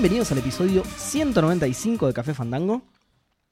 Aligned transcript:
Bienvenidos 0.00 0.32
al 0.32 0.38
episodio 0.38 0.82
195 0.96 2.06
de 2.06 2.12
Café 2.14 2.32
Fandango. 2.32 2.80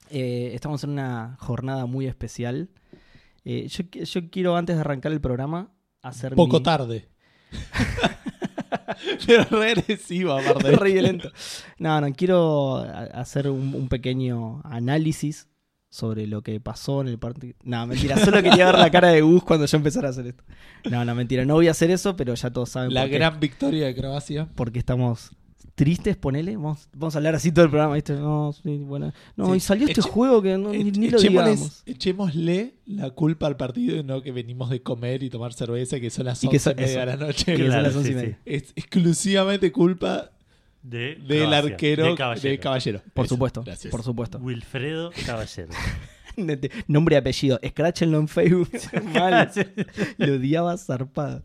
Eh, 0.08 0.52
estamos 0.54 0.82
en 0.82 0.90
una 0.90 1.36
jornada 1.40 1.84
muy 1.84 2.06
especial. 2.06 2.70
Eh, 3.44 3.68
yo, 3.68 3.84
qui- 3.84 4.04
yo 4.04 4.30
quiero, 4.30 4.56
antes 4.56 4.76
de 4.76 4.80
arrancar 4.80 5.12
el 5.12 5.20
programa, 5.20 5.70
hacer 6.00 6.34
Poco 6.34 6.56
mi... 6.58 6.62
tarde. 6.62 7.08
Pero 9.26 9.44
re 9.50 9.72
agresivo, 9.72 10.32
aparte. 10.32 10.72
Re 10.72 10.92
violento. 10.92 11.30
No, 11.78 12.00
no, 12.00 12.10
quiero 12.14 12.76
hacer 12.78 13.50
un, 13.50 13.74
un 13.74 13.88
pequeño 13.90 14.62
análisis 14.64 15.48
sobre 15.90 16.26
lo 16.26 16.40
que 16.42 16.60
pasó 16.60 17.02
en 17.02 17.08
el 17.08 17.18
partido. 17.18 17.56
No, 17.62 17.86
mentira, 17.86 18.16
solo 18.18 18.42
quería 18.42 18.66
ver 18.66 18.78
la 18.78 18.90
cara 18.90 19.08
de 19.08 19.20
Gus 19.20 19.42
cuando 19.44 19.66
yo 19.66 19.76
empezara 19.76 20.08
a 20.08 20.10
hacer 20.12 20.28
esto. 20.28 20.44
No, 20.90 21.04
no, 21.04 21.14
mentira, 21.14 21.44
no 21.44 21.54
voy 21.54 21.68
a 21.68 21.72
hacer 21.72 21.90
eso, 21.90 22.16
pero 22.16 22.34
ya 22.34 22.50
todos 22.50 22.70
saben 22.70 22.94
La 22.94 23.02
por 23.02 23.10
qué. 23.10 23.14
gran 23.16 23.38
victoria 23.38 23.86
de 23.86 23.94
Croacia. 23.94 24.48
porque 24.54 24.78
estamos 24.78 25.32
tristes, 25.78 26.16
ponele. 26.16 26.56
Vamos, 26.56 26.88
vamos 26.92 27.14
a 27.14 27.18
hablar 27.18 27.36
así 27.36 27.52
todo 27.52 27.64
el 27.64 27.70
programa, 27.70 27.94
¿viste? 27.94 28.12
No, 28.14 28.52
sí, 28.52 28.78
bueno. 28.78 29.12
No, 29.36 29.46
Sí. 29.52 29.52
y 29.56 29.60
salió 29.60 29.86
este 29.86 30.00
Eche- 30.00 30.08
juego 30.10 30.42
que 30.42 30.58
no, 30.58 30.70
ni, 30.72 30.84
ni 30.90 31.08
lo 31.08 31.18
digamos. 31.20 31.82
echémosle 31.86 32.74
la 32.86 33.10
culpa 33.10 33.46
al 33.46 33.56
partido 33.56 33.96
y 33.96 34.02
no 34.02 34.20
que 34.20 34.32
venimos 34.32 34.70
de 34.70 34.82
comer 34.82 35.22
y 35.22 35.30
tomar 35.30 35.52
cerveza, 35.52 36.00
que 36.00 36.10
son 36.10 36.26
las 36.26 36.42
Y 36.42 36.48
que 36.48 36.56
11 36.56 36.64
son- 36.64 36.72
y 36.72 36.76
media 36.82 36.90
eso. 36.90 37.00
de 37.00 37.06
la 37.06 37.16
noche. 37.16 37.44
Que 37.44 37.56
son 37.58 37.66
Claro, 37.68 37.82
las 37.82 37.96
once 37.96 38.08
y 38.08 38.12
sí, 38.12 38.16
media. 38.18 38.38
Es 38.44 38.72
exclusivamente 38.74 39.70
culpa 39.72 40.30
De 40.82 41.14
del 41.14 41.46
Croacia, 41.46 41.58
arquero 41.58 42.04
de 42.04 42.10
de 42.10 42.16
Caballero. 42.16 42.60
Caballero. 42.62 43.02
Por 43.14 43.26
Eso, 43.26 43.34
supuesto, 43.36 43.62
Gracias. 43.62 43.90
por 43.90 44.02
supuesto. 44.02 44.38
Wilfredo 44.38 45.10
Caballero. 45.26 45.68
Nombre 46.86 47.16
y 47.16 47.18
apellido. 47.18 47.58
Scratchenlo 47.66 48.18
en 48.18 48.28
Facebook. 48.28 48.70
Mal. 49.14 49.50
Lo 50.18 50.34
odiaba 50.34 50.76
zarpado. 50.76 51.42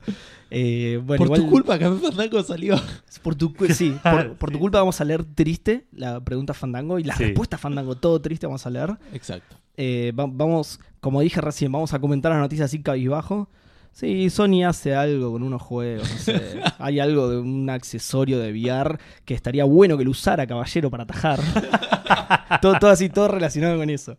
Eh, 0.52 1.00
bueno, 1.04 1.18
Por 1.18 1.28
igual, 1.28 1.42
tu 1.42 1.50
culpa, 1.50 1.80
Café 1.80 1.96
Fandango 2.00 2.44
salió. 2.44 2.76
Por 3.22 3.36
tu, 3.36 3.54
sí, 3.74 3.96
por, 4.04 4.36
por 4.36 4.52
tu 4.52 4.60
culpa 4.60 4.80
vamos 4.80 5.00
a 5.02 5.06
leer 5.06 5.24
triste 5.24 5.86
la 5.92 6.20
pregunta 6.24 6.54
Fandango 6.54 7.00
y 7.00 7.04
la 7.04 7.16
Sí. 7.16 7.24
respuesta 7.26 7.58
Fandango, 7.58 7.96
todo 7.96 8.22
triste 8.22 8.46
vamos 8.46 8.66
a 8.66 8.70
leer. 8.70 8.96
Exacto. 9.14 9.56
Eh, 9.78 10.12
va- 10.18 10.28
vamos, 10.30 10.80
como 11.00 11.22
dije 11.22 11.42
recién, 11.42 11.72
vamos 11.72 11.94
a 11.94 12.00
comentar 12.00 12.32
las 12.32 12.42
noticias 12.42 12.66
así 12.66 12.82
cabizbajo. 12.84 13.50
Sí, 13.92 14.30
Sony 14.32 14.64
hace 14.68 14.96
algo 14.96 15.32
con 15.32 15.44
unos 15.44 15.62
juegos, 15.62 16.12
no 16.12 16.18
sé. 16.18 16.60
Hay 16.80 17.00
algo 17.00 17.30
de 17.30 17.38
un 17.38 17.70
accesorio 17.70 18.40
de 18.40 18.52
VR 18.52 18.98
que 19.24 19.36
estaría 19.36 19.64
bueno 19.66 19.98
que 20.00 20.04
lo 20.04 20.12
usara 20.12 20.48
Caballero 20.48 20.90
para 20.90 21.04
atajar. 21.04 21.40
todo, 22.62 22.80
todo 22.80 22.90
así, 22.90 23.10
todo 23.10 23.28
relacionado 23.28 23.78
con 23.78 23.90
eso. 23.90 24.18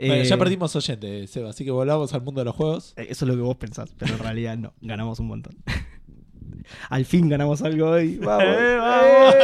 Bueno, 0.00 0.14
Eh, 0.22 0.24
ya 0.24 0.36
perdimos 0.38 0.74
oyente, 0.74 1.26
Seba, 1.26 1.50
así 1.50 1.64
que 1.64 1.70
volvamos 1.70 2.12
al 2.14 2.22
mundo 2.22 2.40
de 2.40 2.46
los 2.46 2.56
juegos. 2.56 2.94
eh, 2.96 3.06
Eso 3.10 3.24
es 3.24 3.28
lo 3.28 3.34
que 3.36 3.42
vos 3.42 3.56
pensás, 3.56 3.90
pero 3.98 4.14
en 4.14 4.18
realidad 4.18 4.56
no. 4.56 4.72
Ganamos 4.80 5.20
un 5.20 5.26
montón. 5.28 5.56
Al 6.88 7.04
fin 7.04 7.28
ganamos 7.28 7.62
algo 7.62 7.90
hoy. 7.90 8.16
¡Vamos! 8.22 8.44
¡Eh, 8.46 8.76
vamos! 8.78 9.34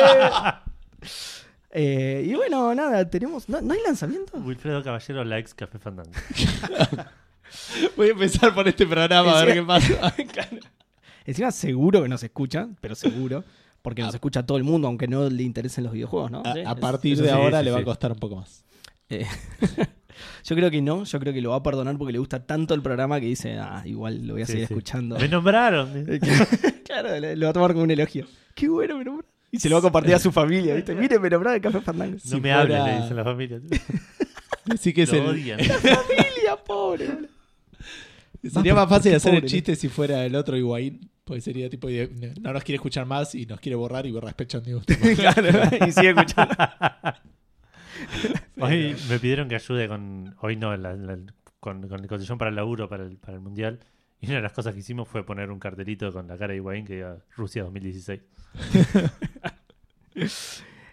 Eh, 1.71 2.25
y 2.27 2.35
bueno, 2.35 2.75
nada, 2.75 3.09
tenemos. 3.11 3.49
¿No, 3.49 3.61
¿no 3.61 3.75
hay 3.75 3.81
lanzamiento? 3.85 4.39
Wilfredo 4.39 4.83
Caballero 4.83 5.25
likes 5.25 5.53
Café 5.55 5.79
Fandango. 5.79 6.11
Voy 7.97 8.09
a 8.09 8.11
empezar 8.13 8.55
por 8.55 8.67
este 8.67 8.87
programa 8.87 9.39
a 9.39 9.45
ver 9.45 9.55
qué 9.55 9.63
pasa. 9.63 10.15
Encima 11.25 11.51
seguro 11.51 12.03
que 12.03 12.09
nos 12.09 12.23
escucha, 12.23 12.69
pero 12.81 12.95
seguro. 12.95 13.45
Porque 13.83 14.03
nos 14.03 14.15
Ah. 14.15 14.17
escucha 14.17 14.45
todo 14.45 14.59
el 14.59 14.65
mundo, 14.65 14.89
aunque 14.89 15.07
no 15.07 15.29
le 15.29 15.43
interesen 15.45 15.85
los 15.85 15.93
videojuegos, 15.93 16.31
¿no? 16.31 16.43
A, 16.45 16.53
Sí, 16.55 16.59
a 16.61 16.73
es- 16.73 16.79
partir 16.81 17.17
de 17.19 17.25
sí, 17.25 17.31
ahora 17.31 17.59
sí, 17.61 17.65
le 17.67 17.71
va 17.71 17.79
a 17.81 17.85
costar 17.85 18.11
un 18.11 18.19
poco 18.19 18.37
más. 18.37 18.65
eh, 19.11 19.27
yo 20.45 20.57
creo 20.57 20.71
que 20.71 20.83
no, 20.83 21.05
yo 21.05 21.21
creo 21.21 21.33
que 21.33 21.41
lo 21.41 21.51
va 21.51 21.57
a 21.57 21.63
perdonar 21.63 21.97
porque 21.99 22.13
le 22.13 22.19
gusta 22.19 22.45
tanto 22.47 22.75
el 22.75 22.83
programa 22.83 23.21
que 23.21 23.27
dice, 23.27 23.59
ah, 23.59 23.83
igual 23.85 24.27
lo 24.27 24.35
voy 24.35 24.43
a 24.43 24.47
Sí, 24.47 24.53
seguir 24.53 24.69
sí. 24.69 24.75
escuchando. 24.75 25.19
Me 25.19 25.29
nombraron. 25.29 25.91
claro, 26.85 27.09
lo 27.37 27.47
va 27.47 27.51
a 27.51 27.53
tomar 27.53 27.73
como 27.73 27.85
un 27.85 27.91
elogio. 27.91 28.27
Qué 28.55 28.69
bueno, 28.69 28.99
me 28.99 29.05
nombraron. 29.05 29.31
Y 29.51 29.59
se 29.59 29.69
lo 29.69 29.77
va 29.77 29.79
a 29.79 29.83
compartir 29.83 30.15
a 30.15 30.19
su 30.19 30.33
familia, 30.33 30.75
¿viste? 30.75 30.95
Mire, 30.97 31.19
me 31.19 31.31
nombraron 31.31 31.57
el 31.57 31.63
Café 31.63 31.81
Fandango. 31.81 32.15
No 32.15 32.19
Si 32.21 32.35
me 32.41 32.53
fuera- 32.53 32.65
le 32.87 33.01
dicen 33.03 33.17
la 33.17 33.25
familia. 33.25 33.61
Así 34.69 34.93
que 34.93 35.03
es 35.03 35.13
Lo 35.13 35.19
el- 35.19 35.27
odian. 35.29 35.61
familia, 35.61 36.57
pobre, 36.67 37.09
sería 38.53 38.75
Más 38.75 38.89
fácil 38.89 39.15
hacer 39.15 39.35
el 39.35 39.45
chiste 39.45 39.77
si 39.77 39.89
fuera 39.89 40.25
el 40.25 40.35
otro 40.37 40.57
Higuaín. 40.57 41.11
Porque 41.25 41.41
sería 41.41 41.69
tipo, 41.69 41.89
no 42.41 42.53
nos 42.53 42.63
quiere 42.63 42.77
escuchar 42.77 43.05
más 43.05 43.35
y 43.35 43.47
nos 43.47 43.59
quiere 43.59 43.75
borrar 43.75 44.07
y 44.07 44.13
borra 44.13 44.31
Special 44.31 44.63
News. 44.65 44.85
claro, 45.17 45.49
y 45.87 45.91
sigue 45.91 46.11
escuchando. 46.11 46.55
Hoy 48.61 48.97
me 49.09 49.19
pidieron 49.19 49.49
que 49.49 49.55
ayude 49.57 49.89
con. 49.89 50.35
Hoy 50.41 50.57
no, 50.57 50.77
la- 50.77 50.95
la- 50.95 51.19
con, 51.61 51.89
con 51.89 52.01
el 52.01 52.07
cotillón 52.07 52.39
para 52.39 52.51
el 52.51 52.57
laburo, 52.57 52.89
para 52.89 53.05
el, 53.05 53.17
para 53.17 53.35
el 53.35 53.41
mundial. 53.41 53.81
Y 54.21 54.27
una 54.27 54.37
de 54.37 54.43
las 54.43 54.53
cosas 54.53 54.73
que 54.75 54.81
hicimos 54.81 55.09
fue 55.09 55.25
poner 55.27 55.51
un 55.51 55.59
cartelito 55.59 56.13
con 56.13 56.27
la 56.29 56.39
cara 56.39 56.53
de 56.53 56.57
Higuaín 56.59 56.87
que 56.87 56.95
diga 56.95 57.19
Rusia 57.37 57.63
2016. 57.65 58.21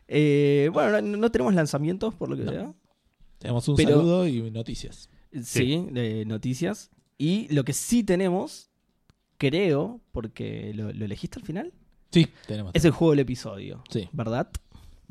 Eh, 0.08 0.70
bueno, 0.74 1.02
no, 1.02 1.18
no 1.18 1.32
tenemos 1.32 1.54
lanzamientos, 1.54 2.14
por 2.14 2.30
lo 2.30 2.36
que 2.36 2.44
No. 2.44 2.52
sea. 2.52 2.74
Tenemos 3.40 3.68
un 3.68 3.76
Pero- 3.76 3.90
saludo 3.92 4.28
y 4.28 4.52
noticias. 4.52 5.10
Sí, 5.42 5.88
de 5.92 6.26
noticias. 6.26 6.92
Y 7.18 7.48
lo 7.54 7.64
que 7.64 7.74
sí 7.74 8.04
tenemos, 8.04 8.70
creo, 9.38 10.02
porque 10.12 10.74
lo, 10.76 10.92
lo 10.94 11.06
elegiste 11.06 11.40
al 11.40 11.46
final, 11.46 11.74
Sí, 12.12 12.28
tenemos. 12.48 12.72
es 12.76 12.86
el 12.86 12.92
juego 12.92 13.12
del 13.12 13.20
episodio. 13.22 13.84
Sí. 13.90 14.08
¿Verdad? 14.12 14.50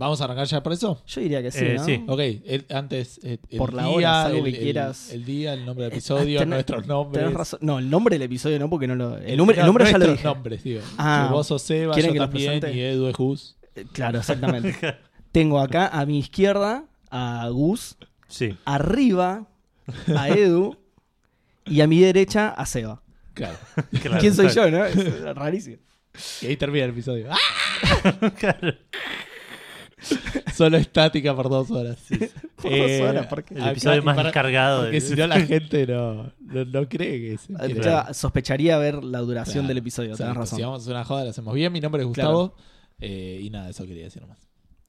¿Vamos 0.03 0.21
a 0.21 0.25
arrancar 0.25 0.47
ya 0.47 0.63
por 0.63 0.73
eso? 0.73 1.03
Yo 1.07 1.21
diría 1.21 1.43
que 1.43 1.51
sí, 1.51 1.65
Eh, 1.65 1.75
¿no? 1.77 1.85
sí. 1.85 2.05
Ok, 2.09 2.19
el- 2.21 2.67
antes, 2.71 3.21
eh, 3.23 3.39
el 3.49 3.59
Por 3.59 3.73
la 3.73 3.85
día, 3.85 3.91
hora, 3.93 4.31
el, 4.31 4.43
que 4.45 4.49
el- 4.51 4.59
quieras. 4.59 5.11
el 5.13 5.25
día, 5.25 5.55
el 5.55 5.65
nombre 5.65 5.85
del 5.85 5.93
Eh, 5.93 5.97
episodio, 5.97 6.41
tenés- 6.41 6.47
nuestros 6.49 6.87
nombres. 6.87 7.23
Tenés 7.25 7.37
razón. 7.39 7.61
No, 7.63 7.79
el 7.79 7.89
nombre 7.89 8.17
del 8.17 8.23
episodio 8.23 8.59
no, 8.59 8.69
porque 8.69 8.87
no 8.89 8.95
lo. 8.97 9.17
El, 9.17 9.25
El- 9.31 9.37
nombre, 9.37 9.55
el 9.57 9.61
no, 9.61 9.67
nombre 9.67 9.85
ya 9.85 9.93
lo 9.93 9.99
nuestros 9.99 10.17
dije. 10.19 10.25
nombres, 10.29 10.65
digo. 10.65 10.81
Ah, 10.99 11.27
Que 11.29 11.35
vos 11.35 11.47
sos 11.47 11.63
Seba, 11.63 11.95
¿quieren 11.95 12.11
yo 12.11 12.13
que 12.15 12.19
los 12.19 12.29
también, 12.31 12.61
presente? 12.61 12.77
y 12.79 12.81
Edu 12.83 13.07
es 13.07 13.17
Gus. 13.17 13.57
Eh, 13.75 13.85
Claro, 13.93 14.19
exactamente. 14.19 14.75
Tengo 15.33 15.61
acá 15.61 15.87
a 15.89 16.05
mi 16.05 16.19
izquierda 16.19 16.85
a 17.11 17.49
Gus, 17.51 17.97
Sí. 18.29 18.57
arriba 18.65 19.47
a 20.17 20.29
Edu 20.29 20.77
y 21.65 21.81
a 21.81 21.87
mi 21.87 22.01
derecha 22.01 22.49
a 22.49 22.67
Seba. 22.67 23.03
Claro. 23.35 23.57
claro. 24.03 24.19
¿Quién 24.21 24.35
soy 24.35 24.49
yo, 24.49 24.71
no? 24.71 24.85
Es 24.85 25.23
rarísimo. 25.35 25.77
Y 26.43 26.47
ahí 26.47 26.57
termina 26.57 26.85
el 26.85 26.91
episodio. 26.91 27.29
¡Ah! 27.31 27.39
Claro. 28.39 28.75
Solo 30.55 30.77
estática 30.77 31.35
por 31.35 31.49
dos 31.49 31.71
horas. 31.71 31.99
Por 32.63 32.73
Eh, 32.73 32.99
dos 33.01 33.09
horas, 33.11 33.27
¿por 33.27 33.43
qué? 33.45 33.55
El 33.55 33.69
episodio 33.69 34.03
más 34.03 34.15
para- 34.17 34.29
descargado. 34.29 34.81
Porque 34.83 34.93
de- 34.93 35.01
si 35.07 35.15
no 35.15 35.27
la 35.27 35.41
gente 35.41 35.87
no, 35.87 36.33
no, 36.41 36.65
no 36.65 36.89
cree 36.89 37.19
que 37.21 37.33
es. 37.35 37.49
Eh, 37.51 37.81
ya 37.83 38.13
sospecharía 38.15 38.79
ver 38.79 39.03
la 39.03 39.19
duración 39.21 39.55
Claro, 39.65 39.69
del 39.69 39.79
episodio, 39.79 40.09
tenés 40.17 40.21
exacto. 40.21 40.41
razón. 40.41 40.57
Si 40.59 40.63
vamos 40.63 40.79
a 40.79 40.83
hacer 40.83 40.95
una 40.95 41.05
joda, 41.05 41.25
la 41.25 41.31
hacemos 41.31 41.55
bien. 41.55 41.73
Mi 41.73 41.81
nombre 41.81 42.03
es 42.03 42.09
Gustavo. 42.09 42.55
eh, 43.01 43.41
y 43.43 43.51
nada, 43.51 43.69
eso 43.71 43.85
quería 43.87 44.05
decir 44.05 44.23
nomás. 44.23 44.39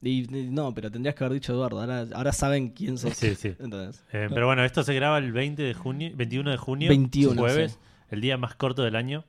Y, 0.02 0.24
y 0.36 0.50
no, 0.50 0.72
pero 0.74 0.90
tendrías 0.90 1.14
que 1.14 1.24
haber 1.24 1.34
dicho 1.34 1.52
Eduardo. 1.54 1.80
Ahora, 1.80 2.06
ahora 2.14 2.32
saben 2.32 2.68
quién 2.68 2.98
sos. 2.98 3.14
Sí, 3.16 3.34
sí. 3.34 3.54
Entonces, 3.58 4.04
Eh, 4.12 4.28
pero 4.32 4.46
bueno, 4.46 4.62
esto 4.64 4.82
se 4.84 4.94
graba 4.94 5.18
el 5.18 5.32
20 5.32 5.62
de 5.62 5.72
junio, 5.74 6.12
21 6.14 6.50
de 6.50 6.56
junio, 6.58 6.88
21, 6.90 7.40
jueves, 7.40 7.72
sí. 7.72 7.78
el 8.10 8.20
día 8.20 8.36
más 8.36 8.54
corto 8.54 8.82
del 8.82 8.96
año. 8.96 9.24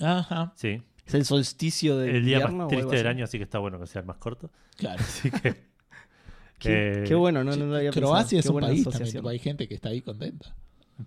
Ajá, 0.00 0.52
Sí, 0.56 0.82
es 1.08 1.14
el 1.14 1.24
solsticio 1.24 1.96
de 1.98 2.10
el 2.18 2.24
día 2.24 2.36
invierno 2.36 2.56
más 2.58 2.68
triste 2.68 2.96
del 2.96 3.06
año, 3.06 3.24
así 3.24 3.38
que 3.38 3.44
está 3.44 3.58
bueno 3.58 3.78
que 3.80 3.86
sea 3.86 4.00
el 4.00 4.06
más 4.06 4.18
corto. 4.18 4.50
claro. 4.76 5.00
Así 5.02 5.30
que 5.30 5.66
Qué, 6.58 7.02
Eh, 7.02 7.04
qué 7.06 7.14
bueno, 7.14 7.44
no, 7.44 7.54
no 7.56 7.66
lo 7.66 7.76
había 7.76 7.90
pensado. 7.92 8.12
Croacia 8.12 8.38
es 8.40 8.46
Qué 8.46 8.52
un 8.52 8.60
país 8.60 8.84
también. 8.84 9.12
tipo, 9.12 9.28
hay 9.28 9.38
gente 9.38 9.68
que 9.68 9.74
está 9.74 9.90
ahí 9.90 10.00
contenta. 10.00 10.54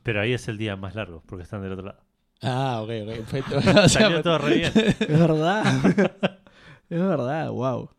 Pero 0.04 0.22
ahí 0.22 0.32
es 0.34 0.48
el 0.48 0.58
día 0.58 0.76
más 0.78 0.96
largo, 0.96 1.22
porque 1.26 1.44
están 1.44 1.62
del 1.62 1.74
otro 1.74 1.86
lado. 1.88 2.00
Ah, 2.42 2.80
ok, 2.84 2.90
ok. 3.04 3.16
perfecto. 3.18 3.58
O 3.58 3.62
sea, 3.62 3.90
Salió 3.90 4.22
todo 4.24 4.38
re 4.38 4.56
bien. 4.56 4.72
Es 4.76 4.98
verdad. 5.10 5.64
es 6.90 7.00
verdad, 7.00 7.52
wow. 7.52 7.90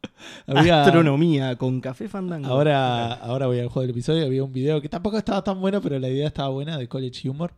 había- 0.46 0.82
Astronomía 0.82 1.56
con 1.56 1.81
café 1.82 2.08
fandango. 2.08 2.48
Ahora, 2.48 3.12
ahora 3.12 3.46
voy 3.46 3.58
al 3.60 3.69
juego 3.69 3.82
del 3.82 3.90
episodio. 3.90 4.25
Había 4.25 4.43
un 4.44 4.52
video 4.55 4.81
que 4.81 4.88
tampoco 4.88 5.19
estaba 5.19 5.44
tan 5.44 5.60
bueno, 5.60 5.81
pero 5.82 5.98
la 5.98 6.08
idea 6.08 6.26
estaba 6.28 6.48
buena 6.48 6.78
de 6.78 6.88
College 6.88 7.28
Humor. 7.28 7.52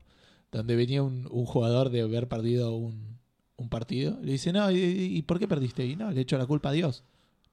Donde 0.51 0.75
venía 0.77 1.03
un, 1.03 1.27
un 1.31 1.47
jugador 1.47 1.91
de 1.91 2.03
haber 2.03 2.29
perdido 2.29 2.75
un, 2.75 3.14
un 3.57 3.69
partido. 3.69 4.19
Le 4.23 4.33
dice, 4.33 4.53
no, 4.53 4.71
¿y, 4.71 4.77
y 4.79 5.23
por 5.23 5.39
qué 5.39 5.47
perdiste? 5.49 5.85
Y 5.87 5.97
no, 5.97 6.11
le 6.11 6.21
echo 6.23 6.37
la 6.39 6.47
culpa 6.47 6.71
a 6.71 6.73
Dios. 6.73 7.05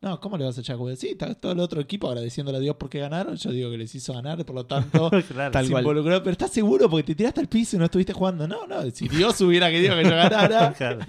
No, 0.01 0.19
¿cómo 0.19 0.35
le 0.35 0.45
vas 0.45 0.57
a 0.57 0.61
echar 0.61 0.77
culpa? 0.77 0.95
Sí, 0.95 1.09
está 1.09 1.35
todo 1.35 1.51
el 1.51 1.59
otro 1.59 1.79
equipo 1.79 2.07
agradeciéndole 2.07 2.57
a 2.57 2.61
Dios 2.61 2.75
porque 2.79 2.97
ganaron. 2.99 3.35
Yo 3.35 3.51
digo 3.51 3.69
que 3.69 3.77
les 3.77 3.93
hizo 3.93 4.13
ganar, 4.13 4.43
por 4.45 4.55
lo 4.55 4.65
tanto, 4.65 5.11
claro. 5.29 5.51
Tal 5.51 5.65
se 5.65 5.71
cual. 5.71 5.83
involucró. 5.83 6.23
Pero 6.23 6.31
¿estás 6.31 6.51
seguro? 6.51 6.89
Porque 6.89 7.03
te 7.03 7.13
tiraste 7.15 7.39
al 7.39 7.47
piso 7.47 7.75
y 7.75 7.79
no 7.79 7.85
estuviste 7.85 8.11
jugando. 8.11 8.47
No, 8.47 8.65
no, 8.65 8.89
si 8.89 9.07
Dios 9.07 9.39
hubiera 9.41 9.69
querido 9.69 9.95
que 9.95 10.03
yo 10.03 10.09
ganara, 10.09 10.73
Claro. 10.77 11.01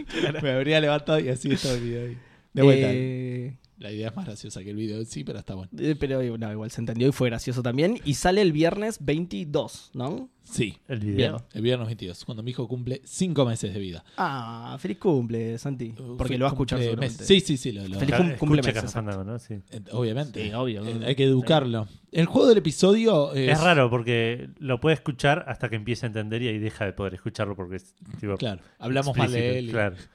me 0.42 0.50
habría 0.50 0.78
levantado 0.78 1.18
y 1.20 1.30
así 1.30 1.50
está 1.50 1.72
el 1.72 1.80
video 1.80 2.04
ahí. 2.06 2.18
De 2.52 2.62
vuelta. 2.62 2.86
Eh, 2.90 3.56
La 3.82 3.90
idea 3.92 4.08
es 4.10 4.16
más 4.16 4.24
graciosa 4.26 4.62
que 4.62 4.70
el 4.70 4.76
video 4.76 4.98
en 4.98 5.06
sí, 5.06 5.24
pero 5.24 5.38
está 5.40 5.54
bueno. 5.54 5.70
eh, 5.76 5.96
pero 5.98 6.20
eh, 6.20 6.36
no, 6.38 6.52
igual 6.52 6.70
se 6.70 6.80
entendió 6.80 7.08
y 7.08 7.12
fue 7.12 7.28
gracioso 7.28 7.62
también. 7.62 7.98
Y 8.04 8.14
sale 8.14 8.40
el 8.40 8.52
viernes 8.52 8.98
22, 9.04 9.90
¿no? 9.94 10.28
Sí, 10.44 10.76
El 10.88 11.00
video. 11.00 11.16
Bien. 11.16 11.34
el 11.54 11.62
viernes 11.62 11.86
22, 11.88 12.24
cuando 12.24 12.42
mi 12.42 12.50
hijo 12.52 12.66
cumple 12.68 13.00
5 13.04 13.44
meses 13.44 13.72
de 13.74 13.80
vida. 13.80 14.04
Ah, 14.16 14.76
feliz 14.80 14.98
cumple, 14.98 15.58
Santi. 15.58 15.90
Porque 15.96 16.34
Fue- 16.34 16.38
lo 16.38 16.44
va 16.44 16.50
a 16.50 16.52
escuchar 16.54 16.78
cumple 16.78 16.84
seguramente. 16.90 17.22
meses. 17.22 17.26
Sí, 17.26 17.40
sí, 17.40 17.56
sí, 17.56 17.72
lo, 17.72 17.82
lo- 17.88 17.98
Feliz 17.98 18.06
Claro, 18.14 18.24
cum- 18.24 18.36
cumple 18.38 18.60
escucha 18.60 18.68
meses, 18.80 18.82
Café 18.82 18.92
Fandango, 18.94 19.24
¿no? 19.24 19.38
Sí. 19.38 19.54
eh, 19.70 19.80
obviamente. 19.92 20.44
Sí, 20.44 20.52
obvio. 20.52 20.84
Eh, 20.86 21.00
hay 21.06 21.14
que 21.14 21.24
educarlo. 21.24 21.86
El 22.12 22.26
juego 22.26 22.46
del 22.48 22.58
episodio 22.58 23.32
es, 23.32 23.50
Es 23.52 23.60
raro 23.62 23.88
porque 23.90 24.50
lo 24.58 24.78
puede 24.80 24.94
escuchar 24.94 25.44
hasta 25.48 25.68
que 25.70 25.76
empiece 25.76 26.04
a 26.06 26.08
entender 26.08 26.42
y 26.42 26.48
ahí 26.48 26.58
deja 26.58 26.84
de 26.84 26.92
poder 26.92 27.14
escucharlo 27.14 27.56
porque 27.56 27.76
es 27.76 27.94
tipo, 28.20 28.36
Claro, 28.36 28.60
hablamos 28.78 29.16
mal 29.16 29.32
de 29.32 29.58
él. 29.58 29.68
y- 29.68 29.72
Claro. 29.72 29.96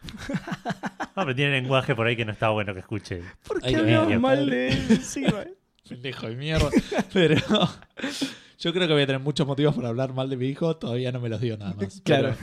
Ah, 1.19 1.23
pero 1.23 1.33
tiene 1.35 1.51
lenguaje 1.59 1.95
por 1.95 2.05
ahí 2.05 2.15
que 2.15 2.25
no 2.25 2.31
está 2.31 2.49
bueno 2.49 2.75
que 2.75 2.81
escuche. 2.81 3.23
¿Por 3.47 3.59
qué 3.59 3.75
hablamos 3.75 4.19
mal 4.21 4.37
padre. 4.37 4.55
de 4.55 4.67
él 4.69 4.85
encima? 4.91 5.43
Pendejo 5.89 6.27
de 6.27 6.35
mierda. 6.35 6.69
Pero 7.13 7.35
yo 8.59 8.71
creo 8.73 8.87
que 8.87 8.93
voy 8.93 9.01
a 9.01 9.07
tener 9.07 9.21
muchos 9.21 9.47
motivos 9.47 9.73
para 9.73 9.87
hablar 9.89 10.13
mal 10.13 10.29
de 10.29 10.37
mi 10.37 10.45
hijo. 10.45 10.75
Todavía 10.75 11.11
no 11.11 11.19
me 11.19 11.29
los 11.29 11.41
dio 11.41 11.57
nada 11.57 11.73
más. 11.73 12.01
Claro. 12.05 12.35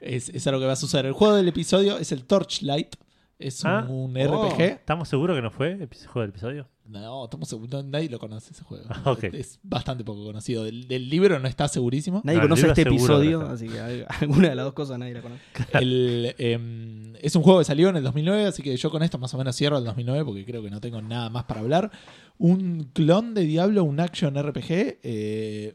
Es, 0.00 0.30
es 0.30 0.46
algo 0.46 0.58
que 0.60 0.66
va 0.66 0.72
a 0.72 0.76
suceder. 0.76 1.04
El 1.04 1.12
juego 1.12 1.34
del 1.36 1.48
episodio 1.48 1.98
es 1.98 2.10
el 2.12 2.24
Torchlight. 2.24 2.96
Es 3.38 3.62
un, 3.64 3.70
Ah. 3.70 3.84
un 3.86 4.16
Oh. 4.16 4.48
RPG. 4.48 4.60
¿Estamos 4.62 5.08
seguros 5.08 5.36
que 5.36 5.42
no 5.42 5.50
fue 5.50 5.72
el 5.72 5.88
juego 6.06 6.20
del 6.22 6.30
episodio? 6.30 6.66
No, 6.88 7.24
estamos 7.24 7.48
seguros. 7.48 7.84
Nadie 7.84 8.08
lo 8.08 8.18
conoce 8.18 8.52
ese 8.52 8.64
juego. 8.64 8.84
Ah. 8.88 9.14
Es 9.32 9.58
bastante 9.62 10.04
poco 10.04 10.24
conocido. 10.24 10.64
Del, 10.64 10.88
del 10.88 11.08
libro 11.10 11.38
no 11.38 11.46
está 11.46 11.68
segurísimo. 11.68 12.22
Nadie 12.24 12.38
No, 12.38 12.42
el 12.44 12.48
conoce 12.48 12.66
este 12.68 12.82
episodio, 12.82 13.42
así 13.42 13.68
que 13.68 13.78
al- 13.78 14.06
alguna 14.20 14.48
de 14.48 14.54
las 14.54 14.64
dos 14.64 14.74
cosas 14.74 14.98
nadie 14.98 15.14
la 15.14 15.22
conoce. 15.22 15.42
El, 15.80 16.34
em, 16.38 17.14
es 17.16 17.36
un 17.36 17.42
juego 17.42 17.58
que 17.58 17.64
salió 17.66 17.88
en 17.90 17.96
el 17.96 18.04
2009, 18.04 18.46
así 18.46 18.62
que 18.62 18.76
yo 18.76 18.90
con 18.90 19.02
esto 19.02 19.18
más 19.18 19.32
o 19.34 19.38
menos 19.38 19.54
cierro 19.56 19.78
el 19.78 19.84
2009 19.84 20.24
porque 20.24 20.44
creo 20.44 20.62
que 20.62 20.70
no 20.70 20.80
tengo 20.80 21.02
nada 21.02 21.28
más 21.30 21.44
para 21.44 21.60
hablar. 21.60 21.90
Un 22.38 22.90
clon 22.94 23.34
de 23.34 23.42
Diablo, 23.42 23.84
un 23.84 24.00
action 24.00 24.34
RPG, 24.36 24.98
eh, 25.02 25.74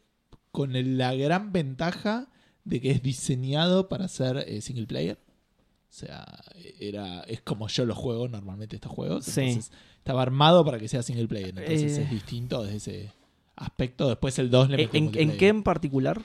con 0.50 0.74
el- 0.76 0.98
la 0.98 1.14
gran 1.14 1.52
ventaja 1.52 2.28
de 2.64 2.80
que 2.80 2.90
es 2.90 3.02
diseñado 3.02 3.88
para 3.88 4.08
ser 4.08 4.44
eh, 4.48 4.60
single 4.62 4.86
player. 4.86 5.18
O 5.94 5.96
sea, 5.96 6.26
era, 6.80 7.20
es 7.20 7.40
como 7.42 7.68
yo 7.68 7.84
lo 7.86 7.94
juego 7.94 8.26
normalmente 8.26 8.74
estos 8.74 8.90
juegos. 8.90 9.26
Sí. 9.26 9.40
Entonces, 9.42 9.70
estaba 9.98 10.22
armado 10.22 10.64
para 10.64 10.80
que 10.80 10.88
sea 10.88 11.04
single 11.04 11.28
player. 11.28 11.50
Entonces 11.50 11.98
Eh. 11.98 12.02
es 12.02 12.10
distinto 12.10 12.64
desde 12.64 12.76
ese 12.78 13.12
aspecto. 13.54 14.08
Después 14.08 14.36
el 14.40 14.50
2 14.50 14.70
le 14.70 14.74
¿En, 14.82 14.90
metió 15.04 15.20
en- 15.20 15.30
en 15.30 15.36
qué 15.36 15.46
en 15.46 15.62
particular, 15.62 16.20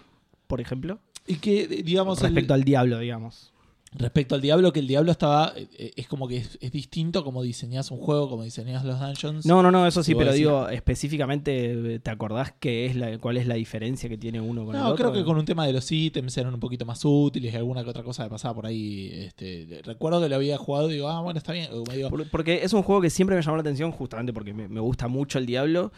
por 0.48 0.60
ejemplo? 0.60 0.98
Y 1.28 1.36
que, 1.36 1.68
digamos, 1.68 2.18
el- 2.22 2.30
Respecto 2.30 2.56
al 2.56 2.64
diablo, 2.64 2.98
digamos. 2.98 3.52
Respecto 3.92 4.36
al 4.36 4.42
Diablo, 4.42 4.72
que 4.72 4.80
el 4.82 4.88
Diablo 4.88 5.12
estaba. 5.12 5.52
eh, 5.56 5.68
eh, 5.78 5.92
Es 5.96 6.08
como 6.08 6.28
que 6.28 6.38
es, 6.38 6.58
es 6.62 6.72
distinto 6.72 7.24
como 7.24 7.42
diseñas 7.42 7.90
un 7.90 7.98
juego, 7.98 8.30
como 8.30 8.44
diseñas 8.44 8.86
los 8.86 9.00
dungeons. 9.00 9.46
No, 9.48 9.64
no, 9.64 9.72
no, 9.72 9.88
eso 9.88 10.04
sí, 10.04 10.14
pero 10.14 10.32
digo, 10.32 10.70
específicamente, 10.70 12.00
¿te 12.00 12.12
acordás 12.12 12.54
qué 12.60 12.86
es 12.86 12.96
la, 12.96 13.18
cuál 13.18 13.38
es 13.38 13.48
la 13.48 13.56
diferencia 13.56 14.08
que 14.08 14.18
tiene 14.18 14.40
uno 14.40 14.64
con 14.66 14.76
el 14.76 14.82
No, 14.82 14.90
otro? 14.90 14.98
creo 15.10 15.14
que 15.14 15.26
con 15.26 15.38
un 15.38 15.46
tema 15.46 15.66
de 15.66 15.74
los 15.74 15.92
ítems 15.92 16.38
eran 16.38 16.54
un 16.54 16.60
poquito 16.60 16.86
más 16.86 17.04
útiles 17.04 17.52
y 17.54 17.58
alguna 17.58 17.84
que 17.84 17.90
otra 17.90 18.04
cosa 18.04 18.24
que 18.26 18.30
pasaba 18.30 18.54
por 18.54 18.66
ahí. 18.68 19.10
Este, 19.12 19.82
recuerdo 19.84 20.22
que 20.22 20.30
lo 20.30 20.36
había 20.36 20.58
jugado 20.58 20.90
y 20.92 20.94
digo, 20.94 21.10
ah, 21.10 21.22
bueno, 21.22 21.38
está 21.40 21.54
bien. 21.54 21.70
Digo, 21.92 22.10
Porque 22.32 22.64
es 22.64 22.74
un 22.74 22.84
juego 22.84 23.02
que 23.02 23.10
siempre 23.10 23.36
me 23.36 23.42
llamó 23.42 23.58
la 23.58 23.62
atención, 23.62 23.92
justamente 23.92 24.34
porque 24.34 24.54
me, 24.54 24.68
me 24.68 24.80
gusta 24.80 25.08
mucho 25.08 25.40
el 25.40 25.46
Diablo. 25.48 25.92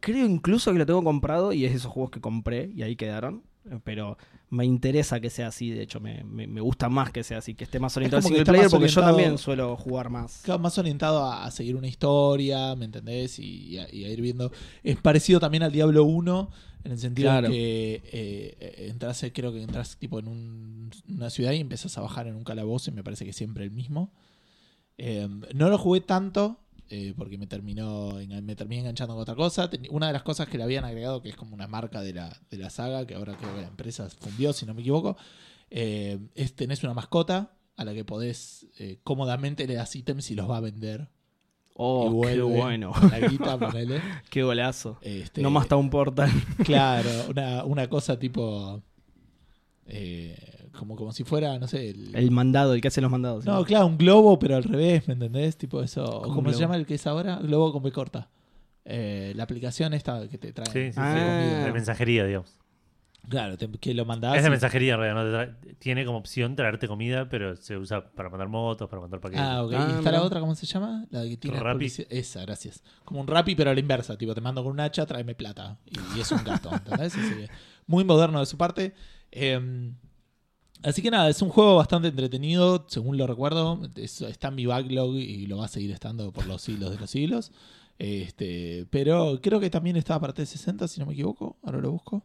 Creo 0.00 0.26
incluso 0.26 0.72
que 0.72 0.78
lo 0.78 0.86
tengo 0.86 1.02
comprado 1.02 1.52
y 1.52 1.64
es 1.64 1.74
esos 1.74 1.90
juegos 1.92 2.10
que 2.10 2.20
compré 2.20 2.70
y 2.74 2.82
ahí 2.82 2.96
quedaron. 2.96 3.42
Eh, 3.70 3.78
Pero 3.84 4.16
me 4.50 4.64
interesa 4.64 5.20
que 5.20 5.30
sea 5.30 5.48
así, 5.48 5.70
de 5.70 5.82
hecho, 5.82 6.00
me, 6.00 6.22
me- 6.24 6.46
me 6.46 6.60
gusta 6.60 6.88
más 6.88 7.10
que 7.10 7.22
sea 7.24 7.38
así, 7.38 7.54
que 7.54 7.64
esté 7.64 7.78
más 7.80 7.96
orientado 7.96 8.18
al 8.18 8.22
single 8.24 8.44
player 8.44 8.70
porque 8.70 8.88
yo 8.88 9.00
también 9.00 9.38
suelo 9.38 9.76
jugar 9.76 10.08
más. 10.10 10.42
Más 10.60 10.78
orientado 10.78 11.24
a, 11.24 11.44
a 11.44 11.50
seguir 11.50 11.76
una 11.76 11.88
historia, 11.88 12.74
¿me 12.76 12.84
entendés? 12.84 13.38
Y, 13.38 13.68
y 13.68 13.78
a, 13.78 13.92
y 13.94 14.04
a 14.04 14.08
ir 14.10 14.20
viendo. 14.20 14.52
Es 14.82 14.96
parecido 14.96 15.40
también 15.40 15.62
al 15.62 15.72
Diablo 15.72 16.04
1, 16.04 16.50
en 16.84 16.92
el 16.92 16.98
sentido 16.98 17.28
Claro. 17.30 17.48
de 17.48 17.54
que 17.54 18.04
eh, 18.12 18.86
entras, 18.90 19.22
eh, 19.24 19.32
creo 19.32 19.52
que 19.52 19.62
entras 19.62 19.96
tipo 19.96 20.18
en 20.20 20.28
un- 20.28 20.90
una 21.08 21.30
ciudad 21.30 21.52
y 21.52 21.56
empiezas 21.60 21.98
a 21.98 22.00
bajar 22.02 22.28
en 22.28 22.36
un 22.36 22.44
calabozo 22.44 22.90
y 22.90 22.94
me 22.94 23.02
parece 23.02 23.24
que 23.24 23.32
siempre 23.32 23.64
el 23.64 23.70
mismo. 23.72 24.12
Eh, 24.98 25.28
no 25.54 25.68
lo 25.68 25.76
jugué 25.78 26.00
tanto. 26.00 26.60
Eh, 26.88 27.14
porque 27.16 27.36
me 27.38 27.46
terminó 27.46 28.14
me 28.42 28.54
terminé 28.56 28.80
enganchando 28.80 29.14
con 29.14 29.22
otra 29.22 29.34
cosa. 29.34 29.68
Una 29.90 30.06
de 30.08 30.12
las 30.12 30.22
cosas 30.22 30.48
que 30.48 30.56
le 30.58 30.64
habían 30.64 30.84
agregado, 30.84 31.22
que 31.22 31.28
es 31.30 31.36
como 31.36 31.54
una 31.54 31.66
marca 31.66 32.00
de 32.00 32.12
la, 32.14 32.36
de 32.50 32.58
la 32.58 32.70
saga, 32.70 33.06
que 33.06 33.14
ahora 33.14 33.36
creo 33.36 33.54
que 33.54 33.62
la 33.62 33.68
empresa 33.68 34.08
fundió, 34.08 34.52
si 34.52 34.66
no 34.66 34.74
me 34.74 34.82
equivoco, 34.82 35.16
eh, 35.70 36.18
es 36.34 36.54
tenés 36.54 36.82
una 36.84 36.94
mascota 36.94 37.52
a 37.76 37.84
la 37.84 37.92
que 37.92 38.04
podés 38.04 38.66
eh, 38.78 38.98
cómodamente 39.02 39.66
le 39.66 39.74
das 39.74 39.94
ítems 39.96 40.30
y 40.30 40.34
los 40.34 40.48
va 40.50 40.58
a 40.58 40.60
vender. 40.60 41.08
Oh, 41.78 42.22
qué 42.22 42.40
bueno, 42.40 42.92
con 42.92 43.10
La 43.10 43.20
guita, 43.20 43.58
ponele. 43.58 44.00
qué 44.30 44.42
golazo. 44.42 44.98
Este, 45.02 45.42
No 45.42 45.50
más 45.50 45.70
un 45.72 45.90
portal. 45.90 46.30
Claro, 46.64 47.10
una, 47.28 47.64
una 47.64 47.88
cosa 47.88 48.18
tipo. 48.18 48.82
eh, 49.86 50.55
como, 50.76 50.96
como 50.96 51.12
si 51.12 51.24
fuera, 51.24 51.58
no 51.58 51.66
sé. 51.68 51.90
el- 51.90 52.14
El 52.14 52.30
mandado, 52.30 52.74
el 52.74 52.80
que 52.80 52.88
hace 52.88 53.00
los 53.00 53.10
mandados. 53.10 53.44
no, 53.44 53.58
¿sí? 53.60 53.64
claro, 53.66 53.86
un 53.86 53.98
globo, 53.98 54.38
pero 54.38 54.56
al 54.56 54.64
revés, 54.64 55.06
¿me 55.08 55.14
entendés? 55.14 55.56
Tipo 55.56 55.82
eso. 55.82 56.20
¿Cómo 56.22 56.34
¿Cómo 56.36 56.52
se 56.52 56.60
llama 56.60 56.76
el 56.76 56.86
que 56.86 56.94
es 56.94 57.06
ahora? 57.06 57.36
Globo 57.36 57.72
con 57.72 57.82
B 57.82 57.90
corta. 57.92 58.28
Eh, 58.84 59.32
la 59.34 59.42
aplicación 59.42 59.94
esta 59.94 60.28
que 60.28 60.38
te 60.38 60.52
trae. 60.52 60.66
Sí, 60.66 60.84
sí, 60.86 60.92
sí. 60.92 60.98
Ah. 60.98 61.62
De 61.66 61.72
mensajería, 61.72 62.24
digamos. 62.24 62.56
Claro, 63.28 63.56
te- 63.58 63.68
que 63.68 63.92
lo 63.92 64.04
mandás. 64.04 64.36
es 64.36 64.42
de 64.42 64.46
y- 64.46 64.50
mensajería, 64.52 64.94
en 64.94 65.00
realidad. 65.00 65.48
no 65.48 65.56
te 65.60 65.74
tiene 65.74 66.04
como 66.06 66.18
opción 66.18 66.54
traerte 66.54 66.86
comida, 66.86 67.28
pero 67.28 67.56
se 67.56 67.76
usa 67.76 68.08
para 68.12 68.28
mandar 68.30 68.46
motos, 68.48 68.88
para 68.88 69.02
mandar 69.02 69.18
paquetes. 69.20 69.44
Ah, 69.44 69.64
ok. 69.64 69.72
Ah, 69.76 69.88
¿Y 69.90 69.98
está 69.98 70.12
la 70.12 70.22
otra, 70.22 70.38
cómo 70.38 70.54
se 70.54 70.64
llama? 70.66 71.04
La 71.10 71.24
que 71.24 71.36
tiene 71.36 71.58
Rappi. 71.58 71.86
Esa, 72.08 72.42
gracias. 72.42 72.84
Como 73.04 73.20
un 73.20 73.26
Rappi, 73.26 73.56
pero 73.56 73.70
a 73.70 73.74
la 73.74 73.80
inversa. 73.80 74.16
Tipo, 74.16 74.32
te 74.32 74.40
mando 74.40 74.62
con 74.62 74.70
un 74.70 74.78
hacha, 74.78 75.04
tráeme 75.06 75.34
plata. 75.34 75.76
Y, 75.86 75.98
y 76.16 76.20
es 76.20 76.30
un 76.30 76.44
gasto, 76.44 76.70
¿entendés? 76.72 77.16
Así 77.16 77.34
que, 77.34 77.48
muy 77.88 78.04
moderno 78.04 78.38
de 78.38 78.46
su 78.46 78.56
parte. 78.56 78.94
Eh, 79.32 79.90
así 80.86 81.02
que 81.02 81.10
nada, 81.10 81.28
es 81.28 81.42
un 81.42 81.48
juego 81.50 81.76
bastante 81.76 82.08
entretenido, 82.08 82.86
según 82.88 83.16
lo 83.18 83.26
recuerdo. 83.26 83.80
Es- 83.96 84.20
está 84.22 84.48
en 84.48 84.54
mi 84.54 84.66
backlog 84.66 85.14
y 85.16 85.46
lo 85.46 85.58
va 85.58 85.66
a 85.66 85.68
seguir 85.68 85.90
estando 85.90 86.32
por 86.32 86.46
los 86.46 86.62
siglos 86.62 86.90
de 86.90 86.98
los 86.98 87.10
siglos. 87.10 87.52
Este, 87.98 88.86
pero 88.90 89.38
creo 89.42 89.58
que 89.60 89.70
también 89.70 89.96
estaba 89.96 90.20
para 90.20 90.32
360, 90.34 90.86
si 90.88 91.00
no 91.00 91.06
me 91.06 91.12
equivoco. 91.14 91.56
Ahora 91.62 91.78
lo 91.80 91.90
busco. 91.92 92.24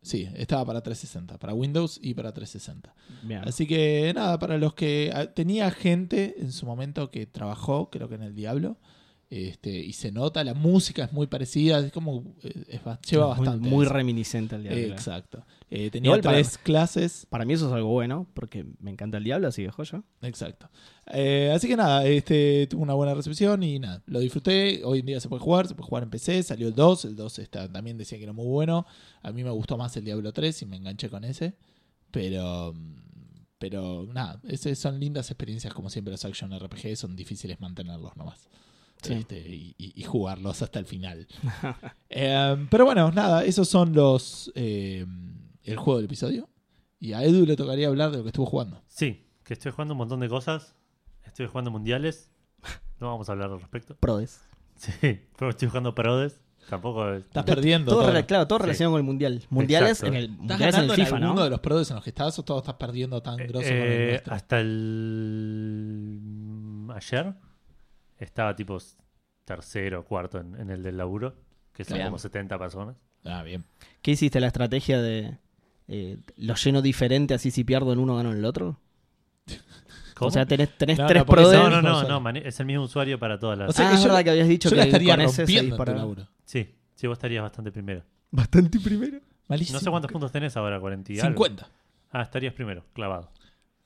Sí, 0.00 0.28
estaba 0.36 0.64
para 0.64 0.80
360, 0.80 1.38
para 1.38 1.54
Windows 1.54 1.98
y 2.02 2.14
para 2.14 2.32
360. 2.32 2.94
Bien. 3.22 3.40
Así 3.46 3.66
que 3.66 4.12
nada, 4.14 4.38
para 4.38 4.56
los 4.56 4.72
que 4.74 5.10
ah, 5.14 5.26
tenía 5.26 5.70
gente 5.70 6.36
en 6.38 6.52
su 6.52 6.66
momento 6.66 7.10
que 7.10 7.26
trabajó, 7.26 7.90
creo 7.90 8.08
que 8.08 8.14
en 8.14 8.22
el 8.22 8.34
Diablo, 8.34 8.76
este, 9.30 9.70
y 9.70 9.92
se 9.92 10.10
nota, 10.10 10.42
la 10.42 10.54
música 10.54 11.04
es 11.04 11.12
muy 11.12 11.26
parecida, 11.26 11.80
es 11.80 11.92
como 11.92 12.34
eh, 12.42 12.64
es 12.68 12.80
lleva 13.10 13.26
bastante. 13.26 13.68
Muy, 13.68 13.84
reminiscente 13.84 14.54
al 14.54 14.62
diablo. 14.62 14.80
Exacto. 14.80 15.44
Eh, 15.70 15.90
tenía 15.90 16.08
Igual 16.08 16.22
para- 16.22 16.36
tres 16.38 16.56
clases. 16.56 17.26
Para 17.28 17.44
mí 17.44 17.52
eso 17.52 17.66
es 17.66 17.72
algo 17.74 17.90
bueno, 17.90 18.26
porque 18.32 18.64
me 18.80 18.90
encanta 18.90 19.18
el 19.18 19.24
diablo, 19.24 19.48
así 19.48 19.62
que 19.64 19.70
joya. 19.70 20.02
Exacto. 20.22 20.70
Eh, 21.12 21.52
así 21.54 21.68
que 21.68 21.76
nada, 21.76 22.06
este 22.06 22.66
tuvo 22.70 22.82
una 22.82 22.94
buena 22.94 23.12
recepción 23.12 23.62
y 23.62 23.78
nada, 23.78 24.02
lo 24.06 24.20
disfruté. 24.20 24.82
Hoy 24.82 25.00
en 25.00 25.06
día 25.06 25.20
se 25.20 25.28
puede 25.28 25.42
jugar, 25.42 25.68
se 25.68 25.74
puede 25.74 25.88
jugar 25.88 26.04
en 26.04 26.10
PC, 26.10 26.42
salió 26.42 26.68
el 26.68 26.74
2, 26.74 27.04
el 27.04 27.16
2 27.16 27.38
está, 27.40 27.70
también 27.70 27.98
decía 27.98 28.16
que 28.16 28.24
era 28.24 28.32
muy 28.32 28.46
bueno. 28.46 28.86
A 29.20 29.30
mí 29.30 29.44
me 29.44 29.50
gustó 29.50 29.76
más 29.76 29.94
el 29.98 30.04
Diablo 30.04 30.32
3 30.32 30.62
y 30.62 30.66
me 30.66 30.76
enganché 30.76 31.10
con 31.10 31.24
ese. 31.24 31.54
Pero 32.10 32.74
pero 33.58 34.06
nada, 34.12 34.40
ese 34.44 34.74
son 34.76 34.98
lindas 35.00 35.30
experiencias 35.30 35.74
como 35.74 35.90
siempre 35.90 36.12
los 36.12 36.24
action 36.24 36.56
RPG, 36.56 36.96
son 36.96 37.16
difíciles 37.16 37.60
mantenerlos 37.60 38.16
nomás. 38.16 38.48
Sí. 39.02 39.12
Este, 39.14 39.38
y, 39.48 40.02
jugarlos 40.04 40.60
hasta 40.62 40.78
el 40.78 40.86
final. 40.86 41.26
Eh, 42.10 42.66
pero 42.70 42.84
bueno, 42.86 43.10
nada, 43.12 43.44
esos 43.44 43.68
son 43.68 43.92
los 43.92 44.50
eh, 44.54 45.06
el 45.62 45.76
juego 45.76 45.98
del 45.98 46.06
episodio. 46.06 46.48
Y 46.98 47.12
a 47.12 47.22
Edu 47.22 47.46
le 47.46 47.54
tocaría 47.54 47.86
hablar 47.88 48.10
de 48.10 48.16
lo 48.18 48.22
que 48.24 48.30
estuvo 48.30 48.46
jugando. 48.46 48.82
Sí, 48.88 49.26
que 49.44 49.52
estoy 49.54 49.70
jugando 49.72 49.94
un 49.94 49.98
montón 49.98 50.18
de 50.20 50.28
cosas. 50.28 50.74
Estoy 51.24 51.46
jugando 51.46 51.70
mundiales. 51.70 52.32
No 52.98 53.06
vamos 53.08 53.28
a 53.28 53.32
hablar 53.32 53.50
al 53.52 53.60
respecto. 53.60 53.94
Prodes. 54.00 54.40
Sí, 54.76 54.90
pero 55.38 55.50
estoy 55.50 55.68
jugando 55.68 55.94
Prodes. 55.94 56.40
Tampoco 56.68 57.12
es- 57.12 57.24
Estás 57.24 57.44
perdiendo. 57.44 57.92
Todo, 57.92 58.10
todo. 58.10 58.26
claro, 58.26 58.46
todo 58.48 58.58
Sí. 58.58 58.62
relacionado 58.64 58.92
con 58.94 58.98
el 59.00 59.04
mundial. 59.06 59.42
Mundiales 59.48 59.90
Exacto. 60.02 60.06
en 60.08 60.14
el, 60.16 60.24
¿Estás 60.24 60.38
mundiales 60.38 60.64
en 60.66 60.72
ganando 60.72 60.94
el 60.94 61.00
en 61.00 61.06
FIFA, 61.06 61.16
alguno 61.16 61.34
¿no? 61.34 61.44
de 61.44 61.50
los 61.50 61.60
pros 61.60 61.90
en 61.90 61.94
los 61.94 62.04
que 62.04 62.10
estás 62.10 62.38
o 62.38 62.42
todo 62.42 62.58
estás 62.58 62.74
perdiendo 62.74 63.22
tan 63.22 63.36
grosso 63.36 63.68
con 63.68 63.76
el 63.76 63.82
Eh, 63.92 64.08
nuestro? 64.10 64.34
hasta 64.34 64.60
el 64.60 66.18
mm, 66.20 66.90
ayer 66.90 67.34
estaba 68.18 68.54
tipo 68.54 68.78
tercero 69.44 70.00
o 70.00 70.04
cuarto 70.04 70.38
en, 70.38 70.54
en 70.60 70.70
el 70.70 70.82
del 70.82 70.96
laburo, 70.96 71.34
que 71.72 71.84
son 71.84 71.94
Bien. 71.96 72.08
como 72.08 72.18
70 72.18 72.58
personas. 72.58 72.96
Ah, 73.24 73.42
bien. 73.42 73.64
¿Qué 74.02 74.12
hiciste? 74.12 74.40
¿La 74.40 74.48
estrategia 74.48 75.00
de 75.00 75.38
eh, 75.88 76.18
lo 76.36 76.54
lleno 76.54 76.82
diferente, 76.82 77.34
así 77.34 77.50
si 77.50 77.64
pierdo 77.64 77.92
en 77.92 77.98
uno 77.98 78.16
gano 78.16 78.30
en 78.32 78.38
el 78.38 78.44
otro? 78.44 78.78
¿Cómo? 80.14 80.28
O 80.28 80.30
sea, 80.30 80.46
tenés, 80.46 80.76
tenés 80.76 80.98
No, 80.98 81.06
tres 81.06 81.24
no, 81.26 81.70
no, 81.70 81.80
no, 81.80 82.20
no, 82.20 82.30
es 82.40 82.58
el 82.58 82.66
mismo 82.66 82.84
usuario 82.84 83.18
para 83.18 83.38
todas 83.38 83.56
las... 83.56 83.70
O 83.70 83.72
sea 83.72 83.86
ah, 83.86 83.90
que 83.90 83.94
es 83.96 84.02
yo- 84.02 84.08
verdad 84.08 84.24
que 84.24 84.30
habías 84.30 84.48
dicho 84.48 84.68
Yo 84.68 84.74
que 84.74 84.80
la 84.80 84.84
estaría 84.84 85.14
con 85.16 85.24
ese 85.24 85.46
se 85.46 85.62
laburo. 85.62 86.26
Sí, 86.44 86.74
sí, 86.94 87.06
vos 87.06 87.16
estarías 87.16 87.42
bastante 87.42 87.70
primero. 87.70 88.02
Bastante 88.30 88.80
primero. 88.80 89.20
Malísimo. 89.46 89.78
No 89.78 89.80
sé 89.80 89.90
cuántos 89.90 90.10
puntos 90.10 90.32
tenés 90.32 90.56
ahora, 90.56 90.80
40 90.80 91.12
y 91.12 91.20
algo. 91.20 91.28
50. 91.44 91.68
Ah, 92.10 92.22
estarías 92.22 92.52
primero, 92.52 92.84
clavado. 92.92 93.30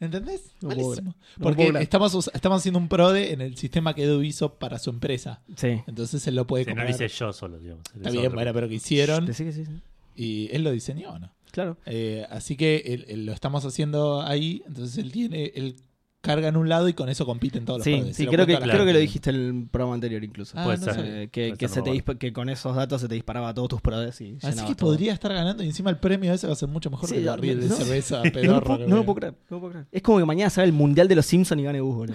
¿Entendés? 0.04 0.50
No 0.60 0.70
puedo 0.70 0.88
Malísimo. 0.88 1.12
creer. 1.12 1.36
No 1.38 1.42
Porque 1.44 1.82
estamos, 1.82 2.14
us- 2.14 2.30
estamos 2.34 2.58
haciendo 2.60 2.78
un 2.78 2.88
prode 2.88 3.32
en 3.32 3.40
el 3.40 3.56
sistema 3.56 3.94
que 3.94 4.02
Edu 4.04 4.22
hizo 4.22 4.54
para 4.54 4.78
su 4.78 4.90
empresa. 4.90 5.40
Sí. 5.56 5.80
Entonces 5.86 6.26
él 6.26 6.34
lo 6.34 6.46
puede 6.46 6.64
Sí, 6.64 6.74
no 6.74 6.82
lo 6.84 6.90
hice 6.90 7.08
yo 7.08 7.32
solo, 7.32 7.58
digamos. 7.58 7.84
Está 7.94 8.08
Es 8.08 8.12
bien, 8.14 8.26
otro. 8.26 8.36
bueno, 8.36 8.52
pero 8.52 8.68
que 8.68 8.74
hicieron. 8.74 9.26
Decí 9.26 9.44
que 9.44 9.52
sí, 9.52 9.64
sí. 9.64 9.72
Y 10.16 10.48
él 10.54 10.62
lo 10.64 10.70
diseñó, 10.72 11.18
¿no? 11.18 11.32
Claro. 11.52 11.76
Eh, 11.86 12.26
así 12.30 12.56
que 12.56 12.82
él- 12.86 13.04
él 13.08 13.26
lo 13.26 13.32
estamos 13.32 13.64
haciendo 13.64 14.22
ahí. 14.22 14.62
Entonces 14.66 14.98
él 14.98 15.12
tiene. 15.12 15.52
Él 15.54 15.76
cargan 16.22 16.56
un 16.56 16.68
lado 16.68 16.88
y 16.88 16.94
con 16.94 17.08
eso 17.10 17.26
compiten 17.26 17.64
todos 17.66 17.80
los 17.80 17.84
Sí, 17.84 17.96
Prodes. 17.96 18.16
sí 18.16 18.26
creo, 18.26 18.46
que, 18.46 18.56
creo 18.56 18.86
que 18.86 18.92
lo 18.92 18.98
dijiste 18.98 19.30
en 19.30 19.36
el 19.36 19.66
programa 19.70 19.94
anterior 19.94 20.22
incluso. 20.24 20.56
Ah, 20.56 20.64
Puede 20.64 20.78
no 20.78 20.84
ser. 20.94 21.04
Eh, 21.04 21.28
que, 21.30 21.48
Puede 21.48 21.58
que, 21.58 21.68
ser, 21.68 21.74
se 21.74 21.80
no 21.80 21.84
te 21.84 21.90
me 21.90 21.96
dispa- 21.96 22.16
que 22.18 22.32
con 22.32 22.48
esos 22.48 22.74
datos 22.76 23.00
se 23.00 23.08
te 23.08 23.14
disparaba 23.14 23.48
a 23.50 23.54
todos 23.54 23.68
tus 23.68 23.80
prodes 23.80 24.20
y 24.20 24.38
Así 24.40 24.64
que 24.64 24.74
todo. 24.74 24.90
podría 24.90 25.12
estar 25.12 25.32
ganando 25.34 25.62
y 25.62 25.66
encima 25.66 25.90
el 25.90 25.96
premio 25.98 26.32
ese 26.32 26.46
va 26.46 26.52
a 26.54 26.56
ser 26.56 26.68
mucho 26.68 26.90
mejor 26.90 27.08
Sí, 27.08 27.16
que 27.16 27.18
el 27.20 27.26
no, 27.26 27.32
barril 27.32 27.60
de 27.60 27.66
no. 27.68 27.74
cerveza 27.74 28.22
No, 28.24 28.32
pedorro. 28.32 28.68
no 28.68 28.78
lo 28.78 28.86
viene. 28.86 29.02
puedo 29.02 29.14
creer, 29.16 29.34
no 29.50 29.56
lo 29.56 29.60
puedo 29.60 29.72
creer. 29.72 29.86
Es 29.92 30.02
como 30.02 30.18
que 30.18 30.24
mañana 30.24 30.48
sale 30.48 30.66
el 30.68 30.72
mundial 30.72 31.08
de 31.08 31.16
los 31.16 31.26
Simpsons 31.26 31.60
y 31.60 31.64
gane 31.64 31.80
Gus, 31.80 31.96
boludo. 31.96 32.14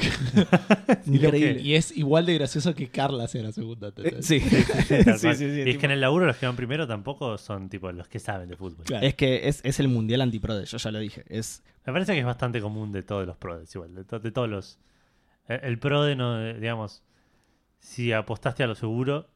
Increíble. 1.06 1.62
Y 1.62 1.76
es 1.76 1.96
igual 1.96 2.26
de 2.26 2.34
gracioso 2.36 2.74
que 2.74 2.88
Carla 2.88 3.28
sea 3.28 3.44
la 3.44 3.52
segunda. 3.52 3.92
Eh, 3.98 4.18
sí. 4.22 4.40
Sí, 4.40 4.50
sí, 5.18 5.36
sí, 5.36 5.46
y 5.46 5.60
es 5.60 5.66
tipo- 5.66 5.80
que 5.80 5.86
en 5.86 5.92
el 5.92 6.02
laburo 6.02 6.26
los 6.26 6.38
que 6.38 6.46
van 6.46 6.56
primero 6.56 6.88
tampoco 6.88 7.38
son 7.38 7.70
tipo 7.70 7.92
los 7.92 8.08
que 8.08 8.20
saben 8.20 8.50
de 8.50 8.56
fútbol. 8.56 8.86
Claro. 8.86 9.06
Es 9.06 9.16
que 9.16 9.48
es, 9.48 9.62
es 9.64 9.80
el 9.80 9.88
mundial 9.88 10.22
antiprode, 10.22 10.66
yo 10.66 10.78
ya 10.78 10.92
lo 10.92 11.00
dije. 11.00 11.24
Es, 11.30 11.64
Me 11.88 11.94
parece 11.94 12.14
que 12.14 12.20
es 12.20 12.26
bastante 12.26 12.62
común 12.62 12.92
de 12.92 13.02
todos 13.02 13.26
los 13.26 13.38
prodes, 13.38 13.74
igual, 13.74 13.96
de, 13.96 14.20
de 14.20 14.32
todos 14.32 14.50
los... 14.50 14.78
El, 15.48 15.62
el 15.64 15.80
prode, 15.80 16.18
no, 16.18 16.40
eh, 16.46 16.54
digamos, 16.60 17.02
si 17.80 18.12
apostaste 18.12 18.62
a 18.62 18.68
lo 18.68 18.76
seguro, 18.76 19.30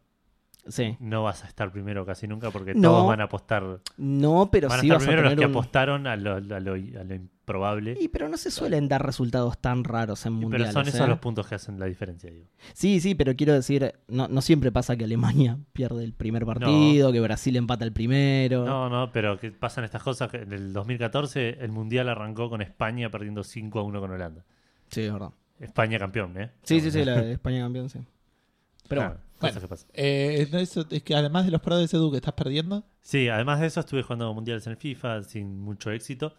sí. 0.67 0.95
no 0.99 1.23
vas 1.23 1.43
a 1.43 1.47
estar 1.47 1.71
primero 1.71 2.05
casi 2.05 2.27
nunca 2.27 2.51
porque 2.51 2.73
No. 2.73 2.89
todos 2.89 3.07
van 3.07 3.21
a 3.21 3.25
apostar... 3.25 3.79
No, 3.97 4.49
pero 4.51 4.69
van 4.69 4.79
a 4.79 4.81
sí 4.81 4.87
estar 4.87 4.97
vas 4.99 5.03
a 5.03 5.07
primero 5.07 5.29
los 5.29 5.39
que 5.39 5.45
un... 5.45 5.51
apostaron 5.51 6.07
a 6.07 6.15
lo, 6.15 6.35
a 6.35 6.39
lo- 6.39 6.73
a 6.73 7.03
lo 7.03 7.15
improbable. 7.15 7.97
Y, 7.99 8.07
pero 8.07 8.29
no 8.29 8.37
se 8.37 8.51
suelen 8.51 8.87
dar 8.87 9.05
resultados 9.05 9.57
tan 9.57 9.83
raros 9.83 10.25
en 10.25 10.33
mundiales. 10.33 10.67
pero 10.69 10.73
son 10.73 10.87
esos 10.87 11.05
¿eh? 11.05 11.09
los 11.09 11.19
puntos 11.19 11.47
que 11.47 11.55
hacen 11.55 11.79
la 11.79 11.85
diferencia, 11.87 12.29
digo. 12.31 12.45
Sí, 12.73 12.99
sí, 12.99 13.15
pero 13.15 13.35
quiero 13.35 13.53
decir, 13.53 13.93
no, 14.07 14.27
no 14.27 14.41
siempre 14.41 14.71
pasa 14.71 14.95
que 14.95 15.03
Alemania 15.05 15.57
pierde 15.73 16.03
el 16.03 16.13
primer 16.13 16.45
partido, 16.45 17.11
que 17.11 17.19
Brasil 17.19 17.55
empata 17.57 17.83
el 17.83 17.91
primero. 17.91 18.63
No, 18.65 18.89
no, 18.89 19.11
pero 19.11 19.39
que 19.39 19.51
pasan 19.51 19.83
estas 19.83 20.03
cosas. 20.03 20.29
que 20.29 20.37
en 20.37 20.53
el 20.53 20.71
2014 20.73 21.57
el 21.61 21.71
Mundial 21.71 22.07
arrancó 22.09 22.49
con 22.49 22.61
España 22.61 23.09
perdiendo 23.09 23.43
5 23.43 23.79
a 23.79 23.83
1 23.83 23.99
con 23.99 24.11
Holanda. 24.11 24.45
Sí, 24.89 25.01
es 25.01 25.11
verdad. 25.13 25.31
España 25.59 25.99
campeón, 25.99 26.39
¿eh? 26.41 26.51
Sí, 26.63 26.79
sí, 26.81 26.89
sí, 26.91 27.03
la 27.05 27.21
de 27.21 27.33
España 27.33 27.61
campeón, 27.61 27.89
sí. 27.89 27.99
Pero 28.87 29.01
Ah, 29.01 29.07
bueno. 29.09 29.21
Cosas 29.41 29.55
Bueno. 29.55 29.67
que 29.67 29.67
pasan. 29.67 29.89
Eh, 29.93 30.47
no, 30.51 30.59
eso- 30.59 30.85
es 30.89 31.03
que 31.03 31.15
además 31.15 31.45
de 31.45 31.51
los 31.51 31.61
Prodes 31.61 31.93
Edu 31.93 32.09
que 32.11 32.17
estás 32.17 32.33
perdiendo, 32.33 32.85
Sí, 33.01 33.27
además 33.27 33.59
de 33.59 33.67
eso 33.67 33.79
estuve 33.81 34.03
jugando 34.03 34.33
mundiales 34.33 34.65
en 34.67 34.71
el 34.71 34.77
FIFA 34.77 35.23
sin 35.23 35.59
mucho 35.59 35.91
éxito. 35.91 36.33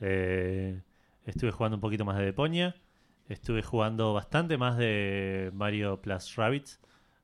Eh, 0.00 0.82
estuve 1.24 1.50
jugando 1.50 1.76
un 1.76 1.80
poquito 1.80 2.04
más 2.04 2.18
de 2.18 2.24
Deponia. 2.26 2.76
Estuve 3.28 3.62
jugando 3.62 4.12
bastante 4.12 4.58
más 4.58 4.76
de 4.76 5.50
Mario 5.54 6.00
Plus 6.02 6.36
Rabbids. 6.36 6.78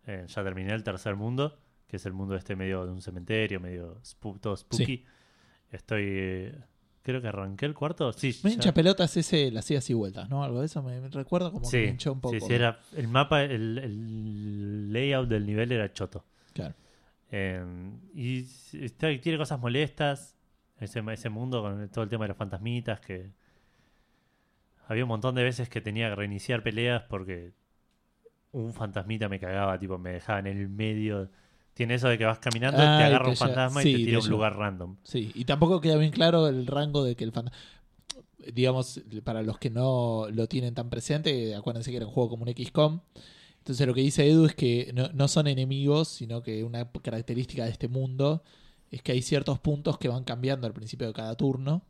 Eh, 0.07 0.25
ya 0.27 0.43
terminé 0.43 0.73
el 0.73 0.83
tercer 0.83 1.15
mundo, 1.15 1.59
que 1.87 1.97
es 1.97 2.07
el 2.07 2.15
mundo 2.15 2.35
este 2.37 2.57
medio 2.57 2.87
de 2.87 2.93
un 2.93 3.03
cementerio, 3.03 3.61
medio 3.61 4.01
spu- 4.03 4.41
todo 4.41 4.57
spooky. 4.57 5.05
Estoy... 5.71 6.55
creo 7.11 7.23
que 7.23 7.29
arranqué 7.29 7.67
el 7.67 7.75
cuarto. 7.75 8.13
Sí, 8.13 8.39
me 8.43 8.53
hincha 8.53 8.73
pelotas 8.75 9.17
ese, 9.17 9.51
las 9.51 9.71
idas 9.71 9.89
y 9.91 9.95
vueltas, 9.95 10.29
¿no? 10.31 10.43
Algo 10.43 10.61
de 10.61 10.67
eso 10.67 10.83
me, 10.83 11.01
recuerda 11.09 11.51
como 11.51 11.69
que 11.71 11.77
me 11.77 11.85
Sí, 11.85 11.91
hinchó 11.91 12.13
un 12.13 12.21
poco. 12.21 12.35
sí, 12.35 12.41
sí, 12.41 12.53
era 12.55 12.79
el 12.97 13.09
mapa, 13.09 13.43
el, 13.43 13.79
el 13.79 14.93
layout 14.93 15.29
del 15.29 15.47
nivel 15.47 15.73
era 15.73 15.93
choto. 15.93 16.25
Claro. 16.53 16.75
Eh, 17.33 17.65
y 18.15 18.47
está- 18.73 19.09
tiene 19.21 19.39
cosas 19.39 19.61
molestas. 19.61 20.37
Ese, 20.81 21.03
ese 21.13 21.29
mundo 21.29 21.61
con 21.63 21.89
todo 21.91 22.03
el 22.05 22.11
tema 22.11 22.25
de 22.25 22.29
los 22.29 22.37
fantasmitas. 22.37 23.01
Que 23.01 23.31
había 24.89 25.05
un 25.05 25.09
montón 25.09 25.35
de 25.35 25.45
veces 25.45 25.69
que 25.69 25.81
tenía 25.81 26.09
que 26.09 26.17
reiniciar 26.17 26.63
peleas 26.63 27.03
porque 27.09 27.53
un 28.53 28.73
fantasmita 28.73 29.29
me 29.29 29.39
cagaba, 29.39 29.79
tipo, 29.79 29.99
me 29.99 30.13
dejaba 30.13 30.39
en 30.41 30.47
el 30.47 30.69
medio. 30.69 31.31
Tiene 31.81 31.95
eso 31.95 32.11
de 32.11 32.19
que 32.19 32.27
vas 32.27 32.39
caminando, 32.39 32.77
Ah, 32.79 32.99
te 32.99 33.05
y 33.05 33.07
agarra 33.07 33.31
un 33.31 33.37
fantasma 33.37 33.81
sí, 33.81 33.89
y 33.89 33.93
te 33.93 34.05
tira 34.05 34.19
a 34.19 34.21
un 34.21 34.29
lugar 34.29 34.55
random. 34.55 34.97
Sí, 35.03 35.33
y 35.35 35.47
tampoco 35.47 35.81
queda 35.81 35.97
bien 35.97 36.11
claro 36.11 36.47
el 36.47 36.67
rango 36.67 37.03
de 37.03 37.17
que 37.17 37.25
el 37.25 37.33
fantasma. 37.33 37.59
Digamos, 38.53 39.01
para 39.25 39.43
los 39.43 39.59
que 39.59 39.71
no 39.71 40.27
lo 40.31 40.47
tienen 40.47 40.75
tan 40.75 40.91
presente, 40.91 41.55
acuérdense 41.55 41.91
que 41.91 41.97
era 41.97 42.05
un 42.05 42.13
juego 42.13 42.29
como 42.29 42.43
un 42.43 42.53
XCOM. 42.55 43.01
Entonces, 43.61 43.87
lo 43.87 43.95
que 43.95 44.03
dice 44.03 44.29
Edu 44.29 44.45
es 44.45 44.55
que 44.55 44.91
no, 44.93 45.09
no 45.15 45.27
son 45.27 45.47
enemigos, 45.47 46.09
sino 46.09 46.43
que 46.43 46.65
una 46.65 46.91
característica 46.91 47.65
de 47.65 47.71
este 47.71 47.89
mundo 47.89 48.43
es 48.91 49.01
que 49.01 49.13
hay 49.13 49.23
ciertos 49.23 49.59
puntos 49.59 49.97
que 49.97 50.09
van 50.09 50.25
cambiando 50.25 50.67
al 50.67 50.75
principio 50.75 51.07
de 51.07 51.15
cada 51.15 51.35
turno. 51.35 51.81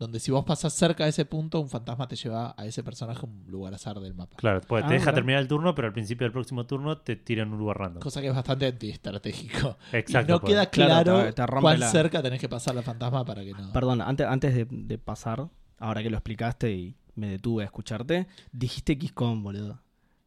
Donde 0.00 0.18
si 0.18 0.30
vos 0.32 0.44
pasas 0.44 0.72
cerca 0.72 1.04
de 1.04 1.10
ese 1.10 1.24
punto, 1.26 1.60
un 1.60 1.68
fantasma 1.68 2.08
te 2.08 2.16
lleva 2.16 2.54
a 2.56 2.64
ese 2.66 2.82
personaje 2.82 3.20
a 3.24 3.28
un 3.28 3.44
lugar 3.48 3.74
azar 3.74 4.00
del 4.00 4.14
mapa. 4.14 4.34
Claro, 4.36 4.60
pues, 4.66 4.82
Ah, 4.82 4.88
te 4.88 4.94
deja 4.94 5.04
claro. 5.04 5.14
terminar 5.16 5.42
el 5.42 5.46
turno, 5.46 5.74
pero 5.74 5.88
al 5.88 5.92
principio 5.92 6.24
del 6.24 6.32
próximo 6.32 6.64
turno 6.66 6.96
te 6.98 7.16
tira 7.16 7.42
en 7.42 7.52
un 7.52 7.58
lugar 7.58 7.78
random. 7.78 8.00
Cosa 8.02 8.20
que 8.22 8.28
es 8.28 8.34
bastante 8.34 8.66
antiestratégico. 8.66 9.76
Exacto. 9.92 10.32
y 10.32 10.34
no 10.34 10.40
pues. 10.40 10.50
queda 10.52 10.66
Claro, 10.70 11.04
claro, 11.12 11.24
te- 11.26 11.32
te 11.34 11.46
rompe 11.46 11.60
cuán 11.60 11.80
la- 11.80 11.90
cerca 11.90 12.22
tenés 12.22 12.40
que 12.40 12.48
pasar 12.48 12.76
al 12.78 12.82
fantasma 12.82 13.24
para 13.26 13.44
que 13.44 13.52
no. 13.52 13.72
Perdón, 13.72 14.00
antes, 14.00 14.26
antes 14.26 14.54
de, 14.54 14.66
de 14.70 14.98
pasar, 14.98 15.48
ahora 15.78 16.02
que 16.02 16.10
lo 16.10 16.16
explicaste 16.16 16.72
y 16.72 16.96
me 17.14 17.28
detuve 17.28 17.62
a 17.62 17.66
escucharte, 17.66 18.26
dijiste 18.52 18.94
XCOM, 18.98 19.42
boludo. 19.42 19.82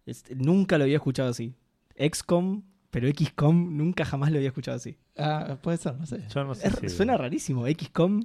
Es- 0.06 0.24
nunca 0.36 0.78
lo 0.78 0.84
había 0.84 0.98
escuchado 0.98 1.30
así. 1.30 1.56
XCOM, 1.98 2.62
pero 2.92 3.08
XCOM 3.08 3.76
nunca 3.76 4.06
jamás 4.06 4.30
lo 4.32 4.38
había 4.38 4.50
escuchado 4.50 4.78
así. 4.78 4.98
Ah, 5.18 5.58
puede 5.62 5.78
ser, 5.78 5.96
no 5.98 6.06
sé. 6.06 6.24
Yo 6.34 6.44
no 6.44 6.54
sé 6.54 6.68
Es- 6.68 6.76
si- 6.80 6.90
Suena 6.90 7.18
rarísimo, 7.18 7.66
XCOM, 7.68 8.24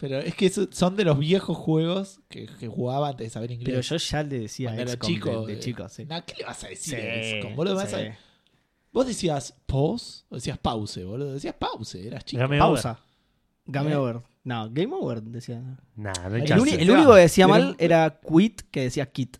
Pero 0.00 0.18
es 0.18 0.34
que 0.34 0.48
son 0.50 0.96
de 0.96 1.04
los 1.04 1.18
viejos 1.18 1.56
juegos 1.56 2.20
que, 2.28 2.46
que 2.58 2.68
jugaba 2.68 3.08
antes 3.10 3.26
de 3.26 3.30
saber 3.30 3.50
inglés. 3.50 3.68
pero 3.68 3.80
yo 3.82 3.96
ya 3.96 4.22
le 4.22 4.38
decía 4.40 4.74
XCOM 4.74 5.08
chico. 5.08 5.40
de, 5.42 5.46
de 5.46 5.58
eh, 5.58 5.62
chico, 5.62 5.88
sí. 5.88 6.04
nah, 6.06 6.20
¿Qué 6.22 6.34
le 6.38 6.44
vas 6.44 6.64
a 6.64 6.68
decir 6.68 6.98
Sí, 6.98 7.06
a 7.06 7.40
XCOM, 7.40 7.56
boludo? 7.56 7.74
Vas 7.76 7.92
a-. 7.94 8.16
Vos 8.92 9.06
decías 9.06 9.54
pause 9.66 10.24
o 10.30 10.34
decías 10.36 10.58
pause, 10.58 11.04
boludo. 11.04 11.34
Decías 11.34 11.54
pause, 11.54 12.06
eras 12.06 12.24
chico. 12.24 12.40
Game 12.42 12.58
Pausa. 12.58 12.98
Game 13.66 13.90
Eh. 13.92 13.96
over. 13.96 14.22
No, 14.42 14.68
Game 14.70 14.92
over 14.94 15.22
decía. 15.22 15.60
Nah, 15.96 16.12
no 16.28 16.34
hay 16.34 16.42
El 16.42 16.80
El, 16.80 16.90
único 16.90 17.14
que 17.14 17.20
decía 17.20 17.46
¿querés- 17.46 17.50
mal 17.50 17.76
era 17.78 18.20
quit, 18.26 18.62
que 18.70 18.80
decía 18.82 19.06
kit. 19.06 19.36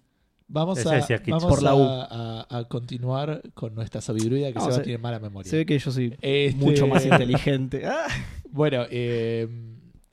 Vamos, 0.52 0.84
a, 0.84 0.94
decía 0.96 1.18
Kids. 1.22 1.30
vamos 1.30 1.44
Por 1.48 1.62
la 1.62 1.74
U. 1.76 1.82
a, 1.84 2.04
a- 2.42 2.58
a 2.58 2.64
continuar 2.64 3.40
con 3.54 3.72
nuestra 3.72 4.00
sabiduría 4.00 4.48
que 4.48 4.54
No, 4.58 4.62
Seba 4.62 4.74
se- 4.78 4.82
tiene 4.82 4.98
mala 4.98 5.20
memoria. 5.20 5.48
Se 5.48 5.56
ve 5.58 5.64
que 5.64 5.78
yo 5.78 5.92
soy 5.92 6.16
Este- 6.20 6.54
mucho 6.56 6.88
más 6.88 7.04
inteligente. 7.06 7.86
Ah. 7.86 8.06
Bueno, 8.50 8.84
eh, 8.90 9.48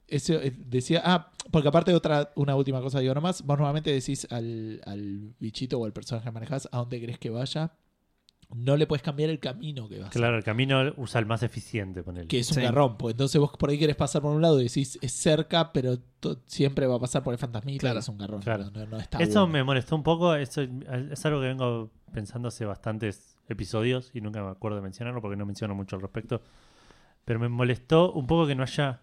eso 0.07 0.33
eh, 0.33 0.53
decía. 0.57 1.01
Ah, 1.03 1.31
porque 1.51 1.67
aparte 1.69 1.93
otra, 1.93 2.31
una 2.35 2.55
última 2.55 2.81
cosa 2.81 2.99
digo 2.99 3.13
nomás. 3.13 3.41
Vos 3.43 3.57
normalmente 3.57 3.91
decís 3.91 4.27
al, 4.31 4.81
al 4.85 5.33
bichito 5.39 5.79
o 5.79 5.85
al 5.85 5.93
personaje 5.93 6.25
que 6.25 6.31
manejás 6.31 6.67
a 6.71 6.77
dónde 6.77 6.99
querés 6.99 7.19
que 7.19 7.29
vaya. 7.29 7.71
No 8.55 8.77
le 8.77 8.87
puedes 8.87 9.03
cambiar 9.03 9.29
el 9.29 9.39
camino 9.39 9.89
que 9.89 9.99
vas. 9.99 10.09
Claro, 10.11 10.37
el 10.37 10.43
camino 10.45 10.93
usa 10.95 11.19
el 11.19 11.25
más 11.25 11.43
eficiente, 11.43 12.01
ponele. 12.01 12.27
Que 12.29 12.39
es 12.39 12.49
un 12.51 12.55
Sí. 12.55 12.61
garrón. 12.61 12.97
Pues 12.97 13.13
entonces 13.13 13.41
vos 13.41 13.51
por 13.59 13.69
ahí 13.69 13.77
querés 13.77 13.97
pasar 13.97 14.21
por 14.21 14.33
un 14.33 14.41
lado 14.41 14.61
y 14.61 14.63
decís 14.63 14.97
es 15.01 15.11
cerca, 15.11 15.73
pero 15.73 15.97
siempre 16.45 16.87
va 16.87 16.95
a 16.95 16.99
pasar 16.99 17.23
por 17.23 17.33
el 17.33 17.37
fantasmita. 17.39 17.81
Claro. 17.81 17.99
Es 17.99 18.07
un 18.07 18.17
garrón. 18.17 18.41
Claro. 18.41 18.71
No- 18.73 18.85
no 18.85 18.97
está 18.99 19.17
Eso 19.19 19.41
bueno. 19.41 19.47
me 19.53 19.63
molestó 19.65 19.97
un 19.97 20.03
poco. 20.03 20.33
Eso 20.35 20.61
es 20.61 21.25
algo 21.25 21.41
que 21.41 21.47
vengo 21.47 21.91
pensando 22.13 22.47
hace 22.47 22.63
bastantes 22.63 23.35
episodios 23.49 24.11
y 24.13 24.21
nunca 24.21 24.41
me 24.41 24.49
acuerdo 24.49 24.77
de 24.77 24.81
mencionarlo 24.83 25.21
porque 25.21 25.35
no 25.35 25.45
menciono 25.45 25.75
mucho 25.75 25.97
al 25.97 26.01
respecto. 26.01 26.41
Pero 27.25 27.39
me 27.41 27.49
molestó 27.49 28.13
un 28.13 28.27
poco 28.27 28.47
que 28.47 28.55
no 28.55 28.63
haya 28.63 29.01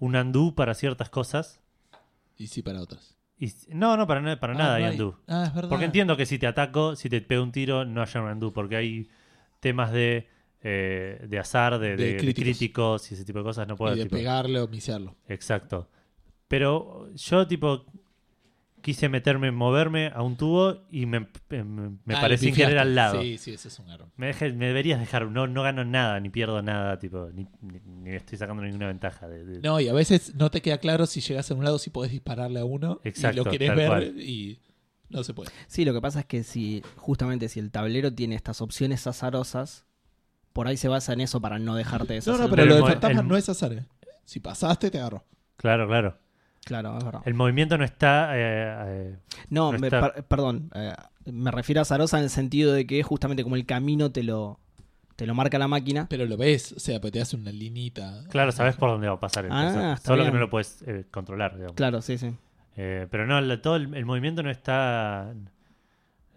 un 0.00 0.16
undo 0.16 0.52
para 0.56 0.74
ciertas 0.74 1.08
cosas. 1.10 1.60
Y 2.36 2.48
sí 2.48 2.62
para 2.62 2.80
otras. 2.80 3.16
Y, 3.38 3.52
no, 3.68 3.96
no, 3.96 4.06
para, 4.06 4.38
para 4.40 4.52
Ah, 4.54 4.56
nada 4.58 4.78
no 4.80 4.84
hay 4.86 4.90
undo. 4.92 5.20
Ah, 5.28 5.44
es 5.46 5.54
verdad. 5.54 5.68
Porque 5.70 5.84
entiendo 5.86 6.16
que 6.16 6.26
si 6.26 6.38
te 6.38 6.46
ataco, 6.46 6.96
si 6.96 7.08
te 7.08 7.20
pego 7.20 7.42
un 7.42 7.52
tiro, 7.52 7.84
no 7.84 8.02
haya 8.02 8.20
un 8.20 8.28
undo. 8.30 8.52
Porque 8.52 8.76
hay 8.76 9.08
temas 9.60 9.92
de, 9.92 10.28
eh, 10.62 11.24
de 11.28 11.38
azar, 11.38 11.78
de, 11.78 11.96
De 11.96 11.96
de- 11.96 12.12
de 12.22 12.34
críticos. 12.34 13.10
y 13.10 13.14
ese 13.14 13.24
tipo 13.24 13.38
de 13.38 13.44
cosas. 13.44 13.66
No 13.68 13.76
puedo 13.76 13.94
Y 13.94 13.98
de 13.98 14.04
tipo, 14.04 14.16
pegarle 14.16 14.60
o 14.60 14.68
misiarlo. 14.68 15.14
Exacto. 15.28 15.88
Pero 16.48 17.08
yo, 17.14 17.46
tipo, 17.46 17.84
quise 18.80 19.08
meterme, 19.08 19.50
moverme 19.50 20.10
a 20.14 20.22
un 20.22 20.36
tubo 20.36 20.82
y 20.90 21.06
me, 21.06 21.20
me, 21.20 21.64
me 21.64 22.14
Ah, 22.14 22.20
paré 22.20 22.30
le 22.30 22.38
sin 22.38 22.50
pifiaste. 22.50 22.70
querer 22.72 22.78
al 22.78 22.94
lado. 22.94 23.22
Sí, 23.22 23.38
sí, 23.38 23.52
ese 23.52 23.68
es 23.68 23.78
un 23.78 23.86
garrón. 23.86 24.10
Me, 24.16 24.28
deje- 24.32 24.52
me 24.54 24.66
deberías 24.66 24.98
dejar, 25.00 25.26
no, 25.28 25.46
no 25.46 25.62
gano 25.62 25.84
nada, 25.84 26.18
ni 26.20 26.28
pierdo 26.30 26.60
nada, 26.62 26.98
tipo, 26.98 27.30
ni, 27.32 27.46
ni, 27.62 27.80
ni 27.84 28.10
estoy 28.10 28.38
sacando 28.38 28.62
ninguna 28.62 28.86
ventaja. 28.88 29.28
De, 29.28 29.44
de- 29.44 29.60
No, 29.60 29.78
y 29.80 29.88
a 29.88 29.92
veces 29.92 30.34
no 30.34 30.50
te 30.50 30.62
queda 30.62 30.78
claro 30.78 31.06
si 31.06 31.20
llegas 31.20 31.50
a 31.50 31.54
un 31.54 31.64
lado 31.64 31.78
si 31.78 31.90
podés 31.90 32.10
dispararle 32.12 32.60
a 32.60 32.64
uno 32.64 33.00
Exacto, 33.04 33.40
y 33.40 33.44
lo 33.44 33.50
querés 33.50 33.74
ver 33.76 33.88
cual. 33.88 34.20
y 34.20 34.60
no 35.08 35.22
se 35.24 35.34
puede. 35.34 35.50
Sí, 35.66 35.84
lo 35.84 35.92
que 35.92 36.00
pasa 36.00 36.20
es 36.20 36.26
que 36.26 36.42
si, 36.44 36.82
justamente 36.96 37.48
si 37.48 37.60
el 37.60 37.70
tablero 37.70 38.12
tiene 38.12 38.34
estas 38.36 38.60
opciones 38.60 39.06
azarosas, 39.06 39.84
por 40.52 40.66
ahí 40.68 40.76
se 40.76 40.88
basa 40.88 41.12
en 41.12 41.20
eso 41.20 41.40
para 41.40 41.58
no 41.58 41.74
dejarte 41.76 42.08
No, 42.08 42.14
deshacer. 42.14 42.40
no, 42.40 42.50
pero, 42.50 42.50
Pero 42.50 42.64
lo 42.66 42.70
el 42.70 42.74
del 42.76 42.80
mo- 42.82 42.88
fantasma 42.88 43.20
el- 43.20 43.28
no 43.28 43.36
es 43.36 43.48
azar. 43.48 43.72
eh. 43.72 43.84
Si 44.24 44.40
pasaste, 44.40 44.90
te 44.90 44.98
agarró. 44.98 45.24
Claro, 45.56 45.86
claro. 45.88 46.16
Claro, 46.64 46.98
es 46.98 47.04
verdad. 47.04 47.22
El 47.24 47.34
movimiento 47.34 47.76
no 47.78 47.84
está... 47.84 48.30
eh, 48.36 48.76
eh, 48.86 49.16
No, 49.48 49.72
no 49.72 49.78
me- 49.78 49.86
está- 49.88 50.12
per- 50.12 50.24
perdón. 50.24 50.70
eh, 50.74 50.94
me 51.26 51.50
refiero 51.50 51.80
a 51.80 51.82
azarosa 51.82 52.18
en 52.18 52.24
el 52.24 52.30
sentido 52.30 52.72
de 52.72 52.86
que 52.86 53.02
justamente 53.02 53.42
como 53.42 53.56
el 53.56 53.66
camino 53.66 54.10
te 54.12 54.22
lo, 54.22 54.60
te 55.16 55.26
lo 55.26 55.34
marca 55.34 55.58
la 55.58 55.68
máquina. 55.68 56.06
Pero 56.08 56.26
lo 56.26 56.36
ves, 56.36 56.72
o 56.72 56.80
sea, 56.80 57.00
pues 57.00 57.12
te 57.12 57.20
hace 57.20 57.36
una 57.36 57.50
linita. 57.50 58.24
claro, 58.30 58.52
sabes 58.52 58.76
por 58.76 58.90
dónde 58.90 59.08
va 59.08 59.14
a 59.14 59.20
pasar 59.20 59.46
el 59.46 59.52
Ah, 59.52 59.94
está 59.96 60.08
Solo 60.08 60.22
bien. 60.22 60.32
que 60.32 60.34
no 60.34 60.40
lo 60.40 60.50
puedes 60.50 60.82
eh, 60.86 61.06
controlar, 61.10 61.54
digamos. 61.54 61.74
Claro, 61.76 62.02
sí, 62.02 62.18
sí. 62.18 62.30
Eh, 62.76 63.06
pero 63.10 63.26
no, 63.26 63.40
la- 63.40 63.60
todo 63.60 63.76
el, 63.76 63.94
el 63.94 64.04
movimiento 64.06 64.42
no 64.42 64.50
está... 64.50 65.32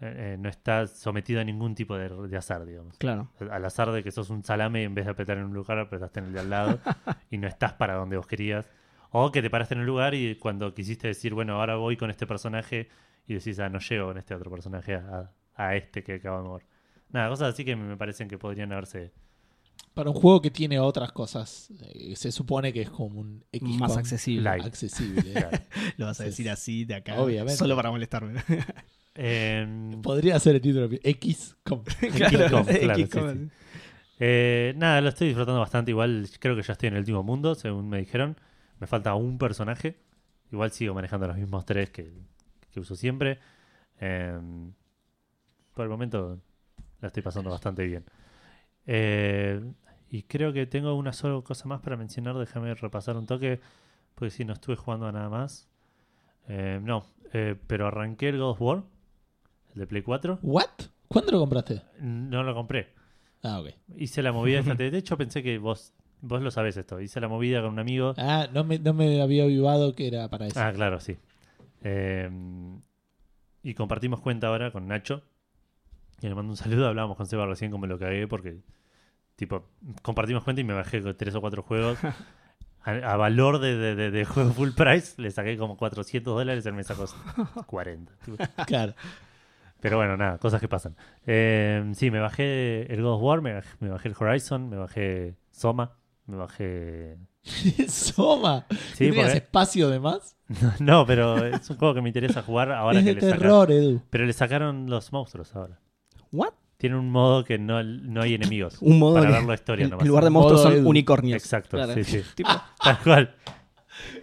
eh, 0.00 0.36
no 0.38 0.48
está 0.48 0.86
sometido 0.86 1.40
a 1.40 1.44
ningún 1.44 1.74
tipo 1.74 1.96
de, 1.96 2.08
de 2.28 2.36
azar, 2.36 2.64
digamos. 2.66 2.96
Claro. 2.98 3.30
al 3.50 3.64
azar 3.64 3.90
de 3.92 4.02
que 4.02 4.10
sos 4.10 4.30
un 4.30 4.42
salame 4.42 4.82
y 4.82 4.84
en 4.84 4.94
vez 4.94 5.04
de 5.04 5.12
apretar 5.12 5.38
en 5.38 5.44
un 5.44 5.54
lugar 5.54 5.78
apretaste 5.78 6.20
en 6.20 6.26
el 6.26 6.32
de 6.32 6.40
al 6.40 6.50
lado 6.50 6.78
y 7.30 7.38
no 7.38 7.46
estás 7.46 7.74
para 7.74 7.94
donde 7.94 8.16
vos 8.16 8.26
querías. 8.26 8.68
O 9.16 9.30
que 9.30 9.40
te 9.42 9.48
paraste 9.48 9.74
en 9.74 9.80
un 9.80 9.86
lugar 9.86 10.12
y 10.14 10.34
cuando 10.36 10.74
quisiste 10.74 11.06
decir, 11.06 11.34
bueno, 11.34 11.54
ahora 11.60 11.76
voy 11.76 11.96
con 11.96 12.10
este 12.10 12.26
personaje 12.26 12.88
y 13.28 13.34
decís, 13.34 13.58
ah, 13.60 13.68
no 13.68 13.78
llego 13.78 14.08
con 14.08 14.18
este 14.18 14.34
otro 14.34 14.50
personaje 14.50 14.94
a, 14.96 15.30
a 15.54 15.76
este 15.76 16.02
que 16.02 16.14
acabo 16.14 16.38
de 16.38 16.48
mover. 16.48 16.66
Nada, 17.10 17.28
cosas 17.28 17.54
así 17.54 17.64
que 17.64 17.76
me 17.76 17.96
parecen 17.96 18.26
que 18.28 18.38
podrían 18.38 18.72
haberse. 18.72 19.12
Para 19.94 20.10
un 20.10 20.16
juego 20.16 20.42
que 20.42 20.50
tiene 20.50 20.80
otras 20.80 21.12
cosas, 21.12 21.70
eh, 21.92 22.16
se 22.16 22.32
supone 22.32 22.72
que 22.72 22.82
es 22.82 22.90
como 22.90 23.20
un 23.20 23.44
X 23.52 23.78
Más 23.78 23.96
accesible. 23.96 24.42
Light. 24.42 24.64
accesible. 24.66 25.22
Claro. 25.32 25.58
Lo 25.96 26.06
vas 26.06 26.18
a 26.20 26.24
Sí, 26.24 26.30
decir 26.30 26.46
sí. 26.46 26.50
así 26.50 26.84
de 26.84 26.94
acá. 26.96 27.20
Obviamente. 27.20 27.56
Solo 27.56 27.76
para 27.76 27.90
molestarme. 27.92 28.42
Em, 29.16 30.02
Podría 30.02 30.40
ser 30.40 30.56
el 30.56 30.60
título. 30.60 30.88
X. 31.02 31.56
com. 31.62 31.84
claro, 32.16 32.64
Claro, 32.64 32.64
sí, 32.64 33.06
sí. 33.12 33.48
eh, 34.18 34.74
nada, 34.76 35.00
lo 35.00 35.08
estoy 35.10 35.28
disfrutando 35.28 35.60
bastante. 35.60 35.92
Igual 35.92 36.28
creo 36.40 36.56
que 36.56 36.62
ya 36.62 36.72
estoy 36.72 36.88
en 36.88 36.94
el 36.94 37.00
último 37.00 37.22
mundo, 37.22 37.54
según 37.54 37.88
me 37.88 37.98
dijeron. 37.98 38.36
Me 38.80 38.86
falta 38.86 39.14
un 39.14 39.38
personaje. 39.38 39.98
Igual 40.52 40.70
sigo 40.70 40.94
manejando 40.94 41.26
los 41.26 41.36
mismos 41.36 41.64
tres 41.64 41.90
que, 41.90 42.12
que 42.70 42.80
uso 42.80 42.96
siempre. 42.96 43.38
Em, 43.98 44.72
por 45.74 45.84
el 45.84 45.90
momento 45.90 46.40
la 47.00 47.08
estoy 47.08 47.22
pasando 47.22 47.50
bastante 47.50 47.84
bien. 47.84 48.04
Eh, 48.86 49.60
y 50.10 50.22
creo 50.22 50.52
que 50.52 50.66
tengo 50.66 50.94
una 50.94 51.12
sola 51.12 51.42
cosa 51.42 51.68
más 51.68 51.80
para 51.80 51.96
mencionar. 51.96 52.36
Déjame 52.36 52.74
repasar 52.74 53.16
un 53.16 53.26
toque. 53.26 53.60
Porque 54.14 54.30
si 54.30 54.44
no 54.44 54.52
estuve 54.52 54.76
jugando 54.76 55.06
a 55.06 55.12
nada 55.12 55.28
más. 55.28 55.68
Eh, 56.48 56.80
no, 56.82 57.04
eh, 57.32 57.56
pero 57.66 57.86
arranqué 57.86 58.28
el 58.28 58.38
God 58.38 58.50
of 58.50 58.62
War, 58.62 58.82
el 59.72 59.80
de 59.80 59.86
Play 59.86 60.02
4. 60.02 60.40
¿What? 60.42 60.68
¿Cuándo 61.08 61.32
lo 61.32 61.38
compraste? 61.38 61.82
No 62.00 62.42
lo 62.42 62.54
compré. 62.54 62.92
Ah, 63.42 63.60
ok. 63.60 63.70
Hice 63.96 64.22
la 64.22 64.32
movida 64.32 64.60
esta. 64.60 64.74
De 64.74 64.96
hecho, 64.96 65.16
pensé 65.16 65.42
que 65.42 65.58
vos, 65.58 65.94
vos 66.26 66.42
lo 66.42 66.50
sabés 66.50 66.76
esto. 66.76 67.00
Hice 67.00 67.20
la 67.20 67.28
movida 67.28 67.60
con 67.62 67.72
un 67.72 67.78
amigo. 67.78 68.14
Ah, 68.18 68.48
no 68.52 68.64
me, 68.64 68.78
no 68.78 68.92
me 68.94 69.20
había 69.22 69.44
avivado 69.44 69.94
que 69.94 70.06
era 70.08 70.28
para 70.28 70.46
eso. 70.46 70.60
Ah, 70.60 70.72
claro, 70.72 71.00
sí. 71.00 71.16
Eh, 71.82 72.28
y 73.62 73.74
compartimos 73.74 74.20
cuenta 74.20 74.48
ahora 74.48 74.70
con 74.70 74.86
Nacho. 74.88 75.22
Y 76.20 76.28
le 76.28 76.34
mando 76.34 76.52
un 76.52 76.56
saludo. 76.56 76.86
Hablábamos 76.88 77.16
con 77.16 77.26
Seba 77.26 77.46
recién 77.46 77.70
como 77.70 77.86
lo 77.86 77.98
cagué 77.98 78.26
porque, 78.26 78.58
tipo, 79.36 79.68
compartimos 80.02 80.44
cuenta 80.44 80.60
y 80.60 80.64
me 80.64 80.74
bajé 80.74 81.02
con 81.02 81.16
tres 81.16 81.34
o 81.34 81.40
cuatro 81.40 81.62
juegos. 81.62 81.98
A, 82.86 82.90
a 82.90 83.16
valor 83.16 83.60
de, 83.60 83.78
de, 83.78 83.94
de- 83.94 84.10
de 84.10 84.24
juego 84.26 84.50
full 84.52 84.68
price 84.76 85.14
le 85.22 85.30
saqué 85.30 85.56
como 85.56 85.78
400 85.78 86.36
dólares, 86.36 86.66
él 86.66 86.74
me 86.74 86.84
sacó 86.84 87.06
40. 87.64 88.12
tipo. 88.22 88.36
Claro. 88.66 88.92
Pero 89.80 89.96
bueno, 89.96 90.18
nada, 90.18 90.36
cosas 90.36 90.60
que 90.60 90.68
pasan. 90.68 90.94
Eh, 91.26 91.82
sí, 91.94 92.10
me 92.10 92.20
bajé 92.20 92.92
el 92.92 93.00
God 93.00 93.14
of 93.14 93.22
War, 93.22 93.40
me 93.40 93.54
bajé, 93.54 93.68
me 93.80 93.88
bajé 93.88 94.08
el 94.08 94.14
Horizon, 94.20 94.68
me 94.68 94.76
bajé 94.76 95.34
Soma, 95.50 95.92
me 96.26 96.36
bajé... 96.36 97.16
Soma. 97.88 98.66
Sí, 98.92 99.06
¿Tenías 99.10 99.24
porque- 99.26 99.38
espacio 99.38 99.88
de 99.90 100.00
más? 100.00 100.36
No, 100.80 101.06
pero 101.06 101.44
es 101.46 101.68
un 101.70 101.76
juego 101.76 101.94
que 101.94 102.02
me 102.02 102.08
interesa 102.10 102.42
jugar 102.42 102.70
ahora 102.72 102.98
es 102.98 103.04
que 103.04 103.14
de 103.14 103.20
le 103.20 103.20
sacaron... 103.22 103.40
terror, 103.40 103.72
Edu. 103.72 104.02
Pero 104.10 104.26
le 104.26 104.32
sacaron 104.32 104.90
los 104.90 105.12
monstruos 105.12 105.54
ahora. 105.56 105.80
¿What? 106.32 106.50
Tiene 106.76 106.96
un 106.98 107.10
modo 107.10 107.44
que 107.44 107.58
no, 107.58 107.82
no 107.82 108.20
hay 108.22 108.34
enemigos. 108.34 108.76
Un 108.80 108.98
modo 108.98 109.14
para 109.14 109.26
que- 109.28 109.32
ver 109.32 109.44
la 109.44 109.54
historia 109.54 109.88
nomás. 109.88 110.02
en 110.02 110.08
lugar 110.08 110.24
de 110.24 110.30
monstruos 110.30 110.62
son 110.62 110.72
Edu. 110.74 110.88
unicornios. 110.88 111.42
Exacto, 111.42 111.76
Claro. 111.76 111.94
sí, 111.94 112.04
sí. 112.04 112.22
Tipo, 112.34 112.50
Tal 112.82 112.98
cual. 113.02 113.34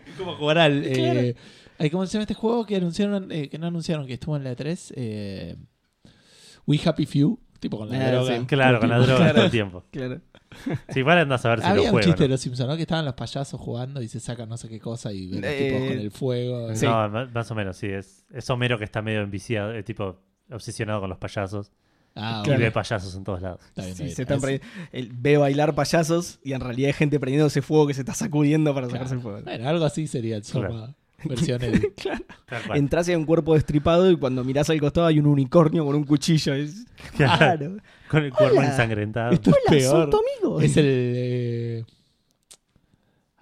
Es 0.05 0.15
como 0.17 0.35
jugar 0.35 0.57
al. 0.59 0.83
Eh, 0.85 1.35
ay, 1.79 1.89
¿Cómo 1.89 2.05
se 2.05 2.13
llama 2.13 2.23
este 2.23 2.33
juego 2.33 2.65
que 2.65 2.75
anunciaron? 2.75 3.31
eh, 3.31 3.49
que 3.49 3.57
no 3.57 3.67
anunciaron 3.67 4.05
que 4.05 4.13
estuvo 4.13 4.35
en 4.35 4.43
la 4.43 4.51
E3? 4.55 4.93
Eh, 4.95 5.55
We 6.67 6.79
Happy 6.85 7.05
Few. 7.05 7.39
Tipo 7.61 7.77
con 7.77 7.89
la 7.89 7.95
Ah, 8.07 8.11
droga. 8.11 8.37
sí. 8.39 8.45
Claro, 8.47 8.79
con 8.81 8.89
la 8.89 8.97
droga 8.97 9.17
Claro. 9.19 9.33
todo 9.35 9.45
el 9.45 9.51
tiempo. 9.51 9.83
claro. 9.91 10.19
Sí, 10.89 10.99
igual 10.99 11.19
andás 11.19 11.45
a 11.45 11.49
ver 11.49 11.59
si 11.61 11.65
lo 11.67 11.71
Había 11.71 11.91
un 11.93 11.99
chiste 12.01 12.23
de 12.23 12.27
¿no? 12.27 12.33
los 12.33 12.41
Simpsons, 12.41 12.69
¿no? 12.69 12.75
Que 12.75 12.81
estaban 12.81 13.05
los 13.05 13.13
payasos 13.13 13.57
jugando 13.61 14.01
y 14.01 14.09
se 14.09 14.19
sacan 14.19 14.49
no 14.49 14.57
sé 14.57 14.67
qué 14.67 14.79
cosa 14.81 15.13
y 15.13 15.27
ven 15.27 15.39
los 15.41 15.49
Eh, 15.49 15.65
tipos 15.69 15.87
con 15.87 15.97
el 15.99 16.11
fuego. 16.11 16.75
sí. 16.75 16.85
No, 16.85 17.07
más 17.33 17.49
o 17.51 17.55
menos, 17.55 17.77
sí. 17.77 17.87
Es, 17.87 18.25
es 18.33 18.49
Homero 18.49 18.77
que 18.77 18.83
está 18.83 19.01
medio 19.01 19.21
enviciado, 19.21 19.73
eh, 19.73 19.81
tipo 19.83 20.17
obsesionado 20.51 20.99
con 20.99 21.09
los 21.09 21.17
payasos. 21.19 21.71
Ah, 22.15 22.43
Y 22.45 22.49
ve 22.49 22.71
payasos 22.71 23.15
en 23.15 23.23
todos 23.23 23.41
lados. 23.41 23.61
Está 23.69 23.83
bien, 23.83 23.95
Sí, 23.95 24.03
está 24.03 24.15
se 24.37 24.55
están 24.55 24.69
él 24.91 25.11
ve 25.13 25.37
bailar 25.37 25.73
payasos 25.75 26.39
y 26.43 26.51
en 26.51 26.59
realidad 26.59 26.87
hay 26.87 26.93
gente 26.93 27.17
prendiendo 27.21 27.47
ese 27.47 27.61
fuego 27.61 27.87
que 27.87 27.93
se 27.93 28.01
está 28.01 28.13
sacudiendo 28.13 28.73
para 28.73 28.87
Claro. 28.87 28.97
sacarse 29.05 29.15
el 29.15 29.21
fuego. 29.21 29.41
Bueno, 29.43 29.69
algo 29.69 29.85
así 29.85 30.07
sería 30.07 30.35
el 30.35 30.41
Claro. 30.41 30.93
Versión. 31.25 31.61
Claro. 31.95 32.65
Cual. 32.67 32.77
Entras 32.79 33.07
y 33.07 33.11
hay 33.11 33.17
un 33.17 33.25
cuerpo 33.25 33.53
destripado 33.53 34.09
y 34.11 34.17
cuando 34.17 34.43
mirás 34.43 34.69
al 34.69 34.79
costado 34.79 35.07
hay 35.07 35.19
un 35.19 35.25
unicornio 35.27 35.85
con 35.85 35.95
un 35.95 36.03
cuchillo. 36.03 36.53
Es- 36.53 36.85
Claro. 37.15 37.77
Con 38.09 38.23
el 38.25 38.31
cuerpo 38.33 38.57
Hola. 38.57 38.69
ensangrentado. 38.71 39.31
Esto 39.31 39.51
es 39.51 39.55
Hola, 39.67 39.77
peor. 39.77 39.91
son 39.91 40.09
tu 40.09 40.17
amigo. 40.17 40.61
Es 40.61 40.75
el. 40.77 40.85
eh, 40.87 41.85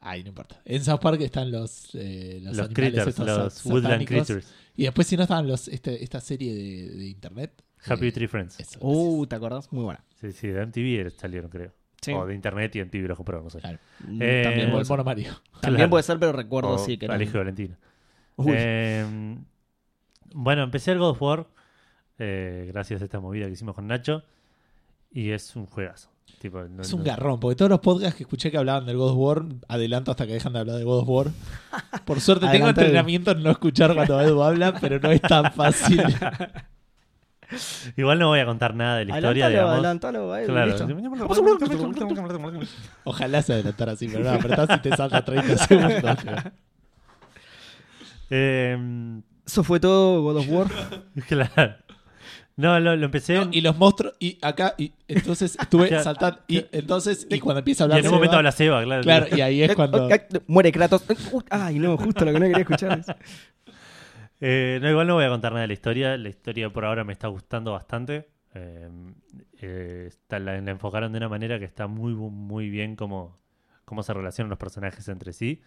Ay, 0.01 0.23
no 0.23 0.29
importa. 0.29 0.61
En 0.65 0.83
South 0.83 0.99
Park 1.01 1.19
están 1.21 1.51
los. 1.51 1.89
eh, 1.95 2.39
los, 2.41 2.55
Los 2.55 2.67
animales 2.67 2.73
critters, 2.73 3.07
estos 3.09 3.25
los 3.27 3.53
sa- 3.53 3.69
woodland 3.69 3.93
satánicos. 4.03 4.27
critters. 4.27 4.53
Y 4.75 4.83
después, 4.83 5.07
si 5.07 5.17
no, 5.17 5.23
estaban 5.23 5.47
los, 5.47 5.67
este, 5.67 6.03
esta 6.03 6.21
serie 6.21 6.53
de, 6.53 6.89
de 6.97 7.07
internet. 7.07 7.51
Happy 7.85 8.07
eh, 8.07 8.11
Tree 8.11 8.27
Friends. 8.27 8.59
eso, 8.59 8.79
Uh, 8.81 9.25
¿te 9.27 9.35
acordás? 9.35 9.71
Muy 9.73 9.83
buena. 9.83 10.03
Sí, 10.21 10.31
sí, 10.31 10.47
de 10.47 10.65
MTV 10.65 11.11
salieron, 11.17 11.49
creo. 11.49 11.73
Sí. 12.01 12.13
O 12.13 12.25
de 12.25 12.33
internet 12.33 12.75
y 12.75 12.99
los 13.01 13.17
compraron, 13.17 13.43
no 13.45 13.49
sé. 13.49 13.59
Claro. 13.59 13.77
Eh, 14.19 14.41
También, 14.43 14.69
puede 14.69 14.79
el 14.81 14.85
ser. 14.85 14.93
mono 14.93 15.03
Mario. 15.03 15.33
También 15.61 15.75
Claro. 15.75 15.89
puede 15.89 16.03
ser, 16.03 16.19
pero 16.19 16.31
recuerdo 16.31 16.69
O 16.71 16.77
sí 16.77 16.97
que 16.97 17.05
era. 17.05 17.17
Valentina. 17.17 17.77
Uy. 18.37 18.53
Eh, 18.55 19.35
bueno, 20.33 20.63
empecé 20.63 20.91
el 20.91 20.99
God 20.99 21.09
of 21.09 21.21
War 21.21 21.47
eh, 22.19 22.65
gracias 22.71 23.01
a 23.01 23.05
esta 23.05 23.19
movida 23.19 23.45
que 23.47 23.53
hicimos 23.53 23.75
con 23.75 23.87
Nacho 23.87 24.23
y 25.11 25.31
es 25.31 25.55
un 25.55 25.65
juegazo. 25.65 26.09
Tipo, 26.39 26.61
no- 26.63 26.81
Es 26.83 26.93
un 26.93 26.99
no- 26.99 27.05
garrón, 27.05 27.39
porque 27.39 27.55
todos 27.55 27.69
los 27.71 27.79
podcasts 27.79 28.15
que 28.15 28.23
escuché 28.23 28.51
que 28.51 28.57
hablaban 28.57 28.85
del 28.85 28.97
God 28.97 29.11
of 29.11 29.17
War, 29.17 29.45
adelanto 29.67 30.11
hasta 30.11 30.25
que 30.27 30.33
dejan 30.33 30.53
de 30.53 30.59
hablar 30.59 30.75
de 30.77 30.83
God 30.83 30.99
of 30.99 31.09
War. 31.09 31.27
Por 32.05 32.21
suerte 32.21 32.45
tengo 32.51 32.69
entrenamiento 32.69 33.31
en 33.31 33.41
no 33.43 33.49
escuchar 33.51 33.93
cuando 33.95 34.21
Edu 34.21 34.41
habla, 34.43 34.73
pero 34.79 34.99
no 34.99 35.11
es 35.11 35.21
tan 35.21 35.51
fácil. 35.51 36.01
Igual 37.97 38.19
no 38.19 38.27
voy 38.27 38.39
a 38.39 38.45
contar 38.45 38.75
nada 38.75 38.97
de 38.97 39.05
la 39.05 39.15
historia, 39.17 39.45
Adelantalo, 39.47 40.33
digamos. 40.35 40.35
adelantalo, 40.35 40.37
eh, 40.37 40.45
Claro. 40.45 41.67
listo. 41.67 42.87
Ojalá 43.05 43.41
se 43.41 43.53
adelantara 43.53 43.91
así, 43.93 44.07
pero 44.07 44.23
no, 44.23 44.29
apretás 44.31 44.69
y 44.77 44.81
te 44.81 44.95
salta 44.95 45.25
30 45.25 45.57
segundos. 45.57 46.03
Eh, 48.29 48.77
Eso 49.45 49.63
fue 49.63 49.79
todo 49.79 50.21
God 50.21 50.37
of 50.37 50.45
War. 50.49 50.67
claro. 51.27 51.75
No, 52.55 52.77
lo, 52.79 52.95
lo 52.97 53.05
empecé. 53.05 53.35
No, 53.35 53.47
y 53.51 53.61
los 53.61 53.77
monstruos, 53.77 54.15
y 54.19 54.37
acá, 54.41 54.75
y 54.77 54.91
entonces 55.07 55.57
estuve 55.59 55.87
Claro. 55.89 56.03
saltando, 56.03 56.39
y 56.47 56.65
entonces, 56.73 57.25
y 57.29 57.39
cuando 57.39 57.59
empieza 57.59 57.85
a 57.85 57.87
y 57.87 57.91
hablar 57.91 57.99
en 57.99 58.05
un 58.05 58.09
Seba, 58.09 58.17
momento 58.17 58.35
habla 58.37 58.51
Seba, 58.51 58.83
claro. 58.83 59.01
Claro, 59.03 59.27
y 59.35 59.41
ahí 59.41 59.63
es 59.63 59.71
Eh, 59.71 59.75
cuando... 59.75 60.09
eh, 60.09 60.27
eh, 60.33 60.39
Muere 60.45 60.71
Kratos. 60.73 61.03
Uh, 61.31 61.41
Ay, 61.49 61.79
no, 61.79 61.97
justo 61.97 62.25
lo 62.25 62.33
que 62.33 62.39
no 62.39 62.45
quería 62.47 62.61
escuchar. 62.61 63.01
Eh, 64.41 64.79
no, 64.81 64.89
igual 64.89 65.07
no 65.07 65.15
voy 65.15 65.25
a 65.25 65.29
contar 65.29 65.51
nada 65.51 65.61
de 65.63 65.67
la 65.67 65.73
historia. 65.73 66.17
La 66.17 66.29
historia 66.29 66.69
por 66.71 66.85
ahora 66.85 67.03
me 67.03 67.13
está 67.13 67.27
gustando 67.27 67.73
bastante. 67.73 68.29
Eh, 68.53 68.89
eh, 69.61 70.05
está- 70.07 70.39
la, 70.39 70.59
la 70.61 70.71
enfocaron 70.71 71.11
de 71.11 71.17
una 71.17 71.29
manera 71.29 71.59
que 71.59 71.65
está 71.65 71.87
muy, 71.87 72.13
muy 72.13 72.69
bien 72.69 72.95
cómo, 72.95 73.37
cómo 73.85 74.03
se 74.03 74.13
relacionan 74.13 74.49
los 74.49 74.59
personajes 74.59 75.07
entre 75.09 75.33
sí. 75.33 75.61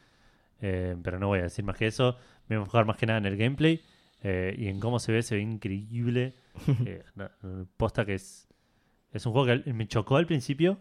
Eh, 0.60 0.96
pero 1.02 1.18
no 1.18 1.28
voy 1.28 1.40
a 1.40 1.44
decir 1.44 1.64
más 1.64 1.76
que 1.76 1.86
eso. 1.88 2.16
Me 2.48 2.56
voy 2.56 2.62
a 2.62 2.64
enfocar 2.66 2.86
más 2.86 2.96
que 2.96 3.06
nada 3.06 3.18
en 3.18 3.26
el 3.26 3.36
gameplay 3.36 3.82
eh, 4.22 4.54
y 4.58 4.68
en 4.68 4.80
cómo 4.80 4.98
se 4.98 5.12
ve. 5.12 5.22
Se 5.22 5.36
ve 5.36 5.42
increíble. 5.42 6.34
Eh, 6.86 7.02
no, 7.16 7.30
posta 7.78 8.04
que 8.06 8.14
es, 8.14 8.48
es 9.12 9.26
un 9.26 9.32
juego 9.32 9.62
que 9.64 9.72
me 9.74 9.88
chocó 9.88 10.16
al 10.16 10.26
principio. 10.26 10.78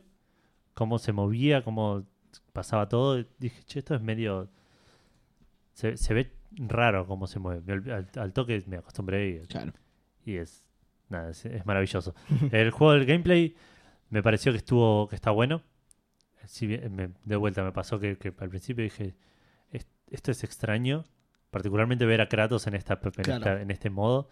Cómo 0.76 1.00
se 1.00 1.14
movía, 1.14 1.64
cómo 1.64 2.06
pasaba 2.54 2.90
todo. 2.90 3.24
Dije, 3.40 3.64
che, 3.66 3.80
esto 3.80 3.96
es 3.96 4.02
medio... 4.02 4.50
Se, 5.74 5.98
se 5.98 6.14
ve 6.14 6.32
raro 6.58 7.06
cómo 7.08 7.28
se 7.28 7.40
mueve. 7.40 7.72
Al, 7.92 8.10
al 8.16 8.34
toque 8.34 8.64
me 8.68 8.78
acostumbré 8.78 9.30
y, 9.30 9.40
Claro. 9.48 9.74
y 10.26 10.36
es 10.38 10.64
nada, 11.10 11.30
es, 11.32 11.46
es 11.46 11.66
maravilloso. 11.66 12.14
el 12.52 12.72
juego 12.72 12.94
del 12.94 13.06
gameplay 13.06 13.56
me 14.10 14.22
pareció 14.24 14.52
que 14.52 14.58
estuvo 14.58 15.08
que 15.08 15.16
está 15.16 15.32
bueno. 15.32 15.62
Si 16.46 16.68
bien 16.68 16.96
me- 16.96 17.12
de 17.24 17.36
vuelta 17.36 17.64
me 17.64 17.72
pasó 17.72 18.00
que, 18.00 18.18
que 18.18 18.34
al 18.40 18.50
principio 18.50 18.84
dije 18.84 19.16
"Es- 19.72 19.88
esto 20.10 20.32
es 20.32 20.44
extraño, 20.44 21.06
particularmente 21.52 22.06
ver 22.06 22.20
a 22.22 22.28
Kratos 22.28 22.68
en 22.68 22.74
esta, 22.76 23.00
en, 23.04 23.12
Claro. 23.12 23.38
esta- 23.38 23.62
en 23.62 23.72
este 23.72 23.90
modo. 23.90 24.28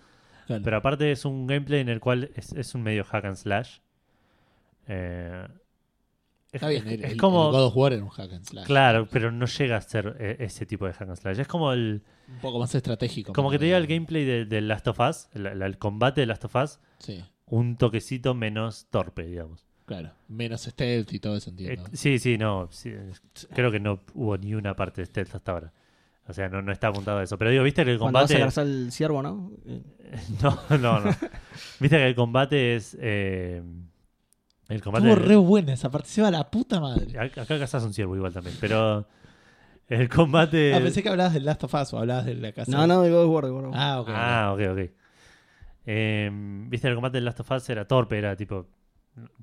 claro. 0.48 0.64
Pero 0.64 0.78
aparte 0.78 1.12
es 1.12 1.24
un 1.26 1.48
gameplay 1.48 1.80
en 1.82 1.90
el 1.90 2.00
cual 2.00 2.32
es, 2.36 2.52
es 2.54 2.74
un 2.76 2.82
medio 2.84 3.04
hack 3.04 3.26
and 3.26 3.36
slash. 3.36 3.80
Eh, 4.88 5.48
Está 6.52 6.68
bien, 6.70 6.88
es- 6.88 6.94
el, 6.94 7.04
es 7.06 7.12
el- 7.12 7.18
como 7.18 7.46
el 7.48 7.52
God 7.52 7.66
of 7.66 7.78
War 7.78 7.94
era 7.94 8.04
un 8.04 8.10
hack 8.10 8.34
and 8.34 8.44
slash. 8.46 8.66
claro, 8.66 9.08
pero 9.12 9.32
no 9.32 9.46
llega 9.46 9.78
a 9.78 9.82
ser 9.82 10.16
eh, 10.20 10.38
ese 10.40 10.66
tipo 10.66 10.86
de 10.88 10.94
hack 10.94 11.08
and 11.10 11.18
slash. 11.18 11.40
Es 11.40 11.48
como 11.48 11.72
el 11.74 12.02
Un 12.28 12.40
poco 12.40 12.60
más 12.60 12.74
estratégico. 12.74 13.34
como 13.34 13.52
que 13.52 13.60
te 13.60 13.66
diga 13.66 13.78
el 13.78 13.88
gameplay 13.88 14.26
de, 14.26 14.46
de 14.46 14.62
Last 14.62 14.88
of 14.88 15.00
Us, 15.00 15.30
el, 15.34 15.46
el- 15.46 15.62
el 15.62 15.78
combate 15.78 16.22
de 16.22 16.28
Last 16.28 16.46
of 16.46 16.56
Us, 16.56 16.80
Sí, 17.00 17.24
un 17.46 17.78
toquecito 17.78 18.34
menos 18.34 18.88
torpe, 18.90 19.26
digamos. 19.26 19.66
claro. 19.86 20.12
Menos 20.28 20.62
stealth 20.64 21.14
y 21.14 21.20
todo 21.20 21.36
eso, 21.38 21.50
entiendo. 21.52 21.84
Eh, 21.86 21.90
sí, 21.94 22.20
sí, 22.20 22.38
no. 22.38 22.68
sí, 22.72 22.94
creo 23.54 23.72
que 23.72 23.80
no 23.80 24.02
hubo 24.14 24.38
ni 24.38 24.54
una 24.56 24.76
parte 24.76 25.02
de 25.02 25.06
stealth 25.06 25.36
hasta 25.36 25.52
ahora. 25.52 25.74
O 26.28 26.34
sea, 26.34 26.48
no, 26.48 26.62
no 26.62 26.72
está 26.72 26.90
apuntado 26.90 27.18
a 27.18 27.24
eso. 27.24 27.40
Pero 27.40 27.50
digo, 27.50 27.64
viste 27.64 27.84
que 27.84 27.90
el 27.92 27.98
Cuando 27.98 28.20
vas 28.20 28.30
a 28.32 28.38
combate. 28.38 28.62
el 28.62 28.92
ciervo, 28.92 29.24
¿no? 29.24 29.52
No, 30.44 30.60
no, 30.78 31.00
no. 31.00 31.12
viste 31.80 31.98
que 31.98 32.08
el 32.08 32.14
combate 32.16 32.76
es. 32.76 32.96
eh, 33.00 33.64
el 34.70 34.82
combate. 34.82 35.10
Estuvo 35.10 35.26
re 35.28 35.36
buena 35.36 35.74
esa 35.74 35.90
parte, 35.92 36.08
se 36.10 36.22
va 36.22 36.30
a 36.30 36.32
la 36.32 36.50
puta 36.50 36.80
madre. 36.80 37.08
Ac- 37.20 37.42
Acá 37.42 37.60
cazás 37.60 37.84
un 37.84 37.94
ciervo 37.94 38.16
igual 38.16 38.32
también. 38.34 38.56
Pero. 38.62 39.06
El 39.88 40.08
combate. 40.08 40.74
Ah, 40.76 40.80
pensé 40.80 41.02
que 41.02 41.10
hablabas 41.10 41.34
del 41.34 41.46
Last 41.46 41.64
of 41.64 41.74
Us 41.74 41.94
o 41.94 41.98
hablabas 41.98 42.26
de 42.26 42.36
la 42.36 42.52
casa. 42.52 42.72
No, 42.72 42.86
no, 42.86 43.02
de 43.02 43.10
God 43.10 43.24
of 43.26 43.32
War, 43.32 43.46
de 43.46 43.50
God 43.52 43.66
of 43.66 43.72
War. 43.74 43.82
Ah, 43.82 44.02
ok. 44.02 44.10
Ah, 44.14 44.52
ok, 44.54 44.60
ok. 44.72 44.92
Eh, 45.86 46.30
Viste, 46.68 46.88
el 46.88 46.94
combate 46.94 47.18
del 47.18 47.26
Last 47.26 47.40
of 47.40 47.50
Us 47.52 47.70
era 47.70 47.88
torpe, 47.88 48.18
era 48.20 48.36
tipo. 48.36 48.68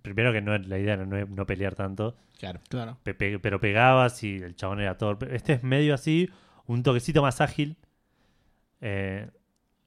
Primero 0.02 0.32
que 0.32 0.40
no 0.40 0.56
la 0.56 0.78
idea 0.78 0.94
era 0.94 1.04
no, 1.04 1.26
no 1.26 1.46
pelear 1.46 1.74
tanto, 1.74 2.16
Claro. 2.38 2.60
Claro. 2.68 2.96
pe- 3.02 3.12
pe- 3.14 3.38
pero 3.40 3.60
pegabas 3.60 4.22
y 4.22 4.36
el 4.36 4.54
chabón 4.54 4.80
era 4.80 4.96
torpe. 4.96 5.34
Este 5.34 5.54
es 5.54 5.62
medio 5.64 5.92
así, 5.94 6.30
un 6.66 6.82
toquecito 6.84 7.20
más 7.20 7.40
ágil, 7.40 7.76
eh, 8.80 9.28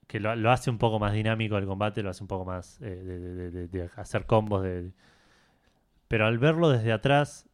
que 0.08 0.20
lo, 0.20 0.36
lo 0.36 0.52
hace 0.52 0.70
un 0.70 0.78
poco 0.78 1.00
más 1.00 1.14
dinámico 1.14 1.58
el 1.58 1.66
combate, 1.66 2.04
lo 2.04 2.10
hace 2.10 2.24
un 2.24 2.28
poco 2.28 2.46
más 2.46 2.80
eh, 2.82 2.86
de, 3.04 3.20
de- 3.20 3.52
de- 3.52 3.68
de 3.68 3.90
hacer 3.96 4.26
combos. 4.26 4.64
De, 4.64 4.92
pero 6.10 6.26
al 6.26 6.38
verlo 6.40 6.68
desde 6.70 6.92
atrás, 6.92 7.46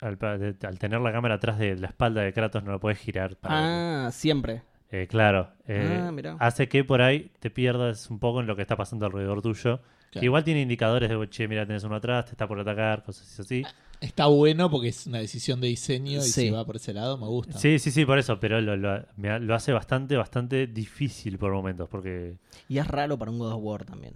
al, 0.00 0.16
al 0.22 0.78
tener 0.78 1.00
la 1.00 1.12
cámara 1.12 1.34
atrás 1.34 1.58
de 1.58 1.76
la 1.76 1.88
espalda 1.88 2.22
de 2.22 2.32
Kratos, 2.32 2.64
no 2.64 2.72
lo 2.72 2.80
puedes 2.80 2.98
girar. 2.98 3.36
Para, 3.36 4.06
Ah, 4.06 4.10
siempre. 4.12 4.62
eh, 4.90 5.06
claro, 5.08 5.50
eh, 5.66 6.00
Ah, 6.38 6.46
hace 6.46 6.68
que 6.68 6.84
por 6.84 7.02
ahí 7.02 7.30
te 7.40 7.50
pierdas 7.50 8.08
un 8.10 8.18
poco 8.18 8.40
en 8.40 8.46
lo 8.46 8.56
que 8.56 8.62
está 8.62 8.76
pasando 8.76 9.04
alrededor 9.06 9.42
tuyo. 9.42 9.80
Que 10.10 10.20
Claro. 10.20 10.24
igual 10.26 10.44
tiene 10.44 10.60
indicadores 10.62 11.10
de, 11.10 11.28
che, 11.28 11.48
mira, 11.48 11.66
tenés 11.66 11.82
uno 11.82 11.96
atrás, 11.96 12.26
te 12.26 12.30
está 12.32 12.46
por 12.46 12.60
atacar, 12.60 13.02
cosas 13.02 13.40
así. 13.40 13.64
Está 14.00 14.26
bueno 14.26 14.70
porque 14.70 14.88
es 14.88 15.08
una 15.08 15.18
decisión 15.18 15.60
de 15.60 15.66
diseño 15.66 16.18
y 16.18 16.22
Sí. 16.22 16.42
si 16.42 16.50
va 16.50 16.64
por 16.64 16.76
ese 16.76 16.92
lado 16.94 17.18
me 17.18 17.26
gusta. 17.26 17.58
Sí, 17.58 17.80
sí, 17.80 17.90
sí, 17.90 18.04
por 18.04 18.18
eso, 18.20 18.38
pero 18.38 18.60
lo, 18.60 18.76
lo- 18.76 19.02
lo 19.16 19.54
hace 19.56 19.72
bastante, 19.72 20.16
bastante 20.16 20.68
difícil 20.68 21.36
por 21.38 21.52
momentos, 21.52 21.88
porque... 21.88 22.36
Y 22.68 22.78
es 22.78 22.86
raro 22.86 23.18
para 23.18 23.32
un 23.32 23.38
God 23.40 23.54
of 23.54 23.60
War 23.64 23.84
también. 23.84 24.14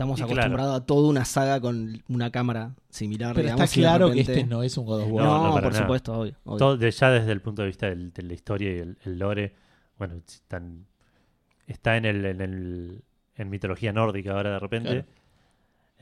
Estamos 0.00 0.18
Y 0.18 0.22
claro. 0.22 0.32
acostumbrados 0.40 0.80
a 0.80 0.86
toda 0.86 1.08
una 1.10 1.24
saga 1.26 1.60
con 1.60 2.02
una 2.08 2.30
cámara 2.30 2.74
similar. 2.88 3.34
Pero 3.34 3.48
digamos, 3.48 3.64
está 3.64 3.74
claro 3.80 4.06
que 4.06 4.14
repente- 4.20 4.32
este 4.32 4.46
no 4.46 4.62
es 4.62 4.78
un 4.78 4.86
God 4.86 5.02
of 5.02 5.08
War. 5.12 5.24
No, 5.26 5.36
No, 5.36 5.44
no, 5.48 5.52
por 5.52 5.62
nada. 5.64 5.78
supuesto, 5.78 6.14
obvio. 6.18 6.34
obvio. 6.44 6.56
Todo 6.58 6.76
de, 6.78 6.90
ya 6.90 7.10
desde 7.10 7.32
el 7.32 7.42
punto 7.42 7.60
de 7.60 7.68
vista 7.68 7.86
del- 7.90 8.10
de 8.10 8.22
la 8.22 8.32
historia 8.32 8.72
y 8.74 8.78
el, 8.78 8.96
el 9.04 9.18
lore, 9.18 9.54
bueno, 9.98 10.14
están- 10.26 10.86
está 11.66 11.98
en, 11.98 12.06
el, 12.06 12.24
en, 12.24 12.40
el, 12.40 13.02
en 13.36 13.50
mitología 13.50 13.92
nórdica 13.92 14.32
ahora 14.32 14.52
de 14.54 14.58
repente. 14.58 14.88
Claro. 14.88 15.04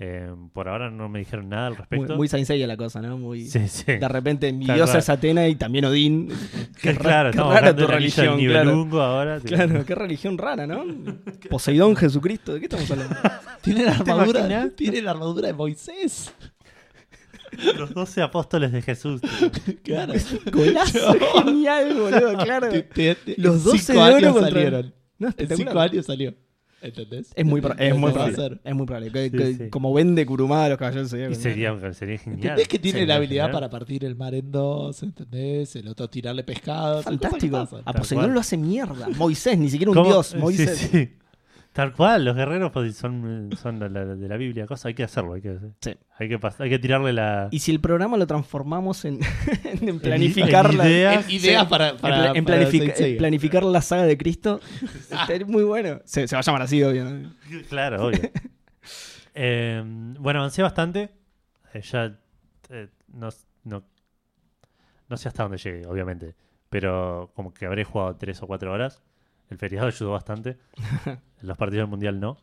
Eh, 0.00 0.32
por 0.52 0.68
ahora 0.68 0.90
no 0.92 1.08
me 1.08 1.18
dijeron 1.18 1.48
nada 1.48 1.66
al 1.66 1.72
Muy, 1.72 1.78
respecto. 1.78 2.16
muy 2.16 2.28
Saint 2.28 2.46
Seiya 2.46 2.68
la 2.68 2.76
cosa, 2.76 3.02
¿no? 3.02 3.18
Muy... 3.18 3.46
sí, 3.46 3.66
sí. 3.66 3.84
De 3.84 4.06
repente 4.08 4.52
mi 4.52 4.64
Tal 4.66 4.76
diosa 4.76 4.92
cual. 4.92 4.98
es 5.00 5.08
Atena 5.08 5.48
y 5.48 5.56
también 5.56 5.86
Odín. 5.86 6.28
Qué, 6.80 6.94
claro, 6.94 7.30
qué 7.30 7.36
estamos 7.36 7.52
rara 7.54 7.68
hablando 7.70 7.86
tu 7.86 7.92
religión, 7.92 8.38
claro. 8.38 8.88
Ahora. 9.02 9.40
tipo. 9.40 9.54
Claro, 9.56 9.84
qué 9.84 9.94
religión 9.96 10.38
rara, 10.38 10.66
¿no? 10.68 10.84
Poseidón, 11.50 11.96
Jesucristo, 11.96 12.54
¿de 12.54 12.60
qué 12.60 12.66
estamos 12.66 12.88
hablando? 12.90 13.16
Tiene 13.62 13.84
la 13.86 13.90
armadura, 13.96 14.70
tiene 14.76 15.02
la 15.02 15.10
armadura 15.10 15.48
de 15.48 15.54
Moisés. 15.54 16.32
Los 17.76 17.92
doce 17.92 18.22
apóstoles 18.22 18.70
de 18.72 18.82
Jesús. 18.82 19.20
tipo. 19.20 19.78
Claro. 19.82 20.12
Golazo, 20.52 21.14
genial, 21.44 21.94
boludo, 21.94 22.36
claro. 22.44 22.68
Te- 22.68 22.82
te- 22.82 23.14
te- 23.16 23.34
Los 23.36 23.56
en 23.56 23.64
12 23.64 23.78
cinco 23.78 23.92
de 24.04 24.06
oro 24.06 24.16
años 24.16 24.32
contra- 24.32 24.50
salieron. 24.52 24.94
No, 25.18 25.28
En 25.36 25.56
cinco 25.56 25.78
años 25.80 26.06
salió. 26.06 26.34
¿Entendés? 26.80 27.32
Es 27.34 27.44
muy, 27.44 27.60
es 27.78 27.96
muy 27.96 28.12
probable. 28.12 28.60
Es 28.64 28.74
muy 28.74 28.86
probable. 28.86 29.10
Que- 29.10 29.30
Sí, 29.30 29.36
que- 29.36 29.54
sí. 29.64 29.68
Como 29.70 29.92
vende 29.92 30.24
Kurumada 30.24 30.68
los 30.68 30.78
caballeros 30.78 31.10
Zodíaco. 31.10 31.34
sería, 31.34 31.92
sería 31.92 32.18
genial. 32.18 32.40
¿Entendés 32.40 32.68
que 32.68 32.78
tiene 32.78 32.98
Sería 33.00 33.14
la 33.14 33.16
habilidad 33.16 33.44
genial. 33.46 33.52
para 33.52 33.70
partir 33.70 34.04
el 34.04 34.14
mar 34.14 34.34
en 34.34 34.52
dos? 34.52 35.02
¿Entendés? 35.02 35.74
El 35.74 35.88
otro 35.88 36.08
tirarle 36.08 36.44
pescado. 36.44 37.02
Fantástico. 37.02 37.56
A 37.84 37.92
Poseidón 37.92 38.26
cual. 38.26 38.34
lo 38.34 38.40
hace 38.40 38.56
mierda. 38.56 39.08
Moisés, 39.16 39.58
ni 39.58 39.68
siquiera 39.70 39.90
un 39.90 39.96
¿Cómo? 39.96 40.06
dios. 40.08 40.26
Sí, 40.28 40.36
Moisés. 40.38 40.78
sí. 40.92 41.08
Tal 41.78 41.92
cual, 41.92 42.24
los 42.24 42.34
guerreros 42.34 42.72
pues, 42.72 42.96
son, 42.96 43.50
son 43.56 43.78
la- 43.78 43.88
la- 43.88 44.04
de 44.16 44.28
la 44.28 44.36
Biblia, 44.36 44.66
cosa, 44.66 44.88
hay 44.88 44.94
que 44.94 45.04
hacerlo, 45.04 45.34
hay 45.34 45.42
que, 45.42 45.58
Sí. 45.80 45.94
hay 46.18 46.28
que, 46.28 46.40
hay 46.58 46.70
que 46.70 46.78
tirarle 46.80 47.12
la... 47.12 47.46
Y 47.52 47.60
si 47.60 47.70
el 47.70 47.78
programa 47.80 48.16
lo 48.16 48.26
transformamos 48.26 49.04
en, 49.04 49.20
en 49.64 49.88
en 49.88 50.00
planificar 50.00 50.74
la, 50.74 50.88
ideas. 50.88 51.30
Ideas 51.30 51.66
para, 51.66 51.90
en 51.90 51.96
para, 51.98 52.32
planific- 52.34 53.16
planificar 53.18 53.62
la 53.62 53.80
saga 53.80 54.02
de 54.06 54.18
Cristo, 54.18 54.58
es 55.28 55.46
muy 55.46 55.62
bueno. 55.62 56.00
Se, 56.04 56.26
se 56.26 56.34
va 56.34 56.40
a 56.40 56.42
llamar 56.42 56.62
así, 56.62 56.82
obvio. 56.82 57.04
¿no? 57.04 57.30
Claro, 57.68 58.06
obvio. 58.08 58.22
Eh, 59.40 59.80
bueno, 60.18 60.40
avancé 60.40 60.62
bastante. 60.64 61.10
Eh, 61.72 61.80
ya 61.82 62.18
eh, 62.70 62.88
no, 63.06 63.28
no, 63.62 63.84
no 65.08 65.16
sé 65.16 65.28
hasta 65.28 65.44
dónde 65.44 65.58
llegué, 65.58 65.86
obviamente. 65.86 66.34
Pero 66.68 67.30
como 67.36 67.54
que 67.54 67.66
habré 67.66 67.84
jugado 67.84 68.16
tres 68.16 68.42
o 68.42 68.48
cuatro 68.48 68.72
horas. 68.72 69.00
El 69.50 69.58
feriado 69.58 69.86
ayudó 69.88 70.12
bastante. 70.12 70.58
Los 71.42 71.56
partidos 71.56 71.82
del 71.84 71.90
mundial 71.90 72.20
no. 72.20 72.38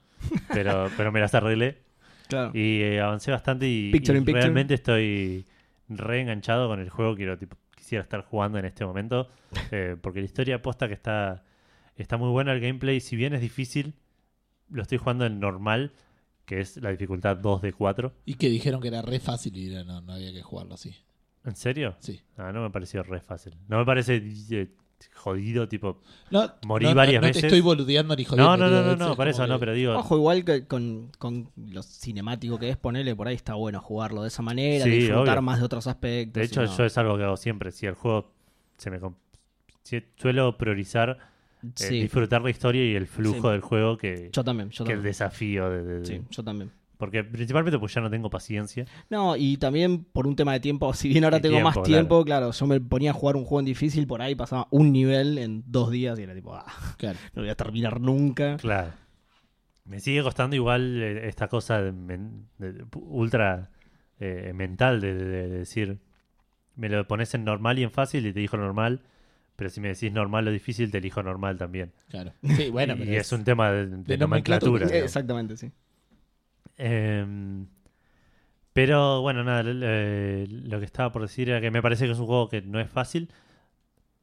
Pero, 0.53 0.89
pero 0.97 1.11
me 1.11 1.19
las 1.19 1.33
arreglé. 1.35 1.83
Claro. 2.27 2.51
Y 2.53 2.81
eh, 2.81 3.01
avancé 3.01 3.31
bastante 3.31 3.67
y, 3.67 3.91
Picture 3.91 4.17
y 4.17 4.19
in 4.19 4.25
picture. 4.25 4.41
realmente 4.41 4.73
estoy 4.73 5.45
reenganchado 5.89 6.67
con 6.67 6.79
el 6.79 6.89
juego. 6.89 7.15
Quiero, 7.15 7.37
tipo, 7.37 7.57
quisiera 7.75 8.01
estar 8.01 8.21
jugando 8.23 8.57
en 8.57 8.65
este 8.65 8.85
momento. 8.85 9.27
eh, 9.71 9.95
porque 10.01 10.19
la 10.19 10.25
historia 10.25 10.55
aposta 10.55 10.87
que 10.87 10.93
está, 10.95 11.43
está 11.95 12.17
muy 12.17 12.29
buena. 12.29 12.53
El 12.53 12.61
gameplay, 12.61 12.99
si 12.99 13.15
bien 13.15 13.33
es 13.33 13.41
difícil, 13.41 13.93
lo 14.69 14.81
estoy 14.81 14.97
jugando 14.97 15.25
en 15.25 15.39
normal, 15.39 15.91
que 16.45 16.61
es 16.61 16.77
la 16.77 16.89
dificultad 16.89 17.37
2 17.37 17.61
de 17.61 17.73
4. 17.73 18.13
Y 18.25 18.35
que 18.35 18.49
dijeron 18.49 18.81
que 18.81 18.87
era 18.87 19.01
re 19.03 19.19
fácil 19.19 19.55
y 19.57 19.69
no, 19.83 20.01
no 20.01 20.13
había 20.13 20.31
que 20.33 20.41
jugarlo 20.41 20.73
así. 20.75 20.95
¿En 21.43 21.55
serio? 21.55 21.95
Sí. 21.99 22.21
Ah, 22.37 22.51
no 22.51 22.63
me 22.63 22.71
pareció 22.71 23.03
re 23.03 23.19
fácil. 23.21 23.55
No 23.67 23.77
me 23.77 23.85
parece 23.85 24.23
eh, 24.49 24.67
jodido, 25.13 25.67
tipo. 25.67 26.01
No, 26.31 26.51
Morí 26.65 26.85
no, 26.85 26.91
no- 26.91 26.95
varias 26.95 27.21
no 27.21 27.27
veces. 27.27 27.41
te 27.41 27.47
estoy 27.47 27.61
boludeando 27.61 28.15
ni 28.15 28.23
jodiendo. 28.25 28.57
No, 28.57 28.69
no, 28.69 28.69
no, 28.69 28.95
no, 28.95 29.09
no, 29.09 29.15
para 29.15 29.31
eso 29.31 29.43
que- 29.43 29.49
no, 29.49 29.59
pero 29.59 29.73
digo. 29.73 29.93
Ojo, 29.95 30.17
igual 30.17 30.45
que 30.45 30.65
con, 30.67 31.11
con 31.17 31.49
lo 31.55 31.83
cinemático 31.83 32.57
que 32.59 32.69
es 32.69 32.77
ponerle 32.77 33.15
por 33.15 33.27
ahí 33.27 33.35
está 33.35 33.53
bueno 33.55 33.79
jugarlo 33.81 34.21
de 34.21 34.27
esa 34.29 34.41
manera, 34.41 34.85
Sí, 34.85 34.91
disfrutar 34.91 35.37
obvio. 35.37 35.41
más 35.41 35.59
de 35.59 35.65
otros 35.65 35.87
aspectos. 35.87 36.33
De 36.39 36.45
hecho, 36.45 36.61
no- 36.63 36.77
yo 36.77 36.85
es 36.85 36.97
algo 36.97 37.17
que 37.17 37.23
hago 37.23 37.37
siempre. 37.37 37.71
Si 37.71 37.85
el 37.85 37.95
juego 37.95 38.31
se 38.77 38.89
me. 38.91 38.99
si- 39.83 40.03
suelo 40.17 40.57
priorizar 40.57 41.17
eh, 41.63 41.67
sí, 41.75 42.01
disfrutar 42.01 42.41
la 42.41 42.49
historia 42.49 42.83
y 42.85 42.95
el 42.95 43.07
flujo 43.07 43.47
Sí. 43.47 43.51
del 43.53 43.61
juego 43.61 43.97
que, 43.97 44.29
yo 44.31 44.43
también, 44.43 44.69
yo 44.69 44.85
que 44.85 44.93
el 44.93 45.01
desafío 45.03 45.69
de, 45.69 45.83
de- 45.83 45.99
de- 46.01 46.05
Sí, 46.05 46.21
yo 46.29 46.43
también. 46.43 46.71
Porque 46.97 47.23
principalmente 47.23 47.77
pues 47.77 47.93
ya 47.93 48.01
no 48.01 48.09
tengo 48.09 48.29
paciencia. 48.29 48.85
No, 49.09 49.35
y 49.35 49.57
también 49.57 50.03
por 50.05 50.27
un 50.27 50.35
tema 50.35 50.53
de 50.53 50.59
tiempo, 50.61 50.93
si 50.93 51.09
bien 51.09 51.23
ahora 51.23 51.39
tengo 51.41 51.55
tiempo, 51.57 51.79
más 51.79 51.83
tiempo, 51.87 52.23
claro. 52.25 52.51
yo 52.51 52.67
me 52.67 52.79
ponía 52.79 53.11
a 53.11 53.13
jugar 53.13 53.35
un 53.35 53.43
juego 53.43 53.59
en 53.59 53.65
difícil, 53.65 54.07
por 54.07 54.21
ahí 54.21 54.35
pasaba 54.35 54.67
un 54.71 54.91
nivel 54.91 55.37
en 55.37 55.63
dos 55.67 55.91
días 55.91 56.17
y 56.19 56.23
era 56.23 56.33
tipo, 56.33 56.55
ah, 56.55 56.65
Claro. 56.97 57.17
no 57.33 57.41
voy 57.41 57.49
a 57.49 57.55
terminar 57.55 57.99
nunca. 57.99 58.57
Claro. 58.57 58.91
Me 59.85 59.99
sigue 59.99 60.23
costando 60.23 60.55
igual 60.55 61.01
eh, 61.03 61.27
esta 61.27 61.47
cosa 61.47 61.81
de 61.81 61.91
men- 61.91 62.47
de- 62.57 62.85
ultra 62.95 63.69
eh, 64.19 64.51
mental 64.55 65.01
de, 65.01 65.13
de- 65.13 65.25
de 65.25 65.47
decir, 65.59 65.99
me 66.75 66.89
lo 66.89 67.05
pones 67.07 67.33
en 67.35 67.43
normal 67.43 67.77
y 67.79 67.83
en 67.83 67.91
fácil 67.91 68.25
y 68.25 68.33
te 68.33 68.39
dijo 68.39 68.57
normal, 68.57 69.01
pero 69.55 69.69
si 69.69 69.79
me 69.81 69.89
decís 69.89 70.11
normal 70.11 70.47
o 70.47 70.51
difícil, 70.51 70.89
te 70.91 70.97
elijo 70.97 71.21
normal 71.23 71.57
también. 71.57 71.91
Claro. 72.09 72.33
Sí, 72.55 72.69
bueno, 72.69 72.93
y 72.97 72.99
pero 72.99 73.11
es, 73.21 73.31
un 73.31 73.43
tema 73.43 73.71
de, 73.71 73.85
de 73.87 73.97
de 73.97 74.17
nomenclatura. 74.17 74.87
Exactamente, 74.87 75.55
sí. 75.57 75.71
Em, 76.77 77.67
pero 78.73 79.21
bueno, 79.21 79.43
nada, 79.43 79.63
eh, 79.65 80.45
lo 80.49 80.79
que 80.79 80.85
estaba 80.85 81.11
por 81.11 81.21
decir 81.21 81.49
era 81.49 81.61
que 81.61 81.71
me 81.71 81.81
parece 81.81 82.05
que 82.05 82.11
es 82.11 82.19
un 82.19 82.25
juego 82.25 82.49
que 82.49 82.61
no 82.61 82.79
es 82.79 82.89
fácil. 82.89 83.31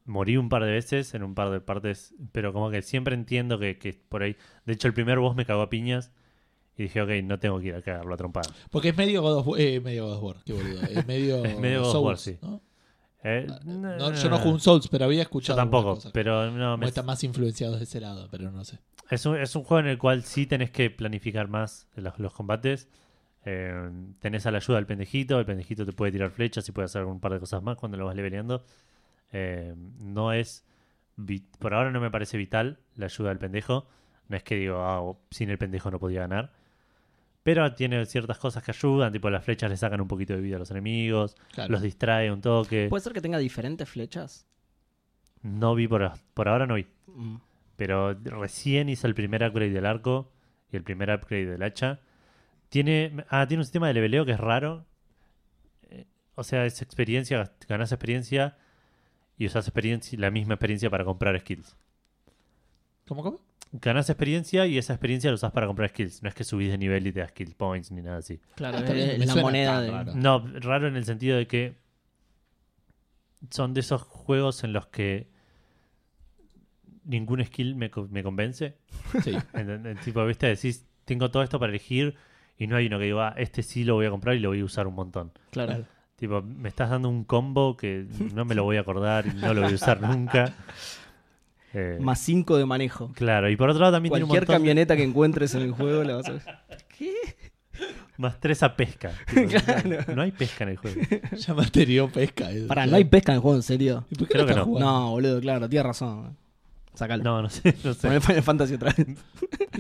Morí 0.05 0.37
un 0.37 0.49
par 0.49 0.65
de 0.65 0.73
veces 0.73 1.15
en 1.15 1.23
un 1.23 1.35
par 1.35 1.51
de 1.51 1.61
partes, 1.61 2.15
pero 2.33 2.53
como 2.53 2.71
que 2.71 2.83
siempre 2.83 3.15
entiendo 3.15 3.59
que, 3.59 3.79
que 3.79 3.95
por 4.09 4.23
ahí. 4.23 4.37
De 4.67 4.73
hecho, 4.73 4.89
el 4.89 4.95
primer 4.95 5.21
boss 5.21 5.37
me 5.37 5.47
cagó 5.47 5.63
a 5.63 5.71
piñas 5.71 6.13
y 6.77 6.85
dije, 6.85 7.03
ok, 7.03 7.11
no 7.25 7.39
tengo 7.39 7.61
que 7.61 7.69
ir 7.69 7.75
a 7.75 7.83
cagarlo 7.83 8.15
a 8.15 8.17
trompada. 8.17 8.53
Porque 8.71 8.91
es 8.91 8.97
medio 8.97 9.23
God 9.23 9.39
of 9.39 9.47
War. 9.49 9.61
Eh, 9.61 9.81
medio 9.81 10.07
God 10.07 10.17
of 10.17 10.23
War, 10.23 10.37
qué 10.45 10.53
boludo. 10.53 10.83
Es 10.83 11.07
medio, 11.07 11.45
Es 11.45 11.59
medio 11.59 11.81
God 11.81 11.87
of 11.87 11.93
Souls, 11.93 12.07
War, 12.07 12.19
sí. 12.19 12.39
¿no? 12.43 12.61
Eh, 13.25 13.47
No, 13.65 14.13
yo 14.13 14.29
no 14.31 14.39
jugué 14.39 14.51
un 14.55 14.61
Souls, 14.61 14.89
pero 14.89 15.05
había 15.05 15.19
Yo 15.19 15.23
escuchado. 15.23 15.57
tampoco, 15.57 15.79
algunas 15.91 15.99
cosas. 16.05 16.13
pero 16.13 16.51
no, 16.51 16.77
me- 16.77 16.87
están 16.87 17.07
más 17.07 17.23
influenciados 17.25 17.79
de 17.79 17.85
ese 17.85 18.01
lado, 18.01 18.29
pero 18.31 18.51
no 18.51 18.65
sé. 18.65 18.79
es, 19.11 19.25
un, 19.27 19.37
es 19.37 19.55
un 19.55 19.63
juego 19.65 19.81
en 19.81 19.87
el 19.87 19.99
cual 19.99 20.23
sí 20.25 20.47
tenés 20.47 20.71
que 20.71 20.91
planificar 20.91 21.49
más 21.49 21.87
los, 21.97 22.19
los 22.19 22.33
combates. 22.33 22.89
Eh, 23.45 23.91
tenés 24.21 24.47
a 24.47 24.51
la 24.53 24.59
ayuda 24.59 24.77
del 24.77 24.87
pendejito, 24.87 25.39
el 25.39 25.47
pendejito 25.47 25.85
te 25.85 25.93
puede 25.93 26.13
tirar 26.13 26.31
flechas 26.31 26.69
y 26.69 26.73
puede 26.73 26.87
hacer 26.87 27.05
un 27.05 27.19
par 27.21 27.33
de 27.33 27.41
cosas 27.41 27.63
más 27.63 27.77
cuando 27.77 27.97
lo 27.99 28.07
vas 28.07 28.15
leveleando. 28.17 28.65
Eh, 29.33 29.75
no 29.99 30.33
es. 30.33 30.65
Por 31.59 31.75
ahora 31.75 31.91
no 31.91 32.01
me 32.01 32.11
parece 32.11 32.37
vital 32.39 32.79
la 32.97 33.07
ayuda 33.07 33.29
del 33.31 33.39
pendejo. 33.39 33.87
No 34.29 34.37
es 34.37 34.43
que 34.45 34.55
digo, 34.57 34.79
ah, 34.81 35.13
sin 35.31 35.51
el 35.51 35.59
pendejo 35.59 35.91
no 35.91 35.99
podía 35.99 36.21
ganar. 36.21 36.53
Pero 37.43 37.75
tiene 37.75 38.07
ciertas 38.07 38.39
cosas 38.39 38.63
que 38.63 38.71
ayudan, 38.71 39.13
tipo 39.13 39.29
las 39.29 39.45
flechas 39.45 39.69
le 39.71 39.77
sacan 39.77 40.01
un 40.01 40.07
poquito 40.09 40.33
de 40.35 40.41
vida 40.41 40.57
a 40.57 40.59
los 40.61 40.71
enemigos, 40.71 41.35
Claro. 41.53 41.73
los 41.73 41.83
distrae 41.83 42.31
un 42.31 42.41
toque. 42.41 42.87
¿Puede 42.89 43.03
ser 43.03 43.13
que 43.13 43.21
tenga 43.21 43.39
diferentes 43.39 43.89
flechas? 43.89 44.47
No 45.43 45.75
vi 45.75 45.89
por, 45.89 46.13
por 46.35 46.49
ahora, 46.49 46.67
no 46.67 46.75
vi. 46.75 46.87
Mm. 47.09 47.37
Pero 47.77 48.15
recién 48.15 48.89
hice 48.89 49.07
el 49.09 49.15
primer 49.15 49.43
upgrade 49.43 49.73
del 49.73 49.87
arco 49.87 50.31
y 50.71 50.77
el 50.77 50.85
primer 50.85 51.11
upgrade 51.11 51.47
del 51.47 51.63
hacha. 51.65 51.99
Tiene, 52.69 53.25
ah, 53.29 53.47
tiene 53.49 53.63
un 53.63 53.65
sistema 53.65 53.89
de 53.89 53.95
leveleo 53.95 54.25
que 54.25 54.33
es 54.33 54.41
raro. 54.41 54.87
Eh, 55.91 56.07
O 56.37 56.45
sea, 56.45 56.65
es 56.65 56.81
experiencia, 56.81 57.51
ganas 57.69 57.91
experiencia 57.91 58.57
y 59.37 59.47
usas 59.47 59.67
experiencia, 59.67 60.17
la 60.19 60.31
misma 60.31 60.55
experiencia 60.55 60.89
para 60.91 61.05
comprar 61.05 61.39
skills. 61.41 61.77
¿Cómo, 63.09 63.23
cómo? 63.25 63.41
Ganas 63.73 64.11
experiencia 64.11 64.67
y 64.67 64.77
esa 64.77 64.93
experiencia 64.93 65.31
la 65.31 65.35
usas 65.37 65.51
para 65.53 65.67
comprar 65.67 65.89
skills. 65.89 66.23
No 66.23 66.29
es 66.29 66.35
que 66.35 66.45
subís 66.45 66.71
de 66.71 66.77
nivel 66.79 67.07
y 67.07 67.13
te 67.13 67.21
das 67.21 67.31
skill 67.31 67.55
points 67.55 67.91
ni 67.91 68.03
nada 68.03 68.19
así. 68.19 68.39
Claro, 68.55 68.79
Ah, 68.79 68.93
es 68.93 69.27
la 69.27 69.35
moneda 69.37 69.81
de... 69.81 69.91
raro. 69.91 70.13
No, 70.15 70.45
raro 70.61 70.89
en 70.89 70.97
el 70.97 71.05
sentido 71.07 71.39
de 71.39 71.47
que 71.47 71.75
son 73.51 73.73
de 73.75 73.81
esos 73.81 74.03
juegos 74.03 74.63
en 74.65 74.73
los 74.75 74.87
que 74.89 75.29
ningún 77.05 77.45
skill 77.45 77.75
me, 77.75 77.91
co- 77.91 78.09
me 78.11 78.23
convence. 78.23 78.77
Sí. 79.25 79.37
En- 79.55 79.87
en- 79.87 79.97
tipo, 79.99 80.25
viste, 80.27 80.47
decís, 80.49 80.87
tengo 81.05 81.31
todo 81.31 81.43
esto 81.43 81.59
para 81.59 81.71
elegir 81.71 82.15
y 82.59 82.67
no 82.67 82.77
hay 82.77 82.87
uno 82.87 82.99
que 82.99 83.07
diga, 83.07 83.29
ah, 83.29 83.35
este 83.39 83.63
sí 83.63 83.85
lo 83.85 83.95
voy 83.95 84.07
a 84.07 84.11
comprar 84.11 84.37
y 84.37 84.41
lo 84.41 84.51
voy 84.51 84.61
a 84.61 84.65
usar 84.65 84.87
un 84.87 84.95
montón. 84.95 85.33
Claro. 85.51 85.85
Tipo, 86.17 86.43
me 86.43 86.69
estás 86.69 86.91
dando 86.91 87.09
un 87.09 87.25
combo 87.25 87.77
que 87.77 88.07
no 88.35 88.45
me 88.45 88.55
lo 88.55 88.63
voy 88.65 88.77
a 88.77 88.81
acordar 88.81 89.27
y 89.27 89.31
no 89.35 89.53
lo 89.55 89.63
voy 89.63 89.73
a 89.73 89.75
usar 89.75 90.01
nunca. 90.03 90.55
Eh, 91.75 91.99
Más 92.01 92.19
5 92.21 92.57
de 92.59 92.67
manejo. 92.67 93.13
Claro, 93.15 93.49
y 93.51 93.57
por 93.57 93.71
otro 93.71 93.81
lado 93.81 93.95
también 93.95 94.11
Cualquier 94.11 94.29
tiene 94.29 94.35
un 94.35 94.39
montón 94.41 94.55
de- 94.55 94.59
camioneta 94.59 94.97
que 94.97 95.03
encuentres 95.05 95.55
en 95.55 95.63
el 95.63 95.73
juego 95.73 96.05
la 96.05 96.17
vas 96.17 96.29
a 96.29 96.33
ver. 96.33 96.43
¿Qué? 96.99 97.15
más 98.19 98.39
tres 98.39 98.63
a 98.63 98.77
pesca. 98.77 99.11
Tipo, 99.35 99.49
Claro. 99.49 100.15
No 100.15 100.23
hay 100.23 100.31
pesca 100.33 100.65
en 100.65 100.71
el 100.71 100.77
juego. 100.77 101.01
Ya 101.37 101.55
materió 101.55 102.09
pesca. 102.13 102.51
eso. 102.51 102.69
Pará, 102.69 102.87
no 102.87 102.97
hay 102.97 103.05
pesca 103.05 103.33
en 103.33 103.37
el 103.37 103.43
juego, 103.43 103.57
en 103.57 103.63
serio. 103.63 104.05
¿Y 104.11 104.15
por 104.17 104.29
qué 104.29 104.35
Creo 104.35 104.45
que 104.47 104.53
estás 104.53 104.67
no. 104.67 104.73
jugando? 104.73 104.91
No, 104.91 105.11
boludo, 105.11 105.41
claro, 105.41 105.69
tienes 105.69 105.87
razón. 105.87 106.37
Sacalo. 106.95 107.25
No, 107.25 107.41
no 107.43 107.49
sé, 107.49 107.75
no 107.83 107.95
sé. 107.95 108.21
Final 108.21 108.43
Fantasy 108.43 108.75
otra 108.75 108.93
vez. 108.93 109.07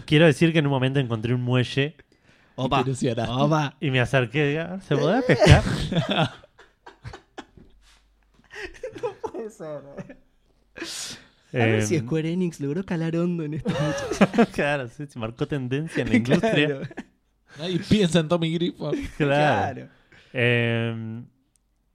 Quiero 0.07 0.25
decir 0.25 0.53
que 0.53 0.61
en 0.61 0.67
un 0.67 0.73
momento 0.73 0.99
encontré 0.99 1.35
un 1.35 1.43
muelle 1.43 1.95
Opa. 2.55 2.85
Opa. 3.29 3.77
y 3.81 3.91
me 3.91 4.01
acerqué 4.01 4.45
y 4.45 4.49
dije, 4.49 4.61
"Ah, 4.61 4.81
¿se 4.81 4.97
podrá 4.97 5.21
pescar? 5.23 5.63
A 11.53 11.59
ver 11.59 11.83
si 11.83 11.97
Eh, 11.97 12.01
Square 12.01 12.33
Enix 12.33 12.61
logró 12.61 12.85
calar 12.85 13.15
hondo 13.17 13.45
en 13.45 13.55
estos 13.55 13.73
muchachos. 13.81 14.49
claro, 14.55 14.88
sí, 14.88 15.05
se 15.07 15.19
marcó 15.19 15.47
tendencia 15.47 16.03
en 16.03 16.09
la 16.11 16.17
industria. 16.17 16.67
Claro. 16.67 16.81
Nadie 17.59 17.79
piensa 17.81 18.21
en 18.21 18.29
Tommy 18.29 18.53
Grifo. 18.55 18.91
Claro. 19.19 19.88
Eh, 20.33 21.23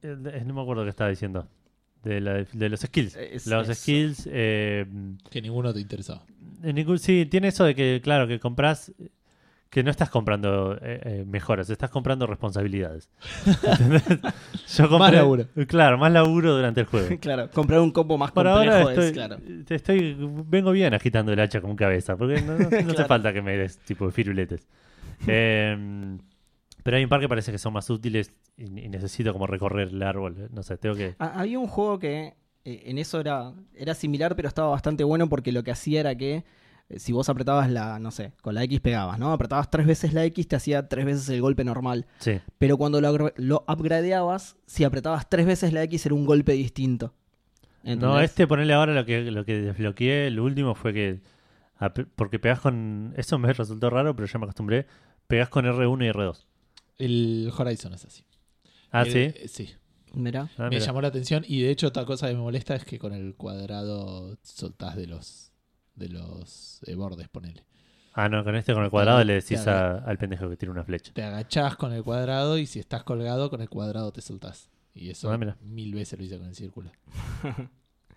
eh, 0.04 0.44
no 0.46 0.54
me 0.54 0.62
acuerdo 0.62 0.84
qué 0.84 0.90
estaba 0.90 1.10
diciendo. 1.10 1.48
De, 2.04 2.22
la- 2.22 2.44
de 2.44 2.70
los 2.70 2.80
skills. 2.82 3.16
Es- 3.16 3.48
los 3.48 3.68
eso. 3.68 3.74
skills. 3.82 4.30
eh, 4.32 4.86
Que 5.30 5.42
ninguno 5.42 5.74
te 5.74 5.80
interesaba. 5.80 6.24
en 6.64 6.76
ningún, 6.76 7.00
sí, 7.00 7.26
tiene 7.26 7.48
eso 7.50 7.66
de 7.66 7.74
que, 7.76 8.00
claro, 8.04 8.28
que 8.28 8.40
compras. 8.40 8.94
Que 9.70 9.84
no 9.84 9.92
estás 9.92 10.10
comprando 10.10 10.76
eh, 10.82 11.02
eh, 11.04 11.26
mejoras, 11.28 11.70
estás 11.70 11.90
comprando 11.90 12.26
responsabilidades. 12.26 13.10
¿Entendés? 13.64 14.04
Yo 14.08 14.84
compré, 14.90 14.98
Más 15.00 15.14
laburo. 15.14 15.46
Claro, 15.68 15.98
más 15.98 16.12
laburo 16.12 16.56
durante 16.56 16.82
el 16.82 16.86
juego. 16.88 17.08
Claro, 17.20 17.50
comprar 17.52 17.82
un 17.82 17.92
combo 17.92 18.18
más 18.18 18.32
Por 18.32 18.46
complejo 18.46 18.74
ahora 18.76 18.82
es, 18.94 18.98
estoy, 19.00 19.12
claro. 19.14 19.38
te 19.66 19.76
estoy, 19.76 20.16
vengo 20.48 20.72
bien 20.72 20.94
agitando 20.94 21.34
el 21.34 21.40
hacha 21.42 21.60
con 21.62 21.76
cabeza, 21.76 22.16
porque 22.16 22.42
no, 22.42 22.54
no- 22.58 22.58
no 22.70 22.78
hace 22.78 22.84
Claro. 22.86 23.08
falta 23.08 23.34
que 23.34 23.42
me 23.42 23.58
des 23.58 23.78
tipo 23.80 24.10
firuletes. 24.10 24.68
Eh, 25.28 26.18
pero 26.84 26.98
hay 26.98 27.04
un 27.04 27.10
par 27.10 27.20
que 27.20 27.28
parece 27.28 27.52
que 27.52 27.58
son 27.58 27.74
más 27.74 27.90
útiles 27.90 28.32
y, 28.56 28.64
y 28.66 28.88
necesito 28.90 29.34
como 29.34 29.48
recorrer 29.48 29.90
el 29.90 30.02
árbol. 30.04 30.50
No 30.54 30.64
sé, 30.64 30.78
tengo 30.78 30.96
que... 30.96 31.16
Ah, 31.20 31.34
Había 31.36 31.60
un 31.60 31.68
juego 31.68 32.00
que 32.00 32.36
eh, 32.64 32.84
en 32.86 32.98
eso 32.98 33.20
era, 33.20 33.52
era 33.76 33.94
similar, 33.94 34.36
pero 34.36 34.48
estaba 34.48 34.70
bastante 34.70 35.04
bueno 35.04 35.28
porque 35.28 35.52
lo 35.52 35.64
que 35.64 35.72
hacía 35.72 36.00
era 36.00 36.16
que 36.16 36.36
eh, 36.36 36.44
si 36.96 37.12
vos 37.12 37.28
apretabas 37.30 37.70
la, 37.70 38.00
no 38.00 38.12
sé, 38.12 38.32
con 38.42 38.56
la 38.56 38.64
X 38.64 38.80
pegabas, 38.80 39.20
¿no? 39.20 39.32
Apretabas 39.34 39.70
tres 39.70 39.86
veces 39.86 40.14
la 40.14 40.24
X, 40.26 40.48
te 40.48 40.56
hacía 40.56 40.88
tres 40.88 41.06
veces 41.06 41.28
el 41.30 41.42
golpe 41.42 41.64
normal. 41.64 42.06
Sí, 42.20 42.40
Pero 42.58 42.78
cuando 42.78 43.02
lo, 43.02 43.32
lo 43.36 43.66
upgradeabas, 43.68 44.56
si 44.66 44.84
apretabas 44.84 45.30
tres 45.30 45.46
veces 45.46 45.74
la 45.74 45.84
X 45.84 46.06
era 46.06 46.16
un 46.16 46.26
golpe 46.26 46.54
distinto. 46.54 47.14
no, 47.84 48.20
este 48.22 48.48
ponerle 48.48 48.74
ahora 48.74 48.94
lo 48.94 49.06
que, 49.06 49.30
lo 49.32 49.44
que 49.46 49.58
desbloqueé, 49.62 50.28
el 50.28 50.40
último 50.40 50.76
fue 50.76 50.94
que... 50.94 51.20
Porque 52.16 52.40
pegás 52.40 52.60
con... 52.62 53.14
Eso 53.18 53.38
me 53.38 53.52
resultó 53.54 53.90
raro, 53.90 54.16
pero 54.16 54.28
ya 54.28 54.40
me 54.40 54.46
acostumbré. 54.46 54.88
Pegás 55.28 55.50
con 55.50 55.66
R1 55.66 56.06
y 56.06 56.10
R2. 56.12 56.46
El 56.98 57.52
Horizon 57.56 57.94
es 57.94 58.06
así. 58.06 58.24
Ah, 58.92 59.02
El- 59.04 59.12
sí. 59.12 59.20
eh, 59.20 59.48
Sí. 59.48 59.70
Mirá. 60.14 60.50
Ah, 60.58 60.70
me 60.70 60.80
llamó 60.80 61.02
la 61.02 61.10
atención 61.10 61.44
y 61.48 61.62
de 61.62 61.70
hecho 61.70 61.88
otra 61.88 62.06
cosa 62.06 62.28
que 62.30 62.34
me 62.34 62.40
molesta 62.40 62.74
es 62.76 62.86
que 62.86 62.98
con 62.98 63.14
el 63.14 63.36
cuadrado 63.36 64.38
soltás 64.42 64.96
de 64.96 65.06
los 65.06 65.47
de 65.98 66.10
los 66.10 66.80
eh, 66.88 66.96
bordes, 66.96 67.28
ponele. 67.28 67.64
Ah, 68.14 68.30
no, 68.30 68.44
con 68.44 68.56
este, 68.56 68.74
con 68.74 68.84
el 68.84 68.90
cuadrado 68.90 69.24
le 69.24 69.34
decís 69.34 69.68
a- 69.68 69.98
al 70.00 70.18
pendejo 70.18 70.50
que 70.50 70.56
tiene 70.58 70.72
una 70.72 70.84
flecha. 70.84 71.12
Te 71.14 71.22
agachás 71.24 71.76
con 71.76 71.94
el 71.94 72.04
cuadrado 72.04 72.58
y 72.58 72.66
si 72.66 72.80
estás 72.80 73.04
colgado 73.04 73.50
con 73.50 73.62
el 73.62 73.70
cuadrado 73.70 74.12
te 74.12 74.22
soltás. 74.22 74.70
Y 74.96 75.12
eso 75.12 75.32
Ah, 75.32 75.38
mira. 75.38 75.56
mil 75.62 75.94
veces 75.94 76.18
lo 76.18 76.26
hice 76.26 76.38
con 76.40 76.48
el 76.48 76.56
círculo. 76.56 76.92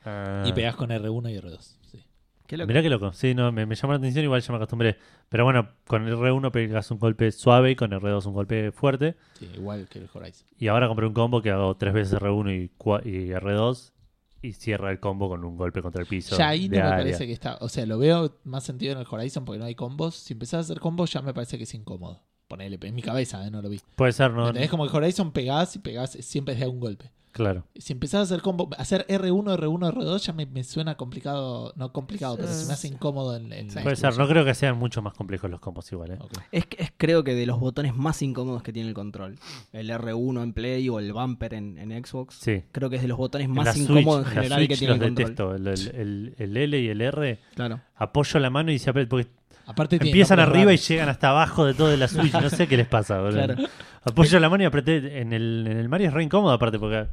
Ah. 0.04 0.44
Y 0.46 0.52
pegás 0.54 0.76
con 0.76 0.88
R1 0.90 1.30
y 1.30 1.36
R2. 1.38 1.76
Sí. 1.90 2.02
Qué 2.46 2.56
loco. 2.56 2.68
Mirá 2.68 2.80
qué 2.82 2.88
loco. 2.88 3.12
Sí, 3.12 3.34
no, 3.34 3.52
me, 3.52 3.66
me 3.66 3.74
llamó 3.74 3.92
la 3.92 3.98
atención, 3.98 4.24
igual 4.24 4.40
ya 4.40 4.50
me 4.52 4.56
acostumbré. 4.56 4.96
Pero 5.28 5.44
bueno, 5.44 5.68
con 5.86 6.08
el 6.08 6.14
R1 6.16 6.50
pegas 6.50 6.90
un 6.90 6.98
golpe 6.98 7.30
suave 7.32 7.72
y 7.72 7.76
con 7.76 7.92
el 7.92 8.00
R2 8.00 8.24
un 8.26 8.32
golpe 8.32 8.72
fuerte. 8.72 9.16
Sí, 9.38 9.46
igual 9.54 9.86
que 9.90 9.98
el 9.98 10.08
Horizon. 10.12 10.46
Y 10.58 10.68
ahora 10.68 10.88
compré 10.88 11.06
un 11.06 11.12
combo 11.12 11.42
que 11.42 11.50
hago 11.50 11.76
tres 11.76 11.92
veces 11.92 12.18
R1 12.18 12.50
y, 12.50 13.08
y 13.10 13.28
R2 13.32 13.92
y 14.42 14.52
cierra 14.52 14.90
el 14.90 15.00
combo 15.00 15.28
con 15.28 15.44
un 15.44 15.56
golpe 15.56 15.82
contra 15.82 16.00
el 16.00 16.08
piso. 16.08 16.36
Ya 16.36 16.48
ahí 16.48 16.68
no 16.68 16.76
me 16.76 16.82
área. 16.82 16.96
parece 16.98 17.26
que 17.26 17.32
está. 17.32 17.58
O 17.60 17.68
sea, 17.68 17.86
lo 17.86 17.98
veo 17.98 18.38
más 18.44 18.64
sentido 18.64 18.92
en 18.92 18.98
el 18.98 19.06
Horizon 19.08 19.44
porque 19.44 19.58
no 19.58 19.64
hay 19.64 19.74
combos. 19.74 20.14
Si 20.14 20.32
empezás 20.32 20.54
a 20.54 20.60
hacer 20.60 20.80
combos, 20.80 21.12
ya 21.12 21.22
me 21.22 21.34
parece 21.34 21.58
que 21.58 21.64
es 21.64 21.74
incómodo. 21.74 22.22
Ponele, 22.48 22.78
en 22.80 22.94
mi 22.94 23.02
cabeza, 23.02 23.46
¿eh? 23.46 23.50
no 23.50 23.62
lo 23.62 23.68
vi. 23.68 23.80
Puede 23.94 24.12
ser, 24.12 24.32
¿no? 24.32 24.48
¿Entendés? 24.48 24.70
Como 24.70 24.84
el 24.84 24.90
Horizon 24.94 25.30
pegás 25.30 25.76
y 25.76 25.78
pegás 25.78 26.12
siempre 26.12 26.54
de 26.54 26.66
un 26.66 26.80
golpe. 26.80 27.12
Claro. 27.32 27.64
Si 27.76 27.92
empezás 27.92 28.18
a 28.20 28.22
hacer 28.22 28.42
combo, 28.42 28.68
hacer 28.76 29.06
R1, 29.08 29.56
R1, 29.56 29.92
R2 29.94 30.18
ya 30.18 30.32
me, 30.32 30.46
me 30.46 30.64
suena 30.64 30.96
complicado, 30.96 31.72
no 31.76 31.92
complicado, 31.92 32.36
pero 32.36 32.48
se 32.48 32.66
me 32.66 32.72
hace 32.72 32.88
incómodo 32.88 33.36
en, 33.36 33.52
en 33.52 33.72
la 33.74 33.82
Puede 33.82 33.96
ser. 33.96 34.16
No 34.18 34.26
creo 34.26 34.44
que 34.44 34.54
sean 34.54 34.76
mucho 34.78 35.00
más 35.00 35.14
complejos 35.14 35.48
los 35.50 35.60
combos 35.60 35.90
igual, 35.92 36.10
¿eh? 36.12 36.18
Ok. 36.20 36.32
Es, 36.50 36.64
es 36.76 36.92
creo 36.96 37.22
que 37.22 37.34
de 37.34 37.46
los 37.46 37.60
botones 37.60 37.94
más 37.94 38.20
incómodos 38.22 38.62
que 38.62 38.72
tiene 38.72 38.88
el 38.88 38.94
control. 38.94 39.38
El 39.72 39.90
R1 39.90 40.42
en 40.42 40.52
Play 40.52 40.88
o 40.88 40.98
el 40.98 41.12
bumper 41.12 41.54
en, 41.54 41.78
en 41.78 42.04
Xbox. 42.04 42.34
Sí. 42.40 42.64
Creo 42.72 42.90
que 42.90 42.96
es 42.96 43.02
de 43.02 43.08
los 43.08 43.18
botones 43.18 43.48
más 43.48 43.76
incómodos 43.76 44.26
Switch- 44.26 44.30
en 44.30 44.34
la 44.34 44.42
general 44.42 44.68
que 44.68 44.76
tiene 44.76 44.94
el 44.94 44.98
los 45.00 45.08
control. 45.08 45.28
detesto. 45.28 45.54
El, 45.54 45.66
el- 45.68 46.00
el- 46.00 46.34
el 46.38 46.56
L 46.56 46.80
y 46.80 46.88
el 46.88 47.00
R. 47.00 47.38
Claro. 47.54 47.80
Apoyo 47.96 48.40
la 48.40 48.50
mano 48.50 48.72
y 48.72 48.78
se 48.78 48.90
aprieta. 48.90 49.08
Porque 49.10 49.28
Aparte 49.70 49.96
empiezan 49.96 50.40
arriba 50.40 50.72
y 50.72 50.76
llegan 50.76 51.08
hasta 51.08 51.30
abajo 51.30 51.64
de 51.64 51.74
todo 51.74 51.88
de 51.88 51.96
la 51.96 52.08
Switch. 52.08 52.32
No 52.32 52.50
sé 52.50 52.66
qué 52.66 52.76
les 52.76 52.86
pasa, 52.86 53.20
boludo. 53.20 53.44
Claro. 53.44 53.68
Apoyo 54.02 54.40
la 54.40 54.48
mano 54.48 54.64
y 54.64 54.66
apreté. 54.66 55.20
En 55.20 55.32
el, 55.32 55.66
en 55.68 55.78
el 55.78 55.88
Mario 55.88 56.08
es 56.08 56.14
re 56.14 56.22
incómodo, 56.22 56.52
aparte, 56.52 56.78
porque 56.78 57.06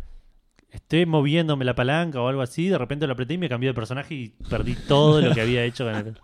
estoy 0.72 1.06
moviéndome 1.06 1.66
la 1.66 1.76
palanca 1.76 2.22
o 2.22 2.28
algo 2.28 2.42
así. 2.42 2.68
De 2.68 2.78
repente 2.78 3.06
lo 3.08 3.14
apreté 3.14 3.36
y 3.36 3.38
me 3.38 3.50
cambió 3.50 3.70
de 3.70 3.74
personaje 3.74 4.16
y 4.16 4.30
perdí 4.50 4.76
todo 4.76 5.22
lo 5.22 5.34
que 5.34 5.42
había 5.42 5.64
hecho 5.64 5.86
con 5.86 5.96
el. 5.96 6.18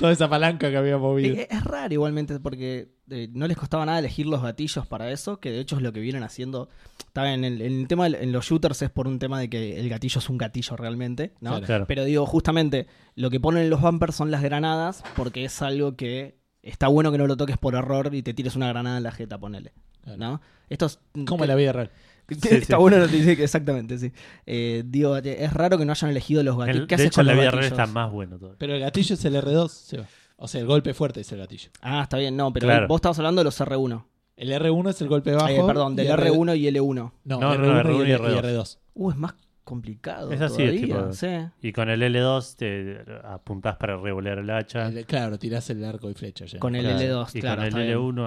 Toda 0.00 0.12
esa 0.12 0.28
palanca 0.30 0.70
que 0.70 0.76
había 0.78 0.96
movido. 0.96 1.36
Eh, 1.36 1.46
Es 1.50 1.62
raro 1.62 1.92
igualmente 1.92 2.40
porque 2.40 2.94
eh, 3.10 3.28
no 3.32 3.46
les 3.46 3.56
costaba 3.56 3.84
nada 3.84 3.98
elegir 3.98 4.26
los 4.26 4.42
gatillos 4.42 4.86
para 4.86 5.10
eso, 5.12 5.40
que 5.40 5.50
de 5.50 5.60
hecho 5.60 5.76
es 5.76 5.82
lo 5.82 5.92
que 5.92 6.00
vienen 6.00 6.22
haciendo. 6.22 6.70
Está 7.06 7.24
bien, 7.24 7.44
en 7.44 7.52
el, 7.54 7.60
en 7.62 7.80
el 7.80 7.86
tema 7.88 8.06
en 8.06 8.32
los 8.32 8.46
shooters 8.46 8.80
es 8.80 8.90
por 8.90 9.06
un 9.06 9.18
tema 9.18 9.38
de 9.38 9.50
que 9.50 9.78
el 9.78 9.88
gatillo 9.90 10.18
es 10.18 10.28
un 10.30 10.38
gatillo 10.38 10.74
realmente, 10.76 11.34
¿no? 11.40 11.50
Claro. 11.50 11.66
Claro. 11.66 11.86
Pero 11.86 12.04
digo, 12.04 12.24
justamente 12.24 12.86
lo 13.14 13.28
que 13.28 13.40
ponen 13.40 13.64
en 13.64 13.70
los 13.70 13.82
bumpers 13.82 14.14
son 14.16 14.30
las 14.30 14.42
granadas 14.42 15.04
porque 15.16 15.44
es 15.44 15.60
algo 15.60 15.96
que 15.96 16.38
está 16.62 16.88
bueno 16.88 17.12
que 17.12 17.18
no 17.18 17.26
lo 17.26 17.36
toques 17.36 17.58
por 17.58 17.74
error 17.74 18.14
y 18.14 18.22
te 18.22 18.32
tires 18.32 18.56
una 18.56 18.68
granada 18.68 18.96
en 18.96 19.02
la 19.02 19.12
jeta, 19.12 19.38
ponele. 19.38 19.72
¿no? 20.16 20.40
Esto 20.68 20.86
es 20.86 20.98
Como 21.26 21.44
en 21.44 21.48
la 21.48 21.54
vida 21.54 21.72
real. 21.72 21.90
Está 22.42 22.76
sí. 22.76 22.80
bueno 22.80 22.98
lo 22.98 23.06
que 23.08 23.16
dice 23.16 23.36
que 23.36 23.44
exactamente, 23.44 23.98
sí. 23.98 24.12
Eh, 24.46 24.82
digo, 24.86 25.16
es 25.16 25.52
raro 25.52 25.78
que 25.78 25.84
no 25.84 25.92
hayan 25.92 26.10
elegido 26.10 26.42
los 26.42 26.56
gatillos. 26.56 26.80
El- 26.82 26.86
¿Qué 26.86 26.96
de 26.96 27.04
hecho, 27.06 27.14
con 27.16 27.22
en 27.22 27.26
la 27.26 27.32
los 27.34 27.40
vida 27.42 27.50
real 27.50 27.62
gatillos? 27.64 27.78
está 27.80 27.92
más 27.92 28.10
bueno 28.12 28.38
todo. 28.38 28.56
Pero 28.58 28.74
el 28.74 28.80
gatillo 28.80 29.14
es 29.14 29.24
el 29.24 29.34
R2, 29.36 29.68
Seba. 29.68 30.06
O 30.36 30.48
sea, 30.48 30.60
el 30.60 30.66
golpe 30.66 30.94
fuerte 30.94 31.20
es 31.20 31.30
el 31.32 31.38
gatillo. 31.38 31.70
Ah, 31.82 32.02
está 32.04 32.16
bien, 32.16 32.36
no, 32.36 32.52
pero 32.52 32.66
Claro. 32.66 32.88
vos 32.88 32.96
estabas 32.98 33.18
hablando 33.18 33.40
de 33.40 33.44
los 33.44 33.60
R1. 33.60 34.04
El 34.36 34.50
R1 34.52 34.88
es 34.90 35.00
el 35.02 35.08
golpe 35.08 35.32
bajo. 35.32 35.48
Eh, 35.48 35.62
perdón, 35.66 35.94
del 35.96 36.06
y 36.06 36.10
R- 36.10 36.30
R1 36.30 36.56
y 36.56 36.66
L1. 36.68 36.94
No, 36.94 37.12
No, 37.24 37.38
no, 37.40 37.54
R1, 37.54 37.82
R1 37.84 38.06
y, 38.06 38.10
y 38.10 38.14
R2. 38.14 38.42
R2. 38.42 38.78
Uh, 38.94 39.10
es 39.10 39.16
más 39.18 39.34
complicado. 39.64 40.32
Es 40.32 40.40
así, 40.40 40.62
es 40.62 40.80
todavía, 40.80 40.80
tipo- 40.86 41.12
sí. 41.12 41.26
Y 41.60 41.72
con 41.72 41.90
el 41.90 42.00
L2 42.02 42.56
te 42.56 43.04
apuntás 43.22 43.76
para 43.76 43.96
revolear 43.98 44.38
el 44.38 44.48
hacha. 44.50 44.86
El- 44.88 45.04
claro, 45.04 45.38
tirás 45.38 45.68
el 45.70 45.84
arco 45.84 46.08
y 46.10 46.14
flecha. 46.14 46.46
ya. 46.46 46.58
Con 46.58 46.74
el 46.74 46.84
Claro. 46.86 46.98
L2, 47.00 47.36
Y 47.36 47.40
claro. 47.42 47.56
con 47.56 47.64
el 47.64 47.68
está 47.68 47.80
bien. 47.82 47.98
L1. 47.98 48.22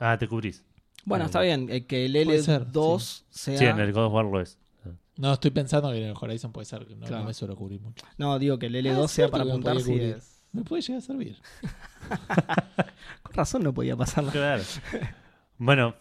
ah, 0.00 0.12
Ah, 0.12 0.18
te 0.18 0.26
cubrís. 0.26 0.64
Bueno, 1.04 1.24
está 1.26 1.40
bien, 1.40 1.68
eh, 1.70 1.86
que 1.86 2.06
el 2.06 2.12
Puede 2.24 2.42
ser, 2.42 2.66
L2 2.66 3.24
sea... 3.30 3.58
Sí, 3.58 3.64
en 3.66 3.78
el 3.78 3.92
God 3.92 4.06
of 4.06 4.12
War 4.14 4.24
lo 4.24 4.40
es. 4.40 4.58
No, 5.16 5.32
estoy 5.32 5.50
pensando 5.52 5.90
que 5.92 5.98
en 5.98 6.08
el 6.08 6.14
Horizon 6.20 6.50
puede 6.52 6.64
ser. 6.64 6.88
No, 6.90 7.06
Claro. 7.06 7.18
no 7.22 7.24
me 7.28 7.34
suelo 7.34 7.54
cubrir 7.56 7.80
mucho. 7.80 8.04
No, 8.18 8.38
digo 8.38 8.58
que 8.58 8.66
el 8.66 8.74
Ah, 8.76 8.78
L2 8.80 8.90
es 8.90 8.96
sea 8.96 9.08
cierto 9.08 9.32
para 9.32 9.44
que 9.44 9.50
apuntar 9.50 9.72
podía 9.74 9.84
si 9.84 9.90
cubrir. 9.92 10.14
es... 10.16 10.42
Me 10.52 10.62
puede 10.62 10.82
llegar 10.82 10.98
a 10.98 11.00
servir. 11.02 11.36
Con 13.22 13.34
razón 13.34 13.62
no 13.62 13.72
podía 13.72 13.96
pasar 13.96 14.24
nada. 14.24 14.32
Claro. 14.32 14.62
bueno, 15.58 15.94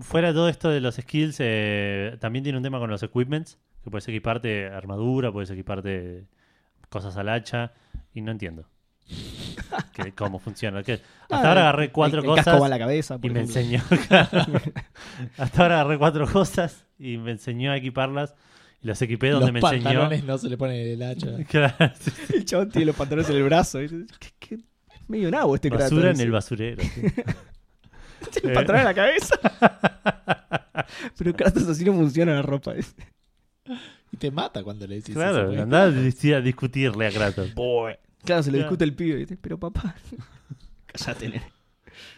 fuera 0.00 0.28
de 0.28 0.34
todo 0.34 0.48
esto 0.48 0.70
de 0.70 0.80
los 0.80 0.96
skills, 0.96 1.36
eh, 1.40 2.16
también 2.20 2.42
tiene 2.42 2.56
un 2.58 2.64
tema 2.64 2.78
con 2.78 2.90
los 2.90 3.02
equipments, 3.02 3.58
que 3.82 3.90
puedes 3.90 4.06
equiparte 4.08 4.66
armadura, 4.68 5.30
puedes 5.32 5.50
equiparte 5.50 6.26
cosas 6.88 7.16
al 7.16 7.28
hacha, 7.28 7.72
y 8.14 8.20
no 8.22 8.30
entiendo 8.30 8.66
que- 9.92 10.12
cómo 10.12 10.38
funciona. 10.38 10.82
Que 10.82 10.92
hasta 11.22 11.36
Ah, 11.36 11.48
ahora 11.48 11.60
agarré 11.62 11.90
cuatro 11.90 12.18
el, 12.20 12.24
el 12.24 12.30
cosas 12.30 12.44
casco 12.44 12.60
va 12.60 12.66
en 12.66 12.70
la 12.70 12.78
cabeza, 12.78 13.18
por 13.18 13.30
y 13.30 13.34
me 13.34 13.40
enseñó. 13.40 13.82
hasta 15.38 15.62
ahora 15.62 15.80
agarré 15.80 15.98
cuatro 15.98 16.26
cosas 16.30 16.86
y 16.98 17.18
me 17.18 17.32
enseñó 17.32 17.72
a 17.72 17.76
equiparlas, 17.76 18.34
y 18.82 18.86
las 18.88 19.00
equipé 19.02 19.30
donde 19.30 19.46
Los 19.46 19.52
me 19.52 19.60
enseñó. 19.60 19.84
pantalones 19.84 20.24
no 20.24 20.38
se 20.38 20.48
le 20.48 20.56
pone 20.56 20.92
el 20.92 21.02
hacha. 21.02 21.28
Claro. 21.48 21.74
El 22.32 22.44
chabón 22.44 22.70
tiene 22.70 22.86
los 22.86 22.96
pantalones 22.96 23.30
en 23.30 23.36
el 23.36 23.42
brazo. 23.44 23.78
¿Qué, 23.80 24.06
qué? 24.38 24.54
Es 24.54 25.08
medio 25.08 25.30
nabo 25.30 25.54
este 25.54 25.70
basura 25.70 26.10
en 26.10 26.20
el 26.20 26.30
basurero. 26.30 26.82
Tiene 28.32 28.48
el 28.48 28.52
pantalón 28.54 28.80
en 28.80 28.84
la 28.86 28.94
cabeza. 28.94 29.36
Pero 31.18 31.34
Kratos 31.34 31.68
así 31.68 31.84
no 31.84 31.92
funciona 31.92 32.34
la 32.34 32.42
ropa. 32.42 32.72
Y 34.12 34.16
te 34.16 34.30
mata 34.30 34.62
cuando 34.62 34.86
le 34.86 34.96
decís 34.96 35.10
eso. 35.10 35.18
Claro, 35.20 35.46
porque- 35.46 35.60
andá 35.60 35.82
a 35.84 36.40
discutirle 36.40 37.06
a 37.06 37.10
Kratos. 37.10 37.50
Claro, 38.24 38.42
se 38.42 38.50
lo 38.50 38.54
Claro. 38.56 38.68
discute 38.70 38.84
el 38.84 38.94
pibe, 38.94 39.16
¿viste? 39.16 39.36
Pero 39.36 39.58
papá. 39.58 39.94
Cállate, 40.86 41.28
nene. 41.28 41.52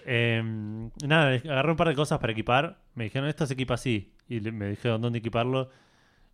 Eh, 0.06 0.42
nada, 1.06 1.30
agarré 1.34 1.70
un 1.70 1.76
par 1.76 1.88
de 1.88 1.94
cosas 1.94 2.18
para 2.18 2.32
equipar. 2.32 2.78
Me 2.94 3.04
dijeron, 3.04 3.28
esto 3.28 3.46
se 3.46 3.54
equipa 3.54 3.74
así. 3.74 4.12
Y 4.28 4.40
le- 4.40 4.52
me 4.52 4.68
dijeron 4.70 5.00
dónde 5.00 5.18
equiparlo. 5.18 5.68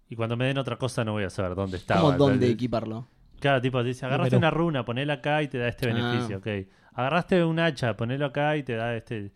Y 0.09 0.17
cuando 0.17 0.37
me 0.37 0.45
den 0.47 0.59
otra 0.59 0.77
cosa 0.77 1.05
no 1.05 1.13
voy 1.13 1.25
a 1.25 1.31
saber 1.31 1.55
dónde 1.55 1.79
está. 1.79 1.97
¿Cómo 1.99 2.13
dónde 2.13 2.49
equiparlo? 2.51 3.09
Claro, 3.41 3.61
tipo, 3.61 3.83
dice, 3.83 4.07
agarraste 4.07 4.37
Número. 4.37 4.49
una 4.49 4.51
runa, 4.57 4.85
ponela 4.85 5.15
acá 5.15 5.43
y 5.43 5.49
te 5.49 5.59
da 5.59 5.69
este 5.69 5.91
Ah. 5.91 5.95
beneficio, 5.95 6.39
ok. 6.39 6.47
Agarraste 6.95 7.43
un 7.45 7.59
hacha, 7.59 7.97
ponelo 7.97 8.27
acá 8.27 8.57
y 8.57 8.63
te 8.63 8.75
da 8.77 8.95
este... 8.95 9.33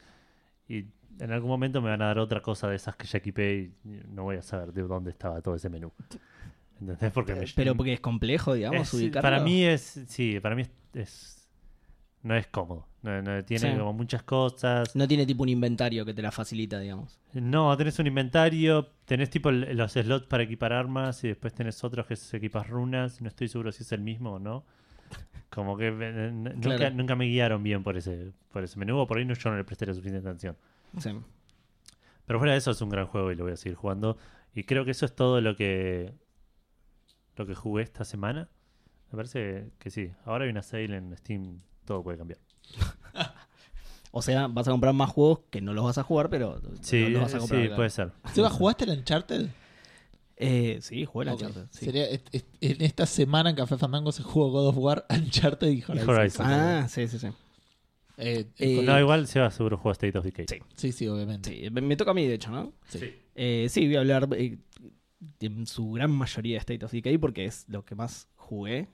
Y 0.69 0.85
en 1.19 1.33
algún 1.33 1.49
momento 1.51 1.81
me 1.81 1.89
van 1.91 2.03
a 2.03 2.07
dar 2.07 2.19
otra 2.19 2.41
cosa 2.43 2.69
de 2.69 2.77
esas 2.77 2.95
que 2.95 3.07
ya 3.07 3.19
equipé 3.19 3.55
y 3.55 3.75
no 4.11 4.25
voy 4.25 4.37
a 4.37 4.43
saber 4.43 4.73
de 4.73 4.83
dónde 4.83 5.11
estaba 5.11 5.41
todo 5.41 5.55
ese 5.57 5.71
menú. 5.71 5.93
¿Entendés? 6.81 7.13
Porque 7.13 7.35
me... 7.35 7.47
Pero 7.55 7.75
porque 7.75 7.93
es 7.95 8.01
complejo, 8.01 8.55
digamos, 8.55 8.89
es- 8.89 8.95
ubicarlo. 8.95 9.23
Para 9.23 9.41
mí 9.43 9.65
es... 9.65 10.05
Sí, 10.09 10.39
para 10.41 10.55
mí 10.55 10.63
es... 10.63 10.71
es- 10.95 11.49
no 12.23 12.35
es 12.35 12.47
cómodo. 12.49 12.89
No, 13.03 13.23
no- 13.23 13.45
tiene 13.45 13.71
Sí. 13.73 13.79
como 13.79 13.93
muchas 13.93 14.23
cosas. 14.25 14.95
No 14.97 15.07
tiene 15.07 15.25
tipo 15.27 15.43
un 15.45 15.49
inventario 15.49 16.05
que 16.05 16.13
te 16.13 16.23
la 16.23 16.33
facilita, 16.33 16.79
digamos. 16.81 17.19
No, 17.35 17.77
tenés 17.77 17.99
un 18.01 18.07
inventario, 18.09 18.89
tenés 19.05 19.31
tipo 19.31 19.51
los 19.53 19.93
slots 19.93 20.27
para 20.27 20.43
equipar 20.43 20.73
armas 20.73 21.23
y 21.25 21.29
después 21.29 21.55
tenés 21.55 21.83
otros 21.85 22.07
que 22.07 22.15
equipas 22.37 22.69
runas. 22.69 23.21
No 23.21 23.29
estoy 23.29 23.47
seguro 23.49 23.71
si 23.73 23.85
es 23.85 23.93
el 23.93 24.01
mismo 24.01 24.33
o 24.35 24.39
no. 24.41 24.65
Como 25.51 25.77
que 25.77 25.87
eh, 25.89 26.31
nunca, 26.33 26.77
Claro. 26.77 26.95
nunca 26.97 27.15
me 27.15 27.27
guiaron 27.27 27.63
bien 27.63 27.85
por 27.85 27.97
ese, 27.97 28.33
por 28.53 28.65
ese 28.65 28.77
menú 28.79 28.99
o 28.99 29.07
por 29.07 29.19
ahí 29.19 29.25
no, 29.25 29.35
yo 29.35 29.51
no 29.51 29.57
le 29.57 29.63
presté 29.65 29.87
la 29.87 29.95
suficiente 29.95 30.27
atención. 30.29 30.57
Sí. 30.99 31.11
Pero 32.27 32.41
fuera 32.41 32.53
de 32.53 32.59
eso 32.59 32.73
es 32.73 32.81
un 32.83 32.89
gran 32.89 33.07
juego 33.07 33.31
y 33.31 33.37
lo 33.37 33.45
voy 33.45 33.53
a 33.53 33.57
seguir 33.57 33.77
jugando. 33.77 34.19
Y 34.53 34.65
creo 34.65 34.85
que 34.85 34.91
eso 34.91 35.07
es 35.07 35.15
todo 35.15 35.41
lo 35.41 35.55
que 35.55 36.13
lo 37.37 37.47
que 37.47 37.55
jugué 37.55 37.83
esta 37.83 38.05
semana. 38.05 38.49
Me 39.13 39.17
parece 39.17 39.71
que 39.79 39.91
sí. 39.91 40.11
Ahora 40.25 40.45
hay 40.45 40.51
una 40.51 40.63
sale 40.63 40.97
en 40.97 41.17
Steam, 41.17 41.61
todo 41.85 42.03
puede 42.03 42.19
cambiar. 42.19 42.41
O 44.13 44.23
sea, 44.23 44.47
vas 44.47 44.67
a 44.67 44.71
comprar 44.71 44.95
más 44.95 45.11
juegos 45.11 45.41
que 45.51 45.61
no 45.61 45.75
los 45.75 45.85
vas 45.85 45.99
a 45.99 46.03
jugar, 46.03 46.31
pero 46.31 46.59
Sí, 46.81 47.03
no 47.03 47.09
los 47.11 47.23
vas 47.23 47.35
a 47.35 47.37
eh, 47.37 47.41
comprar. 47.41 47.61
sí 47.61 47.67
claro. 47.67 47.77
puede 47.77 47.91
ser. 47.91 48.13
Seba, 48.33 48.49
¿jugaste 48.49 48.85
el 48.85 48.91
Uncharted? 48.99 49.49
Eh, 50.39 50.79
sí, 50.81 51.05
jugué 51.05 51.27
la 51.27 51.35
Ok. 51.35 51.41
Uncharted, 51.43 51.67
sí. 51.71 51.85
Sería, 51.85 52.07
en 52.11 52.83
esta 52.83 53.05
semana 53.05 53.51
en 53.51 53.57
Café 53.57 53.77
Fandango 53.77 54.13
se 54.13 54.23
jugó 54.23 54.51
God 54.51 54.69
of 54.69 54.79
War, 54.79 55.05
Uncharted 55.11 55.69
y 55.69 55.83
Horizon. 55.87 56.09
Horizon. 56.09 56.47
Ah, 56.49 56.89
sí, 56.89 57.07
sí, 57.09 57.19
sí. 57.19 57.27
Eh, 58.17 58.47
Eh, 58.57 58.81
no, 58.83 58.99
igual 58.99 59.27
se 59.27 59.39
va 59.39 59.51
seguro 59.51 59.77
jugar 59.77 59.93
State 59.93 60.17
of 60.17 60.25
Decay. 60.25 60.47
Sí. 60.49 60.59
sí, 60.75 60.93
sí, 60.93 61.09
obviamente. 61.09 61.51
Sí, 61.51 61.69
me- 61.71 61.83
me 61.83 61.95
toca 61.97 62.13
a 62.13 62.15
mí, 62.15 62.27
de 62.27 62.35
hecho, 62.35 62.51
¿no? 62.51 62.73
Sí. 62.89 63.01
Eh, 63.35 63.67
sí, 63.69 63.85
voy 63.87 63.97
a 63.97 64.01
hablar 64.01 64.29
eh, 64.33 64.57
en 65.41 65.67
su 65.67 65.93
gran 65.93 66.11
mayoría 66.11 66.55
de 66.55 66.59
State 66.59 66.85
of 66.85 66.93
Decay 66.93 67.19
porque 67.19 67.45
es 67.47 67.65
lo 67.69 67.85
que 67.85 67.95
más 67.95 68.29
jugué. 68.37 68.89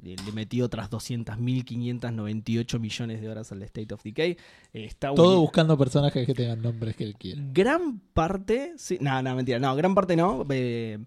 Le 0.00 0.16
metí 0.32 0.62
otras 0.62 0.90
200.598 0.90 2.78
millones 2.78 3.20
de 3.20 3.28
horas 3.28 3.50
al 3.50 3.62
State 3.62 3.92
of 3.92 4.02
Decay. 4.02 4.32
Eh, 4.72 4.84
está 4.84 5.12
Todo 5.12 5.40
buscando 5.40 5.76
personajes 5.76 6.24
que 6.24 6.34
tengan 6.34 6.62
nombres 6.62 6.94
que 6.94 7.04
él 7.04 7.16
quiere. 7.16 7.42
Gran 7.52 7.98
parte. 8.12 8.74
Sí, 8.76 8.98
no, 9.00 9.20
no, 9.22 9.34
mentira. 9.34 9.58
No, 9.58 9.74
gran 9.74 9.94
parte 9.96 10.14
no. 10.14 10.46
eh, 10.50 10.98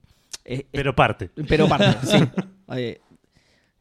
eh, 0.44 0.68
Pero 0.72 0.94
parte. 0.96 1.30
pero 1.48 1.68
parte, 1.70 1.86
sí. 2.08 2.18
Eh, 2.76 3.00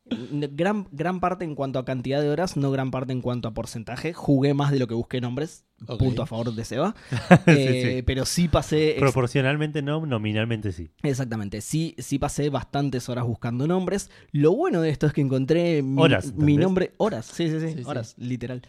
gran, 0.07 0.87
gran 0.93 1.21
parte 1.21 1.45
en 1.45 1.55
cuanto 1.55 1.79
a 1.79 1.85
cantidad 1.85 2.21
de 2.21 2.29
horas, 2.29 2.57
no 2.57 2.71
gran 2.71 2.91
parte 2.91 3.13
en 3.13 3.21
cuanto 3.21 3.49
a 3.49 3.55
porcentaje. 3.55 4.13
Jugué 4.13 4.55
más 4.55 4.71
de 4.71 4.79
lo 4.79 4.87
que 4.87 4.95
busqué 4.95 5.21
nombres. 5.21 5.65
Punto 5.87 6.23
a 6.23 6.27
favor 6.27 6.55
de 6.55 6.65
Seba. 6.65 6.95
Sí, 7.11 7.37
Eh, 7.47 7.93
sí. 7.97 8.03
Pero 8.03 8.25
sí 8.27 8.49
pasé. 8.49 8.97
Proporcionalmente 8.99 9.83
no, 9.83 10.05
nominalmente 10.05 10.73
sí. 10.73 10.91
Exactamente, 11.03 11.61
sí, 11.61 11.95
sí 11.99 12.19
pasé 12.19 12.51
bastantes 12.51 13.09
horas 13.09 13.25
buscando 13.27 13.67
nombres. 13.67 14.11
Lo 14.33 14.53
bueno 14.55 14.81
de 14.83 14.91
esto 14.91 15.07
es 15.07 15.13
que 15.13 15.21
encontré 15.23 15.83
mi, 15.83 16.01
Horas, 16.03 16.35
mi 16.35 16.57
nombre. 16.57 16.93
Horas, 16.99 17.27
sí, 17.27 17.49
sí, 17.49 17.61
sí, 17.61 17.69
Sí, 17.71 17.75
sí. 17.79 17.83
horas, 17.87 18.15
literal. 18.19 18.63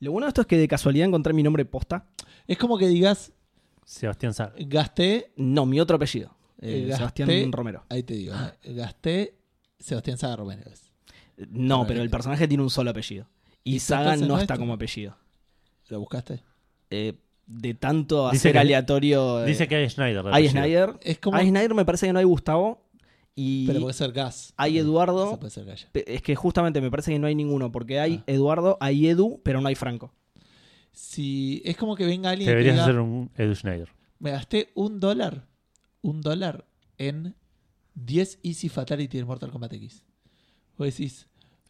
Lo 0.00 0.12
bueno 0.12 0.26
de 0.26 0.28
esto 0.28 0.40
es 0.40 0.46
que 0.46 0.56
de 0.58 0.66
casualidad 0.68 1.06
encontré 1.06 1.32
mi 1.32 1.42
nombre 1.42 1.64
posta. 1.64 2.06
Es 2.46 2.58
como 2.58 2.76
que 2.78 2.88
digas, 2.88 3.32
Sebastián 3.84 4.32
Sá. 4.34 4.52
gasté, 4.58 5.32
No, 5.36 5.66
mi 5.66 5.80
otro 5.80 5.96
apellido. 5.96 6.34
eh, 6.60 6.84
Eh, 6.84 6.86
gasté- 6.88 6.96
Sebastián 7.24 7.52
Romero. 7.52 7.84
ahí 7.90 8.02
te 8.02 8.14
digo, 8.14 8.34
eh, 8.62 8.72
gasté 8.74 9.34
Sebastián 9.78 10.16
Saga 10.18 10.36
Romero. 10.36 10.62
No, 11.50 11.86
Pero, 11.86 12.00
el 12.00 12.10
personaje 12.10 12.48
tiene 12.48 12.62
un 12.62 12.70
solo 12.70 12.90
apellido. 12.90 13.26
Y 13.64 13.76
¿y 13.76 13.78
Saga 13.80 14.16
no 14.16 14.26
no 14.26 14.36
es 14.36 14.42
está 14.42 14.56
como 14.56 14.72
apellido. 14.72 15.16
¿Lo 15.88 16.00
buscaste? 16.00 16.42
Eh, 17.08 17.14
de 17.46 17.74
tanto 17.74 18.24
Dice 18.30 18.36
hacer 18.48 18.52
que- 18.52 18.58
aleatorio. 18.58 19.44
eh, 19.44 19.46
Dice 19.46 19.68
que 19.68 19.74
hay 19.76 19.90
Schneider. 19.90 20.22
de 20.24 20.28
hay 20.30 20.46
apellido. 20.46 20.50
Snyder. 20.52 20.94
Es 21.02 21.18
como. 21.18 21.36
Hay 21.36 21.48
Snyder 21.48 21.74
me 21.74 21.84
parece 21.84 22.06
que 22.06 22.12
no 22.12 22.18
hay 22.18 22.24
Gustavo. 22.24 22.82
Y 23.36 23.66
Pero 23.66 23.80
puede 23.80 23.94
ser 23.94 24.12
Gas. 24.12 24.54
hay 24.56 24.78
Eduardo. 24.78 25.26
eso 25.26 25.38
puede 25.40 25.50
ser 25.50 25.64
Gaya. 25.64 25.88
pe- 25.90 26.04
es 26.14 26.22
que 26.22 26.36
justamente 26.36 26.80
me 26.80 26.88
parece 26.90 27.10
que 27.12 27.18
no 27.18 27.26
hay 27.26 27.34
ninguno. 27.34 27.72
Porque 27.72 27.98
hay 27.98 28.18
Ah. 28.20 28.24
Eduardo, 28.28 28.78
hay 28.80 29.08
Edu, 29.08 29.40
pero 29.42 29.60
no 29.60 29.66
hay 29.68 29.74
Franco. 29.74 30.12
Si 30.92 31.60
es 31.64 31.76
como 31.76 31.96
que 31.96 32.06
venga 32.06 32.30
alguien 32.30 32.48
y 32.48 32.50
Deberías 32.50 32.74
diga, 32.76 32.84
hacer 32.84 32.98
un 33.00 33.30
Edu 33.36 33.54
Schneider. 33.54 33.88
me 34.20 34.30
gasté 34.30 34.70
un 34.74 35.00
dólar, 35.00 35.46
un 36.02 36.20
dólar 36.20 36.64
en 36.98 37.34
10 37.94 38.38
Easy 38.44 38.68
Fatality 38.68 39.18
de 39.18 39.24
Mortal 39.24 39.50
Kombat 39.50 39.72
X. 39.74 40.04
Vos 40.78 40.86
decís, 40.86 41.26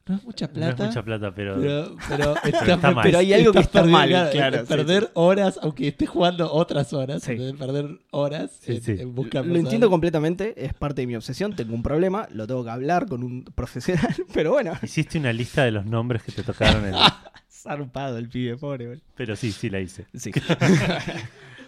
no 0.07 0.17
es 0.17 0.25
mucha 0.25 0.47
No 0.49 0.53
plata. 0.53 0.83
es 0.85 0.89
mucha 0.91 1.03
plata, 1.03 1.35
pero. 1.35 1.59
Pero, 1.61 1.97
pero, 2.09 2.35
está 2.45 2.91
mal. 2.93 3.03
Pero 3.05 3.19
hay 3.19 3.33
algo 3.33 3.53
que 3.53 3.61
está 3.61 3.85
mal, 3.85 4.09
perdiendo- 4.11 4.31
claro, 4.33 4.59
sí, 4.61 4.65
perder 4.69 5.11
horas, 5.15 5.59
aunque 5.63 5.89
estés 5.89 6.09
jugando 6.09 6.53
otras 6.53 6.93
horas, 6.93 7.23
Sí. 7.23 7.37
perder 7.59 8.01
horas 8.11 8.51
Sí, 8.61 8.73
en, 8.77 8.83
sí. 8.83 8.97
en 9.01 9.15
buscar 9.15 9.47
Lo 9.47 9.57
entiendo 9.57 9.89
completamente, 9.89 10.55
es 10.65 10.75
parte 10.75 11.01
de 11.03 11.07
mi 11.07 11.17
obsesión, 11.17 11.57
tengo 11.57 11.75
un 11.75 11.83
problema, 11.83 12.29
lo 12.33 12.47
tengo 12.47 12.63
que 12.65 12.71
hablar 12.71 13.07
con 13.07 13.23
un 13.25 13.45
profesional, 13.45 14.15
pero 14.35 14.51
bueno, 14.53 14.73
Hiciste 14.83 15.19
una 15.19 15.33
lista 15.33 15.65
de 15.65 15.71
los 15.71 15.87
nombres 15.87 16.23
que 16.23 16.33
te 16.33 16.43
tocaron 16.43 16.85
en. 16.87 16.95
zarpado 17.51 18.19
el 18.19 18.29
pibe, 18.29 18.59
pobre. 18.59 18.87
boludo. 18.89 19.03
Pero 19.17 19.37
sí, 19.37 19.51
sí 19.51 19.71
la 19.71 19.81
hice. 19.81 20.05
Sí. 20.13 20.31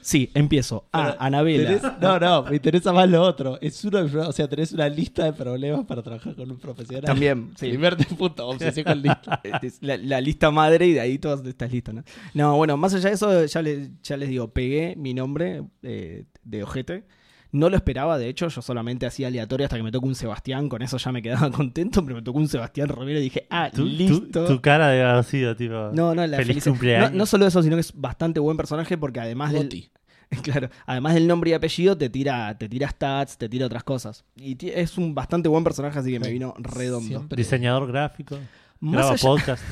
Sí, 0.06 0.30
empiezo. 0.34 0.88
Ah, 0.92 1.08
Pero 1.10 1.16
Anabela. 1.22 1.70
tenés- 1.70 1.98
no, 2.00 2.18
no, 2.20 2.42
me 2.44 2.56
interesa 2.56 2.92
más 2.92 3.08
lo 3.10 3.22
otro. 3.22 3.58
Es 3.60 3.84
uno, 3.84 3.98
de 4.02 4.08
los- 4.08 4.28
o 4.28 4.32
sea, 4.32 4.48
tenés 4.48 4.72
una 4.72 4.88
lista 4.88 5.24
de 5.24 5.32
problemas 5.32 5.84
para 5.84 6.02
trabajar 6.02 6.34
con 6.36 6.50
un 6.50 6.58
profesional. 6.58 7.02
También, 7.04 7.50
sí. 7.56 7.68
Primer 7.68 7.96
punto, 7.96 8.46
obsesión 8.48 8.84
con 8.84 9.02
lista. 9.02 9.40
La, 9.80 9.96
la 9.96 10.20
lista 10.20 10.50
madre 10.50 10.86
y 10.86 10.92
de 10.92 11.00
ahí 11.00 11.18
todas 11.18 11.44
estas 11.44 11.70
listas, 11.72 11.94
¿no? 11.94 12.04
No, 12.34 12.56
bueno, 12.56 12.76
más 12.76 12.94
allá 12.94 13.08
de 13.08 13.14
eso, 13.16 13.44
ya, 13.44 13.62
le- 13.62 13.90
ya 14.02 14.16
les 14.16 14.28
digo, 14.28 14.48
pegué 14.52 14.94
mi 14.96 15.12
nombre 15.14 15.64
eh, 15.82 16.24
de 16.44 16.62
ojete. 16.62 17.04
No 17.52 17.70
lo 17.70 17.76
esperaba, 17.76 18.18
de 18.18 18.28
hecho, 18.28 18.48
yo 18.48 18.60
solamente 18.60 19.06
hacía 19.06 19.28
aleatorio 19.28 19.64
hasta 19.66 19.76
que 19.76 19.82
me 19.82 19.92
tocó 19.92 20.06
un 20.06 20.14
Sebastián, 20.16 20.68
con 20.68 20.82
eso 20.82 20.98
ya 20.98 21.10
me 21.12 21.22
quedaba 21.22 21.50
contento, 21.52 22.02
pero 22.04 22.16
me 22.16 22.22
tocó 22.22 22.38
un 22.38 22.48
Sebastián 22.48 22.88
Romero 22.88 23.18
y 23.18 23.22
dije, 23.22 23.46
ah, 23.48 23.70
Tu, 23.70 23.82
tu- 23.82 23.84
listo. 23.88 24.44
tu 24.46 24.60
cara 24.60 24.88
de 24.88 25.02
haber 25.02 25.24
sido 25.24 25.56
tipo. 25.56 25.72
No, 25.94 26.14
no, 26.14 26.26
la 26.26 26.36
Feliz 26.36 26.46
felicidad. 26.48 26.72
cumpleaños. 26.72 27.12
No, 27.12 27.18
no 27.18 27.26
solo 27.26 27.46
eso, 27.46 27.62
sino 27.62 27.76
que 27.76 27.80
es 27.80 27.92
bastante 27.94 28.40
buen 28.40 28.56
personaje 28.56 28.98
porque 28.98 29.20
además 29.20 29.52
Goti. 29.54 29.88
claro, 30.42 30.68
además 30.86 31.14
del 31.14 31.26
nombre 31.26 31.50
y 31.50 31.54
apellido 31.54 31.96
te 31.96 32.08
tira, 32.10 32.56
te 32.58 32.68
tira 32.68 32.88
stats, 32.88 33.36
te 33.38 33.48
tira 33.48 33.66
otras 33.66 33.84
cosas. 33.84 34.24
Y 34.36 34.54
ti- 34.56 34.70
es 34.74 34.98
un 34.98 35.14
bastante 35.14 35.48
buen 35.48 35.64
personaje, 35.64 35.98
así 35.98 36.10
que 36.12 36.20
me 36.20 36.30
vino 36.30 36.54
redondo. 36.58 37.06
Siempre- 37.08 37.36
Diseñador 37.36 37.86
gráfico. 37.86 38.38
Más 38.80 38.92
graba 38.94 39.10
allá 39.12 39.22
podcast. 39.22 39.64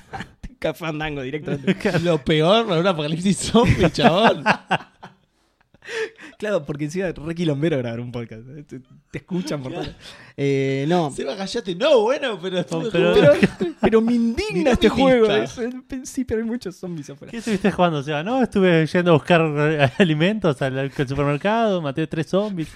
Café 0.58 0.78
Fandango 0.80 1.22
directamente. 1.22 1.76
Lo 2.02 2.18
peor 2.24 2.66
para 2.66 2.80
un 2.80 2.86
apocalipsis 2.86 3.36
zombie, 3.38 3.90
chabón. 3.92 4.42
Claro, 6.38 6.64
porque 6.64 6.84
encima 6.84 7.08
es 7.08 7.14
re 7.16 7.34
quilombero 7.34 7.76
grabar 7.78 8.00
un 8.00 8.10
podcast. 8.10 8.42
¿eh? 8.48 8.62
Te, 8.62 8.80
te 8.80 9.18
escuchan 9.18 9.62
por 9.62 9.72
todo. 9.74 9.84
Eh, 10.36 10.86
no. 10.88 11.10
Seba, 11.10 11.36
callate. 11.36 11.74
No, 11.74 12.00
bueno, 12.02 12.38
pero... 12.40 12.64
pero- 12.64 12.90
Pero, 13.14 13.32
pero 13.80 14.00
me 14.00 14.14
indigna 14.14 14.70
este 14.70 14.88
juego. 14.88 15.26
Sí, 16.04 16.24
pero 16.24 16.40
hay 16.40 16.46
muchos 16.46 16.76
zombies 16.76 17.10
afuera. 17.10 17.30
¿Qué 17.30 17.38
estuviste 17.38 17.70
jugando? 17.70 17.98
O 17.98 18.02
sea, 18.02 18.22
no, 18.22 18.42
estuve 18.42 18.86
yendo 18.86 19.10
a 19.10 19.14
buscar 19.14 19.42
alimentos 19.98 20.62
al, 20.62 20.78
al 20.78 20.92
supermercado, 20.92 21.82
maté 21.82 22.06
tres 22.06 22.26
zombies. 22.28 22.68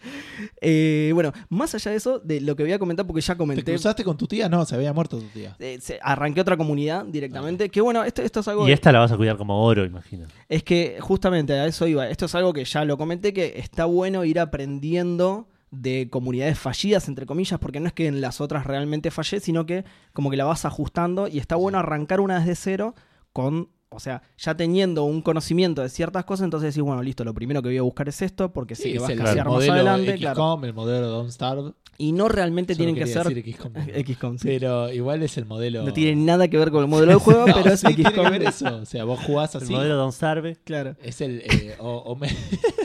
Eh, 0.62 1.10
bueno, 1.14 1.32
más 1.48 1.74
allá 1.74 1.90
de 1.90 1.96
eso, 1.96 2.18
de 2.18 2.40
lo 2.40 2.56
que 2.56 2.62
voy 2.62 2.72
a 2.72 2.78
comentar, 2.78 3.06
porque 3.06 3.20
ya 3.20 3.34
¿Te 3.34 3.38
comenté. 3.38 3.64
cruzaste 3.72 4.04
con 4.04 4.16
tu 4.16 4.26
tía? 4.26 4.48
No, 4.48 4.64
se 4.64 4.74
había 4.74 4.92
muerto 4.92 5.18
tu 5.18 5.26
tía. 5.26 5.56
eh, 5.58 5.78
se- 5.80 5.98
arranqué 6.02 6.40
otra 6.40 6.56
comunidad 6.56 7.04
directamente. 7.04 7.68
Que 7.70 7.80
bueno, 7.80 8.04
esto, 8.04 8.22
esto 8.22 8.40
es 8.40 8.48
algo. 8.48 8.68
Y 8.68 8.72
esta 8.72 8.92
la 8.92 9.00
vas 9.00 9.12
a 9.12 9.16
cuidar 9.16 9.36
como 9.36 9.64
oro, 9.64 9.84
imagino. 9.84 10.26
Es 10.48 10.62
que 10.62 10.96
justamente 11.00 11.52
a 11.54 11.66
eso 11.66 11.86
iba. 11.86 12.08
Esto 12.08 12.26
es 12.26 12.34
algo 12.34 12.52
que 12.52 12.64
ya 12.64 12.84
lo 12.84 12.96
comenté, 12.98 13.32
que 13.32 13.54
está 13.56 13.84
bueno 13.84 14.24
ir 14.24 14.38
aprendiendo 14.40 15.48
de 15.70 16.08
comunidades 16.10 16.58
fallidas, 16.58 17.06
entre 17.08 17.26
comillas, 17.26 17.58
porque 17.60 17.78
no 17.80 17.86
es 17.86 17.92
que 17.92 18.06
en 18.08 18.20
las 18.20 18.40
otras 18.40 18.66
realmente 18.66 19.10
fallé, 19.10 19.40
sino 19.40 19.66
que 19.66 19.84
como 20.12 20.30
que 20.30 20.36
la 20.36 20.44
vas 20.44 20.64
ajustando 20.64 21.28
y 21.28 21.38
está 21.38 21.56
bueno 21.56 21.78
arrancar 21.78 22.20
una 22.20 22.40
desde 22.40 22.56
cero 22.56 22.94
con, 23.32 23.68
o 23.90 23.98
sea, 24.00 24.22
ya 24.38 24.56
teniendo 24.56 25.04
un 25.04 25.20
conocimiento 25.20 25.82
de 25.82 25.88
ciertas 25.88 26.24
cosas, 26.24 26.44
entonces 26.44 26.72
decís, 26.74 26.82
bueno, 26.84 27.02
listo, 27.02 27.24
lo 27.24 27.34
primero 27.34 27.60
que 27.62 27.68
voy 27.68 27.78
a 27.78 27.82
buscar 27.82 28.08
es 28.08 28.22
esto, 28.22 28.52
porque 28.52 28.74
sé 28.76 28.84
Sí, 28.84 28.92
que 28.92 28.98
va 29.00 29.06
a 29.08 29.12
el, 29.12 29.18
escasear 29.18 29.46
el 29.46 29.52
más 29.52 29.68
adelante, 29.68 30.12
XCOM, 30.16 30.20
claro. 30.20 30.64
el 30.64 30.72
modelo 30.74 31.08
Don't 31.08 31.30
Starve. 31.30 31.72
Y 31.98 32.12
no 32.12 32.28
realmente 32.28 32.74
tienen 32.74 32.94
que 32.94 33.06
ser 33.06 33.26
decir 33.28 33.54
XCOM. 33.56 33.72
XCOM, 34.06 34.38
sí. 34.38 34.46
Pero 34.48 34.90
igual 34.92 35.22
es 35.22 35.36
el 35.36 35.44
modelo... 35.44 35.82
No 35.82 35.92
tiene 35.92 36.16
nada 36.24 36.48
que 36.48 36.56
ver 36.56 36.70
con 36.70 36.82
el 36.82 36.88
modelo 36.88 37.10
del 37.12 37.20
juego, 37.20 37.46
No, 37.48 37.54
pero 37.54 37.72
es 37.74 37.80
sí 37.80 37.88
tiene 37.94 38.04
que 38.04 38.16
XCOM. 38.16 38.30
ver 38.30 38.42
eso. 38.44 38.76
O 38.76 38.86
sea, 38.86 39.04
vos 39.04 39.20
jugás 39.26 39.54
El 39.56 39.62
así. 39.64 39.72
modelo 39.72 39.96
Don 39.96 40.12
Sarve. 40.12 40.56
Claro. 40.64 40.96
Es 41.02 41.20
el... 41.20 41.40
eh, 41.44 41.74
o, 41.78 41.90
o 41.98 42.16
me- 42.16 42.30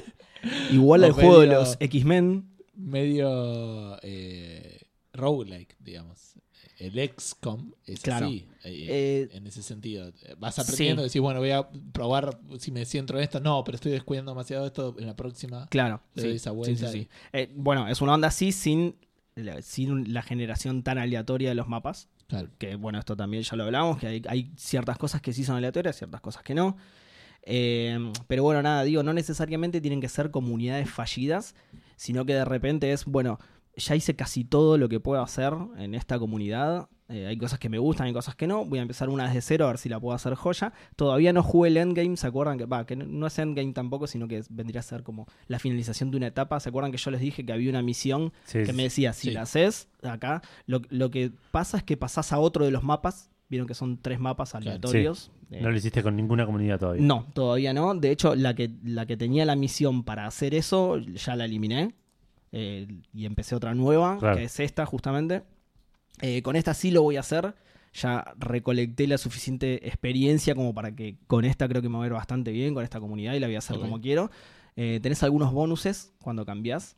Igual 0.72 1.04
al 1.04 1.12
juego 1.14 1.40
de 1.40 1.48
los 1.48 1.78
X-Men, 1.80 2.50
medio 2.76 3.98
eh, 4.02 4.82
roguelike, 5.14 5.76
digamos. 5.80 6.25
El 6.78 6.94
XCOM 7.16 7.72
es 7.86 8.02
Claro. 8.02 8.26
así, 8.28 8.46
eh, 8.66 9.28
Eh, 9.32 9.38
en 9.38 9.48
ese 9.48 9.64
sentido. 9.64 10.12
Vas 10.40 10.60
aprendiendo, 10.60 11.04
sí. 11.04 11.08
decís, 11.10 11.22
bueno, 11.22 11.40
voy 11.40 11.52
a 11.52 11.70
probar 11.94 12.38
si 12.60 12.72
me 12.72 12.84
siento 12.86 13.16
en 13.16 13.24
esto. 13.24 13.40
No, 13.40 13.64
pero 13.64 13.76
estoy 13.76 13.92
descuidando 13.94 14.32
demasiado 14.32 14.66
esto 14.66 14.94
en 15.00 15.08
la 15.08 15.16
próxima. 15.16 15.68
Claro. 15.68 16.02
Le 16.16 16.22
sí, 16.22 16.28
doy 16.28 16.36
esa 16.38 16.52
vuelta 16.52 16.92
sí, 16.92 16.98
y- 16.98 17.02
sí. 17.04 17.10
Eh, 17.34 17.52
bueno, 17.56 17.88
es 17.88 18.02
una 18.02 18.14
onda 18.14 18.28
así 18.28 18.52
sin, 18.52 18.96
la- 19.36 19.62
sin 19.62 20.14
la 20.14 20.22
generación 20.22 20.84
tan 20.84 20.98
aleatoria 20.98 21.50
de 21.50 21.56
los 21.56 21.68
mapas. 21.70 22.10
Claro. 22.28 22.50
Que 22.58 22.76
bueno, 22.76 22.98
esto 23.00 23.16
también 23.16 23.44
ya 23.44 23.56
lo 23.56 23.64
hablamos, 23.66 23.98
que 24.00 24.08
hay, 24.08 24.22
hay 24.28 24.52
ciertas 24.58 24.98
cosas 24.98 25.22
que 25.22 25.32
sí 25.32 25.44
son 25.46 25.56
aleatorias, 25.58 25.96
ciertas 25.96 26.20
cosas 26.22 26.44
que 26.44 26.56
no. 26.56 26.76
Eh, 27.44 28.12
pero 28.28 28.44
bueno, 28.44 28.62
nada, 28.64 28.84
digo, 28.84 29.04
no 29.04 29.14
necesariamente 29.14 29.80
tienen 29.80 30.02
que 30.02 30.10
ser 30.10 30.32
comunidades 30.32 30.90
fallidas, 30.90 31.54
sino 31.96 32.26
que 32.26 32.34
de 32.34 32.44
repente 32.44 32.92
es, 32.92 33.06
bueno, 33.06 33.40
ya 33.78 33.96
hice 33.96 34.16
casi 34.16 34.44
todo 34.44 34.78
lo 34.78 34.90
que 34.90 35.00
puedo 35.00 35.22
hacer 35.22 35.54
en 35.78 35.96
esta 35.96 36.18
comunidad. 36.20 36.88
Eh, 37.08 37.28
hay 37.28 37.38
cosas 37.38 37.60
que 37.60 37.70
me 37.70 37.78
gustan, 37.78 38.08
hay 38.08 38.14
cosas 38.14 38.36
que 38.36 38.48
no. 38.48 38.66
Voy 38.66 38.80
a 38.80 38.82
empezar 38.82 39.10
una 39.10 39.28
desde 39.28 39.42
cero 39.42 39.66
a 39.66 39.68
ver 39.68 39.78
si 39.78 39.90
la 39.90 40.00
puedo 40.00 40.16
hacer 40.16 40.34
joya. 40.34 40.74
Todavía 40.96 41.34
no 41.34 41.44
jugué 41.44 41.70
el 41.70 41.78
endgame, 41.78 42.18
¿se 42.18 42.26
acuerdan? 42.26 42.58
Que, 42.58 42.66
que 42.88 42.96
no- 42.96 43.28
es 43.28 43.38
endgame 43.38 43.74
tampoco, 43.74 44.08
sino 44.08 44.28
que 44.28 44.42
vendría 44.50 44.80
a 44.80 44.84
ser 44.84 45.04
como 45.04 45.28
la 45.48 45.60
finalización 45.60 46.10
de 46.10 46.18
una 46.18 46.28
etapa. 46.28 46.60
¿Se 46.60 46.70
acuerdan 46.70 46.92
que 46.92 46.98
yo 46.98 47.12
les 47.12 47.22
dije 47.22 47.46
que 47.46 47.54
había 47.54 47.70
una 47.70 47.84
misión 47.84 48.34
Sí, 48.46 48.64
que 48.64 48.74
me 48.74 48.84
decía, 48.84 49.14
si 49.14 49.28
Sí. 49.28 49.34
la 49.34 49.44
haces 49.44 49.88
acá, 50.02 50.42
lo, 50.66 50.82
lo 50.90 51.12
que 51.12 51.32
pasa 51.52 51.78
es 51.78 51.84
que 51.84 51.96
pasás 51.96 52.34
a 52.34 52.40
otro 52.40 52.66
de 52.66 52.72
los 52.72 52.84
mapas. 52.84 53.30
Vieron 53.50 53.68
que 53.68 53.76
son 53.76 54.00
tres 54.02 54.20
mapas 54.20 54.56
aleatorios. 54.56 55.30
Eh, 55.52 55.62
No 55.62 55.70
lo 55.70 55.78
hiciste 55.78 56.02
con 56.02 56.16
ninguna 56.16 56.48
comunidad 56.48 56.80
todavía. 56.80 57.04
no, 57.06 57.28
todavía 57.34 57.72
no. 57.72 57.94
De 57.94 58.10
hecho, 58.10 58.34
la 58.34 58.56
que, 58.56 58.72
la 58.84 59.06
que 59.06 59.16
tenía 59.16 59.46
la 59.46 59.56
misión 59.56 60.04
para 60.04 60.26
hacer 60.26 60.56
eso, 60.56 60.98
ya 60.98 61.36
la 61.36 61.46
eliminé. 61.46 61.94
Eh, 62.58 62.88
y 63.14 63.26
empecé 63.26 63.54
otra 63.54 63.76
nueva, 63.76 64.18
Claro. 64.18 64.38
que 64.38 64.46
es 64.46 64.60
esta 64.62 64.86
justamente. 64.86 65.44
Eh, 66.22 66.42
con 66.42 66.56
esta 66.56 66.74
sí 66.74 66.90
lo 66.92 67.02
voy 67.02 67.18
a 67.18 67.20
hacer. 67.20 67.54
Ya 67.94 68.34
recolecté 68.38 69.08
la 69.08 69.18
suficiente 69.18 69.88
experiencia 69.88 70.56
como 70.56 70.74
para 70.74 70.96
que 70.96 71.18
con 71.28 71.44
esta 71.46 71.68
creo 71.68 71.82
que 71.82 71.90
me 71.90 71.96
va 71.96 72.02
a 72.02 72.04
ver 72.08 72.14
bastante 72.14 72.52
bien, 72.52 72.74
con 72.74 72.84
esta 72.84 73.00
comunidad, 73.02 73.34
y 73.34 73.40
la 73.40 73.48
voy 73.48 73.56
a 73.56 73.60
hacer 73.60 73.78
como 73.80 74.00
quiero. 74.02 74.32
Eh, 74.78 75.00
tenés 75.02 75.22
algunos 75.24 75.52
bonuses 75.54 76.14
cuando 76.22 76.46
cambiás 76.46 76.96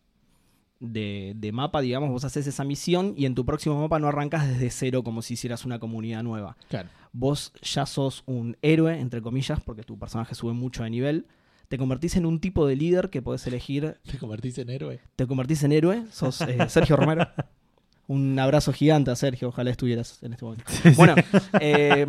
de, 0.80 1.34
de 1.36 1.52
mapa, 1.52 1.82
digamos, 1.82 2.10
vos 2.12 2.24
haces 2.24 2.46
esa 2.46 2.64
misión 2.64 3.14
y 3.18 3.26
en 3.26 3.34
tu 3.34 3.46
próximo 3.46 3.80
mapa 3.82 3.98
no 4.00 4.08
arrancas 4.08 4.48
desde 4.48 4.70
cero 4.70 5.04
como 5.04 5.24
si 5.24 5.34
hicieras 5.34 5.66
una 5.66 5.80
comunidad 5.80 6.22
nueva 6.22 6.56
Claro. 6.70 6.90
vos 7.14 7.52
ya 7.64 7.86
sos 7.88 8.22
un 8.28 8.58
héroe, 8.62 9.00
entre 9.00 9.22
comillas, 9.24 9.60
porque 9.60 9.82
tu 9.84 9.98
personaje 9.98 10.36
sube 10.36 10.54
mucho 10.54 10.84
de 10.84 10.92
nivel. 10.92 11.26
Te 11.68 11.78
convertís 11.78 12.16
en 12.16 12.26
un 12.26 12.40
tipo 12.40 12.66
de 12.66 12.76
líder 12.76 13.10
que 13.10 13.22
podés 13.22 13.46
elegir. 13.48 13.98
Te 14.10 14.18
convertís 14.18 14.58
en 14.58 14.70
héroe. 14.70 15.00
Te 15.16 15.28
convertís 15.28 15.64
en 15.64 15.72
héroe, 15.74 16.06
sos 16.12 16.42
eh, 16.42 16.58
Sergio 16.70 16.96
Romero. 16.96 17.28
Un 18.08 18.40
abrazo 18.40 18.72
gigante 18.72 19.12
a 19.12 19.16
Sergio, 19.18 19.50
ojalá 19.50 19.70
estuvieras 19.70 20.24
en 20.24 20.32
este 20.32 20.46
momento. 20.46 20.64
Bueno, 20.96 21.14
eh, 21.60 22.08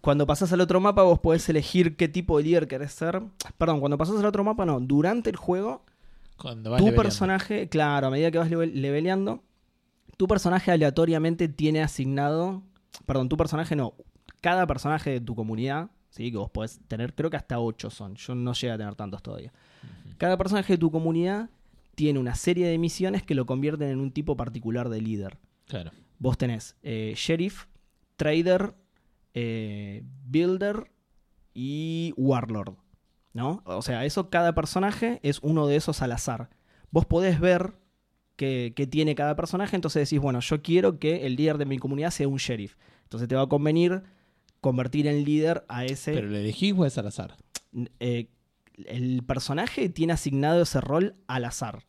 cuando 0.00 0.26
pasás 0.26 0.50
al 0.54 0.62
otro 0.62 0.80
mapa, 0.80 1.02
vos 1.02 1.18
podés 1.18 1.46
elegir 1.50 1.96
qué 1.96 2.08
tipo 2.08 2.38
de 2.38 2.44
líder 2.44 2.66
querés 2.66 2.92
ser. 2.92 3.20
Perdón, 3.58 3.80
cuando 3.80 3.98
pasás 3.98 4.16
al 4.18 4.24
otro 4.24 4.42
mapa, 4.42 4.64
no. 4.64 4.80
Durante 4.80 5.28
el 5.28 5.36
juego, 5.36 5.84
Cuando 6.38 6.70
vas 6.70 6.78
tu 6.78 6.86
leveleando. 6.86 7.02
personaje, 7.02 7.68
claro, 7.68 8.06
a 8.06 8.10
medida 8.10 8.30
que 8.30 8.38
vas 8.38 8.48
level- 8.48 8.72
leveleando, 8.80 9.42
tu 10.16 10.26
personaje 10.26 10.70
aleatoriamente 10.70 11.46
tiene 11.48 11.82
asignado. 11.82 12.62
Perdón, 13.04 13.28
tu 13.28 13.36
personaje 13.36 13.76
no. 13.76 13.92
Cada 14.40 14.66
personaje 14.66 15.10
de 15.10 15.20
tu 15.20 15.34
comunidad, 15.34 15.90
¿sí? 16.18 16.32
que 16.32 16.36
vos 16.36 16.50
podés 16.50 16.80
tener, 16.88 17.14
creo 17.14 17.30
que 17.30 17.36
hasta 17.36 17.60
8 17.60 17.90
son. 17.90 18.16
Yo 18.16 18.34
no 18.34 18.52
llegué 18.52 18.72
a 18.72 18.76
tener 18.76 18.94
tantos 18.96 19.22
todavía. 19.22 19.52
Cada 20.18 20.36
personaje 20.36 20.72
de 20.72 20.78
tu 20.78 20.90
comunidad 20.90 21.48
tiene 21.94 22.18
una 22.18 22.34
serie 22.34 22.66
de 22.66 22.76
misiones 22.76 23.22
que 23.22 23.36
lo 23.36 23.46
convierten 23.46 23.88
en 23.88 24.00
un 24.00 24.10
tipo 24.10 24.36
particular 24.36 24.88
de 24.88 25.00
líder. 25.00 25.38
Claro. 25.66 25.92
Vos 26.18 26.36
tenés 26.36 26.76
eh, 26.82 27.14
sheriff, 27.16 27.66
trader, 28.16 28.74
eh, 29.32 30.02
builder 30.26 30.90
y 31.54 32.12
warlord. 32.16 32.74
¿No? 33.32 33.62
O 33.66 33.82
sea, 33.82 34.04
eso 34.04 34.30
cada 34.30 34.54
personaje 34.54 35.20
es 35.22 35.38
uno 35.42 35.68
de 35.68 35.76
esos 35.76 36.02
al 36.02 36.10
azar. 36.10 36.50
Vos 36.90 37.06
podés 37.06 37.38
ver 37.38 37.74
qué 38.34 38.88
tiene 38.90 39.14
cada 39.14 39.36
personaje, 39.36 39.76
entonces 39.76 40.08
decís, 40.08 40.20
bueno, 40.20 40.40
yo 40.40 40.62
quiero 40.62 40.98
que 40.98 41.26
el 41.26 41.36
líder 41.36 41.58
de 41.58 41.66
mi 41.66 41.78
comunidad 41.78 42.10
sea 42.10 42.26
un 42.26 42.38
sheriff. 42.38 42.76
Entonces 43.04 43.28
te 43.28 43.36
va 43.36 43.42
a 43.42 43.48
convenir 43.48 44.02
convertir 44.60 45.06
en 45.06 45.24
líder 45.24 45.64
a 45.68 45.84
ese... 45.84 46.12
Pero 46.12 46.28
le 46.28 46.40
elegís 46.40 46.74
o 46.76 46.84
es 46.86 46.98
al 46.98 47.06
azar. 47.06 47.36
eh, 48.00 48.28
el 48.86 49.22
personaje 49.24 49.88
tiene 49.88 50.12
asignado 50.12 50.62
ese 50.62 50.80
rol 50.80 51.14
al 51.26 51.44
azar. 51.44 51.84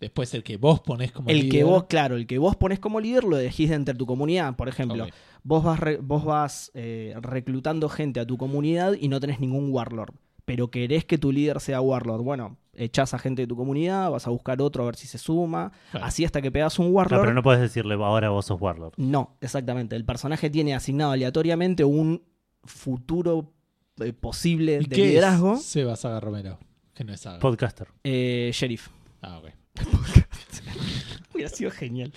Después 0.00 0.32
el 0.34 0.42
que 0.44 0.56
vos 0.56 0.80
ponés 0.80 1.10
como 1.12 1.28
El 1.28 1.48
que 1.48 1.64
vos, 1.64 1.84
claro, 1.84 2.16
el 2.16 2.26
que 2.26 2.38
vos 2.38 2.54
pones 2.56 2.78
como 2.78 3.00
líder 3.00 3.24
lo 3.24 3.36
elegís 3.38 3.68
de 3.70 3.76
entre 3.76 3.94
tu 3.94 4.06
comunidad. 4.06 4.54
Por 4.56 4.68
ejemplo, 4.68 5.06
vos 5.42 5.64
vas, 5.64 5.80
re- 5.80 5.96
vos 5.98 6.24
vas 6.24 6.70
eh, 6.74 7.14
reclutando 7.20 7.88
gente 7.88 8.20
a 8.20 8.26
tu 8.26 8.36
comunidad 8.36 8.94
y 8.98 9.08
no 9.08 9.18
tenés 9.20 9.40
ningún 9.40 9.72
warlord. 9.72 10.14
Pero 10.44 10.70
querés 10.70 11.04
que 11.04 11.18
tu 11.18 11.32
líder 11.32 11.60
sea 11.60 11.80
warlord. 11.80 12.22
Bueno, 12.22 12.56
echás 12.78 13.12
a 13.14 13.18
gente 13.18 13.42
de 13.42 13.46
tu 13.48 13.56
comunidad, 13.56 14.10
vas 14.10 14.26
a 14.26 14.30
buscar 14.30 14.60
otro 14.62 14.82
a 14.82 14.86
ver 14.86 14.96
si 14.96 15.06
se 15.06 15.18
suma. 15.18 15.72
Claro. 15.90 16.06
Así 16.06 16.24
hasta 16.24 16.40
que 16.40 16.50
pegas 16.50 16.78
un 16.78 16.86
No, 16.86 16.92
warlord. 16.92 17.20
pero 17.20 17.34
no 17.34 17.42
puedes 17.42 17.60
decirle 17.60 17.94
ahora 17.94 18.30
vos 18.30 18.46
sos 18.46 18.60
Warlord. 18.60 18.94
No, 18.96 19.36
exactamente. 19.40 19.96
El 19.96 20.04
personaje 20.04 20.48
tiene 20.50 20.74
asignado 20.74 21.12
aleatoriamente 21.12 21.84
un 21.84 22.22
futuro 22.64 23.52
eh, 24.00 24.12
posible 24.12 24.78
¿Y 24.82 24.86
de 24.86 24.96
qué 24.96 25.06
liderazgo. 25.06 25.54
es 25.54 25.64
Seba 25.64 25.96
Saga 25.96 26.20
Romero? 26.20 26.58
Que 26.94 27.04
no 27.04 27.12
es 27.12 27.20
Saga. 27.20 27.38
Podcaster. 27.40 27.88
Eh, 28.04 28.50
sheriff. 28.52 28.88
ah, 29.22 29.38
ok. 29.38 29.50
Hubiera 31.34 31.50
sido 31.50 31.70
genial. 31.70 32.12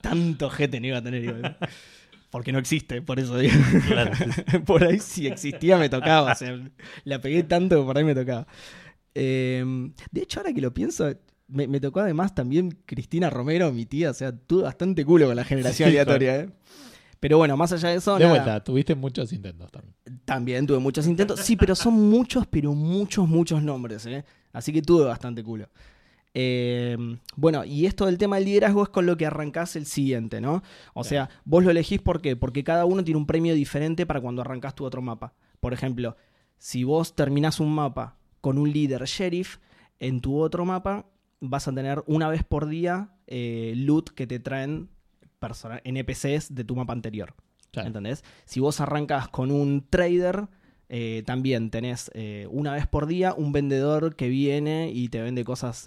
Tanto 0.00 0.50
gente 0.50 0.80
no 0.80 0.86
iba 0.86 0.98
a 0.98 1.02
tener 1.02 1.24
igual. 1.24 1.56
Porque 2.30 2.52
no 2.52 2.58
existe, 2.58 3.02
por 3.02 3.18
eso 3.20 3.38
digo. 3.38 3.54
Claro. 3.86 4.12
por 4.66 4.84
ahí 4.84 4.98
si 4.98 5.26
existía 5.26 5.76
me 5.78 5.88
tocaba. 5.88 6.32
O 6.32 6.34
sea, 6.34 6.58
la 7.04 7.20
pegué 7.20 7.42
tanto 7.44 7.78
que 7.80 7.84
por 7.86 7.96
ahí 7.98 8.04
me 8.04 8.14
tocaba. 8.14 8.46
Eh, 9.18 9.64
de 10.10 10.20
hecho, 10.20 10.40
ahora 10.40 10.52
que 10.52 10.60
lo 10.60 10.74
pienso, 10.74 11.10
me, 11.48 11.66
me 11.66 11.80
tocó 11.80 12.00
además 12.00 12.34
también 12.34 12.76
Cristina 12.86 13.30
Romero, 13.30 13.72
mi 13.72 13.86
tía. 13.86 14.10
O 14.10 14.14
sea, 14.14 14.32
tuve 14.36 14.64
bastante 14.64 15.04
culo 15.04 15.26
con 15.26 15.36
la 15.36 15.44
generación 15.44 15.88
Sí, 15.88 15.96
aleatoria. 15.96 16.36
¿eh? 16.40 16.50
Pero 17.18 17.38
bueno, 17.38 17.56
más 17.56 17.72
allá 17.72 17.88
de 17.88 17.96
eso, 17.96 18.14
De 18.18 18.24
nada, 18.24 18.30
vuelta, 18.30 18.64
tuviste 18.64 18.94
muchos 18.94 19.32
intentos 19.32 19.70
también. 19.72 19.94
también 20.24 20.66
tuve 20.66 20.78
muchos 20.78 21.06
intentos. 21.06 21.40
Sí, 21.40 21.56
pero 21.56 21.74
son 21.74 21.94
muchos, 21.94 22.46
pero 22.46 22.72
muchos, 22.74 23.26
muchos 23.26 23.62
nombres. 23.62 24.04
¿eh? 24.06 24.24
Así 24.52 24.72
que 24.72 24.82
tuve 24.82 25.04
bastante 25.06 25.42
culo. 25.42 25.68
Eh, 26.34 26.98
bueno, 27.34 27.64
y 27.64 27.86
esto 27.86 28.04
del 28.04 28.18
tema 28.18 28.36
del 28.36 28.44
liderazgo 28.44 28.82
es 28.82 28.90
con 28.90 29.06
lo 29.06 29.16
que 29.16 29.24
arrancás 29.24 29.74
el 29.76 29.86
siguiente, 29.86 30.42
¿no? 30.42 30.62
O 30.92 31.02
sea, 31.02 31.30
vos 31.46 31.64
lo 31.64 31.70
elegís 31.70 32.02
¿por 32.02 32.20
qué? 32.20 32.36
Porque 32.36 32.62
cada 32.62 32.84
uno 32.84 33.02
tiene 33.02 33.16
un 33.16 33.24
premio 33.26 33.54
diferente 33.54 34.04
para 34.04 34.20
cuando 34.20 34.42
arrancás 34.42 34.74
tu 34.74 34.84
otro 34.84 35.00
mapa. 35.00 35.32
Por 35.60 35.72
ejemplo, 35.72 36.14
si 36.58 36.84
vos 36.84 37.14
terminás 37.16 37.58
un 37.58 37.74
mapa 37.74 38.18
con 38.46 38.58
un 38.58 38.72
líder 38.72 39.02
sheriff, 39.06 39.56
en 39.98 40.20
tu 40.20 40.38
otro 40.38 40.64
mapa 40.64 41.06
vas 41.40 41.66
a 41.66 41.72
tener 41.74 42.04
una 42.06 42.28
vez 42.28 42.44
por 42.44 42.68
día 42.68 43.10
eh, 43.26 43.72
loot 43.74 44.10
que 44.10 44.28
te 44.28 44.38
traen 44.38 44.88
persona- 45.40 45.80
NPCs 45.82 46.54
de 46.54 46.62
tu 46.62 46.76
mapa 46.76 46.92
anterior. 46.92 47.34
Claro. 47.72 47.88
¿Entendés? 47.88 48.22
Si 48.44 48.60
vos 48.60 48.80
arrancas 48.80 49.26
con 49.26 49.50
un 49.50 49.84
trader, 49.90 50.46
eh, 50.88 51.24
también 51.26 51.70
tenés 51.70 52.08
eh, 52.14 52.46
una 52.48 52.72
vez 52.72 52.86
por 52.86 53.08
día 53.08 53.34
un 53.34 53.50
vendedor 53.50 54.14
que 54.14 54.28
viene 54.28 54.92
y 54.94 55.08
te 55.08 55.20
vende 55.20 55.42
cosas, 55.42 55.84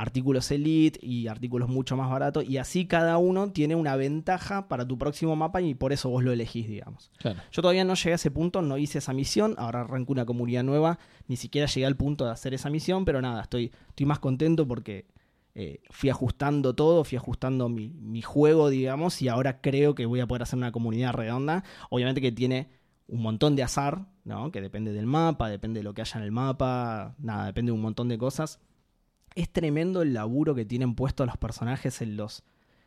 artículos 0.00 0.50
elite 0.50 0.98
y 1.02 1.26
artículos 1.26 1.68
mucho 1.68 1.94
más 1.94 2.10
baratos. 2.10 2.48
Y 2.48 2.56
así 2.56 2.86
cada 2.86 3.18
uno 3.18 3.52
tiene 3.52 3.74
una 3.74 3.96
ventaja 3.96 4.66
para 4.66 4.88
tu 4.88 4.96
próximo 4.96 5.36
mapa 5.36 5.60
y 5.60 5.74
por 5.74 5.92
eso 5.92 6.08
vos 6.08 6.24
lo 6.24 6.32
elegís, 6.32 6.66
digamos. 6.68 7.10
Claro. 7.18 7.38
Yo 7.52 7.60
todavía 7.60 7.84
no 7.84 7.94
llegué 7.94 8.12
a 8.12 8.14
ese 8.14 8.30
punto, 8.30 8.62
no 8.62 8.78
hice 8.78 8.96
esa 8.96 9.12
misión, 9.12 9.54
ahora 9.58 9.82
arranco 9.82 10.12
una 10.12 10.24
comunidad 10.24 10.64
nueva, 10.64 10.98
ni 11.28 11.36
siquiera 11.36 11.66
llegué 11.66 11.84
al 11.84 11.96
punto 11.96 12.24
de 12.24 12.30
hacer 12.30 12.54
esa 12.54 12.70
misión, 12.70 13.04
pero 13.04 13.20
nada, 13.20 13.42
estoy, 13.42 13.72
estoy 13.90 14.06
más 14.06 14.20
contento 14.20 14.66
porque 14.66 15.06
eh, 15.54 15.82
fui 15.90 16.08
ajustando 16.08 16.74
todo, 16.74 17.04
fui 17.04 17.18
ajustando 17.18 17.68
mi, 17.68 17.90
mi 17.90 18.22
juego, 18.22 18.70
digamos, 18.70 19.20
y 19.20 19.28
ahora 19.28 19.60
creo 19.60 19.94
que 19.94 20.06
voy 20.06 20.20
a 20.20 20.26
poder 20.26 20.44
hacer 20.44 20.56
una 20.56 20.72
comunidad 20.72 21.12
redonda. 21.12 21.62
Obviamente 21.90 22.22
que 22.22 22.32
tiene 22.32 22.70
un 23.06 23.20
montón 23.20 23.54
de 23.54 23.64
azar, 23.64 24.06
¿no? 24.24 24.50
Que 24.50 24.62
depende 24.62 24.94
del 24.94 25.04
mapa, 25.04 25.50
depende 25.50 25.80
de 25.80 25.84
lo 25.84 25.92
que 25.92 26.00
haya 26.00 26.18
en 26.18 26.24
el 26.24 26.32
mapa, 26.32 27.16
nada, 27.18 27.44
depende 27.44 27.68
de 27.68 27.74
un 27.74 27.82
montón 27.82 28.08
de 28.08 28.16
cosas. 28.16 28.60
Es 29.34 29.50
tremendo 29.50 30.02
el 30.02 30.12
laburo 30.12 30.54
que 30.54 30.64
tienen 30.64 30.94
puestos 30.94 31.26
los 31.26 31.36
personajes 31.36 32.00
en 32.02 32.16
los, 32.16 32.42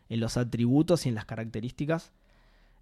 en 0.10 0.20
los 0.20 0.38
atributos 0.38 1.06
y 1.06 1.10
en 1.10 1.16
las 1.16 1.26
características. 1.26 2.12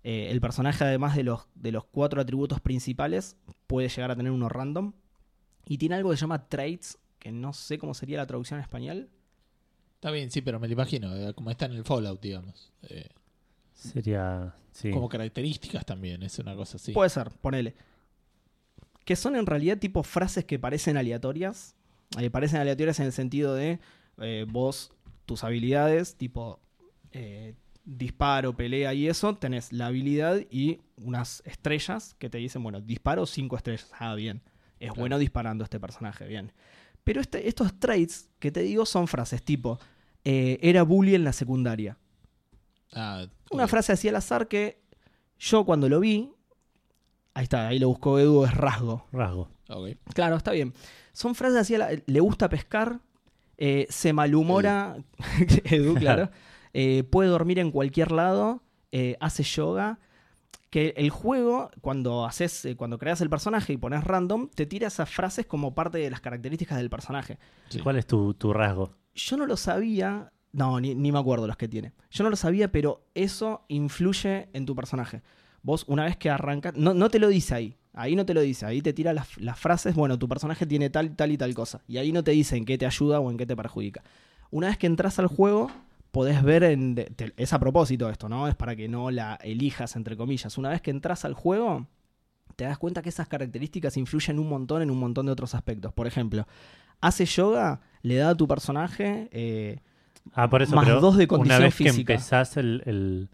Eh, 0.04 0.30
el 0.32 0.42
personaje, 0.42 0.84
además 0.84 1.16
de 1.16 1.24
los, 1.24 1.48
de 1.56 1.72
los 1.72 1.86
cuatro 1.86 2.22
atributos 2.22 2.60
principales, 2.60 3.36
puede 3.68 3.90
llegar 3.90 4.12
a 4.12 4.16
tener 4.16 4.32
uno 4.32 4.50
random. 4.50 4.94
Y 5.66 5.78
tiene 5.78 5.96
algo 5.96 6.10
que 6.10 6.18
se 6.18 6.22
llama 6.22 6.48
traits, 6.50 6.98
que 7.20 7.32
no 7.32 7.54
sé 7.54 7.78
cómo 7.78 7.94
sería 7.94 8.18
la 8.18 8.26
traducción 8.26 8.60
en 8.60 8.64
español. 8.64 9.10
Está 9.96 10.10
bien, 10.10 10.32
sí, 10.32 10.42
pero 10.42 10.60
me 10.60 10.68
lo 10.68 10.74
imagino, 10.74 11.16
eh, 11.16 11.34
como 11.36 11.52
está 11.52 11.68
en 11.68 11.74
el 11.74 11.84
Fallout, 11.84 12.20
digamos. 12.20 12.72
Eh, 12.82 13.10
Sería. 13.82 14.56
Sí. 14.72 14.92
Como 14.92 15.10
características 15.10 15.86
también, 15.86 16.24
es 16.24 16.40
una 16.40 16.56
cosa 16.56 16.78
así. 16.78 16.92
Puede 16.92 17.10
ser, 17.10 17.32
ponele. 17.32 17.76
Que 19.06 19.16
son 19.16 19.36
en 19.36 19.46
realidad 19.46 19.78
tipo 19.80 20.04
frases 20.04 20.46
que 20.46 20.60
parecen 20.60 20.98
aleatorias. 20.98 21.76
Eh, 22.20 22.30
parecen 22.30 22.60
aleatorias 22.60 23.00
en 23.00 23.06
el 23.08 23.12
sentido 23.14 23.54
de 23.56 23.80
eh, 24.20 24.46
vos 24.50 24.92
tus 25.26 25.44
habilidades, 25.44 26.16
tipo 26.18 26.60
eh, 27.12 27.56
disparo, 27.86 28.56
pelea 28.56 28.94
y 28.94 29.08
eso, 29.08 29.36
tenés 29.36 29.72
la 29.74 29.88
habilidad 29.88 30.40
y 30.50 30.82
unas 30.98 31.42
estrellas 31.46 32.16
que 32.20 32.30
te 32.30 32.38
dicen, 32.38 32.62
bueno, 32.64 32.82
disparo 32.82 33.26
cinco 33.26 33.56
estrellas. 33.56 33.90
Ah, 33.98 34.14
bien. 34.16 34.42
Es 34.80 34.90
Claro. 34.90 35.00
bueno 35.02 35.20
disparando 35.20 35.64
este 35.64 35.80
personaje, 35.80 36.28
bien. 36.28 36.52
Pero 37.04 37.22
este- 37.22 37.48
estos 37.48 37.80
traits 37.80 38.30
que 38.40 38.52
te 38.52 38.62
digo 38.62 38.86
son 38.86 39.08
frases 39.08 39.44
tipo, 39.44 39.80
eh, 40.24 40.60
era 40.62 40.84
bully 40.84 41.16
en 41.16 41.24
la 41.24 41.34
secundaria. 41.34 41.98
Ah, 42.94 43.26
Una 43.52 43.68
frase 43.68 43.94
así 43.94 44.08
al 44.10 44.16
azar 44.18 44.48
que 44.48 44.82
yo 45.40 45.66
cuando 45.66 45.88
lo 45.90 46.00
vi, 46.00 46.30
ahí 47.34 47.44
está, 47.44 47.68
ahí 47.70 47.80
lo 47.80 47.88
buscó 47.88 48.20
Edu, 48.20 48.46
es 48.46 48.54
rasgo. 48.54 49.08
Rasgo. 49.12 49.50
Claro, 50.14 50.36
está 50.36 50.52
bien. 50.52 50.74
Son 51.14 51.36
frases 51.36 51.58
así, 51.58 51.76
a 51.76 51.80
la- 51.80 51.90
le 52.06 52.20
gusta 52.20 52.50
pescar, 52.50 53.00
eh, 53.58 53.86
se 53.90 54.14
malhumora, 54.14 54.98
Edu, 55.66 55.96
claro, 56.00 56.30
eh, 56.74 57.04
puede 57.04 57.30
dormir 57.30 57.60
en 57.60 57.72
cualquier 57.72 58.12
lado, 58.12 58.64
eh, 58.92 59.18
hace 59.20 59.44
yoga. 59.44 60.00
Que 60.70 60.94
el 60.96 61.10
juego, 61.10 61.70
cuando 61.82 62.26
haces, 62.26 62.64
eh, 62.64 62.78
cuando 62.78 62.98
creas 62.98 63.20
el 63.20 63.30
personaje 63.30 63.74
y 63.74 63.78
pones 63.78 64.06
random, 64.06 64.48
te 64.56 64.66
tira 64.66 64.88
esas 64.88 65.10
frases 65.10 65.46
como 65.46 65.76
parte 65.76 65.98
de 65.98 66.10
las 66.10 66.22
características 66.22 66.78
del 66.78 66.90
personaje. 66.90 67.40
Sí. 67.68 67.80
¿Cuál 67.80 67.98
es 67.98 68.08
tu, 68.08 68.34
tu 68.36 68.54
rasgo? 68.54 68.94
Yo 69.14 69.36
no 69.36 69.46
lo 69.46 69.58
sabía. 69.58 70.32
No, 70.54 70.80
ni, 70.80 70.96
ni 70.96 71.12
me 71.12 71.20
acuerdo 71.20 71.46
los 71.46 71.58
que 71.58 71.68
tiene. 71.68 71.92
Yo 72.10 72.24
no 72.24 72.30
lo 72.30 72.38
sabía, 72.38 72.72
pero 72.72 73.04
eso 73.16 73.66
influye 73.68 74.48
en 74.54 74.66
tu 74.66 74.74
personaje. 74.74 75.22
Vos, 75.62 75.84
una 75.90 76.06
vez 76.06 76.16
que 76.16 76.30
arrancas. 76.30 76.74
No, 76.78 76.94
no 76.94 77.10
te 77.10 77.20
lo 77.20 77.28
dice 77.28 77.54
ahí. 77.54 77.78
Ahí 77.94 78.16
no 78.16 78.26
te 78.26 78.34
lo 78.34 78.42
dice. 78.42 78.66
Ahí 78.66 78.82
te 78.82 78.94
tira 78.94 79.14
las, 79.14 79.38
las 79.38 79.60
frases. 79.60 79.96
Bueno, 79.96 80.18
tu 80.18 80.28
personaje 80.30 80.66
tiene 80.66 80.90
tal, 80.90 81.16
tal 81.16 81.32
y 81.32 81.38
tal 81.38 81.54
cosa. 81.54 81.82
Y 81.88 81.98
ahí 81.98 82.12
no 82.12 82.24
te 82.24 82.32
dice 82.32 82.56
en 82.58 82.66
qué 82.66 82.78
te 82.78 82.86
ayuda 82.86 83.20
o 83.20 83.30
en 83.32 83.38
qué 83.38 83.46
te 83.46 83.56
perjudica. 83.56 84.02
Una 84.50 84.68
vez 84.68 84.78
que 84.78 84.88
entras 84.88 85.20
al 85.20 85.28
juego, 85.28 85.70
podés 86.12 86.42
ver 86.44 86.64
en. 86.64 86.96
te- 86.96 87.34
es 87.38 87.54
a 87.54 87.60
propósito 87.60 88.10
esto, 88.10 88.30
¿no? 88.30 88.48
Es 88.48 88.56
para 88.56 88.76
que 88.76 88.88
no 88.88 89.12
la 89.12 89.36
elijas, 89.44 89.96
entre 89.96 90.16
comillas. 90.18 90.58
Una 90.58 90.70
vez 90.70 90.82
que 90.82 90.92
entras 90.92 91.26
al 91.26 91.34
juego, 91.34 91.88
te 92.56 92.64
das 92.66 92.78
cuenta 92.78 93.02
que 93.02 93.10
esas 93.10 93.28
características 93.28 93.98
influyen 93.98 94.40
un 94.40 94.48
montón 94.50 94.82
en 94.82 94.92
un 94.92 95.00
montón 95.00 95.26
de 95.26 95.32
otros 95.34 95.56
aspectos. 95.56 95.94
Por 95.94 96.08
ejemplo, 96.08 96.48
hace 97.02 97.26
yoga, 97.26 97.82
le 98.04 98.16
da 98.16 98.30
a 98.30 98.36
tu 98.36 98.48
personaje. 98.48 99.30
eh, 99.32 99.80
Ah, 100.34 100.50
por 100.50 100.62
eso, 100.62 100.76
Más 100.76 100.86
pero 100.86 101.02
dos 101.02 101.18
de 101.18 101.24
una 101.24 101.28
condición 101.30 101.62
vez 101.64 101.74
física. 101.74 102.06
que 102.08 102.14
empezás 102.14 102.56
el, 102.58 102.84
el, 102.86 103.30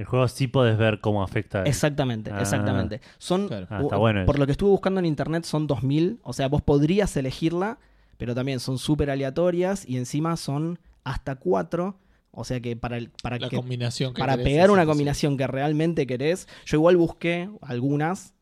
el 0.00 0.06
juego 0.06 0.26
sí 0.28 0.46
podés 0.48 0.76
ver 0.78 1.00
cómo 1.00 1.22
afecta. 1.22 1.60
el- 1.62 1.68
Exactamente, 1.68 2.30
Ah. 2.32 2.40
exactamente. 2.40 3.00
Son, 3.18 3.48
Claro. 3.48 3.66
Ah, 3.70 3.80
está 3.82 3.96
bueno 3.96 4.24
por 4.26 4.34
eso. 4.36 4.40
lo 4.40 4.46
que 4.46 4.52
estuve 4.52 4.70
buscando 4.70 4.98
en 5.00 5.06
internet, 5.06 5.44
son 5.44 5.66
2000. 5.66 6.18
O 6.22 6.32
sea, 6.32 6.48
vos 6.48 6.62
podrías 6.62 7.16
elegirla, 7.16 7.78
pero 8.16 8.34
también 8.34 8.60
son 8.60 8.78
súper 8.78 9.10
aleatorias 9.10 9.86
y 9.88 9.96
encima 9.98 10.36
son 10.36 10.78
hasta 11.04 11.36
4. 11.36 11.96
O 12.32 12.44
sea 12.44 12.60
que 12.60 12.76
para, 12.76 12.96
el- 12.96 13.10
para, 13.22 13.38
La 13.38 13.48
que, 13.48 13.56
combinación 13.56 14.14
que 14.14 14.20
para 14.20 14.34
querés 14.34 14.46
pegar 14.46 14.70
una 14.70 14.86
combinación 14.86 15.36
que 15.36 15.46
realmente 15.46 16.06
querés, 16.06 16.46
yo 16.64 16.76
igual 16.78 16.96
busqué 16.96 17.50
algunas. 17.60 18.34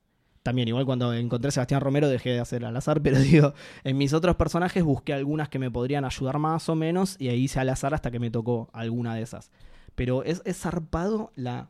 También, 0.43 0.69
igual 0.69 0.87
cuando 0.87 1.13
encontré 1.13 1.49
a 1.49 1.51
Sebastián 1.51 1.81
Romero 1.81 2.09
dejé 2.09 2.31
de 2.31 2.41
hacer 2.41 2.65
al 2.65 2.77
azar, 2.77 3.01
pero 3.03 3.19
digo, 3.19 3.55
en 3.85 3.97
mis 3.99 4.13
otros 4.13 4.37
personajes 4.37 4.83
busqué 4.85 5.13
algunas 5.13 5.49
que 5.49 5.59
me 5.59 5.71
podrían 5.71 6.05
ayudar 6.05 6.39
más 6.39 6.69
o 6.69 6.75
menos 6.75 7.17
y 7.19 7.29
ahí 7.29 7.45
hice 7.45 7.61
al 7.61 7.69
azar 7.71 7.93
hasta 7.95 8.11
que 8.11 8.19
me 8.19 8.31
tocó 8.31 8.69
alguna 8.73 9.15
de 9.15 9.23
esas. 9.23 9.51
Pero 9.99 10.23
es, 10.23 10.41
es 10.45 10.57
zarpado 10.59 11.33
la... 11.35 11.69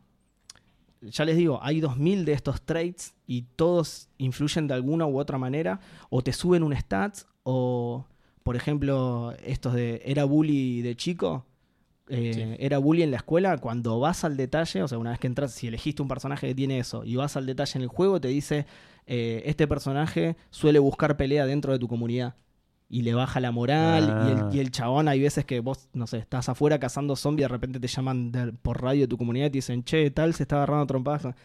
Ya 1.01 1.25
les 1.25 1.35
digo, 1.37 1.59
hay 1.61 1.79
2000 1.79 2.25
de 2.25 2.33
estos 2.33 2.61
traits 2.61 3.15
y 3.25 3.43
todos 3.55 4.09
influyen 4.17 4.67
de 4.67 4.73
alguna 4.73 5.05
u 5.07 5.17
otra 5.19 5.37
manera. 5.37 5.79
O 6.09 6.21
te 6.21 6.31
suben 6.33 6.61
un 6.61 6.75
stats, 6.75 7.25
o 7.43 8.05
por 8.43 8.55
ejemplo, 8.55 9.33
estos 9.43 9.73
de 9.73 10.01
era 10.05 10.25
bully 10.25 10.81
de 10.81 10.95
chico, 10.95 11.45
eh, 12.09 12.33
Sí. 12.33 12.55
era 12.65 12.79
bully 12.79 13.03
en 13.03 13.11
la 13.11 13.17
escuela, 13.17 13.57
cuando 13.59 13.99
vas 13.99 14.23
al 14.25 14.35
detalle, 14.35 14.83
o 14.83 14.87
sea, 14.87 14.97
una 14.97 15.11
vez 15.11 15.19
que 15.19 15.27
entras, 15.27 15.53
si 15.53 15.67
elegiste 15.67 16.01
un 16.01 16.07
personaje 16.07 16.47
que 16.47 16.55
tiene 16.55 16.79
eso 16.79 17.03
y 17.05 17.15
vas 17.15 17.37
al 17.37 17.45
detalle 17.45 17.73
en 17.77 17.83
el 17.83 17.87
juego, 17.87 18.19
te 18.19 18.27
dice, 18.27 18.65
eh, 19.05 19.43
este 19.45 19.67
personaje 19.67 20.35
suele 20.49 20.79
buscar 20.79 21.15
pelea 21.17 21.45
dentro 21.45 21.71
de 21.71 21.79
tu 21.79 21.87
comunidad. 21.87 22.35
Y 22.91 23.03
le 23.03 23.13
baja 23.13 23.39
la 23.39 23.51
moral, 23.51 24.03
y, 24.05 24.09
Ah. 24.11 24.47
el, 24.49 24.55
y 24.55 24.59
el 24.59 24.71
chabón, 24.71 25.07
hay 25.07 25.19
veces 25.21 25.45
que 25.45 25.59
vos, 25.59 25.87
no 25.93 26.07
sé, 26.07 26.17
estás 26.17 26.49
afuera 26.49 26.79
cazando 26.79 27.15
zombies, 27.15 27.43
de 27.45 27.47
repente 27.49 27.79
te 27.79 27.87
llaman 27.87 28.31
de- 28.31 28.51
por 28.53 28.81
radio 28.81 29.01
de 29.01 29.07
tu 29.07 29.17
comunidad 29.17 29.45
y 29.47 29.49
te 29.51 29.57
dicen, 29.59 29.83
che, 29.83 30.09
tal, 30.09 30.33
se 30.33 30.43
está 30.43 30.55
agarrando 30.57 30.87
trompadas. 30.87 31.35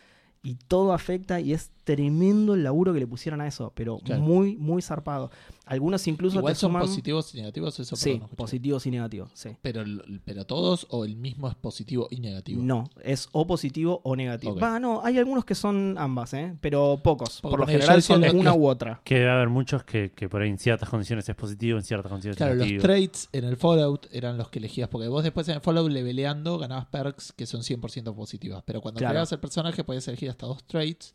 Y 0.45 0.55
todo 0.68 0.92
afecta 0.92 1.40
y 1.40 1.53
es 1.55 1.70
tremendo 1.84 2.55
el 2.55 2.62
laburo 2.64 2.95
que 2.95 3.01
le 3.01 3.07
pusieron 3.07 3.40
a 3.42 3.47
eso, 3.47 3.72
pero 3.74 3.99
Claro. 3.99 4.22
muy, 4.22 4.57
muy 4.57 4.80
zarpado. 4.80 5.30
Algunos 5.66 6.07
incluso 6.07 6.38
Igual 6.38 6.55
te 6.55 6.61
son 6.61 6.70
suman... 6.70 6.82
positivos 6.82 7.34
y 7.34 7.38
negativos, 7.38 7.78
eso 7.80 7.97
Sí, 7.97 8.18
no 8.18 8.28
positivos 8.28 8.86
y 8.86 8.90
negativos, 8.90 9.30
sí. 9.34 9.51
pero, 9.62 9.82
pero 10.24 10.45
todos 10.47 10.86
o 10.90 11.05
el 11.07 11.16
mismo 11.16 11.49
es 11.49 11.55
positivo 11.55 12.09
y 12.11 12.20
negativo. 12.20 12.62
No, 12.62 12.84
es 13.03 13.28
o 13.32 13.47
positivo 13.47 14.01
o 14.05 14.16
negativo. 14.16 14.53
Ok. 14.55 14.62
Va, 14.62 14.78
no, 14.80 15.03
hay 15.05 15.18
algunos 15.18 15.45
que 15.45 15.55
son 15.55 15.97
ambas, 15.99 16.32
¿eh? 16.34 16.55
pero 16.62 17.01
pocos. 17.03 17.40
Porque 17.42 17.53
Por 17.53 17.61
lo 17.61 17.66
general 17.66 18.03
son 18.03 18.20
los- 18.22 18.32
una 18.34 18.51
los- 18.51 18.59
u 18.59 18.66
otra. 18.66 19.01
Que 19.05 19.16
debe 19.16 19.30
haber 19.30 19.49
muchos 19.51 19.84
que, 19.84 20.11
que 20.12 20.28
por 20.28 20.40
ahí 20.42 20.49
en 20.51 20.59
ciertas 20.59 20.88
condiciones 20.88 21.28
es 21.28 21.36
positivo, 21.36 21.78
en 21.78 21.84
ciertas 21.84 22.11
condiciones 22.11 22.36
Claro, 22.38 22.53
es 22.55 22.59
los 22.59 22.66
negativo. 22.66 22.82
traits 22.82 23.28
en 23.32 23.45
el 23.45 23.57
Fallout 23.57 24.07
eran 24.12 24.36
los 24.38 24.49
que 24.51 24.59
elegías, 24.59 24.88
porque 24.88 25.09
vos 25.09 25.22
después 25.22 25.49
en 25.49 25.57
el 25.57 25.61
Fallout 25.62 25.90
leveleando 25.90 26.59
ganabas 26.59 26.86
perks 26.86 27.32
que 27.32 27.45
son 27.47 27.62
100% 27.62 28.14
positivas, 28.14 28.62
pero 28.66 28.80
cuando 28.80 28.99
Claro. 28.99 29.12
creabas 29.12 29.32
el 29.32 29.38
personaje 29.38 29.82
podías 29.84 30.07
elegir 30.09 30.28
hasta 30.35 30.47
dos 30.47 30.64
traits 30.66 31.14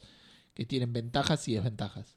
que 0.53 0.65
tienen 0.65 0.91
ventajas 0.91 1.47
y 1.47 1.53
desventajas. 1.53 2.15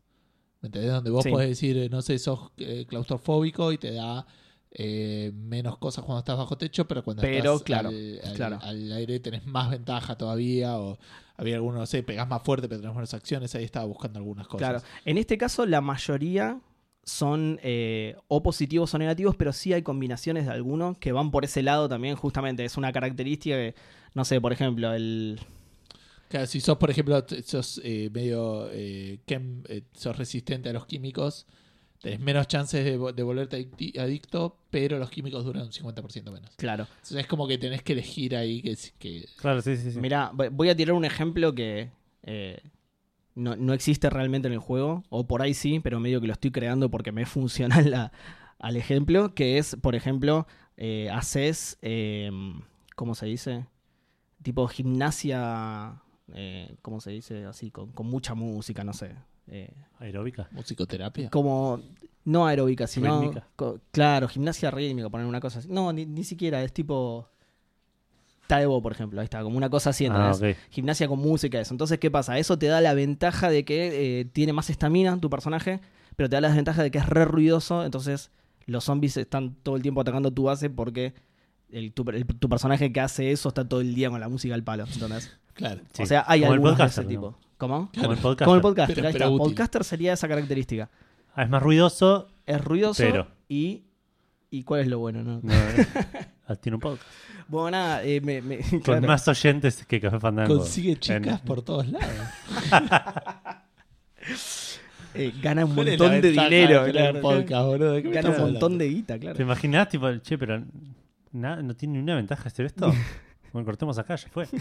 ¿Me 0.61 0.68
entendés? 0.68 0.90
Donde 0.92 1.11
vos 1.11 1.24
Sí. 1.24 1.30
podés 1.30 1.48
decir, 1.50 1.76
eh, 1.76 1.88
no 1.88 2.03
sé, 2.03 2.18
sos 2.18 2.50
eh, 2.57 2.86
claustrofóbico 2.88 3.72
y 3.72 3.78
te 3.78 3.92
da 3.92 4.26
eh, 4.74 5.30
menos 5.34 5.76
cosas 5.76 6.03
cuando 6.05 6.20
estás 6.20 6.38
bajo 6.38 6.57
techo, 6.57 6.88
pero 6.88 7.03
cuando 7.05 7.20
Pero, 7.20 7.53
estás 7.57 7.62
claro, 7.62 7.88
al, 7.90 8.20
al- 8.24 8.34
claro. 8.34 8.59
al 8.62 8.90
aire 8.92 9.20
tenés 9.20 9.44
más 9.44 9.68
ventaja 9.70 10.16
todavía, 10.16 10.78
o 10.78 10.98
había 11.36 11.57
algunos, 11.57 11.78
no 11.80 11.84
sé, 11.86 12.03
pegás 12.03 12.26
más 12.26 12.42
fuerte 12.42 12.68
pero 12.68 12.80
tenés 12.80 12.94
menos 12.96 13.12
acciones, 13.12 13.55
ahí 13.55 13.64
estaba 13.64 13.84
buscando 13.84 14.18
algunas 14.18 14.46
cosas. 14.48 14.80
Claro. 14.80 14.84
En 15.05 15.18
este 15.18 15.36
caso, 15.36 15.66
la 15.66 15.82
mayoría 15.82 16.59
son 17.05 17.59
eh, 17.62 18.16
o 18.28 18.42
positivos 18.42 18.94
o 18.94 18.98
negativos, 18.98 19.36
pero 19.36 19.53
sí 19.53 19.72
hay 19.74 19.82
combinaciones 19.82 20.46
de 20.46 20.53
algunos 20.53 20.96
que 20.96 21.12
van 21.12 21.30
por 21.32 21.44
ese 21.44 21.62
lado 21.62 21.86
también, 21.88 22.16
justamente. 22.16 22.64
Es 22.64 22.76
una 22.78 22.92
característica 22.92 23.57
que, 23.57 23.74
no 24.14 24.24
sé, 24.24 24.40
por 24.40 24.53
ejemplo, 24.53 24.94
el. 24.94 25.38
Claro, 26.33 26.47
si 26.47 26.62
sos, 26.62 26.78
por 26.78 26.91
ejemplo, 26.91 27.22
sos 27.45 27.78
eh, 27.85 28.09
medio 28.11 28.70
eh, 28.72 29.18
chem- 29.26 29.64
eh, 29.68 29.83
sos 29.93 30.16
resistente 30.16 30.70
a 30.70 30.72
los 30.72 30.87
químicos, 30.87 31.47
tenés 32.01 32.20
menos 32.20 32.49
chances 32.49 32.87
de, 32.87 32.99
vo- 32.99 33.12
de 33.12 33.22
volverte 33.22 33.68
adicto, 34.01 34.57
pero 34.70 34.99
los 34.99 35.11
químicos 35.11 35.45
duran 35.45 35.64
un 35.64 35.72
50% 35.72 36.33
menos. 36.33 36.57
Claro. 36.57 36.85
Entonces 36.91 37.18
es 37.18 37.26
como 37.26 37.47
que 37.47 37.59
tenés 37.59 37.83
que 37.83 37.93
elegir 37.93 38.35
ahí 38.35 38.62
que, 38.62 38.70
es- 38.70 38.95
que 38.99 39.26
Claro, 39.37 39.61
sí, 39.61 39.76
sí, 39.76 39.93
sí. 39.93 40.01
Mirá, 40.01 40.30
voy- 40.33 40.49
voy 40.49 40.70
a 40.70 40.74
tirar 40.74 40.95
un 40.95 41.05
ejemplo 41.05 41.55
que 41.55 41.91
eh, 42.22 42.62
no, 43.35 43.55
no 43.55 43.74
existe 43.74 44.09
realmente 44.09 44.49
en 44.49 44.55
el 44.55 44.61
juego, 44.61 45.03
o 45.11 45.26
por 45.26 45.43
ahí 45.43 45.53
sí, 45.53 45.80
pero 45.80 46.01
medio 46.01 46.18
que 46.22 46.28
lo 46.28 46.33
estoy 46.33 46.51
creando 46.51 46.91
porque 46.91 47.12
me 47.12 47.26
funciona 47.26 47.78
la- 47.83 48.11
al 48.59 48.76
ejemplo, 48.78 49.35
que 49.35 49.59
es, 49.59 49.76
por 49.83 49.95
ejemplo, 49.95 50.47
eh, 50.78 51.11
haces, 51.12 51.76
eh, 51.83 52.30
¿cómo 52.97 53.14
se 53.14 53.26
dice? 53.26 53.66
Tipo 54.43 54.66
gimnasia, 54.66 56.01
eh, 56.35 56.75
¿cómo 56.83 57.01
se 57.01 57.11
dice? 57.11 57.45
Así, 57.47 57.70
con, 57.70 57.93
con 57.93 58.07
mucha 58.07 58.35
música, 58.35 58.85
no 58.85 58.93
sé. 58.93 59.12
Eh, 59.49 59.73
Aeróbica. 59.99 60.49
musicoterapia. 60.53 61.29
como, 61.31 61.81
no 62.25 62.47
aeróbica, 62.47 62.87
sino... 62.87 63.20
Rítmica. 63.20 63.47
co- 63.57 63.81
claro, 63.91 64.29
gimnasia 64.29 64.70
rítmica, 64.70 65.09
poner 65.11 65.27
una 65.27 65.41
cosa 65.41 65.59
así. 65.59 65.68
No, 65.68 65.93
ni, 65.93 66.07
ni 66.07 66.25
siquiera, 66.25 66.62
es 66.62 66.73
tipo... 66.73 67.29
Taebo, 68.47 68.83
por 68.83 68.93
ejemplo, 68.93 69.20
ahí 69.20 69.25
está, 69.25 69.43
como 69.43 69.57
una 69.57 69.70
cosa 69.70 69.91
así, 69.91 70.07
Ah, 70.11 70.33
gimnasia 70.70 71.09
con 71.09 71.18
música, 71.18 71.59
eso. 71.61 71.73
Entonces, 71.73 71.99
¿qué 71.99 72.11
pasa? 72.11 72.39
Eso 72.39 72.59
te 72.59 72.66
da 72.66 72.81
la 72.81 72.93
ventaja 72.93 73.49
de 73.49 73.64
que 73.64 74.20
eh, 74.20 74.25
tiene 74.27 74.53
más 74.53 74.68
estamina 74.68 75.18
tu 75.18 75.31
personaje, 75.31 75.81
pero 76.16 76.29
te 76.29 76.37
da 76.37 76.41
la 76.43 76.49
desventaja 76.49 76.83
de 76.83 76.91
que 76.91 76.99
es 76.99 77.07
re 77.07 77.25
ruidoso, 77.25 77.85
entonces 77.85 78.31
los 78.66 78.85
zombies 78.85 79.16
están 79.16 79.55
todo 79.62 79.77
el 79.77 79.83
tiempo 79.83 80.03
atacando 80.03 80.31
tu 80.33 80.45
base 80.45 80.68
porque 80.68 81.14
el- 81.73 81.93
tu, 81.93 82.05
el- 82.11 82.27
tu 82.27 82.49
personaje 82.49 82.93
que 82.93 83.01
hace 83.01 83.33
eso 83.33 83.49
está 83.49 83.68
todo 83.68 83.81
el 83.81 83.95
día 83.95 84.11
con 84.11 84.20
la 84.20 84.29
música 84.29 84.55
al 84.55 84.62
palo, 84.62 84.85
¿entendés? 84.93 85.37
Claro. 85.55 85.81
Sí. 85.93 86.03
O 86.03 86.07
sea, 86.07 86.25
hay 86.27 86.45
algunos 86.45 86.79
de 86.79 86.85
ese 86.85 87.03
podcaster, 87.03 87.05
¿no? 87.05 87.09
tipo. 87.11 87.39
¿Cómo? 87.59 87.91
Como 87.95 88.12
el 88.12 88.18
podcast. 88.18 88.45
Como 88.45 88.55
el 88.57 88.62
podcaster, 88.62 88.95
Pero- 88.97 89.07
ahí 89.09 89.12
pero 89.12 89.25
está. 89.27 89.35
útil. 89.35 89.55
Podcaster 89.55 89.85
sería 89.85 90.12
esa 90.12 90.29
característica. 90.29 90.91
Ah, 91.35 91.43
es 91.45 91.51
más 91.51 91.62
ruidoso. 91.62 92.29
Es 92.47 92.62
ruidoso 92.62 93.03
Pero. 93.03 93.29
y... 93.49 93.85
¿Y 94.51 94.64
cuál 94.64 94.83
es 94.83 94.87
lo 94.89 94.99
bueno? 94.99 95.23
No? 95.23 95.41
No, 95.43 95.53
eh. 95.53 95.87
Ah, 96.47 96.57
tiene 96.57 96.75
un 96.77 96.81
podcast. 96.81 97.07
Bueno, 97.49 97.70
nada, 97.70 98.03
eh, 98.05 98.20
me, 98.20 98.43
me- 98.43 98.59
Con 98.59 98.81
claro. 98.81 99.07
más 99.07 99.27
oyentes 99.29 99.87
que 99.87 100.01
Café 100.01 100.18
Fandango. 100.18 100.59
Consigue 100.59 100.97
chicas 100.99 101.41
En- 101.41 101.47
por 101.47 101.62
todos 101.62 101.87
lados. 101.89 102.09
Eh, 105.14 105.31
gana 105.43 105.66
un 105.66 105.75
¿Cuál 105.75 105.89
es 105.89 105.99
montón 105.99 106.20
de 106.23 106.31
dinero. 106.31 106.85
claro. 106.91 107.20
podcast, 107.20 107.66
boludo? 107.66 107.93
¿De 107.93 108.03
qué 108.03 108.09
me 108.09 108.14
Gana 108.14 108.31
un 108.31 108.35
montón 108.39 108.55
hablando? 108.73 108.79
de 108.79 108.89
guita, 108.89 109.18
claro. 109.18 109.37
¿Te 109.37 109.43
imaginás, 109.43 109.89
tipo, 109.91 110.11
che, 110.18 110.39
pero 110.39 110.64
nada, 111.33 111.62
no 111.62 111.74
tiene 111.74 111.95
ni 111.95 112.01
una 112.01 112.16
ventaja 112.16 112.49
hacer 112.49 112.66
esto? 112.66 112.93
Bueno, 113.53 113.66
cortemos 113.66 113.99
acá, 113.99 114.16
ya 114.16 114.28
fue. 114.30 114.49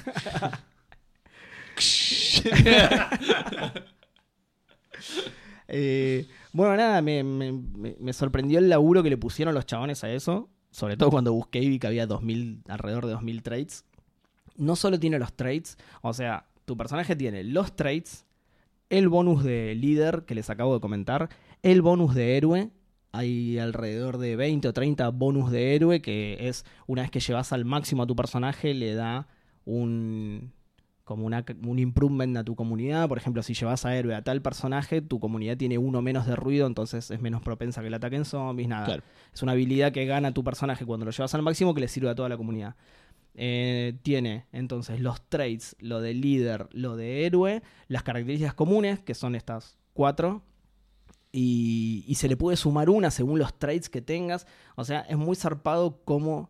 Eh, 5.73 6.27
bueno, 6.53 6.75
nada, 6.75 7.01
me, 7.01 7.23
me- 7.23 7.51
me- 7.53 7.95
me 7.99 8.13
sorprendió 8.13 8.59
el 8.59 8.67
laburo 8.69 9.03
que 9.03 9.09
le 9.09 9.17
pusieron 9.17 9.53
los 9.55 9.65
chabones 9.65 10.03
a 10.03 10.11
eso. 10.11 10.49
sobre 10.71 10.95
todo 10.97 11.09
cuando 11.11 11.33
busqué 11.33 11.59
y 11.59 11.67
vi 11.69 11.79
que 11.79 11.87
había 11.87 12.07
2000, 12.07 12.63
alrededor 12.69 13.05
de 13.05 13.11
2000 13.11 13.41
traits, 13.43 13.83
no 14.55 14.75
solo 14.77 14.99
tiene 14.99 15.19
los 15.19 15.33
traits, 15.33 15.77
o 16.01 16.13
sea, 16.13 16.45
tu 16.65 16.77
personaje 16.77 17.13
tiene 17.17 17.43
los 17.43 17.75
traits, 17.75 18.25
el 18.89 19.09
bonus 19.09 19.43
de 19.43 19.75
líder 19.75 20.23
que 20.25 20.33
les 20.35 20.49
acabo 20.49 20.73
de 20.73 20.79
comentar, 20.79 21.27
el 21.61 21.81
bonus 21.81 22.15
de 22.15 22.37
héroe, 22.37 22.69
hay 23.11 23.59
alrededor 23.59 24.17
de 24.17 24.35
20 24.35 24.67
o 24.67 24.73
30 24.73 25.09
bonus 25.09 25.51
de 25.51 25.75
héroe 25.75 26.01
que 26.01 26.47
es 26.47 26.65
una 26.87 27.01
vez 27.01 27.11
que 27.11 27.19
llevas 27.19 27.51
al 27.51 27.65
máximo 27.65 28.03
a 28.03 28.07
tu 28.07 28.15
personaje 28.15 28.73
le 28.73 28.93
da 28.93 29.27
un 29.65 30.53
como 31.03 31.25
una, 31.25 31.43
un 31.65 31.77
improvement 31.77 32.37
a 32.37 32.43
tu 32.45 32.55
comunidad. 32.55 33.09
Por 33.09 33.17
ejemplo, 33.17 33.43
si 33.43 33.53
llevas 33.53 33.85
a 33.85 33.97
héroe 33.97 34.15
a 34.15 34.23
tal 34.23 34.41
personaje, 34.41 35.01
tu 35.01 35.19
comunidad 35.19 35.57
tiene 35.57 35.77
uno 35.77 36.01
menos 36.01 36.25
de 36.25 36.37
ruido, 36.37 36.67
entonces 36.67 37.11
es 37.11 37.19
menos 37.19 37.41
propensa 37.41 37.81
que 37.81 37.89
le 37.89 37.97
ataquen 37.97 38.23
zombies, 38.23 38.69
nada. 38.69 38.85
Claro. 38.85 39.03
Es 39.33 39.43
una 39.43 39.51
habilidad 39.51 39.91
que 39.91 40.05
gana 40.05 40.33
tu 40.33 40.41
personaje 40.43 40.85
cuando 40.85 41.05
lo 41.05 41.11
llevas 41.11 41.35
al 41.35 41.41
máximo 41.41 41.73
que 41.73 41.81
le 41.81 41.89
sirve 41.89 42.09
a 42.09 42.15
toda 42.15 42.29
la 42.29 42.37
comunidad. 42.37 42.75
Eh, 43.33 43.97
tiene 44.03 44.45
entonces 44.53 45.01
los 45.01 45.21
traits, 45.27 45.75
lo 45.79 45.99
de 45.99 46.13
líder, 46.13 46.69
lo 46.71 46.95
de 46.95 47.25
héroe, 47.25 47.61
las 47.89 48.03
características 48.03 48.53
comunes, 48.53 49.01
que 49.01 49.13
son 49.13 49.35
estas 49.35 49.77
cuatro, 49.93 50.43
y, 51.31 52.03
y 52.07 52.15
se 52.15 52.27
le 52.27 52.37
puede 52.37 52.57
sumar 52.57 52.89
una 52.89 53.11
según 53.11 53.39
los 53.39 53.57
traits 53.57 53.89
que 53.89 54.01
tengas. 54.01 54.47
O 54.75 54.83
sea, 54.83 55.01
es 55.01 55.17
muy 55.17 55.35
zarpado 55.35 56.01
cómo 56.03 56.49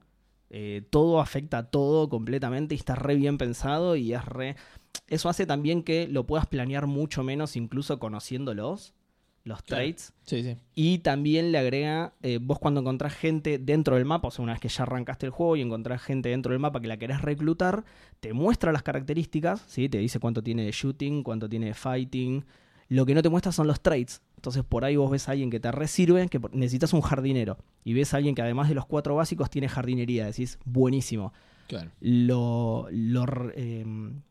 eh, 0.50 0.82
todo 0.90 1.20
afecta 1.22 1.60
a 1.60 1.70
todo 1.70 2.10
completamente 2.10 2.76
y 2.76 2.78
está 2.78 2.96
re 2.96 3.16
bien 3.16 3.38
pensado 3.38 3.96
y 3.96 4.14
es 4.14 4.26
re... 4.26 4.56
Eso 5.08 5.30
hace 5.30 5.46
también 5.46 5.84
que 5.84 6.08
lo 6.08 6.26
puedas 6.26 6.48
planear 6.48 6.88
mucho 6.88 7.24
menos 7.24 7.56
incluso 7.56 8.00
conociéndolos, 8.00 8.94
los 9.44 9.62
Claro. 9.64 9.82
traits. 9.84 10.14
Sí, 10.26 10.44
sí. 10.44 10.58
Y 10.76 11.00
también 11.00 11.52
le 11.52 11.58
agrega, 11.58 12.14
eh, 12.22 12.40
vos 12.42 12.60
cuando 12.60 12.82
encontrás 12.82 13.14
gente 13.14 13.58
dentro 13.60 13.96
del 13.96 14.06
mapa, 14.06 14.28
o 14.28 14.32
sea, 14.32 14.44
una 14.44 14.54
vez 14.54 14.62
que 14.62 14.68
ya 14.70 14.84
arrancaste 14.84 15.26
el 15.26 15.32
juego 15.32 15.56
y 15.56 15.62
encontrás 15.62 16.02
gente 16.02 16.30
dentro 16.30 16.52
del 16.52 16.60
mapa 16.60 16.82
que 16.82 16.88
la 16.88 16.98
querés 16.98 17.22
reclutar, 17.22 17.84
te 18.20 18.34
muestra 18.34 18.72
las 18.72 18.84
características, 18.84 19.64
¿sí? 19.68 19.90
te 19.90 19.98
dice 20.00 20.20
cuánto 20.20 20.44
tiene 20.44 20.64
de 20.66 20.72
shooting, 20.72 21.24
cuánto 21.24 21.48
tiene 21.50 21.68
de 21.68 21.74
fighting. 21.74 22.46
Lo 22.92 23.06
que 23.06 23.14
no 23.16 23.22
te 23.22 23.30
muestra 23.30 23.54
son 23.54 23.68
los 23.68 23.80
traits. 23.82 24.22
Entonces 24.36 24.64
por 24.66 24.84
ahí 24.84 24.98
vos 24.98 25.10
ves 25.10 25.30
a 25.30 25.32
alguien 25.32 25.50
que 25.50 25.62
te 25.62 25.72
resirve, 25.72 26.28
que 26.28 26.42
necesitas 26.52 26.92
un 26.92 27.00
jardinero. 27.00 27.58
Y 27.86 27.94
ves 27.94 28.14
a 28.14 28.18
alguien 28.18 28.36
que 28.36 28.42
además 28.42 28.68
de 28.68 28.76
los 28.76 28.86
cuatro 28.86 29.16
básicos 29.16 29.50
tiene 29.50 29.70
jardinería. 29.70 30.26
Decís, 30.26 30.60
buenísimo. 30.66 31.32
Claro. 31.68 31.90
Lo... 32.02 32.88
lo 32.92 33.26
eh, 33.56 33.84
Lo 33.86 34.22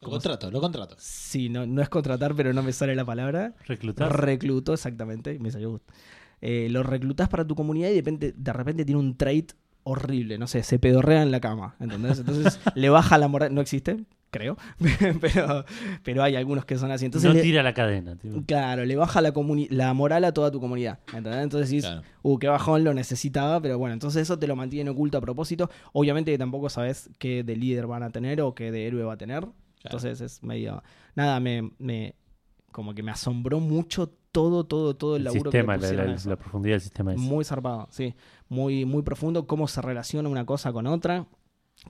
¿Cómo 0.00 0.20
se- 0.20 0.28
contrato, 0.28 0.50
lo 0.50 0.60
contrato. 0.60 0.96
sí, 0.98 1.48
no, 1.48 1.66
no 1.66 1.80
es 1.80 1.88
contratar, 1.88 2.34
pero 2.34 2.52
no 2.52 2.62
me 2.62 2.72
sale 2.72 2.94
la 2.94 3.06
palabra. 3.06 3.54
Reclutar. 3.66 4.20
Recluto, 4.20 4.74
exactamente, 4.74 5.38
me 5.38 5.50
salió 5.50 5.70
gusto. 5.70 5.92
Eh, 6.42 6.68
lo 6.70 6.82
reclutás 6.82 7.28
para 7.30 7.46
tu 7.46 7.54
comunidad 7.54 7.88
y 7.88 7.92
de 7.92 7.98
repente, 8.00 8.34
de 8.36 8.52
repente 8.52 8.84
tiene 8.84 8.98
un 9.00 9.16
trait 9.16 9.52
horrible, 9.82 10.36
no 10.38 10.46
sé, 10.46 10.62
se 10.62 10.78
pedorrea 10.78 11.22
en 11.22 11.30
la 11.30 11.40
cama, 11.40 11.74
¿entendés? 11.80 12.18
Entonces 12.18 12.58
le 12.74 12.88
baja 12.90 13.16
la 13.18 13.28
moral, 13.28 13.54
no 13.54 13.60
existe, 13.62 14.04
creo, 14.30 14.56
pero, 15.20 15.64
pero 16.02 16.22
hay 16.22 16.36
algunos 16.36 16.64
que 16.64 16.76
son 16.78 16.90
así. 16.90 17.04
Entonces, 17.06 17.28
no 17.28 17.34
le- 17.34 17.42
tira 17.42 17.62
la 17.62 17.74
cadena. 17.74 18.16
claro, 18.46 18.84
le 18.84 18.96
baja 18.96 19.20
la, 19.20 19.32
comuni- 19.34 19.68
la 19.70 19.92
moral 19.94 20.24
a 20.24 20.32
toda 20.32 20.50
tu 20.50 20.60
comunidad, 20.60 20.98
¿entendés? 21.14 21.42
Entonces 21.42 21.70
dices, 21.70 21.90
Claro. 21.90 22.02
uh, 22.22 22.38
qué 22.38 22.48
bajón, 22.48 22.84
lo 22.84 22.94
necesitaba, 22.94 23.60
pero 23.60 23.78
bueno, 23.78 23.92
entonces 23.92 24.22
eso 24.22 24.38
te 24.38 24.46
lo 24.46 24.56
mantiene 24.56 24.90
oculto 24.90 25.18
a 25.18 25.20
propósito. 25.20 25.70
Obviamente 25.92 26.30
que 26.32 26.38
tampoco 26.38 26.68
sabes 26.70 27.10
qué 27.18 27.42
de 27.44 27.56
líder 27.56 27.86
van 27.86 28.02
a 28.02 28.10
tener 28.10 28.40
o 28.40 28.54
qué 28.54 28.70
de 28.72 28.86
héroe 28.86 29.02
va 29.04 29.14
a 29.14 29.18
tener. 29.18 29.46
Entonces 29.82 30.20
es 30.20 30.42
medio. 30.42 30.82
Nada, 31.14 31.40
me, 31.40 31.70
me. 31.78 32.14
Como 32.70 32.94
que 32.94 33.02
me 33.02 33.10
asombró 33.10 33.58
mucho 33.60 34.12
todo, 34.30 34.64
todo, 34.64 34.94
todo 34.94 35.16
el 35.16 35.22
El 35.22 35.24
laburo 35.24 35.50
sistema, 35.50 35.76
que 35.76 35.86
le 35.88 35.92
la, 35.96 36.04
la- 36.04 36.16
la 36.24 36.36
profundidad 36.36 36.74
del 36.74 36.80
sistema 36.82 37.12
es. 37.14 37.18
Muy 37.18 37.44
zarpado, 37.44 37.88
sí. 37.90 38.14
Muy, 38.48 38.84
muy 38.84 39.02
profundo. 39.02 39.46
Cómo 39.46 39.66
se 39.66 39.82
relaciona 39.82 40.28
una 40.28 40.44
cosa 40.46 40.72
con 40.72 40.86
otra. 40.86 41.26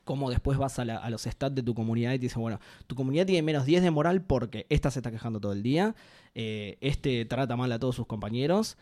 Cómo 0.05 0.31
después 0.31 0.57
vas 0.59 0.79
a, 0.79 0.85
la- 0.85 0.99
a 0.99 1.11
los 1.11 1.23
stats 1.23 1.55
de 1.55 1.63
tu 1.63 1.75
comunidad 1.75 2.13
y 2.13 2.19
te 2.19 2.27
dicen, 2.27 2.41
bueno, 2.43 2.61
tu 2.87 2.95
comunidad 2.95 3.27
tiene 3.27 3.43
menos 3.43 3.65
10 3.67 3.83
de 3.83 3.91
moral 3.91 4.23
porque 4.23 4.67
esta 4.71 4.91
se 4.91 5.01
está 5.01 5.11
quejando 5.11 5.41
todo 5.41 5.53
el 5.53 5.63
día. 5.63 5.95
eh, 6.35 6.79
este 6.81 7.25
trata 7.25 7.57
mal 7.57 7.73
a 7.73 7.79
todos 7.79 7.97
sus 7.97 8.07
compañeros. 8.07 8.77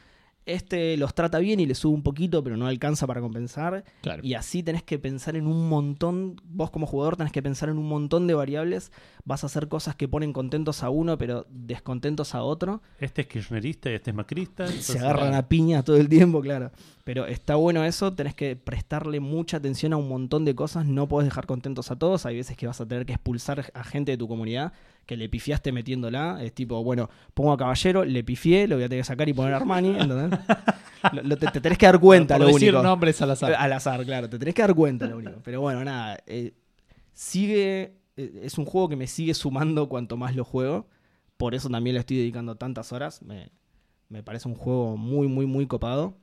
Este 0.46 0.96
los 0.96 1.12
trata 1.14 1.38
bien 1.40 1.61
y 1.61 1.66
le 1.66 1.74
sube 1.74 1.92
un 1.94 2.02
poquito, 2.02 2.42
pero 2.42 2.56
no 2.56 2.66
alcanza 2.66 3.06
para 3.06 3.20
compensar. 3.20 3.84
Claro. 4.00 4.22
Y 4.24 4.32
así 4.32 4.62
tenés 4.62 4.82
que 4.82 4.98
pensar 4.98 5.36
en 5.36 5.46
un 5.46 5.68
montón, 5.68 6.36
vos 6.44 6.70
como 6.70 6.86
jugador 6.86 7.16
tenés 7.18 7.32
que 7.32 7.42
pensar 7.42 7.68
en 7.68 7.76
un 7.76 7.86
montón 7.86 8.26
de 8.26 8.32
variables. 8.32 8.90
Vas 9.26 9.44
a 9.44 9.48
hacer 9.48 9.68
cosas 9.68 9.94
que 9.94 10.09
ponen 10.09 10.32
contentos 10.32 10.82
a 10.82 10.88
uno, 10.88 11.18
pero 11.18 11.46
descontentos 11.50 12.34
a 12.34 12.42
otro. 12.42 12.80
Este 12.98 13.22
es 13.22 13.26
kirchnerista 13.28 13.90
y 13.90 13.94
este 13.94 14.11
es 14.11 14.16
macrista. 14.16 14.66
Se 14.80 14.98
agarran 14.98 15.34
a 15.34 15.48
piña 15.48 15.82
todo 15.82 15.96
el 15.98 16.09
tiempo, 16.09 16.40
claro. 16.40 16.70
Pero 17.09 17.24
está 17.26 17.54
bueno 17.54 17.84
eso, 17.84 18.12
tenés 18.12 18.34
que 18.34 18.54
prestarle 18.54 19.18
mucha 19.18 19.56
atención 19.56 19.94
a 19.94 19.96
un 19.96 20.09
montón 20.11 20.44
de 20.44 20.54
cosas, 20.54 20.84
no 20.84 21.09
podés 21.09 21.26
dejar 21.28 21.46
contentos 21.46 21.90
a 21.90 21.96
todos. 21.98 22.26
Hay 22.26 22.36
veces 22.36 22.54
que 22.54 22.66
vas 22.66 22.82
a 22.82 22.86
tener 22.86 23.06
que 23.06 23.14
expulsar 23.14 23.64
a 23.72 23.82
gente 23.82 24.11
de 24.12 24.18
tu 24.18 24.28
comunidad 24.28 24.74
que 25.06 25.16
le 25.16 25.26
pifiaste 25.30 25.72
metiéndola. 25.72 26.38
Es 26.44 26.52
tipo, 26.52 26.84
bueno, 26.84 27.09
pongo 27.32 27.52
a 27.52 27.56
caballero, 27.56 28.04
le 28.04 28.22
pifié, 28.24 28.68
lo 28.68 28.76
voy 28.76 28.84
a 28.84 28.88
tener 28.90 29.00
que 29.00 29.06
sacar 29.06 29.26
y 29.26 29.32
poner 29.32 29.54
Armani, 29.54 29.96
¿entendés? 29.98 30.38
Lo- 31.14 31.22
lo- 31.22 31.36
te, 31.38 31.46
te 31.46 31.61
tenés 31.62 31.78
que 31.78 31.86
dar 31.86 31.98
cuenta, 31.98 32.34
Por 32.36 32.46
lo 32.46 32.52
decir 32.52 32.68
único. 32.74 32.82
nombres 32.82 33.22
al 33.22 33.30
azar. 33.30 33.54
Al 33.54 33.72
azar, 33.72 34.04
claro, 34.04 34.28
te 34.28 34.38
tenés 34.38 34.54
que 34.54 34.61
dar 34.61 34.74
cuenta, 34.74 35.06
lo 35.06 35.16
único. 35.16 35.40
Pero 35.42 35.62
bueno, 35.62 35.82
nada, 35.84 36.18
eh, 36.26 36.52
sigue, 37.14 37.94
eh, 38.16 38.40
es 38.42 38.59
un 38.59 38.64
juego 38.64 38.88
que 38.88 38.96
me 38.96 39.06
sigue 39.06 39.32
sumando 39.34 39.88
cuanto 39.88 40.16
más 40.18 40.36
lo 40.36 40.44
juego. 40.44 40.86
Por 41.36 41.54
eso 41.54 41.70
también 41.70 41.94
le 41.94 42.00
estoy 42.00 42.18
dedicando 42.18 42.56
tantas 42.56 42.92
horas. 42.92 43.22
Me, 43.22 43.50
me 44.09 44.22
parece 44.22 44.48
un 44.48 44.54
juego 44.56 44.96
muy, 44.96 45.26
muy, 45.28 45.46
muy 45.46 45.66
copado. 45.66 46.16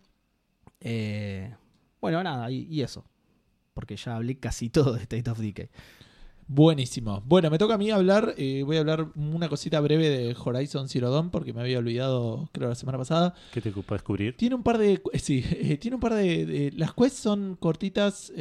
Eh, 0.82 1.54
bueno, 2.02 2.24
nada, 2.24 2.50
y, 2.52 2.68
y 2.70 2.82
eso. 2.82 3.06
Porque 3.74 3.96
ya 3.98 4.16
hablé 4.16 4.38
casi 4.40 4.70
todo 4.70 4.94
de 4.94 5.02
State 5.04 5.30
of 5.30 5.40
Decay. 5.40 5.70
Buenísimo. 6.48 7.24
Bueno, 7.26 7.50
me 7.50 7.58
toca 7.58 7.74
a 7.74 7.78
mí 7.78 7.90
hablar. 7.90 8.36
eh, 8.38 8.62
voy 8.64 8.78
a 8.78 8.82
hablar 8.82 9.08
una 9.16 9.50
cosita 9.50 9.80
breve 9.82 10.10
de 10.10 10.36
Horizon 10.40 10.88
Zero 10.88 11.10
Dawn 11.10 11.32
porque 11.32 11.54
me 11.54 11.62
había 11.62 11.80
olvidado, 11.80 12.50
creo, 12.52 12.70
la 12.70 12.76
semana 12.76 13.00
pasada. 13.00 13.34
¿Qué 13.52 13.62
te 13.62 13.70
ocupa 13.72 13.96
descubrir? 13.96 14.38
Tiene 14.38 14.54
un 14.56 14.62
par 14.64 14.78
de. 14.78 15.02
eh, 15.12 15.20
Sí, 15.20 15.44
eh, 15.52 15.78
tiene 15.78 15.96
un 15.96 16.02
par 16.02 16.14
de. 16.14 16.46
de- 16.46 16.72
las 16.74 16.94
quests 16.94 17.18
son 17.20 17.56
cortitas. 17.60 18.32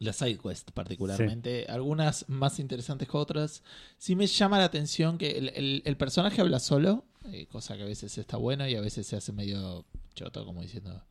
Las 0.00 0.16
side 0.16 0.38
quests, 0.38 0.72
particularmente. 0.72 1.66
Algunas 1.68 2.28
más 2.28 2.58
interesantes 2.58 3.08
que 3.08 3.16
otras. 3.16 3.62
Sí 3.98 4.16
me 4.16 4.26
llama 4.26 4.58
la 4.58 4.64
atención 4.64 5.16
que 5.18 5.30
el, 5.38 5.50
el- 5.50 5.82
el 5.84 5.96
personaje 5.96 6.40
habla 6.40 6.58
solo, 6.58 7.04
eh, 7.32 7.46
cosa 7.46 7.76
que 7.76 7.82
a 7.82 7.86
veces 7.86 8.18
está 8.18 8.36
bueno 8.36 8.66
y 8.66 8.74
a 8.74 8.80
veces 8.80 9.06
se 9.06 9.16
hace 9.16 9.32
medio 9.32 9.84
choto, 10.14 10.44
como 10.44 10.62
diciendo. 10.62 11.02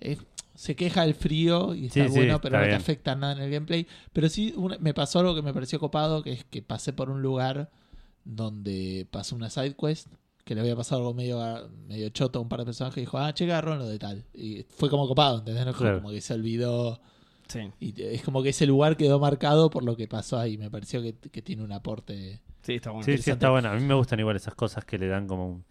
eh, 0.00 0.16
se 0.54 0.74
queja 0.76 1.02
del 1.06 1.14
frío 1.14 1.74
y 1.74 1.86
está 1.86 2.02
Sí, 2.04 2.08
sí, 2.10 2.14
bueno, 2.16 2.40
pero 2.40 2.56
está 2.56 2.66
no 2.66 2.70
te 2.70 2.76
afecta 2.76 3.14
nada 3.14 3.32
en 3.34 3.38
el 3.42 3.50
gameplay. 3.50 3.86
Pero 4.12 4.28
sí 4.28 4.52
una- 4.56 4.76
me 4.78 4.92
pasó 4.92 5.20
algo 5.20 5.34
que 5.34 5.42
me 5.42 5.54
pareció 5.54 5.78
copado, 5.78 6.22
que 6.22 6.32
es 6.32 6.44
que 6.44 6.60
pasé 6.62 6.92
por 6.92 7.08
un 7.10 7.22
lugar 7.22 7.70
donde 8.24 9.06
pasó 9.10 9.36
una 9.36 9.50
side 9.50 9.74
quest 9.76 10.08
que 10.44 10.54
le 10.54 10.62
había 10.62 10.74
pasado 10.74 11.00
algo 11.02 11.14
medio, 11.14 11.38
medio 11.86 12.08
choto 12.10 12.38
a 12.38 12.42
un 12.42 12.48
par 12.48 12.58
de 12.60 12.64
personajes 12.66 12.96
y 12.98 13.00
dijo, 13.02 13.18
ah, 13.18 13.32
che, 13.34 13.44
agarró 13.44 13.76
lo 13.76 13.86
de 13.86 13.98
tal. 13.98 14.24
Y 14.34 14.64
fue 14.68 14.90
como 14.90 15.06
copado, 15.06 15.38
¿entendés? 15.38 15.64
No 15.64 15.72
Claro. 15.74 15.98
como 15.98 16.10
que 16.10 16.20
se 16.20 16.34
olvidó. 16.34 17.00
Sí, 17.50 17.70
Y 17.80 18.02
es 18.02 18.22
como 18.22 18.42
que 18.42 18.50
ese 18.50 18.64
lugar 18.66 18.96
quedó 18.96 19.18
marcado 19.18 19.70
por 19.70 19.82
lo 19.84 19.96
que 19.96 20.06
pasó 20.08 20.38
ahí. 20.38 20.56
Me 20.56 20.70
pareció 20.70 21.02
que, 21.02 21.14
que 21.14 21.42
tiene 21.42 21.62
un 21.64 21.72
aporte. 21.72 22.40
sí, 22.62 22.74
está 22.76 22.90
bueno. 22.90 23.04
Sí, 23.04 23.18
sí, 23.18 23.30
está 23.30 23.50
bueno. 23.50 23.68
A 23.70 23.74
mí 23.74 23.82
me 23.84 23.94
gustan 23.94 24.20
igual 24.20 24.36
esas 24.36 24.54
cosas 24.54 24.84
que 24.84 24.98
le 24.98 25.08
dan 25.08 25.26
como 25.26 25.48
un... 25.48 25.64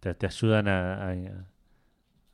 Te, 0.00 0.14
te 0.14 0.26
ayudan 0.26 0.68
a, 0.68 1.10
a, 1.10 1.14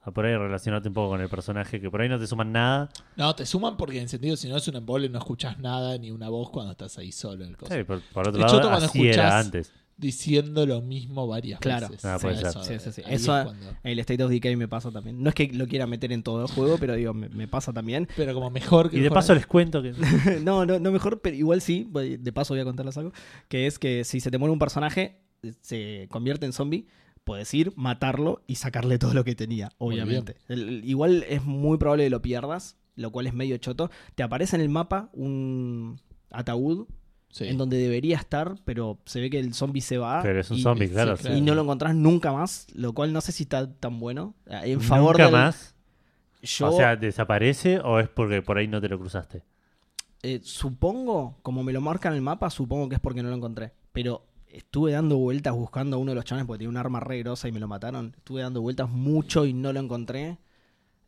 a 0.03 0.11
por 0.11 0.27
ahí 0.27 0.37
relacionarte 0.37 0.89
un 0.89 0.95
poco 0.95 1.09
con 1.11 1.21
el 1.23 1.29
personaje, 1.31 1.81
que 1.81 1.91
por 1.91 2.03
ahí 2.03 2.09
no 2.09 2.19
te 2.19 2.27
suman 2.27 2.53
nada. 2.53 2.91
No, 3.17 3.35
te 3.35 3.47
suman 3.47 3.77
porque 3.77 4.01
en 4.01 4.09
sentido, 4.09 4.37
si 4.37 4.49
no 4.49 4.57
es 4.59 4.69
un 4.69 4.77
embole, 4.77 5.09
no 5.09 5.19
escuchas 5.19 5.59
nada 5.59 5.97
ni 5.99 6.11
una 6.11 6.29
voz 6.29 6.51
cuando 6.51 6.73
estás 6.73 6.99
ahí 6.99 7.11
solo 7.11 7.43
en 7.45 7.51
el. 7.51 7.57
Sí, 7.69 7.85
por, 7.85 8.01
por 8.13 8.29
otro 8.29 8.41
lado, 8.41 8.71
así 8.71 9.09
era 9.09 9.29
escuchás- 9.29 9.45
antes. 9.47 9.73
Diciendo 9.97 10.67
lo 10.67 10.83
mismo 10.83 11.27
varias 11.29 11.61
Claro. 11.61 11.89
veces. 11.89 12.05
Ah, 12.05 12.19
puede 12.21 12.37
ser. 12.37 12.53
Sí, 12.65 12.79
sí, 12.81 12.93
sí. 12.93 13.03
ahí 13.07 13.15
Eso- 13.15 13.39
es 13.39 13.45
cuando- 13.45 13.67
El 13.85 13.99
State 14.01 14.25
of 14.25 14.31
Decay 14.31 14.57
me 14.57 14.67
pasa 14.67 14.91
también. 14.91 15.23
No 15.23 15.29
es 15.29 15.35
que 15.37 15.49
lo 15.53 15.67
quiera 15.69 15.87
meter 15.87 16.11
en 16.13 16.23
todo 16.25 16.43
el 16.43 16.49
juego, 16.51 16.79
pero 16.79 16.95
digo, 16.97 17.15
me, 17.15 17.29
me 17.29 17.47
pasa 17.47 17.73
también. 17.73 18.09
Pero 18.17 18.35
como 18.35 18.51
mejor 18.51 18.91
que 18.91 18.97
Y 18.99 19.01
de 19.01 19.11
paso 19.11 19.35
les 19.35 19.47
cuento 19.47 19.83
que... 19.83 19.93
no, 20.45 20.67
no, 20.67 20.79
no 20.81 20.91
mejor, 20.93 21.21
pero 21.21 21.37
igual 21.37 21.61
sí. 21.61 21.87
voy- 21.89 22.17
De 22.17 22.33
paso 22.33 22.55
voy 22.55 22.61
a 22.61 22.65
contarles 22.65 22.97
algo. 22.99 23.13
Que 23.49 23.67
es 23.69 23.79
que 23.79 24.03
si 24.05 24.19
se 24.21 24.31
te 24.33 24.39
muere 24.39 24.53
un 24.53 24.59
personaje, 24.59 25.21
se 25.61 26.09
convierte 26.11 26.45
en 26.47 26.53
zombie, 26.53 26.87
puedes 27.23 27.55
ir, 27.55 27.73
matarlo 27.77 28.43
y 28.49 28.57
sacarle 28.57 28.99
todo 28.99 29.15
lo 29.15 29.23
que 29.25 29.35
tenía, 29.37 29.71
Muy 29.79 29.95
obviamente. 29.95 30.37
El- 30.49 30.69
el- 30.69 30.85
igual 30.85 31.25
es 31.29 31.45
muy 31.45 31.79
probable 31.79 32.05
que 32.05 32.11
lo 32.11 32.21
pierdas, 32.21 32.77
lo 32.97 33.13
cual 33.13 33.27
es 33.29 33.35
medio 33.35 33.57
choto. 33.59 33.91
Te 34.17 34.23
aparece 34.25 34.57
en 34.57 34.63
el 34.63 34.69
mapa 34.71 35.09
un 35.13 36.01
ataúd 36.31 36.87
Sí. 37.35 37.49
en 37.49 37.59
donde 37.59 37.79
debería 37.79 38.17
estar, 38.17 38.55
pero 38.65 39.01
se 39.07 39.21
ve 39.21 39.29
que 39.29 39.41
el 39.41 39.55
zombie 39.55 39.81
se 39.83 39.99
va. 39.99 40.23
Pero 40.23 40.39
es 40.41 40.49
un 40.53 40.59
y- 40.59 40.63
zombie, 40.63 40.87
sí, 40.87 40.93
claro. 40.95 41.17
claro. 41.17 41.37
Y 41.37 41.41
no 41.41 41.57
lo 41.57 41.63
encontrás 41.63 41.93
nunca 41.93 42.33
más, 42.33 42.69
lo 42.77 42.93
cual 42.93 43.13
no 43.13 43.21
sé 43.21 43.33
si 43.33 43.43
está 43.43 43.69
tan 43.75 43.99
bueno. 43.99 44.37
En 44.47 44.81
favor 44.81 45.15
Nunca 45.19 45.25
del- 45.25 45.33
más. 45.33 45.75
Yo, 46.43 46.69
O 46.73 46.77
sea, 46.77 46.95
¿desaparece 46.95 47.81
o 47.81 47.99
es 47.99 48.09
porque 48.09 48.41
por 48.41 48.57
ahí 48.59 48.69
no 48.69 48.81
te 48.81 48.89
lo 48.89 49.01
cruzaste? 49.01 49.43
Eh, 50.23 50.41
supongo, 50.45 51.37
como 51.43 51.65
me 51.65 51.73
lo 51.73 51.81
marca 51.81 52.09
en 52.09 52.15
el 52.15 52.21
mapa, 52.21 52.51
supongo 52.51 52.89
que 52.89 52.95
es 52.95 53.01
porque 53.01 53.23
no 53.23 53.31
lo 53.31 53.35
encontré. 53.35 53.73
Pero 53.93 54.25
estuve 54.47 54.93
dando 54.93 55.17
vueltas 55.17 55.55
buscando 55.55 55.97
a 55.97 55.99
uno 55.99 56.13
de 56.13 56.15
los 56.15 56.25
chavales 56.25 56.47
porque 56.47 56.59
tenía 56.59 56.71
un 56.71 56.77
arma 56.77 57.01
re 57.01 57.19
grosa 57.19 57.49
y 57.49 57.53
me 57.53 57.59
lo 57.59 57.67
mataron. 57.67 58.15
Estuve 58.17 58.43
dando 58.43 58.61
vueltas 58.63 58.89
mucho 58.89 59.45
y 59.45 59.53
no 59.55 59.73
lo 59.73 59.81
encontré. 59.81 60.39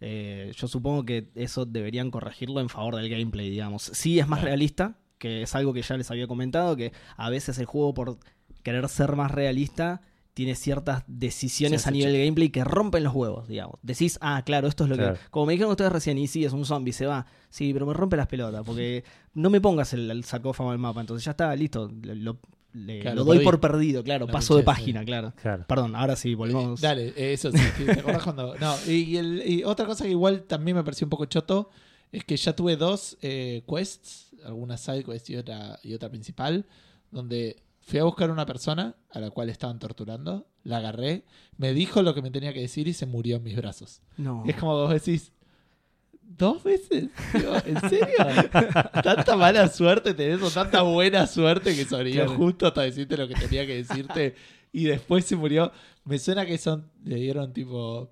Eh, 0.00 0.52
yo 0.56 0.66
supongo 0.66 1.04
que 1.04 1.28
eso 1.36 1.64
deberían 1.66 2.10
corregirlo 2.10 2.60
en 2.60 2.68
favor 2.68 2.96
del 2.96 3.08
gameplay, 3.08 3.48
digamos. 3.48 3.82
Sí 3.94 4.18
es 4.18 4.26
más 4.26 4.40
Claro. 4.40 4.46
realista, 4.48 4.98
que 5.18 5.42
es 5.42 5.54
algo 5.54 5.72
que 5.72 5.82
ya 5.82 5.96
les 5.96 6.10
había 6.10 6.26
comentado, 6.26 6.76
que 6.76 6.92
a 7.16 7.30
veces 7.30 7.58
el 7.58 7.66
juego 7.66 7.94
por 7.94 8.18
querer 8.62 8.88
ser 8.88 9.16
más 9.16 9.30
realista 9.30 10.00
tiene 10.34 10.54
ciertas 10.54 11.02
decisiones 11.06 11.82
Sí, 11.82 11.88
a 11.88 11.92
nivel 11.92 12.18
gameplay 12.18 12.50
que 12.50 12.62
rompen 12.62 13.02
los 13.04 13.14
huevos, 13.14 13.48
digamos. 13.48 13.76
Decís, 13.82 14.18
ah, 14.20 14.42
claro, 14.44 14.68
esto 14.68 14.84
es 14.84 14.90
lo 14.90 14.96
Claro. 14.96 15.14
que... 15.14 15.20
Como 15.30 15.46
me 15.46 15.52
dijeron 15.54 15.70
ustedes 15.70 15.90
recién, 15.92 16.18
y 16.18 16.26
sí, 16.26 16.44
es 16.44 16.52
un 16.52 16.66
zombie, 16.66 16.92
se 16.92 17.06
va. 17.06 17.24
Sí, 17.48 17.72
pero 17.72 17.86
me 17.86 17.94
rompe 17.94 18.18
las 18.18 18.26
pelotas, 18.26 18.62
porque 18.62 19.02
no 19.32 19.48
me 19.48 19.62
pongas 19.62 19.94
el, 19.94 20.10
el 20.10 20.24
sarcófago 20.24 20.70
al 20.72 20.78
mapa, 20.78 21.00
entonces 21.00 21.24
ya 21.24 21.30
está, 21.30 21.56
listo. 21.56 21.90
Lo, 22.02 22.38
le- 22.74 23.00
Claro, 23.00 23.16
lo 23.16 23.24
lo 23.24 23.32
doy 23.32 23.42
por 23.42 23.58
perdido, 23.60 24.04
claro, 24.04 24.26
paso 24.26 24.56
de 24.56 24.60
sí. 24.60 24.66
página, 24.66 25.02
claro. 25.06 25.32
Claro. 25.40 25.64
Perdón, 25.66 25.96
ahora 25.96 26.14
sí, 26.16 26.34
volvemos. 26.34 26.82
Dale, 26.82 27.14
eh, 27.16 27.32
eso 27.32 27.50
sí. 27.50 27.58
¿Te 27.86 27.92
acordás 27.92 28.22
cuando.? 28.22 28.54
No, 28.56 28.74
y, 28.86 28.90
y 29.04 29.16
el- 29.16 29.42
y 29.48 29.64
otra 29.64 29.86
cosa 29.86 30.04
que 30.04 30.10
igual 30.10 30.42
también 30.42 30.76
me 30.76 30.84
pareció 30.84 31.06
un 31.06 31.10
poco 31.10 31.24
choto 31.24 31.70
es 32.12 32.24
que 32.24 32.36
ya 32.36 32.54
tuve 32.54 32.76
dos 32.76 33.16
eh, 33.22 33.62
quests, 33.68 34.32
alguna 34.44 34.76
side 34.76 35.04
quest 35.04 35.28
y 35.30 35.36
otra, 35.36 35.78
y 35.82 35.94
otra 35.94 36.08
principal, 36.08 36.64
donde 37.10 37.62
fui 37.80 37.98
a 37.98 38.04
buscar 38.04 38.30
a 38.30 38.32
una 38.32 38.46
persona 38.46 38.96
a 39.10 39.20
la 39.20 39.30
cual 39.30 39.48
estaban 39.50 39.78
torturando, 39.78 40.46
la 40.64 40.78
agarré, 40.78 41.24
me 41.56 41.72
dijo 41.72 42.02
lo 42.02 42.14
que 42.14 42.22
me 42.22 42.30
tenía 42.30 42.52
que 42.52 42.60
decir 42.60 42.88
y 42.88 42.92
se 42.92 43.06
murió 43.06 43.36
en 43.36 43.42
mis 43.44 43.56
brazos. 43.56 44.00
No. 44.16 44.42
Es 44.46 44.56
como 44.56 44.72
vos 44.74 44.90
decís. 44.92 45.32
¿Dos 46.28 46.64
veces? 46.64 47.08
¿En 47.64 47.80
serio? 47.88 48.16
Tanta 49.02 49.36
mala 49.36 49.68
suerte 49.68 50.12
tenés 50.12 50.42
o 50.42 50.50
tanta 50.50 50.82
buena 50.82 51.26
suerte 51.26 51.74
que 51.74 51.84
sobrevivió 51.84 52.24
Claro. 52.24 52.36
justo 52.38 52.66
hasta 52.66 52.82
decirte 52.82 53.16
lo 53.16 53.28
que 53.28 53.34
tenía 53.34 53.64
que 53.64 53.76
decirte 53.76 54.34
y 54.72 54.84
después 54.84 55.24
se 55.24 55.36
murió. 55.36 55.70
Me 56.04 56.18
suena 56.18 56.44
que 56.44 56.58
son 56.58 56.90
le 57.04 57.16
dieron 57.16 57.52
tipo 57.52 58.10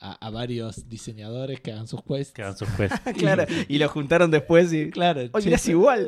a, 0.00 0.12
a 0.26 0.30
varios 0.30 0.88
diseñadores 0.88 1.60
que 1.60 1.72
hagan 1.72 1.88
sus 1.88 2.02
quests. 2.02 2.32
Que 2.32 2.42
hagan 2.42 2.56
sus 2.56 2.68
quests. 2.70 3.00
claro, 3.18 3.44
y 3.68 3.78
lo 3.78 3.88
juntaron 3.88 4.30
después 4.30 4.72
y... 4.72 4.90
Claro, 4.90 5.22
Oye, 5.32 5.54
es 5.54 5.68
igual. 5.68 6.06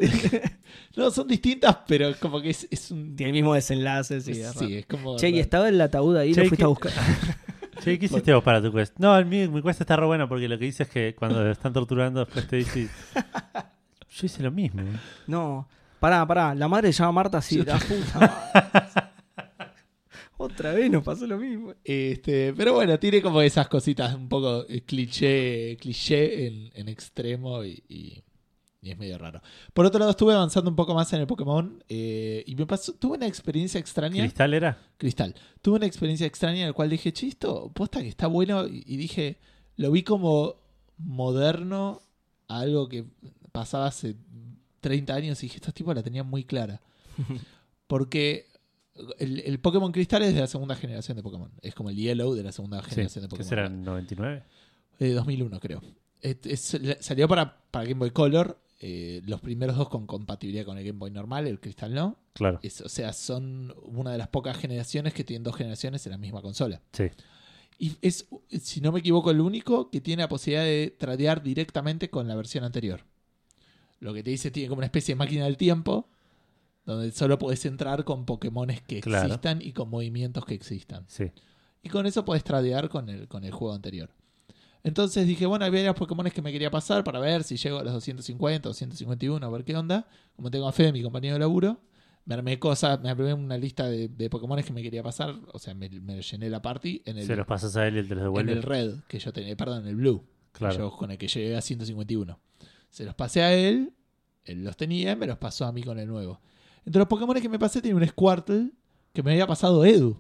no, 0.97 1.11
son 1.11 1.27
distintas, 1.29 1.77
pero 1.87 2.15
como 2.21 2.41
que 2.41 2.51
es, 2.51 2.67
es 2.71 2.91
un... 2.91 3.17
Tiene 3.17 3.31
el 3.31 3.35
mismo 3.35 3.55
desenlace, 3.55 4.21
sí. 4.21 4.33
es 4.33 4.53
sí, 4.53 4.77
es 4.79 4.87
como... 4.87 5.17
Che, 5.17 5.29
y 5.31 5.41
estaba 5.41 5.69
el 5.69 5.81
ataúd 5.81 6.17
ahí, 6.17 6.33
Che, 6.33 6.43
lo 6.43 6.49
fuiste 6.49 6.57
¿qué- 6.59 6.65
a 6.65 6.69
buscar. 6.69 6.93
Che, 7.81 7.99
¿qué 7.99 8.07
hiciste 8.07 8.35
vos 8.35 8.45
para 8.45 8.61
tu 8.61 8.73
quest? 8.73 8.99
No, 8.99 9.25
mío- 9.25 9.51
mi 9.51 9.63
quest 9.63 9.81
está 9.81 9.97
re 9.97 10.05
bueno 10.07 10.29
porque 10.29 10.49
lo 10.49 10.59
que 10.59 10.67
dice 10.67 10.83
es 10.83 10.89
que 10.89 11.15
cuando 11.15 11.43
te 11.43 11.51
están 11.51 11.73
torturando 11.73 12.21
después 12.25 12.47
te 12.47 12.57
dice... 12.57 12.89
Yo 14.13 14.27
hice 14.27 14.43
lo 14.43 14.51
mismo. 14.51 14.83
No, 15.27 15.69
pará, 15.99 16.27
pará. 16.27 16.55
La 16.55 16.67
madre 16.69 16.93
se 16.93 16.99
llama 16.99 17.13
Marta, 17.13 17.41
sí. 17.41 17.63
La 17.65 17.79
puta. 17.79 18.60
Otra 20.43 20.73
vez 20.73 20.91
nos 20.91 21.03
pasó 21.05 21.27
lo 21.27 21.37
mismo. 21.37 21.75
Este, 21.85 22.55
pero 22.55 22.73
bueno, 22.75 22.99
tiene 22.99 23.21
como 23.21 23.43
esas 23.43 23.69
cositas 23.69 24.15
un 24.15 24.29
poco 24.29 24.65
eh, 24.69 24.81
cliché, 24.83 25.77
cliché 25.79 26.47
en, 26.47 26.71
en 26.75 26.89
extremo 26.89 27.63
y, 27.65 27.83
y- 27.89 28.23
y 28.83 28.91
es 28.91 28.97
medio 28.97 29.19
raro. 29.19 29.43
Por 29.75 29.85
otro 29.85 29.99
lado, 29.99 30.13
estuve 30.13 30.33
avanzando 30.33 30.71
un 30.71 30.77
poco 30.77 30.95
más 30.95 31.13
en 31.13 31.21
el 31.21 31.27
Pokémon 31.27 31.85
eh, 31.87 32.43
y 32.47 32.55
me 32.57 32.65
pasó, 32.65 32.95
tuve 32.95 33.19
una 33.19 33.27
experiencia 33.27 33.79
extraña. 33.79 34.23
¿Cristal 34.23 34.55
era? 34.55 34.79
Cristal. 34.97 35.35
Tuve 35.61 35.77
una 35.77 35.85
experiencia 35.87 36.27
extraña 36.27 36.61
en 36.63 36.67
la 36.69 36.73
cual 36.73 36.89
dije, 36.89 37.13
chisto, 37.13 37.71
posta 37.75 38.01
que 38.01 38.09
está 38.09 38.27
bueno. 38.27 38.67
Y, 38.67 38.83
y 38.87 38.97
dije, 38.97 39.37
lo 39.77 39.91
vi 39.91 40.03
como 40.03 40.55
moderno 40.97 42.01
a 42.49 42.61
algo 42.61 42.89
que 42.89 43.05
pasaba 43.53 43.87
hace 43.87 44.17
30 44.81 45.15
años 45.15 45.43
y 45.43 45.47
dije, 45.47 45.57
estos 45.57 45.75
tipos 45.75 45.95
la 45.95 46.03
tenían 46.03 46.27
muy 46.27 46.45
clara. 46.45 46.81
Porque 47.87 48.47
el, 49.19 49.41
el 49.41 49.59
Pokémon 49.61 49.93
Cristal 49.93 50.23
es 50.23 50.35
de 50.35 50.41
la 50.41 50.47
segunda 50.47 50.75
generación 50.77 51.17
de 51.17 51.23
Pokémon. 51.23 51.51
Es 51.63 51.75
como 51.75 51.91
el 51.91 51.97
Yellow 51.97 52.35
de 52.35 52.43
la 52.43 52.53
segunda 52.53 52.83
Sí. 52.83 52.91
generación 52.91 53.23
de 53.23 53.29
¿Qué 53.29 53.31
Pokémon. 53.31 53.49
será? 53.49 53.69
¿99? 53.69 54.43
Eh, 54.99 55.13
2001, 55.13 55.61
creo. 55.61 55.83
Es- 56.21 56.75
es- 56.75 56.97
salió 57.01 57.27
para, 57.29 57.63
para 57.71 57.85
Game 57.85 57.99
Boy 57.99 58.11
Color. 58.11 58.61
eh, 58.83 59.21
los 59.27 59.43
primeros 59.43 59.77
dos 59.77 59.91
con 59.91 60.07
compatibilidad 60.07 60.65
con 60.65 60.79
el 60.79 60.85
Game 60.87 60.99
Boy 60.99 61.11
normal, 61.11 61.47
el 61.47 61.61
Cristal 61.61 61.93
no. 61.93 62.17
Claro. 62.33 62.61
Es- 62.63 62.81
o 62.81 62.89
sea, 62.89 63.13
son 63.13 63.75
una 63.83 64.13
de 64.13 64.17
las 64.17 64.29
pocas 64.29 64.57
generaciones 64.57 65.13
que 65.13 65.23
tienen 65.23 65.43
dos 65.43 65.55
generaciones 65.55 66.07
en 66.07 66.13
la 66.13 66.17
misma 66.19 66.41
consola. 66.41 66.81
Sí. 66.93 67.05
Y 67.79 67.97
es, 68.01 68.27
si 68.63 68.81
no 68.81 68.91
me 68.91 69.01
equivoco, 69.01 69.31
el 69.31 69.41
único 69.41 69.91
que 69.91 70.01
tiene 70.01 70.23
la 70.23 70.29
posibilidad 70.31 70.65
de 70.65 70.95
tradear 70.99 71.43
directamente 71.43 72.09
con 72.09 72.27
la 72.27 72.35
versión 72.35 72.65
anterior. 72.65 73.05
Lo 73.99 74.15
que 74.15 74.23
te 74.23 74.31
dice 74.31 74.51
tiene 74.51 74.71
como 74.71 74.79
una 74.79 74.87
especie 74.87 75.15
de 75.15 75.19
máquina 75.19 75.45
del 75.45 75.59
tiempo, 75.59 76.09
donde 76.85 77.13
solo 77.13 77.39
podés 77.39 77.65
entrar 77.67 78.05
con 78.05 78.25
Pokémones 78.27 78.83
que 78.83 79.01
Claro. 79.01 79.27
existan 79.27 79.61
y 79.63 79.73
con 79.73 79.89
movimientos 79.91 80.45
que 80.45 80.55
existan. 80.55 81.05
Sí. 81.09 81.31
Y 81.83 81.89
con 81.89 82.07
eso 82.07 82.25
podés 82.25 82.45
tradear 82.45 82.89
con 82.89 83.09
el, 83.09 83.29
con 83.29 83.45
el 83.45 83.53
juego 83.53 83.75
anterior. 83.75 84.11
Entonces 84.83 85.27
dije, 85.27 85.45
bueno, 85.47 85.65
había 85.67 85.81
varios 85.81 85.97
Pokémones 85.97 86.33
que 86.33 86.41
me 86.43 86.53
quería 86.53 86.71
pasar 86.71 87.05
para 87.05 87.21
ver 87.21 87.45
si 87.45 87.57
llego 87.57 87.79
a 87.79 87.85
los 87.85 87.93
250, 87.93 88.69
251, 88.69 89.47
a 89.47 89.51
ver 89.51 89.65
qué 89.65 89.77
onda. 89.77 90.09
Como 90.37 90.51
tengo 90.51 90.67
a 90.69 90.73
fe 90.73 90.85
de 90.85 90.93
mi 90.93 91.03
compañero 91.03 91.35
de 91.35 91.41
laburo, 91.41 91.81
me 92.25 92.35
armé 92.35 92.59
cosas, 92.59 93.01
me 93.03 93.11
armé 93.11 93.35
una 93.35 93.59
lista 93.59 93.87
de, 93.89 94.09
de 94.09 94.31
Pokémones 94.31 94.65
que 94.65 94.73
me 94.73 94.83
quería 94.83 95.03
pasar. 95.03 95.35
O 95.53 95.59
sea, 95.59 95.75
me, 95.75 95.89
me 95.91 96.23
llené 96.23 96.49
la 96.49 96.63
party 96.63 97.03
en 97.05 97.19
el, 97.19 97.27
Se 97.27 97.37
los 97.37 97.47
pasas 97.47 97.77
a 97.77 97.87
él 97.87 97.97
y 97.97 97.99
él 97.99 98.09
te 98.09 98.15
los 98.15 98.23
en 98.23 98.25
devuelve. 98.25 98.53
el 98.53 98.63
red 98.63 98.95
que 99.07 99.19
yo 99.19 99.33
tenía, 99.35 99.55
perdón, 99.57 99.83
en 99.83 99.89
el 99.89 99.97
blue. 99.97 100.25
Claro. 100.53 100.77
Yo 100.77 100.97
con 100.97 101.11
el 101.11 101.19
que 101.19 101.29
llegué 101.29 101.57
a 101.57 101.61
151. 101.61 102.39
Se 102.89 103.05
los 103.05 103.15
pasé 103.15 103.43
a 103.43 103.53
él, 103.55 103.93
él 104.45 104.65
los 104.65 104.77
tenía 104.77 105.15
me 105.15 105.27
los 105.27 105.37
pasó 105.39 105.67
a 105.67 105.73
mí 105.73 105.83
con 105.83 105.99
el 105.99 106.09
nuevo. 106.09 106.41
Entre 106.87 106.99
los 106.99 107.09
Pokémon 107.09 107.41
que 107.41 107.49
me 107.49 107.59
pasé 107.59 107.81
tenía 107.83 107.97
un 107.97 108.07
Squirtle 108.07 108.71
que 109.13 109.23
me 109.23 109.33
había 109.33 109.47
pasado 109.47 109.85
Edu 109.85 110.17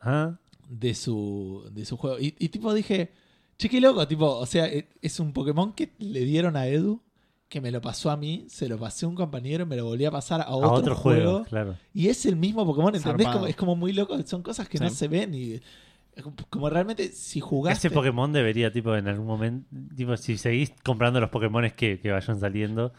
Ah, 0.00 0.36
de 0.68 0.94
su, 0.94 1.64
de 1.72 1.84
su 1.84 1.96
juego. 1.96 2.18
Y, 2.18 2.34
y 2.38 2.48
tipo 2.48 2.72
dije, 2.74 3.12
che, 3.56 3.68
qué 3.68 3.80
loco, 3.80 4.06
tipo, 4.08 4.26
o 4.36 4.46
sea, 4.46 4.66
e- 4.66 4.88
es 5.00 5.20
un 5.20 5.32
Pokémon 5.32 5.72
que 5.72 5.90
le 5.98 6.20
dieron 6.20 6.56
a 6.56 6.66
Edu, 6.66 7.00
que 7.48 7.60
me 7.60 7.70
lo 7.70 7.80
pasó 7.80 8.10
a 8.10 8.16
mí, 8.16 8.46
se 8.48 8.68
lo 8.68 8.78
pasé 8.78 9.04
a 9.04 9.08
un 9.08 9.14
compañero, 9.14 9.66
me 9.66 9.76
lo 9.76 9.84
volví 9.84 10.04
a 10.04 10.10
pasar 10.10 10.40
a 10.40 10.44
a 10.44 10.56
otro, 10.56 10.70
otro, 10.72 10.94
juego. 10.96 11.44
Claro. 11.44 11.76
Y 11.94 12.08
es 12.08 12.24
el 12.26 12.36
mismo 12.36 12.64
Pokémon, 12.66 12.94
¿entendés? 12.94 13.26
Como- 13.28 13.46
es 13.46 13.56
como 13.56 13.76
muy 13.76 13.92
loco, 13.92 14.20
son 14.26 14.42
cosas 14.42 14.68
que 14.68 14.78
no 14.78 14.88
se 14.90 15.06
ven 15.08 15.34
y... 15.34 15.60
como- 16.50 16.68
realmente, 16.70 17.08
si 17.12 17.40
jugaste... 17.40 17.88
Ese 17.88 17.94
Pokémon 17.94 18.32
debería, 18.32 18.72
tipo, 18.72 18.96
en 18.96 19.06
algún 19.06 19.26
momento, 19.26 19.68
tipo, 19.94 20.16
si 20.16 20.36
seguís 20.38 20.72
comprando 20.82 21.20
los 21.20 21.30
Pokémones 21.30 21.74
que, 21.74 22.00
que 22.00 22.10
vayan 22.10 22.40
saliendo, 22.40 22.92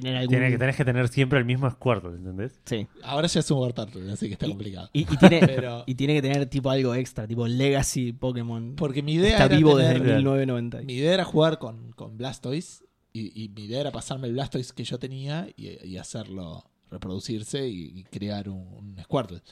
Tener 0.00 0.16
algún... 0.16 0.28
tiene 0.30 0.50
que, 0.50 0.58
tenés 0.58 0.76
que 0.76 0.84
tener 0.84 1.08
siempre 1.08 1.38
el 1.38 1.44
mismo 1.44 1.70
Squirtle, 1.70 2.16
¿entendés? 2.16 2.60
Sí. 2.64 2.86
Ahora 3.02 3.26
ya 3.26 3.40
es 3.40 3.50
un 3.50 3.58
War 3.58 3.72
Turtle, 3.72 4.10
así 4.12 4.26
que 4.28 4.34
está 4.34 4.46
complicado. 4.46 4.88
Y, 4.92 5.00
y 5.02 5.16
tiene, 5.16 5.40
Pero- 5.46 5.84
y 5.86 5.94
tiene 5.94 6.14
que 6.14 6.22
tener 6.22 6.46
tipo 6.46 6.70
algo 6.70 6.94
extra, 6.94 7.26
tipo 7.26 7.46
Legacy 7.46 8.12
Pokémon. 8.12 8.74
Porque 8.76 9.02
mi 9.02 9.14
idea 9.14 9.32
Está 9.32 9.44
era 9.46 9.56
vivo 9.56 9.76
tener- 9.76 9.94
desde 9.94 10.04
Real. 10.04 10.16
1990. 10.18 10.82
Mi 10.82 10.94
idea 10.94 11.14
era 11.14 11.24
jugar 11.24 11.58
con, 11.58 11.92
con 11.92 12.16
Blastoise 12.16 12.84
y, 13.12 13.44
y 13.44 13.48
mi 13.50 13.64
idea 13.64 13.80
era 13.80 13.90
pasarme 13.92 14.26
el 14.28 14.34
Blastoise 14.34 14.72
que 14.72 14.84
yo 14.84 14.98
tenía 14.98 15.48
y, 15.56 15.84
y 15.86 15.96
hacerlo 15.96 16.64
reproducirse 16.90 17.68
y, 17.68 17.92
y 17.98 18.04
crear 18.04 18.48
un, 18.48 18.58
un 18.58 18.96
Squirtle. 19.02 19.42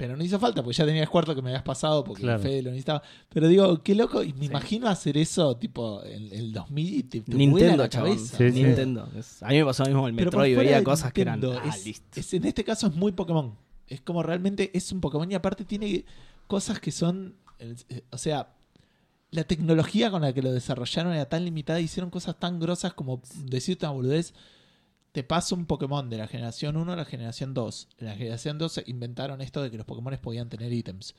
Pero 0.00 0.16
no 0.16 0.24
hizo 0.24 0.38
falta, 0.40 0.62
porque 0.62 0.78
ya 0.78 0.86
tenía 0.86 1.04
Squirtle 1.04 1.34
que 1.34 1.42
me 1.42 1.50
habías 1.50 1.62
pasado 1.62 2.02
porque 2.02 2.22
Claro. 2.22 2.38
Fede 2.40 2.62
lo 2.62 2.70
necesitaba. 2.70 3.02
Pero 3.28 3.48
digo, 3.48 3.82
qué 3.82 3.94
loco, 3.94 4.22
y 4.22 4.32
me 4.32 4.40
Sí. 4.40 4.46
imagino 4.46 4.88
hacer 4.88 5.18
eso 5.18 5.54
tipo 5.58 6.02
en 6.04 6.32
el 6.32 6.52
2000 6.52 6.94
y 6.94 7.02
te, 7.02 7.20
te 7.20 7.34
Nintendo, 7.34 7.76
la 7.82 7.88
cabeza. 7.90 8.38
Sí, 8.38 8.50
sí. 8.50 8.62
Nintendo. 8.62 9.06
Es- 9.14 9.42
a 9.42 9.48
mí 9.48 9.58
me 9.58 9.64
pasó 9.66 9.82
lo 9.84 9.90
mismo 9.90 10.06
el 10.08 10.14
Metroid. 10.14 10.54
fuera 10.54 10.70
Veía 10.70 10.82
cosas 10.82 11.12
que 11.12 11.20
eran. 11.20 11.44
Ah, 11.44 11.62
es- 11.68 11.84
listo. 11.84 12.18
es- 12.18 12.32
en 12.32 12.44
este 12.46 12.64
caso 12.64 12.86
es 12.86 12.94
muy 12.94 13.12
Pokémon. 13.12 13.54
Es 13.88 14.00
como 14.00 14.22
realmente 14.22 14.70
es 14.72 14.90
un 14.90 15.02
Pokémon 15.02 15.30
y 15.30 15.34
aparte 15.34 15.64
tiene 15.66 16.04
cosas 16.46 16.80
que 16.80 16.90
son. 16.92 17.34
eh, 17.58 17.74
O 18.10 18.16
sea, 18.16 18.54
la 19.32 19.44
tecnología 19.44 20.10
con 20.10 20.22
la 20.22 20.32
que 20.32 20.40
lo 20.40 20.50
desarrollaron 20.50 21.12
era 21.12 21.28
tan 21.28 21.44
limitada, 21.44 21.78
hicieron 21.78 22.08
cosas 22.10 22.38
tan 22.40 22.58
grosas 22.58 22.94
como 22.94 23.20
decirte 23.44 23.84
una 23.84 23.92
boludez. 23.92 24.32
Te 25.12 25.24
paso 25.24 25.56
un 25.56 25.66
Pokémon 25.66 26.08
de 26.08 26.18
la 26.18 26.28
generación 26.28 26.76
1 26.76 26.92
a 26.92 26.96
la 26.96 27.04
generación 27.04 27.52
2. 27.52 27.88
En 27.98 28.06
la 28.06 28.14
generación 28.14 28.58
2 28.58 28.82
inventaron 28.86 29.40
esto 29.40 29.62
de 29.62 29.70
que 29.70 29.76
los 29.76 29.86
Pokémon 29.86 30.16
podían 30.18 30.48
tener 30.48 30.72
ítems. 30.72 31.14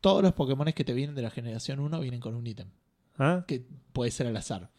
Todos 0.00 0.22
los 0.22 0.32
Pokémon 0.34 0.70
que 0.72 0.84
te 0.84 0.92
vienen 0.92 1.14
de 1.14 1.22
la 1.22 1.30
generación 1.30 1.80
1 1.80 2.00
vienen 2.00 2.20
con 2.20 2.34
un 2.34 2.46
ítem 2.46 2.68
¿Ah? 3.18 3.44
que 3.46 3.64
puede 3.92 4.10
ser 4.10 4.26
al 4.26 4.36
azar. 4.36 4.70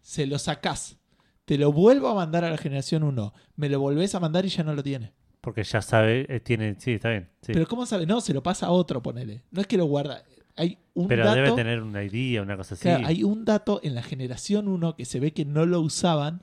Se 0.00 0.26
lo 0.26 0.38
sacás, 0.38 0.96
te 1.44 1.58
lo 1.58 1.72
vuelvo 1.72 2.08
a 2.08 2.14
mandar 2.14 2.44
a 2.44 2.50
la 2.50 2.58
generación 2.58 3.02
1, 3.02 3.32
me 3.56 3.68
lo 3.68 3.80
volvés 3.80 4.14
a 4.14 4.20
mandar 4.20 4.44
y 4.44 4.48
ya 4.48 4.64
no 4.64 4.74
lo 4.74 4.82
tiene. 4.82 5.12
Porque 5.40 5.62
ya 5.62 5.80
sabe, 5.80 6.26
eh, 6.28 6.40
tiene, 6.40 6.74
sí, 6.78 6.92
está 6.94 7.10
bien. 7.10 7.30
Sí. 7.42 7.52
Pero 7.52 7.66
¿cómo 7.66 7.86
sabe? 7.86 8.06
No, 8.06 8.20
se 8.20 8.34
lo 8.34 8.42
pasa 8.42 8.66
a 8.66 8.70
otro, 8.70 9.02
ponele. 9.02 9.44
No 9.50 9.60
es 9.60 9.66
que 9.66 9.76
lo 9.76 9.86
guarda. 9.86 10.24
Hay 10.56 10.78
un 10.94 11.06
Pero 11.06 11.24
dato. 11.24 11.36
debe 11.36 11.52
tener 11.52 11.82
una 11.82 12.02
idea, 12.02 12.42
una 12.42 12.56
cosa 12.56 12.74
así. 12.74 12.82
claro, 12.82 13.06
hay 13.06 13.22
un 13.22 13.44
dato 13.44 13.80
en 13.84 13.94
la 13.94 14.02
generación 14.02 14.66
1 14.66 14.96
que 14.96 15.04
se 15.04 15.20
ve 15.20 15.32
que 15.32 15.44
no 15.44 15.64
lo 15.66 15.80
usaban 15.80 16.42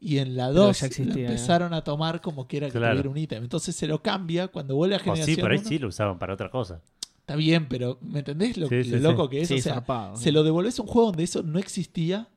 y 0.00 0.18
en 0.18 0.34
la 0.36 0.48
Pero 0.48 0.60
2 0.64 0.80
ya 0.80 0.86
lo 0.86 0.88
existía, 0.88 1.26
empezaron 1.26 1.74
a 1.74 1.84
tomar 1.84 2.20
como 2.20 2.48
que 2.48 2.56
era 2.56 2.66
que 2.68 2.72
Claro. 2.78 2.94
tuviera 2.94 3.10
un 3.10 3.18
ítem. 3.18 3.42
Entonces 3.42 3.76
se 3.76 3.86
lo 3.86 4.02
cambia 4.02 4.48
cuando 4.48 4.74
vuelve 4.74 4.96
a 4.96 4.98
generación 4.98 5.36
sí, 5.36 5.40
por 5.40 5.50
ahí 5.52 5.58
1. 5.58 5.68
sí 5.68 5.78
lo 5.78 5.88
usaban 5.88 6.18
para 6.18 6.34
otra 6.34 6.50
cosa. 6.50 6.80
Está 7.20 7.36
bien, 7.36 7.68
pero 7.68 7.98
¿me 8.00 8.20
entendés 8.20 8.56
lo, 8.56 8.66
Sí, 8.68 8.76
lo 8.84 8.96
sí, 8.96 9.02
loco 9.02 9.24
sí. 9.24 9.30
que 9.30 9.40
es? 9.42 9.48
Sí, 9.48 9.54
o 9.58 9.60
sea, 9.62 9.84
se 10.16 10.32
lo 10.32 10.42
devolvés 10.42 10.78
a 10.78 10.82
un 10.82 10.88
juego 10.88 11.08
donde 11.08 11.22
eso 11.24 11.42
no 11.42 11.58
existía 11.58 12.28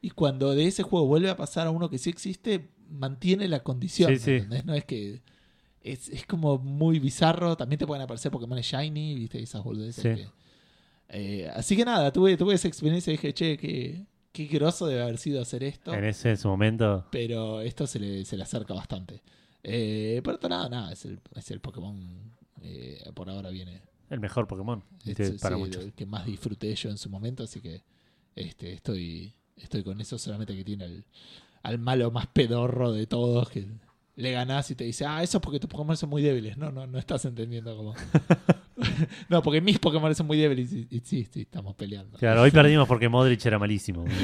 y 0.00 0.10
cuando 0.10 0.54
de 0.54 0.66
ese 0.66 0.82
juego 0.82 1.06
vuelve 1.06 1.28
a 1.28 1.36
pasar 1.36 1.66
a 1.66 1.70
uno 1.70 1.90
que 1.90 1.98
sí 1.98 2.08
existe, 2.08 2.70
mantiene 2.88 3.48
la 3.48 3.62
condición. 3.62 4.08
Sí, 4.10 4.14
¿me 4.14 4.20
sí. 4.20 4.30
entendés? 4.32 4.64
No 4.64 4.74
es 4.74 4.84
que. 4.84 5.20
Es, 5.82 6.08
es 6.10 6.26
como 6.26 6.58
muy 6.58 6.98
bizarro. 6.98 7.56
También 7.56 7.78
te 7.78 7.86
pueden 7.86 8.02
aparecer 8.02 8.30
Pokémon 8.30 8.58
Shiny, 8.60 9.14
¿viste? 9.14 9.42
Esas 9.42 9.62
boludeces 9.64 10.02
Sí. 10.02 10.22
que. 10.22 10.28
Eh, 11.08 11.50
así 11.54 11.76
que 11.76 11.84
nada, 11.84 12.12
tuve, 12.12 12.36
tuve 12.36 12.54
esa 12.54 12.68
experiencia 12.68 13.10
y 13.12 13.16
dije, 13.16 13.32
che, 13.34 13.56
qué, 13.58 14.06
qué 14.32 14.46
groso 14.46 14.86
debe 14.86 15.02
haber 15.02 15.18
sido 15.18 15.40
hacer 15.42 15.62
esto. 15.64 15.92
En 15.94 16.04
ese 16.04 16.30
en 16.30 16.36
su 16.36 16.48
momento. 16.48 17.06
Pero 17.10 17.60
esto 17.60 17.86
se 17.86 17.98
le, 17.98 18.24
se 18.24 18.36
le 18.36 18.42
acerca 18.42 18.74
bastante. 18.74 19.22
Eh, 19.62 20.20
pero 20.24 20.38
nada, 20.48 20.68
nada, 20.68 20.92
es 20.92 21.04
el, 21.04 21.20
es 21.34 21.50
el 21.50 21.60
Pokémon. 21.60 22.32
eh, 22.62 23.02
por 23.14 23.28
ahora 23.28 23.50
viene. 23.50 23.82
El 24.08 24.20
mejor 24.20 24.46
Pokémon. 24.48 24.82
Este, 25.06 25.32
para 25.32 25.56
sí, 25.56 25.62
muchos. 25.62 25.84
el 25.84 25.92
que 25.92 26.04
más 26.06 26.26
disfruté 26.26 26.74
yo 26.74 26.90
en 26.90 26.98
su 26.98 27.08
momento, 27.08 27.44
así 27.44 27.60
que 27.60 27.84
este, 28.34 28.72
estoy, 28.72 29.34
estoy 29.56 29.84
con 29.84 30.00
eso, 30.00 30.18
solamente 30.18 30.56
que 30.56 30.64
tiene 30.64 30.84
al, 30.84 31.04
al 31.62 31.78
malo 31.78 32.10
más 32.10 32.26
pedorro 32.26 32.92
de 32.92 33.06
todos, 33.06 33.50
que 33.50 33.68
le 34.16 34.32
ganás 34.32 34.70
y 34.70 34.74
te 34.74 34.84
dice, 34.84 35.06
ah, 35.06 35.22
eso 35.22 35.38
es 35.38 35.42
porque 35.42 35.60
tus 35.60 35.70
Pokémon 35.70 35.96
son 35.96 36.10
muy 36.10 36.22
débiles. 36.22 36.56
No, 36.56 36.72
no, 36.72 36.86
no 36.86 36.98
estás 36.98 37.24
entendiendo 37.24 37.76
cómo. 37.76 37.94
no, 39.28 39.42
porque 39.42 39.60
mis 39.60 39.78
Pokémon 39.78 40.14
son 40.14 40.26
muy 40.26 40.38
débiles 40.38 40.72
y, 40.72 40.86
y 40.90 41.00
sí, 41.00 41.26
sí, 41.30 41.42
estamos 41.42 41.74
peleando. 41.74 42.18
Claro, 42.18 42.42
hoy 42.42 42.50
perdimos 42.50 42.86
porque 42.88 43.08
Modric 43.08 43.44
era 43.46 43.58
malísimo. 43.58 44.04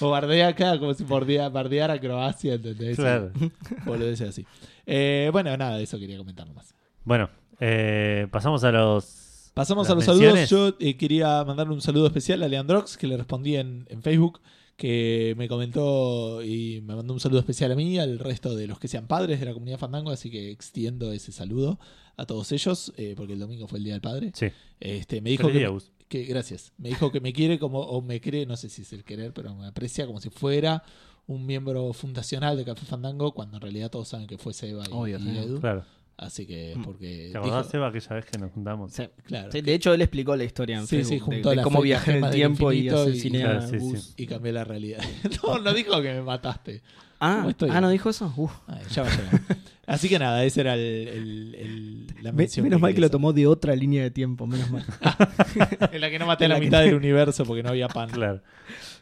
O 0.00 0.10
bardea 0.10 0.48
acá 0.48 0.78
como 0.78 0.94
si 0.94 1.04
bardea, 1.04 1.48
bardeara 1.48 1.94
a 1.94 2.00
Croacia, 2.00 2.54
¿entendés? 2.54 2.96
Claro. 2.96 3.32
Boludeces 3.84 4.28
así. 4.28 4.46
Eh, 4.86 5.28
bueno, 5.32 5.56
nada, 5.56 5.80
eso 5.80 5.98
quería 5.98 6.16
comentar 6.18 6.46
nomás. 6.46 6.74
Bueno, 7.04 7.28
eh, 7.60 8.28
pasamos 8.30 8.62
a 8.64 8.72
los. 8.72 9.50
Pasamos 9.54 9.88
a 9.90 9.94
los 9.94 10.06
menciones. 10.06 10.48
saludos. 10.48 10.78
Yo 10.80 10.86
eh, 10.86 10.96
quería 10.96 11.42
mandarle 11.44 11.74
un 11.74 11.80
saludo 11.80 12.06
especial 12.06 12.42
a 12.42 12.48
Leandrox, 12.48 12.96
que 12.96 13.06
le 13.06 13.16
respondí 13.16 13.56
en, 13.56 13.86
en 13.88 14.02
Facebook, 14.02 14.40
que 14.76 15.34
me 15.38 15.48
comentó 15.48 16.42
y 16.42 16.82
me 16.82 16.94
mandó 16.94 17.14
un 17.14 17.20
saludo 17.20 17.40
especial 17.40 17.72
a 17.72 17.74
mí, 17.74 17.98
al 17.98 18.18
resto 18.18 18.54
de 18.54 18.66
los 18.66 18.78
que 18.78 18.88
sean 18.88 19.06
padres 19.06 19.40
de 19.40 19.46
la 19.46 19.54
comunidad 19.54 19.78
Fandango, 19.78 20.10
así 20.10 20.30
que 20.30 20.50
extiendo 20.50 21.10
ese 21.12 21.32
saludo 21.32 21.78
a 22.16 22.26
todos 22.26 22.50
ellos, 22.52 22.92
eh, 22.96 23.14
porque 23.16 23.34
el 23.34 23.38
domingo 23.38 23.66
fue 23.68 23.78
el 23.78 23.84
Día 23.84 23.94
del 23.94 24.00
Padre. 24.02 24.32
Sí. 24.34 24.46
Este, 24.80 25.20
me 25.20 25.30
dijo 25.30 25.48
que, 25.48 25.58
día, 25.58 25.68
Gus. 25.68 25.90
que- 26.08 26.24
gracias. 26.24 26.72
Me 26.78 26.88
dijo 26.90 27.12
que 27.12 27.20
me 27.20 27.32
quiere 27.32 27.58
como, 27.58 27.80
o 27.80 28.00
me 28.02 28.20
cree, 28.20 28.46
no 28.46 28.56
sé 28.56 28.68
si 28.68 28.82
es 28.82 28.92
el 28.92 29.04
querer, 29.04 29.32
pero 29.32 29.54
me 29.54 29.66
aprecia 29.66 30.06
como 30.06 30.20
si 30.20 30.30
fuera 30.30 30.82
un 31.26 31.44
miembro 31.44 31.92
fundacional 31.92 32.56
de 32.56 32.64
Café 32.64 32.86
Fandango, 32.86 33.32
cuando 33.32 33.56
en 33.56 33.60
realidad 33.62 33.90
todos 33.90 34.08
saben 34.08 34.26
que 34.26 34.38
fue 34.38 34.52
Seba 34.54 34.84
y, 34.88 34.92
Obvio, 34.92 35.18
y 35.18 35.22
sí. 35.22 35.38
Edu. 35.38 35.60
Claro. 35.60 35.84
Así 36.18 36.46
que, 36.46 36.74
Mm. 36.76 36.82
porque. 36.84 37.28
¿Te 37.32 37.36
acordás, 37.38 37.64
dijo- 37.66 37.70
Seba, 37.72 37.88
aquella 37.88 38.14
vez 38.14 38.24
que 38.24 38.38
nos 38.38 38.50
juntamos? 38.52 38.90
Sí. 38.92 39.02
claro. 39.26 39.52
Sí, 39.52 39.60
de 39.60 39.74
hecho, 39.74 39.92
él 39.92 40.00
explicó 40.00 40.34
la 40.34 40.44
historia 40.44 40.78
en 40.78 40.86
Sí, 40.86 40.96
sí, 41.04 41.10
Facebook 41.10 41.28
de- 41.28 41.34
juntó 41.42 41.50
de, 41.50 41.62
cómo 41.62 41.82
viajé 41.82 42.16
en 42.16 42.24
el 42.24 42.30
tiempo 42.30 42.72
y 42.72 42.86
infinito 42.88 43.10
y- 43.10 43.30
Claro, 43.42 43.58
a 43.58 43.66
sí, 43.68 43.76
Gus. 43.76 44.00
sí. 44.02 44.14
y 44.22 44.26
cambié 44.26 44.52
la 44.52 44.64
realidad. 44.64 45.00
no, 45.44 45.58
no 45.58 45.74
dijo 45.74 46.00
que 46.00 46.14
me 46.14 46.22
mataste. 46.22 46.80
Ah, 47.20 47.46
ah, 47.70 47.80
¿no 47.80 47.88
dijo 47.90 48.10
eso? 48.10 48.32
Uf. 48.36 48.52
Ay, 48.66 48.82
ya 48.90 49.02
va 49.02 49.08
a 49.08 49.16
llegar. 49.16 49.40
Así 49.86 50.08
que 50.08 50.18
nada, 50.18 50.44
ese 50.44 50.60
era 50.62 50.74
el, 50.74 50.80
el- 50.80 51.54
el- 51.54 52.06
la 52.22 52.32
Me- 52.32 52.38
mención. 52.38 52.64
menos 52.64 52.80
mal 52.80 52.92
que 52.94 53.00
lo 53.00 53.08
tomó 53.10 53.32
de 53.32 53.46
otra 53.46 53.74
línea 53.76 54.02
de 54.02 54.10
tiempo, 54.10 54.46
menos 54.46 54.68
mal. 54.70 54.84
En 55.92 56.00
la 56.00 56.10
que 56.10 56.18
no 56.18 56.26
maté 56.26 56.44
a 56.44 56.46
En 56.46 56.52
la 56.54 56.58
mitad 56.58 56.78
no- 56.80 56.84
del 56.86 56.94
universo 56.96 57.44
porque 57.44 57.62
no 57.62 57.68
había 57.70 57.86
pan. 57.88 58.10
Claro. 58.10 58.42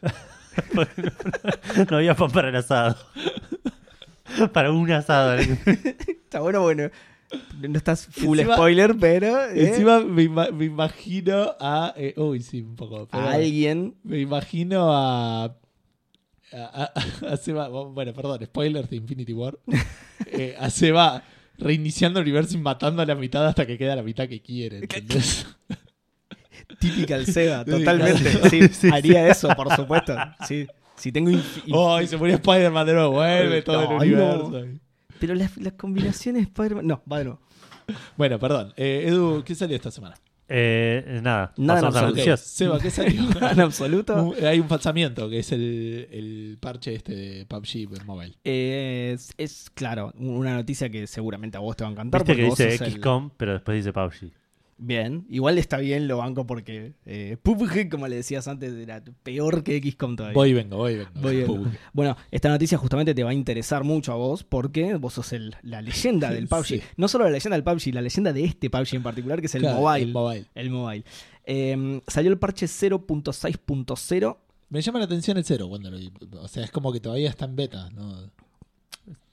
no 1.89 1.97
había 1.97 2.15
pan 2.15 2.31
para 2.31 2.49
el 2.49 2.55
asado. 2.55 2.95
para 4.53 4.71
un 4.71 4.89
asado. 4.91 5.37
Está 5.37 6.39
bueno, 6.39 6.61
bueno. 6.61 6.89
No 7.67 7.77
estás 7.77 8.05
full 8.05 8.39
Encima- 8.39 8.53
spoiler, 8.55 8.95
pero 8.99 9.45
eh, 9.45 9.67
Encima 9.69 9.99
me, 10.01 10.23
ima- 10.23 10.51
me 10.51 10.65
imagino 10.65 11.55
a. 11.59 11.93
eh, 11.97 12.13
uy, 12.17 12.41
sí, 12.41 12.61
un 12.61 12.75
poco. 12.75 13.07
pero 13.11 13.23
a 13.27 13.33
alguien. 13.33 13.95
Me 14.03 14.19
imagino 14.19 14.89
a. 14.95 15.55
a- 16.63 16.91
a- 16.95 17.33
a 17.33 17.37
Seba- 17.37 17.67
bueno, 17.69 18.13
perdón, 18.13 18.39
spoilers 18.45 18.89
de 18.89 18.95
Infinity 18.97 19.33
War. 19.33 19.57
Eh, 20.27 20.55
a 20.59 20.69
Seba 20.69 21.23
reiniciando 21.57 22.19
el 22.19 22.23
universo 22.25 22.55
y 22.55 22.59
matando 22.59 23.01
a 23.01 23.05
la 23.05 23.15
mitad 23.15 23.45
hasta 23.47 23.65
que 23.65 23.77
queda 23.77 23.95
la 23.95 24.03
mitad 24.03 24.27
que 24.27 24.41
quiere. 24.41 24.77
¿entendés? 24.79 25.45
Típica 26.79 27.15
el 27.15 27.25
Sega, 27.27 27.63
Sí, 27.63 27.71
totalmente. 27.71 28.49
Sí, 28.69 28.89
haría 28.91 29.27
eso, 29.29 29.49
por 29.55 29.73
supuesto. 29.75 30.15
Sí, 30.47 30.67
si 30.95 31.11
tengo 31.11 31.31
Oh, 31.71 32.01
y 32.01 32.07
se 32.07 32.17
murió 32.17 32.35
Spider-Man 32.35 32.87
de 32.87 32.93
nuevo. 32.93 33.11
Vuelve 33.13 33.61
todo 33.61 33.81
el 33.83 33.97
universo. 33.97 34.63
Pero 35.19 35.35
las, 35.35 35.55
las 35.57 35.73
combinaciones 35.73 36.43
Spider-Man. 36.43 36.87
No, 36.87 37.01
va 37.11 37.19
de 37.19 37.25
nuevo. 37.25 37.41
Bueno, 38.17 38.39
perdón. 38.39 38.73
Eh, 38.77 39.05
Edu, 39.07 39.43
¿qué 39.45 39.53
salió 39.55 39.75
esta 39.75 39.91
semana? 39.91 40.15
Eh, 40.47 41.19
nada, 41.23 41.53
Nada 41.57 41.79
en 41.79 41.85
absoluto. 41.85 42.09
noticias. 42.11 42.39
Seba, 42.41 42.79
¿qué 42.79 42.91
salió? 42.91 43.21
en 43.51 43.59
absoluto. 43.61 44.33
Hay 44.43 44.59
un 44.59 44.67
falsamiento 44.67 45.27
que 45.29 45.39
es 45.39 45.51
el, 45.51 46.07
el 46.11 46.57
parche 46.59 46.93
este 46.93 47.15
de 47.15 47.45
PUBG 47.47 48.05
mobile. 48.05 48.35
Eh, 48.43 49.11
es, 49.15 49.31
es, 49.37 49.69
claro, 49.73 50.13
una 50.17 50.53
noticia 50.55 50.89
que 50.89 51.07
seguramente 51.07 51.57
a 51.57 51.61
vos 51.61 51.75
te 51.75 51.83
va 51.83 51.89
a 51.89 51.93
encantar. 51.93 52.21
Viste 52.23 52.35
que 52.35 52.43
dice 52.49 52.75
el- 52.85 52.91
XCOM, 52.99 53.31
pero 53.37 53.53
después 53.53 53.77
dice 53.77 53.91
PUBG. 53.91 54.31
Bien, 54.77 55.25
igual 55.29 55.57
está 55.57 55.77
bien, 55.77 56.05
lo 56.07 56.17
banco 56.17 56.45
porque 56.45 56.95
eh, 57.05 57.37
PUBG, 57.41 57.89
como 57.89 58.09
le 58.09 58.17
decías 58.17 58.45
antes, 58.49 58.73
era 58.73 59.01
peor 59.23 59.63
que 59.63 59.79
XCOM 59.81 60.17
todavía. 60.17 60.33
Voy 60.35 60.49
y 60.49 60.53
vengo, 60.53 60.75
voy 60.75 60.93
y 60.93 60.97
vengo. 60.97 61.11
Voy. 61.57 61.67
Bueno, 61.93 62.17
esta 62.29 62.49
noticia 62.49 62.77
justamente 62.77 63.15
te 63.15 63.23
va 63.23 63.29
a 63.29 63.33
interesar 63.33 63.85
mucho 63.85 64.11
a 64.11 64.15
vos 64.15 64.43
porque 64.43 64.95
vos 64.95 65.13
sos 65.13 65.31
el- 65.31 65.55
la 65.61 65.81
leyenda 65.81 66.29
del 66.29 66.47
PUBG. 66.49 66.65
Sí. 66.65 66.81
No 66.97 67.07
solo 67.07 67.23
la 67.23 67.31
leyenda 67.31 67.55
del 67.55 67.63
PUBG, 67.63 67.93
la 67.93 68.01
leyenda 68.01 68.33
de 68.33 68.43
este 68.43 68.69
PUBG 68.69 68.95
en 68.95 69.03
particular, 69.03 69.39
que 69.39 69.45
es 69.45 69.55
el 69.55 69.61
Claro, 69.61 69.79
mobile. 69.79 70.03
el 70.05 70.11
mobile. 70.11 70.45
El 70.55 70.69
mobile. 70.69 71.05
Eh, 71.45 72.01
salió 72.07 72.29
el 72.31 72.37
parche 72.37 72.65
0.6.0. 72.67 74.37
Me 74.69 74.81
llama 74.81 74.99
la 74.99 75.05
atención 75.05 75.37
el 75.37 75.45
cero 75.45 75.67
cuando 75.69 75.91
lo. 75.91 75.99
O 76.41 76.47
sea, 76.47 76.63
es 76.65 76.71
como 76.71 76.91
que 76.91 76.99
todavía 76.99 77.29
está 77.29 77.45
en 77.45 77.55
beta. 77.55 77.89
¿no? 77.91 78.29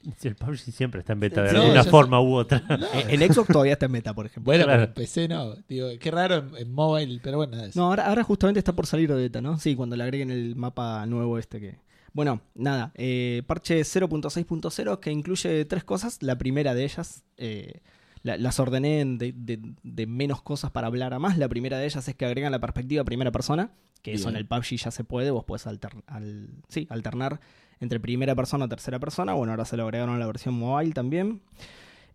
Si 0.18 0.28
El 0.28 0.34
PUBG 0.36 0.56
siempre 0.72 1.00
está 1.00 1.12
en 1.12 1.20
beta 1.20 1.42
de 1.42 1.52
No, 1.52 1.62
alguna 1.62 1.84
forma 1.84 2.20
u 2.20 2.34
otra. 2.34 2.62
Eh, 2.94 3.06
En 3.20 3.32
Xbox 3.32 3.48
todavía 3.48 3.74
está 3.74 3.86
en 3.86 3.92
meta, 3.92 4.14
por 4.14 4.26
ejemplo. 4.26 4.44
Bueno, 4.50 4.64
Claro. 4.64 4.80
pero 4.80 4.88
en 4.90 4.94
PC 4.94 5.28
no. 5.28 5.54
Digo, 5.68 5.88
qué 6.00 6.10
raro 6.10 6.36
en, 6.36 6.56
en 6.56 6.72
mobile, 6.72 7.20
pero 7.22 7.36
bueno, 7.38 7.62
es- 7.62 7.76
No, 7.76 7.84
ahora, 7.84 8.06
ahora 8.06 8.22
justamente 8.24 8.58
está 8.58 8.72
por 8.72 8.86
salir 8.86 9.08
de 9.08 9.14
beta, 9.16 9.40
¿no? 9.40 9.58
Sí, 9.58 9.74
cuando 9.76 9.96
le 9.96 10.02
agreguen 10.04 10.30
el 10.30 10.56
mapa 10.56 11.04
nuevo 11.06 11.38
este 11.38 11.60
que... 11.60 11.78
Bueno, 12.14 12.42
nada, 12.54 12.92
eh, 12.96 13.42
parche 13.46 13.80
0.6.0 13.84 15.00
que 15.00 15.10
incluye 15.10 15.64
tres 15.64 15.84
cosas. 15.84 16.18
La 16.22 16.36
primera 16.36 16.74
de 16.74 16.84
ellas, 16.84 17.22
eh, 17.38 17.80
la- 18.22 18.36
las 18.36 18.60
ordené 18.60 19.00
en 19.00 19.18
de, 19.18 19.32
de- 19.34 19.60
de 19.82 20.06
menos 20.06 20.42
cosas 20.42 20.70
para 20.70 20.88
hablar 20.88 21.14
a 21.14 21.18
más. 21.18 21.38
La 21.38 21.48
primera 21.48 21.78
de 21.78 21.86
ellas 21.86 22.06
es 22.06 22.14
que 22.14 22.26
agregan 22.26 22.52
la 22.52 22.60
perspectiva 22.60 23.04
primera 23.04 23.30
persona, 23.32 23.70
que 24.02 24.12
eso 24.14 24.28
en 24.28 24.36
el 24.36 24.46
PUBG 24.46 24.76
ya 24.76 24.90
se 24.90 25.04
puede, 25.04 25.30
vos 25.30 25.44
puedes 25.44 25.66
alter- 25.66 26.02
al- 26.06 26.50
sí, 26.68 26.86
alternar 26.90 27.40
entre 27.82 28.00
primera 28.00 28.34
persona 28.34 28.64
o 28.64 28.68
tercera 28.68 28.98
persona. 28.98 29.34
Bueno, 29.34 29.52
ahora 29.52 29.66
se 29.66 29.76
lo 29.76 29.82
agregaron 29.84 30.14
a 30.14 30.18
la 30.18 30.26
versión 30.26 30.54
mobile 30.54 30.92
también. 30.92 31.42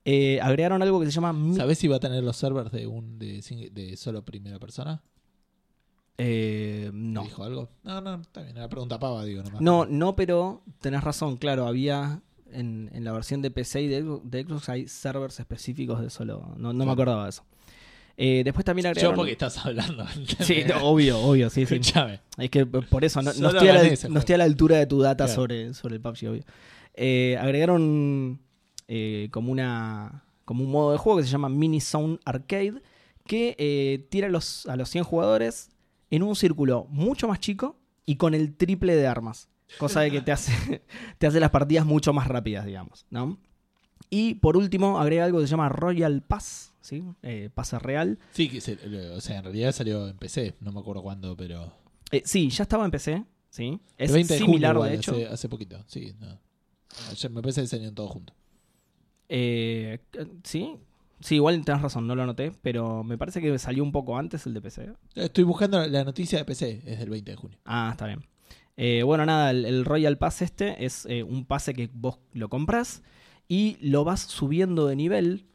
Eh, 0.05 0.39
agregaron 0.41 0.81
algo 0.81 0.99
que 0.99 1.05
se 1.07 1.11
llama... 1.11 1.35
¿Sabés 1.55 1.77
si 1.77 1.87
va 1.89 1.97
a 1.97 1.99
tener 1.99 2.23
los 2.23 2.37
servers 2.37 2.71
de 2.71 2.87
un 2.87 3.19
de, 3.19 3.93
solo 3.97 4.23
primera 4.23 4.57
persona? 4.57 5.03
eh, 6.17 6.89
no. 6.93 7.23
¿Dijo 7.23 7.43
algo? 7.43 7.69
No, 7.83 8.01
no, 8.01 8.15
está 8.21 8.41
bien. 8.41 8.55
La 8.55 8.69
pregunta 8.69 8.97
pava, 8.99 9.23
digo 9.23 9.43
nomás. 9.43 9.61
No, 9.61 9.85
no, 9.85 10.15
pero 10.15 10.63
tenés 10.81 11.03
razón, 11.03 11.37
claro, 11.37 11.67
había 11.67 12.21
en, 12.51 12.89
en 12.93 13.03
la 13.03 13.11
versión 13.11 13.41
de 13.41 13.51
PC 13.51 13.81
y 13.83 13.87
de, 13.87 14.03
Xbox- 14.03 14.23
de 14.23 14.43
Xbox 14.43 14.69
hay 14.69 14.87
servers 14.87 15.39
específicos 15.39 16.01
de 16.01 16.09
solo. 16.09 16.53
No, 16.57 16.73
no 16.73 16.85
me 16.85 16.91
acordaba 16.91 17.23
de 17.25 17.29
eso. 17.29 17.43
Eh, 18.19 18.41
después 18.43 18.65
también 18.65 18.85
Yo 18.85 18.89
agregaron. 18.89 19.15
porque 19.15 19.31
estás 19.33 19.63
hablando. 19.65 20.05
Sí, 20.39 20.63
no, 20.67 20.83
obvio, 20.83 21.19
obvio, 21.19 21.49
sí, 21.51 21.65
sí. 21.67 21.79
Es 22.39 22.49
que 22.49 22.65
por 22.65 23.05
eso 23.05 23.21
no, 23.21 23.29
estoy, 23.29 23.45
a 23.69 23.73
la, 23.73 23.81
gané 23.81 23.93
ese 23.93 24.07
no 24.07 24.13
juego. 24.13 24.19
estoy 24.19 24.35
a 24.35 24.37
la 24.39 24.43
altura 24.45 24.77
de 24.77 24.87
tu 24.87 24.99
data 25.01 25.25
Claro. 25.25 25.35
sobre, 25.41 25.73
sobre 25.75 25.95
el 25.95 26.01
PUBG, 26.01 26.27
obvio. 26.29 26.43
Eh, 26.95 27.37
agregaron 27.39 28.39
eh, 28.87 29.27
como 29.31 29.51
una 29.51 30.23
como 30.45 30.63
un 30.63 30.71
modo 30.71 30.93
de 30.93 30.97
juego 30.97 31.19
que 31.19 31.25
se 31.25 31.29
llama 31.29 31.49
Mini 31.49 31.79
Zone 31.81 32.17
Arcade 32.25 32.81
que 33.27 34.07
tira 34.09 34.27
a 34.27 34.29
los, 34.31 34.65
a 34.67 34.77
los 34.77 34.89
100 34.89 35.03
jugadores 35.03 35.69
en 36.09 36.23
un 36.23 36.35
círculo 36.35 36.87
mucho 36.89 37.27
más 37.27 37.39
chico 37.41 37.75
y 38.05 38.15
con 38.15 38.33
el 38.33 38.55
triple 38.55 38.95
de 38.95 39.05
armas. 39.05 39.49
Cosa 39.77 39.99
de 39.99 40.09
que 40.11 40.21
te 40.21 40.31
hace, 40.31 40.81
te 41.17 41.27
hace 41.27 41.39
las 41.41 41.49
partidas 41.51 41.85
mucho 41.85 42.13
más 42.13 42.27
rápidas, 42.29 42.65
digamos. 42.65 43.05
¿no? 43.09 43.37
Y 44.09 44.35
por 44.35 44.55
último, 44.55 44.99
agrega 44.99 45.25
algo 45.25 45.39
que 45.41 45.47
se 45.47 45.51
llama 45.51 45.67
Royal 45.67 46.21
Pass, 46.21 46.73
¿sí? 46.87 47.03
Eh, 47.21 47.49
pase 47.53 47.77
real. 47.79 48.17
Sí, 48.31 48.47
que 48.47 48.61
se- 48.61 48.77
o 49.11 49.19
sea, 49.19 49.37
en 49.39 49.43
realidad 49.43 49.73
salió 49.73 50.07
en 50.07 50.17
PC. 50.17 50.55
No 50.61 50.71
me 50.71 50.79
acuerdo 50.79 51.01
cuándo, 51.03 51.35
pero. 51.35 51.73
Eh, 52.11 52.21
sí, 52.23 52.49
ya 52.49 52.63
estaba 52.63 52.85
en 52.85 52.91
PC. 52.91 53.25
¿sí? 53.49 53.79
Es 53.97 54.09
el 54.11 54.15
20 54.15 54.33
de 54.33 54.39
similar, 54.39 54.75
junio, 54.75 54.87
igual, 54.87 54.89
de 54.91 54.95
hecho. 54.97 55.11
Hace, 55.11 55.27
hace 55.27 55.49
poquito. 55.49 55.83
Sí, 55.87 56.13
no. 56.19 56.39
Ayer 57.11 57.31
me 57.31 57.41
parece 57.41 57.61
que 57.61 57.67
salieron 57.67 57.93
todos 57.95 58.11
juntos. 58.11 58.35
Eh, 59.29 59.99
sí, 60.43 60.77
sí, 61.19 61.35
igual 61.35 61.63
tenés 61.65 61.81
razón, 61.81 62.07
no 62.07 62.15
lo 62.15 62.23
anoté, 62.23 62.51
pero 62.61 63.03
me 63.03 63.17
parece 63.17 63.41
que 63.41 63.57
salió 63.59 63.83
un 63.83 63.91
poco 63.91 64.17
antes 64.17 64.45
el 64.45 64.53
de 64.53 64.61
PC. 64.61 64.93
Estoy 65.15 65.43
buscando 65.43 65.85
la 65.85 66.03
noticia 66.03 66.39
de 66.39 66.45
PC. 66.45 66.81
Es 66.85 66.99
del 66.99 67.09
20 67.09 67.31
de 67.31 67.37
junio. 67.37 67.57
Ah, 67.65 67.89
está 67.91 68.07
bien. 68.07 68.25
Eh, 68.77 69.03
bueno, 69.03 69.25
nada, 69.25 69.51
el, 69.51 69.65
el 69.65 69.85
Royal 69.85 70.17
Pass 70.17 70.41
este 70.43 70.85
es 70.85 71.05
eh, 71.07 71.23
un 71.23 71.45
pase 71.45 71.73
que 71.73 71.89
vos 71.93 72.19
lo 72.33 72.47
compras 72.47 73.01
y 73.47 73.77
lo 73.81 74.03
vas 74.03 74.21
subiendo 74.21 74.85
de 74.87 74.95
nivel 74.95 75.45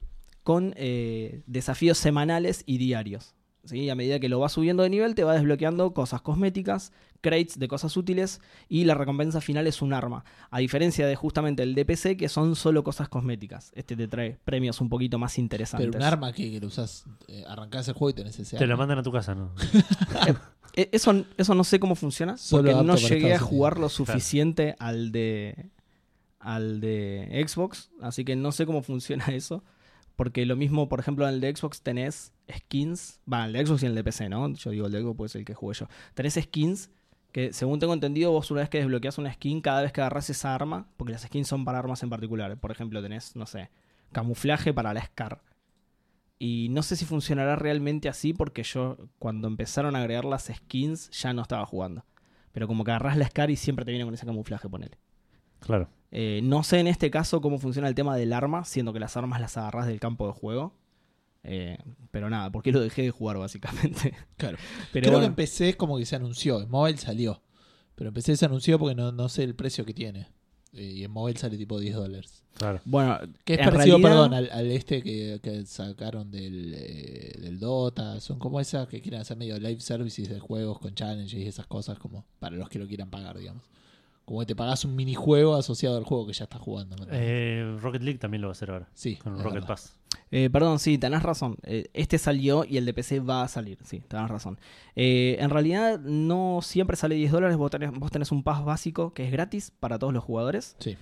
con 0.43 0.75
eh, 0.77 1.43
desafíos 1.47 1.99
semanales 1.99 2.63
y 2.67 2.79
diarios. 2.79 3.35
¿sí? 3.65 3.89
A 3.91 3.95
medida 3.95 4.19
que 4.19 4.29
lo 4.29 4.39
vas 4.41 4.53
subiendo 4.53 4.83
de 4.83 4.91
nivel 4.91 5.15
te 5.15 5.25
va 5.25 5.35
desbloqueando 5.35 5.95
cosas 5.95 6.21
cosméticas 6.21 6.93
crates 7.23 7.57
de 7.59 7.69
cosas 7.69 7.97
útiles 7.97 8.41
y 8.69 8.85
la 8.85 8.95
recompensa 8.95 9.41
final 9.41 9.67
es 9.69 9.81
un 9.81 9.93
arma. 9.93 10.25
A 10.51 10.59
diferencia 10.59 11.07
de 11.07 11.15
justamente 11.15 11.63
el 11.63 11.75
DPC, 11.77 12.17
que 12.19 12.29
son 12.29 12.57
solo 12.57 12.83
cosas 12.83 13.09
cosméticas. 13.09 13.71
Este 13.77 13.97
te 13.97 14.09
trae 14.09 14.39
premios 14.45 14.81
un 14.81 14.89
poquito 14.89 15.19
más 15.19 15.39
interesantes. 15.39 15.89
Pero 15.89 15.99
un 15.99 16.05
arma 16.05 16.33
que, 16.33 16.51
que 16.51 16.61
lo 16.61 16.67
usas, 16.67 17.05
eh, 17.29 17.45
arrancás 17.47 17.87
el 17.89 17.95
juego 17.95 18.11
y 18.11 18.15
tenés 18.15 18.39
ese 18.41 18.59
Te 18.59 18.67
lo 18.67 18.73
arma. 18.75 18.83
mandan 18.83 18.99
a 18.99 19.03
tu 19.05 19.13
casa, 19.13 19.35
¿no? 19.35 19.55
Eh, 20.75 20.89
Eso, 20.91 21.27
eso 21.37 21.55
no 21.55 21.65
sé 21.65 21.79
cómo 21.79 21.95
funciona, 21.95 22.39
Solo 22.39 22.71
porque 22.73 22.87
no 22.87 22.97
llegué 22.97 23.35
a 23.35 23.39
jugar 23.39 23.79
lo 23.79 23.91
suficiente 23.91 24.75
al 24.79 25.13
de 25.13 25.69
al 26.39 26.81
de 26.81 27.45
Xbox, 27.47 27.91
así 28.01 28.25
que 28.25 28.35
no 28.37 28.53
sé 28.53 28.65
cómo 28.67 28.83
funciona 28.83 29.27
eso, 29.35 29.63
porque 30.17 30.47
lo 30.47 30.57
mismo, 30.57 30.89
por 30.89 31.01
ejemplo, 31.01 31.27
en 31.27 31.35
el 31.35 31.41
de 31.41 31.55
Xbox 31.55 31.83
tenés 31.83 32.33
skins, 32.51 33.21
va, 33.31 33.47
el 33.47 33.53
de 33.53 33.67
Xbox 33.67 33.83
y 33.83 33.87
el 33.87 33.95
de 33.95 34.05
PC, 34.05 34.29
¿no? 34.29 34.53
Yo 34.55 34.71
digo 34.71 34.87
el 34.87 34.93
de 34.93 35.01
Xbox 35.01 35.17
pues 35.17 35.35
el 35.35 35.45
que 35.45 35.55
jugué 35.55 35.75
yo. 35.75 35.89
Tenés 36.15 36.35
skins 36.35 36.91
que, 37.33 37.53
según 37.53 37.81
tengo 37.81 37.95
entendido, 37.95 38.31
vos 38.31 38.51
una 38.51 38.61
vez 38.61 38.69
que 38.69 38.79
desbloqueas 38.79 39.19
una 39.19 39.33
skin, 39.33 39.61
cada 39.61 39.83
vez 39.83 39.93
que 39.93 40.01
agarras 40.03 40.29
esa 40.31 40.55
arma, 40.55 40.87
porque 40.97 41.13
las 41.13 41.23
skins 41.23 41.49
son 41.49 41.65
para 41.65 41.79
armas 41.79 42.03
en 42.03 42.11
particular, 42.11 42.57
por 42.59 42.71
ejemplo, 42.71 43.03
tenés, 43.03 43.35
no 43.37 43.47
sé, 43.47 43.71
camuflaje 44.13 44.75
para 44.75 44.93
la 44.93 45.03
SCAR. 45.03 45.43
Y 46.39 46.69
no 46.71 46.83
sé 46.83 46.97
si 46.97 47.05
funcionará 47.05 47.57
realmente 47.57 48.09
así 48.09 48.33
porque 48.33 48.65
yo 48.65 48.99
cuando 49.19 49.47
empezaron 49.47 49.95
a 49.95 50.01
agregar 50.01 50.25
las 50.25 50.51
skins 50.53 51.09
ya 51.11 51.33
no 51.33 51.43
estaba 51.43 51.65
jugando. 51.65 52.05
Pero 52.51 52.67
como 52.67 52.85
que 52.85 52.91
agarrás 52.91 53.17
la 53.17 53.27
SCAR 53.27 53.51
y 53.51 53.57
siempre 53.57 53.85
te 53.85 53.93
viene 53.93 54.05
con 54.05 54.13
ese 54.13 54.27
camuflaje, 54.27 54.69
ponele. 54.69 54.99
Claro. 55.61 55.89
Eh, 56.13 56.41
no 56.45 56.63
sé 56.63 56.79
en 56.79 56.87
este 56.87 57.11
caso 57.11 57.41
cómo 57.41 57.59
funciona 57.59 57.89
el 57.89 57.95
tema 57.95 58.17
del 58.17 58.33
arma, 58.35 58.65
siendo 58.65 58.93
que 58.93 59.01
las 59.01 59.17
armas 59.17 59.41
las 59.41 59.57
agarrás 59.57 59.87
del 59.87 59.99
campo 59.99 60.27
de 60.27 60.33
juego. 60.35 60.75
Eh, 61.45 61.79
pero 62.13 62.31
nada, 62.31 62.53
porque 62.53 62.71
lo 62.71 62.81
dejé 62.81 63.03
de 63.03 63.11
jugar 63.11 63.39
básicamente. 63.39 64.15
Claro. 64.37 64.59
Pero 64.93 65.05
Creo 65.05 65.13
bueno, 65.15 65.21
que 65.21 65.27
en 65.27 65.35
PC 65.35 65.77
como 65.77 65.97
que 65.99 66.05
se 66.07 66.15
anunció, 66.17 66.61
en 66.61 66.71
mobile 66.71 66.99
salió. 66.99 67.43
Pero 67.95 68.09
en 68.09 68.15
PC 68.15 68.37
se 68.37 68.45
anunció 68.47 68.79
porque 68.79 68.95
no, 68.95 69.11
no 69.13 69.29
sé 69.29 69.43
el 69.45 69.55
precio 69.55 69.85
que 69.85 69.95
tiene. 69.95 70.29
Eh, 70.75 70.83
y 70.97 71.05
en 71.05 71.11
mobile 71.11 71.39
sale 71.39 71.57
tipo 71.57 71.79
10 71.81 71.95
dólares. 71.97 72.43
Claro. 72.57 72.81
bueno, 72.85 73.19
Que 73.45 73.55
es 73.55 73.61
en 73.61 73.65
parecido, 73.67 73.99
realidad- 73.99 74.11
perdón, 74.11 74.35
al, 74.35 74.51
al 74.53 74.71
este 74.71 75.03
que, 75.03 75.41
que 75.43 75.65
sacaron 75.67 76.31
del, 76.31 76.75
eh, 76.77 77.35
del 77.41 77.59
Dota. 77.59 78.21
Son 78.21 78.39
como 78.39 78.61
esas 78.61 78.87
que 78.89 79.01
quieren 79.01 79.21
hacer 79.21 79.37
medio 79.37 79.59
live 79.59 79.81
services 79.81 80.29
de 80.29 80.39
juegos 80.41 80.79
con 80.79 80.95
challenges 80.95 81.35
y 81.41 81.47
esas 81.47 81.67
cosas 81.67 81.99
como 81.99 82.25
para 82.39 82.57
los 82.57 82.69
que 82.69 82.79
lo 82.79 82.87
quieran 82.87 83.11
pagar, 83.11 83.39
digamos. 83.39 83.63
Como 84.33 84.41
que 84.41 84.47
te 84.47 84.57
pagas 84.57 84.83
un 84.87 84.97
minijuego 84.97 85.57
asociado 85.57 85.99
al 85.99 86.05
juego 86.05 86.27
que 86.27 86.33
ya 86.33 86.45
estás 86.45 86.63
jugando. 86.63 86.97
Eh, 87.11 87.77
Rocket 87.83 88.01
League 88.01 88.19
también 88.19 88.41
lo 88.41 88.49
va 88.49 88.53
a 88.53 88.57
hacer 88.57 88.71
ahora. 88.71 88.89
sí, 88.95 89.17
Con 89.17 89.37
Rocket 89.37 89.53
verdad. 89.53 89.69
Pass. 89.69 89.95
Eh, 90.31 90.49
perdón, 90.51 90.79
sí, 90.79 90.97
tenés 90.97 91.23
razón. 91.23 91.59
Eh, 91.65 91.91
este 91.93 92.17
salió 92.17 92.65
y 92.65 92.79
el 92.79 92.87
de 92.87 92.95
PC 92.95 93.21
va 93.21 93.43
a 93.43 93.49
salir, 93.49 93.77
sí, 93.85 94.01
tenés 94.09 94.31
razón. 94.31 94.59
Eh, 94.97 95.37
en 95.39 95.51
realidad 95.51 96.01
no 96.01 96.61
siempre 96.63 96.97
sale 96.97 97.15
10 97.17 97.31
dólares, 97.31 97.59
vos 97.59 97.71
tenés, 97.71 97.91
vos 97.93 98.11
tenés 98.11 98.33
un 98.33 98.43
pass 98.43 98.65
básico 98.65 99.13
que 99.13 99.27
es 99.27 99.33
gratis 99.33 99.71
para 99.79 99.99
todos 99.99 100.15
los 100.15 100.25
jugadores. 100.25 100.77
Sí. 100.79 100.97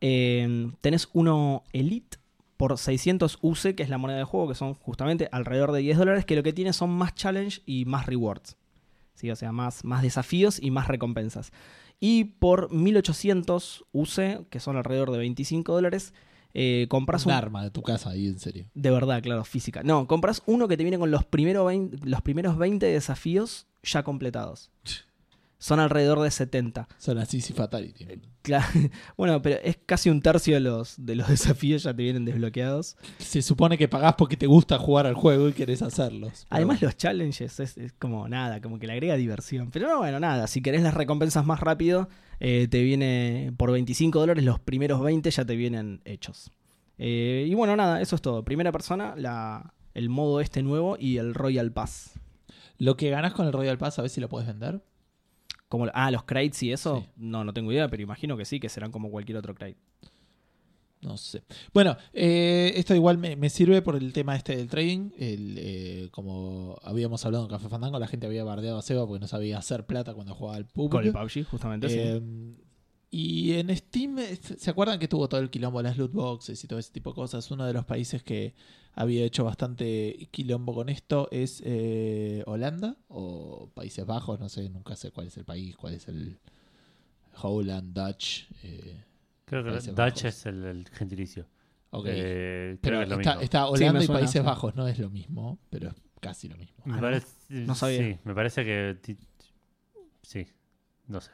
Eh, 0.00 0.70
tenés 0.80 1.08
uno 1.12 1.64
Elite 1.72 2.18
por 2.56 2.78
600 2.78 3.38
UC, 3.42 3.74
que 3.74 3.82
es 3.82 3.88
la 3.88 3.98
moneda 3.98 4.18
de 4.18 4.24
juego, 4.24 4.46
que 4.46 4.54
son 4.54 4.74
justamente 4.74 5.28
alrededor 5.32 5.72
de 5.72 5.80
10 5.80 5.98
dólares, 5.98 6.24
que 6.24 6.36
lo 6.36 6.44
que 6.44 6.52
tiene 6.52 6.72
son 6.72 6.90
más 6.90 7.16
challenge 7.16 7.62
y 7.66 7.84
más 7.84 8.06
rewards. 8.06 8.56
¿Sí? 9.16 9.28
O 9.30 9.34
sea, 9.34 9.50
más, 9.50 9.84
más 9.84 10.02
desafíos 10.02 10.62
y 10.62 10.70
más 10.70 10.86
recompensas. 10.86 11.50
Y 12.00 12.24
por 12.24 12.72
1800 12.72 13.84
UC, 13.92 14.48
que 14.50 14.60
son 14.60 14.76
alrededor 14.76 15.10
de 15.10 15.18
25 15.18 15.72
dólares, 15.72 16.12
eh, 16.52 16.86
compras 16.88 17.26
un 17.26 17.32
un, 17.32 17.38
arma 17.38 17.62
de 17.62 17.70
tu 17.70 17.82
casa 17.82 18.10
ahí, 18.10 18.26
en 18.26 18.38
serio. 18.38 18.66
de 18.74 18.90
verdad, 18.90 19.22
claro, 19.22 19.44
física. 19.44 19.82
No, 19.82 20.06
compras 20.06 20.42
uno 20.46 20.68
que 20.68 20.76
te 20.76 20.84
viene 20.84 20.98
con 20.98 21.10
los, 21.10 21.24
primero 21.24 21.64
20 21.66 22.06
los 22.08 22.22
primeros 22.22 22.56
20 22.56 22.86
desafíos 22.86 23.66
ya 23.82 24.02
completados. 24.02 24.70
Son 25.58 25.80
alrededor 25.80 26.20
de 26.20 26.30
70. 26.30 26.86
Son 26.98 27.16
así 27.18 27.40
si 27.40 27.52
Fatality. 27.54 28.06
Cla- 28.42 28.90
Bueno, 29.16 29.40
pero 29.40 29.58
es 29.64 29.78
casi 29.86 30.10
un 30.10 30.20
tercio 30.20 30.54
de 30.54 30.60
los, 30.60 30.94
de 30.98 31.16
los 31.16 31.28
desafíos 31.36 31.82
ya 31.84 31.94
te 31.94 32.02
vienen 32.02 32.24
desbloqueados. 32.26 32.96
Se 33.18 33.40
supone 33.40 33.78
que 33.78 33.88
pagás 33.88 34.14
porque 34.16 34.36
te 34.36 34.46
gusta 34.46 34.78
jugar 34.78 35.06
al 35.06 35.14
juego 35.14 35.48
y 35.48 35.52
querés 35.54 35.80
hacerlos. 35.82 36.46
Además, 36.50 36.82
los 36.82 36.96
challenges 36.96 37.58
es, 37.60 37.78
es 37.78 37.92
como 37.94 38.28
nada, 38.28 38.60
como 38.60 38.78
que 38.78 38.86
le 38.86 38.92
agrega 38.92 39.16
diversión. 39.16 39.70
Pero 39.70 39.88
no, 39.88 39.98
bueno, 39.98 40.20
nada. 40.20 40.46
Si 40.46 40.60
querés 40.60 40.82
las 40.82 40.92
recompensas 40.94 41.46
más 41.46 41.60
rápido, 41.60 42.08
eh, 42.38 42.68
te 42.70 42.82
viene 42.82 43.52
por 43.56 43.72
25 43.72 44.20
dólares, 44.20 44.44
los 44.44 44.60
primeros 44.60 45.00
20 45.00 45.30
ya 45.30 45.44
te 45.46 45.56
vienen 45.56 46.02
hechos. 46.04 46.50
Eh, 46.98 47.46
y 47.48 47.54
bueno, 47.54 47.76
nada, 47.76 48.00
eso 48.02 48.14
es 48.16 48.22
todo. 48.22 48.44
Primera 48.44 48.72
persona, 48.72 49.14
la, 49.16 49.72
el 49.94 50.10
modo 50.10 50.40
este 50.42 50.62
nuevo 50.62 50.96
y 51.00 51.16
el 51.16 51.34
Royal 51.34 51.72
Pass. 51.72 52.20
Lo 52.78 52.96
que 52.98 53.08
ganás 53.08 53.32
con 53.32 53.46
el 53.46 53.52
Royal 53.54 53.78
Pass, 53.78 53.98
a 53.98 54.02
ver 54.02 54.10
si 54.10 54.20
lo 54.20 54.28
puedes 54.28 54.46
vender. 54.46 54.82
Como, 55.68 55.86
ah, 55.94 56.10
los 56.10 56.22
crates 56.24 56.62
y 56.62 56.72
eso, 56.72 57.00
Sí. 57.00 57.10
no, 57.16 57.44
no 57.44 57.52
tengo 57.52 57.72
idea, 57.72 57.88
pero 57.88 58.02
imagino 58.02 58.36
que 58.36 58.44
sí, 58.44 58.60
que 58.60 58.68
serán 58.68 58.92
como 58.92 59.10
cualquier 59.10 59.38
otro 59.38 59.54
crate. 59.54 59.76
No 61.02 61.16
sé. 61.18 61.42
Bueno, 61.74 61.96
eh, 62.14 62.72
esto 62.76 62.94
igual 62.94 63.18
me, 63.18 63.36
me 63.36 63.50
sirve 63.50 63.82
por 63.82 63.96
el 63.96 64.12
tema 64.12 64.34
este 64.34 64.56
del 64.56 64.68
trading. 64.68 65.10
El, 65.18 65.54
eh, 65.58 66.08
como 66.10 66.78
habíamos 66.82 67.24
hablado 67.26 67.44
en 67.44 67.50
Café 67.50 67.68
Fandango, 67.68 67.98
la 67.98 68.06
gente 68.08 68.26
había 68.26 68.44
bardeado 68.44 68.78
a 68.78 68.82
Seba 68.82 69.06
porque 69.06 69.20
no 69.20 69.28
sabía 69.28 69.58
hacer 69.58 69.84
plata 69.86 70.14
cuando 70.14 70.34
jugaba 70.34 70.56
al 70.56 70.66
PUBG. 70.66 70.90
Con 70.90 71.04
el 71.04 71.12
PUBG, 71.12 71.44
justamente. 71.44 71.88
sí. 71.90 72.56
Y 73.18 73.54
en 73.54 73.74
Steam, 73.74 74.18
¿se 74.58 74.70
acuerdan 74.70 74.98
que 74.98 75.08
tuvo 75.08 75.26
todo 75.26 75.40
el 75.40 75.48
quilombo 75.48 75.80
las 75.80 75.96
loot 75.96 76.12
boxes 76.12 76.62
y 76.62 76.66
todo 76.68 76.78
ese 76.78 76.92
tipo 76.92 77.10
de 77.10 77.14
cosas? 77.14 77.50
Uno 77.50 77.64
de 77.64 77.72
los 77.72 77.86
países 77.86 78.22
que 78.22 78.52
había 78.94 79.24
hecho 79.24 79.42
bastante 79.42 80.28
quilombo 80.30 80.74
con 80.74 80.90
esto 80.90 81.26
es 81.30 81.62
eh, 81.64 82.42
Holanda 82.46 82.96
o 83.08 83.70
Países 83.72 84.04
Bajos, 84.04 84.38
no 84.38 84.50
sé, 84.50 84.68
nunca 84.68 84.96
sé 84.96 85.12
cuál 85.12 85.28
es 85.28 85.36
el 85.38 85.44
país, 85.46 85.76
cuál 85.76 85.94
es 85.94 86.08
el 86.08 86.38
Holland, 87.40 87.94
Dutch. 87.94 88.48
eh, 88.62 89.02
Creo 89.46 89.64
que 89.64 89.70
Países 89.70 89.94
Dutch 89.94 89.96
Bajos. 89.98 90.24
es 90.24 90.46
el, 90.46 90.64
el 90.64 90.88
gentilicio. 90.90 91.46
ok. 91.92 92.06
Eh, 92.08 92.76
pero 92.82 93.00
es 93.00 93.08
lo 93.08 93.18
está, 93.18 93.30
mismo. 93.30 93.42
está 93.44 93.60
Sí, 93.66 93.72
Holanda 93.84 94.04
y 94.04 94.08
Países 94.08 94.32
sí. 94.32 94.38
Bajos, 94.40 94.74
no 94.76 94.86
es 94.88 94.98
lo 94.98 95.08
mismo, 95.08 95.58
pero 95.70 95.88
es 95.88 95.94
casi 96.20 96.48
lo 96.48 96.56
mismo. 96.58 96.82
Me 96.84 96.92
Ah, 96.92 96.96
¿no? 96.96 97.02
parece, 97.02 97.26
No 97.48 97.74
sabía. 97.74 97.98
Sí, 97.98 98.18
me 98.24 98.34
parece 98.34 98.62
que. 98.62 99.16
Sí, 100.22 100.46
no 101.06 101.20
sé. 101.22 101.30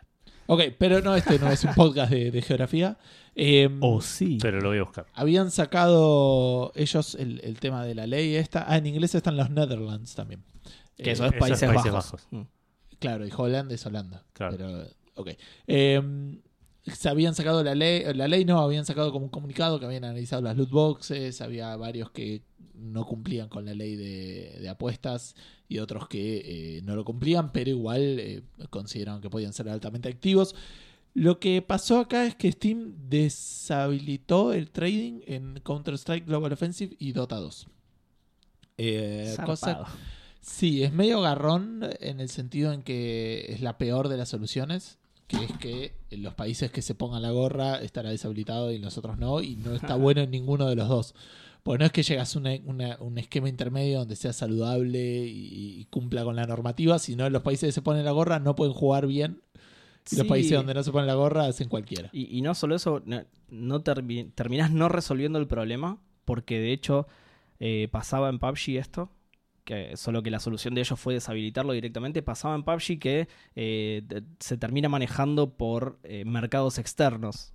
Ok, 0.47 0.62
pero 0.78 1.01
no, 1.01 1.14
este 1.14 1.38
no 1.38 1.51
es 1.51 1.64
un 1.64 1.74
podcast 1.74 2.11
de, 2.12 2.30
de 2.30 2.43
geografía. 2.43 2.99
Eh, 3.34 3.68
O 3.80 4.01
sí. 4.01 4.38
Pero 4.43 4.61
lo 4.61 4.68
voy 4.70 4.78
a 4.78 4.82
buscar. 4.82 5.07
Habían 5.14 5.51
sacado 5.51 6.72
ellos 6.74 7.14
el, 7.14 7.40
el 7.45 7.59
tema 7.61 7.84
de 7.84 7.95
la 7.95 8.07
ley 8.07 8.34
esta. 8.36 8.64
Ah, 8.68 8.76
en 8.76 8.86
inglés 8.86 9.14
están 9.14 9.36
los 9.36 9.51
Netherlands 9.51 10.14
también. 10.14 10.43
que 10.97 11.11
Eh, 11.11 11.12
eso 11.12 11.24
es 11.24 11.32
eso 11.32 11.34
es 11.34 11.40
Países, 11.40 11.68
Países 11.68 11.93
Bajos. 11.93 12.12
Bajos. 12.12 12.26
Mm. 12.30 12.43
Claro, 12.99 13.26
y 13.26 13.30
Holanda 13.36 13.74
es 13.74 13.86
Holanda. 13.86 14.22
Claro. 14.32 14.57
Pero, 14.57 14.84
ok. 15.14 15.30
Eh, 15.66 16.03
se 16.85 17.09
habían 17.09 17.35
sacado 17.35 17.62
la 17.62 17.74
ley, 17.74 18.05
la 18.14 18.28
ley 18.28 18.45
no, 18.45 18.61
habían 18.61 18.85
sacado 18.85 19.12
como 19.12 19.26
un 19.26 19.30
comunicado 19.30 19.78
que 19.78 19.87
habían 19.87 20.05
analizado 20.05 20.43
las 20.43 20.57
loot 20.57 20.70
boxes, 20.70 21.41
había 21.41 21.76
varios 21.76 22.11
que 22.11 22.43
no 22.74 23.07
cumplían 23.07 23.49
con 23.49 23.64
la 23.64 23.74
ley 23.74 23.97
de, 23.97 24.59
de 24.61 24.68
apuestas 24.68 25.37
y 25.68 25.78
otros 25.78 26.09
que 26.09 26.78
eh, 26.78 26.83
no 26.83 26.97
lo 26.97 27.05
cumplían, 27.05 27.53
pero 27.53 27.70
igual 27.70 28.18
eh, 28.18 28.43
consideraron 28.70 29.20
que 29.20 29.30
podían 29.30 29.53
ser 29.53 29.68
altamente 29.68 30.09
activos. 30.09 30.55
Lo 31.14 31.39
que 31.39 31.62
pasó 31.62 31.99
acá 31.99 32.26
es 32.26 32.35
que 32.35 32.51
Steam 32.51 32.95
deshabilitó 33.09 34.53
el 34.53 34.70
trading 34.70 35.20
en 35.26 35.61
Counter-Strike 35.62 36.26
Global 36.26 36.53
Offensive 36.53 36.97
y 36.99 37.12
Dota 37.12 37.37
2. 37.37 37.66
Eh, 38.78 39.37
cosa. 39.45 39.85
Sí, 40.41 40.83
es 40.83 40.93
medio 40.93 41.20
garrón 41.20 41.89
en 42.01 42.20
el 42.20 42.28
sentido 42.28 42.72
en 42.72 42.83
que 42.83 43.47
es 43.49 43.61
la 43.61 43.78
peor 43.78 44.09
de 44.09 44.16
las 44.16 44.30
soluciones, 44.30 44.99
que 45.39 45.45
es 45.45 45.53
que 45.59 45.93
en 46.11 46.22
los 46.22 46.35
países 46.35 46.70
que 46.70 46.83
se 46.83 46.95
pongan 46.95 47.22
la 47.22 47.30
gorra 47.30 47.76
estará 47.83 48.11
deshabilitado 48.11 48.70
y 48.70 48.76
en 48.76 48.83
los 48.83 48.97
otros 48.99 49.18
no, 49.18 49.41
y 49.43 49.57
no 49.57 49.74
está 49.74 49.97
bueno 49.97 50.20
en 50.20 50.30
ninguno 50.30 50.66
de 50.68 50.76
los 50.76 50.89
dos. 50.89 51.14
Pues 51.62 51.78
no 51.78 51.87
es 51.87 51.93
que 51.93 52.03
llegas 52.03 52.35
a 52.35 52.39
una- 52.39 52.59
una- 52.64 52.97
un 53.01 53.18
esquema 53.18 53.49
intermedio 53.49 54.01
donde 54.01 54.16
sea 54.16 54.33
saludable 54.33 55.24
y, 55.26 55.80
y 55.80 55.85
cumpla 55.91 56.24
con 56.24 56.37
la 56.37 56.47
normativa, 56.47 56.99
sino 56.99 57.26
en 57.26 57.33
los 57.33 57.43
países 57.43 57.68
que 57.68 57.72
se 57.72 57.83
ponen 57.83 58.05
la 58.05 58.11
gorra 58.12 58.39
no 58.41 58.55
pueden 58.57 58.74
jugar 58.74 59.07
bien, 59.07 59.41
y 60.11 60.16
los 60.16 60.26
países 60.26 60.51
donde 60.59 60.74
no 60.74 60.83
se 60.83 60.91
ponen 60.91 61.07
la 61.07 61.14
gorra 61.14 61.47
hacen 61.47 61.68
cualquiera. 61.68 62.11
Y, 62.12 62.37
y 62.37 62.43
no 62.43 62.55
solo 62.57 62.74
eso, 62.74 63.01
no, 63.07 63.22
no 63.49 63.85
termi- 63.85 64.33
terminás 64.35 64.72
no 64.72 64.89
resolviendo 64.89 65.39
el 65.39 65.47
problema, 65.47 65.99
porque 66.24 66.59
de 66.59 66.72
hecho 66.72 67.07
eh, 67.61 67.87
pasaba 67.93 68.28
en 68.28 68.41
PUBG 68.41 68.78
esto, 68.78 69.11
que 69.64 69.96
solo 69.96 70.22
que 70.22 70.30
la 70.30 70.40
solución 70.40 70.74
de 70.74 70.80
ellos 70.80 70.98
fue 70.98 71.14
deshabilitarlo 71.14 71.72
directamente, 71.72 72.22
pasaba 72.22 72.54
en 72.54 72.62
PUBG 72.64 72.98
que 72.98 73.28
eh, 73.54 74.02
se 74.40 74.56
termina 74.56 74.88
manejando 74.88 75.54
por 75.56 75.98
eh, 76.02 76.24
mercados 76.24 76.78
externos. 76.78 77.52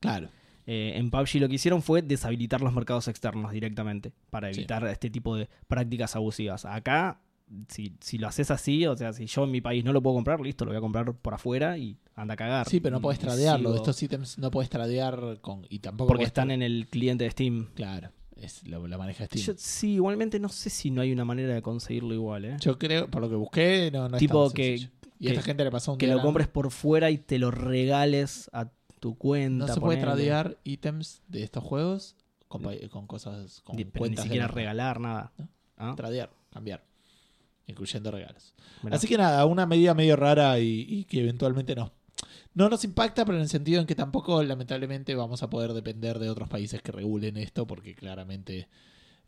Claro. 0.00 0.28
Eh, 0.66 0.92
en 0.96 1.10
PUBG 1.10 1.40
lo 1.40 1.48
que 1.48 1.56
hicieron 1.56 1.82
fue 1.82 2.00
deshabilitar 2.02 2.60
los 2.60 2.72
mercados 2.72 3.08
externos 3.08 3.50
directamente 3.52 4.12
para 4.30 4.52
Sí. 4.52 4.60
evitar 4.60 4.86
este 4.86 5.10
tipo 5.10 5.36
de 5.36 5.48
prácticas 5.68 6.16
abusivas. 6.16 6.64
Acá, 6.64 7.20
si, 7.68 7.96
si 8.00 8.16
lo 8.18 8.28
haces 8.28 8.50
así, 8.50 8.86
o 8.86 8.96
sea, 8.96 9.12
si 9.12 9.26
yo 9.26 9.44
en 9.44 9.50
mi 9.50 9.60
país 9.60 9.84
no 9.84 9.92
lo 9.92 10.00
puedo 10.00 10.14
comprar, 10.14 10.40
listo, 10.40 10.64
lo 10.64 10.70
voy 10.70 10.78
a 10.78 10.80
comprar 10.80 11.12
por 11.14 11.34
afuera 11.34 11.76
y 11.76 11.98
anda 12.14 12.34
a 12.34 12.36
cagar. 12.36 12.68
Sí, 12.68 12.78
pero 12.80 12.96
no 12.96 13.02
puedes 13.02 13.18
tradearlo. 13.18 13.70
sigo- 13.70 13.76
Estos 13.76 14.02
ítems 14.02 14.38
no 14.38 14.50
puedes 14.50 14.70
tradear 14.70 15.38
con. 15.40 15.66
Y 15.68 15.80
tampoco 15.80 16.08
porque 16.08 16.24
están 16.24 16.50
en 16.52 16.62
el 16.62 16.86
cliente 16.88 17.24
de 17.24 17.30
Steam. 17.30 17.66
Claro, 17.74 18.10
es, 18.40 18.66
lo, 18.66 18.86
la 18.86 18.98
maneja 18.98 19.26
Steam. 19.26 19.44
Yo- 19.44 19.54
sí, 19.56 19.94
igualmente 19.94 20.38
no 20.40 20.48
sé 20.48 20.70
si 20.70 20.90
no 20.90 21.00
hay 21.02 21.12
una 21.12 21.24
manera 21.24 21.54
de 21.54 21.62
conseguirlo 21.62 22.14
igual, 22.14 22.44
¿eh? 22.44 22.56
Yo 22.60 22.78
creo, 22.78 23.08
por 23.10 23.22
lo 23.22 23.28
que 23.28 23.36
busqué, 23.36 23.90
no, 23.92 24.08
no 24.08 24.16
es 24.16 24.20
tipo 24.20 24.46
tan 24.46 24.54
que, 24.54 24.78
sencillo. 24.78 24.90
Y 25.18 25.24
Que- 25.24 25.28
a 25.30 25.32
esta 25.34 25.44
gente 25.44 25.64
le 25.64 25.70
pasó 25.70 25.92
un 25.92 25.98
Que 25.98 26.06
día 26.06 26.14
lo 26.16 26.22
compres 26.22 26.48
por 26.48 26.70
fuera 26.70 27.10
y 27.10 27.18
te 27.18 27.38
lo 27.38 27.50
regales 27.50 28.48
a 28.52 28.70
tu 29.00 29.16
cuenta. 29.16 29.66
No 29.66 29.74
se 29.74 29.80
puede 29.80 29.98
ponele. 29.98 30.02
tradear 30.02 30.58
ítems 30.64 31.22
de 31.28 31.42
estos 31.42 31.62
juegos 31.64 32.16
con, 32.48 32.62
cosas, 33.06 33.60
con 33.62 33.76
Ni- 33.76 33.84
ni 33.84 34.08
de 34.16 34.22
siquiera 34.22 34.46
la- 34.46 34.52
regalar 34.52 35.00
nada. 35.00 35.32
¿No? 35.38 35.48
Ah, 35.76 35.94
Tradear, 35.96 36.30
cambiar. 36.52 36.84
Incluyendo 37.66 38.10
regalos. 38.10 38.54
mirá. 38.82 38.96
Así 38.96 39.06
que 39.06 39.16
nada, 39.16 39.44
una 39.46 39.64
medida 39.66 39.94
medio 39.94 40.16
rara 40.16 40.58
y, 40.58 40.84
y 40.88 41.04
que 41.04 41.20
eventualmente 41.20 41.74
nos, 41.76 41.92
no 42.60 42.68
nos 42.70 42.84
impacta, 42.84 43.24
pero 43.24 43.36
en 43.38 43.42
el 43.42 43.48
sentido 43.48 43.80
en 43.80 43.86
que 43.86 43.94
tampoco, 43.94 44.42
lamentablemente, 44.42 45.14
vamos 45.14 45.42
a 45.42 45.50
poder 45.50 45.72
depender 45.72 46.18
de 46.18 46.30
otros 46.30 46.48
países 46.48 46.80
que 46.82 46.92
regulen 46.92 47.36
esto, 47.36 47.66
porque 47.66 47.94
claramente 47.94 48.68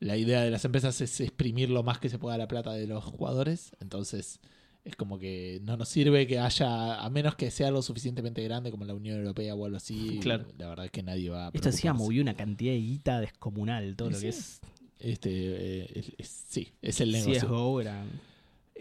la 0.00 0.16
idea 0.16 0.42
de 0.42 0.50
las 0.50 0.64
empresas 0.64 1.00
es 1.00 1.20
exprimir 1.20 1.70
lo 1.70 1.82
más 1.82 1.98
que 1.98 2.08
se 2.08 2.18
pueda 2.18 2.36
la 2.38 2.48
plata 2.48 2.72
de 2.72 2.86
los 2.86 3.04
jugadores. 3.04 3.72
Entonces, 3.80 4.40
es 4.84 4.96
como 4.96 5.18
que 5.18 5.60
no 5.62 5.76
nos 5.76 5.88
sirve 5.88 6.26
que 6.26 6.40
haya, 6.40 7.00
a 7.00 7.08
menos 7.10 7.36
que 7.36 7.50
sea 7.52 7.70
lo 7.70 7.82
suficientemente 7.82 8.42
grande 8.42 8.70
como 8.72 8.84
la 8.84 8.94
Unión 8.94 9.18
Europea 9.18 9.54
o 9.54 9.64
algo 9.64 9.76
así. 9.76 10.18
Claro. 10.20 10.46
La 10.58 10.68
verdad 10.68 10.86
es 10.86 10.90
que 10.90 11.02
nadie 11.04 11.30
va 11.30 11.44
a. 11.44 11.48
Esto 11.48 11.60
preocuparse. 11.70 11.92
movió 11.92 12.20
una 12.22 12.34
cantidad 12.34 12.72
de 12.72 12.78
guita 12.80 13.20
descomunal, 13.20 13.94
todo 13.96 14.10
lo 14.10 14.16
sí. 14.16 14.22
que 14.22 14.28
es 14.30 14.60
Este, 14.98 15.30
eh, 15.32 15.90
es- 15.94 16.12
es- 16.18 16.44
sí, 16.48 16.68
es 16.82 17.00
el 17.00 17.12
negocio. 17.12 17.40
CSGO 17.40 17.80
era... 17.80 18.04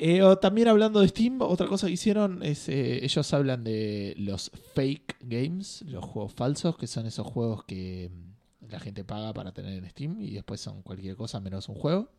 Eh, 0.03 0.23
o 0.23 0.35
también 0.39 0.67
hablando 0.67 0.99
de 0.99 1.07
Steam, 1.09 1.41
otra 1.41 1.67
cosa 1.67 1.85
que 1.85 1.93
hicieron 1.93 2.41
es 2.41 2.67
eh, 2.69 3.05
ellos 3.05 3.31
hablan 3.35 3.63
de 3.63 4.15
los 4.17 4.49
fake 4.73 5.17
games, 5.21 5.83
los 5.85 6.03
juegos 6.03 6.33
falsos, 6.33 6.75
que 6.75 6.87
son 6.87 7.05
esos 7.05 7.27
juegos 7.27 7.65
que 7.65 8.09
mm, 8.11 8.71
la 8.71 8.79
gente 8.79 9.03
paga 9.03 9.31
para 9.31 9.51
tener 9.53 9.77
en 9.77 9.87
Steam 9.87 10.19
y 10.19 10.31
después 10.31 10.59
son 10.59 10.81
cualquier 10.81 11.15
cosa 11.15 11.39
menos 11.39 11.69
un 11.69 11.75
juego. 11.75 12.09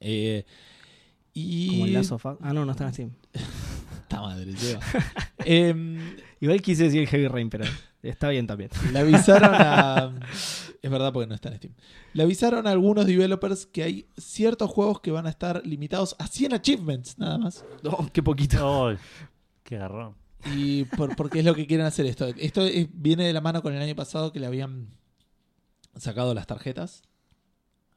Eh, 0.00 0.46
y 1.34 1.68
Como 1.68 1.84
el 1.84 1.92
Last 1.92 2.12
of 2.12 2.24
Us. 2.24 2.38
Ah, 2.40 2.54
no, 2.54 2.64
no 2.64 2.72
está 2.72 2.86
en 2.86 2.92
Steam. 2.94 3.10
Puta 4.08 4.22
madre. 4.22 4.54
Em, 5.44 5.98
Igual 6.40 6.62
quise 6.62 6.84
decir 6.84 7.06
Heavy 7.06 7.28
Rain, 7.28 7.50
pero 7.50 7.66
está 8.02 8.28
bien 8.28 8.46
también. 8.46 8.70
le 8.92 8.98
avisaron 8.98 9.50
a. 9.54 10.12
Es 10.82 10.90
verdad 10.90 11.12
porque 11.12 11.28
no 11.28 11.36
está 11.36 11.48
en 11.48 11.58
Steam. 11.58 11.74
Le 12.12 12.24
avisaron 12.24 12.66
a 12.66 12.70
algunos 12.72 13.06
developers 13.06 13.66
que 13.66 13.84
hay 13.84 14.06
ciertos 14.16 14.68
juegos 14.68 14.98
que 15.00 15.12
van 15.12 15.26
a 15.28 15.30
estar 15.30 15.64
limitados 15.64 16.16
a 16.18 16.26
100 16.26 16.54
achievements 16.54 17.16
nada 17.18 17.38
más. 17.38 17.64
Oh, 17.84 18.08
qué 18.12 18.20
poquito. 18.20 18.96
Qué 19.62 19.76
garrón. 19.78 20.16
Y 20.56 20.82
por, 20.86 21.14
porque 21.14 21.38
es 21.38 21.44
lo 21.44 21.54
que 21.54 21.68
quieren 21.68 21.86
hacer 21.86 22.06
esto. 22.06 22.26
Esto 22.26 22.62
es- 22.62 22.88
viene 22.92 23.24
de 23.24 23.32
la 23.32 23.40
mano 23.40 23.62
con 23.62 23.72
el 23.74 23.80
año 23.80 23.94
pasado 23.94 24.32
que 24.32 24.40
le 24.40 24.46
habían 24.46 24.88
sacado 25.96 26.34
las 26.34 26.48
tarjetas, 26.48 27.02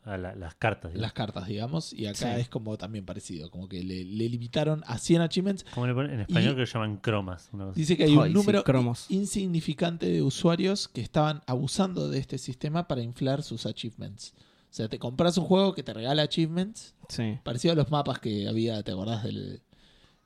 La- 0.06 0.36
las 0.36 0.56
cartas. 0.56 0.92
digamos. 0.92 1.02
las 1.02 1.14
cartas, 1.14 1.48
digamos, 1.48 1.94
y 1.94 2.06
acá 2.06 2.36
Sí. 2.36 2.42
es 2.42 2.50
como 2.50 2.78
también 2.78 3.06
parecido, 3.06 3.50
como 3.50 3.68
que 3.68 3.84
le, 3.84 4.04
le 4.06 4.30
limitaron 4.30 4.84
a 4.86 4.98
100 5.00 5.22
achievements. 5.22 5.66
¿Cómo 5.74 5.88
le 5.88 5.94
ponen? 5.94 6.14
En 6.14 6.20
español 6.22 6.52
Y- 6.52 6.56
que 6.56 6.60
lo 6.62 6.66
llaman 6.66 6.98
cromas. 6.98 7.50
una 7.54 7.66
cosa 7.66 7.76
Dice 7.80 7.98
que 7.98 8.04
hay 8.04 8.12
Ay, 8.12 8.18
un 8.18 8.28
sí, 8.28 8.34
número 8.34 8.64
cromos. 8.64 9.06
insignificante 9.10 10.06
de 10.08 10.22
usuarios 10.22 10.88
que 10.88 11.02
estaban 11.02 11.42
abusando 11.48 12.10
de 12.10 12.20
este 12.20 12.38
sistema 12.38 12.88
para 12.88 13.02
inflar 13.02 13.42
sus 13.44 13.66
achievements. 13.66 14.34
O 14.70 14.74
sea, 14.76 14.90
te 14.90 15.00
compras 15.00 15.38
un 15.38 15.46
juego 15.46 15.74
que 15.74 15.84
te 15.84 15.94
regala 15.94 16.24
achievements, 16.24 16.94
Sí. 17.10 17.38
parecido 17.44 17.72
a 17.72 17.76
los 17.76 17.90
mapas 17.92 18.20
que 18.20 18.48
había, 18.48 18.84
¿te 18.84 18.92
acordás 18.92 19.24
del 19.24 19.62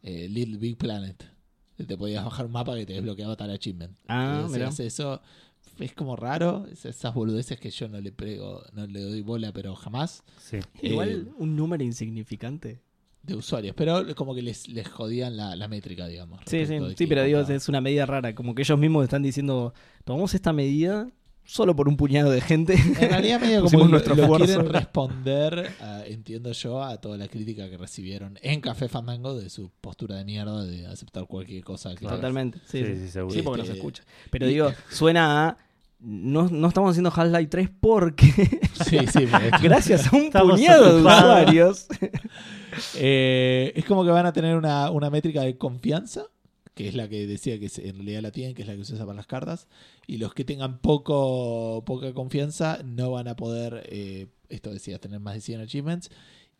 eh, 0.01 0.27
Little 0.29 0.57
Big 0.57 0.77
Planet? 0.77 1.23
Te 1.77 1.97
podías 1.97 2.25
bajar 2.25 2.45
un 2.45 2.51
mapa 2.51 2.75
que 2.75 2.85
te 2.85 2.93
desbloqueaba 2.93 3.35
tal 3.37 3.51
achievement. 3.51 3.97
Ah, 4.07 4.45
decías 4.49 4.79
eso 4.81 5.21
es 5.79 5.93
como 5.93 6.15
raro, 6.15 6.65
es- 6.71 6.85
esas 6.85 7.13
boludeces 7.13 7.59
que 7.59 7.69
yo 7.71 7.87
no 7.87 7.99
le 8.01 8.11
prego, 8.11 8.63
no 8.73 8.85
le 8.87 9.01
doy 9.01 9.21
bola, 9.21 9.51
pero 9.53 9.75
jamás, 9.75 10.23
Sí. 10.39 10.59
Igual 10.81 11.09
Eh, 11.27 11.31
un 11.37 11.55
número 11.55 11.83
insignificante. 11.83 12.79
de 13.21 13.35
usuarios. 13.35 13.75
Pero 13.75 14.15
como 14.15 14.33
que 14.33 14.41
les, 14.41 14.67
les 14.69 14.87
jodían 14.87 15.35
la, 15.35 15.55
la 15.55 15.67
métrica, 15.67 16.07
digamos. 16.07 16.39
Sí, 16.45 16.65
sí, 16.65 16.77
sí, 16.97 17.05
pero 17.05 17.23
digo, 17.23 17.41
es 17.41 17.67
una 17.69 17.81
medida 17.81 18.05
rara. 18.05 18.33
Como 18.33 18.55
que 18.55 18.61
ellos 18.61 18.79
mismos 18.79 19.03
están 19.03 19.21
diciendo, 19.21 19.73
tomamos 20.05 20.33
esta 20.33 20.53
medida 20.53 21.09
solo 21.43 21.75
por 21.75 21.89
un 21.89 21.97
puñado 21.97 22.31
de 22.31 22.39
gente. 22.41 22.75
En 22.75 23.09
realidad 23.09 23.41
medio 23.41 23.61
como 23.65 23.79
lo, 23.79 23.87
nuestro 23.89 24.15
lo 24.15 24.35
quieren 24.37 24.69
responder, 24.69 25.69
entiendo 26.05 26.51
yo, 26.53 26.81
a 26.81 26.97
toda 27.01 27.17
la 27.17 27.27
crítica 27.27 27.69
que 27.69 27.77
recibieron 27.77 28.39
en 28.41 28.61
Café 28.61 28.87
Fandango 28.87 29.35
de 29.37 29.49
su 29.49 29.69
postura 29.81 30.15
de 30.15 30.23
mierda 30.25 30.63
de 30.63 30.87
aceptar 30.87 31.25
cualquier 31.27 31.63
cosa. 31.63 31.93
Que 31.95 32.05
Totalmente. 32.07 32.59
Sí, 32.67 32.79
Sí, 32.83 32.85
sí, 32.85 32.95
sí, 33.01 33.07
seguro. 33.09 33.33
Sí, 33.35 33.41
porque 33.41 33.57
no 33.59 33.65
se 33.65 33.71
Este, 33.71 33.79
escucha. 33.79 34.03
Pero 34.31 34.47
digo, 34.47 34.71
suena 34.89 35.49
a. 35.49 35.57
No, 35.99 36.47
no 36.47 36.67
estamos 36.69 36.91
haciendo 36.91 37.11
Half-Life 37.13 37.47
3 37.47 37.69
porque, 37.81 38.25
Sí, 38.85 38.99
sí, 39.11 39.27
pero- 39.31 39.57
gracias 39.61 40.11
a 40.11 40.15
un 40.15 40.23
Estamos 40.23 40.53
puñado 40.53 40.95
de 40.95 40.99
usuarios. 41.01 41.87
Eh, 42.95 43.73
es 43.75 43.83
como 43.85 44.05
que 44.05 44.11
van 44.11 44.25
a 44.25 44.31
tener 44.33 44.55
una, 44.55 44.91
una 44.91 45.09
métrica 45.09 45.41
de 45.41 45.57
confianza, 45.57 46.27
que 46.75 46.87
es 46.87 46.95
la 46.95 47.09
que 47.09 47.27
decía 47.27 47.59
que 47.59 47.67
se- 47.67 47.87
en 47.89 47.95
realidad 47.97 48.21
la 48.21 48.31
tienen, 48.31 48.53
que 48.55 48.61
es 48.61 48.67
la 48.67 48.75
que 48.75 48.85
se 48.85 48.93
usa 48.93 49.05
para 49.05 49.17
las 49.17 49.27
cartas. 49.27 49.67
Y 50.07 50.17
los 50.17 50.33
que 50.33 50.45
tengan 50.45 50.79
poco 50.79 51.83
poca 51.85 52.13
confianza 52.13 52.79
no 52.85 53.11
van 53.11 53.27
a 53.27 53.35
poder, 53.35 53.83
eh, 53.89 54.27
esto 54.49 54.71
decía, 54.71 54.99
tener 54.99 55.19
más 55.19 55.33
de 55.33 55.41
100 55.41 55.61
achievements. 55.61 56.09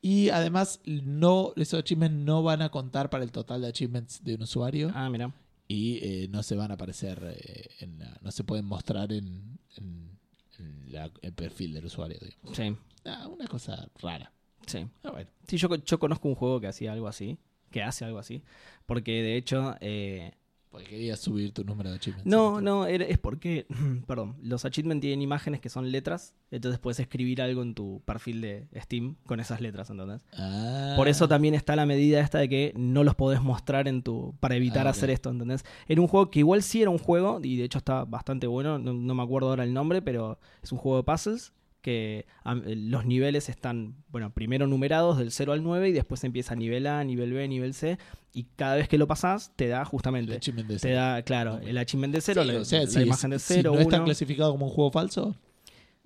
Y 0.01 0.29
además, 0.29 0.81
no 0.85 1.53
esos 1.55 1.79
achievements 1.79 2.17
no 2.25 2.41
van 2.43 2.61
a 2.63 2.69
contar 2.69 3.09
para 3.09 3.23
el 3.23 3.31
total 3.31 3.61
de 3.61 3.67
achievements 3.67 4.23
de 4.23 4.35
un 4.35 4.41
usuario. 4.43 4.91
Ah, 4.95 5.09
mira. 5.09 5.31
Y 5.69 5.99
eh, 6.01 6.27
no 6.29 6.41
se 6.43 6.55
van 6.55 6.71
a 6.71 6.73
aparecer, 6.73 7.21
eh, 7.37 7.69
en 7.79 7.99
la- 7.99 8.17
no 8.21 8.31
se 8.31 8.43
pueden 8.43 8.65
mostrar 8.65 9.13
en, 9.13 9.59
en- 9.77 10.19
en 10.57 10.91
la- 10.91 11.11
el 11.21 11.31
perfil 11.33 11.73
del 11.73 11.85
usuario. 11.85 12.17
digamos. 12.19 12.57
Sí, 12.57 12.75
Ah, 13.05 13.27
una 13.27 13.47
cosa 13.47 13.87
rara. 14.01 14.33
sí. 14.65 14.85
Ah, 15.03 15.11
bueno. 15.11 15.29
Sí, 15.47 15.55
yo, 15.57 15.73
yo 15.75 15.99
conozco 15.99 16.27
un 16.27 16.35
juego 16.35 16.59
que 16.59 16.67
hacía 16.67 16.91
algo 16.91 17.07
así. 17.07 17.37
Que 17.71 17.81
hace 17.83 18.03
algo 18.03 18.17
así. 18.19 18.41
Porque 18.87 19.21
de 19.21 19.37
hecho. 19.37 19.75
eh, 19.79 20.33
Porque 20.71 20.85
querías 20.87 21.19
subir 21.19 21.51
tu 21.51 21.63
número 21.63 21.89
de 21.89 21.95
achievements. 21.95 22.27
no, 22.29 22.61
no, 22.61 22.85
es 22.85 23.17
porque. 23.17 23.65
Perdón. 24.07 24.35
Los 24.43 24.65
achievements 24.65 25.01
tienen 25.01 25.21
imágenes 25.21 25.61
que 25.61 25.69
son 25.69 25.91
letras. 25.91 26.35
Entonces 26.51 26.79
puedes 26.79 26.99
escribir 26.99 27.41
algo 27.41 27.63
en 27.63 27.73
tu 27.73 28.01
perfil 28.05 28.41
de 28.41 28.67
Steam 28.75 29.15
con 29.25 29.39
esas 29.39 29.61
letras, 29.61 29.89
¿entendés? 29.89 30.21
Ah. 30.37 30.93
Por 30.95 31.07
eso 31.07 31.27
también 31.27 31.55
está 31.55 31.75
la 31.75 31.87
medida 31.87 32.19
esta 32.21 32.37
de 32.37 32.49
que 32.49 32.73
no 32.75 33.03
los 33.03 33.15
podés 33.15 33.41
mostrar 33.41 33.87
en 33.87 34.03
tu. 34.03 34.35
para 34.39 34.55
evitar 34.55 34.85
Ah, 34.85 34.91
hacer 34.91 35.09
esto, 35.09 35.31
¿entendés? 35.31 35.63
Era 35.87 36.01
un 36.01 36.07
juego 36.07 36.29
que 36.29 36.39
igual 36.39 36.61
sí 36.61 36.81
era 36.81 36.91
un 36.91 36.99
juego, 36.99 37.39
y 37.43 37.57
de 37.57 37.63
hecho 37.63 37.79
está 37.79 38.05
bastante 38.05 38.45
bueno, 38.47 38.77
no, 38.77 38.93
no 38.93 39.15
me 39.15 39.23
acuerdo 39.23 39.49
ahora 39.49 39.63
el 39.63 39.73
nombre, 39.73 40.01
pero 40.03 40.39
es 40.61 40.71
un 40.71 40.77
juego 40.77 40.97
de 40.97 41.03
puzzles 41.03 41.51
que 41.81 42.25
eh, 42.45 42.75
los 42.75 43.05
niveles 43.05 43.49
están, 43.49 43.95
bueno, 44.09 44.33
primero 44.33 44.67
numerados 44.67 45.17
del 45.17 45.31
0 45.31 45.53
al 45.53 45.63
9 45.63 45.89
y 45.89 45.91
después 45.93 46.23
empieza 46.23 46.55
nivel 46.55 46.87
A, 46.87 47.03
nivel 47.03 47.33
B, 47.33 47.47
nivel 47.47 47.73
C, 47.73 47.97
y 48.33 48.43
cada 48.55 48.75
vez 48.75 48.87
que 48.87 48.97
lo 48.97 49.07
pasás 49.07 49.53
te 49.55 49.67
da 49.67 49.79
El 49.79 49.85
justamente. 49.85 50.35
achievement 50.35 50.67
de 50.67 50.75
Te 50.75 50.79
cero. 50.79 50.95
da, 50.95 51.21
claro, 51.23 51.59
el 51.59 51.77
achievement 51.77 52.13
de 52.13 52.21
0, 52.21 52.41
Sí, 52.43 52.47
la, 52.51 52.59
o 52.59 52.65
sea, 52.65 52.81
la 52.81 52.87
si, 52.87 53.01
imagen 53.01 53.31
de 53.31 53.39
si 53.39 53.53
0, 53.55 53.71
no 53.73 53.79
está 53.79 53.97
1, 53.97 54.05
clasificado 54.05 54.51
como 54.51 54.65
un 54.67 54.71
juego 54.71 54.91
falso, 54.91 55.35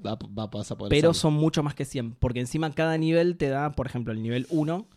va, 0.05 0.15
va, 0.15 0.47
vas 0.47 0.71
a 0.71 0.77
poder 0.77 0.89
pero 0.89 1.13
son 1.13 1.33
mucho 1.33 1.63
más 1.63 1.75
que 1.75 1.85
100, 1.85 2.15
porque 2.15 2.39
encima 2.39 2.71
cada 2.71 2.97
nivel 2.97 3.37
te 3.37 3.49
da, 3.49 3.71
por 3.71 3.87
ejemplo, 3.87 4.13
el 4.13 4.21
nivel 4.21 4.47
1 4.49 4.87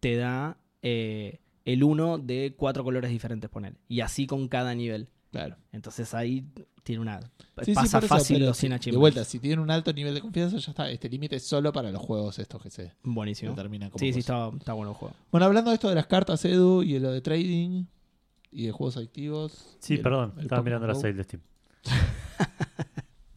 te 0.00 0.16
da 0.16 0.58
eh, 0.82 1.40
el 1.64 1.82
1 1.82 2.18
de 2.18 2.54
cuatro 2.56 2.84
colores 2.84 3.10
diferentes, 3.10 3.50
poner. 3.50 3.74
Y 3.88 4.00
así 4.00 4.26
con 4.26 4.48
cada 4.48 4.74
nivel. 4.74 5.08
Claro. 5.32 5.56
Entonces 5.72 6.14
ahí 6.14 6.46
tiene 6.86 7.02
una... 7.02 7.20
Sí, 7.62 7.72
pasa 7.74 7.98
eso, 7.98 8.06
fácil 8.06 8.36
pero 8.36 8.46
los 8.48 8.56
100 8.56 8.70
si- 8.70 8.74
achievements. 8.74 8.94
De 8.96 8.98
vuelta, 9.00 9.24
si 9.24 9.38
tienen 9.40 9.58
un 9.58 9.70
alto 9.70 9.92
nivel 9.92 10.14
de 10.14 10.20
confianza, 10.20 10.56
ya 10.58 10.70
está. 10.70 10.88
Este 10.90 11.08
límite 11.08 11.36
es 11.36 11.46
solo 11.46 11.72
para 11.72 11.90
los 11.90 12.00
juegos 12.00 12.38
estos 12.38 12.62
que 12.62 12.70
se 12.70 12.92
Buenísimo. 13.02 13.50
determinan 13.52 13.90
como 13.90 13.98
Sí, 13.98 14.12
sí, 14.12 14.20
está, 14.20 14.50
está 14.58 14.72
bueno 14.74 14.92
el 14.92 14.96
juego. 14.96 15.14
Bueno, 15.32 15.46
hablando 15.46 15.70
de 15.70 15.74
esto 15.74 15.88
de 15.88 15.94
las 15.96 16.06
cartas, 16.06 16.44
Edu, 16.44 16.82
y 16.82 16.92
de 16.94 17.00
lo 17.00 17.10
de 17.10 17.20
trading, 17.22 17.84
y 18.52 18.66
de 18.66 18.72
juegos 18.72 18.96
adictivos. 18.98 19.76
y 19.80 19.84
Sí, 19.86 19.94
el- 19.94 20.00
perdón, 20.02 20.34
el 20.36 20.42
estaba 20.44 20.62
mirando 20.62 20.86
la 20.86 20.94
sale 20.94 21.14
de 21.14 21.24
Steam. 21.24 21.42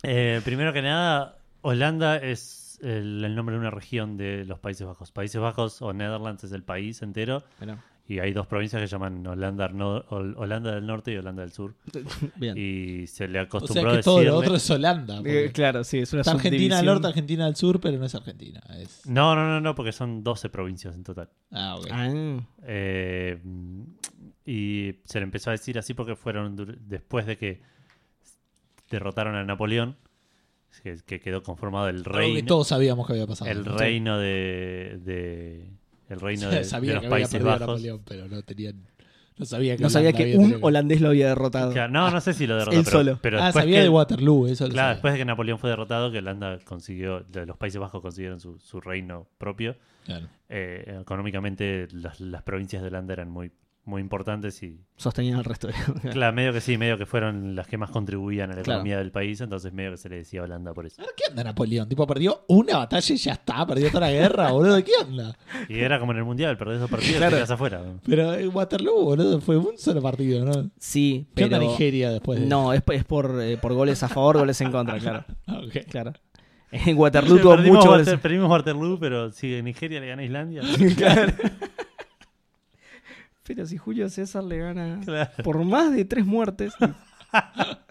Eh, 0.04 0.42
primero 0.46 0.72
que 0.72 0.82
nada, 0.82 1.38
Holanda 1.62 2.18
es 2.18 2.80
el, 2.82 3.24
el 3.24 3.36
nombre 3.36 3.54
de 3.56 3.60
una 3.60 3.70
región 3.70 4.16
de 4.18 4.46
los 4.46 4.58
Países 4.60 4.88
Bajos. 4.88 5.12
Países 5.12 5.42
Bajos 5.42 5.82
o 5.82 5.92
Netherlands 5.94 6.44
es 6.46 6.52
el 6.54 6.64
país 6.64 7.02
entero 7.02 7.44
Mirá. 7.60 7.84
Y 8.10 8.18
hay 8.20 8.34
dos 8.34 8.48
provincias 8.48 8.82
que 8.82 8.88
se 8.88 8.92
llaman 8.94 9.26
Holanda, 9.26 9.70
no- 9.70 10.04
Holanda 10.10 10.74
del 10.74 10.86
Norte 10.86 11.14
y 11.14 11.18
Holanda 11.18 11.44
del 11.44 11.52
Sur. 11.54 11.76
Bien. 12.36 12.58
Y 12.58 13.06
se 13.08 13.28
le 13.28 13.40
O 13.40 13.44
acostumbró 13.44 13.84
sea 13.84 13.92
que 13.94 13.98
a 14.00 14.02
todo 14.02 14.16
decirle... 14.18 14.32
lo 14.32 14.38
otro 14.40 14.56
es 14.56 14.70
Holanda. 14.70 15.22
Eh, 15.24 15.52
claro, 15.54 15.84
sí, 15.84 16.00
es 16.00 16.12
una 16.12 16.22
Está 16.24 16.32
Argentina 16.32 16.76
al 16.78 16.80
subdivisión. 16.82 16.86
norte, 16.96 17.08
Argentina 17.08 17.46
al 17.46 17.56
sur, 17.56 17.80
pero 17.80 17.98
no 18.00 18.06
es 18.06 18.16
Argentina. 18.16 18.62
Es... 18.80 19.06
No, 19.06 19.36
no, 19.36 19.48
no, 19.48 19.62
no, 19.62 19.76
porque 19.76 19.92
son 19.92 20.24
12 20.24 20.50
provincias 20.50 20.96
en 20.96 21.04
total. 21.04 21.30
Ah, 21.52 21.76
ok. 21.78 21.88
Ah, 21.92 22.12
Eh, 22.64 23.40
y 24.46 24.96
se 25.06 25.20
le 25.20 25.24
empezó 25.26 25.52
a 25.52 25.54
decir 25.54 25.78
así 25.78 25.94
porque 25.94 26.16
fueron 26.16 26.56
después 26.88 27.28
de 27.28 27.38
que 27.38 27.62
derrotaron 28.90 29.36
a 29.36 29.44
Napoleón, 29.44 29.96
que, 30.84 30.98
que 31.06 31.20
quedó 31.20 31.44
conformado 31.44 31.90
el 31.90 32.04
que 32.04 32.10
reino, 32.10 32.48
todos 32.48 32.68
sabíamos 32.70 33.06
que 33.06 33.14
había 33.14 33.28
pasado. 33.28 33.52
el 33.52 33.64
¿no? 33.64 33.78
reino 33.78 34.18
de, 34.18 35.00
de- 35.04 35.70
el 36.10 36.20
reino 36.20 36.50
de, 36.50 36.64
sabía 36.64 36.94
de 36.96 37.00
que 37.00 37.06
los 37.06 37.14
había 37.14 37.24
Países 37.26 37.32
perdido 37.32 37.50
Bajos. 37.52 37.68
Napoleón, 37.68 38.02
pero 38.06 38.28
no 38.28 38.42
tenían. 38.44 38.76
No 39.38 39.46
sabía 39.46 39.78
que, 39.78 39.84
no 39.84 39.90
sabía 39.90 40.10
Holanda 40.10 40.18
que 40.18 40.24
había 40.24 40.36
un 40.36 40.42
tenido 40.44 40.60
que- 40.60 40.66
holandés 40.66 41.00
lo 41.02 41.08
había 41.10 41.28
derrotado. 41.30 41.72
Claro, 41.72 41.94
no, 41.94 42.12
no 42.12 42.20
sé 42.20 42.34
si 42.34 42.46
lo 42.46 42.56
derrotó, 42.58 42.78
Él 42.78 42.84
pero, 42.84 42.98
solo. 42.98 43.20
pero 43.22 43.42
Ah, 43.42 43.52
sabía 43.54 43.78
que, 43.78 43.84
de 43.84 43.90
Waterloo, 43.90 44.48
eso 44.48 44.66
lo 44.68 44.74
claro, 44.74 44.86
sabía. 44.88 44.94
después 44.96 45.14
de 45.14 45.20
que 45.20 45.26
Napoleón 45.26 45.60
fue 45.60 45.70
derrotado, 45.70 46.12
que 46.12 46.18
Holanda 46.18 46.60
consiguió, 46.66 47.26
los 47.46 47.58
Países 47.58 47.80
Bajos 47.80 48.02
consiguieron 48.02 48.42
su, 48.42 48.60
su 48.60 48.82
reino 48.82 49.28
propio. 49.38 49.78
Claro. 50.04 50.28
Eh, 50.50 50.98
económicamente 51.02 51.88
las, 51.94 52.20
las 52.20 52.44
provincias 52.44 52.82
de 52.82 52.90
Holanda 52.90 53.14
eran 53.14 53.30
muy, 53.30 53.50
muy 53.90 54.02
importantes 54.02 54.62
y 54.64 54.80
Sostenían 54.96 55.40
el 55.40 55.44
resto 55.44 55.68
de. 55.68 55.74
claro, 56.12 56.34
medio 56.34 56.54
que 56.54 56.62
sí, 56.62 56.78
medio 56.78 56.98
que 56.98 57.06
fueron 57.06 57.56
las 57.56 57.68
que 57.68 57.78
más 57.78 57.90
contribuían 57.92 58.52
a 58.52 58.56
la 58.56 58.62
Claro. 58.62 58.80
economía 58.80 58.98
del 59.00 59.12
país, 59.12 59.42
entonces 59.42 59.74
medio 59.74 59.92
que 59.92 59.98
se 59.98 60.08
le 60.10 60.18
decía 60.18 60.44
Holanda 60.44 60.74
por 60.74 60.86
eso. 60.86 61.02
A 61.02 61.06
ver, 61.06 61.14
¿qué 61.18 61.24
onda 61.30 61.44
Napoleón? 61.44 61.90
Tipo, 61.90 62.06
perdió 62.08 62.46
una 62.48 62.78
batalla 62.78 63.16
y 63.16 63.18
ya 63.18 63.34
está, 63.34 63.66
perdió 63.66 63.88
toda 63.90 64.02
la 64.02 64.12
guerra, 64.12 64.52
boludo. 64.52 64.84
¿Qué 64.84 64.92
onda? 65.02 65.36
Y 65.68 65.80
era 65.80 66.00
como 66.00 66.12
en 66.14 66.20
el 66.20 66.24
mundial, 66.26 66.58
perdés 66.58 66.80
dos 66.80 66.90
partidos 66.90 67.18
Claro. 67.18 67.32
y 67.32 67.34
te 67.34 67.38
quedas 67.38 67.52
afuera. 67.52 67.82
Pero 68.06 68.34
en 68.36 68.56
Waterloo, 68.56 69.04
boludo, 69.04 69.42
fue 69.42 69.58
un 69.58 69.78
solo 69.78 70.02
partido, 70.02 70.46
¿no? 70.46 70.70
Sí, 70.80 71.26
¿Qué 71.36 71.44
pero. 71.44 71.58
onda 71.58 71.60
Nigeria 71.60 72.12
después 72.12 72.40
de 72.40 72.46
No, 72.46 72.72
es, 72.74 72.84
es 72.92 73.04
por, 73.04 73.42
eh, 73.42 73.58
por 73.58 73.74
goles 73.74 74.04
a 74.04 74.08
favor, 74.08 74.38
goles 74.38 74.62
en 74.62 74.72
contra, 74.72 75.00
claro. 75.00 75.26
Ah, 75.48 75.60
ok. 75.66 75.86
claro. 75.90 76.14
En 76.72 76.96
Waterloo 76.98 77.38
tuvo 77.42 77.56
perdimos, 77.56 77.78
muchos 77.78 77.92
Water- 77.92 78.06
goles. 78.06 78.20
perdimos 78.22 78.50
Waterloo, 78.52 79.00
pero 79.00 79.32
si 79.32 79.56
en 79.56 79.66
Nigeria 79.66 80.00
le 80.00 80.08
gana 80.08 80.22
a 80.22 80.26
Islandia. 80.26 80.62
Claro. 80.96 81.34
Pero 83.50 83.66
si 83.66 83.78
Julio 83.78 84.08
César 84.10 84.44
le 84.44 84.60
gana 84.60 85.00
Claro. 85.04 85.32
por 85.44 85.64
más 85.66 85.92
de 85.92 86.06
tres 86.06 86.24
muertes. 86.24 86.72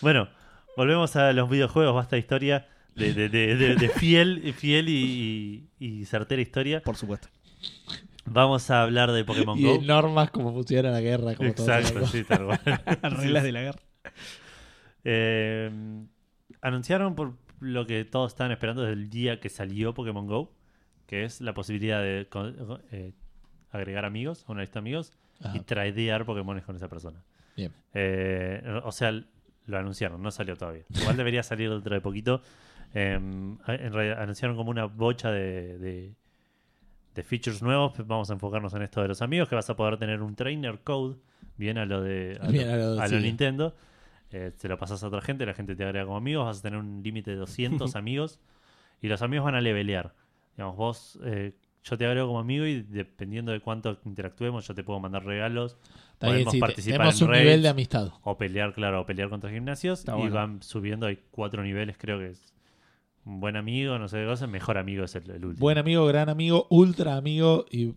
Bueno, 0.00 0.28
volvemos 0.76 1.14
a 1.16 1.32
los 1.32 1.48
videojuegos, 1.48 1.94
basta 1.94 2.18
historia 2.18 2.66
de, 2.96 3.12
de- 3.14 3.28
de- 3.28 3.54
de- 3.56 3.76
de 3.76 3.88
fiel, 3.88 4.52
fiel 4.54 4.88
y, 4.88 5.68
y- 5.78 5.86
y 6.00 6.04
certera 6.06 6.42
historia. 6.42 6.82
Por 6.82 6.96
supuesto. 6.96 7.28
Vamos 8.24 8.68
a 8.70 8.82
hablar 8.82 9.12
de 9.12 9.24
Pokémon 9.24 9.56
Y 9.58 9.62
Go. 9.64 9.78
de 9.78 9.86
normas 9.86 10.30
como 10.30 10.52
funciona 10.52 10.90
la 10.90 11.00
guerra, 11.00 11.34
como 11.36 11.52
todo. 11.54 11.72
Exacto, 11.72 12.04
sí, 12.06 12.24
tal 12.24 12.46
cual. 12.46 12.60
Reglas 13.02 13.44
de 13.44 13.52
la 13.52 13.60
guerra. 13.62 13.80
Eh, 15.04 15.70
anunciaron 16.60 17.14
por 17.14 17.34
lo 17.60 17.86
que 17.86 18.04
todos 18.04 18.32
estaban 18.32 18.50
esperando 18.52 18.82
desde 18.82 18.94
el 18.94 19.08
día 19.10 19.38
que 19.38 19.48
salió 19.50 19.94
Pokémon 19.94 20.26
Go, 20.26 20.52
que 21.06 21.24
es 21.24 21.40
la 21.40 21.54
posibilidad 21.54 22.00
de 22.02 22.26
eh, 22.90 23.12
agregar 23.72 24.04
amigos 24.04 24.44
a 24.46 24.52
una 24.52 24.60
lista 24.60 24.74
de 24.74 24.78
amigos 24.80 25.12
Ajá. 25.42 25.56
y 25.56 25.60
tradear 25.60 26.24
Pokémones 26.24 26.64
con 26.64 26.76
esa 26.76 26.88
persona. 26.88 27.22
Bien. 27.56 27.72
Eh, 27.94 28.80
o 28.84 28.92
sea, 28.92 29.12
lo 29.66 29.78
anunciaron, 29.78 30.22
no 30.22 30.30
salió 30.30 30.56
todavía. 30.56 30.84
Igual 31.00 31.16
debería 31.16 31.42
salir 31.42 31.70
dentro 31.70 31.94
de 31.94 32.00
poquito. 32.00 32.42
Eh, 32.94 33.12
en 33.14 33.58
realidad 33.92 34.20
anunciaron 34.22 34.56
como 34.56 34.70
una 34.70 34.84
bocha 34.86 35.30
de, 35.30 35.78
de, 35.78 36.14
de 37.14 37.22
features 37.22 37.62
nuevos. 37.62 37.92
Vamos 38.06 38.30
a 38.30 38.34
enfocarnos 38.34 38.72
en 38.74 38.82
esto 38.82 39.02
de 39.02 39.08
los 39.08 39.22
amigos, 39.22 39.48
que 39.48 39.54
vas 39.54 39.68
a 39.70 39.76
poder 39.76 39.96
tener 39.98 40.20
un 40.22 40.34
trainer 40.34 40.80
code, 40.80 41.16
bien 41.56 41.78
a 41.78 41.84
lo 41.86 42.02
de 42.02 42.38
a 42.40 42.48
lo, 42.50 42.60
a 42.60 42.76
lo- 42.76 43.00
a 43.02 43.08
lo 43.08 43.16
sí. 43.18 43.22
Nintendo. 43.22 43.74
Eh, 44.30 44.50
se 44.56 44.66
lo 44.68 44.78
pasas 44.78 45.02
a 45.04 45.08
otra 45.08 45.20
gente, 45.20 45.44
la 45.44 45.52
gente 45.52 45.76
te 45.76 45.84
agrega 45.84 46.06
como 46.06 46.16
amigos, 46.16 46.46
vas 46.46 46.58
a 46.60 46.62
tener 46.62 46.78
un 46.78 47.02
límite 47.02 47.32
de 47.32 47.36
200 47.36 47.94
amigos 47.96 48.40
y 49.02 49.08
los 49.08 49.20
amigos 49.20 49.44
van 49.44 49.54
a 49.56 49.60
levelear. 49.60 50.14
Digamos, 50.56 50.76
vos, 50.76 51.18
eh, 51.24 51.52
yo 51.84 51.98
te 51.98 52.06
agrego 52.06 52.28
como 52.28 52.38
amigo 52.40 52.64
y 52.66 52.82
dependiendo 52.82 53.52
de 53.52 53.60
cuánto 53.60 53.98
interactuemos, 54.04 54.66
yo 54.66 54.74
te 54.74 54.84
puedo 54.84 55.00
mandar 55.00 55.24
regalos, 55.24 55.76
Está 56.12 56.26
bien, 56.28 56.44
podemos 56.44 56.52
sí, 56.52 56.56
te- 56.58 56.60
participar 56.60 56.98
tenemos 56.98 57.20
en 57.20 57.26
un 57.26 57.30
raids, 57.32 57.44
nivel 57.44 57.62
de 57.62 57.68
amistad. 57.68 58.08
o 58.22 58.38
pelear, 58.38 58.72
claro, 58.72 59.00
o 59.00 59.06
pelear 59.06 59.28
contra 59.28 59.50
gimnasios 59.50 60.00
Está 60.00 60.12
y 60.14 60.18
bueno. 60.20 60.34
van 60.34 60.62
subiendo, 60.62 61.06
hay 61.06 61.18
cuatro 61.30 61.62
niveles, 61.62 61.96
creo 61.98 62.18
que 62.18 62.28
es 62.30 62.52
un 63.24 63.40
buen 63.40 63.56
amigo, 63.56 63.98
no 63.98 64.08
sé 64.08 64.18
qué 64.20 64.26
cosa, 64.26 64.46
mejor 64.46 64.78
amigo 64.78 65.04
es 65.04 65.14
el, 65.16 65.28
el 65.30 65.44
último. 65.44 65.60
Buen 65.60 65.78
amigo, 65.78 66.06
gran 66.06 66.28
amigo, 66.28 66.66
ultra 66.70 67.16
amigo 67.16 67.66
y 67.70 67.94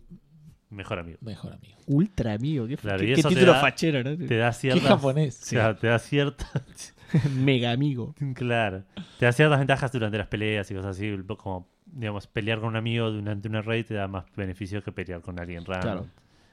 Mejor 0.68 0.98
amigo. 0.98 1.18
mejor 1.20 1.52
amigo. 1.52 1.78
Ultra 1.86 2.32
amigo. 2.32 2.66
Qué, 2.66 2.76
Claro, 2.76 2.98
qué- 2.98 3.04
y 3.04 3.14
qué 3.14 3.20
eso 3.20 3.28
te 3.28 3.34
título 3.36 3.52
da- 3.52 3.60
fachero, 3.60 4.02
¿no? 4.02 4.16
Te 4.16 4.36
da 4.36 4.50
Qué 4.50 4.54
ciertas... 4.58 4.88
japonés. 4.88 5.46
claro, 5.50 5.76
te 5.76 5.86
da 5.86 5.98
ciertas... 6.00 6.94
Mega 7.36 7.70
amigo. 7.70 8.16
Claro. 8.34 8.82
Te 9.20 9.26
da 9.26 9.32
ciertas 9.32 9.58
ventajas 9.60 9.92
durante 9.92 10.18
las 10.18 10.26
peleas 10.26 10.68
y 10.70 10.74
cosas 10.74 10.96
así. 10.96 11.12
Como, 11.38 11.68
digamos, 11.98 12.26
pelear 12.26 12.60
con 12.60 12.68
un 12.68 12.76
amigo 12.76 13.10
durante 13.10 13.48
una 13.48 13.62
raid 13.62 13.86
te 13.86 13.94
da 13.94 14.06
más 14.08 14.24
beneficios 14.36 14.84
que 14.84 14.92
pelear 14.92 15.20
con 15.22 15.38
alguien 15.40 15.64
random. 15.64 15.82
Claro. 15.82 16.06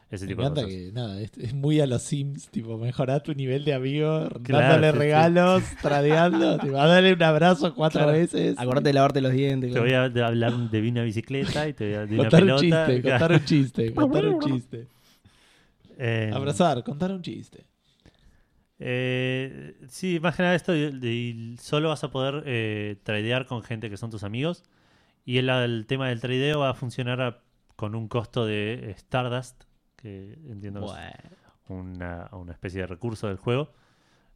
Ese 0.10 0.26
Me 0.26 0.30
tipo 0.30 0.44
de 0.44 0.50
cosas. 0.50 0.66
que, 0.68 0.92
nada, 0.94 1.20
es, 1.22 1.32
es 1.40 1.54
muy 1.56 1.80
a 1.82 1.88
los 1.88 2.04
Sims, 2.04 2.48
tipo, 2.50 2.78
mejorar 2.78 3.24
tu 3.24 3.34
nivel 3.34 3.66
de 3.66 3.74
amigo, 3.74 4.30
Claro, 4.44 4.64
dándole 4.68 4.88
sí, 4.90 4.94
sí. 4.94 5.00
regalos, 5.00 5.64
tradeando, 5.82 6.58
tipo, 6.60 6.78
a 6.80 6.86
darle 6.86 7.14
un 7.14 7.24
abrazo 7.24 7.74
cuatro 7.74 8.02
Claro. 8.02 8.18
veces. 8.18 8.56
Acordate 8.60 8.90
de 8.90 8.94
lavarte 8.94 9.22
los 9.22 9.32
dientes. 9.32 9.72
Te 9.74 9.80
claro. 9.82 10.10
voy 10.12 10.22
a 10.22 10.28
hablar 10.28 10.54
de 10.70 10.88
una 10.90 11.02
bicicleta 11.04 11.68
y 11.68 11.74
te 11.74 11.86
voy 11.86 11.94
a 11.96 12.06
de 12.06 12.14
una 12.14 12.24
Contar 12.30 12.42
un 12.44 12.48
pelota. 12.48 12.62
chiste, 12.88 13.02
Claro. 13.02 13.20
contar 13.20 13.32
un 13.40 13.46
chiste, 13.46 13.94
contar 13.94 14.26
un 14.28 14.40
chiste. 14.40 14.88
Eh, 15.98 16.32
Abrazar, 16.34 16.84
contar 16.84 17.12
un 17.12 17.22
chiste. 17.24 17.66
Eh, 18.80 19.76
sí, 19.88 20.20
más 20.20 20.36
que 20.36 20.44
nada 20.44 20.56
esto 20.56 20.72
de- 20.74 20.92
de- 20.92 21.56
solo 21.60 21.90
vas 21.90 22.04
a 22.04 22.12
poder 22.12 22.44
eh, 22.46 22.98
tradear 23.04 23.46
con 23.46 23.64
gente 23.64 23.90
que 23.90 23.98
son 23.98 24.10
tus 24.12 24.24
amigos 24.24 24.64
y 25.26 25.38
el, 25.38 25.50
el 25.50 25.86
tema 25.88 26.10
del 26.10 26.20
tradeo 26.22 26.60
va 26.60 26.70
a 26.70 26.74
funcionar 26.74 27.22
a- 27.22 27.42
con 27.76 27.96
un 27.96 28.08
costo 28.08 28.46
de 28.46 28.92
Stardust, 28.98 29.64
que 29.96 30.34
entiendo 30.48 30.82
que 30.82 30.86
es 30.88 30.92
Bueno. 31.70 31.92
una, 31.92 32.30
una 32.34 32.52
especie 32.54 32.82
de 32.82 32.88
recurso 32.88 33.28
del 33.28 33.38
juego. 33.38 33.72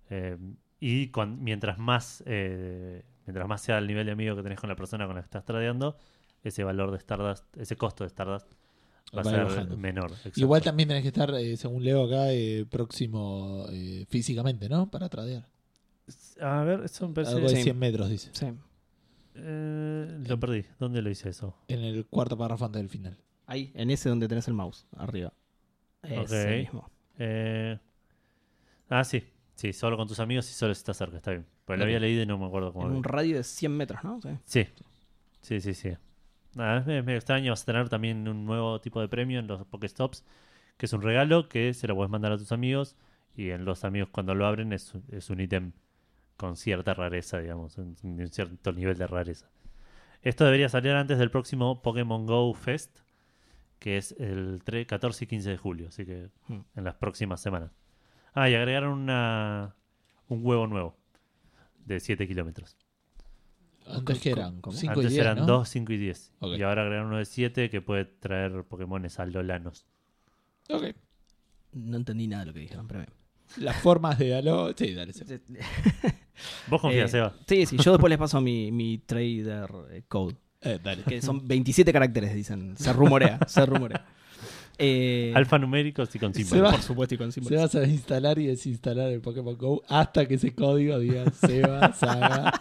Eh, 0.09 0.37
y 0.79 1.09
cuan- 1.09 1.43
mientras 1.43 1.77
más 1.77 2.23
eh, 2.25 3.03
mientras 3.25 3.47
más 3.47 3.61
sea 3.61 3.77
el 3.79 3.87
nivel 3.87 4.05
de 4.05 4.11
amigo 4.13 4.35
que 4.35 4.43
tenés 4.43 4.59
con 4.59 4.69
la 4.69 4.75
persona 4.75 5.05
con 5.05 5.15
la 5.15 5.21
que 5.21 5.25
estás 5.25 5.43
tradeando, 5.43 5.97
ese 6.43 6.63
valor 6.63 6.91
de 6.91 6.97
Stardust, 6.97 7.45
ese 7.57 7.75
costo 7.75 8.03
de 8.05 8.07
Stardust 8.09 8.47
va 9.15 9.21
a 9.21 9.23
Va 9.23 9.31
a 9.31 9.33
ir 9.33 9.39
ser 9.39 9.45
bajando. 9.47 9.77
menor. 9.77 10.11
exacto. 10.11 10.39
Igual 10.39 10.61
también 10.61 10.87
tenés 10.89 11.01
que 11.03 11.09
estar, 11.09 11.33
eh, 11.35 11.57
según 11.57 11.83
leo 11.83 12.05
acá, 12.05 12.31
eh, 12.31 12.65
próximo 12.69 13.65
eh, 13.71 14.05
físicamente, 14.09 14.69
¿no? 14.69 14.89
Para 14.89 15.09
tradear. 15.09 15.45
A 16.41 16.63
ver, 16.63 16.81
eso 16.85 17.07
me 17.07 17.13
parece... 17.15 17.33
Algo 17.33 17.49
de 17.49 17.55
sí. 17.57 17.63
100 17.63 17.79
metros, 17.79 18.09
dice. 18.09 18.29
Sí. 18.33 18.47
Eh, 19.39 20.23
lo 20.27 20.39
perdí. 20.39 20.65
¿Dónde 20.79 21.01
lo 21.01 21.09
hice 21.09 21.29
eso? 21.29 21.55
En 21.67 21.79
el 21.81 22.05
cuarto 22.07 22.37
párrafo 22.37 22.65
antes 22.65 22.81
del 22.81 22.89
final. 22.89 23.17
Ahí, 23.45 23.71
en 23.75 23.89
ese 23.91 24.09
donde 24.09 24.27
tenés 24.27 24.47
el 24.47 24.53
mouse, 24.53 24.87
arriba. 24.97 25.31
Ese 26.03 26.19
Ok. 26.53 26.57
mismo. 26.59 26.89
Eh, 27.19 27.77
ah, 28.89 29.03
sí. 29.03 29.23
Sí, 29.55 29.73
solo 29.73 29.97
con 29.97 30.07
tus 30.07 30.19
amigos 30.19 30.49
y 30.49 30.53
solo 30.53 30.73
si 30.75 30.79
estás 30.79 30.97
cerca, 30.97 31.17
está 31.17 31.31
bien. 31.31 31.45
Pues 31.65 31.79
lo 31.79 31.83
Ok. 31.85 31.87
había 31.87 31.99
leído 31.99 32.21
y 32.21 32.25
no 32.25 32.37
me 32.37 32.45
acuerdo 32.45 32.71
cómo. 32.73 32.87
En 32.87 32.93
un 32.95 33.03
radio 33.03 33.37
de 33.37 33.43
100 33.43 33.71
metros, 33.75 34.03
¿no? 34.03 34.19
Sí. 34.21 34.29
Sí. 34.45 34.67
Sí, 35.41 35.61
sí, 35.61 35.73
sí. 35.73 35.89
Nada, 36.55 36.79
es 36.79 36.85
medio, 36.85 37.03
medio 37.03 37.17
extraño. 37.17 37.51
Vas 37.51 37.63
a 37.63 37.65
tener 37.65 37.89
también 37.89 38.27
un 38.27 38.45
nuevo 38.45 38.79
tipo 38.81 38.99
de 39.01 39.07
premio 39.07 39.39
en 39.39 39.47
los 39.47 39.65
Pokéstops, 39.65 40.23
que 40.77 40.85
es 40.85 40.93
un 40.93 41.01
regalo 41.01 41.47
que 41.49 41.73
se 41.73 41.87
lo 41.87 41.95
puedes 41.95 42.09
mandar 42.11 42.31
a 42.31 42.37
tus 42.37 42.51
amigos. 42.51 42.95
Y 43.35 43.49
en 43.51 43.65
los 43.65 43.83
amigos, 43.83 44.09
cuando 44.11 44.35
lo 44.35 44.45
abren, 44.45 44.73
es, 44.73 44.93
es 45.11 45.29
un 45.29 45.39
ítem 45.39 45.71
con 46.37 46.55
cierta 46.55 46.93
rareza, 46.93 47.39
digamos, 47.39 47.77
un, 47.77 47.95
un 48.03 48.27
cierto 48.29 48.71
nivel 48.71 48.97
de 48.97 49.07
rareza. 49.07 49.49
Esto 50.21 50.45
debería 50.45 50.69
salir 50.69 50.91
antes 50.91 51.17
del 51.19 51.31
próximo 51.31 51.81
Pokémon 51.81 52.25
Go 52.25 52.53
Fest, 52.53 52.99
que 53.79 53.97
es 53.97 54.13
el 54.19 54.61
3, 54.63 54.87
14 54.87 55.23
y 55.25 55.27
15 55.27 55.49
de 55.51 55.57
julio, 55.57 55.87
así 55.89 56.05
que 56.05 56.29
Hmm. 56.47 56.61
en 56.75 56.83
las 56.83 56.95
próximas 56.95 57.41
semanas. 57.41 57.71
Ah, 58.33 58.49
y 58.49 58.55
agregaron 58.55 58.97
una, 58.99 59.75
un 60.27 60.45
huevo 60.45 60.67
nuevo 60.67 60.95
de 61.85 61.99
7 61.99 62.27
kilómetros. 62.27 62.77
Antes 63.87 64.19
que 64.19 64.31
eran 64.31 64.59
¿Cómo? 64.61 64.75
5 64.75 64.93
y 64.93 64.97
Antes 65.05 65.11
10, 65.13 65.21
eran 65.25 65.37
¿no? 65.39 65.45
2, 65.45 65.69
5 65.69 65.93
y 65.93 65.97
10. 65.97 66.33
Ok. 66.39 66.57
Y 66.57 66.63
ahora 66.63 66.81
agregaron 66.81 67.07
uno 67.07 67.17
de 67.19 67.25
7 67.25 67.69
que 67.69 67.81
puede 67.81 68.05
traer 68.05 68.63
Pokémones 68.65 69.17
aldolanos. 69.19 69.85
Ok. 70.69 70.87
No 71.73 71.97
entendí 71.97 72.27
nada 72.27 72.41
de 72.43 72.47
lo 72.47 72.53
que 72.53 72.59
dijeron, 72.59 72.87
pero 72.87 72.99
bien. 73.01 73.13
Las 73.57 73.77
formas 73.77 74.19
de 74.19 74.35
Halo... 74.35 74.73
Sí, 74.77 74.93
dale. 74.93 75.13
sí. 75.13 75.23
¿Vos 76.67 76.81
confías, 76.81 77.13
Eh, 77.13 77.17
Eva? 77.17 77.33
Sí, 77.47 77.65
sí, 77.65 77.77
yo 77.77 77.91
después 77.93 78.09
les 78.09 78.19
paso 78.19 78.39
mi, 78.41 78.71
mi 78.71 78.99
trader 78.99 79.69
eh, 79.91 80.03
code. 80.07 80.35
Eh, 80.61 80.79
dale. 80.83 81.03
Que 81.03 81.21
son 81.21 81.47
27 81.47 81.91
caracteres, 81.93 82.33
dicen. 82.35 82.75
Se 82.77 82.91
rumorea, 82.93 83.39
se 83.47 83.65
rumorea. 83.65 84.05
Eh, 84.77 85.31
Alfanuméricos 85.35 86.13
y 86.15 86.19
con 86.19 86.33
Se 86.33 86.43
símbolos. 86.43 86.67
va- 86.67 86.71
Por 86.75 86.81
supuesto, 86.83 87.15
y 87.15 87.17
con 87.17 87.31
Se 87.31 87.39
símbolos. 87.41 87.73
vas 87.73 87.75
a 87.83 87.87
instalar 87.87 88.37
y 88.37 88.45
desinstalar 88.47 89.09
el 89.11 89.21
Pokémon 89.21 89.57
Go 89.57 89.81
hasta 89.87 90.27
que 90.27 90.35
ese 90.35 90.53
código 90.53 90.99
diga 90.99 91.31
Seba, 91.31 91.93
Saga. 91.93 92.53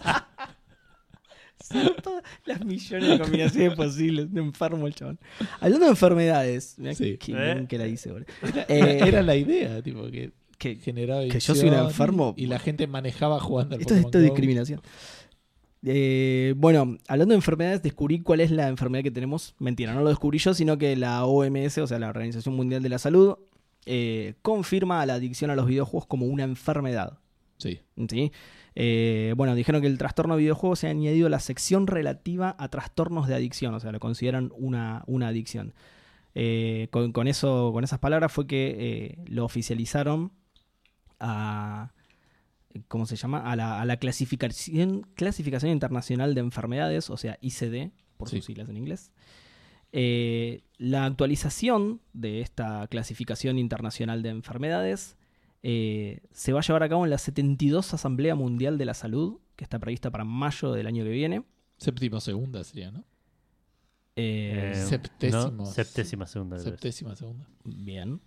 Son 1.62 1.96
todas 2.02 2.22
las 2.44 2.64
millones 2.64 3.08
de 3.08 3.18
combinaciones 3.18 3.74
posibles. 3.74 4.32
De 4.32 4.40
enfermo 4.40 4.86
el 4.86 4.94
chabón. 4.94 5.18
Hablando 5.60 5.86
de 5.86 5.90
enfermedades. 5.90 6.76
mirá 6.78 6.94
Sí. 6.94 7.18
Qué 7.18 7.32
¿Eh? 7.32 7.54
bien 7.54 7.66
que 7.66 7.76
la 7.78 7.86
hice, 7.86 8.12
boludo. 8.12 8.26
Eh, 8.68 9.00
era 9.04 9.22
la 9.22 9.34
idea, 9.36 9.82
tipo, 9.82 10.08
que 10.10 10.30
que 10.58 10.76
generaba 10.76 11.22
Que 11.22 11.40
yo 11.40 11.54
soy 11.54 11.68
un 11.68 11.74
enfermo. 11.74 12.34
Y 12.36 12.46
la 12.46 12.58
gente 12.58 12.86
manejaba 12.86 13.40
jugando 13.40 13.74
al 13.76 13.80
Esto 13.80 13.94
Pokémon 13.94 14.08
esto 14.08 14.18
es 14.18 14.24
Go. 14.24 14.30
discriminación. 14.30 14.80
Eh, 15.84 16.54
bueno, 16.56 16.98
hablando 17.06 17.32
de 17.32 17.36
enfermedades, 17.36 17.82
descubrí 17.82 18.20
cuál 18.20 18.40
es 18.40 18.50
la 18.50 18.68
enfermedad 18.68 19.04
que 19.04 19.10
tenemos. 19.10 19.54
Mentira, 19.58 19.94
no 19.94 20.02
lo 20.02 20.08
descubrí 20.08 20.38
yo, 20.38 20.54
sino 20.54 20.78
que 20.78 20.96
la 20.96 21.24
OMS, 21.24 21.78
o 21.78 21.86
sea, 21.86 21.98
la 21.98 22.08
Organización 22.08 22.56
Mundial 22.56 22.82
de 22.82 22.88
la 22.88 22.98
Salud, 22.98 23.36
eh, 23.84 24.34
confirma 24.42 25.04
la 25.06 25.14
adicción 25.14 25.50
a 25.50 25.56
los 25.56 25.66
videojuegos 25.66 26.06
como 26.06 26.26
una 26.26 26.44
enfermedad. 26.44 27.18
Sí. 27.58 27.80
¿sí? 28.08 28.32
Eh, 28.74 29.32
bueno, 29.36 29.54
dijeron 29.54 29.80
que 29.80 29.86
el 29.86 29.96
trastorno 29.96 30.34
de 30.34 30.40
videojuegos 30.42 30.80
se 30.80 30.88
ha 30.88 30.90
añadido 30.90 31.28
a 31.28 31.30
la 31.30 31.40
sección 31.40 31.86
relativa 31.86 32.54
a 32.58 32.68
trastornos 32.68 33.26
de 33.26 33.34
adicción, 33.34 33.74
o 33.74 33.80
sea, 33.80 33.92
lo 33.92 34.00
consideran 34.00 34.52
una, 34.56 35.02
una 35.06 35.28
adicción. 35.28 35.72
Eh, 36.34 36.88
con, 36.90 37.12
con 37.12 37.28
eso, 37.28 37.70
con 37.72 37.84
esas 37.84 37.98
palabras 37.98 38.30
fue 38.30 38.46
que 38.46 38.76
eh, 38.78 39.18
lo 39.26 39.46
oficializaron 39.46 40.32
a. 41.20 41.92
¿Cómo 42.88 43.06
se 43.06 43.16
llama? 43.16 43.50
A 43.50 43.56
la, 43.56 43.80
a 43.80 43.84
la 43.86 43.96
clasificación, 43.96 45.02
clasificación 45.14 45.72
Internacional 45.72 46.34
de 46.34 46.40
Enfermedades, 46.42 47.08
o 47.08 47.16
sea, 47.16 47.38
ICD, 47.40 47.90
por 48.18 48.28
Sí. 48.28 48.36
sus 48.36 48.46
siglas 48.46 48.68
en 48.68 48.76
inglés. 48.76 49.12
Eh, 49.92 50.62
la 50.76 51.06
actualización 51.06 52.02
de 52.12 52.40
esta 52.42 52.86
clasificación 52.88 53.58
internacional 53.58 54.22
de 54.22 54.28
enfermedades 54.28 55.16
eh, 55.62 56.20
se 56.32 56.52
va 56.52 56.58
a 56.60 56.62
llevar 56.62 56.82
a 56.82 56.88
cabo 56.90 57.04
en 57.04 57.10
la 57.10 57.16
72 57.18 57.94
Asamblea 57.94 58.34
Mundial 58.34 58.76
de 58.76 58.84
la 58.84 58.92
Salud, 58.94 59.38
que 59.56 59.64
está 59.64 59.78
prevista 59.78 60.10
para 60.10 60.24
mayo 60.24 60.72
del 60.72 60.86
año 60.86 61.02
que 61.02 61.10
viene. 61.10 61.44
Séptimo 61.78 62.20
segunda 62.20 62.62
sería, 62.62 62.90
¿no? 62.90 63.04
Eh, 64.16 64.72
Eh, 64.72 64.74
septésimo. 64.74 65.50
no, 65.50 65.64
septésima 65.66 66.26
segunda. 66.26 66.58
Septésima 66.58 67.16
segunda. 67.16 67.48
Bien. 67.64 68.20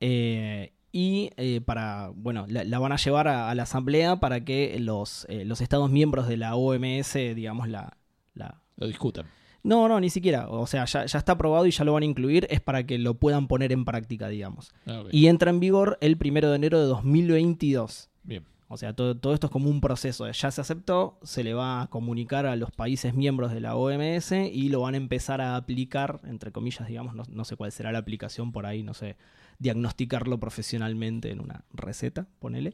Eh, 0.00 0.72
y 0.96 1.32
eh, 1.36 1.60
para, 1.60 2.12
bueno, 2.14 2.46
la, 2.48 2.62
la 2.62 2.78
van 2.78 2.92
a 2.92 2.96
llevar 2.96 3.26
a, 3.26 3.50
a 3.50 3.54
la 3.56 3.64
asamblea 3.64 4.20
para 4.20 4.44
que 4.44 4.78
los, 4.78 5.26
eh, 5.28 5.44
los 5.44 5.60
estados 5.60 5.90
miembros 5.90 6.28
de 6.28 6.36
la 6.36 6.54
OMS, 6.54 7.14
digamos, 7.34 7.68
la, 7.68 7.96
la... 8.32 8.62
Lo 8.76 8.86
discutan. 8.86 9.26
No, 9.64 9.88
no, 9.88 9.98
ni 9.98 10.08
siquiera. 10.08 10.48
O 10.48 10.68
sea, 10.68 10.84
ya, 10.84 11.04
ya 11.04 11.18
está 11.18 11.32
aprobado 11.32 11.66
y 11.66 11.72
ya 11.72 11.82
lo 11.82 11.94
van 11.94 12.04
a 12.04 12.06
incluir. 12.06 12.46
Es 12.48 12.60
para 12.60 12.86
que 12.86 12.98
lo 12.98 13.14
puedan 13.14 13.48
poner 13.48 13.72
en 13.72 13.84
práctica, 13.84 14.28
digamos. 14.28 14.72
Ah. 14.86 15.02
Y 15.10 15.26
entra 15.26 15.50
en 15.50 15.58
vigor 15.58 15.98
el 16.00 16.16
primero 16.16 16.48
de 16.50 16.56
enero 16.56 16.78
de 16.78 16.86
2022. 16.86 18.08
Bien. 18.22 18.44
O 18.68 18.76
sea, 18.76 18.92
todo, 18.92 19.16
todo 19.16 19.34
esto 19.34 19.48
es 19.48 19.50
como 19.50 19.70
un 19.70 19.80
proceso. 19.80 20.30
Ya 20.30 20.50
se 20.52 20.60
aceptó, 20.60 21.18
se 21.24 21.42
le 21.42 21.54
va 21.54 21.82
a 21.82 21.86
comunicar 21.88 22.46
a 22.46 22.54
los 22.54 22.70
países 22.70 23.14
miembros 23.14 23.52
de 23.52 23.60
la 23.60 23.74
OMS 23.74 24.30
y 24.30 24.68
lo 24.68 24.82
van 24.82 24.94
a 24.94 24.98
empezar 24.98 25.40
a 25.40 25.56
aplicar, 25.56 26.20
entre 26.22 26.52
comillas, 26.52 26.86
digamos, 26.86 27.16
no, 27.16 27.24
no 27.28 27.44
sé 27.44 27.56
cuál 27.56 27.72
será 27.72 27.90
la 27.90 27.98
aplicación 27.98 28.52
por 28.52 28.64
ahí, 28.64 28.84
no 28.84 28.94
sé, 28.94 29.16
diagnosticarlo 29.58 30.38
profesionalmente 30.38 31.30
en 31.30 31.40
una 31.40 31.64
receta, 31.72 32.26
ponele. 32.38 32.72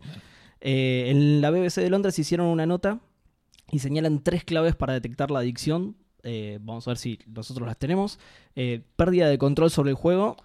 Eh, 0.61 1.07
en 1.09 1.40
la 1.40 1.51
BBC 1.51 1.77
de 1.81 1.90
Londres 1.90 2.19
hicieron 2.19 2.47
una 2.47 2.66
nota 2.66 3.01
y 3.70 3.78
señalan 3.78 4.23
tres 4.23 4.44
claves 4.44 4.74
para 4.77 4.93
detectar 4.94 5.31
la 5.31 5.39
adicción. 5.40 5.97
Eh, 6.23 6.59
vamos 6.61 6.86
a 6.86 6.90
ver 6.90 6.98
si 6.98 7.19
nosotros 7.27 7.66
las 7.66 7.78
tenemos. 7.78 8.19
Eh, 8.57 8.82
pérdida 8.97 9.28
de 9.28 9.39
control 9.39 9.70
sobre 9.70 9.90
el 9.90 9.97
juego. 9.97 10.36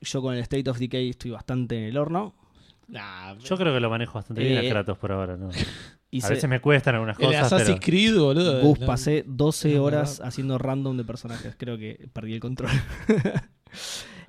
Yo 0.00 0.20
con 0.22 0.34
el 0.34 0.40
State 0.40 0.68
of 0.70 0.78
Decay 0.78 1.10
estoy 1.10 1.30
bastante 1.30 1.76
en 1.78 1.84
el 1.84 1.96
horno. 1.96 2.34
Nah, 2.86 3.34
Yo 3.38 3.56
creo 3.56 3.72
que 3.72 3.80
lo 3.80 3.88
manejo 3.88 4.14
bastante 4.14 4.44
bien 4.44 4.58
a 4.58 4.68
Kratos 4.68 4.98
por 4.98 5.12
ahora. 5.12 5.36
¿no? 5.36 5.48
Y 6.10 6.18
A 6.18 6.28
se- 6.28 6.34
veces 6.34 6.48
me 6.48 6.60
cuestan 6.60 6.94
algunas 6.94 7.18
el 7.18 7.26
cosas, 7.26 7.46
Assassin's 7.46 7.80
pero 7.80 7.86
Creed, 7.86 8.16
boludo. 8.16 8.86
Pasé 8.86 9.24
12 9.26 9.74
no, 9.74 9.82
horas 9.82 10.20
no. 10.20 10.26
haciendo 10.26 10.58
random 10.58 10.96
de 10.96 11.02
personajes. 11.02 11.56
Creo 11.58 11.76
que 11.76 12.08
perdí 12.12 12.34
el 12.34 12.38
control. 12.40 12.70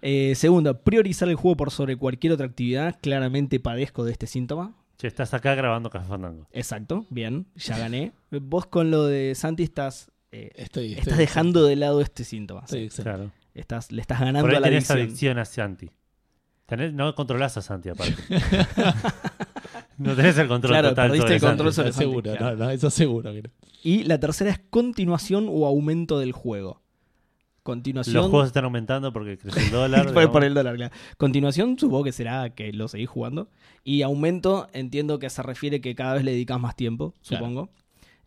Eh, 0.07 0.35
segundo, 0.35 0.81
priorizar 0.83 1.27
el 1.29 1.35
juego 1.35 1.57
por 1.57 1.71
sobre 1.71 1.95
cualquier 1.97 2.33
otra 2.33 2.45
actividad. 2.45 2.95
Claramente 3.01 3.59
padezco 3.59 4.05
de 4.05 4.11
este 4.11 4.27
síntoma. 4.27 4.75
che, 4.97 5.07
estás 5.07 5.33
acá 5.33 5.55
grabando 5.55 5.89
Café 5.89 6.07
Fandango. 6.07 6.47
Exacto, 6.51 7.05
bien, 7.09 7.47
ya 7.55 7.77
gané. 7.77 8.11
Vos 8.29 8.67
con 8.67 8.91
lo 8.91 9.05
de 9.07 9.33
Santi 9.35 9.63
estás, 9.63 10.11
eh, 10.31 10.51
Estoy, 10.55 10.89
estoy- 10.89 10.99
estás 10.99 11.17
dejando 11.17 11.65
de 11.65 11.75
lado 11.75 12.01
este 12.01 12.23
síntoma. 12.23 12.61
estoy 12.65 12.89
sí. 12.91 13.01
Claro. 13.01 13.31
Estás, 13.55 13.91
le 13.91 13.99
estás 14.01 14.19
ganando 14.19 14.41
Por 14.41 14.51
ahí 14.51 14.57
a 14.57 14.59
la 14.59 14.67
tenés 14.67 14.91
adicción. 14.91 15.07
adicción 15.09 15.39
a 15.39 15.45
Santi. 15.45 15.89
Tenés- 16.67 16.93
no 16.93 17.13
controlás 17.15 17.57
a 17.57 17.61
Santi 17.63 17.89
aparte. 17.89 18.15
no 19.97 20.15
tenés 20.15 20.37
el 20.37 20.47
control 20.47 20.71
Claro, 20.73 20.89
total 20.89 21.07
perdiste 21.09 21.23
sobre 21.27 21.35
el 21.35 21.41
control 21.41 21.73
Santi. 21.73 21.73
sobre- 21.73 21.89
Eso 21.89 21.99
seguro, 21.99 22.37
claro. 22.37 22.55
no, 22.57 22.65
no, 22.65 22.69
eso 22.71 22.89
seguro. 22.91 23.33
no. 23.33 23.41
Y 23.83 24.03
la 24.03 24.19
tercera 24.19 24.51
es 24.51 24.59
continuación 24.69 25.47
o 25.49 25.65
aumento 25.65 26.19
del 26.19 26.31
juego. 26.31 26.81
Continuación. 27.65 28.15
Los 28.17 28.29
juegos 28.29 28.45
están 28.45 28.65
aumentando 28.65 29.11
porque 29.11 29.39
crece 29.39 29.59
el 29.59 29.71
dólar. 29.71 30.05
digamos. 30.09 30.31
por 30.31 30.43
el 30.43 30.53
dólar, 30.53 30.75
claro. 30.75 30.93
Continuación, 31.17 31.79
supongo 31.79 32.03
que 32.03 32.11
será 32.11 32.51
que 32.51 32.71
lo 32.71 32.87
seguís 32.87 33.09
jugando. 33.09 33.49
Y 33.83 34.03
aumento, 34.03 34.67
entiendo 34.71 35.17
que 35.17 35.31
se 35.31 35.41
refiere 35.41 35.81
que 35.81 35.95
cada 35.95 36.13
vez 36.13 36.23
le 36.23 36.29
dedicas 36.33 36.59
más 36.59 36.75
tiempo, 36.75 37.15
Claro. 37.27 37.43
supongo. 37.43 37.69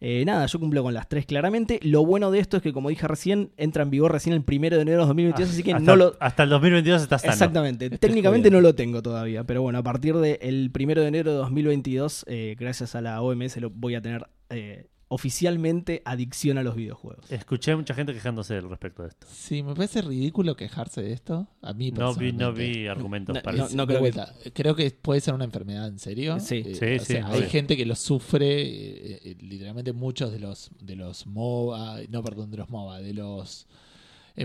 Eh, 0.00 0.24
nada, 0.24 0.44
yo 0.46 0.58
cumplo 0.58 0.82
con 0.82 0.92
las 0.92 1.08
tres 1.08 1.24
claramente. 1.24 1.78
Lo 1.84 2.04
bueno 2.04 2.32
de 2.32 2.40
esto 2.40 2.56
es 2.56 2.64
que, 2.64 2.72
como 2.72 2.88
dije 2.88 3.06
recién, 3.06 3.52
entra 3.56 3.84
en 3.84 3.90
vigor 3.90 4.10
recién 4.10 4.34
el 4.34 4.42
primero 4.42 4.74
de 4.74 4.82
enero 4.82 5.02
de 5.02 5.06
2022, 5.06 5.50
así 5.50 5.62
que 5.62 5.72
hasta, 5.72 5.84
no 5.84 5.94
lo. 5.94 6.16
hasta 6.18 6.42
el 6.42 6.48
2022 6.50 7.02
está 7.02 7.18
sano. 7.20 7.32
Exactamente. 7.32 7.84
Este 7.84 7.98
Técnicamente 7.98 8.50
no 8.50 8.60
lo 8.60 8.74
tengo 8.74 9.02
todavía, 9.02 9.44
pero 9.44 9.62
bueno, 9.62 9.78
a 9.78 9.82
partir 9.84 10.16
del 10.16 10.70
primero 10.72 11.00
de 11.02 11.08
enero 11.08 11.30
de 11.30 11.36
2022, 11.38 12.24
eh, 12.26 12.56
gracias 12.58 12.96
a 12.96 13.00
la 13.00 13.22
OMS, 13.22 13.56
lo 13.58 13.70
voy 13.70 13.94
a 13.94 14.02
tener 14.02 14.26
eh, 14.50 14.86
oficialmente 15.08 16.02
adicción 16.04 16.58
a 16.58 16.62
los 16.62 16.76
videojuegos. 16.76 17.30
Escuché 17.32 17.72
a 17.72 17.76
mucha 17.76 17.94
gente 17.94 18.12
quejándose 18.12 18.56
al 18.56 18.68
respecto 18.68 19.02
de 19.02 19.08
esto. 19.08 19.26
Sí, 19.30 19.62
me 19.62 19.74
parece 19.74 20.02
ridículo 20.02 20.54
quejarse 20.54 21.02
de 21.02 21.12
esto. 21.12 21.48
A 21.62 21.72
mí 21.72 21.90
No 21.92 22.14
vi, 22.14 22.32
no 22.32 22.52
vi 22.52 22.86
argumentos 22.86 23.34
No, 23.34 23.42
para 23.42 23.56
no, 23.56 23.66
eso. 23.66 23.76
no 23.76 23.86
creo 23.86 24.02
que- 24.02 24.52
creo 24.52 24.74
que 24.76 24.90
puede 24.90 25.20
ser 25.20 25.34
una 25.34 25.44
enfermedad 25.44 25.88
en 25.88 25.98
serio. 25.98 26.38
Sí. 26.40 26.62
Eh, 26.66 26.74
Sí, 26.74 26.84
o 26.96 26.98
sí, 27.00 27.12
sea, 27.14 27.26
hay 27.28 27.42
gente 27.48 27.76
que 27.76 27.86
lo 27.86 27.94
sufre, 27.96 28.62
eh, 28.62 29.20
eh, 29.24 29.36
literalmente 29.40 29.92
muchos 29.92 30.30
de 30.32 30.38
los 30.40 30.70
de 30.80 30.96
los 30.96 31.26
MOBA, 31.26 32.00
no 32.10 32.22
perdón, 32.22 32.50
de 32.50 32.58
los 32.58 32.68
MOBA, 32.70 33.00
de 33.00 33.14
los 33.14 33.66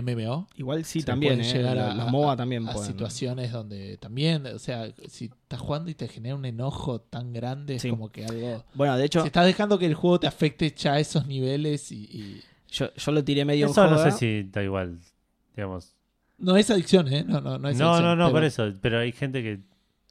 MMO. 0.02 0.48
Igual 0.56 0.84
sí, 0.84 1.00
se 1.00 1.06
también, 1.06 1.36
pueden 1.36 1.50
eh, 1.50 1.52
llegar 1.58 1.76
la- 1.76 1.90
a, 1.92 1.94
los 1.94 2.06
a- 2.08 2.10
MOBA 2.10 2.32
a- 2.32 2.36
también 2.36 2.68
a 2.68 2.72
pueden. 2.72 2.90
situaciones 2.90 3.52
donde 3.52 3.96
también, 3.98 4.46
o 4.46 4.58
sea, 4.58 4.92
si 5.08 5.26
estás 5.26 5.60
jugando 5.60 5.90
y 5.90 5.94
te 5.94 6.08
genera 6.08 6.34
un 6.34 6.44
enojo 6.44 7.00
tan 7.00 7.32
grande, 7.32 7.78
Sí. 7.78 7.88
es 7.88 7.92
como 7.92 8.10
que 8.10 8.24
algo... 8.26 8.64
Bueno, 8.74 8.96
de 8.96 9.04
hecho, 9.04 9.20
Si 9.22 9.26
estás 9.28 9.46
dejando 9.46 9.78
que 9.78 9.86
el 9.86 9.94
juego 9.94 10.18
te 10.20 10.26
afecte 10.26 10.72
ya 10.76 10.94
a 10.94 10.98
esos 11.00 11.26
niveles 11.26 11.92
y... 11.92 12.04
y- 12.04 12.40
yo, 12.70 12.92
yo 12.94 13.12
lo 13.12 13.22
tiré 13.22 13.44
medio 13.44 13.66
en 13.66 13.70
Eso 13.70 13.84
no 13.88 13.96
joda. 13.96 14.10
sé 14.10 14.18
si 14.18 14.48
da 14.50 14.62
igual. 14.62 14.98
Digamos. 15.54 15.94
No 16.38 16.56
es 16.56 16.68
adicción, 16.70 17.06
¿eh? 17.12 17.22
No, 17.24 17.40
no, 17.40 17.56
no 17.58 17.68
es 17.68 17.78
No, 17.78 17.90
adicción, 17.92 18.02
no, 18.02 18.16
no, 18.16 18.24
pero 18.26 18.32
por 18.32 18.44
eso. 18.44 18.72
Pero 18.80 18.98
hay 18.98 19.12
gente 19.12 19.42
que 19.44 19.60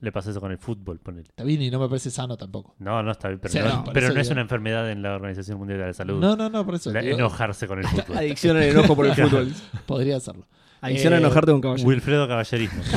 le 0.03 0.11
pasa 0.11 0.31
eso 0.31 0.41
con 0.41 0.51
el 0.51 0.57
fútbol, 0.57 0.99
ponele. 0.99 1.23
Está 1.29 1.43
bien 1.43 1.61
y 1.61 1.71
no 1.71 1.79
me 1.79 1.87
parece 1.87 2.11
sano 2.11 2.35
tampoco. 2.37 2.75
No, 2.79 3.01
no 3.01 3.11
está 3.11 3.29
bien. 3.29 3.39
Pero, 3.41 3.67
no, 3.69 3.83
pero 3.93 4.13
no 4.13 4.19
es 4.19 4.29
una 4.29 4.41
enfermedad 4.41 4.91
en 4.91 5.01
la 5.01 5.15
Organización 5.15 5.57
Mundial 5.57 5.79
de 5.79 5.85
la 5.87 5.93
Salud. 5.93 6.19
No, 6.19 6.35
no, 6.35 6.49
no, 6.49 6.65
por 6.65 6.75
eso. 6.75 6.91
La- 6.91 7.01
digo, 7.01 7.15
enojarse 7.17 7.67
con 7.67 7.79
el 7.79 7.87
fútbol. 7.87 8.17
Adicción 8.17 8.57
al 8.57 8.63
enojo 8.63 8.95
por 8.95 9.05
el 9.07 9.15
fútbol. 9.29 9.53
podría 9.85 10.17
hacerlo. 10.17 10.45
Adicción 10.81 11.13
a 11.13 11.15
Eh, 11.15 11.19
enojarte 11.19 11.45
con 11.47 11.55
un 11.55 11.61
caballero. 11.61 11.87
Wilfredo 11.89 12.27
Caballerismo. 12.27 12.83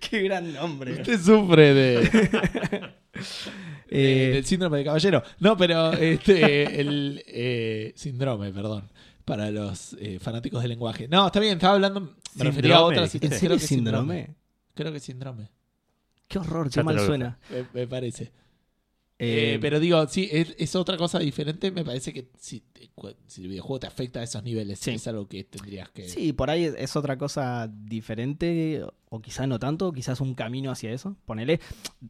Qué 0.00 0.22
gran 0.22 0.52
nombre. 0.52 0.92
Usted 0.92 1.20
sufre 1.20 1.74
de, 1.74 2.90
Eh, 3.88 4.30
del 4.34 4.44
síndrome 4.44 4.78
de 4.78 4.84
caballero. 4.84 5.22
No, 5.40 5.56
pero 5.56 5.92
este, 5.94 6.80
el 6.80 7.22
eh, 7.26 7.92
síndrome, 7.96 8.52
perdón, 8.52 8.88
para 9.24 9.50
los 9.50 9.96
eh, 10.00 10.18
fanáticos 10.20 10.62
del 10.62 10.70
lenguaje. 10.70 11.08
No, 11.08 11.26
está 11.26 11.40
bien, 11.40 11.54
estaba 11.54 11.74
hablando, 11.74 12.00
me 12.00 12.44
refería 12.44 12.76
a 12.76 12.78
Síndrome, 12.78 12.84
otra 12.84 13.02
dijiste. 13.02 13.26
situación. 13.26 13.32
¿En 13.32 13.40
serio 13.40 13.48
Creo 13.48 13.56
es 13.56 13.62
que 13.62 13.68
síndrome? 13.68 14.34
Creo 14.80 14.92
que 14.92 15.00
síndrome, 15.00 15.48
Qué 16.28 16.38
horror, 16.38 16.70
Ya 16.70 16.80
qué 16.80 16.84
mal 16.84 16.98
suena. 17.00 17.38
me, 17.50 17.80
me 17.80 17.86
parece. 17.86 18.24
Eh, 19.22 19.54
Eh, 19.54 19.58
pero 19.60 19.78
digo, 19.80 20.06
sí, 20.08 20.28
es, 20.32 20.54
es 20.58 20.74
otra 20.76 20.96
cosa 20.96 21.18
diferente. 21.18 21.70
Me 21.70 21.84
parece 21.84 22.12
que 22.14 22.28
si, 22.38 22.62
si 23.26 23.42
el 23.42 23.48
videojuego 23.48 23.80
te 23.80 23.86
afecta 23.86 24.20
a 24.20 24.22
esos 24.22 24.42
niveles, 24.42 24.78
Sí. 24.78 24.92
es 24.92 25.06
algo 25.08 25.28
que 25.28 25.44
tendrías 25.44 25.90
que. 25.90 26.08
Sí, 26.08 26.32
por 26.32 26.48
ahí 26.48 26.64
es- 26.64 26.74
es 26.78 26.96
otra 26.96 27.18
cosa 27.18 27.68
diferente, 27.70 28.82
o 29.10 29.20
quizás 29.20 29.46
no 29.46 29.58
tanto, 29.58 29.92
quizás 29.92 30.22
un 30.22 30.34
camino 30.34 30.70
hacia 30.70 30.90
eso. 30.92 31.16
Ponele, 31.26 31.60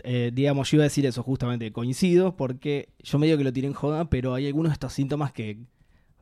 eh, 0.04 0.30
digamos, 0.32 0.70
yo 0.70 0.76
iba 0.76 0.84
a 0.84 0.88
decir 0.88 1.04
eso 1.06 1.22
justamente, 1.24 1.72
coincido, 1.72 2.36
porque 2.36 2.90
yo 3.00 3.18
medio 3.18 3.36
que 3.36 3.42
lo 3.44 3.52
tiré 3.52 3.66
en 3.66 3.74
joda, 3.74 4.08
pero 4.08 4.34
hay 4.34 4.46
algunos 4.46 4.70
de 4.70 4.74
estos 4.74 4.92
síntomas 4.92 5.32
que 5.32 5.58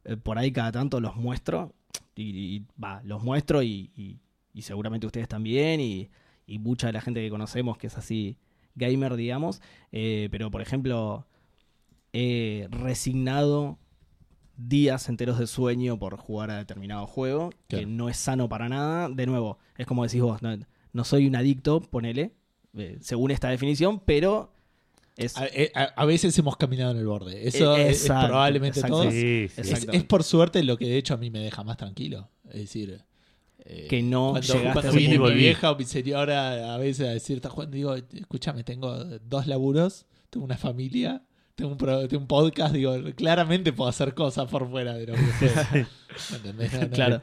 eh, 0.04 0.16
por 0.16 0.38
ahí 0.38 0.52
cada 0.52 0.72
tanto 0.72 1.00
los 1.00 1.16
muestro, 1.16 1.74
y 2.16 2.22
y, 2.56 2.64
va, 2.82 3.02
los 3.04 3.22
muestro 3.22 3.62
y, 3.62 3.90
y- 3.94 4.16
y 4.54 4.62
seguramente 4.62 5.06
ustedes 5.06 5.28
también, 5.28 5.80
y, 5.80 6.08
y 6.48 6.58
mucha 6.58 6.88
de 6.88 6.94
la 6.94 7.00
gente 7.00 7.20
que 7.20 7.30
conocemos 7.30 7.78
que 7.78 7.86
es 7.86 7.96
así 7.96 8.36
gamer, 8.74 9.14
digamos, 9.16 9.60
eh, 9.92 10.28
pero 10.32 10.50
por 10.50 10.62
ejemplo, 10.62 11.26
he 12.12 12.66
resignado 12.70 13.78
días 14.56 15.08
enteros 15.08 15.38
de 15.38 15.46
sueño 15.46 15.98
por 15.98 16.16
jugar 16.16 16.50
a 16.50 16.56
determinado 16.58 17.06
juego, 17.06 17.50
que 17.68 17.86
no 17.86 18.08
es 18.08 18.16
sano 18.16 18.48
para 18.48 18.68
nada. 18.68 19.08
De 19.08 19.26
nuevo, 19.26 19.58
es 19.76 19.86
como 19.86 20.04
decís 20.04 20.20
vos, 20.22 20.42
no, 20.42 20.56
no 20.92 21.04
soy 21.04 21.26
un 21.28 21.36
adicto, 21.36 21.80
ponele, 21.80 22.32
eh, 22.76 22.98
según 23.00 23.30
esta 23.30 23.48
definición, 23.50 24.00
pero 24.00 24.52
es... 25.16 25.36
A, 25.36 25.46
eh, 25.46 25.70
a- 25.74 25.92
a 25.96 26.04
veces 26.06 26.36
hemos 26.38 26.56
caminado 26.56 26.90
en 26.92 26.96
el 26.98 27.06
borde. 27.06 27.46
Eso 27.46 27.76
Eh, 27.76 27.90
es- 27.90 28.04
probablemente 28.06 28.80
exacto. 28.80 29.02
todo. 29.02 29.10
Sí, 29.10 29.48
sí. 29.48 29.60
Es, 29.60 29.86
es 29.92 30.04
por 30.04 30.24
suerte 30.24 30.62
lo 30.64 30.76
que 30.76 30.86
de 30.86 30.96
hecho 30.96 31.14
a 31.14 31.18
mí 31.18 31.30
me 31.30 31.40
deja 31.40 31.62
más 31.62 31.76
tranquilo. 31.76 32.28
Es 32.48 32.54
decir, 32.62 33.04
eh, 33.64 33.86
Que 33.88 34.02
no 34.02 34.30
cuando, 34.30 34.40
llegaste 34.40 34.72
cuando 34.72 34.80
a 34.80 34.90
ese 34.90 34.98
viene 34.98 35.18
mi 35.18 35.34
vieja 35.34 35.70
o 35.72 35.76
mi 35.76 35.84
señora 35.84 36.74
a 36.74 36.78
veces 36.78 37.06
a 37.08 37.10
decir, 37.12 37.36
estás 37.36 37.52
jugando, 37.52 37.74
digo, 37.76 37.94
escúchame, 37.94 38.64
tengo 38.64 38.94
dos 39.28 39.46
laburos, 39.46 40.06
tengo 40.30 40.44
una 40.46 40.56
familia, 40.56 41.22
tengo 41.54 41.72
un, 41.72 41.78
pro- 41.78 42.06
tengo 42.08 42.22
un 42.22 42.28
podcast, 42.28 42.72
digo, 42.74 42.94
claramente 43.16 43.72
puedo 43.72 43.90
hacer 43.90 44.14
cosas 44.14 44.48
por 44.48 44.68
fuera 44.70 44.94
de 44.94 45.06
lo 45.08 45.14
que. 45.14 45.86
¿Entendés? 46.34 46.70
Claro, 46.90 47.20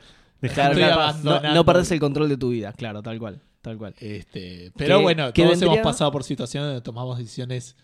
claro, 0.53 0.75
claro. 0.75 1.13
No, 1.23 1.53
no 1.53 1.65
perdés 1.65 1.91
el 1.91 1.99
control 1.99 2.29
de 2.29 2.37
tu 2.37 2.49
vida, 2.49 2.73
claro, 2.73 3.01
tal 3.01 3.17
cual, 3.19 3.41
tal 3.61 3.77
cual. 3.77 3.95
Este, 3.99 4.71
pero 4.75 5.01
bueno, 5.01 5.31
todos 5.33 5.49
vendría- 5.51 5.73
hemos 5.73 5.83
pasado 5.83 6.11
por 6.11 6.23
situaciones 6.23 6.67
donde 6.67 6.81
tomamos 6.81 7.17
decisiones 7.17 7.75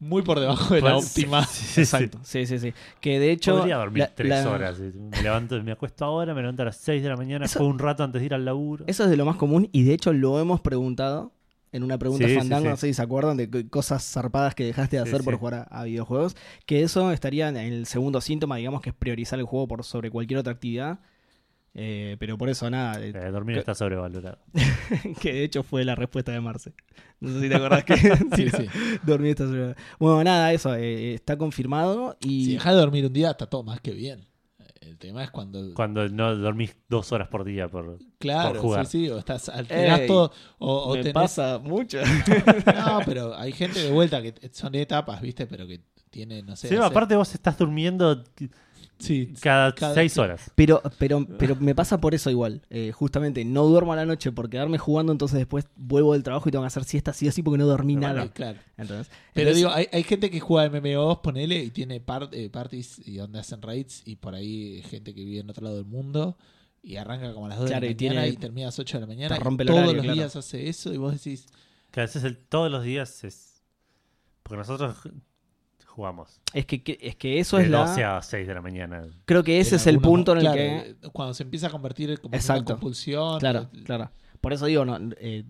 muy 0.00 0.22
por 0.22 0.40
debajo 0.40 0.74
de 0.74 0.80
la 0.80 0.94
Pues, 0.94 1.06
óptima. 1.06 1.44
sí, 1.46 1.62
sí, 1.64 1.72
sí. 1.74 1.80
Exacto, 1.82 2.18
sí, 2.22 2.46
sí, 2.46 2.58
sí. 2.58 2.72
Que 3.00 3.18
de 3.20 3.30
hecho... 3.32 3.58
Podría 3.58 3.76
dormir 3.76 4.00
la- 4.00 4.14
tres 4.14 4.28
la- 4.44 4.50
horas. 4.50 4.78
Me 4.80 5.22
levanto, 5.22 5.62
me 5.62 5.72
acuesto 5.72 6.04
ahora, 6.04 6.34
me 6.34 6.40
levanto 6.40 6.62
a 6.62 6.64
las 6.66 6.76
6 6.78 7.02
de 7.02 7.08
la 7.10 7.16
mañana, 7.16 7.44
Eso- 7.44 7.58
juego 7.60 7.72
un 7.72 7.78
rato 7.78 8.02
antes 8.02 8.20
de 8.20 8.26
ir 8.26 8.34
al 8.34 8.44
laburo. 8.44 8.84
Eso 8.88 9.04
es 9.04 9.10
de 9.10 9.16
lo 9.16 9.24
más 9.24 9.36
común 9.36 9.68
y 9.72 9.84
de 9.84 9.92
hecho 9.94 10.12
lo 10.12 10.40
hemos 10.40 10.60
preguntado 10.60 11.32
en 11.72 11.84
una 11.84 11.98
pregunta 11.98 12.26
Sí, 12.26 12.34
fandango, 12.34 12.64
sí. 12.64 12.68
no 12.70 12.76
sé 12.76 12.86
si 12.88 12.94
se 12.94 13.02
acuerdan 13.02 13.36
de 13.36 13.48
co- 13.48 13.58
cosas 13.70 14.02
zarpadas 14.04 14.54
que 14.56 14.64
dejaste 14.64 14.96
de 14.96 15.02
Sí, 15.04 15.08
hacer 15.10 15.22
por 15.22 15.34
sí. 15.34 15.38
jugar 15.38 15.54
a, 15.54 15.62
a 15.64 15.84
videojuegos, 15.84 16.34
que 16.66 16.82
eso 16.82 17.12
estaría 17.12 17.48
en 17.48 17.56
el 17.56 17.86
segundo 17.86 18.20
síntoma, 18.20 18.56
digamos 18.56 18.80
que 18.80 18.90
es 18.90 18.96
priorizar 18.96 19.38
el 19.38 19.44
juego 19.44 19.68
por 19.68 19.84
sobre 19.84 20.10
cualquier 20.10 20.40
otra 20.40 20.52
actividad. 20.54 20.98
Eh, 21.72 22.16
pero 22.18 22.36
por 22.36 22.48
eso 22.48 22.68
nada, 22.68 23.00
eh, 23.00 23.12
Eh, 23.14 23.30
dormir 23.30 23.58
está 23.58 23.74
sobrevalorado. 23.74 24.38
que 25.20 25.32
de 25.32 25.44
hecho 25.44 25.62
fue 25.62 25.84
la 25.84 25.94
respuesta 25.94 26.32
de 26.32 26.40
Marce. 26.40 26.72
No 27.20 27.28
sé 27.32 27.40
si 27.42 27.48
te 27.48 27.54
acordás 27.54 27.84
que 27.84 27.94
Sí, 28.36 28.48
sí. 28.50 28.66
dormir 29.04 29.30
está 29.30 29.44
sobre- 29.46 29.76
Bueno, 29.98 30.24
nada, 30.24 30.52
eso 30.52 30.74
eh, 30.74 31.14
está 31.14 31.36
confirmado 31.38 32.16
y 32.20 32.46
Si 32.46 32.52
dejas 32.54 32.74
de 32.74 32.80
dormir 32.80 33.06
un 33.06 33.12
día, 33.12 33.30
está 33.30 33.46
todo 33.46 33.62
más 33.62 33.80
que 33.80 33.92
bien. 33.92 34.26
El 34.80 34.98
tema 34.98 35.22
es 35.22 35.30
cuando. 35.30 35.72
Cuando 35.74 36.08
no 36.08 36.34
dormís 36.34 36.74
dos 36.88 37.12
horas 37.12 37.28
por 37.28 37.44
día 37.44 37.68
por... 37.68 37.98
claro, 38.18 38.52
por 38.54 38.58
jugar. 38.62 38.86
sí, 38.86 39.04
sí. 39.06 39.10
O 39.10 39.18
estás 39.18 39.48
alterás 39.50 40.00
Ey, 40.00 40.06
todo. 40.08 40.32
O, 40.58 40.74
o 40.90 40.94
me 40.96 41.02
tenés- 41.02 41.12
pasa 41.12 41.58
mucho. 41.62 41.98
No, 42.66 43.00
pero 43.04 43.36
hay 43.36 43.52
gente 43.52 43.78
de 43.80 43.90
vuelta 43.92 44.20
que 44.22 44.34
son 44.52 44.74
etapas, 44.74 45.20
¿viste? 45.20 45.46
Pero 45.46 45.66
que 45.68 45.80
tiene, 46.10 46.42
no 46.42 46.56
sé. 46.56 46.68
Sí, 46.68 46.76
aparte 46.76 47.14
vos 47.14 47.32
estás 47.34 47.56
durmiendo 47.58 48.24
Sí, 49.00 49.32
cada, 49.40 49.74
Cada- 49.74 49.94
seis 49.94 50.16
horas. 50.18 50.50
Pero, 50.54 50.82
pero, 50.98 51.26
pero 51.38 51.56
me 51.56 51.74
pasa 51.74 52.00
por 52.00 52.14
eso 52.14 52.30
igual. 52.30 52.62
Eh, 52.70 52.92
justamente, 52.92 53.44
no 53.44 53.64
duermo 53.64 53.92
a 53.92 53.96
la 53.96 54.06
noche 54.06 54.30
por 54.30 54.48
quedarme 54.50 54.78
jugando, 54.78 55.10
entonces 55.10 55.38
después 55.38 55.66
vuelvo 55.76 56.12
del 56.12 56.22
trabajo 56.22 56.48
y 56.48 56.52
tengo 56.52 56.62
que 56.62 56.68
hacer 56.68 56.84
siesta 56.84 57.10
así 57.10 57.26
o 57.26 57.30
así 57.30 57.42
porque 57.42 57.58
no 57.58 57.66
dormí 57.66 57.94
Pero 57.96 58.06
nada. 58.08 58.22
Sí, 58.24 58.28
claro. 58.28 58.58
Entonces, 58.76 59.08
Pero 59.34 59.50
entonces- 59.50 59.56
digo, 59.56 59.70
hay, 59.70 59.86
hay 59.92 60.02
gente 60.04 60.30
que 60.30 60.38
juega 60.38 60.66
MMOs, 60.70 61.18
ponele, 61.18 61.64
y 61.64 61.70
tiene 61.70 62.00
par- 62.00 62.28
eh, 62.32 62.50
parties 62.50 63.00
y 63.04 63.16
donde 63.16 63.40
hacen 63.40 63.62
raids, 63.62 64.02
y 64.04 64.16
por 64.16 64.34
ahí 64.34 64.82
gente 64.82 65.14
que 65.14 65.24
vive 65.24 65.40
en 65.40 65.50
otro 65.50 65.64
lado 65.64 65.76
del 65.76 65.86
mundo 65.86 66.36
y 66.82 66.96
arranca 66.96 67.32
como 67.34 67.46
a 67.46 67.48
las 67.50 67.58
2 67.58 67.68
Claro, 67.68 67.80
de 67.82 67.88
y 67.88 67.94
la 67.94 67.96
tiene- 67.96 68.14
mañana 68.16 68.32
y 68.32 68.36
termina 68.36 68.66
a 68.66 68.68
las 68.68 68.78
8 68.78 68.96
de 68.98 69.00
la 69.02 69.06
mañana. 69.06 69.34
te 69.34 69.40
y 69.40 69.44
rompe 69.44 69.62
el 69.64 69.66
todos 69.68 69.78
horario, 69.80 69.96
los 69.96 70.02
claro. 70.04 70.14
días 70.16 70.36
hace 70.36 70.68
eso 70.68 70.92
y 70.92 70.96
vos 70.96 71.12
decís, 71.12 71.46
Que 71.90 72.00
a 72.00 72.04
veces 72.04 72.22
el- 72.24 72.36
todos 72.36 72.70
los 72.70 72.84
días 72.84 73.24
es... 73.24 73.62
Porque 74.42 74.58
nosotros 74.58 74.96
jugamos. 75.90 76.40
es 76.54 76.66
que, 76.66 76.82
que- 76.82 76.98
es 77.00 77.16
que 77.16 77.38
eso 77.40 77.56
de 77.58 77.64
es 77.64 77.70
la. 77.70 77.80
12 77.86 78.04
a 78.04 78.22
6 78.22 78.46
de 78.46 78.54
la 78.54 78.60
mañana. 78.62 79.02
Creo 79.26 79.42
que 79.44 79.60
ese 79.60 79.74
en 79.74 79.80
es 79.80 79.86
el 79.86 80.00
punto 80.00 80.32
en 80.32 80.38
el 80.38 80.44
claro, 80.44 80.56
que. 80.56 80.76
eh, 80.78 80.96
Cuando 81.12 81.34
se 81.34 81.42
empieza 81.42 81.66
a 81.66 81.70
convertir 81.70 82.18
como 82.20 82.28
en 82.32 82.36
una 82.36 82.36
Exacto. 82.38 82.72
compulsión. 82.74 83.38
Claro, 83.40 83.68
eh, 83.74 83.82
claro. 83.84 84.10
Por 84.40 84.52
eso 84.52 84.66
digo, 84.66 84.84
no, 84.84 84.98
eh, 85.18 85.44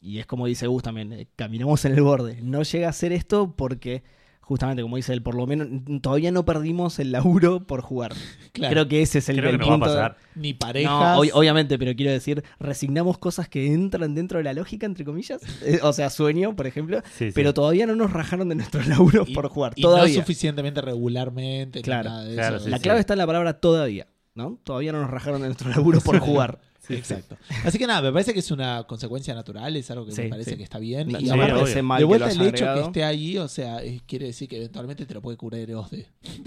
y 0.00 0.18
es 0.18 0.26
como 0.26 0.46
dice 0.46 0.66
Gus 0.66 0.82
también, 0.82 1.12
eh, 1.12 1.28
caminamos 1.36 1.84
en 1.84 1.92
el 1.92 2.02
borde. 2.02 2.40
No 2.42 2.62
llega 2.62 2.88
a 2.88 2.92
ser 2.92 3.12
esto 3.12 3.54
porque, 3.54 4.02
justamente 4.50 4.82
como 4.82 4.96
dice 4.96 5.12
él, 5.12 5.22
por 5.22 5.36
lo 5.36 5.46
menos 5.46 5.68
todavía 6.02 6.32
no 6.32 6.44
perdimos 6.44 6.98
el 6.98 7.12
laburo 7.12 7.64
por 7.68 7.82
jugar. 7.82 8.12
claro. 8.52 8.72
Creo 8.72 8.88
que 8.88 9.00
ese 9.00 9.18
es 9.18 9.28
el, 9.28 9.36
Creo 9.36 9.50
que 9.50 9.54
el 9.54 9.60
no 9.60 9.68
va 9.68 9.74
a 9.76 9.78
pasar. 9.78 10.16
Ni 10.34 10.54
No, 10.54 10.58
parejas. 10.58 11.18
ob- 11.18 11.30
obviamente, 11.34 11.78
pero 11.78 11.94
quiero 11.94 12.10
decir, 12.10 12.42
resignamos 12.58 13.16
cosas 13.18 13.48
que 13.48 13.72
entran 13.72 14.16
dentro 14.16 14.38
de 14.38 14.44
la 14.44 14.52
lógica, 14.52 14.86
entre 14.86 15.04
comillas. 15.04 15.40
Eh, 15.62 15.78
o 15.84 15.92
sea, 15.92 16.10
sueño, 16.10 16.56
por 16.56 16.66
ejemplo. 16.66 17.00
Sí, 17.16 17.26
sí. 17.26 17.32
Pero 17.32 17.54
todavía 17.54 17.86
no 17.86 17.94
nos 17.94 18.12
rajaron 18.12 18.48
de 18.48 18.56
nuestros 18.56 18.88
laburos 18.88 19.28
y- 19.28 19.34
por 19.34 19.48
jugar. 19.48 19.72
y 19.76 19.82
no 19.82 19.90
todavía. 19.90 20.14
suficientemente 20.20 20.80
regularmente. 20.80 21.78
ni 21.78 21.82
Claro, 21.84 22.10
nada 22.10 22.24
de 22.24 22.34
claro, 22.34 22.56
eso. 22.56 22.64
sí, 22.64 22.70
la 22.72 22.78
sí. 22.78 22.82
clave 22.82 22.98
está 23.00 23.14
en 23.14 23.18
la 23.18 23.26
palabra 23.26 23.60
todavía. 23.60 24.08
¿no? 24.34 24.58
Todavía 24.64 24.92
no 24.92 25.00
nos 25.02 25.10
rajaron 25.10 25.40
de 25.42 25.48
nuestros 25.48 25.76
laburos 25.76 26.02
por 26.02 26.18
jugar. 26.20 26.60
Exacto. 26.98 27.36
Así 27.64 27.78
que 27.78 27.86
nada, 27.86 28.02
me 28.02 28.12
parece 28.12 28.32
que 28.32 28.40
es 28.40 28.50
una 28.50 28.84
consecuencia 28.84 29.34
natural, 29.34 29.76
es 29.76 29.90
algo 29.90 30.06
que 30.06 30.12
Sí, 30.12 30.22
me 30.22 30.28
parece 30.28 30.50
sí. 30.52 30.56
que 30.56 30.62
está 30.64 30.78
bien. 30.78 31.08
No, 31.08 31.18
y 31.20 31.24
no 31.24 31.34
aparte, 31.34 31.82
mal 31.82 31.98
de 31.98 32.04
vuelta 32.04 32.30
el 32.30 32.40
hayas 32.40 32.46
hecho 32.48 32.56
que 32.56 32.64
agregado. 32.64 32.86
esté 32.88 33.04
ahí, 33.04 33.38
o 33.38 33.48
sea, 33.48 33.80
quiere 34.06 34.26
decir 34.26 34.48
que 34.48 34.56
eventualmente 34.56 35.06
te 35.06 35.14
lo 35.14 35.22
puede 35.22 35.36
curar 35.36 35.60
Eros 35.60 35.90
de. 35.90 36.06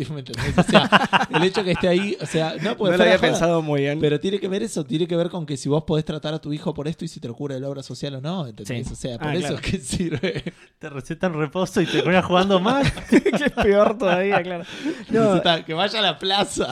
¿Me 0.09 0.19
entendés? 0.19 0.57
O 0.57 0.63
sea, 0.63 1.27
el 1.35 1.43
hecho 1.43 1.63
que 1.63 1.71
esté 1.71 1.87
ahí, 1.87 2.17
o 2.21 2.25
sea, 2.25 2.55
no, 2.61 2.71
No 2.71 2.77
porque 2.77 2.97
lo 2.97 3.03
había 3.03 3.17
joda, 3.17 3.29
pensado 3.29 3.61
muy 3.61 3.81
bien. 3.81 3.99
Pero 3.99 4.19
tiene 4.19 4.39
que 4.39 4.47
ver 4.47 4.63
eso, 4.63 4.83
tiene 4.85 5.07
que 5.07 5.15
ver 5.15 5.29
con 5.29 5.45
que 5.45 5.57
si 5.57 5.69
vos 5.69 5.83
podés 5.83 6.05
tratar 6.05 6.33
a 6.33 6.39
tu 6.39 6.51
hijo 6.53 6.73
por 6.73 6.87
esto 6.87 7.05
y 7.05 7.07
si 7.07 7.19
te 7.19 7.27
lo 7.27 7.35
cura 7.35 7.59
la 7.59 7.69
obra 7.69 7.83
social 7.83 8.15
o 8.15 8.21
no, 8.21 8.47
¿entendés? 8.47 8.87
Sí. 8.87 8.93
O 8.93 8.95
sea, 8.95 9.17
por 9.17 9.27
Ah, 9.27 9.33
eso 9.35 9.41
claro. 9.47 9.55
es 9.55 9.61
que 9.61 9.77
sirve. 9.79 10.43
Te 10.79 10.89
recetan 10.89 11.33
reposo 11.33 11.81
y 11.81 11.85
te 11.85 12.03
pones 12.03 12.23
jugando 12.25 12.59
más. 12.59 12.91
que 13.09 13.17
es 13.17 13.51
peor 13.51 13.97
todavía, 13.97 14.41
claro. 14.43 14.63
No, 15.09 15.41
que 15.65 15.73
vaya 15.73 15.99
a 15.99 16.01
la 16.01 16.19
plaza. 16.19 16.67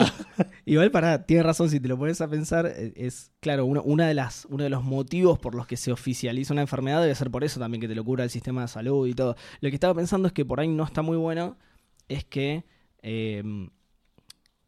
Igual 0.64 0.90
para, 0.90 1.24
tiene 1.26 1.42
razón, 1.42 1.68
si 1.70 1.80
te 1.80 1.88
lo 1.88 1.98
pones 1.98 2.20
a 2.20 2.28
pensar, 2.28 2.66
eh, 2.66 2.92
es 2.96 3.30
claro, 3.40 3.61
uno, 3.64 3.82
una 3.82 4.06
de 4.06 4.14
las, 4.14 4.46
uno 4.50 4.64
de 4.64 4.70
los 4.70 4.82
motivos 4.84 5.38
por 5.38 5.54
los 5.54 5.66
que 5.66 5.76
se 5.76 5.92
oficializa 5.92 6.52
una 6.52 6.62
enfermedad 6.62 7.00
debe 7.00 7.14
ser 7.14 7.30
por 7.30 7.44
eso 7.44 7.60
también, 7.60 7.80
que 7.80 7.88
te 7.88 7.94
lo 7.94 8.04
cura 8.04 8.24
el 8.24 8.30
sistema 8.30 8.62
de 8.62 8.68
salud 8.68 9.06
y 9.06 9.14
todo. 9.14 9.36
Lo 9.60 9.68
que 9.68 9.76
estaba 9.76 9.94
pensando 9.94 10.28
es 10.28 10.34
que 10.34 10.44
por 10.44 10.60
ahí 10.60 10.68
no 10.68 10.84
está 10.84 11.02
muy 11.02 11.16
bueno, 11.16 11.56
es 12.08 12.24
que 12.24 12.64
eh, 13.02 13.42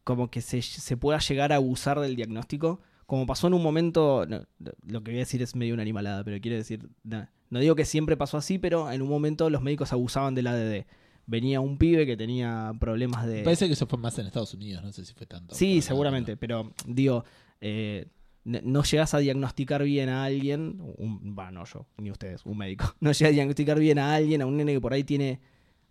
como 0.03 0.29
que 0.29 0.41
se, 0.41 0.61
se 0.61 0.97
pueda 0.97 1.19
llegar 1.19 1.51
a 1.51 1.55
abusar 1.55 1.99
del 1.99 2.15
diagnóstico. 2.15 2.79
Como 3.07 3.25
pasó 3.25 3.47
en 3.47 3.55
un 3.55 3.63
momento, 3.63 4.25
no, 4.27 4.45
lo 4.87 5.03
que 5.03 5.11
voy 5.11 5.17
a 5.17 5.23
decir 5.23 5.41
es 5.41 5.55
medio 5.55 5.73
una 5.73 5.83
animalada, 5.83 6.23
pero 6.23 6.39
quiero 6.39 6.57
decir, 6.57 6.87
no, 7.03 7.27
no 7.49 7.59
digo 7.59 7.75
que 7.75 7.85
siempre 7.85 8.17
pasó 8.17 8.37
así, 8.37 8.57
pero 8.57 8.91
en 8.91 9.01
un 9.01 9.09
momento 9.09 9.49
los 9.49 9.61
médicos 9.61 9.93
abusaban 9.93 10.35
del 10.35 10.47
ADD. 10.47 10.85
Venía 11.27 11.59
un 11.59 11.77
pibe 11.77 12.05
que 12.05 12.15
tenía 12.15 12.71
problemas 12.79 13.25
de... 13.25 13.41
Parece 13.43 13.65
que 13.67 13.73
eso 13.73 13.87
fue 13.87 13.97
más 13.97 14.17
en 14.19 14.27
Estados 14.27 14.53
Unidos, 14.53 14.83
no 14.83 14.91
sé 14.91 15.05
si 15.05 15.13
fue 15.13 15.25
tanto. 15.25 15.55
Sí, 15.55 15.81
seguramente, 15.81 16.37
pero 16.37 16.71
digo, 16.85 17.25
eh, 17.61 18.07
no 18.45 18.83
llegas 18.83 19.13
a 19.13 19.17
diagnosticar 19.17 19.83
bien 19.83 20.09
a 20.09 20.23
alguien, 20.23 20.77
un, 20.97 21.35
no 21.35 21.65
yo, 21.65 21.87
ni 21.97 22.11
ustedes, 22.11 22.45
un 22.45 22.57
médico, 22.57 22.85
no 22.99 23.11
llegas 23.11 23.31
a 23.31 23.33
diagnosticar 23.33 23.79
bien 23.79 23.99
a 23.99 24.15
alguien, 24.15 24.41
a 24.41 24.45
un 24.45 24.57
nene 24.57 24.73
que 24.73 24.81
por 24.81 24.93
ahí 24.93 25.03
tiene 25.03 25.41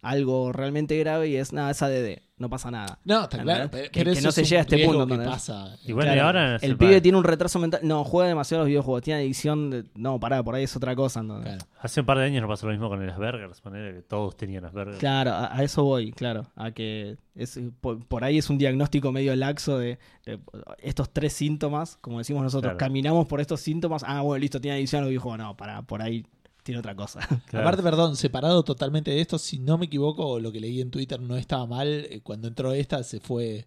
algo 0.01 0.53
realmente 0.53 0.99
grave 0.99 1.29
y 1.29 1.37
es 1.37 1.53
nada, 1.53 1.71
es 1.71 1.83
ADD, 1.83 2.23
no 2.37 2.51
pasa 2.51 2.69
nada. 2.71 2.99
No, 3.05 3.23
está 3.25 3.41
claro. 3.43 3.69
Pero, 3.71 3.85
Que- 3.85 3.91
pero 4.01 4.13
que 4.13 4.19
eso 4.19 4.27
no 4.29 4.33
se 4.33 4.43
llega 4.45 4.59
a 4.59 4.63
este 4.63 4.85
punto, 4.85 5.07
que 5.07 5.17
pasa. 5.19 5.77
Y 5.85 5.93
bueno, 5.93 6.13
Claro, 6.13 6.17
y 6.17 6.21
ahora 6.21 6.57
El 6.57 6.77
pibe 6.77 7.01
tiene 7.01 7.17
un 7.17 7.23
retraso 7.25 7.59
mental, 7.61 7.81
no, 7.85 8.03
juega 8.03 8.29
demasiado 8.29 8.63
los 8.65 8.69
videojuegos, 8.69 9.03
tiene 9.03 9.21
adicción, 9.21 9.71
de- 9.71 9.85
no, 9.95 10.19
pará, 10.19 10.43
por 10.43 10.55
ahí 10.57 10.65
es 10.65 10.75
otra 10.77 10.97
cosa. 10.97 11.23
¿no? 11.23 11.41
Claro. 11.41 11.65
Hace 11.81 12.01
un 12.01 12.07
par 12.07 12.19
de 12.19 12.25
años 12.25 12.43
nos 12.43 12.49
pasó 12.51 12.67
lo 12.67 12.73
mismo 12.73 12.89
con 12.89 13.01
el 13.03 13.09
Asperger. 13.11 13.51
Ponele 13.63 13.95
que 13.95 14.03
todos 14.03 14.37
tenían 14.37 14.65
Asperger. 14.65 14.99
Claro, 14.99 15.31
a, 15.31 15.57
a 15.57 15.63
eso 15.63 15.85
voy, 15.85 16.11
claro. 16.13 16.47
A 16.57 16.73
que 16.73 17.17
es, 17.37 17.61
por, 17.81 18.05
por 18.07 18.25
ahí 18.25 18.39
es 18.39 18.51
un 18.51 18.59
diagnóstico 18.59 19.13
medio 19.13 19.35
laxo 19.37 19.79
de, 19.79 19.99
de 20.27 20.41
estos 20.83 21.11
tres 21.13 21.33
síntomas, 21.35 21.99
como 22.01 22.19
decimos 22.19 22.43
nosotros, 22.43 22.73
Claro. 22.73 22.79
caminamos 22.79 23.27
por 23.29 23.41
estos 23.41 23.61
síntomas, 23.61 24.03
ah, 24.07 24.23
bueno, 24.23 24.41
listo, 24.41 24.61
tiene 24.61 24.77
adicción, 24.77 25.03
lo 25.05 25.09
dijo, 25.11 25.37
no, 25.37 25.57
para, 25.57 25.83
por 25.83 26.03
ahí 26.03 26.27
tiene 26.65 26.81
otra 26.81 26.97
cosa. 26.97 27.21
Claro. 27.47 27.69
Aparte, 27.69 27.83
perdón, 27.85 28.17
separado 28.17 28.65
totalmente 28.65 29.13
de 29.13 29.21
esto, 29.21 29.39
si 29.39 29.61
no 29.61 29.79
me 29.79 29.87
equivoco, 29.87 30.41
lo 30.41 30.51
que 30.51 30.59
leí 30.61 30.81
en 30.81 30.91
Twitter 30.91 31.21
no 31.21 31.37
estaba 31.37 31.67
mal. 31.67 31.87
eh, 32.11 32.21
Cuando 32.25 32.49
entró 32.49 32.73
esta, 32.73 33.05
se 33.05 33.21
fue 33.21 33.67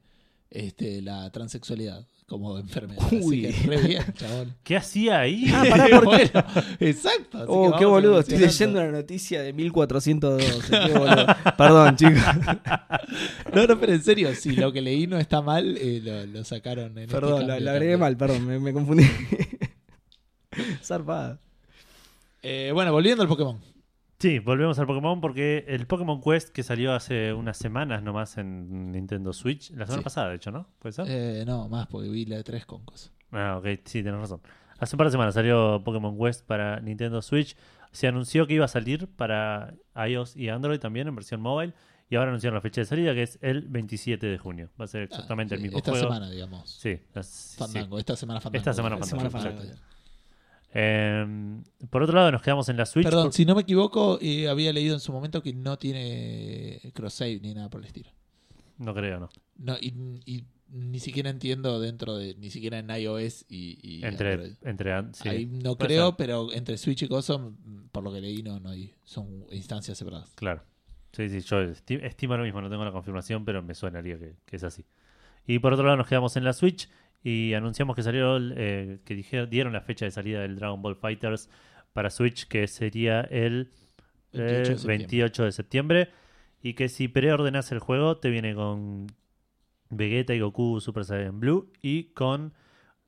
este, 0.50 1.02
la 1.02 1.30
transexualidad 1.32 2.06
como 2.26 2.58
enfermedad. 2.58 3.02
Uy. 3.12 3.46
Así 3.46 3.62
que 3.62 3.68
re 3.68 3.82
bien, 3.88 4.04
chabón. 4.18 4.54
¿Qué 4.64 4.76
hacía 4.76 5.20
ahí? 5.22 5.46
Ah, 5.54 5.64
pará, 5.70 6.02
porque- 6.04 6.30
Bueno, 6.34 6.46
exacto. 6.82 7.46
Oh, 7.48 7.78
qué 7.78 7.86
boludo, 7.86 8.20
estoy 8.20 8.38
leyendo 8.40 8.84
la 8.84 8.92
noticia 8.92 9.42
de 9.42 9.54
1412. 9.54 10.70
Qué 10.70 10.94
boludo. 10.98 11.26
Perdón, 11.58 11.96
chicos. 11.96 12.22
No, 13.54 13.66
no, 13.68 13.80
pero 13.80 13.94
en 13.94 14.04
serio, 14.04 14.36
si 14.36 14.52
lo 14.58 14.74
que 14.74 14.82
leí 14.82 15.08
no 15.08 15.18
está 15.18 15.42
mal, 15.42 15.78
eh, 15.78 16.02
lo, 16.04 16.26
lo 16.26 16.44
sacaron 16.44 16.92
en 16.98 17.04
este 17.06 17.14
Perdón, 17.14 17.38
cambio 17.40 17.56
la, 17.56 17.60
la 17.62 17.72
agregué 17.72 17.96
mal, 17.96 18.18
perdón, 18.18 18.46
me, 18.46 18.60
me 18.60 18.74
confundí. 18.74 19.06
Zarpada. 20.84 21.40
Eh, 22.44 22.72
bueno, 22.74 22.92
volviendo 22.92 23.24
al 23.24 23.30
Pokémon. 23.30 23.60
Sí, 24.20 24.40
volvemos 24.40 24.80
al 24.80 24.88
Pokémon 24.88 25.22
porque 25.22 25.66
el 25.68 25.86
Pokémon 25.86 26.20
Quest 26.22 26.50
que 26.50 26.64
salió 26.64 26.94
hace 26.94 27.34
unas 27.34 27.58
semanas 27.58 28.02
nomás 28.02 28.38
en 28.38 28.92
Nintendo 28.92 29.32
Switch, 29.32 29.70
la 29.72 29.86
semana 29.86 30.02
Sí. 30.02 30.04
pasada, 30.04 30.30
de 30.30 30.36
hecho, 30.38 30.50
¿no? 30.52 30.68
¿Puede 30.80 30.94
ser? 30.94 31.06
Eh, 31.08 31.44
no, 31.46 31.70
más 31.70 31.86
porque 31.88 32.10
vi 32.10 32.26
la 32.26 32.38
de 32.38 32.44
tres 32.44 32.66
con 32.66 32.84
cosas. 32.84 33.12
Ah, 33.32 33.58
ok, 33.60 33.66
sí, 33.86 34.02
tenés 34.02 34.20
razón. 34.20 34.42
Hace 34.80 34.96
un 34.96 34.98
par 34.98 35.08
de 35.08 35.12
semanas 35.12 35.34
salió 35.36 35.82
Pokémon 35.84 36.18
Quest 36.18 36.46
para 36.48 36.80
Nintendo 36.80 37.22
Switch. 37.22 37.56
Se 37.92 38.08
anunció 38.08 38.48
que 38.48 38.54
iba 38.56 38.66
a 38.66 38.70
salir 38.70 39.08
para 39.08 39.74
iOS 40.08 40.36
y 40.36 40.50
Android 40.50 40.80
también 40.80 41.08
en 41.08 41.16
versión 41.16 41.42
mobile. 41.42 41.74
Y 42.10 42.16
ahora 42.16 42.30
anunciaron 42.30 42.56
la 42.56 42.62
fecha 42.62 42.82
de 42.82 42.86
salida 42.86 43.14
que 43.14 43.24
es 43.24 43.38
el 43.42 43.68
27 43.68 44.26
de 44.28 44.38
junio. 44.38 44.70
Va 44.80 44.86
a 44.86 44.88
ser 44.88 45.02
exactamente 45.04 45.56
Ah, 45.56 45.58
el 45.58 45.62
mismo 45.64 45.78
esta 45.78 45.92
juego. 45.92 46.08
semana, 46.08 46.30
digamos. 46.32 46.70
Sí, 46.70 47.00
las- 47.14 47.28
sí. 47.28 47.58
Fandango, 47.60 48.00
esta 48.00 48.16
semana 48.16 48.40
Fandango. 48.40 48.58
Esta 48.62 48.74
semana 48.74 48.98
Fandango, 48.98 49.30
semana. 49.30 49.50
Fandango. 49.52 49.82
Eh, 50.80 51.26
por 51.90 52.04
otro 52.04 52.16
lado, 52.16 52.32
nos 52.32 52.42
quedamos 52.44 52.70
en 52.70 52.78
la 52.78 52.86
Switch. 52.86 53.04
Perdón, 53.06 53.26
por- 53.28 53.34
si 53.34 53.46
no 53.46 53.56
me 53.56 53.62
equivoco, 53.62 54.20
eh, 54.22 54.48
había 54.48 54.72
leído 54.72 54.94
en 54.94 55.00
su 55.00 55.12
momento 55.12 55.42
que 55.42 55.52
no 55.54 55.78
tiene 55.78 56.80
cross-save 56.94 57.40
ni 57.42 57.54
nada 57.56 57.70
por 57.70 57.82
el 57.82 57.88
estilo. 57.88 58.10
No 58.78 58.94
creo, 58.94 59.20
no. 59.20 59.30
No, 59.58 59.76
y, 59.82 59.88
y 60.26 60.44
ni 60.70 61.00
siquiera 61.00 61.30
entiendo 61.32 61.80
dentro 61.80 62.16
de, 62.16 62.36
ni 62.36 62.52
siquiera 62.52 62.78
en 62.78 62.90
iOS 62.92 63.46
y, 63.50 63.80
y 63.82 64.06
Entre, 64.06 64.34
Android. 64.34 64.52
entre 64.62 64.94
an- 64.94 65.14
sí. 65.16 65.28
Ahí 65.30 65.46
no 65.48 65.76
puede 65.78 65.88
creo, 65.96 66.08
ser. 66.10 66.16
pero 66.18 66.54
entre 66.54 66.78
Switch 66.78 67.02
y 67.04 67.08
Coso, 67.08 67.54
por 67.92 68.04
lo 68.04 68.14
que 68.14 68.22
leí, 68.22 68.44
no, 68.44 68.60
no 68.60 68.70
hay. 68.70 68.94
Son 69.04 69.46
instancias 69.52 69.98
separadas. 69.98 70.32
Claro. 70.36 70.62
Sí, 71.14 71.28
sí, 71.30 71.40
yo 71.42 71.58
esti- 71.62 72.04
estimo 72.04 72.38
lo 72.38 72.44
mismo, 72.44 72.62
no 72.62 72.70
tengo 72.70 72.86
la 72.86 72.92
confirmación, 72.92 73.46
pero 73.46 73.64
me 73.64 73.74
suenaría 73.74 74.20
que, 74.20 74.36
que 74.46 74.56
es 74.58 74.64
así. 74.64 74.86
Y 75.48 75.58
por 75.60 75.74
otro 75.74 75.86
lado 75.86 75.98
nos 75.98 76.08
quedamos 76.08 76.36
en 76.38 76.44
la 76.44 76.54
Switch 76.54 76.88
y 77.30 77.54
anunciamos 77.54 77.96
que 77.96 78.04
salió, 78.04 78.38
eh, 78.40 79.00
que 79.04 79.16
dijeron, 79.16 79.50
dieron 79.50 79.74
la 79.74 79.82
fecha 79.82 80.06
de 80.06 80.12
salida 80.12 80.42
del 80.42 80.56
Dragon 80.56 80.82
Ball 80.82 80.96
Fighters 80.96 81.50
para 81.94 82.10
Switch, 82.10 82.48
que 82.48 82.68
sería 82.68 83.22
el 83.22 83.72
28 84.32 84.32
de 84.32 84.62
eh, 84.62 84.66
septiembre. 84.66 84.98
28 84.98 85.44
de 85.44 85.52
septiembre. 85.52 86.10
Y 86.62 86.74
que 86.74 86.90
si 86.90 87.08
preordenas 87.08 87.72
el 87.72 87.80
juego, 87.80 88.18
te 88.18 88.30
viene 88.30 88.56
con 88.56 89.08
Vegeta 89.90 90.34
y 90.36 90.40
Goku 90.40 90.80
Super 90.82 91.06
Saiyan 91.06 91.40
Blue 91.40 91.72
y 91.82 92.06
con 92.14 92.54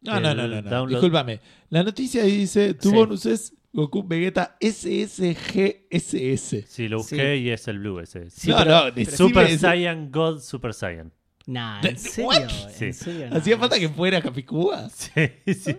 No, 0.02 0.20
no, 0.20 0.34
no, 0.36 0.48
no, 0.48 0.62
no. 0.62 0.70
download- 0.70 0.90
Discúlpame. 0.90 1.40
La 1.70 1.84
noticia 1.84 2.24
ahí 2.24 2.38
dice: 2.38 2.74
tu 2.74 2.90
Sí. 2.90 2.96
bonus 2.96 3.26
es 3.26 3.54
Goku 3.74 4.04
Vegeta 4.08 4.56
SSGSS. 4.62 6.66
Sí, 6.68 6.88
lo 6.88 6.98
busqué 7.00 7.38
y 7.38 7.50
es 7.50 7.68
el 7.68 7.80
Blue 7.80 8.00
ese. 8.00 8.30
Sí, 8.30 8.50
no, 8.50 8.58
pero- 8.58 8.72
no, 8.88 8.94
pero- 8.94 9.12
Super 9.12 9.58
Saiyan 9.58 10.12
God 10.12 10.40
Super 10.42 10.74
Saiyan. 10.74 11.12
Nah, 11.50 11.82
¿De- 11.82 11.90
¿en 11.90 11.98
serio? 11.98 12.48
Sí. 12.78 12.86
¿En 12.86 12.94
serio? 12.94 13.30
No. 13.32 13.38
¿Hacía 13.38 13.58
falta 13.58 13.80
que 13.80 13.90
fuera 13.90 14.22
Capicúa? 14.22 14.88
Sí, 14.96 15.54
sí. 15.54 15.76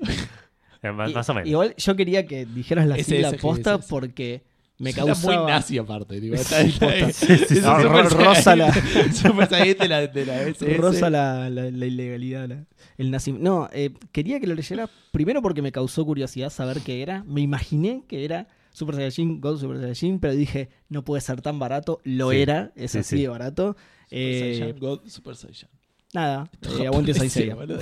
Eh, 0.82 0.90
más, 0.92 1.10
Y- 1.10 1.14
más 1.14 1.28
o 1.28 1.34
menos. 1.34 1.48
Igual 1.48 1.74
yo 1.76 1.94
quería 1.94 2.26
que 2.26 2.44
dijeras 2.47 2.86
la 2.88 2.97
sigla 2.97 3.28
ese, 3.28 3.38
posta 3.38 3.78
porque 3.78 4.42
me 4.78 4.92
Suena 4.92 5.06
causaba... 5.12 5.42
muy 5.42 5.52
nazi 5.52 5.78
aparte. 5.78 6.20
Tipo, 6.20 6.34
está, 6.34 6.60
está, 6.62 6.86
posta. 6.86 7.12
Sí, 7.12 7.36
sí, 7.36 7.44
sí. 7.56 7.60
No, 7.60 7.80
Super 7.82 8.06
rosa 8.06 8.56
la- 8.56 8.72
Super 9.12 9.48
de 9.78 9.88
la, 9.88 10.06
de 10.06 10.26
la 10.26 10.42
SS. 10.42 10.76
Rosa 10.78 11.09
la, 11.10 11.48
la- 11.51 11.70
la 11.70 11.86
ilegalidad, 11.86 12.48
la- 12.48 12.64
el 12.98 13.10
nacimiento. 13.12 13.48
No, 13.48 13.68
eh, 13.72 13.90
quería 14.10 14.40
que 14.40 14.47
lo 14.48 14.55
leyera 14.55 14.88
primero 15.12 15.40
porque 15.42 15.62
me 15.62 15.70
causó 15.70 16.05
curiosidad 16.05 16.51
saber 16.51 16.80
qué 16.80 17.02
era. 17.02 17.22
Me 17.24 17.42
imaginé 17.42 18.02
que 18.09 18.24
era 18.24 18.48
Super 18.72 18.94
Saiyajin, 18.94 19.40
God 19.40 19.59
Super 19.60 19.78
Saiyajin, 19.78 20.18
pero 20.20 20.34
dije, 20.34 20.70
no 20.88 21.05
puede 21.05 21.20
ser 21.20 21.40
tan 21.42 21.59
barato. 21.59 22.01
Lo 22.05 22.30
Sí, 22.30 22.36
era, 22.40 22.72
es 22.76 22.92
sí, 22.92 22.98
así 22.98 23.16
sí. 23.16 23.22
de 23.22 23.28
barato. 23.28 23.76
Super 24.05 24.18
Eh, 24.18 24.56
Saiyan 24.59 24.78
God, 24.78 25.01
Super 25.06 25.36
Saiyan. 25.36 25.70
nada, 26.14 26.51
eh, 26.80 26.86
aguante 26.86 27.14
Saint 27.14 27.30
Seiya. 27.32 27.55
boludo. 27.55 27.78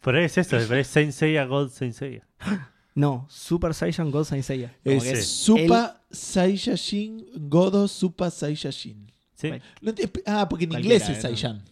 Por 0.00 0.14
ahí 0.16 0.24
es 0.26 0.38
eso, 0.38 0.56
por 0.66 0.74
ahí 0.76 0.80
es 0.80 0.86
Saint 0.86 1.12
Seiya, 1.12 1.44
God 1.44 1.70
Saint 1.70 1.94
Seiya. 1.94 2.26
No, 2.94 3.26
Super 3.30 3.74
Saiyan 3.74 4.10
God 4.10 4.24
Saint 4.24 4.44
Seiya. 4.44 4.74
Como 4.82 4.96
Es 4.96 5.04
que 5.04 5.16
Sí. 5.16 5.22
Super 5.22 5.90
Saiyajin 6.10 7.26
Godo 7.48 7.86
Super 7.86 8.30
Saiyajin. 8.32 9.12
Sí. 9.34 9.50
No 9.80 9.92
enti- 9.92 10.22
ah, 10.26 10.48
porque 10.48 10.64
en 10.64 10.70
Cualquiera, 10.70 10.96
inglés 10.96 11.08
es 11.08 11.18
¿eh? 11.18 11.20
Saiyan. 11.20 11.62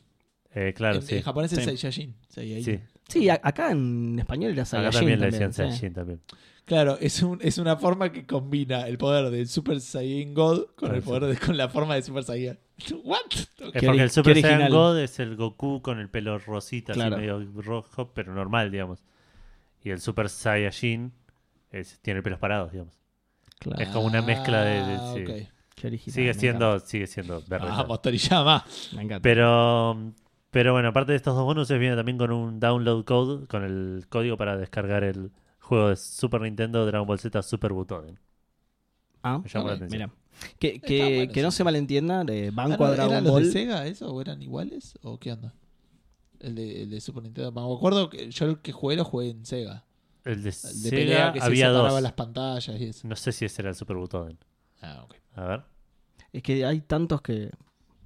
Eh, 0.54 0.72
claro, 0.76 0.96
en, 0.96 1.02
sí. 1.02 1.16
en 1.16 1.22
japonés 1.22 1.52
es 1.52 1.58
Sí. 1.58 1.64
Saiyajin. 1.76 2.14
Saiyajin. 2.28 2.64
Sí. 2.64 2.80
Sí, 3.08 3.28
a- 3.28 3.40
acá 3.42 3.72
en 3.72 4.16
español 4.20 4.52
era 4.52 4.64
Saiyajin. 4.64 4.88
Acá 4.88 4.98
también 5.00 5.18
le 5.20 5.26
decían 5.30 5.52
sí. 5.52 5.56
Saiyajin 5.56 5.92
también. 5.94 6.20
Claro, 6.66 6.98
es, 7.00 7.22
un, 7.22 7.38
es 7.42 7.58
una 7.58 7.76
forma 7.76 8.10
que 8.10 8.26
combina 8.26 8.86
el 8.88 8.98
poder 8.98 9.30
del 9.30 9.46
Super 9.48 9.80
Saiyan 9.80 10.34
God 10.34 10.66
con 10.76 10.92
el 10.94 10.98
Ah, 11.00 11.04
poder 11.04 11.24
de, 11.26 11.38
con 11.38 11.56
la 11.56 11.68
forma 11.68 11.94
de 11.94 12.02
Super 12.02 12.24
Saiyan. 12.24 12.58
¿What? 13.04 13.20
Es 13.32 13.48
porque 13.56 13.86
el 14.02 14.10
Super 14.10 14.40
Saiyan. 14.40 14.70
God 14.70 14.98
es 14.98 15.18
el 15.20 15.36
Goku 15.36 15.80
con 15.80 16.00
el 16.00 16.10
pelo 16.10 16.38
rosita, 16.38 16.92
Claro. 16.92 17.14
así 17.16 17.20
medio 17.24 17.62
rojo, 17.62 18.10
pero 18.12 18.34
normal, 18.34 18.70
digamos. 18.72 18.98
Y 19.84 19.90
el 19.90 20.00
Super 20.00 20.28
Saiyajin 20.28 21.12
es- 21.70 22.00
tiene 22.00 22.20
pelos 22.22 22.40
parados, 22.40 22.72
digamos. 22.72 22.94
Claro, 23.60 23.80
Es 23.82 23.88
como 23.90 24.06
una 24.06 24.20
mezcla 24.22 24.62
de- 24.64 24.84
de- 24.84 24.94
Ah, 25.00 25.12
sí. 25.14 25.22
ok. 25.22 25.48
qué 25.76 25.86
original, 25.86 26.14
Sigue 26.14 26.34
siendo, 26.34 26.80
sigue 26.80 27.06
siendo 27.06 27.42
verde. 27.46 27.68
Vamos, 27.68 28.02
Toriyama. 28.02 28.64
Me 28.96 29.02
encanta. 29.02 29.22
Pero, 29.22 30.12
pero 30.50 30.72
bueno, 30.72 30.88
aparte 30.88 31.12
de 31.12 31.16
estos 31.16 31.36
dos 31.36 31.44
bonuses, 31.44 31.78
viene 31.78 31.94
también 31.94 32.18
con 32.18 32.32
un 32.32 32.58
download 32.58 33.04
code, 33.04 33.46
con 33.46 33.62
el 33.62 34.06
código 34.08 34.36
para 34.36 34.56
descargar 34.56 35.04
el 35.04 35.30
juego 35.66 35.88
de 35.88 35.96
Super 35.96 36.40
Nintendo 36.42 36.84
Dragon 36.86 37.06
Ball 37.06 37.18
Z 37.18 37.42
Super 37.42 37.72
Butoden. 37.72 38.18
Ah, 39.22 39.38
Me 39.42 39.48
llamó 39.48 39.68
la 39.68 39.74
atención. 39.74 39.90
mira. 40.10 40.10
Que, 40.58 40.80
que, 40.80 41.16
bueno, 41.16 41.32
que 41.32 41.42
no 41.42 41.50
se 41.50 41.64
malentienda, 41.64 42.22
de 42.24 42.48
Ah, 42.48 42.50
banco 42.54 42.84
no, 42.84 42.90
a 42.90 42.90
Dragon 42.92 43.12
¿Eran 43.12 43.24
los 43.24 43.32
Ball. 43.32 43.44
de 43.44 43.50
Sega 43.52 43.86
eso? 43.86 44.12
¿O 44.12 44.20
eran 44.20 44.42
iguales? 44.42 44.98
¿O 45.02 45.18
qué 45.18 45.32
onda? 45.32 45.54
El 46.40 46.54
de, 46.54 46.82
el 46.82 46.90
de 46.90 47.00
Super 47.00 47.22
Nintendo. 47.22 47.50
Me 47.52 47.74
acuerdo 47.74 48.10
que 48.10 48.30
yo 48.30 48.46
el 48.46 48.58
que 48.58 48.72
jugué 48.72 48.96
lo 48.96 49.04
jugué 49.04 49.30
en 49.30 49.44
Sega. 49.46 49.84
El 50.24 50.42
de, 50.42 50.50
El 50.50 50.52
de 50.52 50.52
Sega 50.52 50.90
pelea 50.90 51.32
que 51.32 51.40
había 51.40 51.66
se 51.68 51.72
dos. 51.72 52.02
las 52.02 52.12
pantallas 52.12 52.80
y 52.80 52.84
eso. 52.84 53.08
No 53.08 53.16
sé 53.16 53.32
si 53.32 53.44
ese 53.46 53.62
era 53.62 53.70
el 53.70 53.74
Super 53.76 53.96
Butoden. 53.96 54.38
Ah, 54.82 55.02
ok. 55.04 55.14
A 55.36 55.44
ver. 55.46 55.62
Es 56.32 56.42
que 56.42 56.64
hay 56.66 56.80
tantos 56.82 57.22
que. 57.22 57.50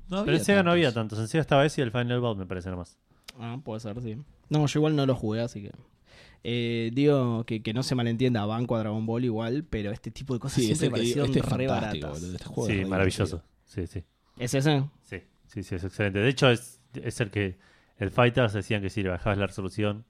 No 0.08 0.24
Pero 0.24 0.36
en 0.36 0.44
Sega 0.44 0.62
no 0.62 0.70
había 0.70 0.92
tantos. 0.94 1.18
En 1.18 1.26
Sega 1.28 1.40
estaba 1.42 1.66
ese 1.66 1.80
y 1.80 1.84
el 1.84 1.90
Final 1.90 2.20
Bout, 2.20 2.38
me 2.38 2.46
parece 2.46 2.70
nomás. 2.70 2.96
Ah, 3.38 3.58
puede 3.64 3.80
ser, 3.80 4.00
sí. 4.02 4.16
No, 4.48 4.66
yo 4.66 4.78
igual 4.78 4.94
no 4.94 5.04
lo 5.06 5.14
jugué, 5.16 5.40
así 5.40 5.62
que. 5.62 5.72
Eh, 6.42 6.90
digo 6.94 7.44
que, 7.44 7.62
que 7.62 7.74
no 7.74 7.82
se 7.82 7.94
malentienda 7.94 8.46
banco 8.46 8.74
a 8.76 8.78
Dragon 8.80 9.04
Ball 9.04 9.24
igual, 9.24 9.64
pero 9.68 9.90
este 9.92 10.10
tipo 10.10 10.32
de 10.34 10.40
cosas 10.40 10.56
Sí, 10.62 10.66
siempre 10.68 10.86
que 10.88 10.92
parecieron 10.92 11.26
este 11.26 11.40
es 11.40 11.44
re 11.46 11.66
baratas. 11.66 12.10
boludo. 12.20 12.32
Este 12.34 12.44
juego 12.46 12.66
Sí, 12.70 12.78
es 12.80 12.88
maravilloso. 12.88 13.42
Sí, 13.66 13.86
sí. 13.86 14.04
¿Es 14.38 14.54
ese? 14.54 14.84
Sí, 15.04 15.18
sí, 15.46 15.62
sí, 15.62 15.74
es 15.74 15.84
excelente. 15.84 16.18
De 16.20 16.28
hecho, 16.28 16.50
es, 16.50 16.80
es 16.94 17.20
el 17.20 17.30
que 17.30 17.58
el 17.98 18.10
Fighters 18.10 18.54
decían 18.54 18.80
que 18.80 18.88
si 18.88 19.02
le 19.02 19.10
bajabas 19.10 19.36
la 19.38 19.46
resolución 19.46 20.06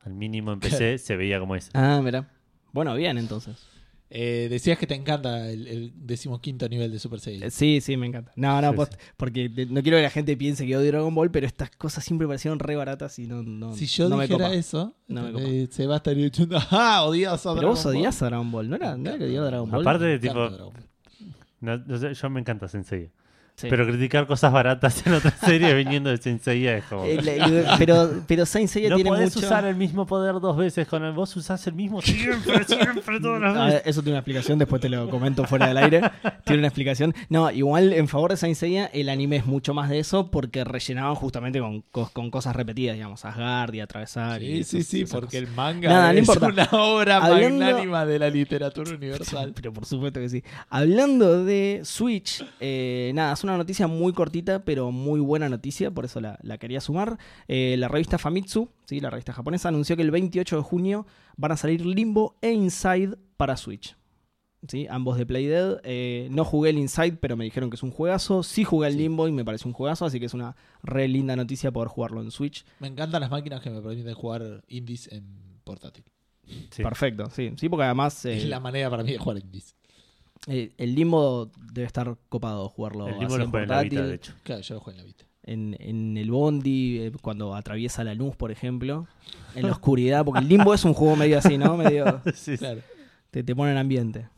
al 0.00 0.14
mínimo 0.14 0.52
en 0.52 0.60
PC, 0.60 0.98
se 0.98 1.16
veía 1.16 1.40
como 1.40 1.56
ese. 1.56 1.70
Ah, 1.74 2.00
mira. 2.02 2.28
Bueno, 2.72 2.94
bien 2.94 3.18
entonces. 3.18 3.56
Eh, 4.14 4.48
decías 4.50 4.76
que 4.78 4.86
te 4.86 4.94
encanta 4.94 5.48
el, 5.48 5.66
el 5.66 5.92
decimoquinto 5.96 6.68
nivel 6.68 6.92
de 6.92 6.98
Super 6.98 7.18
Saiyan. 7.18 7.50
Sí, 7.50 7.80
sí, 7.80 7.96
me 7.96 8.06
encanta. 8.06 8.30
No, 8.36 8.60
no, 8.60 8.70
Sí, 8.72 8.76
post- 8.76 8.94
porque 9.16 9.48
no 9.70 9.80
quiero 9.82 9.96
que 9.96 10.02
la 10.02 10.10
gente 10.10 10.36
piense 10.36 10.66
que 10.66 10.76
odio 10.76 10.88
Dragon 10.88 11.14
Ball, 11.14 11.30
pero 11.30 11.46
estas 11.46 11.70
cosas 11.70 12.04
siempre 12.04 12.26
parecieron 12.26 12.58
re 12.58 12.76
baratas 12.76 13.18
y 13.18 13.26
no, 13.26 13.42
no, 13.42 13.74
si 13.74 13.86
yo 13.86 14.10
no 14.10 14.18
me 14.18 14.24
dijera 14.24 14.44
copa. 14.48 14.54
eso, 14.54 14.94
No 15.08 15.22
me 15.32 15.62
eh, 15.62 15.68
se 15.70 15.86
va 15.86 15.94
a 15.94 15.96
estar 15.96 16.14
diciendo, 16.14 16.58
¡ah! 16.70 17.04
Odias 17.06 17.46
a 17.46 17.54
Pero 17.54 17.68
vos 17.68 17.82
Dragon 17.82 17.84
Ball". 17.84 17.96
odias 18.02 18.22
a 18.22 18.26
Dragon 18.26 18.52
Ball, 18.52 18.68
¿no 18.68 18.76
era, 18.76 18.96
no 18.98 19.08
era 19.08 19.18
que 19.18 19.24
odiaba 19.24 19.46
a 19.46 19.50
Dragon 19.50 19.70
Ball? 19.70 19.80
Aparte- 19.80 20.18
tipo-. 20.18 20.72
No, 21.60 21.78
no 21.78 21.98
sé, 21.98 22.12
yo 22.12 22.28
me 22.30 22.40
encanta 22.40 22.68
Sensei. 22.68 23.10
Sí. 23.54 23.66
Pero 23.70 23.86
criticar 23.86 24.26
cosas 24.26 24.50
baratas 24.52 25.06
en 25.06 25.12
otra 25.12 25.30
serie 25.30 25.72
viniendo 25.76 26.10
de 26.10 26.16
Sensei 26.16 26.66
es 26.66 26.84
como... 26.84 27.04
El- 27.04 27.28
el- 27.28 27.66
pero, 27.78 28.10
pero 28.26 28.46
Saint 28.46 28.68
Seiya 28.68 28.88
no 28.88 28.96
tiene 28.96 29.10
podés 29.10 29.34
mucho... 29.36 29.46
usar 29.46 29.64
el 29.66 29.76
mismo 29.76 30.06
poder 30.06 30.40
dos 30.40 30.56
veces 30.56 30.88
con 30.88 31.04
el... 31.04 31.12
Vos 31.12 31.36
usás 31.36 31.64
el 31.66 31.74
mismo 31.74 32.00
siempre, 32.02 32.64
siempre, 32.66 33.20
todas 33.20 33.40
las 33.40 33.56
Ah, 33.56 33.64
veces. 33.66 33.82
eso 33.84 34.02
tiene 34.02 34.14
una 34.14 34.20
explicación, 34.20 34.58
después 34.58 34.80
te 34.80 34.88
lo 34.88 35.08
comento 35.10 35.44
fuera 35.44 35.68
del 35.68 35.76
aire. 35.76 36.00
Tiene 36.44 36.60
una 36.60 36.68
explicación. 36.68 37.14
No, 37.28 37.50
igual 37.50 37.92
en 37.92 38.08
favor 38.08 38.30
de 38.30 38.36
Saint 38.38 38.56
Seiya, 38.56 38.86
el 38.86 39.08
anime 39.10 39.36
es 39.36 39.46
mucho 39.46 39.74
más 39.74 39.90
de 39.90 39.98
eso 39.98 40.30
porque 40.30 40.64
rellenaban 40.64 41.14
justamente 41.14 41.60
con, 41.60 41.82
con 41.92 42.30
cosas 42.30 42.56
repetidas, 42.56 42.96
digamos, 42.96 43.24
Asgard 43.24 43.74
y 43.74 43.80
atravesar. 43.80 44.42
y 44.42 44.64
Sí, 44.64 44.64
sí, 44.64 44.78
esas- 44.78 44.88
sí, 44.88 45.04
porque 45.04 45.26
cosas. 45.38 45.48
el 45.50 45.54
manga 45.54 45.88
Nada, 45.90 46.12
no 46.14 46.18
es 46.18 46.28
importa. 46.28 46.46
una 46.72 46.82
obra 46.82 47.16
Hablando- 47.18 47.64
magnánima 47.66 48.06
de 48.06 48.18
la 48.18 48.28
literatura 48.30 48.92
universal. 48.96 49.52
Pero 49.54 49.72
por 49.72 49.84
supuesto 49.84 50.18
que 50.20 50.28
sí. 50.30 50.42
Hablando 50.70 51.44
de 51.44 51.82
Switch, 51.84 52.44
eh, 52.58 53.12
nada, 53.14 53.36
una 53.44 53.56
noticia 53.56 53.86
muy 53.86 54.12
cortita, 54.12 54.64
pero 54.64 54.90
muy 54.90 55.20
buena 55.20 55.48
noticia, 55.48 55.90
por 55.90 56.04
eso 56.04 56.20
la, 56.20 56.38
la 56.42 56.58
quería 56.58 56.80
sumar. 56.80 57.18
Eh, 57.48 57.76
la 57.78 57.88
revista 57.88 58.18
Famitsu, 58.18 58.68
¿sí? 58.84 59.00
la 59.00 59.10
revista 59.10 59.32
japonesa, 59.32 59.68
anunció 59.68 59.96
que 59.96 60.02
el 60.02 60.10
28 60.10 60.56
de 60.56 60.62
junio 60.62 61.06
van 61.36 61.52
a 61.52 61.56
salir 61.56 61.84
Limbo 61.84 62.36
e 62.40 62.52
Inside 62.52 63.16
para 63.36 63.56
Switch. 63.56 63.96
¿Sí? 64.68 64.86
Ambos 64.88 65.18
de 65.18 65.26
Play 65.26 65.46
Dead. 65.46 65.80
Eh, 65.82 66.28
no 66.30 66.44
jugué 66.44 66.70
el 66.70 66.78
Inside, 66.78 67.16
pero 67.20 67.36
me 67.36 67.44
dijeron 67.44 67.68
que 67.68 67.74
es 67.74 67.82
un 67.82 67.90
juegazo. 67.90 68.44
Sí 68.44 68.62
jugué 68.62 68.88
el. 68.88 68.96
Limbo 68.96 69.26
y 69.26 69.32
me 69.32 69.44
parece 69.44 69.66
un 69.66 69.74
juegazo, 69.74 70.04
así 70.04 70.20
que 70.20 70.26
es 70.26 70.34
una 70.34 70.54
re 70.84 71.08
linda 71.08 71.34
noticia 71.34 71.72
poder 71.72 71.88
jugarlo 71.88 72.22
en 72.22 72.30
Switch. 72.30 72.64
Me 72.78 72.86
encantan 72.86 73.20
las 73.20 73.30
máquinas 73.30 73.60
que 73.60 73.70
me 73.70 73.80
permiten 73.82 74.14
jugar 74.14 74.62
indies 74.68 75.08
en 75.10 75.24
portátil. 75.64 76.04
Sí. 76.70 76.82
Perfecto, 76.82 77.28
sí. 77.30 77.52
Sí, 77.56 77.68
porque 77.68 77.84
además 77.84 78.24
eh, 78.24 78.36
Es 78.36 78.44
la 78.46 78.60
manera 78.60 78.88
para 78.90 79.02
mí 79.02 79.12
de 79.12 79.18
jugar 79.18 79.38
indies. 79.38 79.74
Eh, 80.46 80.72
el 80.76 80.94
Limbo 80.94 81.50
debe 81.72 81.86
estar 81.86 82.16
copado 82.28 82.68
jugarlo 82.68 83.06
El 83.06 83.14
así 83.14 83.20
mismo 83.20 83.38
lo 83.38 83.44
en 83.44 83.50
juega 83.50 83.64
en 83.64 83.68
la 83.68 83.76
portátil. 83.76 83.98
Vita, 83.98 84.06
de 84.08 84.14
hecho. 84.14 84.34
Claro, 84.42 84.60
yo 84.62 84.74
lo 84.74 84.80
juego 84.80 84.98
en 84.98 85.04
la 85.04 85.06
Vita. 85.06 85.24
en, 85.44 85.76
en 85.80 86.16
el 86.16 86.30
bondi, 86.30 86.98
eh, 87.00 87.12
cuando 87.22 87.54
atraviesa 87.54 88.04
la 88.04 88.14
luz, 88.14 88.36
por 88.36 88.50
ejemplo, 88.50 89.06
en 89.54 89.66
la 89.66 89.72
oscuridad, 89.72 90.24
porque 90.24 90.40
el 90.40 90.48
limbo 90.48 90.74
es 90.74 90.84
un 90.84 90.94
juego 90.94 91.16
medio 91.16 91.38
así, 91.38 91.58
¿no? 91.58 91.76
Medio 91.78 92.20
Sí, 92.26 92.32
sí. 92.34 92.58
Claro. 92.58 92.80
te, 93.30 93.42
te 93.42 93.54
pone 93.56 93.72
en 93.72 93.78
ambiente. 93.78 94.28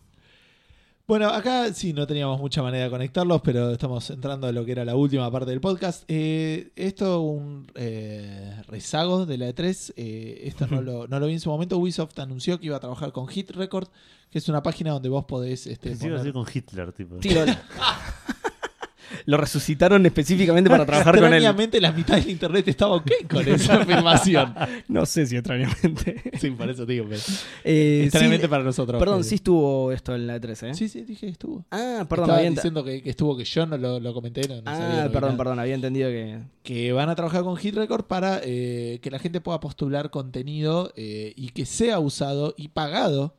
Bueno, 1.06 1.28
acá 1.28 1.70
sí 1.74 1.92
no 1.92 2.06
teníamos 2.06 2.40
mucha 2.40 2.62
manera 2.62 2.84
de 2.84 2.90
conectarlos, 2.90 3.42
pero 3.42 3.70
estamos 3.72 4.08
entrando 4.08 4.46
a 4.46 4.52
lo 4.52 4.64
que 4.64 4.72
era 4.72 4.86
la 4.86 4.96
última 4.96 5.30
parte 5.30 5.50
del 5.50 5.60
podcast. 5.60 6.04
Eh, 6.08 6.72
esto 6.76 7.20
un 7.20 7.66
eh, 7.74 8.62
rezago 8.68 9.26
de 9.26 9.36
la 9.36 9.50
E3. 9.50 9.92
eh, 9.96 10.40
esto 10.44 10.66
no 10.66 10.80
lo, 10.80 11.06
no 11.06 11.20
lo 11.20 11.26
vi 11.26 11.34
en 11.34 11.40
su 11.40 11.50
momento. 11.50 11.76
Ubisoft 11.76 12.18
anunció 12.20 12.58
que 12.58 12.66
iba 12.66 12.78
a 12.78 12.80
trabajar 12.80 13.12
con 13.12 13.28
Hit 13.28 13.50
Record, 13.50 13.88
que 14.30 14.38
es 14.38 14.48
una 14.48 14.62
página 14.62 14.92
donde 14.92 15.10
vos 15.10 15.26
podés 15.26 15.66
este, 15.66 15.90
Pensé 15.90 16.00
que 16.00 16.06
iba 16.06 16.16
a 16.16 16.20
poner- 16.20 16.24
ser 16.24 16.32
con 16.32 16.46
Hitler, 16.54 16.92
tipo. 16.92 17.16
Sí, 17.20 17.28
lo, 19.26 19.36
resucitaron 19.36 20.04
específicamente 20.06 20.70
para 20.70 20.86
trabajar 20.86 21.14
con 21.16 21.26
él. 21.26 21.34
Extrañamente 21.34 21.80
la 21.80 21.92
mitad 21.92 22.16
del 22.16 22.30
internet 22.30 22.68
estaba 22.68 22.96
ok 22.96 23.10
con 23.30 23.46
esa 23.48 23.74
afirmación. 23.82 24.54
No 24.88 25.06
sé 25.06 25.26
si 25.26 25.36
extrañamente. 25.36 26.22
Sí, 26.40 26.50
por 26.50 26.68
eso 26.70 26.84
digo. 26.86 27.06
pero 27.08 27.20
Eh, 27.64 28.02
extrañamente 28.04 28.46
sí, 28.46 28.50
para 28.50 28.64
nosotros. 28.64 28.98
perdón, 28.98 29.24
sí 29.24 29.36
estuvo 29.36 29.92
esto 29.92 30.14
en 30.14 30.26
la 30.26 30.38
E3, 30.40 30.70
¿eh? 30.70 30.74
Sí, 30.74 30.88
sí, 30.88 31.02
dije 31.02 31.26
que 31.26 31.32
estuvo. 31.32 31.64
Ah, 31.70 32.06
perdón, 32.08 32.24
Estaba 32.26 32.38
había 32.38 32.50
diciendo 32.50 32.84
que, 32.84 33.02
que 33.02 33.10
estuvo, 33.10 33.36
que 33.36 33.44
yo 33.44 33.66
no 33.66 33.76
lo, 33.78 34.00
lo 34.00 34.14
comenté. 34.14 34.46
No, 34.48 34.56
no 34.56 34.62
Ah, 34.66 35.08
perdón, 35.12 35.36
perdón, 35.36 35.58
había 35.58 35.74
entendido 35.74 36.08
que... 36.10 36.40
que 36.62 36.92
van 36.92 37.08
a 37.08 37.14
trabajar 37.14 37.42
con 37.42 37.56
Hit 37.56 37.74
Record 37.74 38.04
para 38.04 38.40
eh, 38.44 38.98
que 39.02 39.10
la 39.10 39.18
gente 39.18 39.40
pueda 39.40 39.60
postular 39.60 40.10
contenido 40.10 40.92
eh, 40.96 41.32
y 41.36 41.48
que 41.50 41.66
sea 41.66 41.98
usado 41.98 42.54
y 42.56 42.68
pagado 42.68 43.34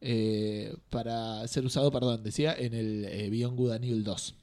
eh, 0.00 0.74
para 0.90 1.46
ser 1.48 1.64
usado, 1.64 1.90
perdón, 1.90 2.22
decía, 2.22 2.54
en 2.56 2.74
el 2.74 3.04
eh, 3.06 3.28
Beyond 3.30 3.56
Good 3.56 3.72
and 3.72 3.84
Evil 3.84 4.04
2. 4.04 4.34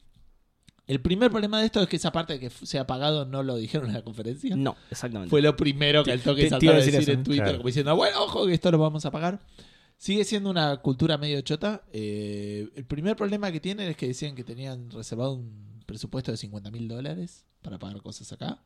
El 0.87 1.01
primer 1.01 1.31
problema 1.31 1.59
de 1.59 1.65
esto 1.65 1.81
es 1.81 1.87
que 1.87 1.95
esa 1.95 2.11
parte 2.11 2.33
de 2.33 2.39
que 2.39 2.45
f- 2.47 2.65
sea 2.65 2.85
pagado 2.85 3.25
no 3.25 3.41
lo 3.43 3.55
dijeron 3.55 3.87
en 3.87 3.93
la 3.93 4.03
conferencia. 4.03 4.55
No, 4.55 4.75
exactamente. 4.91 5.29
Fue 5.31 5.41
lo 5.41 5.55
primero 5.55 6.03
que 6.03 6.11
al 6.11 6.21
toque 6.21 6.47
saltó 6.49 6.69
a 6.69 6.73
a 6.73 6.75
decir, 6.75 6.93
decir 6.93 7.09
eso. 7.09 7.11
en 7.19 7.23
Twitter, 7.23 7.43
Claro. 7.43 7.57
como 7.57 7.67
diciendo, 7.67 7.95
bueno, 7.95 8.23
ojo 8.23 8.45
que 8.45 8.53
esto 8.53 8.69
lo 8.71 8.77
vamos 8.77 9.03
a 9.05 9.11
pagar. 9.11 9.39
Sigue 9.97 10.23
siendo 10.25 10.49
una 10.49 10.77
cultura 10.77 11.17
medio 11.17 11.41
chota. 11.41 11.83
Eh, 11.91 12.69
el 12.75 12.85
primer 12.85 13.15
problema 13.15 13.51
que 13.51 13.59
tienen 13.59 13.87
es 13.89 13.97
que 13.97 14.07
decían 14.07 14.35
que 14.35 14.43
tenían 14.43 14.91
reservado 14.91 15.33
un 15.33 15.81
presupuesto 15.85 16.31
de 16.31 16.37
50 16.37 16.69
mil 16.69 16.87
dólares 16.87 17.45
para 17.61 17.79
pagar 17.79 18.01
cosas 18.01 18.31
acá, 18.31 18.59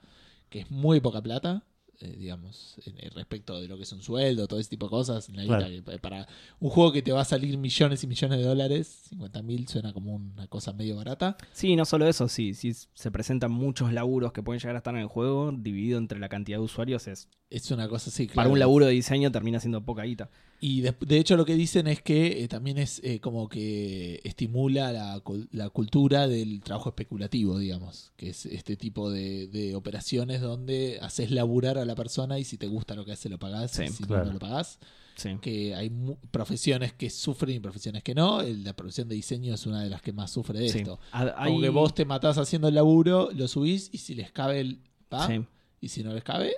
que 0.50 0.62
es 0.62 0.72
muy 0.72 1.00
poca 1.00 1.22
plata. 1.22 1.64
Eh, 2.02 2.16
digamos, 2.18 2.76
respecto 3.14 3.60
de 3.60 3.68
lo 3.68 3.76
que 3.78 3.84
es 3.84 3.92
un 3.92 4.02
sueldo, 4.02 4.48
todo 4.48 4.60
ese 4.60 4.70
tipo 4.70 4.86
de 4.86 4.90
cosas. 4.92 5.28
la 5.30 5.44
Claro. 5.44 5.68
guita 5.70 5.92
que- 5.92 6.00
para 6.00 6.28
un 6.60 6.70
juego 6.70 6.92
que 6.94 7.02
te 7.02 7.12
va 7.12 7.22
a 7.22 7.26
salir 7.26 7.58
millones 7.58 8.04
y 8.04 8.08
millones 8.08 8.40
de 8.40 8.46
dólares, 8.46 8.88
50 9.10 9.42
mil 9.42 9.68
suena 9.68 9.92
como 9.94 10.16
una 10.16 10.48
cosa 10.48 10.72
medio 10.74 10.96
barata. 10.96 11.36
Sí, 11.52 11.76
no 11.76 11.86
solo 11.86 12.08
eso, 12.08 12.28
sí, 12.30 12.54
sí 12.54 12.72
se 12.94 13.12
presentan 13.12 13.52
muchos 13.52 13.92
laburos 13.94 14.32
que 14.32 14.42
pueden 14.44 14.60
llegar 14.60 14.76
a 14.76 14.80
estar 14.80 14.96
en 14.96 15.02
el 15.02 15.08
juego, 15.08 15.52
dividido 15.52 15.98
entre 15.98 16.20
la 16.20 16.30
cantidad 16.30 16.58
de 16.58 16.64
usuarios, 16.64 17.08
es 17.08 17.28
Es 17.50 17.70
una 17.72 17.88
cosa 17.90 18.10
así, 18.12 18.28
para 18.28 18.48
un 18.50 18.60
laburo 18.60 18.86
de 18.86 18.92
diseño 18.94 19.32
termina 19.32 19.60
siendo 19.60 19.84
poca 19.84 20.04
guita. 20.04 20.30
Y 20.62 20.82
de, 20.82 20.94
de 21.00 21.18
hecho 21.20 21.38
lo 21.38 21.46
que 21.46 21.56
dicen 21.56 21.88
es 21.88 22.02
que 22.02 22.44
eh, 22.44 22.48
también 22.50 22.78
es 22.78 23.00
eh, 23.04 23.20
como 23.22 23.48
que 23.48 24.20
estimula 24.26 24.92
la, 24.92 25.22
la 25.52 25.70
cultura 25.70 26.28
del 26.28 26.60
trabajo 26.62 26.90
especulativo, 26.90 27.58
digamos, 27.58 28.12
que 28.18 28.30
es 28.32 28.46
este 28.46 28.76
tipo 28.76 29.10
de, 29.10 29.48
de 29.48 29.76
operaciones 29.76 30.42
donde 30.42 31.00
haces 31.02 31.32
laburar 31.32 31.78
a 31.78 31.86
la 31.86 31.96
persona 31.96 32.40
y 32.40 32.44
si 32.44 32.58
te 32.58 32.68
gusta 32.68 32.96
lo 32.96 33.06
que 33.06 33.14
hace 33.14 33.30
lo 33.30 33.40
pagás 33.40 33.72
Sí, 33.72 33.84
y 33.84 33.88
si 33.90 34.04
claro. 34.04 34.24
no, 34.24 34.28
no 34.28 34.34
lo 34.34 34.40
pagás. 34.40 34.80
Sí. 35.16 35.38
Que 35.42 35.76
hay 35.76 35.92
profesiones 36.32 36.94
que 36.94 37.10
sufren 37.10 37.56
y 37.56 37.60
profesiones 37.60 38.04
que 38.04 38.14
no. 38.16 38.42
El- 38.42 38.64
la 38.64 38.74
profesión 38.76 39.08
de 39.08 39.16
diseño 39.16 39.54
es 39.54 39.66
una 39.66 39.82
de 39.84 39.90
las 39.90 40.02
que 40.02 40.12
más 40.14 40.32
sufre 40.32 40.60
de 40.60 40.70
Sí. 40.70 40.80
esto. 40.80 41.00
Hay- 41.12 41.60
que 41.60 41.70
vos 41.70 41.94
te 41.94 42.04
matás 42.06 42.38
haciendo 42.38 42.68
el 42.68 42.76
laburo, 42.76 43.30
lo 43.34 43.48
subís 43.48 43.90
y 43.94 43.98
si 43.98 44.14
les 44.16 44.32
cabe 44.32 44.60
el... 44.62 44.80
va, 45.14 45.26
sí. 45.28 45.42
Y 45.82 45.88
si 45.90 46.04
no 46.04 46.14
les 46.14 46.24
cabe... 46.24 46.54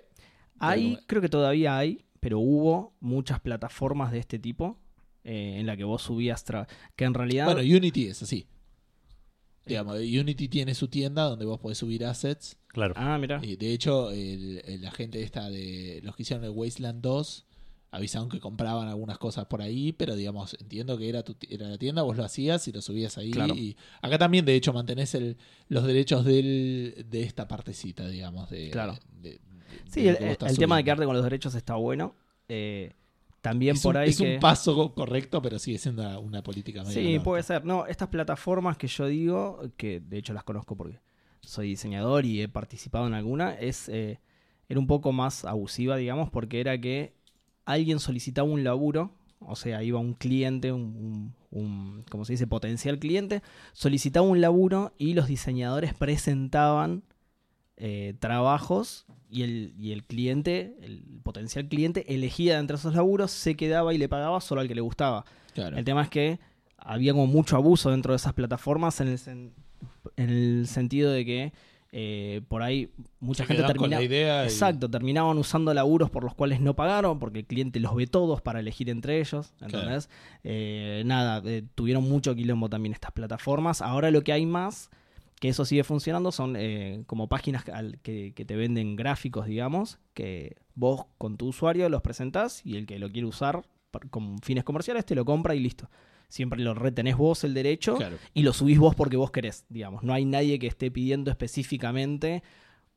Hay, 0.60 0.98
creo 1.08 1.22
que 1.24 1.30
todavía 1.30 1.76
hay, 1.78 2.04
pero 2.22 2.40
hubo 2.40 2.94
muchas 3.02 3.42
plataformas 3.42 4.12
de 4.14 4.20
este 4.20 4.40
tipo 4.40 4.78
eh, 5.26 5.58
en 5.60 5.66
la 5.66 5.76
que 5.76 5.84
vos 5.84 6.02
subías, 6.04 6.46
tra- 6.46 6.68
que 6.96 7.04
en 7.04 7.14
realidad... 7.14 7.46
Bueno, 7.46 7.60
Unity 7.62 8.08
es 8.08 8.24
así. 8.24 8.48
Digamos, 9.66 9.96
Unity 9.98 10.48
tiene 10.48 10.74
su 10.74 10.88
tienda 10.88 11.24
donde 11.24 11.46
vos 11.46 11.60
podés 11.60 11.78
subir 11.78 12.04
assets. 12.06 12.58
Claro. 12.68 12.94
ah, 12.98 13.18
mira. 13.20 13.40
Y 13.44 13.58
de 13.58 13.72
hecho, 13.74 14.10
el, 14.12 14.62
el- 14.66 14.82
la 14.82 14.92
gente 14.92 15.22
esta 15.22 15.50
de 15.50 16.00
los 16.04 16.16
que 16.16 16.24
hicieron 16.24 16.44
el 16.46 16.52
Wasteland 16.52 17.02
2 17.02 17.46
avisaron 17.92 18.30
que 18.30 18.40
compraban 18.40 18.88
algunas 18.88 19.18
cosas 19.18 19.46
por 19.48 19.62
ahí, 19.62 19.92
pero 19.92 20.16
digamos, 20.16 20.56
entiendo 20.62 20.98
que 20.98 21.10
era, 21.10 21.24
tu, 21.24 21.36
era 21.50 21.68
la 21.68 21.78
tienda, 21.78 22.02
vos 22.04 22.16
lo 22.18 22.24
hacías 22.24 22.68
y 22.68 22.72
lo 22.72 22.82
subías 22.82 23.18
ahí. 23.18 23.32
Claro. 23.32 23.54
Y 23.54 23.76
acá 24.02 24.18
también, 24.18 24.46
de 24.46 24.56
hecho, 24.56 24.72
mantenés 24.74 25.14
el, 25.14 25.38
los 25.68 25.84
derechos 25.86 26.24
del, 26.26 27.06
de 27.10 27.24
esta 27.24 27.48
partecita, 27.50 28.08
digamos. 28.08 28.50
De, 28.50 28.70
Claro. 28.72 28.98
de- 29.22 29.32
de- 29.32 29.40
Sí, 29.92 30.08
el, 30.08 30.58
tema 30.58 30.78
de 30.78 30.84
quedarte 30.84 31.06
con 31.06 31.16
los 31.16 31.24
derechos 31.24 31.54
está 31.56 31.76
bueno. 31.76 32.16
Eh, 32.48 32.94
también 33.42 33.76
es 33.76 33.82
por 33.82 33.96
un, 33.96 34.02
ahí 34.02 34.10
es 34.10 34.18
que... 34.18 34.36
un 34.36 34.40
paso 34.40 34.94
correcto, 34.94 35.42
pero 35.42 35.60
sigue 35.60 35.78
siendo 35.78 36.04
una, 36.04 36.20
una 36.20 36.44
política 36.44 36.84
medio 36.84 36.94
Sí, 36.94 37.20
puede 37.20 37.44
ser. 37.44 37.66
No, 37.66 37.86
estas 37.88 38.08
plataformas 38.08 38.78
que 38.78 38.88
yo 38.88 39.08
digo, 39.08 39.62
que 39.78 40.00
de 40.00 40.18
hecho 40.18 40.34
las 40.34 40.44
conozco 40.44 40.76
porque 40.76 41.00
soy 41.42 41.70
diseñador 41.70 42.26
y 42.26 42.42
he 42.42 42.48
participado 42.48 43.08
en 43.08 43.16
alguna, 43.16 43.54
es 43.54 43.90
eh, 43.90 44.20
era 44.70 44.80
un 44.80 44.88
poco 44.88 45.12
más 45.12 45.44
abusiva, 45.44 45.98
digamos, 45.98 46.30
porque 46.30 46.62
era 46.62 46.80
que 46.80 47.14
alguien 47.66 48.00
solicitaba 48.00 48.48
un 48.48 48.64
laburo, 48.64 49.12
o 49.40 49.56
sea, 49.56 49.84
iba 49.84 50.00
un 50.00 50.14
cliente, 50.14 50.72
un, 50.72 51.34
un, 51.52 51.60
un- 51.60 52.06
¿cómo 52.10 52.26
se 52.26 52.34
dice? 52.34 52.48
Potencial 52.48 53.00
cliente, 53.00 53.42
solicitaba 53.74 54.26
un 54.26 54.40
laburo 54.40 54.94
y 54.98 55.14
los 55.14 55.28
diseñadores 55.28 55.94
presentaban 55.96 57.04
eh, 57.84 58.14
trabajos 58.20 59.06
y 59.30 59.42
el, 59.42 59.74
y 59.78 59.92
el 59.92 60.04
cliente, 60.04 60.76
el 60.82 61.04
potencial 61.24 61.68
cliente, 61.68 62.14
elegía 62.14 62.60
entre 62.60 62.76
esos 62.78 62.94
laburos, 62.94 63.32
se 63.32 63.56
quedaba 63.56 63.92
y 63.94 63.98
le 63.98 64.08
pagaba 64.08 64.40
solo 64.40 64.62
al 64.62 64.68
que 64.68 64.76
le 64.76 64.82
gustaba. 64.82 65.26
Claro. 65.56 65.78
El 65.78 65.84
tema 65.84 66.04
es 66.04 66.10
que 66.10 66.40
había 66.78 67.12
como 67.14 67.26
mucho 67.28 67.56
abuso 67.58 67.90
dentro 67.90 68.14
de 68.14 68.18
esas 68.18 68.34
plataformas 68.34 69.02
en 69.02 69.08
el, 69.08 69.18
sen- 69.18 69.52
en 70.16 70.30
el 70.30 70.68
sentido 70.68 71.12
de 71.12 71.26
que 71.26 71.54
eh, 71.94 72.42
por 72.48 72.62
ahí 72.64 72.90
mucha 73.20 73.44
Se 73.44 73.48
gente 73.48 73.64
terminaba... 73.74 74.02
y- 74.04 74.08
Exacto, 74.46 74.90
terminaban 74.90 75.38
usando 75.38 75.74
laburos 75.74 76.10
por 76.10 76.24
los 76.24 76.34
cuales 76.36 76.62
no 76.62 76.74
pagaron, 76.76 77.18
porque 77.20 77.40
el 77.40 77.46
cliente 77.46 77.80
los 77.80 77.96
ve 77.96 78.08
todos 78.08 78.42
para 78.42 78.60
elegir 78.62 78.90
entre 78.90 79.20
ellos. 79.20 79.54
¿Entendés? 79.62 80.10
Eh, 80.44 81.04
nada, 81.06 81.42
eh, 81.46 81.64
tuvieron 81.76 82.08
mucho 82.08 82.34
quilombo 82.36 82.70
también 82.70 82.94
estas 82.94 83.12
plataformas. 83.12 83.82
Ahora 83.82 84.10
lo 84.12 84.24
que 84.24 84.32
hay 84.34 84.46
más, 84.46 84.90
que 85.42 85.50
eso 85.50 85.66
sigue 85.66 85.84
funcionando, 85.84 86.32
son 86.32 86.56
eh, 86.56 87.04
como 87.08 87.28
páginas 87.28 87.66
que, 88.04 88.32
que 88.34 88.46
te 88.46 88.56
venden 88.56 88.96
gráficos, 88.96 89.48
digamos, 89.48 89.98
que 90.14 90.56
vos 90.76 91.08
con 91.18 91.36
tu 91.36 91.48
usuario 91.48 91.90
los 91.90 92.02
presentás 92.04 92.62
y 92.64 92.78
el 92.78 92.86
que 92.86 93.00
lo 93.00 93.12
quiere 93.12 93.28
usar 93.28 93.64
con 94.12 94.38
fines 94.40 94.64
comerciales 94.64 95.04
te 95.06 95.16
lo 95.16 95.26
compra 95.26 95.56
y 95.56 95.60
listo. 95.60 95.90
Siempre 96.30 96.62
lo 96.62 96.74
retenés 96.76 97.18
vos 97.18 97.44
el 97.44 97.54
derecho 97.54 97.96
Claro. 97.96 98.18
y 98.34 98.44
lo 98.44 98.54
subís 98.54 98.78
vos 98.80 98.96
porque 98.96 99.18
vos 99.18 99.32
querés, 99.32 99.66
digamos. 99.68 100.04
No 100.04 100.14
hay 100.14 100.24
nadie 100.26 100.60
que 100.60 100.68
esté 100.68 100.90
pidiendo 100.92 101.30
específicamente 101.32 102.44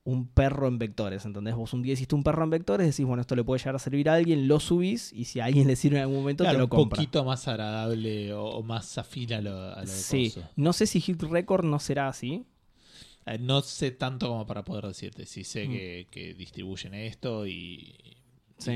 un 0.07 0.29
perro 0.29 0.69
en 0.69 0.79
vectores, 0.79 1.25
¿entendés? 1.25 1.55
Vos 1.55 1.73
un 1.73 1.83
día 1.83 1.95
hiciste 1.95 2.15
un 2.15 2.23
perro 2.23 2.45
en 2.45 2.51
vectores, 2.51 2.87
decís, 2.87 3.07
bueno, 3.07 3.23
esto 3.23 3.35
le 3.35 3.43
puede 3.43 3.59
llegar 3.61 3.77
a 3.77 3.79
servir 3.79 4.11
a 4.11 4.15
alguien, 4.15 4.47
lo 4.49 4.61
subís 4.61 5.13
y 5.15 5.25
si 5.25 5.41
a 5.41 5.47
alguien 5.47 5.67
le 5.67 5.77
sirve 5.77 5.97
en 5.97 6.03
algún 6.03 6.19
momento 6.19 6.45
Claro, 6.45 6.57
te 6.57 6.59
lo 6.59 6.65
un 6.65 6.71
compra. 6.71 6.97
poquito 6.97 7.25
más 7.25 7.49
agradable 7.49 8.35
o, 8.35 8.45
o 8.45 8.63
más 8.63 8.99
afín 8.99 9.33
a 9.33 9.41
lo, 9.41 9.57
a 9.75 9.81
lo 9.81 9.87
Sí, 9.87 10.31
coso. 10.35 10.47
no 10.57 10.75
sé 10.75 10.87
si 10.87 11.01
Hit 11.01 11.23
Record 11.23 11.65
no 11.65 11.79
será 11.79 12.09
así. 12.09 12.45
Eh, 13.25 13.39
No 13.39 13.63
sé 13.63 13.93
tanto 13.93 14.29
como 14.29 14.47
para 14.47 14.63
poder 14.63 14.87
decirte. 14.87 15.25
Sí 15.25 15.43
sé 15.45 15.67
Mm. 15.67 15.71
que, 15.73 16.07
que 16.11 16.35
distribuyen 16.35 16.93
esto 16.93 17.47
y, 17.47 17.95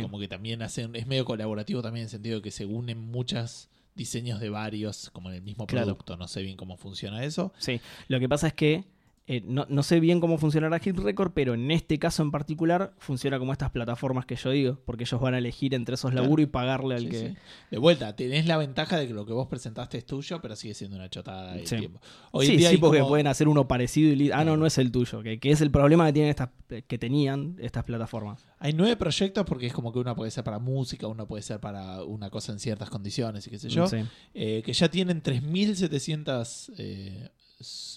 como 0.00 0.18
que 0.18 0.28
también 0.28 0.62
hacen. 0.62 0.96
Es 0.96 1.06
medio 1.06 1.26
colaborativo 1.26 1.82
también 1.82 2.02
en 2.02 2.06
el 2.06 2.10
sentido 2.10 2.36
de 2.36 2.42
que 2.42 2.50
se 2.50 2.64
unen 2.64 2.98
muchos 2.98 3.68
diseños 3.94 4.40
de 4.40 4.48
varios, 4.48 5.10
como 5.10 5.28
en 5.28 5.36
el 5.36 5.42
mismo 5.42 5.66
Claro. 5.66 5.88
producto. 5.88 6.16
No 6.16 6.26
sé 6.28 6.40
bien 6.40 6.56
cómo 6.56 6.78
funciona 6.78 7.22
eso. 7.24 7.52
Sí, 7.58 7.80
lo 8.08 8.18
que 8.18 8.28
pasa 8.30 8.46
es 8.46 8.54
que 8.54 8.84
eh, 9.30 9.42
no, 9.46 9.66
no 9.68 9.82
sé 9.82 10.00
bien 10.00 10.20
cómo 10.20 10.38
funcionará 10.38 10.78
Hit 10.78 10.96
Record, 10.98 11.32
pero 11.34 11.52
en 11.54 11.70
este 11.70 11.98
caso 11.98 12.22
en 12.22 12.30
particular 12.30 12.94
funciona 12.98 13.38
como 13.38 13.52
estas 13.52 13.70
plataformas 13.70 14.24
que 14.26 14.36
yo 14.36 14.50
digo, 14.50 14.80
porque 14.86 15.04
ellos 15.04 15.20
van 15.20 15.34
a 15.34 15.38
elegir 15.38 15.74
entre 15.74 15.96
esos 15.96 16.10
Claro. 16.10 16.22
laburos 16.24 16.44
y 16.44 16.46
pagarle 16.46 16.94
al 16.94 17.02
Sí, 17.02 17.08
que... 17.10 17.28
sí. 17.28 17.36
De 17.70 17.78
vuelta, 17.78 18.16
tenés 18.16 18.46
la 18.46 18.56
ventaja 18.56 18.96
de 18.98 19.06
que 19.06 19.12
lo 19.12 19.26
que 19.26 19.32
vos 19.34 19.46
presentaste 19.46 19.98
es 19.98 20.06
tuyo, 20.06 20.40
pero 20.40 20.56
sigue 20.56 20.72
siendo 20.74 20.96
una 20.96 21.10
chotada 21.10 21.52
de 21.54 21.66
Sí. 21.66 21.76
tiempo. 21.76 22.00
Hoy 22.32 22.46
sí, 22.46 22.52
en 22.52 22.58
día 22.58 22.70
sí, 22.70 22.78
porque 22.78 22.98
como- 23.00 23.10
pueden 23.10 23.26
hacer 23.26 23.48
uno 23.48 23.68
parecido 23.68 24.10
y 24.10 24.16
li- 24.16 24.30
ah, 24.32 24.44
no, 24.44 24.56
no 24.56 24.64
es 24.66 24.78
el 24.78 24.90
tuyo, 24.90 25.22
que, 25.22 25.38
que 25.38 25.50
es 25.50 25.60
el 25.60 25.70
problema 25.70 26.06
que 26.06 26.12
tienen 26.14 26.30
estas 26.30 26.48
que 26.86 26.98
tenían 26.98 27.56
estas 27.60 27.82
plataformas. 27.84 28.44
Hay 28.58 28.74
nueve 28.74 28.96
proyectos 28.96 29.44
porque 29.46 29.66
es 29.66 29.72
como 29.72 29.90
que 29.90 29.98
uno 30.00 30.14
puede 30.14 30.30
ser 30.30 30.44
para 30.44 30.58
música, 30.58 31.06
uno 31.06 31.26
puede 31.26 31.42
ser 31.42 31.60
para 31.60 32.02
una 32.04 32.28
cosa 32.28 32.52
en 32.52 32.58
ciertas 32.58 32.90
condiciones 32.90 33.46
y 33.46 33.50
qué 33.50 33.58
sé 33.58 33.68
yo. 33.70 33.86
Eh, 34.34 34.62
que 34.64 34.72
ya 34.74 34.90
tienen 34.90 35.22
3.700 35.22 36.70
eh, 36.78 37.28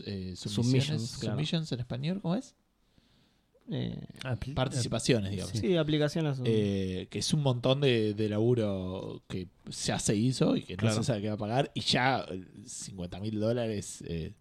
eh, 0.06 0.34
submisiones, 0.36 0.38
Submissions, 0.38 1.18
claro. 1.18 1.36
submissions 1.36 1.72
en 1.72 1.80
español, 1.80 2.22
¿cómo 2.22 2.36
es? 2.36 2.56
Eh, 3.70 4.06
Apli- 4.24 4.54
Participaciones, 4.54 5.32
digamos. 5.32 5.58
sí, 5.58 5.78
aplicaciones. 5.78 6.40
Eh, 6.44 7.08
que 7.10 7.20
es 7.20 7.34
un 7.34 7.42
montón 7.42 7.80
de, 7.80 8.14
de 8.14 8.28
laburo 8.28 9.24
que 9.28 9.48
ya 9.86 9.98
se 10.00 10.16
hizo 10.16 10.58
y 10.58 10.64
que 10.64 10.76
no 10.78 10.92
se 10.92 11.04
sabe 11.04 11.22
qué 11.22 11.28
va 11.30 11.36
a 11.36 11.38
pagar. 11.38 11.72
Y 11.74 11.82
ya 11.82 12.26
eh, 12.30 12.44
50 12.66 13.20
mil 13.20 13.40
dólares, 13.40 14.04
eh, 14.08 14.34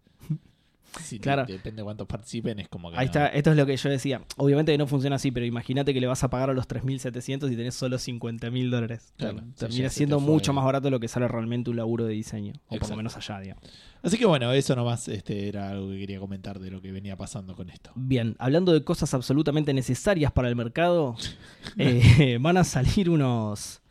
Claro. 1.21 1.45
depende 1.45 1.81
de 1.81 1.83
cuántos 1.83 2.07
participen, 2.07 2.59
es 2.59 2.67
como 2.67 2.91
que. 2.91 2.97
Ahí 2.97 3.05
no. 3.05 3.11
está, 3.11 3.27
esto 3.27 3.51
es 3.51 3.57
lo 3.57 3.65
que 3.65 3.77
yo 3.77 3.89
decía. 3.89 4.21
Obviamente 4.37 4.71
que 4.71 4.77
no 4.77 4.87
funciona 4.87 5.15
así, 5.15 5.31
pero 5.31 5.45
imagínate 5.45 5.93
que 5.93 6.01
le 6.01 6.07
vas 6.07 6.23
a 6.23 6.29
pagar 6.29 6.49
a 6.49 6.53
los 6.53 6.67
3.700 6.67 7.51
y 7.51 7.55
tenés 7.55 7.75
solo 7.75 7.97
50.000 7.97 8.69
dólares. 8.69 9.13
Claro, 9.17 9.41
Termina 9.57 9.89
siendo 9.89 10.19
mucho 10.19 10.53
más 10.53 10.65
barato 10.65 10.89
lo 10.89 10.99
que 10.99 11.07
sale 11.07 11.27
realmente 11.27 11.69
un 11.69 11.77
laburo 11.77 12.05
de 12.05 12.13
diseño. 12.13 12.53
O 12.67 12.77
por 12.77 12.89
lo 12.89 12.97
menos 12.97 13.15
allá, 13.15 13.39
digamos. 13.39 13.63
Así 14.03 14.17
que 14.17 14.25
bueno, 14.25 14.51
eso 14.51 14.75
nomás 14.75 15.07
este, 15.07 15.47
era 15.47 15.69
algo 15.69 15.89
que 15.89 15.99
quería 15.99 16.19
comentar 16.19 16.59
de 16.59 16.71
lo 16.71 16.81
que 16.81 16.91
venía 16.91 17.15
pasando 17.15 17.55
con 17.55 17.69
esto. 17.69 17.91
Bien, 17.95 18.35
hablando 18.39 18.73
de 18.73 18.83
cosas 18.83 19.13
absolutamente 19.13 19.73
necesarias 19.73 20.31
para 20.31 20.49
el 20.49 20.55
mercado, 20.55 21.15
eh, 21.77 22.37
van 22.41 22.57
a 22.57 22.63
salir 22.63 23.09
unos 23.09 23.81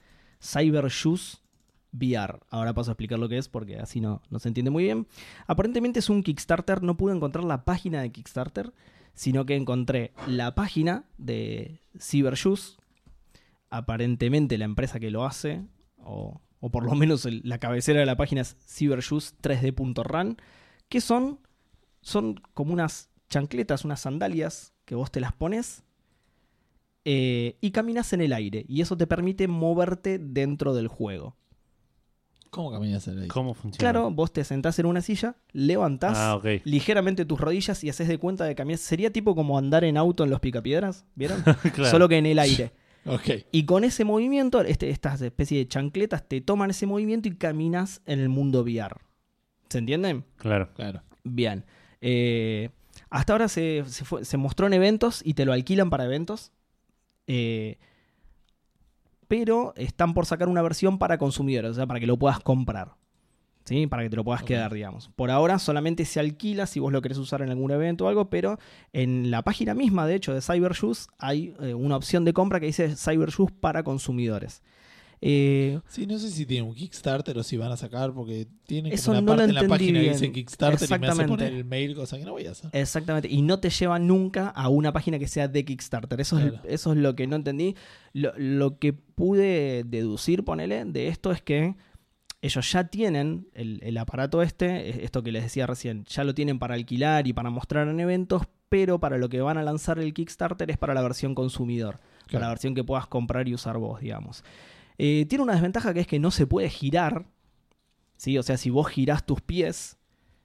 Cyber 0.43 0.89
Shoes 0.89 1.40
VR. 1.93 2.41
Ahora 2.51 2.75
paso 2.75 2.91
a 2.91 2.93
explicar 2.93 3.19
lo 3.19 3.29
que 3.29 3.39
es 3.39 3.49
porque 3.49 3.79
así 3.79 4.01
no, 4.01 4.23
no 4.31 4.39
se 4.39 4.49
entiende 4.49 4.71
muy 4.71 4.85
bien. 4.85 5.07
Aparentemente 5.47 5.99
es 5.99 6.11
un 6.11 6.23
Kickstarter, 6.23 6.83
no 6.83 6.97
pude 6.97 7.15
encontrar 7.15 7.45
la 7.45 7.65
página 7.65 8.03
de 8.03 8.11
Kickstarter, 8.11 8.73
sino 9.15 9.47
que 9.47 9.57
encontré 9.57 10.13
la 10.27 10.55
página 10.55 11.05
de 11.19 11.81
Cyber 11.99 12.35
Shoes. 12.35 12.79
Aparentemente 13.71 14.59
la 14.59 14.65
empresa 14.65 14.99
que 14.99 15.11
lo 15.11 15.25
hace, 15.25 15.65
o, 15.99 16.41
o 16.61 16.71
por 16.71 16.85
lo 16.85 16.95
menos 16.95 17.25
la 17.25 17.59
cabecera 17.59 18.01
de 18.01 18.07
la 18.07 18.17
página 18.17 18.43
es 18.43 18.57
cybershoes3d.ran, 18.59 20.37
que 20.89 21.01
son, 21.01 21.41
son 22.03 22.41
como 22.55 22.73
unas 22.73 23.11
chancletas, 23.29 23.85
unas 23.85 24.01
sandalias 24.01 24.75
que 24.85 24.95
vos 24.95 25.11
te 25.11 25.21
las 25.21 25.33
pones 25.33 25.85
eh, 27.05 27.57
y 27.61 27.71
caminas 27.71 28.13
en 28.13 28.21
el 28.21 28.33
aire. 28.33 28.67
Y 28.69 28.83
eso 28.83 28.97
te 28.97 29.07
permite 29.07 29.49
moverte 29.49 30.19
dentro 30.19 30.75
del 30.75 30.89
juego. 30.89 31.37
¿Cómo 32.51 32.73
caminas 32.73 33.07
en 33.09 33.19
el 33.21 33.29
¿Cómo 33.29 33.55
funciona? 33.55 33.79
Claro, 33.79 34.11
vos 34.11 34.33
te 34.33 34.43
sentás 34.45 34.79
en 34.81 34.87
una 34.87 35.01
silla, 35.03 35.37
levantás 35.53 36.17
Ah, 36.19 36.41
ligeramente 36.65 37.25
tus 37.25 37.41
rodillas 37.41 37.85
y 37.85 37.89
haces 37.89 38.09
de 38.09 38.19
cuenta 38.19 38.45
de 38.45 38.55
caminar. 38.57 38.79
Sería 38.79 39.13
tipo 39.13 39.35
como 39.37 39.57
andar 39.57 39.85
en 39.85 39.97
auto 39.97 40.25
en 40.25 40.31
los 40.31 40.41
picapiedras, 40.41 41.05
¿vieron? 41.15 41.43
Claro. 41.75 41.91
Solo 41.91 42.09
que 42.09 42.19
en 42.19 42.27
el 42.27 42.39
aire. 42.39 42.73
Ok. 43.07 43.47
Y 43.51 43.65
con 43.65 43.83
ese 43.85 44.05
movimiento, 44.05 44.61
este, 44.61 44.91
estas 44.91 45.23
especies 45.23 45.63
de 45.63 45.69
chancletas 45.69 46.29
te 46.29 46.43
toman 46.43 46.69
ese 46.69 46.85
movimiento 46.85 47.29
y 47.29 47.35
caminas 47.35 48.03
en 48.05 48.21
el 48.21 48.29
mundo 48.29 48.61
VR. 48.63 48.95
¿Se 49.71 49.79
entienden? 49.79 50.27
Claro. 50.37 50.69
Claro. 50.75 51.03
Bien. 51.25 51.65
Eh, 52.03 52.69
hasta 53.09 53.33
ahora 53.33 53.49
se, 53.49 53.85
se 53.87 54.05
fue- 54.05 54.27
se 54.27 54.37
mostró 54.37 54.67
en 54.67 54.75
eventos 54.75 55.23
y 55.25 55.33
te 55.33 55.47
lo 55.47 55.55
alquilan 55.55 55.89
para 55.89 56.05
eventos. 56.05 56.53
Eh, 57.27 57.79
pero 59.31 59.73
están 59.77 60.13
por 60.13 60.27
sacar 60.27 60.49
una 60.49 60.61
versión 60.61 60.99
para 60.99 61.17
consumidores, 61.17 61.71
o 61.71 61.75
sea, 61.75 61.87
para 61.87 62.01
que 62.01 62.07
lo 62.09 62.17
puedas 62.17 62.41
comprar. 62.41 62.97
¿Sí? 63.65 63.87
Para 63.87 64.03
que 64.03 64.11
te 64.11 64.17
lo 64.17 64.25
puedas 64.25 64.43
quedar, 64.43 64.75
digamos. 64.75 65.09
Por 65.15 65.31
ahora 65.31 65.61
solamente 65.61 66.05
se 66.05 66.19
alquila 66.19 66.67
si 66.67 66.81
vos 66.81 66.93
lo 66.93 67.01
querés 67.01 67.17
usar 67.17 67.41
en 67.41 67.51
algún 67.51 67.71
evento 67.71 68.07
o 68.07 68.09
algo, 68.09 68.29
pero 68.29 68.59
en 68.93 69.31
la 69.31 69.43
página 69.43 69.73
misma, 69.73 70.05
de 70.05 70.17
hecho, 70.17 70.35
de 70.35 70.41
CyberShoes, 70.41 71.11
hay 71.17 71.55
eh, 71.61 71.75
una 71.75 71.95
opción 71.95 72.25
de 72.25 72.33
compra 72.33 72.59
que 72.59 72.67
dice 72.67 72.97
CyberShoes 72.97 73.53
para 73.53 73.85
consumidores. 73.85 74.65
Eh, 75.23 75.79
Sí, 75.87 76.07
no 76.07 76.19
sé 76.19 76.31
si 76.31 76.47
tiene 76.47 76.67
un 76.67 76.75
Kickstarter 76.75 77.37
o 77.37 77.43
si 77.43 77.57
van 77.59 77.71
a 77.71 77.77
sacar, 77.77 78.13
porque 78.15 78.47
tiene 78.67 78.91
como 78.97 79.11
una 79.13 79.21
no 79.21 79.27
parte 79.27 79.45
en 79.45 79.55
la 79.55 79.67
página 79.69 79.93
que 79.99 80.01
bien. 80.01 80.13
dice 80.15 80.33
Kickstarter 80.33 80.89
y 80.91 80.99
me 80.99 81.09
hace 81.09 81.25
poner 81.27 81.53
el 81.53 81.65
mail, 81.65 81.95
cosa 81.95 82.19
que 82.19 82.25
no 82.25 82.33
voy 82.33 82.47
a 82.47 82.53
hacer. 82.53 82.71
Exactamente, 82.73 83.29
y 83.29 83.43
no 83.43 83.61
te 83.61 83.69
lleva 83.69 83.99
nunca 83.99 84.49
a 84.49 84.69
una 84.71 84.93
página 84.93 85.19
que 85.19 85.29
sea 85.29 85.47
de 85.49 85.65
Kickstarter. 85.65 86.21
Eso, 86.21 86.37
Claro. 86.37 86.55
es, 86.65 86.73
eso 86.75 86.93
es 86.93 86.99
lo 86.99 87.15
que 87.17 87.27
no 87.27 87.37
entendí. 87.37 87.77
Lo, 88.15 88.33
lo 88.39 88.79
que 88.79 88.93
pude 88.95 89.85
deducir, 89.85 90.43
ponele, 90.45 90.85
de 90.87 91.09
esto 91.09 91.33
es 91.33 91.43
que 91.43 91.75
ellos 92.43 92.73
ya 92.73 92.85
tienen 92.85 93.47
el, 93.53 93.81
el 93.83 93.99
aparato 93.99 94.41
este, 94.41 94.89
eh, 94.89 95.01
esto 95.05 95.23
que 95.23 95.33
les 95.33 95.43
decía 95.43 95.67
recién, 95.67 96.05
ya 96.07 96.25
lo 96.25 96.35
tienen 96.35 96.59
para 96.59 96.75
alquilar 96.75 97.27
y 97.29 97.35
para 97.35 97.51
mostrar 97.51 97.87
en 97.89 98.01
eventos, 98.01 98.45
pero 98.71 98.99
para 99.01 99.19
lo 99.19 99.29
que 99.29 99.43
van 99.43 99.59
a 99.59 99.63
lanzar 99.63 99.99
el 99.99 100.15
Kickstarter 100.15 100.71
es 100.71 100.79
para 100.79 100.95
la 100.95 101.03
versión 101.03 101.35
consumidor, 101.35 101.99
para 102.33 102.47
la 102.47 102.49
versión 102.49 102.75
que 102.75 102.85
puedas 102.85 103.07
comprar 103.07 103.47
y 103.49 103.53
usar 103.55 103.77
vos, 103.77 104.01
digamos. 104.01 104.43
Eh, 105.03 105.25
tiene 105.27 105.45
una 105.45 105.53
desventaja 105.55 105.95
que 105.95 106.01
es 106.01 106.07
que 106.07 106.19
no 106.19 106.31
se 106.31 106.47
puede 106.47 106.69
girar, 106.69 107.25
¿sí? 108.17 108.37
O 108.37 108.43
sea, 108.43 108.57
si 108.59 108.69
vos 108.71 108.89
girás 108.89 109.25
tus 109.25 109.41
pies, 109.41 109.97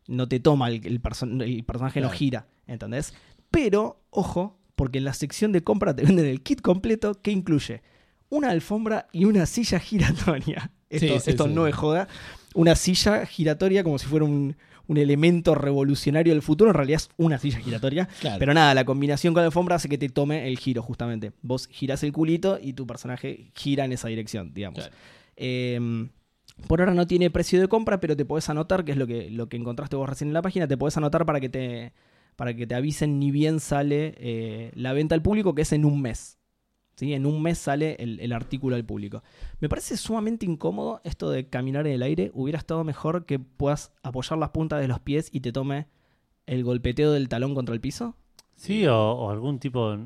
no 0.07 0.27
te 0.29 0.39
toma, 0.39 0.69
el, 0.69 0.85
el 0.85 1.01
perso- 1.01 1.41
el 1.43 1.63
personaje 1.65 1.99
no 1.99 2.09
gira, 2.09 2.47
¿entendés? 2.67 3.13
Pero, 3.51 4.01
ojo, 4.11 4.57
porque 4.75 4.99
en 4.99 5.03
la 5.05 5.13
sección 5.13 5.51
de 5.51 5.63
compra 5.63 5.95
te 5.95 6.03
venden 6.03 6.25
el 6.25 6.41
kit 6.41 6.61
completo 6.61 7.21
que 7.21 7.31
incluye 7.31 7.81
una 8.29 8.49
alfombra 8.51 9.07
y 9.11 9.25
una 9.25 9.45
silla 9.45 9.79
giratoria. 9.79 10.71
Sí, 10.87 11.07
Esto, 11.07 11.19
sí, 11.19 11.29
esto 11.31 11.47
sí. 11.47 11.53
no 11.53 11.65
es 11.67 11.75
joda. 11.75 12.07
Una 12.53 12.75
silla 12.75 13.25
giratoria 13.25 13.83
como 13.83 13.97
si 13.97 14.05
fuera 14.05 14.23
un, 14.23 14.55
un 14.87 14.97
elemento 14.97 15.55
revolucionario 15.55 16.33
del 16.33 16.41
futuro. 16.41 16.71
En 16.71 16.75
realidad 16.75 17.01
es 17.01 17.09
una 17.17 17.37
silla 17.37 17.59
giratoria. 17.59 18.07
Claro. 18.19 18.39
Pero 18.39 18.53
nada, 18.53 18.73
la 18.73 18.85
combinación 18.85 19.33
con 19.33 19.41
la 19.41 19.47
alfombra 19.47 19.75
hace 19.75 19.89
que 19.89 19.97
te 19.97 20.09
tome 20.09 20.47
el 20.47 20.57
giro, 20.57 20.81
justamente. 20.81 21.31
Vos 21.41 21.67
girás 21.67 22.03
el 22.03 22.11
culito 22.11 22.59
y 22.61 22.73
tu 22.73 22.85
personaje 22.87 23.51
gira 23.55 23.85
en 23.85 23.91
esa 23.91 24.07
dirección, 24.07 24.53
digamos. 24.53 24.79
Claro. 24.79 24.95
Eh, 25.37 26.07
por 26.67 26.81
ahora 26.81 26.93
no 26.93 27.05
tiene 27.05 27.29
precio 27.29 27.59
de 27.59 27.67
compra, 27.67 27.99
pero 27.99 28.15
te 28.15 28.25
podés 28.25 28.49
anotar, 28.49 28.85
que 28.85 28.93
es 28.93 28.97
lo 28.97 29.05
que, 29.05 29.29
lo 29.29 29.49
que 29.49 29.57
encontraste 29.57 29.95
vos 29.95 30.09
recién 30.09 30.29
en 30.29 30.33
la 30.33 30.41
página, 30.41 30.67
te 30.67 30.77
podés 30.77 30.97
anotar 30.97 31.25
para 31.25 31.39
que 31.39 31.49
te, 31.49 31.93
para 32.35 32.55
que 32.55 32.65
te 32.65 32.75
avisen 32.75 33.19
ni 33.19 33.31
bien 33.31 33.59
sale 33.59 34.15
eh, 34.17 34.71
la 34.73 34.93
venta 34.93 35.15
al 35.15 35.21
público, 35.21 35.53
que 35.53 35.63
es 35.63 35.73
en 35.73 35.85
un 35.85 36.01
mes. 36.01 36.39
¿Sí? 36.95 37.13
En 37.13 37.25
un 37.25 37.41
mes 37.41 37.57
sale 37.57 37.95
el, 37.99 38.19
el 38.21 38.31
artículo 38.31 38.75
al 38.77 38.85
público. 38.85 39.21
Me 39.59 39.67
parece 39.67 39.97
sumamente 39.97 40.45
incómodo 40.45 41.01
esto 41.03 41.29
de 41.29 41.49
caminar 41.49 41.85
en 41.87 41.93
el 41.93 42.01
aire. 42.03 42.31
Hubiera 42.33 42.57
estado 42.57 42.83
mejor 42.85 43.25
que 43.25 43.37
puedas 43.37 43.91
apoyar 44.01 44.39
las 44.39 44.49
puntas 44.51 44.79
de 44.79 44.87
los 44.87 44.99
pies 45.01 45.27
y 45.31 45.41
te 45.41 45.51
tome 45.51 45.87
el 46.45 46.63
golpeteo 46.63 47.11
del 47.11 47.27
talón 47.27 47.53
contra 47.53 47.75
el 47.75 47.81
piso. 47.81 48.15
Sí, 48.55 48.87
o, 48.87 48.95
o 48.97 49.29
algún 49.29 49.59
tipo. 49.59 49.97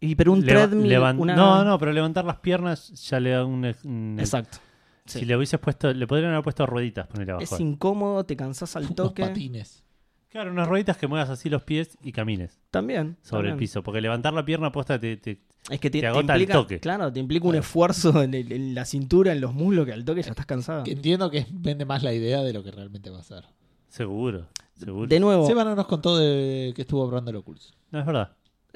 Y 0.00 0.14
pero 0.16 0.32
un 0.32 0.44
leva- 0.44 0.66
treadmill, 0.68 0.98
una- 1.20 1.36
No, 1.36 1.64
no, 1.64 1.78
pero 1.78 1.92
levantar 1.92 2.24
las 2.24 2.36
piernas 2.40 2.88
ya 3.08 3.20
le 3.20 3.30
da 3.30 3.44
un. 3.46 3.64
un- 3.84 4.16
Exacto. 4.18 4.58
Si 5.06 5.24
le 5.24 5.36
hubieses 5.36 5.58
puesto. 5.58 5.90
Le 5.94 6.06
podrían 6.06 6.32
haber 6.32 6.44
puesto 6.44 6.66
rueditas, 6.66 7.06
poner 7.06 7.30
abajo. 7.30 7.44
Es 7.54 7.58
incómodo, 7.60 8.26
te 8.26 8.36
cansás 8.36 8.76
al 8.76 8.82
Unos 8.84 8.94
toque. 8.94 9.22
patines. 9.22 9.82
Claro, 10.28 10.50
unas 10.52 10.68
rueditas 10.68 10.98
que 10.98 11.06
muevas 11.06 11.30
así 11.30 11.48
los 11.48 11.62
pies 11.62 11.96
y 12.02 12.12
camines 12.12 12.60
También. 12.70 13.16
sobre 13.22 13.48
el 13.48 13.56
piso. 13.56 13.82
Porque 13.82 14.02
levantar 14.02 14.34
la 14.34 14.44
pierna 14.44 14.70
posta 14.70 15.00
te, 15.00 15.16
te- 15.16 15.40
Es 15.70 15.80
que 15.80 15.90
te, 15.90 15.98
Te 15.98 16.02
te 16.02 16.06
agota 16.06 16.34
el 16.34 16.40
implica, 16.42 16.52
toque. 16.60 16.80
Claro, 16.80 17.12
te 17.12 17.20
implica 17.20 17.44
un 17.46 17.52
Claro. 17.52 17.62
esfuerzo 17.64 18.22
en, 18.22 18.32
el- 18.34 18.50
en 18.52 18.74
la 18.74 18.84
cintura, 18.84 19.32
en 19.32 19.40
los 19.40 19.52
muslos, 19.54 19.84
que 19.86 19.92
al 19.92 20.04
toque 20.04 20.22
ya 20.22 20.30
estás 20.30 20.46
cansado. 20.46 20.84
Entiendo 20.86 21.30
que 21.30 21.46
vende 21.50 21.84
más 21.84 22.02
la 22.02 22.12
idea 22.12 22.42
de 22.42 22.52
lo 22.52 22.62
que 22.64 22.70
realmente 22.70 23.10
va 23.10 23.18
a 23.20 23.22
ser. 23.22 23.44
Seguro, 23.88 24.46
seguro. 24.78 25.06
De 25.06 25.20
nuevo, 25.20 25.46
Seba 25.46 25.64
no 25.64 25.74
nos 25.74 25.86
contó 25.86 26.16
de 26.16 26.72
que 26.74 26.82
estuvo 26.82 27.06
probando 27.06 27.30
el 27.30 27.36
Oculus. 27.36 27.74
No, 27.90 28.00
es 28.00 28.06
verdad. 28.06 28.32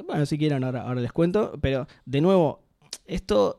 bueno, 0.06 0.26
si 0.26 0.36
quieren 0.38 0.64
ahora, 0.64 0.82
ahora 0.82 1.00
les 1.00 1.12
cuento, 1.12 1.52
pero 1.60 1.86
de 2.04 2.20
nuevo, 2.20 2.62
esto 3.06 3.56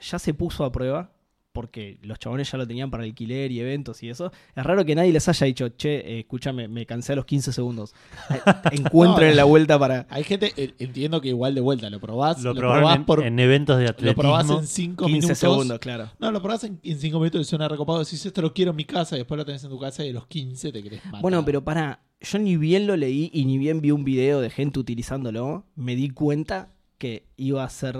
ya 0.00 0.18
se 0.18 0.32
puso 0.34 0.64
a 0.64 0.72
prueba 0.72 1.10
porque 1.52 1.98
los 2.02 2.18
chabones 2.18 2.50
ya 2.50 2.58
lo 2.58 2.66
tenían 2.66 2.90
para 2.90 3.02
alquiler 3.04 3.50
y 3.50 3.60
eventos 3.60 4.02
y 4.02 4.08
eso. 4.08 4.32
Es 4.54 4.64
raro 4.64 4.84
que 4.84 4.94
nadie 4.94 5.12
les 5.12 5.28
haya 5.28 5.46
dicho, 5.46 5.68
che, 5.70 5.98
eh, 5.98 6.20
escúchame, 6.20 6.68
me 6.68 6.86
cansé 6.86 7.12
a 7.14 7.16
los 7.16 7.24
15 7.24 7.52
segundos. 7.52 7.94
Eh, 8.30 8.40
Encuentren 8.72 9.30
No, 9.30 9.34
la 9.36 9.44
vuelta 9.44 9.78
para... 9.78 10.06
Hay 10.10 10.22
gente, 10.24 10.52
eh, 10.56 10.72
entiendo 10.78 11.20
que 11.20 11.28
igual 11.28 11.54
de 11.54 11.60
vuelta 11.60 11.90
lo 11.90 11.98
probás. 12.00 12.42
Lo, 12.42 12.54
Lo, 12.54 12.60
probás 12.60 12.96
en, 12.96 13.04
por. 13.04 13.24
en 13.24 13.38
eventos 13.38 13.76
de 13.78 13.84
lo 13.84 13.90
atletismo. 13.90 14.22
probás 14.22 14.48
en 14.50 14.66
5 14.66 15.06
15 15.06 15.16
minutos. 15.20 15.38
segundos, 15.38 15.78
claro. 15.80 16.10
No, 16.18 16.30
lo 16.30 16.40
probás 16.40 16.64
en 16.64 16.78
5 16.82 17.18
minutos 17.18 17.40
y 17.40 17.44
suena 17.44 17.68
recopado. 17.68 17.98
Decís, 17.98 18.24
esto 18.24 18.40
lo 18.42 18.52
quiero 18.54 18.70
en 18.70 18.76
mi 18.76 18.84
casa 18.84 19.16
y 19.16 19.18
después 19.18 19.36
lo 19.38 19.44
tenés 19.44 19.64
en 19.64 19.70
tu 19.70 19.78
casa 19.78 20.04
y 20.04 20.10
a 20.10 20.12
los 20.12 20.26
15 20.26 20.72
te 20.72 20.82
querés 20.82 21.04
matar. 21.06 21.22
Bueno, 21.22 21.44
pero 21.44 21.64
para, 21.64 22.02
yo 22.20 22.38
ni 22.38 22.56
bien 22.56 22.86
lo 22.86 22.96
leí 22.96 23.30
y 23.32 23.44
ni 23.44 23.58
bien 23.58 23.80
vi 23.80 23.90
un 23.90 24.04
video 24.04 24.40
de 24.40 24.50
gente 24.50 24.78
utilizándolo, 24.78 25.64
me 25.74 25.96
di 25.96 26.10
cuenta 26.10 26.72
que 26.98 27.26
iba 27.36 27.64
a 27.64 27.70
ser 27.70 27.96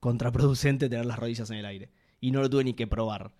contraproducente 0.00 0.88
tener 0.88 1.06
las 1.06 1.18
rodillas 1.18 1.50
en 1.50 1.56
el 1.58 1.66
aire. 1.66 1.90
Y 2.20 2.30
no 2.30 2.40
lo 2.40 2.50
tuve 2.50 2.64
ni 2.64 2.74
que 2.74 2.86
probar. 2.86 3.30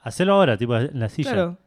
Hacelo 0.00 0.34
ahora, 0.34 0.56
tipo 0.56 0.76
en 0.76 0.98
la 0.98 1.08
silla. 1.08 1.32
Claro, 1.32 1.58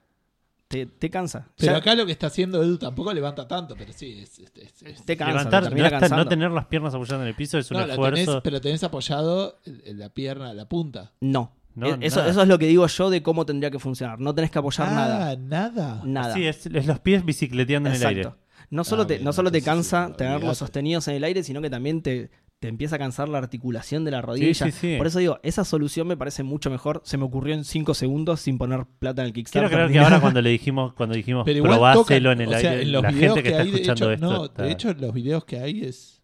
te, 0.68 0.86
te 0.88 1.10
cansa. 1.10 1.50
Pero 1.58 1.74
Ya 1.74 1.78
acá 1.78 1.94
lo 1.94 2.06
que 2.06 2.12
está 2.14 2.28
haciendo 2.28 2.64
Edu 2.64 2.78
tampoco 2.80 3.14
levanta 3.14 3.48
tanto, 3.48 3.76
pero 3.78 3.94
sí, 3.94 4.20
es, 4.24 4.40
es- 4.40 4.52
es- 4.56 4.82
es- 4.84 5.06
te 5.06 5.16
cansa, 5.16 5.34
Levantar, 5.34 5.64
te 5.64 5.70
no, 5.70 5.76
termina 5.76 5.90
cansando. 6.00 6.28
tener 6.28 6.52
las 6.52 6.66
piernas 6.66 6.96
apoyadas 6.96 7.22
en 7.22 7.28
el 7.28 7.36
piso 7.36 7.60
es 7.60 7.70
un 7.70 7.78
No, 7.78 7.86
la 7.86 7.96
tenés, 7.96 8.20
esfuerzo. 8.22 8.42
pero 8.44 8.60
tenés 8.62 8.84
apoyado 8.84 9.60
el- 9.66 9.84
el- 9.86 10.00
la 10.00 10.10
pierna, 10.10 10.54
la 10.54 10.68
punta. 10.68 11.12
No. 11.22 11.52
No, 11.76 11.88
Eh, 11.88 11.98
eso, 12.02 12.18
nada. 12.20 12.30
eso 12.32 12.42
es 12.44 12.48
lo 12.48 12.58
que 12.60 12.68
digo 12.68 12.86
yo 12.88 13.10
de 13.10 13.22
cómo 13.24 13.46
tendría 13.48 13.70
que 13.72 13.80
funcionar. 13.80 14.20
No 14.20 14.34
tenés 14.36 14.52
que 14.52 14.60
apoyar 14.60 14.92
nada. 14.92 15.32
Ah, 15.32 15.36
nada. 15.36 16.02
Nada. 16.06 16.34
Sí, 16.34 16.46
es, 16.46 16.66
es 16.68 16.86
los 16.88 17.00
pies 17.00 17.26
bicicleteando 17.26 17.90
en 17.90 17.96
el 17.96 18.06
aire. 18.06 18.22
Exacto. 18.22 18.40
No 18.70 18.84
solo, 18.84 19.04
Ah, 19.04 19.08
te, 19.08 19.20
no 19.20 19.34
solo 19.34 19.52
te 19.52 19.58
entonces 19.60 19.86
sí, 19.88 19.92
cansa 19.92 20.06
olvidate. 20.06 20.24
tenerlos 20.24 20.58
sostenidos 20.58 21.08
en 21.08 21.16
el 21.16 21.24
aire, 21.24 21.44
sino 21.44 21.62
que 21.62 21.70
también 21.72 22.02
te, 22.02 22.30
te 22.64 22.70
empieza 22.70 22.96
a 22.96 23.00
cansar 23.00 23.28
la 23.28 23.40
articulación 23.40 24.06
de 24.06 24.12
la 24.12 24.22
rodilla. 24.22 24.54
sí, 24.54 24.72
sí. 24.72 24.96
Por 24.98 25.06
eso 25.08 25.20
digo, 25.20 25.38
esa 25.44 25.66
solución 25.66 26.08
me 26.08 26.16
parece 26.16 26.44
mucho 26.44 26.70
mejor. 26.70 27.02
Se 27.04 27.18
me 27.18 27.26
ocurrió 27.26 27.54
en 27.56 27.66
5 27.66 27.94
segundos 27.94 28.40
sin 28.40 28.58
poner 28.58 28.86
plata 29.00 29.22
en 29.22 29.26
el 29.28 29.34
Quiero 29.34 29.44
Kickstarter. 29.44 29.70
creer 29.70 29.88
ni 29.90 29.94
que 29.96 30.00
ahora 30.00 30.22
cuando 30.22 30.42
le 30.42 30.50
dijimos, 30.50 30.94
cuando 30.94 31.14
dijimos 31.14 31.44
Pero 31.44 31.58
igual 31.58 31.72
probáselo 31.74 32.32
en 32.32 32.40
el 32.40 32.48
o 32.48 32.58
sea, 32.58 32.70
aire, 32.72 32.82
en 32.84 32.92
los 32.94 33.04
la 33.04 33.12
videos 33.12 33.36
gente 33.36 33.44
que, 33.44 33.50
está 33.50 33.62
hay, 33.64 33.70
de 33.72 33.76
escuchando 33.82 34.06
hecho, 34.06 34.14
esto. 34.14 34.26
no, 34.38 34.46
está- 34.46 34.64
de 34.64 34.72
hecho, 34.72 34.94
los 34.94 35.14
videos 35.14 35.44
que 35.44 35.60
hay 35.60 35.82
es 35.82 36.22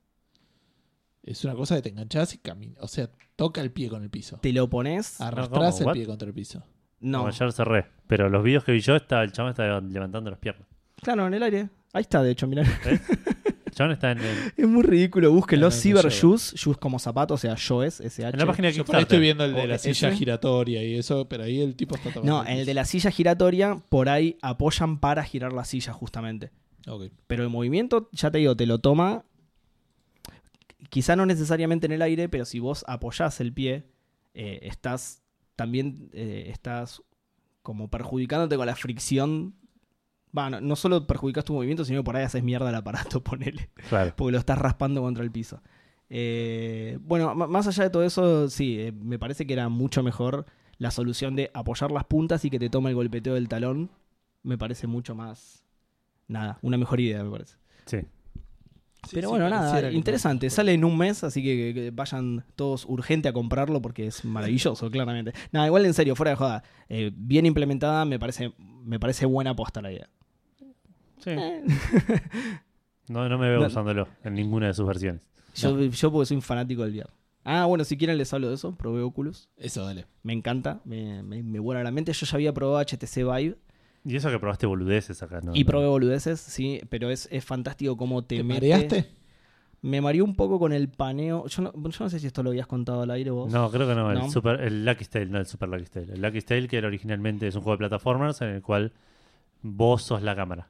es 1.24 1.44
una 1.44 1.56
cosa 1.56 1.76
que 1.76 1.82
te 1.82 1.90
enganchás 1.90 2.34
y 2.34 2.38
caminas, 2.38 2.78
o 2.80 2.88
sea, 2.88 3.10
toca 3.36 3.60
el 3.60 3.72
pie 3.72 3.90
con 3.90 4.02
el 4.02 4.10
piso. 4.10 4.38
Te 4.42 4.54
lo 4.54 4.70
pones. 4.70 5.20
Arrastrás 5.20 5.76
¿cómo? 5.80 5.90
el 5.92 5.94
pie 5.98 6.06
contra 6.06 6.28
el 6.30 6.34
piso. 6.34 6.64
No. 7.02 7.18
Como 7.20 7.28
ayer 7.28 7.52
cerré. 7.52 7.86
Pero 8.08 8.30
los 8.30 8.44
videos 8.44 8.64
que 8.64 8.72
vi 8.72 8.80
yo, 8.80 8.96
está, 8.96 9.22
el 9.24 9.34
chabón 9.34 9.52
está 9.52 9.80
levantando 9.82 10.30
las 10.30 10.40
piernas. 10.40 10.68
Claro, 11.02 11.28
en 11.28 11.34
el 11.34 11.44
aire. 11.44 11.70
Ahí 11.94 12.02
está, 12.02 12.24
de 12.24 12.32
hecho, 12.32 12.48
mirá. 12.48 12.64
El 12.86 13.00
chabón 13.80 13.92
está 13.94 14.12
en, 14.12 14.20
el- 14.20 14.54
Es 14.56 14.68
muy 14.68 14.84
ridículo. 14.84 15.32
Búsquenlo. 15.32 15.68
No, 15.68 15.70
no, 15.70 15.76
no 15.76 15.82
Cyber. 15.82 16.10
Shoes. 16.12 16.54
Shoes 16.56 16.78
como 16.78 17.00
zapato, 17.00 17.34
o 17.34 17.38
sea, 17.38 17.56
Shoes, 17.58 18.00
SH. 18.02 18.30
en 18.34 18.40
la 18.40 18.46
página 18.46 18.68
de 18.68 18.74
Yo 18.76 18.86
por 18.86 18.96
ahí 18.96 19.02
Kickstarter. 19.02 19.02
estoy 19.02 19.20
viendo 19.20 19.46
el 19.46 19.54
de 19.56 19.62
¿O 19.62 19.68
la 19.68 19.76
ese? 19.76 19.94
silla 19.94 20.12
giratoria 20.12 20.84
y 20.84 20.96
eso, 20.96 21.28
pero 21.28 21.44
ahí 21.44 21.62
el 21.62 21.76
tipo 21.76 21.96
está 21.96 22.12
tomando. 22.12 22.44
No, 22.44 22.48
el 22.50 22.66
de 22.66 22.74
la 22.74 22.86
silla 22.86 23.10
giratoria, 23.12 23.82
por 23.90 24.10
ahí 24.10 24.38
apoyan 24.42 25.00
para 25.00 25.24
girar 25.24 25.54
la 25.54 25.66
silla, 25.66 25.94
justamente. 25.94 26.52
Ok. 26.88 27.06
Pero 27.28 27.44
el 27.44 27.50
movimiento, 27.50 28.10
ya 28.12 28.30
te 28.32 28.38
digo, 28.38 28.56
te 28.56 28.66
lo 28.66 28.80
toma. 28.80 29.24
Quizá 30.90 31.16
no 31.16 31.26
necesariamente 31.26 31.86
en 31.86 31.92
el 31.92 32.02
aire, 32.02 32.30
pero 32.30 32.46
si 32.46 32.60
vos 32.60 32.84
apoyás 32.88 33.40
el 33.42 33.54
pie, 33.54 33.84
eh, 34.34 34.60
estás 34.64 35.22
también 35.56 36.10
eh, 36.14 36.48
estás 36.52 37.02
como 37.62 37.90
perjudicándote 37.90 38.56
con 38.56 38.66
la 38.66 38.76
fricción. 38.76 39.56
Bueno, 40.32 40.62
no 40.62 40.76
solo 40.76 41.08
perjudicas 41.08 41.44
tu 41.46 41.54
movimiento, 41.54 41.84
sino 41.86 42.00
que 42.00 42.04
por 42.04 42.16
ahí 42.16 42.24
haces 42.24 42.44
mierda 42.44 42.70
al 42.70 42.76
aparato, 42.76 43.22
ponele. 43.24 43.70
Claro. 43.90 44.14
Porque 44.16 44.32
lo 44.34 44.38
estás 44.38 44.58
raspando 44.58 45.02
contra 45.02 45.24
el 45.24 45.32
piso. 45.32 45.62
Eh, 46.10 46.98
bueno, 47.02 47.34
más 47.36 47.68
allá 47.68 47.84
de 47.84 47.90
todo 47.90 48.04
eso, 48.04 48.50
sí, 48.50 48.80
eh, 48.80 48.92
me 48.92 49.20
parece 49.20 49.46
que 49.46 49.54
era 49.54 49.70
mucho 49.70 50.02
mejor 50.04 50.46
la 50.78 50.92
solución 50.92 51.36
de 51.36 51.52
apoyar 51.54 51.92
las 51.92 52.06
puntas 52.06 52.46
y 52.46 52.50
que 52.50 52.60
te 52.60 52.70
tome 52.70 52.90
el 52.90 52.96
golpeteo 52.96 53.34
del 53.36 53.48
talón. 53.48 53.90
Me 54.44 54.58
parece 54.58 54.88
mucho 54.88 55.16
más. 55.16 55.64
Nada, 56.28 56.60
una 56.62 56.78
mejor 56.78 57.00
idea, 57.00 57.24
me 57.24 57.32
parece. 57.32 57.56
Sí. 57.86 57.98
Sí, 59.04 59.12
Pero 59.14 59.30
sí, 59.30 59.32
bueno, 59.32 59.50
nada, 59.50 59.92
interesante. 59.92 60.48
no. 60.48 60.50
Sale 60.52 60.74
en 60.74 60.84
un 60.84 60.98
mes, 60.98 61.24
así 61.24 61.42
que, 61.42 61.74
que 61.74 61.92
vayan 61.92 62.44
todos 62.56 62.86
urgente 62.86 63.30
a 63.30 63.34
comprarlo 63.34 63.82
porque 63.82 64.06
es 64.08 64.26
maravilloso, 64.26 64.92
claramente. 64.92 65.32
Nada, 65.52 65.68
igual 65.68 65.86
en 65.86 65.94
serio, 65.94 66.16
fuera 66.16 66.32
de 66.32 66.36
joda. 66.36 66.64
eh, 66.90 67.12
bien 67.16 67.46
implementada, 67.46 68.04
me 68.06 68.20
parece, 68.20 68.54
me 68.58 69.00
parece 69.00 69.26
buena 69.26 69.52
aposta 69.52 69.82
la 69.82 69.92
idea. 69.92 70.10
Sí. 71.20 71.32
No, 73.08 73.28
no 73.28 73.40
me 73.40 73.50
veo 73.50 73.60
No. 73.60 73.66
usándolo 73.68 74.08
en 74.24 74.36
ninguna 74.36 74.68
de 74.68 74.74
sus 74.76 74.86
versiones. 74.86 75.22
Yo, 75.56 75.80
yo 75.80 76.12
porque 76.12 76.28
soy 76.28 76.36
un 76.36 76.44
fanático 76.44 76.84
del 76.84 76.94
VR. 76.94 77.10
Ah, 77.44 77.66
bueno, 77.66 77.84
si 77.84 77.98
quieren 77.98 78.20
les 78.20 78.32
hablo 78.34 78.50
de 78.50 78.54
eso. 78.56 78.76
Probé 78.76 79.02
Oculus. 79.02 79.50
Eso, 79.58 79.84
dale. 79.84 80.06
Me 80.22 80.34
encanta, 80.34 80.80
me, 80.86 81.24
me, 81.24 81.42
me 81.42 81.58
vuela 81.58 81.82
la 81.84 81.90
mente. 81.90 82.14
Yo 82.14 82.28
ya 82.28 82.36
había 82.36 82.54
probado 82.54 82.80
HTC 82.86 83.16
Vive 83.24 83.56
Y 84.06 84.16
eso 84.16 84.30
que 84.30 84.38
probaste 84.38 84.68
boludeces 84.68 85.24
acá, 85.24 85.42
¿no? 85.42 85.56
y 85.56 85.64
probé 85.64 85.88
boludeces, 85.88 86.40
sí, 86.40 86.82
pero 86.90 87.10
es, 87.10 87.28
es 87.32 87.44
fantástico 87.44 87.98
cómo 87.98 88.24
te, 88.24 88.38
¿Te 88.38 88.44
mete- 88.44 88.70
mareaste? 88.70 89.10
Me 89.82 90.02
mareó 90.02 90.24
un 90.26 90.36
poco 90.36 90.60
con 90.60 90.72
el 90.74 90.90
paneo. 90.90 91.48
Yo 91.48 91.62
no, 91.64 91.74
yo 91.74 92.04
no 92.04 92.10
sé 92.12 92.20
si 92.20 92.28
esto 92.28 92.44
lo 92.44 92.50
habías 92.52 92.68
contado 92.68 93.02
al 93.02 93.10
aire 93.12 93.32
vos. 93.32 93.52
No, 93.52 93.72
creo 93.72 93.88
que 93.88 93.96
no. 93.96 94.14
¿No? 94.14 94.26
El, 94.26 94.30
super, 94.30 94.62
el 94.62 94.86
Lucky 94.86 95.06
Tale, 95.06 95.26
no 95.28 95.40
el 95.40 95.46
Super 95.48 95.70
Lucky 95.70 95.86
Tale. 95.86 96.14
El 96.14 96.22
Lucky 96.22 96.42
Tale, 96.42 96.68
que 96.68 96.78
era 96.78 96.88
originalmente 96.88 97.48
es 97.48 97.56
un 97.56 97.62
juego 97.62 97.76
de 97.78 97.80
plataformas 97.80 98.40
en 98.42 98.50
el 98.50 98.62
cual 98.62 98.92
vos 99.64 100.04
sos 100.04 100.22
la 100.22 100.36
cámara. 100.36 100.70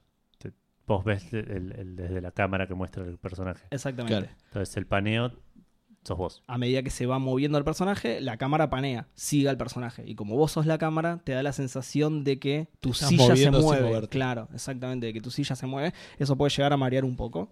Vos 0.90 1.06
ves 1.06 1.32
el- 1.34 1.72
el- 1.78 1.96
desde 1.96 2.20
la 2.20 2.32
cámara 2.32 2.68
que 2.68 2.74
muestra 2.74 3.04
el 3.06 3.18
personaje. 3.18 3.66
Exactamente. 3.72 4.18
Claro. 4.28 4.36
Entonces 4.48 4.76
el 4.76 4.86
paneo 4.88 5.32
sos 6.04 6.18
vos. 6.18 6.44
A 6.48 6.58
medida 6.58 6.82
que 6.82 6.90
se 6.90 7.06
va 7.06 7.20
moviendo 7.20 7.58
el 7.58 7.64
personaje, 7.64 8.20
la 8.22 8.38
cámara 8.38 8.70
panea, 8.70 9.08
sigue 9.16 9.50
al 9.50 9.58
personaje. 9.58 10.04
Y 10.08 10.16
como 10.16 10.36
vos 10.36 10.52
sos 10.52 10.66
la 10.66 10.78
cámara, 10.78 11.22
te 11.24 11.32
da 11.34 11.44
la 11.44 11.54
sensación 11.54 12.24
de 12.24 12.40
que 12.40 12.70
tu 12.80 12.90
Estás 12.92 13.10
silla 13.10 13.36
se 13.36 13.52
mueve. 13.52 14.08
Claro, 14.08 14.50
exactamente, 14.54 15.06
de 15.08 15.14
que 15.14 15.22
tu 15.22 15.30
silla 15.32 15.56
se 15.56 15.68
mueve. 15.68 15.94
Eso 16.18 16.36
puede 16.36 16.50
llegar 16.50 16.74
a 16.74 16.78
marear 16.78 17.06
un 17.06 17.16
poco. 17.16 17.52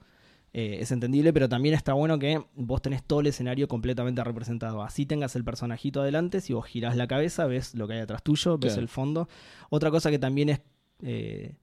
Eh, 0.54 0.78
es 0.80 0.92
entendible, 0.92 1.34
pero 1.34 1.48
también 1.50 1.76
está 1.76 1.94
bueno 1.94 2.18
que 2.18 2.42
vos 2.56 2.82
tenés 2.82 3.04
todo 3.04 3.20
el 3.20 3.28
escenario 3.28 3.68
completamente 3.68 4.24
representado. 4.24 4.82
Así 4.82 5.06
tengas 5.06 5.36
el 5.36 5.44
personajito 5.44 6.02
adelante, 6.02 6.42
si 6.42 6.54
vos 6.54 6.66
girás 6.66 6.96
la 6.96 7.06
cabeza, 7.06 7.46
ves 7.46 7.76
lo 7.76 7.86
que 7.88 7.94
hay 7.96 8.00
atrás 8.00 8.24
tuyo, 8.24 8.58
ves 8.58 8.72
Claro. 8.74 8.82
el 8.82 8.88
fondo. 8.88 9.30
Otra 9.70 9.92
cosa 9.92 10.10
que 10.10 10.18
también 10.18 10.50
es 10.50 10.62
eh, 11.04 11.54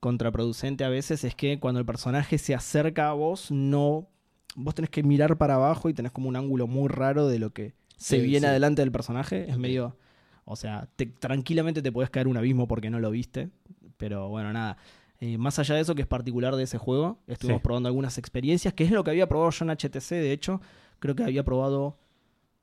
contraproducente 0.00 0.84
a 0.84 0.88
veces 0.88 1.24
es 1.24 1.34
que 1.34 1.58
cuando 1.58 1.80
el 1.80 1.86
personaje 1.86 2.38
se 2.38 2.54
acerca 2.54 3.08
a 3.10 3.12
vos, 3.12 3.50
no. 3.50 4.08
Vos 4.54 4.74
tenés 4.74 4.90
que 4.90 5.02
mirar 5.02 5.36
para 5.36 5.54
abajo 5.56 5.88
y 5.88 5.94
tenés 5.94 6.12
como 6.12 6.28
un 6.28 6.36
ángulo 6.36 6.66
muy 6.66 6.88
raro 6.88 7.26
de 7.28 7.38
lo 7.38 7.50
que 7.52 7.74
se 7.96 8.16
Sí, 8.20 8.22
viene 8.26 8.46
sí. 8.46 8.50
adelante 8.50 8.82
del 8.82 8.92
personaje. 8.92 9.50
Es 9.50 9.58
medio. 9.58 9.96
O 10.44 10.56
sea, 10.56 10.88
te- 10.96 11.06
tranquilamente 11.06 11.82
te 11.82 11.92
podés 11.92 12.08
caer 12.10 12.28
un 12.28 12.36
abismo 12.36 12.66
porque 12.68 12.88
no 12.88 12.98
lo 13.00 13.10
viste. 13.10 13.50
Pero 13.96 14.28
bueno, 14.28 14.52
nada. 14.52 14.76
Eh, 15.20 15.38
más 15.38 15.58
allá 15.58 15.74
de 15.74 15.80
eso, 15.80 15.94
que 15.94 16.02
es 16.02 16.08
particular 16.08 16.56
de 16.56 16.62
ese 16.62 16.78
juego, 16.78 17.18
estuvimos 17.26 17.60
Sí. 17.60 17.64
probando 17.64 17.88
algunas 17.88 18.16
experiencias, 18.18 18.72
que 18.74 18.84
es 18.84 18.90
lo 18.90 19.02
que 19.02 19.10
había 19.10 19.28
probado 19.28 19.50
yo 19.50 19.64
en 19.64 19.70
HTC. 19.70 20.14
De 20.16 20.32
hecho, 20.32 20.60
creo 21.00 21.14
que 21.14 21.24
había 21.24 21.44
probado 21.44 21.98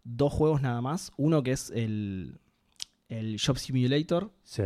dos 0.04 0.32
juegos 0.34 0.62
nada 0.62 0.82
más. 0.82 1.12
Uno 1.18 1.44
que 1.44 1.52
es 1.52 1.72
el, 1.72 2.40
el 3.10 3.36
Shop 3.38 3.58
Simulator, 3.58 4.32
Sí. 4.44 4.64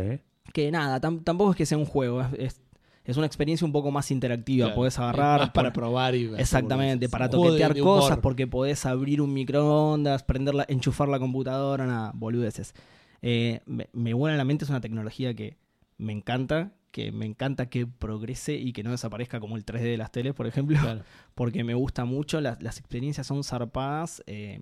Que 0.52 0.70
nada, 0.70 1.00
tam- 1.00 1.22
tampoco 1.24 1.50
es 1.52 1.56
que 1.56 1.66
sea 1.66 1.78
un 1.78 1.84
juego, 1.86 2.20
es, 2.22 2.32
es, 2.38 2.60
es 3.04 3.16
una 3.16 3.26
experiencia 3.26 3.64
un 3.64 3.72
poco 3.72 3.90
más 3.90 4.10
interactiva. 4.10 4.66
Claro. 4.66 4.76
Podés 4.76 4.98
agarrar. 4.98 5.40
más 5.40 5.50
para 5.50 5.72
probar 5.72 6.14
y 6.14 6.26
ver 6.26 6.40
Exactamente, 6.40 7.08
para 7.08 7.28
de- 7.28 7.32
toquetear 7.32 7.74
de 7.74 7.80
cosas, 7.80 8.18
porque 8.18 8.46
podés 8.46 8.84
abrir 8.86 9.20
un 9.22 9.32
microondas, 9.32 10.22
prenderla, 10.24 10.64
enchufar 10.68 11.08
la 11.08 11.18
computadora, 11.18 11.86
nada, 11.86 12.12
boludeces. 12.14 12.74
Eh, 13.22 13.60
me, 13.66 13.88
me 13.92 14.14
vuela 14.14 14.34
en 14.34 14.38
la 14.38 14.44
mente, 14.44 14.64
es 14.64 14.70
una 14.70 14.80
tecnología 14.80 15.34
que 15.34 15.56
me 15.96 16.12
encanta, 16.12 16.72
que 16.92 17.10
me 17.12 17.26
encanta 17.26 17.68
que 17.68 17.86
progrese 17.86 18.54
y 18.54 18.72
que 18.72 18.82
no 18.82 18.90
desaparezca 18.90 19.40
como 19.40 19.56
el 19.56 19.64
3D 19.64 19.80
de 19.82 19.96
las 19.98 20.12
teles, 20.12 20.34
por 20.34 20.46
ejemplo, 20.46 20.78
Claro. 20.80 21.02
porque 21.34 21.64
me 21.64 21.74
gusta 21.74 22.04
mucho, 22.04 22.40
las, 22.40 22.62
las 22.62 22.78
experiencias 22.78 23.26
son 23.26 23.42
zarpadas. 23.44 24.22
eh, 24.26 24.60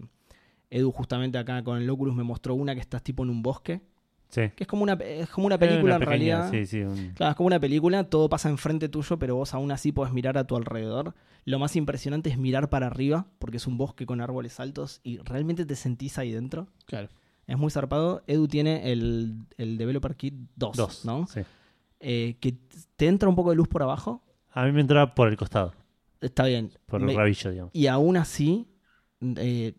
Edu 0.70 0.90
justamente 0.90 1.38
acá 1.38 1.62
con 1.62 1.80
el 1.80 1.88
Oculus 1.88 2.14
me 2.16 2.24
mostró 2.24 2.54
una 2.56 2.74
que 2.74 2.80
estás 2.80 3.02
tipo 3.02 3.22
en 3.22 3.30
un 3.30 3.42
bosque, 3.42 3.80
Sí. 4.28 4.42
que 4.56 4.64
es 4.64 4.66
como 4.66 4.82
una, 4.82 4.94
es 4.94 5.28
como 5.30 5.46
una 5.46 5.56
película 5.58 5.96
una 5.96 6.04
en 6.04 6.10
pequeña, 6.10 6.40
realidad. 6.40 6.50
Sí, 6.50 6.66
sí. 6.66 6.80
un- 6.82 7.12
Claro, 7.14 7.30
es 7.30 7.36
como 7.36 7.46
una 7.46 7.60
película, 7.60 8.04
todo 8.04 8.28
pasa 8.28 8.48
enfrente 8.50 8.88
tuyo, 8.88 9.18
pero 9.18 9.36
vos 9.36 9.54
aún 9.54 9.70
así 9.70 9.92
podés 9.92 10.12
mirar 10.12 10.36
a 10.36 10.46
tu 10.46 10.56
alrededor. 10.56 11.14
Lo 11.44 11.58
más 11.60 11.76
impresionante 11.76 12.28
es 12.30 12.36
mirar 12.38 12.68
para 12.68 12.88
arriba, 12.88 13.26
porque 13.38 13.56
es 13.58 13.66
un 13.66 13.78
bosque 13.78 14.04
con 14.04 14.20
árboles 14.20 14.58
altos 14.58 15.00
y 15.04 15.18
realmente 15.18 15.64
te 15.64 15.76
sentís 15.76 16.18
ahí 16.18 16.32
dentro. 16.32 16.66
Claro. 16.86 17.08
Es 17.46 17.56
muy 17.56 17.70
zarpado. 17.70 18.24
Edu 18.26 18.48
tiene 18.48 18.90
el, 18.90 19.36
el 19.56 19.78
Developer 19.78 20.16
Kit 20.16 20.34
2, 20.56 20.76
Dos. 20.76 21.04
¿no? 21.04 21.26
Sí. 21.28 21.42
Eh, 22.00 22.36
que 22.40 22.58
te 22.96 23.06
entra 23.06 23.28
un 23.28 23.36
poco 23.36 23.50
de 23.50 23.56
luz 23.56 23.68
por 23.68 23.82
abajo. 23.82 24.24
A 24.50 24.64
mí 24.64 24.72
me 24.72 24.80
entraba 24.80 25.14
por 25.14 25.28
el 25.28 25.36
costado, 25.36 25.72
Está 26.20 26.46
bien. 26.46 26.72
por 26.86 27.00
Me- 27.00 27.12
el 27.12 27.18
rabillo, 27.18 27.50
digamos. 27.52 27.70
y 27.74 27.86
aún 27.86 28.16
así, 28.16 28.66
eh, 29.20 29.74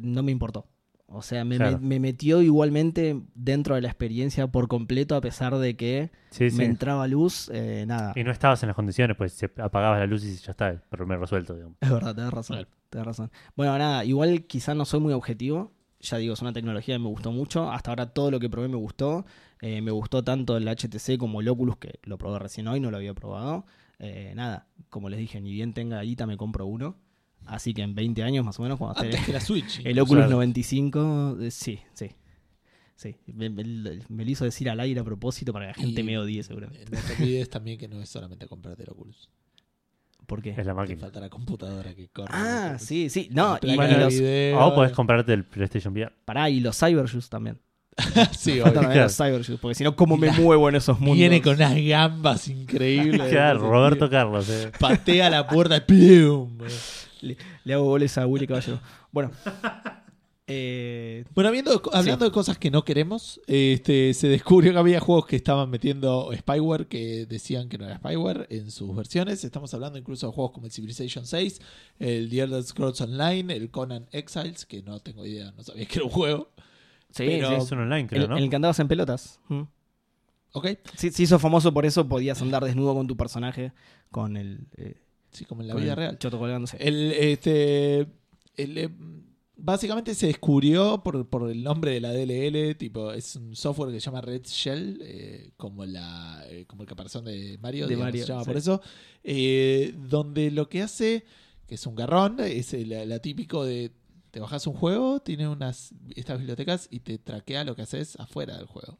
no 0.00 0.22
me 0.22 0.32
importó. 0.32 0.66
O 1.14 1.22
sea, 1.22 1.44
me, 1.44 1.56
Claro. 1.56 1.78
me- 1.78 1.86
me 1.88 2.00
metió 2.00 2.40
igualmente 2.42 3.20
dentro 3.34 3.74
de 3.74 3.82
la 3.82 3.88
experiencia 3.88 4.46
por 4.46 4.68
completo, 4.68 5.14
a 5.14 5.20
pesar 5.20 5.56
de 5.58 5.76
que 5.76 6.10
Sí, 6.30 6.50
sí. 6.50 6.56
me 6.56 6.64
entraba 6.64 7.06
luz. 7.06 7.50
eh, 7.52 7.84
nada. 7.86 8.12
Y 8.16 8.24
no 8.24 8.30
estabas 8.30 8.62
en 8.62 8.68
las 8.68 8.76
condiciones, 8.76 9.16
pues 9.16 9.32
se 9.32 9.46
apagabas 9.58 9.98
la 10.00 10.06
luz 10.06 10.24
y 10.24 10.36
ya 10.36 10.52
está, 10.52 10.70
el 10.70 10.80
problema 10.80 11.16
resuelto, 11.20 11.54
digamos. 11.54 11.76
Es 11.80 11.90
verdad, 11.90 12.14
tenés 12.14 12.32
razón. 12.32 12.56
Claro. 12.56 12.70
tenés 12.90 13.06
razón. 13.06 13.30
Bueno, 13.56 13.76
nada, 13.78 14.04
igual 14.04 14.44
quizá 14.44 14.74
no 14.74 14.84
soy 14.84 15.00
muy 15.00 15.12
objetivo. 15.12 15.72
Ya 16.00 16.16
digo, 16.18 16.34
es 16.34 16.42
una 16.42 16.52
tecnología 16.52 16.94
que 16.96 16.98
me 16.98 17.08
gustó 17.08 17.30
mucho. 17.32 17.70
Hasta 17.70 17.90
ahora 17.92 18.06
todo 18.12 18.30
lo 18.30 18.40
que 18.40 18.50
probé 18.50 18.68
me 18.68 18.76
gustó. 18.76 19.24
Eh, 19.60 19.80
me 19.80 19.90
gustó 19.92 20.24
tanto 20.24 20.56
el 20.56 20.66
HTC 20.68 21.16
como 21.16 21.40
el 21.40 21.48
Oculus, 21.48 21.76
que 21.76 22.00
lo 22.02 22.18
probé 22.18 22.38
recién 22.40 22.66
hoy, 22.68 22.80
no 22.80 22.90
lo 22.90 22.96
había 22.96 23.14
probado. 23.14 23.64
Eh, 24.00 24.32
nada, 24.34 24.66
como 24.90 25.08
les 25.08 25.20
dije, 25.20 25.40
ni 25.40 25.52
bien 25.52 25.72
tenga 25.74 26.00
guita 26.02 26.26
me 26.26 26.36
compro 26.36 26.66
uno. 26.66 26.96
Así 27.46 27.74
que 27.74 27.82
en 27.82 27.94
20 27.94 28.22
años 28.22 28.44
más 28.44 28.58
o 28.58 28.62
menos, 28.62 28.78
cuando 28.78 28.94
esté 29.00 29.08
Antes 29.16 29.26
que 29.26 29.32
la 29.32 29.40
Switch. 29.40 29.80
el. 29.84 29.98
Oculus 29.98 30.22
Claro. 30.24 30.36
95, 30.36 31.36
eh, 31.42 31.50
sí, 31.50 31.80
sí. 31.94 32.10
Sí, 32.94 33.16
me, 33.26 33.50
me- 33.50 33.64
me 33.64 34.24
lo 34.24 34.30
hizo 34.30 34.44
decir 34.44 34.70
al 34.70 34.78
aire 34.78 35.00
a 35.00 35.04
propósito 35.04 35.52
para 35.52 35.66
que 35.66 35.68
la 35.80 35.86
gente 35.86 36.00
Y- 36.02 36.04
me 36.04 36.18
odie 36.18 36.42
seguramente. 36.44 36.84
No 36.90 37.00
te 37.00 37.14
olvides 37.22 37.50
también 37.50 37.76
que 37.78 37.88
no 37.88 38.00
es 38.00 38.08
solamente 38.08 38.46
comprarte 38.46 38.84
el 38.84 38.90
Oculus. 38.90 39.28
¿Por 40.26 40.40
qué? 40.40 40.50
Es 40.50 40.58
la 40.58 40.64
Te 40.66 40.72
máquina. 40.74 41.00
falta 41.00 41.18
la 41.18 41.28
computadora 41.28 41.94
que 41.94 42.08
corre. 42.08 42.28
Ah, 42.32 42.76
sí, 42.78 43.10
sí. 43.10 43.28
No, 43.32 43.58
y, 43.60 43.72
y 43.72 43.76
los, 43.76 44.14
video. 44.14 44.64
O 44.66 44.74
podés 44.74 44.92
comprarte 44.92 45.32
el 45.32 45.44
PlayStation 45.44 45.92
VR. 45.92 46.12
pará, 46.24 46.48
y 46.48 46.60
los 46.60 46.78
Cyberjuice 46.78 47.28
también. 47.28 47.58
sí, 48.38 48.60
obvio. 48.60 48.72
Claro. 48.72 48.94
los 49.02 49.16
Cyberjuice, 49.16 49.58
porque 49.58 49.74
si 49.74 49.82
no, 49.84 49.96
¿cómo 49.96 50.16
me 50.16 50.28
La- 50.28 50.32
muevo 50.34 50.68
en 50.68 50.76
esos 50.76 51.00
mundos? 51.00 51.16
Viene 51.18 51.42
con 51.42 51.56
unas 51.56 51.74
gambas 51.76 52.46
increíbles. 52.46 53.30
Claro, 53.30 53.58
Roberto. 53.68 54.08
Carlos. 54.08 54.48
eh. 54.48 54.70
Patea 54.78 55.28
la 55.28 55.46
puerta 55.48 55.76
y 55.76 55.80
¡pum! 55.80 56.56
Le, 57.22 57.36
le 57.64 57.74
hago 57.74 57.84
goles 57.84 58.16
a 58.18 58.26
Willy 58.26 58.46
Caballero. 58.46 58.80
Bueno. 59.10 59.30
Eh, 60.48 61.24
Bueno, 61.34 61.48
habiendo, 61.48 61.80
hablando 61.92 62.24
de 62.24 62.32
cosas 62.32 62.58
que 62.58 62.70
no 62.70 62.84
queremos, 62.84 63.40
este, 63.46 64.12
se 64.12 64.28
descubrió 64.28 64.72
que 64.72 64.78
había 64.78 64.98
juegos 65.00 65.26
que 65.26 65.36
estaban 65.36 65.70
metiendo 65.70 66.30
spyware 66.36 66.88
que 66.88 67.26
decían 67.26 67.68
que 67.68 67.78
no 67.78 67.86
era 67.86 67.96
spyware 67.96 68.48
en 68.50 68.70
sus 68.70 68.94
versiones. 68.94 69.44
Estamos 69.44 69.72
hablando 69.72 69.98
incluso 69.98 70.26
de 70.26 70.32
juegos 70.32 70.52
como 70.52 70.66
el 70.66 70.72
Civilization 70.72 71.26
6, 71.26 71.60
el 72.00 72.28
The 72.28 72.40
Elder 72.40 72.62
Scrolls 72.64 73.00
Online, 73.00 73.54
el 73.54 73.70
Conan 73.70 74.08
Exiles, 74.10 74.66
que 74.66 74.82
no 74.82 74.98
tengo 75.00 75.24
idea, 75.24 75.52
no 75.56 75.62
sabía 75.62 75.86
que 75.86 75.94
era 75.94 76.04
un 76.04 76.10
juego. 76.10 76.50
sí, 77.10 77.24
Pero- 77.26 77.48
sí. 77.48 77.54
Es 77.54 77.72
un 77.72 77.78
online, 77.78 78.08
creo, 78.08 78.24
El, 78.24 78.28
¿no? 78.30 78.36
el 78.36 78.50
que 78.50 78.56
andabas 78.56 78.80
en 78.80 78.88
pelotas. 78.88 79.40
Mm. 79.48 79.62
¿Ok? 80.54 80.66
Sí, 80.96 81.10
se 81.12 81.22
hizo 81.22 81.38
famoso 81.38 81.72
por 81.72 81.86
eso, 81.86 82.06
podías 82.08 82.42
andar 82.42 82.62
desnudo 82.64 82.94
con 82.94 83.06
tu 83.06 83.16
personaje, 83.16 83.72
con 84.10 84.36
el, 84.36 84.66
eh, 84.76 85.01
Sí, 85.32 85.44
como 85.44 85.62
en 85.62 85.68
la 85.68 85.74
con 85.74 85.82
vida 85.82 85.92
el 85.92 85.96
real. 85.96 86.18
choto 86.18 86.38
colgándose. 86.38 86.76
El, 86.78 87.12
este, 87.12 88.00
el, 88.56 88.78
eh, 88.78 88.90
básicamente 89.56 90.14
se 90.14 90.26
descubrió 90.26 91.02
por, 91.02 91.28
por 91.28 91.50
el 91.50 91.62
nombre 91.62 91.92
de 91.92 92.00
la 92.00 92.12
DLL, 92.12 92.74
tipo, 92.76 93.12
es 93.12 93.36
un 93.36 93.56
software 93.56 93.90
que 93.92 94.00
se 94.00 94.06
llama 94.06 94.20
Red 94.20 94.42
Shell, 94.44 95.00
eh, 95.02 95.52
como, 95.56 95.84
la, 95.86 96.44
eh, 96.48 96.66
como 96.66 96.82
el 96.82 96.88
caparazón 96.88 97.24
de 97.24 97.58
Mario, 97.62 97.84
De 97.86 97.90
digamos, 97.94 98.06
Mario, 98.08 98.22
se 98.26 98.28
llama 98.32 98.44
sí. 98.44 98.48
por 98.48 98.56
eso, 98.56 98.82
eh, 99.24 99.94
donde 100.08 100.50
lo 100.50 100.68
que 100.68 100.82
hace, 100.82 101.24
que 101.66 101.76
es 101.76 101.86
un 101.86 101.94
garrón, 101.94 102.38
es 102.40 102.74
el- 102.74 103.08
la, 103.08 103.18
típico 103.20 103.64
de, 103.64 103.92
te 104.30 104.40
bajas 104.40 104.66
un 104.66 104.74
juego, 104.74 105.20
tiene 105.20 105.48
unas 105.48 105.94
estas 106.14 106.38
bibliotecas 106.38 106.88
y 106.90 107.00
te 107.00 107.18
traquea 107.18 107.64
lo 107.64 107.74
que 107.76 107.82
haces 107.82 108.16
afuera 108.18 108.56
del 108.56 108.66
juego. 108.66 108.98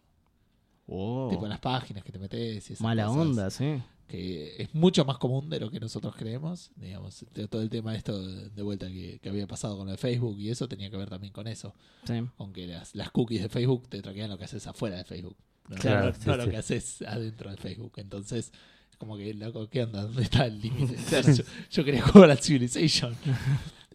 Oh, 0.86 1.28
Tipo 1.30 1.44
en 1.44 1.50
las 1.50 1.60
páginas 1.60 2.04
que 2.04 2.12
te 2.12 2.18
metes 2.18 2.68
y 2.70 2.72
esas 2.74 2.80
mala 2.82 3.06
cosas 3.06 3.20
onda, 3.20 3.50
sí. 3.50 3.82
Que 4.12 4.56
es 4.62 4.74
mucho 4.74 5.06
más 5.06 5.16
común 5.16 5.48
de 5.48 5.58
lo 5.58 5.70
que 5.70 5.80
nosotros 5.80 6.14
creemos. 6.14 6.70
Digamos, 6.76 7.24
de- 7.34 7.48
todo 7.48 7.62
el 7.62 7.70
tema 7.70 7.94
esto 7.96 8.20
de 8.22 8.62
vuelta 8.62 8.86
que, 8.88 9.18
que 9.22 9.28
había 9.30 9.46
pasado 9.46 9.78
con 9.78 9.86
lo 9.86 9.92
de 9.92 9.96
Facebook 9.98 10.38
y 10.38 10.50
eso 10.50 10.68
tenía 10.68 10.90
que 10.90 10.98
ver 10.98 11.08
también 11.08 11.32
con 11.32 11.46
eso. 11.48 11.74
sí. 12.06 12.14
Aunque 12.36 12.66
las, 12.66 12.94
las 12.94 13.10
cookies 13.10 13.40
de 13.42 13.48
Facebook 13.48 13.88
te 13.88 14.02
traquean 14.02 14.28
lo 14.28 14.36
que 14.36 14.44
haces 14.44 14.66
afuera 14.66 14.98
de 14.98 15.04
Facebook. 15.04 15.36
No, 15.68 15.76
Claro, 15.76 16.06
No- 16.08 16.14
sí, 16.14 16.20
no 16.26 16.36
lo 16.36 16.48
que 16.50 16.56
haces 16.58 17.00
adentro 17.02 17.50
de 17.50 17.56
Facebook. 17.56 17.92
Entonces, 17.96 18.52
es 18.90 18.96
como 18.98 19.16
que, 19.16 19.32
loco, 19.32 19.68
¿qué 19.70 19.84
onda? 19.84 20.02
¿Dónde 20.02 20.22
está 20.24 20.44
el 20.46 20.60
límite? 20.60 20.96
Yo, 21.36 21.44
yo 21.70 21.84
quería 21.84 22.02
jugar 22.06 22.30
al 22.30 22.38
Civilization. 22.38 23.16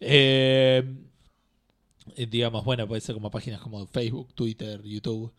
Eh, 0.00 0.84
eh, 2.14 2.26
digamos, 2.26 2.64
bueno, 2.64 2.86
puede 2.86 3.00
ser 3.00 3.14
como 3.14 3.30
páginas 3.32 3.60
como 3.60 3.84
Facebook, 3.88 4.32
Twitter, 4.34 4.80
YouTube. 4.84 5.32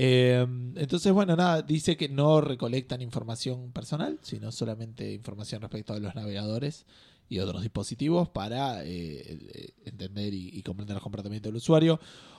Eh, 0.00 0.46
entonces, 0.76 1.12
bueno, 1.12 1.34
nada, 1.34 1.60
dice 1.62 1.96
que 1.96 2.08
no 2.08 2.40
recolectan 2.40 3.02
información 3.02 3.72
personal, 3.72 4.20
sino 4.22 4.52
solamente 4.52 5.12
información 5.12 5.60
respecto 5.60 5.92
a 5.92 5.98
los 5.98 6.14
navegadores 6.14 6.86
y 7.28 7.40
otros 7.40 7.62
dispositivos 7.62 8.28
para 8.28 8.84
eh, 8.84 8.86
eh, 8.86 9.74
entender 9.86 10.32
y, 10.34 10.62
comprender 10.62 10.94
los 10.94 11.02
comportamientos 11.02 11.50
del 11.50 11.56
usuario. 11.56 11.98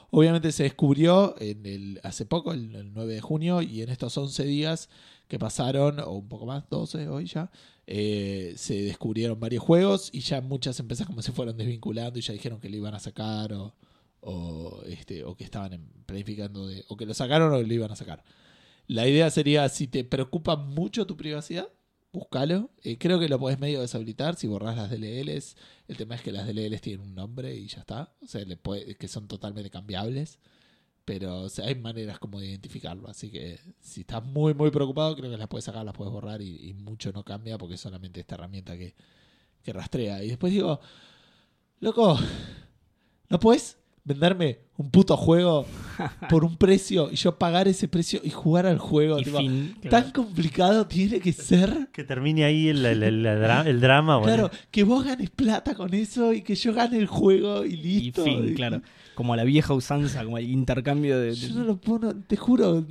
Obviamente 0.10 0.53
se 0.53 0.64
descubrió 0.64 1.36
en 1.38 1.65
el, 1.65 1.99
hace 2.03 2.26
poco, 2.26 2.53
el, 2.53 2.73
el 2.73 2.94
9 2.94 3.15
de 3.15 3.19
junio, 3.19 3.61
y 3.61 3.81
en 3.81 3.90
estos 3.90 4.18
11 4.18 4.45
días 4.45 4.90
que 5.27 5.38
pasaron, 5.38 5.99
o 5.99 6.11
un 6.14 6.30
poco 6.30 6.45
más, 6.45 6.64
12 6.69 7.10
hoy 7.10 7.26
ya, 7.26 7.52
eh, 7.88 8.53
se 8.56 8.84
descubrieron 8.84 9.38
varios 9.38 9.64
juegos 9.64 10.11
y 10.14 10.22
ya 10.22 10.40
muchas 10.40 10.80
empresas 10.80 11.07
como 11.07 11.22
se 11.22 11.34
fueron 11.34 11.57
desvinculando 11.57 12.19
y 12.19 12.22
ya 12.22 12.31
dijeron 12.31 12.61
que 12.61 12.69
lo 12.69 12.77
iban 12.77 12.94
a 12.94 12.99
sacar 12.99 13.52
o, 13.52 13.73
o, 14.22 14.82
este, 14.86 15.24
o 15.24 15.36
que 15.36 15.44
estaban 15.44 15.90
planificando 16.06 16.68
de, 16.68 16.86
o 16.88 16.98
que 16.98 17.06
lo 17.06 17.14
sacaron 17.14 17.54
o 17.54 17.62
lo 17.62 17.74
iban 17.74 17.91
a 17.91 17.96
sacar. 17.96 18.24
La 18.88 19.08
idea 19.08 19.30
sería, 19.30 19.70
si 19.70 19.88
te 19.88 20.04
preocupa 20.04 20.56
mucho 20.56 21.06
tu 21.06 21.16
privacidad, 21.18 21.70
Búscalo. 22.12 22.72
Eh, 22.84 22.98
creo 22.98 23.20
que 23.20 23.30
lo 23.30 23.38
podés 23.38 23.60
medio 23.60 23.82
deshabilitar 23.82 24.36
si 24.36 24.48
borrás 24.48 24.76
las 24.76 24.90
DLLs. 24.90 25.56
El 25.88 25.98
tema 25.98 26.16
es 26.16 26.22
que 26.22 26.32
las 26.32 26.48
DLLs 26.48 26.82
tienen 26.82 27.02
un 27.08 27.14
nombre 27.16 27.56
y 27.56 27.68
ya 27.68 27.82
está. 27.82 28.14
O 28.22 28.28
sea, 28.28 28.44
que 28.98 29.08
son 29.08 29.28
totalmente 29.28 29.70
cambiables. 29.70 30.40
Pero 31.06 31.48
hay 31.64 31.76
maneras 31.76 32.20
como 32.20 32.40
de 32.40 32.48
identificarlo. 32.48 33.08
Así 33.10 33.32
que 33.32 33.60
si 33.80 34.02
estás 34.02 34.24
muy, 34.24 34.54
muy 34.54 34.72
preocupado, 34.72 35.16
creo 35.16 35.30
que 35.32 35.38
las 35.38 35.48
puedes 35.48 35.66
sacar, 35.66 35.86
las 35.86 35.96
puedes 35.96 36.12
borrar 36.12 36.41
y, 36.41 36.70
y 36.70 36.74
mucho 36.74 37.12
no 37.12 37.24
cambia 37.24 37.58
porque 37.58 37.76
es 37.76 37.82
solamente 37.82 38.20
esta 38.20 38.36
herramienta 38.36 38.78
que, 38.78 38.96
que 39.64 39.74
rastrea. 39.74 40.24
Y 40.24 40.30
después 40.30 40.52
digo, 40.52 40.80
loco, 41.80 42.20
¿no 43.30 43.40
puedes 43.40 43.78
venderme 44.10 44.60
un 44.76 44.90
puto 44.91 45.15
juego 45.15 45.65
por 46.30 46.44
un 46.44 46.57
precio 46.57 47.10
y 47.11 47.15
yo 47.15 47.38
pagar 47.38 47.68
ese 47.68 47.88
precio 47.88 48.19
y 48.23 48.30
jugar 48.31 48.65
al 48.65 48.77
juego? 48.80 49.19
Y 49.19 49.23
Tipo, 49.23 49.38
fin. 49.38 49.76
claro. 49.81 49.90
¿Tan 50.03 50.11
complicado 50.11 50.88
tiene 50.88 51.19
que 51.22 51.31
ser? 51.31 51.88
Que 51.94 52.03
termine 52.03 52.44
ahí 52.44 52.68
el, 52.68 52.86
el- 52.86 53.03
el- 53.03 53.26
el 53.26 53.40
dra- 53.41 53.65
el 53.65 53.80
drama. 53.80 54.18
bueno. 54.18 54.34
Claro, 54.34 54.52
que 54.72 54.84
vos 54.84 55.06
ganes 55.06 55.30
plata 55.30 55.76
con 55.76 55.94
eso 55.94 56.34
y 56.34 56.41
que 56.41 56.56
yo 56.56 56.73
gane 56.73 56.98
el 56.98 57.07
juego 57.07 57.64
y 57.65 57.73
Y 57.73 57.77
listo. 57.77 58.23
fin, 58.26 58.53
claro. 58.56 58.81
Como 59.15 59.36
la 59.36 59.44
vieja 59.44 59.73
usanza, 59.73 60.23
como 60.23 60.38
el 60.38 60.49
intercambio 60.49 61.19
de. 61.19 61.34
Yo 61.36 61.53
no 61.53 61.64
lo 61.64 61.77
puedo, 61.80 62.15
te 62.15 62.36
juro, 62.38 62.86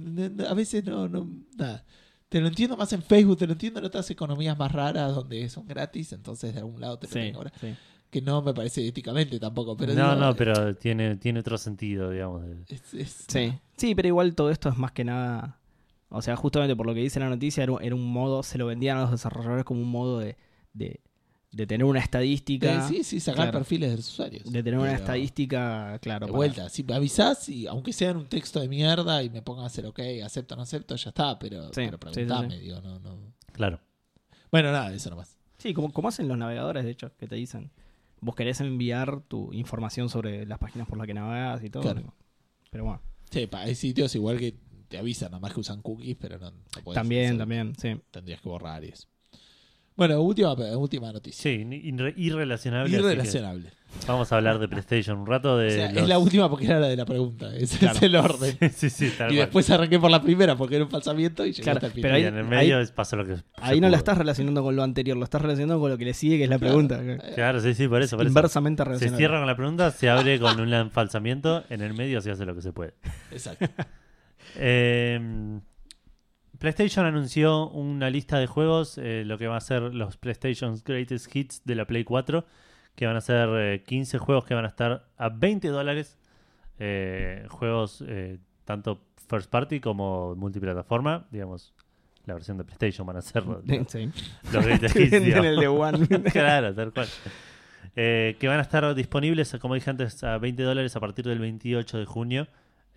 a 0.49 0.55
veces 0.55 0.85
no, 0.85 1.09
no, 1.09 1.29
nada. 1.57 1.85
Te 2.29 2.43
lo 2.43 2.49
entiendo 2.49 2.77
más 2.77 2.93
en 2.93 3.03
Facebook, 3.03 3.39
te 3.39 3.47
lo 3.47 3.55
entiendo 3.55 3.79
en 3.81 3.87
otras 3.87 4.11
economías 4.11 4.59
más 4.59 4.71
raras 4.71 5.15
donde 5.15 5.49
son 5.49 5.67
gratis, 5.67 6.13
entonces 6.13 6.53
de 6.53 6.61
algún 6.61 6.79
lado 6.79 6.99
te 6.99 7.07
lo 7.07 7.13
Sí, 7.15 7.33
cobrar. 7.33 7.53
sí. 7.59 7.69
Que 8.11 8.23
no 8.23 8.41
me 8.41 8.55
parece 8.55 8.87
éticamente 8.87 9.39
tampoco, 9.39 9.77
pero 9.77 9.93
no, 9.95 10.15
digo, 10.15 10.27
no, 10.27 10.35
pero 10.35 10.75
tiene, 10.77 11.17
tiene 11.17 11.41
otro 11.41 11.59
sentido, 11.59 12.11
digamos. 12.11 12.43
de- 12.43 12.65
es- 12.75 12.95
es- 12.95 13.25
Sí. 13.29 13.53
Sí, 13.77 13.95
pero 13.95 14.09
igual 14.09 14.35
todo 14.35 14.51
esto 14.51 14.69
es 14.71 14.77
más 14.79 14.93
que 14.93 15.05
nada. 15.05 15.59
O 16.09 16.23
sea, 16.23 16.35
justamente 16.37 16.75
por 16.75 16.87
lo 16.87 16.95
que 16.95 17.01
dice 17.01 17.21
la 17.21 17.29
noticia, 17.29 17.63
era, 17.63 17.73
un- 17.73 17.83
era 17.83 17.95
un 17.95 18.07
modo, 18.11 18.43
se 18.43 18.57
lo 18.57 18.65
vendían 18.67 18.97
a 18.97 19.03
los 19.03 19.11
desarrolladores 19.11 19.65
como 19.65 19.83
un 19.83 19.91
modo 19.91 20.19
de, 20.21 20.39
de, 20.73 21.01
de 21.53 21.67
tener 21.67 21.85
una 21.85 21.99
estadística. 22.01 22.79
Eh, 22.79 22.89
sí, 22.89 23.05
sí, 23.05 23.21
sacar 23.21 23.45
Claro. 23.47 23.59
perfiles 23.59 23.91
de 23.91 23.97
los 23.99 24.09
usuarios. 24.09 24.45
De 24.51 24.63
tener 24.63 24.81
una 24.81 24.93
estadística, 24.95 25.99
claro. 26.01 26.27
De 26.27 26.33
para- 26.33 26.37
vuelta, 26.39 26.69
si 26.71 26.85
me 26.85 26.95
avisás, 26.95 27.47
y 27.51 27.67
aunque 27.67 27.93
sea 27.93 28.11
en 28.13 28.17
un 28.19 28.27
texto 28.27 28.59
de 28.61 28.69
mierda 28.69 29.23
y 29.23 29.29
me 29.29 29.43
pongan 29.43 29.65
a 29.65 29.67
hacer 29.67 29.85
ok, 29.85 30.01
acepto 30.25 30.55
o 30.55 30.57
no 30.57 30.63
acepto, 30.63 30.97
ya 30.97 31.11
está, 31.11 31.39
pero, 31.39 31.65
Sí, 31.75 31.83
pero 31.91 31.91
sí, 31.91 31.93
sí, 31.93 31.99
preguntame, 32.25 32.55
sí. 32.57 32.61
digo, 32.61 32.81
no, 32.81 32.99
no. 33.01 33.19
Claro. 33.53 33.81
Bueno, 34.51 34.73
nada, 34.73 34.95
eso 34.95 35.11
nomás. 35.11 35.37
Sí, 35.59 35.75
como, 35.75 35.93
como 35.93 36.09
hacen 36.09 36.27
los 36.27 36.39
navegadores, 36.39 36.85
de 36.85 36.91
hecho, 36.93 37.15
que 37.19 37.27
te 37.27 37.35
dicen. 37.37 37.71
Vos 38.21 38.35
querés 38.35 38.61
enviar 38.61 39.21
tu 39.23 39.53
información 39.53 40.09
sobre 40.09 40.45
las 40.47 40.59
páginas 40.59 40.89
por 40.89 40.99
las 40.99 41.07
que 41.07 41.15
navegas 41.15 41.63
y 41.63 41.71
todo. 41.71 41.83
Claro. 41.83 42.15
Pero 42.71 42.85
bueno, 42.85 43.01
Sí, 43.31 43.47
pa, 43.47 43.61
hay 43.63 43.75
sitios 43.75 44.15
igual 44.15 44.39
que 44.39 44.55
te 44.89 44.99
avisan, 44.99 45.31
nada 45.31 45.41
más 45.41 45.53
que 45.53 45.61
usan 45.61 45.83
cookies, 45.83 46.17
pero 46.19 46.39
no, 46.39 46.51
no 46.51 46.57
podés 46.83 46.95
también, 46.95 47.27
hacer- 47.27 47.39
también, 47.39 47.75
sí. 47.77 48.01
Tendrías 48.11 48.41
que 48.41 48.49
borrar 48.49 48.83
y 48.85 48.89
eso. 48.89 49.07
Bueno, 49.99 50.21
última, 50.23 50.55
última 50.55 51.13
noticia. 51.13 51.43
Sí, 51.43 51.65
irre- 51.67 52.15
irrelacionable. 52.17 52.97
Irrelacionable. 52.97 53.71
Vamos 54.07 54.31
a 54.31 54.37
hablar 54.37 54.59
de 54.61 54.69
PlayStation 54.69 55.19
un 55.19 55.27
rato. 55.27 55.57
De 55.59 55.67
O 55.67 55.71
sea, 55.71 55.91
los- 55.91 56.03
es 56.05 56.09
la 56.09 56.19
última 56.19 56.49
porque 56.49 56.67
era 56.67 56.79
la 56.79 56.87
de 56.87 56.97
la 56.97 57.05
pregunta. 57.05 57.53
Ese 57.57 57.79
Claro. 57.79 57.97
es 57.97 58.03
el 58.03 58.15
orden. 58.17 58.57
sí, 58.77 58.91
sí, 58.91 59.11
tal 59.19 59.33
Y 59.33 59.35
cual. 59.35 59.47
después 59.47 59.69
arranqué 59.71 59.99
por 59.99 60.11
la 60.11 60.23
primera 60.23 60.55
porque 60.57 60.77
era 60.77 60.85
un 60.85 60.91
falsamiento 60.91 61.45
y 61.45 61.51
llegué 61.51 61.63
Claro, 61.65 61.79
hasta 61.79 61.87
el 61.89 61.93
pero 62.01 62.15
Y 62.17 62.21
ahí- 62.23 62.25
en 62.29 62.37
el 62.37 62.45
medio 62.45 62.79
es- 62.81 62.93
pasó 62.93 63.17
lo 63.17 63.27
que. 63.27 63.37
se 63.39 63.43
Ahí 63.57 63.81
no 63.81 63.89
la 63.89 63.97
estás 63.97 64.17
relacionando 64.17 64.63
con 64.63 64.77
lo 64.77 64.85
anterior, 64.85 65.17
lo 65.17 65.25
estás 65.25 65.43
relacionando 65.43 65.81
con 65.81 65.91
lo 65.91 65.99
que 65.99 66.05
le 66.05 66.15
sigue, 66.15 66.37
que 66.39 66.45
es 66.45 66.51
la 66.51 66.59
pregunta. 66.61 67.01
Claro, 67.35 67.61
sí, 67.61 67.75
sí, 67.75 67.89
por 67.89 68.01
eso. 68.01 68.17
Por 68.17 68.27
eso. 68.27 68.31
Inversamente 68.31 68.83
Se 68.83 68.85
relacionado. 68.85 69.19
cierra 69.19 69.39
con 69.39 69.47
la 69.49 69.57
pregunta, 69.57 69.91
se 69.91 70.09
abre 70.09 70.39
con 70.39 70.61
un 70.61 70.73
enfalsamiento, 70.75 71.65
en 71.71 71.81
el 71.81 71.95
medio 71.95 72.21
se 72.21 72.31
hace 72.31 72.45
lo 72.45 72.55
que 72.55 72.63
se 72.63 72.73
puede. 72.73 72.95
Exacto. 73.33 73.67
Eh, 74.57 75.21
PlayStation 76.59 77.07
anunció 77.07 77.69
una 77.71 78.11
lista 78.11 78.39
de 78.39 78.47
juegos, 78.47 78.99
eh, 78.99 79.23
lo 79.25 79.39
que 79.39 79.47
va 79.47 79.57
a 79.57 79.61
ser 79.61 79.83
los 79.95 80.17
PlayStation's 80.17 80.83
Greatest 80.85 81.35
Hits 81.35 81.63
de 81.65 81.75
la 81.75 81.85
Play 81.87 82.05
4, 82.05 82.45
que 82.95 83.07
van 83.07 83.17
a 83.17 83.21
ser 83.21 83.49
eh, 83.53 83.85
15 83.87 84.19
juegos 84.19 84.45
que 84.45 84.55
van 84.55 84.65
a 84.65 84.69
estar 84.69 85.07
a 85.17 85.29
20 85.29 85.69
dólares. 85.69 86.19
eh, 86.81 87.47
juegos 87.49 88.05
eh, 88.07 88.39
tanto 88.65 89.01
first 89.29 89.51
party 89.51 89.81
como 89.81 90.35
multiplataforma, 90.37 91.27
digamos, 91.31 91.75
la 92.25 92.35
versión 92.35 92.57
de 92.59 92.65
PlayStation 92.65 93.07
van 93.07 93.17
a 93.17 93.23
ser 93.23 93.45
los, 93.47 93.63
Sí. 93.89 94.11
los 94.53 94.65
Greatest 94.65 94.95
Te 94.95 95.03
Hits. 95.05 95.23
digamos. 95.25 95.47
el 95.47 95.57
de 95.61 95.69
One. 95.69 96.09
claro, 96.33 96.75
tal 96.75 96.93
cual. 96.93 97.09
Eh, 97.97 98.37
que 98.39 98.47
van 98.49 98.59
a 98.59 98.63
estar 98.63 98.95
disponibles, 98.95 99.57
como 99.61 99.75
dije 99.75 99.91
antes, 99.91 100.23
a 100.25 100.39
20 100.39 100.63
dólares 100.63 100.95
a 100.95 101.01
partir 101.01 101.25
del 101.27 101.39
28 101.41 101.99
de 101.99 102.05
junio. 102.05 102.47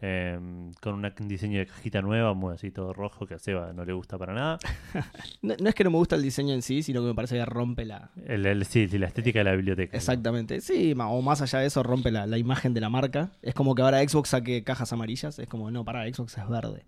Eh, 0.02 0.40
con 0.82 0.96
una- 0.96 1.14
un 1.20 1.28
diseño 1.28 1.60
de 1.60 1.68
cajita 1.68 2.02
nueva, 2.02 2.34
muy 2.34 2.54
así 2.56 2.72
todo 2.72 2.92
rojo, 2.94 3.26
que 3.28 3.36
a 3.36 3.40
Seba 3.40 3.72
no 3.74 3.86
le 3.86 3.94
gusta 3.94 4.18
para 4.18 4.34
nada. 4.34 4.58
No, 5.44 5.56
no 5.60 5.70
es 5.70 5.76
que 5.76 5.84
no 5.84 5.92
me 5.92 5.98
gusta 5.98 6.16
el 6.16 6.22
diseño 6.24 6.54
en 6.54 6.62
sí, 6.62 6.84
sino 6.84 7.02
que 7.02 7.08
me 7.08 7.14
parece 7.16 7.36
que 7.36 7.46
rompe 7.46 7.86
la. 7.86 8.12
El, 8.28 8.46
el- 8.46 8.66
sí, 8.66 8.88
sí, 8.88 8.98
la 8.98 9.08
estética 9.08 9.40
de 9.40 9.44
la 9.46 9.54
biblioteca. 9.56 9.96
Exactamente. 9.98 10.62
Sí, 10.62 10.94
o 10.98 11.22
más 11.22 11.42
allá 11.42 11.60
de 11.60 11.68
eso, 11.68 11.82
rompe 11.84 12.12
la, 12.12 12.26
la 12.28 12.38
imagen 12.38 12.74
de 12.74 12.82
la 12.82 12.90
marca. 12.90 13.32
Es 13.42 13.54
como 13.54 13.74
que 13.76 13.82
ahora 13.82 14.00
Xbox 14.08 14.30
saque 14.30 14.64
cajas 14.64 14.92
amarillas. 14.94 15.40
Es 15.40 15.48
como, 15.48 15.72
no, 15.72 15.84
para, 15.86 16.04
Xbox 16.12 16.38
es 16.38 16.48
verde. 16.50 16.84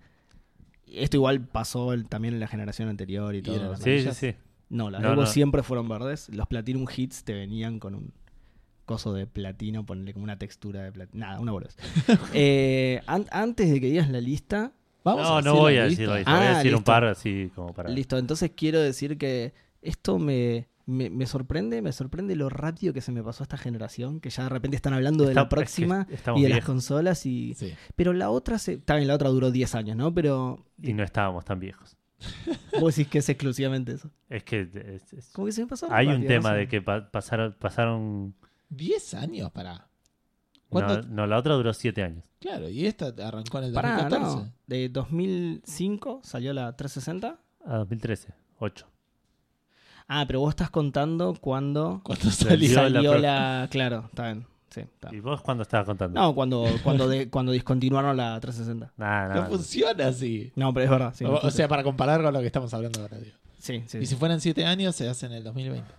Esto 0.87 1.17
igual 1.17 1.41
pasó 1.41 1.93
el- 1.93 2.05
también 2.07 2.33
en 2.35 2.39
la 2.39 2.47
generación 2.47 2.89
anterior 2.89 3.33
y 3.33 3.39
¿Y 3.39 3.41
todo. 3.41 3.75
Sí, 3.77 4.01
sí, 4.01 4.09
sí. 4.13 4.35
No, 4.69 4.89
las 4.89 5.01
No, 5.01 5.09
Xbox 5.13 5.27
no. 5.29 5.33
siempre 5.33 5.63
fueron 5.63 5.87
verdes. 5.87 6.29
Los 6.29 6.47
Platinum 6.47 6.85
Hits 6.95 7.23
te 7.23 7.33
venían 7.33 7.79
con 7.79 7.95
un 7.95 8.13
coso 8.85 9.13
de 9.13 9.25
platino, 9.27 9.85
ponerle 9.85 10.13
como 10.13 10.23
una 10.23 10.37
textura 10.37 10.81
de 10.83 10.91
platino. 10.91 11.25
Nada, 11.25 11.39
una 11.39 11.51
boludez. 11.51 11.75
Eh, 12.33 13.01
an- 13.07 13.27
antes 13.31 13.69
de 13.71 13.79
que 13.79 13.87
digas 13.87 14.09
la 14.09 14.21
lista, 14.21 14.71
Vamos 15.05 15.23
No, 15.27 15.41
no 15.41 15.55
voy 15.55 15.75
a 15.77 15.83
decir 15.83 16.07
la 16.07 16.15
lista, 16.17 16.31
voy 16.37 16.45
a 16.45 16.51
Ah, 16.53 16.57
decir 16.59 16.73
un 16.75 16.83
par 16.83 17.03
así 17.03 17.51
como 17.55 17.73
para. 17.73 17.89
listo. 17.89 18.17
Entonces 18.17 18.51
quiero 18.55 18.79
decir 18.79 19.17
que 19.17 19.53
esto 19.81 20.17
me, 20.17 20.69
me, 20.85 21.09
me 21.09 21.25
sorprende, 21.25 21.81
me 21.81 21.91
sorprende 21.91 22.37
lo 22.37 22.47
rápido 22.47 22.93
que 22.93 23.01
se 23.01 23.11
me 23.11 23.21
pasó 23.21 23.43
esta 23.43 23.57
generación, 23.57 24.21
que 24.21 24.29
ya 24.29 24.43
de 24.43 24.49
repente 24.49 24.77
están 24.77 24.93
hablando 24.93 25.25
de 25.25 25.33
la 25.33 25.49
próxima 25.49 26.01
es 26.03 26.07
que 26.07 26.15
estamos 26.15 26.39
y 26.39 26.43
de 26.43 26.49
las 26.49 26.63
consolas 26.63 27.25
y... 27.25 27.53
Sí. 27.55 27.73
Pero 27.97 28.13
la 28.13 28.29
otra, 28.29 28.57
se... 28.59 28.77
también 28.77 29.09
la 29.09 29.15
otra 29.15 29.27
duró 29.27 29.51
10 29.51 29.75
años, 29.75 29.97
¿no? 29.97 30.13
Pero 30.13 30.65
Y 30.81 30.93
no 30.93 31.03
estábamos 31.03 31.43
tan 31.43 31.59
viejos. 31.59 31.97
vos 32.79 32.95
decís 32.95 33.11
que 33.11 33.17
es 33.19 33.27
exclusivamente 33.27 33.91
eso. 33.91 34.09
Es 34.29 34.45
que 34.45 34.61
es- 34.61 35.11
es- 35.11 35.29
Como 35.33 35.47
que 35.47 35.51
se 35.51 35.61
me 35.63 35.67
pasó 35.67 35.87
hay 35.91 36.07
un 36.07 36.25
tema 36.25 36.51
no 36.51 36.55
sé. 36.55 36.59
de 36.61 36.67
que 36.69 36.81
pa- 36.81 37.11
pasaron, 37.11 37.53
pasaron 37.59 38.35
10 38.75 39.13
años 39.15 39.51
para. 39.51 39.87
no, 40.71 41.01
no, 41.03 41.27
la 41.27 41.37
otra 41.37 41.53
duró 41.55 41.73
7 41.73 42.03
años. 42.03 42.25
Claro, 42.39 42.67
y 42.69 42.85
esta 42.85 43.13
arrancó 43.25 43.59
en 43.59 43.65
el 43.65 43.73
Pará, 43.73 43.97
2014. 44.09 44.35
no. 44.35 44.53
De 44.67 44.89
2005 44.89 46.21
salió 46.23 46.53
la 46.53 46.75
360. 46.75 47.39
A 47.65 47.77
2013, 47.77 48.33
8. 48.59 48.87
Ah, 50.07 50.25
pero 50.27 50.41
vos 50.41 50.49
estás 50.49 50.69
contando 50.69 51.33
cuando 51.39 52.01
Cuando 52.03 52.29
Salió 52.29 52.73
salió. 52.73 53.17
la 53.17 53.61
la... 53.61 53.67
Claro, 53.69 54.05
está 54.09 54.25
bien. 54.25 54.45
Sí, 54.69 54.81
está 54.81 55.13
¿Y 55.15 55.19
vos 55.21 55.41
cuándo 55.41 55.61
estabas 55.63 55.85
contando? 55.85 56.19
No, 56.19 56.33
cuando, 56.35 56.65
cuando, 56.83 57.07
de- 57.07 57.29
cuando 57.29 57.51
discontinuaron 57.53 58.17
la 58.17 58.37
360. 58.39 58.91
Nada, 58.97 59.27
No 59.29 59.33
nada. 59.35 59.45
funciona 59.47 60.07
así. 60.07 60.51
No, 60.55 60.73
pero 60.73 60.83
es 60.85 60.89
verdad. 60.91 61.13
Sí, 61.15 61.23
o, 61.25 61.35
o 61.35 61.51
sea, 61.51 61.67
para 61.69 61.83
comparar 61.83 62.21
con 62.21 62.33
lo 62.33 62.39
que 62.41 62.47
estamos 62.47 62.73
hablando 62.73 62.99
ahora. 63.01 63.17
Digo. 63.19 63.37
sí, 63.59 63.83
sí. 63.87 63.99
Y 63.99 64.05
si 64.07 64.15
fueran 64.15 64.41
7 64.41 64.65
años, 64.65 64.95
se 64.95 65.07
hace 65.07 65.27
en 65.27 65.31
el 65.33 65.43
2020 65.43 65.89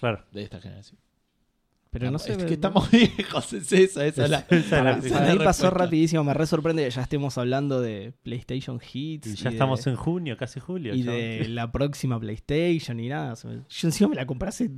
Claro. 0.00 0.24
de 0.32 0.42
esta 0.44 0.60
generación. 0.60 0.98
Pero 1.90 2.10
no 2.10 2.18
sé. 2.18 2.32
es 2.32 2.44
que 2.44 2.54
estamos 2.54 2.90
viejos, 2.92 3.52
es 3.52 3.72
eso, 3.72 4.00
esa 4.02 4.24
es 4.24 4.30
la. 4.30 4.38
Esa 4.38 4.56
es 4.56 4.70
la- 4.70 4.78
Para, 4.78 4.90
esa 4.98 5.06
es 5.06 5.12
para 5.12 5.26
la 5.26 5.32
mí 5.34 5.38
pasó 5.44 5.70
rapidísimo, 5.70 6.24
me 6.24 6.34
re 6.34 6.46
sorprende 6.46 6.84
que 6.84 6.90
ya 6.90 7.02
estemos 7.02 7.36
hablando 7.38 7.80
de 7.80 8.12
PlayStation 8.22 8.78
Hits. 8.92 9.26
Y 9.26 9.34
ya 9.36 9.50
de- 9.50 9.56
estamos 9.56 9.86
en 9.86 9.96
junio, 9.96 10.36
casi 10.36 10.60
julio. 10.60 10.94
Y 10.94 11.02
de 11.02 11.46
la 11.48 11.70
próxima 11.72 12.18
PlayStation 12.20 12.98
y 13.00 13.08
nada. 13.08 13.34
Yo 13.34 13.88
encima 13.88 14.10
me 14.10 14.16
la 14.16 14.26
compré 14.26 14.48
hace 14.48 14.70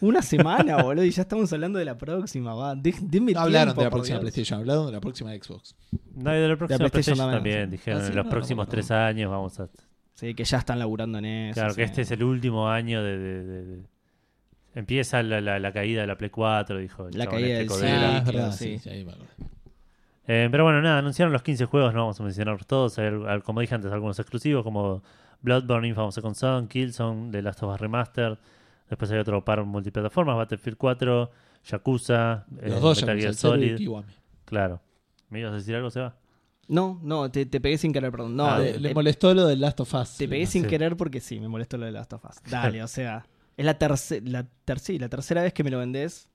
una 0.00 0.22
semana, 0.22 0.76
boludo, 0.82 1.04
y 1.04 1.10
ya 1.10 1.22
estamos 1.22 1.52
hablando 1.52 1.78
de 1.78 1.84
la 1.84 1.96
próxima. 1.96 2.54
Va. 2.54 2.74
De- 2.74 2.94
denme 3.00 3.32
No 3.32 3.40
hablaron 3.40 3.68
tiempo, 3.74 3.80
de 3.80 3.84
la 3.86 3.90
próxima 3.90 4.18
Dios. 4.18 4.20
PlayStation, 4.32 4.60
hablaron 4.60 4.86
de 4.86 4.92
la 4.92 5.00
próxima 5.00 5.30
Xbox. 5.32 5.76
No, 6.14 6.36
y 6.36 6.40
de 6.40 6.48
la 6.48 6.56
próxima 6.56 6.78
PlayStation 6.78 7.16
PlayStation 7.16 7.30
también. 7.32 7.70
Dijeron, 7.70 8.00
Ah, 8.00 8.04
sí, 8.04 8.10
en 8.10 8.16
los 8.16 8.24
no, 8.26 8.30
próximos 8.30 8.66
no, 8.66 8.70
tres 8.70 8.90
no. 8.90 8.96
años 8.96 9.30
vamos 9.30 9.60
a... 9.60 9.68
Sí, 10.14 10.32
que 10.34 10.44
ya 10.44 10.58
están 10.58 10.78
laburando 10.78 11.18
en 11.18 11.24
eso. 11.24 11.54
Claro, 11.60 11.74
que 11.74 11.82
este 11.82 12.02
es 12.02 12.10
el 12.12 12.22
último 12.22 12.68
año 12.68 13.02
de... 13.02 13.82
Empieza 14.74 15.22
la, 15.22 15.40
la- 15.40 15.58
la 15.58 15.72
caída 15.72 16.00
de 16.00 16.06
la 16.06 16.16
Play 16.16 16.30
4, 16.30 16.78
dijo. 16.78 17.08
el 17.08 17.16
La 17.18 17.26
caída 17.26 17.60
este 17.60 17.74
del 17.74 17.84
es 17.84 18.22
claro, 18.22 18.24
verdad, 18.24 18.52
sí. 18.52 18.80
ahí 18.90 19.02
acuerdo. 19.02 19.24
Eh, 20.26 20.48
pero 20.50 20.64
bueno, 20.64 20.80
nada, 20.80 20.98
anunciaron 20.98 21.32
los 21.32 21.42
15 21.42 21.66
juegos, 21.66 21.92
no 21.94 22.00
vamos 22.00 22.18
a 22.18 22.22
mencionarlos 22.24 22.66
todos. 22.66 22.98
Al- 22.98 23.42
como 23.42 23.60
dije 23.60 23.74
antes, 23.74 23.92
algunos 23.92 24.18
exclusivos 24.18 24.64
como 24.64 25.02
Bloodborne, 25.42 25.88
Infamous 25.88 26.14
Second 26.14 26.34
Son, 26.34 26.66
Killzone, 26.68 27.30
The 27.30 27.42
Last 27.42 27.62
of 27.62 27.74
Us 27.74 27.80
Remastered. 27.80 28.38
Después 28.88 29.10
hay 29.10 29.18
otro 29.18 29.44
par 29.44 29.62
multiplataformas, 29.64 30.36
Battlefield 30.36 30.76
4, 30.78 31.30
Yakuza, 31.66 32.46
eh, 32.60 32.68
Los 32.70 32.80
dos 32.80 33.00
Metal 33.02 33.16
Gear 33.18 33.28
el 33.30 33.36
Solid. 33.36 33.88
Claro. 34.44 34.80
¿Me 35.30 35.40
ibas 35.40 35.52
a 35.52 35.56
decir 35.56 35.74
algo, 35.74 35.90
Seba? 35.90 36.16
No, 36.68 36.98
no, 37.02 37.30
te, 37.30 37.44
te 37.46 37.60
pegué 37.60 37.76
sin 37.76 37.92
querer, 37.92 38.10
perdón. 38.10 38.36
No, 38.36 38.46
Ah, 38.46 38.62
eh, 38.64 38.72
Le, 38.74 38.88
le 38.88 38.94
molestó 38.94 39.34
lo 39.34 39.46
del 39.46 39.60
Last 39.60 39.80
of 39.80 39.92
Us. 39.94 40.16
te 40.16 40.26
pegué 40.28 40.44
No 40.44 40.50
sin 40.50 40.64
querer 40.66 40.96
porque 40.96 41.20
sí, 41.20 41.38
me 41.38 41.48
molestó 41.48 41.76
lo 41.76 41.84
de 41.86 41.92
Last 41.92 42.12
of 42.14 42.24
Us. 42.24 42.36
Dale, 42.50 42.82
o 42.82 42.88
sea, 42.88 43.26
es 43.56 43.64
la, 43.64 43.74
tercera 43.78 44.22
la, 44.28 44.46
ter- 44.64 44.78
sí, 44.78 44.98
la 44.98 45.08
tercera 45.08 45.42
vez 45.42 45.52
que 45.52 45.62
me 45.64 45.70
lo 45.70 45.78
vendés 45.78 46.28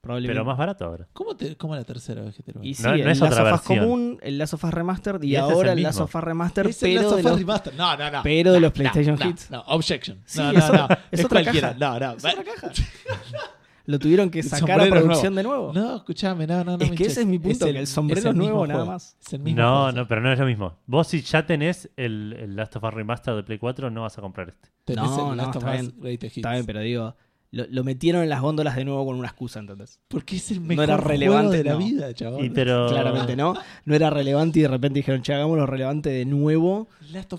Probablemente. 0.00 0.34
pero 0.34 0.44
más 0.44 0.56
barato 0.56 0.84
ahora. 0.84 1.08
¿Cómo, 1.12 1.36
te, 1.36 1.56
¿Cómo 1.56 1.74
la 1.74 1.82
tercera 1.82 2.22
vez 2.22 2.36
que 2.36 2.42
te 2.44 2.52
lo 2.52 2.62
Y 2.62 2.74
sí, 2.74 2.82
No- 2.84 2.90
no 2.90 2.94
el 2.94 3.00
es 3.08 3.18
Last 3.18 3.22
otra 3.32 3.52
of 3.54 3.60
Us 3.60 3.66
común, 3.66 4.18
el 4.22 4.38
Last 4.38 4.54
of 4.54 4.62
Us 4.64 4.70
Remastered 4.72 5.22
y, 5.22 5.26
Y 5.30 5.34
este 5.36 5.46
es 5.48 5.52
ahora 5.52 5.72
el 5.72 5.78
el 5.78 5.82
Last 5.84 6.00
of 6.00 6.14
Us 6.14 6.22
Remastered, 6.22 6.70
Es 6.70 6.82
el 6.84 6.88
pero, 6.94 7.02
Last 7.02 7.10
de 7.10 7.20
of 7.20 7.24
Us 7.24 7.30
los, 7.32 7.38
Remaster. 7.40 7.74
No, 7.74 7.96
no, 7.96 8.10
no. 8.12 8.20
pero 8.22 8.52
de 8.52 8.60
los 8.60 8.70
No, 8.70 8.74
PlayStation 8.74 9.18
no, 9.18 9.28
Hits. 9.28 9.50
No, 9.50 9.60
Objection. 9.66 10.22
Sí, 10.24 10.38
no, 10.38 10.50
es 10.50 10.58
no, 10.58 10.64
otra- 10.66 10.86
no. 10.88 10.94
es 11.10 11.18
Es, 11.20 11.24
otra 11.24 11.42
cualquiera. 11.42 11.68
caja. 11.74 11.78
No, 11.80 11.98
no. 11.98 12.16
Es 12.16 12.24
otra 12.24 12.44
caja. 12.44 12.70
Lo 13.86 13.98
tuvieron 13.98 14.30
que 14.30 14.42
sacar 14.42 14.80
a 14.80 14.86
producción 14.88 15.34
de 15.34 15.42
nuevo. 15.42 15.72
No, 15.72 15.96
escuchame, 15.96 16.46
no, 16.46 16.64
no, 16.64 16.76
no. 16.76 16.84
Es 16.84 16.90
que 16.92 17.04
ese 17.06 17.20
es 17.20 17.26
mi 17.26 17.38
punto, 17.38 17.66
que 17.66 17.78
el 17.78 17.86
sombrero 17.86 18.30
es 18.30 18.36
nuevo 18.36 18.66
nada 18.66 18.80
juego. 18.80 18.92
más. 18.92 19.16
Es 19.24 19.32
el 19.32 19.40
mismo 19.40 19.60
No, 19.62 19.76
juego. 19.82 19.92
no, 19.92 20.08
pero 20.08 20.20
no 20.20 20.32
es 20.32 20.38
lo 20.38 20.46
mismo. 20.46 20.76
Vos 20.86 21.06
si 21.08 21.20
ya 21.22 21.46
tenés 21.46 21.90
el, 21.96 22.36
el 22.38 22.56
Last 22.56 22.76
of 22.76 22.84
Us 22.84 22.92
Remaster 22.94 23.34
de 23.34 23.42
Play 23.44 23.58
4, 23.58 23.90
no 23.90 24.02
vas 24.02 24.18
a 24.18 24.20
comprar 24.20 24.48
este. 24.48 24.68
Tenés 24.84 25.04
No, 25.04 25.30
el 25.32 25.36
no, 25.36 25.42
Last 25.44 25.56
of 25.56 25.64
está 25.64 25.82
Us. 25.82 26.22
Está 26.36 26.52
bien, 26.52 26.66
pero 26.66 26.80
digo, 26.80 27.16
lo, 27.52 27.64
lo 27.70 27.84
metieron 27.84 28.22
en 28.22 28.28
las 28.28 28.40
góndolas 28.42 28.76
de 28.76 28.84
nuevo 28.84 29.06
con 29.06 29.16
una 29.16 29.28
excusa, 29.28 29.60
entonces. 29.60 30.00
Porque 30.08 30.36
es 30.36 30.50
el 30.50 30.60
No 30.60 30.66
mejor 30.66 30.84
era 30.84 30.94
juego 30.96 31.08
relevante, 31.08 31.56
de 31.58 31.64
la 31.64 31.72
no. 31.72 31.78
vida, 31.78 32.12
chaval. 32.14 32.44
Y 32.44 32.50
pero 32.50 32.88
Claramente 32.88 33.36
no. 33.36 33.54
No 33.84 33.94
era 33.94 34.10
relevante 34.10 34.58
y 34.58 34.62
de 34.62 34.68
repente 34.68 34.98
dijeron, 34.98 35.22
che, 35.22 35.32
hagámoslo 35.32 35.64
relevante 35.66 36.10
de 36.10 36.24
nuevo 36.24 36.88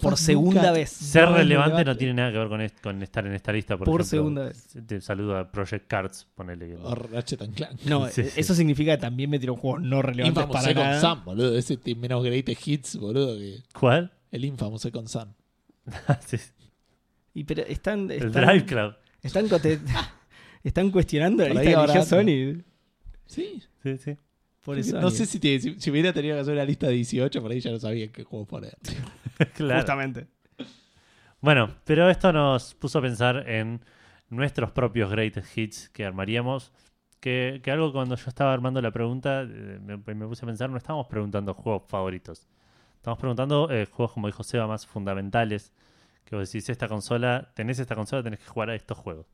por 0.02 0.18
segunda 0.18 0.72
vez. 0.72 0.90
ser 0.90 1.30
no 1.30 1.36
relevante 1.38 1.84
no 1.86 1.96
tiene 1.98 2.14
nada 2.14 2.32
que 2.32 2.38
ver 2.38 2.48
con, 2.48 2.62
est- 2.62 2.82
con 2.82 3.04
estar 3.04 3.26
en 3.28 3.34
esta 3.34 3.52
lista. 3.52 3.78
Por, 3.78 3.86
Por 3.86 4.02
ejemplo. 4.02 4.10
segunda 4.18 4.46
vez. 4.46 4.68
Te 4.88 5.02
saludo 5.02 5.38
a 5.38 5.52
Project 5.52 5.88
Cards, 5.88 6.28
ponele. 6.36 6.68
que- 6.70 6.76
O 6.78 6.96
Ratchet 6.96 7.42
and 7.42 7.54
Clank. 7.56 7.82
No, 7.86 8.08
Sí, 8.10 8.24
sí. 8.24 8.30
eso 8.40 8.56
significa 8.56 8.96
que 8.96 9.02
también 9.02 9.30
metieron 9.30 9.58
juegos 9.58 9.82
no 9.82 10.02
relevantes 10.02 10.42
Infamous 10.44 10.54
para 10.56 10.68
Second 10.68 10.86
nada. 10.86 11.02
Sun, 11.02 11.26
boludo. 11.26 11.58
Ese 11.58 11.78
tiene 11.78 12.02
menos 12.02 12.24
Greatest 12.24 12.68
Hits, 12.68 12.96
boludo, 12.98 13.38
que 13.38 13.58
¿Cuál? 13.78 14.12
el 14.32 14.46
Infamous 14.46 14.82
Second 14.82 15.08
Sun. 15.08 15.36
Sí, 16.26 16.38
Y 17.34 17.44
pero 17.44 17.64
están, 17.64 18.10
el 18.12 18.32
Drive 18.32 18.66
Club. 18.66 18.96
están, 20.64 20.92
cuestionando 20.92 21.44
la 21.44 21.50
lista 21.50 21.64
que 21.64 21.74
eligió 21.74 22.04
Sony. 22.04 22.64
Sí. 23.26 23.62
Sí, 23.84 23.98
sí. 23.98 24.18
Por 24.64 24.78
eso. 24.78 25.00
no 25.00 25.10
sé 25.12 25.26
si, 25.26 25.40
te- 25.40 25.60
si, 25.60 25.80
si 25.80 25.92
hubiera 25.92 26.12
tenido 26.12 26.36
que 26.36 26.42
hacer 26.42 26.54
una 26.54 26.66
lista 26.66 26.88
de 26.88 26.94
18, 26.94 27.42
por 27.42 27.52
ahí 27.52 27.60
ya 27.62 27.72
no 27.72 27.80
sabía 27.80 28.12
qué 28.12 28.24
juego 28.24 28.46
poner. 28.46 28.78
claro. 29.56 29.80
Justamente. 29.82 30.28
Bueno, 31.40 31.76
pero 31.86 32.10
esto 32.10 32.34
nos 32.34 32.74
puso 32.76 33.00
a 33.00 33.02
pensar 33.02 33.48
en 33.50 33.82
nuestros 34.30 34.72
propios 34.72 35.10
greatest 35.12 35.58
hits 35.58 35.90
que 35.90 36.04
armaríamos. 36.06 36.72
Que, 37.20 37.62
que 37.64 37.72
algo 37.72 37.92
cuando 37.92 38.16
yo 38.16 38.26
estaba 38.28 38.54
armando 38.54 38.80
la 38.82 38.92
pregunta, 38.92 39.42
eh, 39.42 39.80
me, 39.82 39.98
me 40.16 40.28
puse 40.28 40.46
a 40.46 40.48
pensar, 40.48 40.70
no 40.70 40.78
estábamos 40.78 41.08
preguntando 41.08 41.54
juegos 41.54 41.84
favoritos. 41.88 42.48
Estamos 42.96 43.18
preguntando 43.20 43.70
eh, 43.72 43.86
juegos, 43.90 44.14
como 44.14 44.28
dijo 44.28 44.44
Seba, 44.44 44.68
más 44.68 44.86
fundamentales. 44.86 45.72
Que 46.28 46.36
vos 46.36 46.52
decís, 46.52 46.70
esta 46.70 46.90
consola, 46.90 47.52
tenés 47.56 47.80
esta 47.80 47.96
consola, 47.96 48.22
tenés 48.22 48.40
que 48.40 48.48
jugar 48.48 48.70
a 48.70 48.76
estos 48.76 48.98
juegos. 48.98 49.26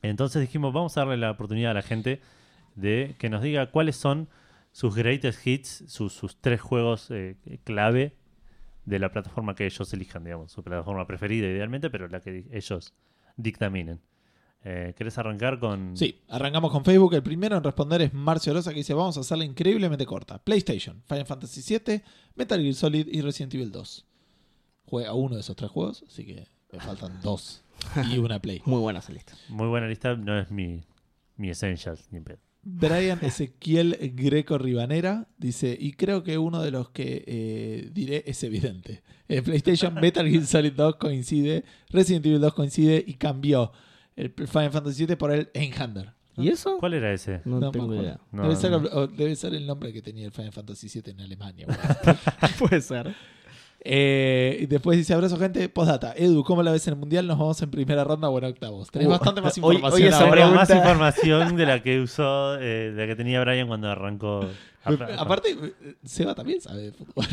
Entonces 0.00 0.40
dijimos, 0.40 0.72
vamos 0.72 0.96
a 0.96 1.00
darle 1.00 1.18
la 1.18 1.32
oportunidad 1.32 1.72
a 1.72 1.74
la 1.74 1.82
gente 1.82 2.22
de 2.74 3.14
que 3.18 3.28
nos 3.28 3.42
diga 3.42 3.70
cuáles 3.70 3.96
son 3.96 4.28
sus 4.72 4.94
greatest 4.94 5.46
hits, 5.46 5.84
sus, 5.86 6.14
sus 6.14 6.40
tres 6.40 6.62
juegos 6.62 7.10
eh, 7.10 7.36
clave 7.64 8.16
de 8.86 8.98
la 8.98 9.12
plataforma 9.12 9.54
que 9.54 9.66
ellos 9.66 9.92
elijan, 9.92 10.24
digamos, 10.24 10.50
su 10.50 10.62
plataforma 10.62 11.06
preferida 11.06 11.46
idealmente, 11.46 11.90
pero 11.90 12.08
la 12.08 12.20
que 12.20 12.46
ellos 12.50 12.94
dictaminen. 13.36 14.00
Eh, 14.64 14.94
¿Querés 14.96 15.18
arrancar 15.18 15.58
con...? 15.58 15.94
Sí, 15.94 16.22
arrancamos 16.28 16.70
con 16.70 16.84
Facebook. 16.84 17.14
El 17.14 17.22
primero 17.22 17.58
en 17.58 17.64
responder 17.64 18.00
es 18.00 18.14
Marcio 18.14 18.54
Rosa 18.54 18.70
que 18.70 18.76
dice: 18.76 18.94
Vamos 18.94 19.16
a 19.16 19.20
hacerla 19.20 19.44
increíblemente 19.44 20.04
corta. 20.06 20.38
PlayStation, 20.38 21.02
Final 21.06 21.26
Fantasy 21.26 21.78
VII, 21.78 22.02
Metal 22.34 22.60
Gear 22.60 22.74
Solid 22.74 23.08
y 23.08 23.20
Resident 23.20 23.54
Evil 23.54 23.72
2. 23.72 24.06
Juega 24.90 25.14
uno 25.14 25.36
de 25.36 25.40
esos 25.42 25.54
tres 25.56 25.70
juegos, 25.70 26.04
así 26.08 26.26
que 26.26 26.46
me 26.72 26.80
faltan 26.80 27.20
dos 27.22 27.62
y 28.12 28.18
una 28.18 28.40
Play. 28.40 28.60
Muy 28.66 28.80
buena 28.80 28.98
esa 28.98 29.12
lista. 29.12 29.34
Muy 29.48 29.68
buena 29.68 29.86
lista, 29.86 30.16
no 30.16 30.38
es 30.38 30.50
mi, 30.50 30.82
mi 31.36 31.50
Essentials, 31.50 32.08
ni 32.10 32.18
en 32.18 32.24
pedo. 32.24 32.38
Brian 32.62 33.18
Ezequiel 33.22 33.96
Greco 34.14 34.58
Ribanera 34.58 35.28
dice, 35.38 35.76
y 35.80 35.92
creo 35.92 36.22
que 36.22 36.36
uno 36.38 36.60
de 36.60 36.70
los 36.70 36.90
que 36.90 37.24
eh, 37.26 37.90
diré 37.92 38.24
es 38.26 38.42
evidente. 38.42 39.02
El 39.28 39.42
PlayStation 39.44 39.94
Metal 40.00 40.28
Gear 40.28 40.44
Solid 40.44 40.72
2 40.72 40.96
coincide, 40.96 41.64
Resident 41.88 42.26
Evil 42.26 42.40
2 42.40 42.52
coincide 42.52 43.02
y 43.06 43.14
cambió 43.14 43.72
el 44.16 44.34
Final 44.34 44.72
Fantasy 44.72 45.06
VII 45.06 45.16
por 45.16 45.30
el 45.32 45.48
Einhander. 45.54 46.12
¿Y 46.36 46.48
eso? 46.48 46.78
¿Cuál 46.78 46.94
era 46.94 47.12
ese? 47.12 47.40
No, 47.44 47.60
No 47.60 47.66
me 47.66 47.72
tengo 47.72 47.84
acuerdo. 47.86 48.02
idea. 48.02 48.20
No, 48.32 48.42
debe, 48.44 48.56
ser, 48.56 48.70
no. 48.70 49.06
debe 49.06 49.36
ser 49.36 49.54
el 49.54 49.66
nombre 49.66 49.92
que 49.92 50.00
tenía 50.02 50.26
el 50.26 50.32
Final 50.32 50.52
Fantasy 50.52 50.88
VII 50.88 51.12
en 51.12 51.20
Alemania. 51.20 51.66
Puede 52.58 52.80
ser. 52.80 53.14
Eh, 53.82 54.58
y 54.60 54.66
después 54.66 54.98
dice, 54.98 55.14
abrazo 55.14 55.38
gente, 55.38 55.68
postdata. 55.70 56.12
Edu, 56.14 56.44
¿cómo 56.44 56.62
la 56.62 56.70
ves 56.70 56.86
en 56.86 56.94
el 56.94 57.00
Mundial? 57.00 57.26
¿Nos 57.26 57.38
vamos 57.38 57.62
en 57.62 57.70
primera 57.70 58.04
ronda 58.04 58.28
o 58.28 58.36
en 58.38 58.44
octavos? 58.44 58.90
Tenés 58.90 59.08
Uh, 59.08 59.12
bastante 59.12 59.40
más 59.40 59.56
hoy- 59.62 59.76
información 59.76 60.02
hoy 60.02 60.08
esa 60.08 60.30
pregunta- 60.30 60.54
más 60.56 60.70
información 60.70 61.56
de 61.56 61.66
la 61.66 61.82
que 61.82 62.00
usó, 62.00 62.56
eh, 62.60 62.92
de 62.92 63.00
la 63.00 63.06
que 63.06 63.16
tenía 63.16 63.40
Brian 63.40 63.68
cuando 63.68 63.88
arrancó. 63.90 64.46
Aparte, 65.18 65.50
eh, 65.52 65.94
Seba 66.04 66.34
también 66.34 66.60
sabe 66.60 66.82
de 66.82 66.92
fútbol. 66.92 67.26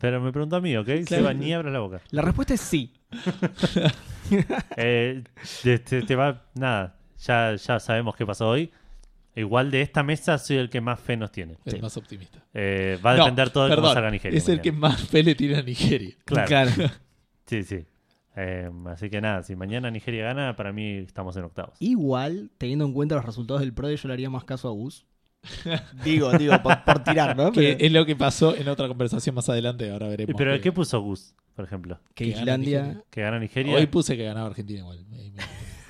Pero 0.00 0.20
me 0.20 0.30
preguntó 0.32 0.56
a 0.56 0.60
mí, 0.60 0.76
¿ok? 0.76 0.88
Seba, 1.06 1.32
ni 1.34 1.52
abra 1.52 1.70
la 1.70 1.80
boca. 1.80 2.00
La 2.10 2.22
respuesta 2.22 2.54
es 2.54 2.60
sí. 2.60 2.92
Eh, 4.76 5.22
te, 5.62 5.78
te- 5.78 6.02
te 6.02 6.16
va, 6.16 6.42
nada, 6.54 6.96
ya, 7.18 7.54
ya 7.56 7.80
sabemos 7.80 8.16
qué 8.16 8.24
pasó 8.24 8.48
hoy. 8.48 8.70
Igual 9.34 9.70
de 9.70 9.80
esta 9.82 10.02
mesa 10.02 10.36
soy 10.38 10.56
el 10.58 10.68
que 10.68 10.80
más 10.80 11.00
fe 11.00 11.16
nos 11.16 11.32
tiene. 11.32 11.56
El 11.64 11.72
Sí. 11.74 11.78
más 11.80 11.96
optimista. 11.96 12.44
Eh, 12.52 12.98
va 13.04 13.12
a 13.12 13.16
No, 13.16 13.24
depender 13.24 13.50
todo 13.50 13.68
de 13.68 13.74
cómo 13.76 13.92
salga 13.92 14.10
Nigeria. 14.10 14.36
Es 14.36 14.44
el 14.48 14.56
mañana. 14.58 14.62
que 14.62 14.72
más 14.72 15.02
fe 15.08 15.22
le 15.22 15.34
tiene 15.34 15.56
a 15.56 15.62
Nigeria. 15.62 16.14
Claro. 16.24 16.70
Sí, 17.46 17.62
sí. 17.64 17.84
Eh, 18.36 18.70
así 18.86 19.10
que 19.10 19.20
nada, 19.20 19.42
si 19.42 19.56
mañana 19.56 19.90
Nigeria 19.90 20.24
gana, 20.24 20.56
para 20.56 20.72
mí 20.72 20.98
estamos 20.98 21.36
en 21.36 21.44
octavos. 21.44 21.76
Igual, 21.80 22.50
teniendo 22.56 22.86
en 22.86 22.92
cuenta 22.94 23.14
los 23.16 23.24
resultados 23.26 23.60
del 23.60 23.74
Pro, 23.74 23.90
yo 23.90 24.08
le 24.08 24.14
haría 24.14 24.30
más 24.30 24.44
caso 24.44 24.68
a 24.68 24.72
Gus. 24.72 25.04
digo, 26.04 26.30
digo, 26.38 26.62
por, 26.62 26.84
por 26.84 27.02
tirar, 27.02 27.36
¿no? 27.36 27.50
Que 27.52 27.74
Pero- 27.74 27.84
es 27.86 27.92
lo 27.92 28.06
que 28.06 28.16
pasó 28.16 28.54
en 28.56 28.68
otra 28.68 28.86
conversación 28.88 29.34
más 29.34 29.48
adelante. 29.48 29.90
Ahora 29.90 30.08
veremos. 30.08 30.34
Pero 30.38 30.52
que- 30.54 30.60
¿qué 30.60 30.72
puso 30.72 31.00
Gus, 31.00 31.34
por 31.54 31.64
ejemplo? 31.64 32.00
que 32.14 32.26
Islandia. 32.26 32.82
Nigeria. 32.82 33.04
¿Que 33.10 33.20
gana 33.22 33.38
Nigeria? 33.38 33.74
Hoy 33.76 33.86
puse 33.86 34.16
que 34.16 34.24
ganaba 34.24 34.46
Argentina 34.46 34.78
igual. 34.80 35.04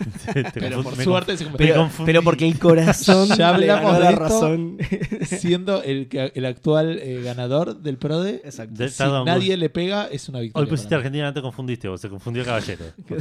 Te 0.35 0.61
Pero 0.61 0.83
por 0.83 0.97
me 0.97 1.05
suerte 1.05 1.37
se 1.37 1.47
Pero, 1.57 1.89
pero 2.05 2.23
porque 2.23 2.47
el 2.47 2.59
corazón 2.59 3.29
Ya 3.37 3.51
hablamos 3.51 3.95
de 3.99 4.01
la 4.05 4.11
razón. 4.13 4.79
siendo 5.27 5.83
el, 5.83 6.09
que- 6.09 6.33
el 6.35 6.45
actual 6.45 6.99
eh, 7.01 7.21
ganador 7.23 7.77
del 7.81 7.99
PRODE. 7.99 8.43
Exacto. 8.45 8.75
De- 8.75 8.89
Si 8.89 9.03
nadie 9.03 9.57
le 9.57 9.71
pega, 9.71 10.07
es 10.11 10.29
una 10.29 10.41
victoria. 10.41 10.65
Hoy 10.65 10.71
pusiste. 10.71 10.95
Argentina, 10.95 11.25
no 11.25 11.33
te 11.33 11.43
confundiste 11.43 11.89
vos, 11.89 12.01
se 12.01 12.09
confundió 12.09 12.45
Caballero. 12.45 12.85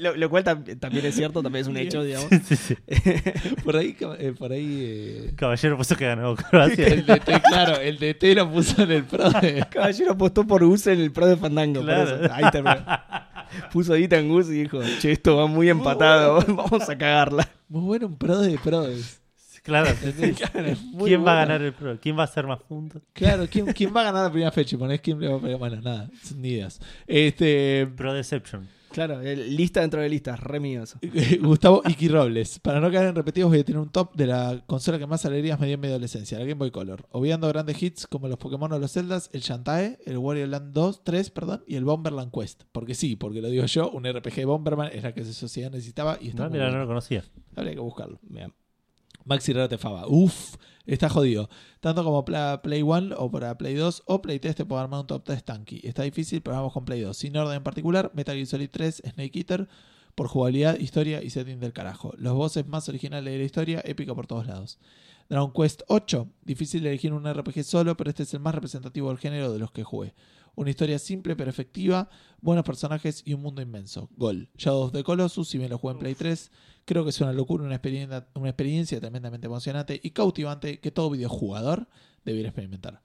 Lo, 0.00 0.14
lo 0.16 0.30
cual 0.30 0.44
tam- 0.44 0.78
también 0.78 1.06
es 1.06 1.14
cierto, 1.14 1.42
también 1.42 1.62
es 1.62 1.68
un 1.68 1.76
hecho, 1.76 2.02
digamos. 2.02 2.28
Sí, 2.44 2.56
sí. 2.56 2.76
Por 3.64 3.76
ahí, 3.76 3.96
eh, 4.18 4.34
por 4.38 4.52
ahí 4.52 4.78
eh, 4.80 5.32
Caballero 5.36 5.76
puso 5.76 5.96
que 5.96 6.04
ganó 6.06 6.34
Croacia. 6.36 6.86
el 6.86 7.04
DT, 7.06 7.42
claro, 7.48 7.76
el 7.80 7.98
DT 7.98 8.34
lo 8.36 8.50
puso 8.50 8.82
en 8.82 8.90
el 8.92 9.04
PRODE. 9.04 9.66
Caballero 9.70 10.12
apostó 10.12 10.46
por 10.46 10.64
Gus 10.64 10.86
en 10.86 11.00
el 11.00 11.10
Pro 11.12 11.26
de 11.26 11.36
Fandango. 11.36 11.80
por 11.80 11.84
Claro. 11.86 12.24
eso. 12.24 12.34
Ahí 12.34 12.44
terminó. 12.50 12.84
Puso 13.72 13.94
Dita 13.94 14.18
en 14.18 14.28
Gus 14.28 14.48
y 14.48 14.62
dijo, 14.62 14.80
che, 15.00 15.12
esto 15.12 15.36
va 15.36 15.46
muy 15.46 15.68
empatado, 15.70 16.44
vamos 16.48 16.88
a 16.88 16.98
cagarla. 16.98 17.48
Muy 17.68 17.82
bueno 17.82 18.06
un 18.08 18.16
PRODE 18.18 18.48
de 18.52 18.58
PRODES. 18.58 19.20
Claro. 19.62 19.90
¿Quién 21.04 21.26
va 21.26 21.32
a 21.32 21.36
ganar 21.44 21.60
el 21.62 21.72
pro? 21.74 21.98
¿Quién 22.00 22.16
va 22.16 22.22
a 22.22 22.24
hacer 22.24 22.46
más 22.46 22.62
puntos? 22.62 23.02
Claro, 23.12 23.46
¿quién, 23.50 23.66
quién 23.72 23.94
va 23.94 24.00
a 24.00 24.04
ganar 24.04 24.24
la 24.24 24.30
primera 24.30 24.50
fecha? 24.50 24.78
Ponés 24.78 25.00
quién 25.02 25.20
le 25.20 25.28
va 25.28 25.36
a 25.36 25.40
pegar. 25.40 25.58
Bueno, 25.58 25.80
nada, 25.82 26.08
ni 26.36 26.48
ideas. 26.50 26.80
Este, 27.06 27.86
Pro 27.96 28.14
Deception. 28.14 28.66
Claro, 28.90 29.20
lista 29.22 29.80
dentro 29.80 30.00
de 30.00 30.08
listas, 30.08 30.40
re 30.40 30.60
mío 30.60 30.82
eso. 30.82 30.98
Gustavo 31.40 31.82
Iki 31.86 32.08
Robles. 32.08 32.58
Para 32.58 32.80
no 32.80 32.90
caer 32.90 33.08
en 33.08 33.14
repetidos, 33.14 33.50
voy 33.50 33.60
a 33.60 33.64
tener 33.64 33.80
un 33.80 33.90
top 33.90 34.14
de 34.14 34.26
la 34.26 34.62
consola 34.66 34.98
que 34.98 35.06
más 35.06 35.24
alegrías 35.24 35.60
me 35.60 35.66
dio 35.66 35.74
en 35.74 35.80
mi 35.80 35.88
adolescencia, 35.88 36.38
la 36.38 36.44
Game 36.44 36.58
Boy 36.58 36.70
Color. 36.70 37.06
Obviando 37.10 37.48
grandes 37.48 37.82
hits 37.82 38.06
como 38.06 38.28
los 38.28 38.38
Pokémon 38.38 38.72
o 38.72 38.78
los 38.78 38.92
Zeldas, 38.92 39.30
el 39.32 39.42
Shantae, 39.42 39.98
el 40.06 40.18
Wario 40.18 40.46
Land 40.46 40.72
2, 40.72 41.04
3, 41.04 41.30
perdón, 41.30 41.64
y 41.66 41.76
el 41.76 41.84
Bomberland 41.84 42.32
Quest. 42.32 42.64
Porque 42.72 42.94
sí, 42.94 43.16
porque 43.16 43.42
lo 43.42 43.48
digo 43.48 43.66
yo, 43.66 43.90
un 43.90 44.04
RPG 44.04 44.34
de 44.34 44.44
Bomberman 44.44 44.90
es 44.92 45.02
la 45.02 45.12
que 45.12 45.20
esa 45.20 45.32
sociedad 45.32 45.70
necesitaba 45.70 46.18
y 46.20 46.28
está 46.28 46.44
No, 46.44 46.50
mira, 46.50 46.70
no 46.70 46.78
lo 46.78 46.86
conocía. 46.86 47.24
Habría 47.56 47.74
que 47.74 47.80
buscarlo. 47.80 48.18
Bien. 48.22 48.52
Maxi 49.28 49.52
Rate 49.52 49.76
Fava. 49.76 50.06
Uf, 50.08 50.56
está 50.86 51.10
jodido. 51.10 51.50
Tanto 51.80 52.02
como 52.02 52.24
Play 52.24 52.82
1 52.82 53.14
o 53.18 53.30
para 53.30 53.58
Play 53.58 53.74
2 53.74 54.04
o 54.06 54.22
Play 54.22 54.38
3 54.38 54.56
te 54.56 54.64
puedo 54.64 54.80
armar 54.80 55.00
un 55.00 55.06
top 55.06 55.22
3 55.22 55.44
tanky. 55.44 55.80
Está 55.84 56.02
difícil, 56.02 56.40
pero 56.40 56.56
vamos 56.56 56.72
con 56.72 56.86
Play 56.86 57.02
2. 57.02 57.14
Sin 57.14 57.36
orden 57.36 57.56
en 57.56 57.62
particular, 57.62 58.10
Metal 58.14 58.34
Gear 58.34 58.46
Solid 58.46 58.70
3, 58.70 59.02
Snake 59.12 59.38
Eater, 59.38 59.68
por 60.14 60.28
jugabilidad, 60.28 60.78
historia 60.78 61.22
y 61.22 61.28
setting 61.28 61.60
del 61.60 61.74
carajo. 61.74 62.14
Los 62.16 62.34
bosses 62.34 62.66
más 62.66 62.88
originales 62.88 63.30
de 63.30 63.38
la 63.38 63.44
historia, 63.44 63.82
épico 63.84 64.14
por 64.16 64.26
todos 64.26 64.46
lados. 64.46 64.78
Dragon 65.28 65.52
Quest 65.52 65.82
8, 65.88 66.26
difícil 66.46 66.82
de 66.82 66.88
elegir 66.88 67.12
un 67.12 67.30
RPG 67.30 67.64
solo, 67.64 67.98
pero 67.98 68.08
este 68.08 68.22
es 68.22 68.32
el 68.32 68.40
más 68.40 68.54
representativo 68.54 69.08
del 69.08 69.18
género 69.18 69.52
de 69.52 69.58
los 69.58 69.70
que 69.70 69.84
jugué. 69.84 70.14
Una 70.58 70.70
historia 70.70 70.98
simple 70.98 71.36
pero 71.36 71.48
efectiva, 71.50 72.10
buenos 72.40 72.64
personajes 72.64 73.22
y 73.24 73.32
un 73.32 73.42
mundo 73.42 73.62
inmenso. 73.62 74.10
Gol. 74.16 74.48
Shadow 74.56 74.86
of 74.86 74.92
the 74.92 75.04
Colossus, 75.04 75.48
si 75.48 75.56
bien 75.56 75.70
lo 75.70 75.78
jugué 75.78 75.92
en 75.92 75.98
Play 76.00 76.14
3, 76.16 76.50
creo 76.84 77.04
que 77.04 77.10
es 77.10 77.20
una 77.20 77.32
locura, 77.32 77.62
una 77.62 77.76
experiencia, 77.76 78.26
una 78.34 78.48
experiencia 78.48 78.98
tremendamente 78.98 79.46
emocionante 79.46 80.00
y 80.02 80.10
cautivante 80.10 80.80
que 80.80 80.90
todo 80.90 81.10
videojugador 81.10 81.86
debiera 82.24 82.48
experimentar. 82.48 83.00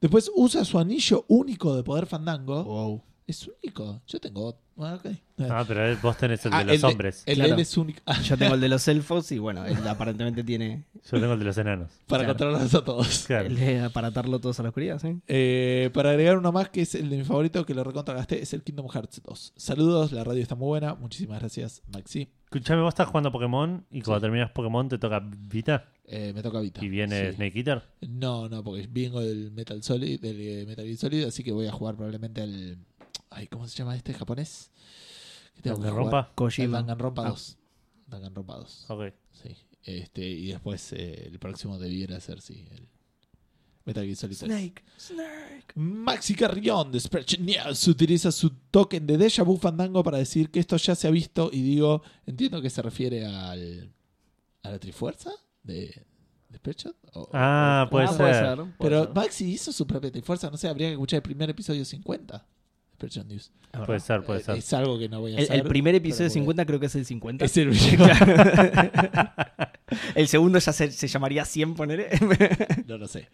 Después 0.00 0.30
usa 0.34 0.64
su 0.64 0.78
anillo 0.78 1.26
único 1.28 1.76
de 1.76 1.82
poder 1.82 2.06
fandango 2.06 2.64
Wow. 2.64 3.02
Es 3.26 3.48
único. 3.48 4.02
Yo 4.06 4.20
tengo. 4.20 4.58
Ah, 4.76 4.98
ok. 5.02 5.12
Ah, 5.48 5.64
pero 5.66 5.96
vos 6.02 6.16
tenés 6.18 6.44
el 6.44 6.50
de 6.50 6.56
Ah, 6.58 6.64
los 6.64 6.80
de- 6.82 6.86
hombres. 6.86 7.22
El 7.26 7.36
Claro. 7.36 7.48
de 7.50 7.54
él 7.54 7.60
es 7.60 7.76
único. 7.78 8.00
Ah, 8.04 8.20
Yo 8.22 8.36
tengo 8.36 8.54
el 8.54 8.60
de 8.60 8.68
los 8.68 8.86
elfos 8.88 9.32
y 9.32 9.38
bueno, 9.38 9.64
él 9.64 9.76
aparentemente 9.88 10.44
tiene 10.44 10.84
Yo 11.10 11.18
tengo 11.20 11.32
el 11.32 11.38
de 11.38 11.44
los 11.46 11.56
enanos. 11.56 11.90
para 12.06 12.24
Claro. 12.24 12.34
controlarlos 12.34 12.74
a 12.74 12.84
todos. 12.84 13.24
Claro. 13.26 13.46
el 13.46 13.56
de 13.56 13.80
aparatarlo 13.80 14.40
todos 14.40 14.60
a 14.60 14.62
la 14.64 14.68
oscuridad, 14.70 14.98
¿sí? 15.00 15.16
Eh, 15.26 15.90
para 15.94 16.10
agregar 16.10 16.36
uno 16.36 16.52
más, 16.52 16.68
que 16.68 16.82
es 16.82 16.94
el 16.96 17.08
de 17.08 17.16
mi 17.18 17.24
favorito, 17.24 17.64
que 17.64 17.72
lo 17.72 17.82
recontra 17.82 18.14
gasté, 18.14 18.42
es 18.42 18.52
el 18.52 18.62
Kingdom 18.62 18.88
Hearts 18.88 19.22
2. 19.24 19.52
Saludos, 19.56 20.12
la 20.12 20.22
radio 20.24 20.42
está 20.42 20.54
muy 20.54 20.66
buena. 20.66 20.94
Muchísimas 20.94 21.40
gracias, 21.40 21.82
Maxi. 21.92 22.28
Escuchame, 22.44 22.82
vos 22.82 22.90
estás 22.92 23.06
jugando 23.08 23.32
Pokémon 23.32 23.84
y 23.90 24.02
cuando 24.02 24.20
Sí. 24.20 24.22
terminas 24.22 24.50
Pokémon 24.50 24.88
te 24.88 24.98
toca 24.98 25.20
Vita 25.20 25.88
Eh, 26.06 26.32
me 26.34 26.42
toca 26.42 26.60
Vita. 26.60 26.84
y 26.84 26.88
viene 26.88 27.30
Sí. 27.30 27.36
Snake 27.36 27.58
Eater. 27.58 27.82
No, 28.02 28.48
no, 28.48 28.62
porque 28.62 28.86
vengo 28.90 29.20
del 29.20 29.50
Metal 29.50 29.82
Solid, 29.82 30.20
del 30.20 30.40
eh, 30.40 30.64
Metal 30.66 30.84
Gear 30.84 30.96
Solid, 30.98 31.24
así 31.24 31.42
que 31.42 31.50
voy 31.52 31.66
a 31.66 31.72
jugar 31.72 31.94
probablemente 31.96 32.42
al. 32.42 32.76
Ay, 33.34 33.46
¿cómo 33.48 33.66
se 33.68 33.76
llama 33.76 33.96
este 33.96 34.14
japonés? 34.14 34.70
¿Danganronpa? 35.62 36.32
Kojima. 36.34 36.78
Danganronpa 36.78 37.26
Ah. 37.26 37.30
2. 37.30 37.58
Danganronpa 38.06 38.56
2. 38.56 38.84
Ok. 38.90 39.02
Sí. 39.32 39.56
Este, 39.82 40.26
y 40.26 40.48
después 40.48 40.92
eh, 40.92 41.28
el 41.30 41.38
próximo 41.38 41.78
debiera 41.78 42.18
ser, 42.20 42.40
sí, 42.40 42.66
el 42.70 42.88
Metal 43.84 44.04
Gear 44.04 44.16
Solid 44.16 44.36
3. 44.38 44.50
Snake. 44.50 44.82
Maxi 45.74 46.34
Carrión 46.34 46.90
de 46.90 47.00
News 47.40 47.88
utiliza 47.88 48.32
su 48.32 48.48
token 48.70 49.06
de 49.06 49.18
Deja 49.18 49.42
Vu 49.42 49.58
Fandango 49.58 50.02
para 50.02 50.18
decir 50.18 50.50
que 50.50 50.60
esto 50.60 50.76
ya 50.78 50.94
se 50.94 51.06
ha 51.06 51.10
visto 51.10 51.50
y 51.52 51.60
digo, 51.62 52.02
entiendo 52.24 52.62
que 52.62 52.70
se 52.70 52.80
refiere 52.80 53.26
al, 53.26 53.92
a 54.62 54.70
la 54.70 54.78
Trifuerza 54.78 55.30
de. 55.62 56.06
O- 57.14 57.28
Ah, 57.32 57.84
o- 57.86 57.90
puede 57.90 58.06
Ah, 58.06 58.10
o- 58.10 58.16
ser. 58.16 58.56
puede 58.56 58.72
Pero 58.78 59.04
ser. 59.04 59.14
Maxi 59.14 59.52
hizo 59.52 59.72
su 59.72 59.86
propia 59.86 60.10
Trifuerza, 60.10 60.50
no 60.50 60.56
sé, 60.56 60.68
habría 60.68 60.86
que 60.88 60.92
escuchar 60.92 61.16
el 61.18 61.22
primer 61.22 61.50
episodio 61.50 61.84
50 61.84 62.46
de 63.10 63.24
News. 63.24 63.50
Verdad. 63.72 63.86
Puede 63.86 64.00
ser, 64.00 64.22
puede 64.22 64.40
Eh, 64.40 64.44
ser. 64.44 64.56
Es 64.56 64.72
algo 64.72 64.98
que 64.98 65.08
no 65.08 65.20
voy 65.20 65.32
a 65.34 65.38
El, 65.38 65.44
hacer. 65.44 65.56
el 65.56 65.62
primer 65.64 65.94
episodio 65.96 66.24
de 66.24 66.30
pero 66.30 66.34
50 66.44 66.66
creo 66.66 66.80
que 66.80 66.86
es 66.86 66.94
el 66.94 67.04
50. 67.04 67.44
Es 67.44 67.56
el 67.56 67.70
el 70.14 70.28
segundo 70.28 70.58
ya 70.58 70.72
se, 70.72 70.90
se 70.90 71.08
llamaría 71.08 71.44
100, 71.44 71.74
ponele. 71.74 72.08
No 72.86 72.98
lo 72.98 73.08
sé. 73.08 73.28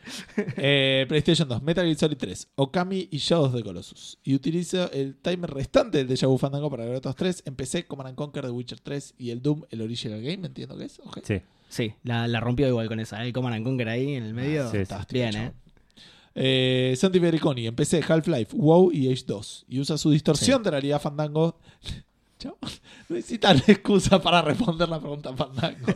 Eh, 0.56 1.05
PlayStation 1.09 1.48
2, 1.48 1.62
Metal 1.62 1.84
Gear 1.84 1.97
Solid 1.97 2.16
3, 2.16 2.48
Okami 2.56 3.09
y 3.10 3.18
Shadows 3.18 3.48
of 3.48 3.55
the 3.56 3.62
Colossus. 3.62 4.18
Y 4.22 4.34
utilizo 4.34 4.90
el 4.92 5.16
timer 5.16 5.51
restante 5.51 5.98
del 5.98 6.09
Deja 6.09 6.26
Vu 6.26 6.38
Fandango 6.38 6.70
para 6.70 6.84
grabar 6.84 6.98
otros 6.98 7.16
tres. 7.16 7.42
Empecé 7.47 7.86
Command 7.86 8.09
and 8.09 8.16
Conquer 8.16 8.44
The 8.44 8.51
Witcher 8.51 8.80
3 8.80 9.14
y 9.18 9.30
el 9.30 9.42
Doom, 9.42 9.62
el 9.70 9.82
Original 9.82 10.20
Game, 10.22 10.47
entiendo 10.47 10.76
que 10.78 10.84
es. 10.84 10.98
Ok. 11.01 11.18
Sí. 11.24 11.40
sí, 11.68 11.94
la, 12.02 12.28
la 12.28 12.40
rompió 12.40 12.68
igual 12.68 12.88
con 12.88 13.01
esa. 13.01 13.22
¿eh? 13.22 13.26
El 13.26 13.32
Command 13.32 13.56
and 13.56 13.64
Conquer 13.64 13.88
ahí 13.88 14.14
en 14.14 14.22
el 14.24 14.34
medio. 14.34 14.64
Sí, 14.70 14.78
sí. 14.78 14.84
Fantástico, 14.86 15.14
Bien. 15.14 15.36
¿eh? 15.36 15.52
Eh, 16.35 16.94
Santi 16.97 17.19
Bericoni, 17.19 17.66
empecé 17.66 18.02
Half-Life, 18.07 18.57
WoW 18.57 18.93
y 18.93 19.11
Age 19.12 19.24
2. 19.27 19.66
Y 19.69 19.81
usa 19.81 19.98
su 19.98 20.11
distorsión 20.11 20.62
de 20.62 20.70
realidad 20.70 21.01
Fandango. 21.01 21.57
Chabón, 22.39 22.59
necesitan 23.11 23.59
excusa 23.66 24.20
para 24.23 24.40
responder 24.40 24.89
la 24.89 24.98
pregunta 24.98 25.35
Fandango. 25.36 25.86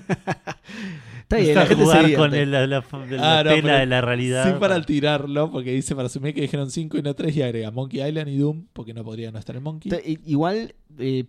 Está 1.23 1.37
bien, 1.39 1.55
la 1.55 1.67
gente 1.67 1.83
jugar 1.85 2.15
con 2.17 2.35
el- 2.35 2.51
la, 2.51 2.67
la- 2.67 2.85
la 3.09 3.39
Ah, 3.41 3.43
tela 3.45 3.79
de 3.79 3.87
la 3.87 4.01
realidad. 4.03 4.47
Sin 4.51 4.59
para 4.61 4.81
tirarlo, 4.85 5.51
porque 5.51 5.73
dice 5.73 5.95
para 5.95 6.07
asumir 6.07 6.35
que 6.35 6.43
dijeron 6.43 6.71
5 6.71 6.99
y 6.99 7.03
no 7.03 7.15
3 7.15 7.35
y 7.37 7.43
agrega 7.43 7.71
Monkey 7.71 8.07
Island 8.07 8.29
y 8.29 8.37
Doom, 8.37 8.67
porque 8.75 8.93
no 8.93 9.03
podría 9.05 9.31
no 9.33 9.39
estar 9.39 9.57
el 9.57 9.63
Monkey. 9.63 9.91
Igual, 10.27 10.75
eh, 10.99 11.25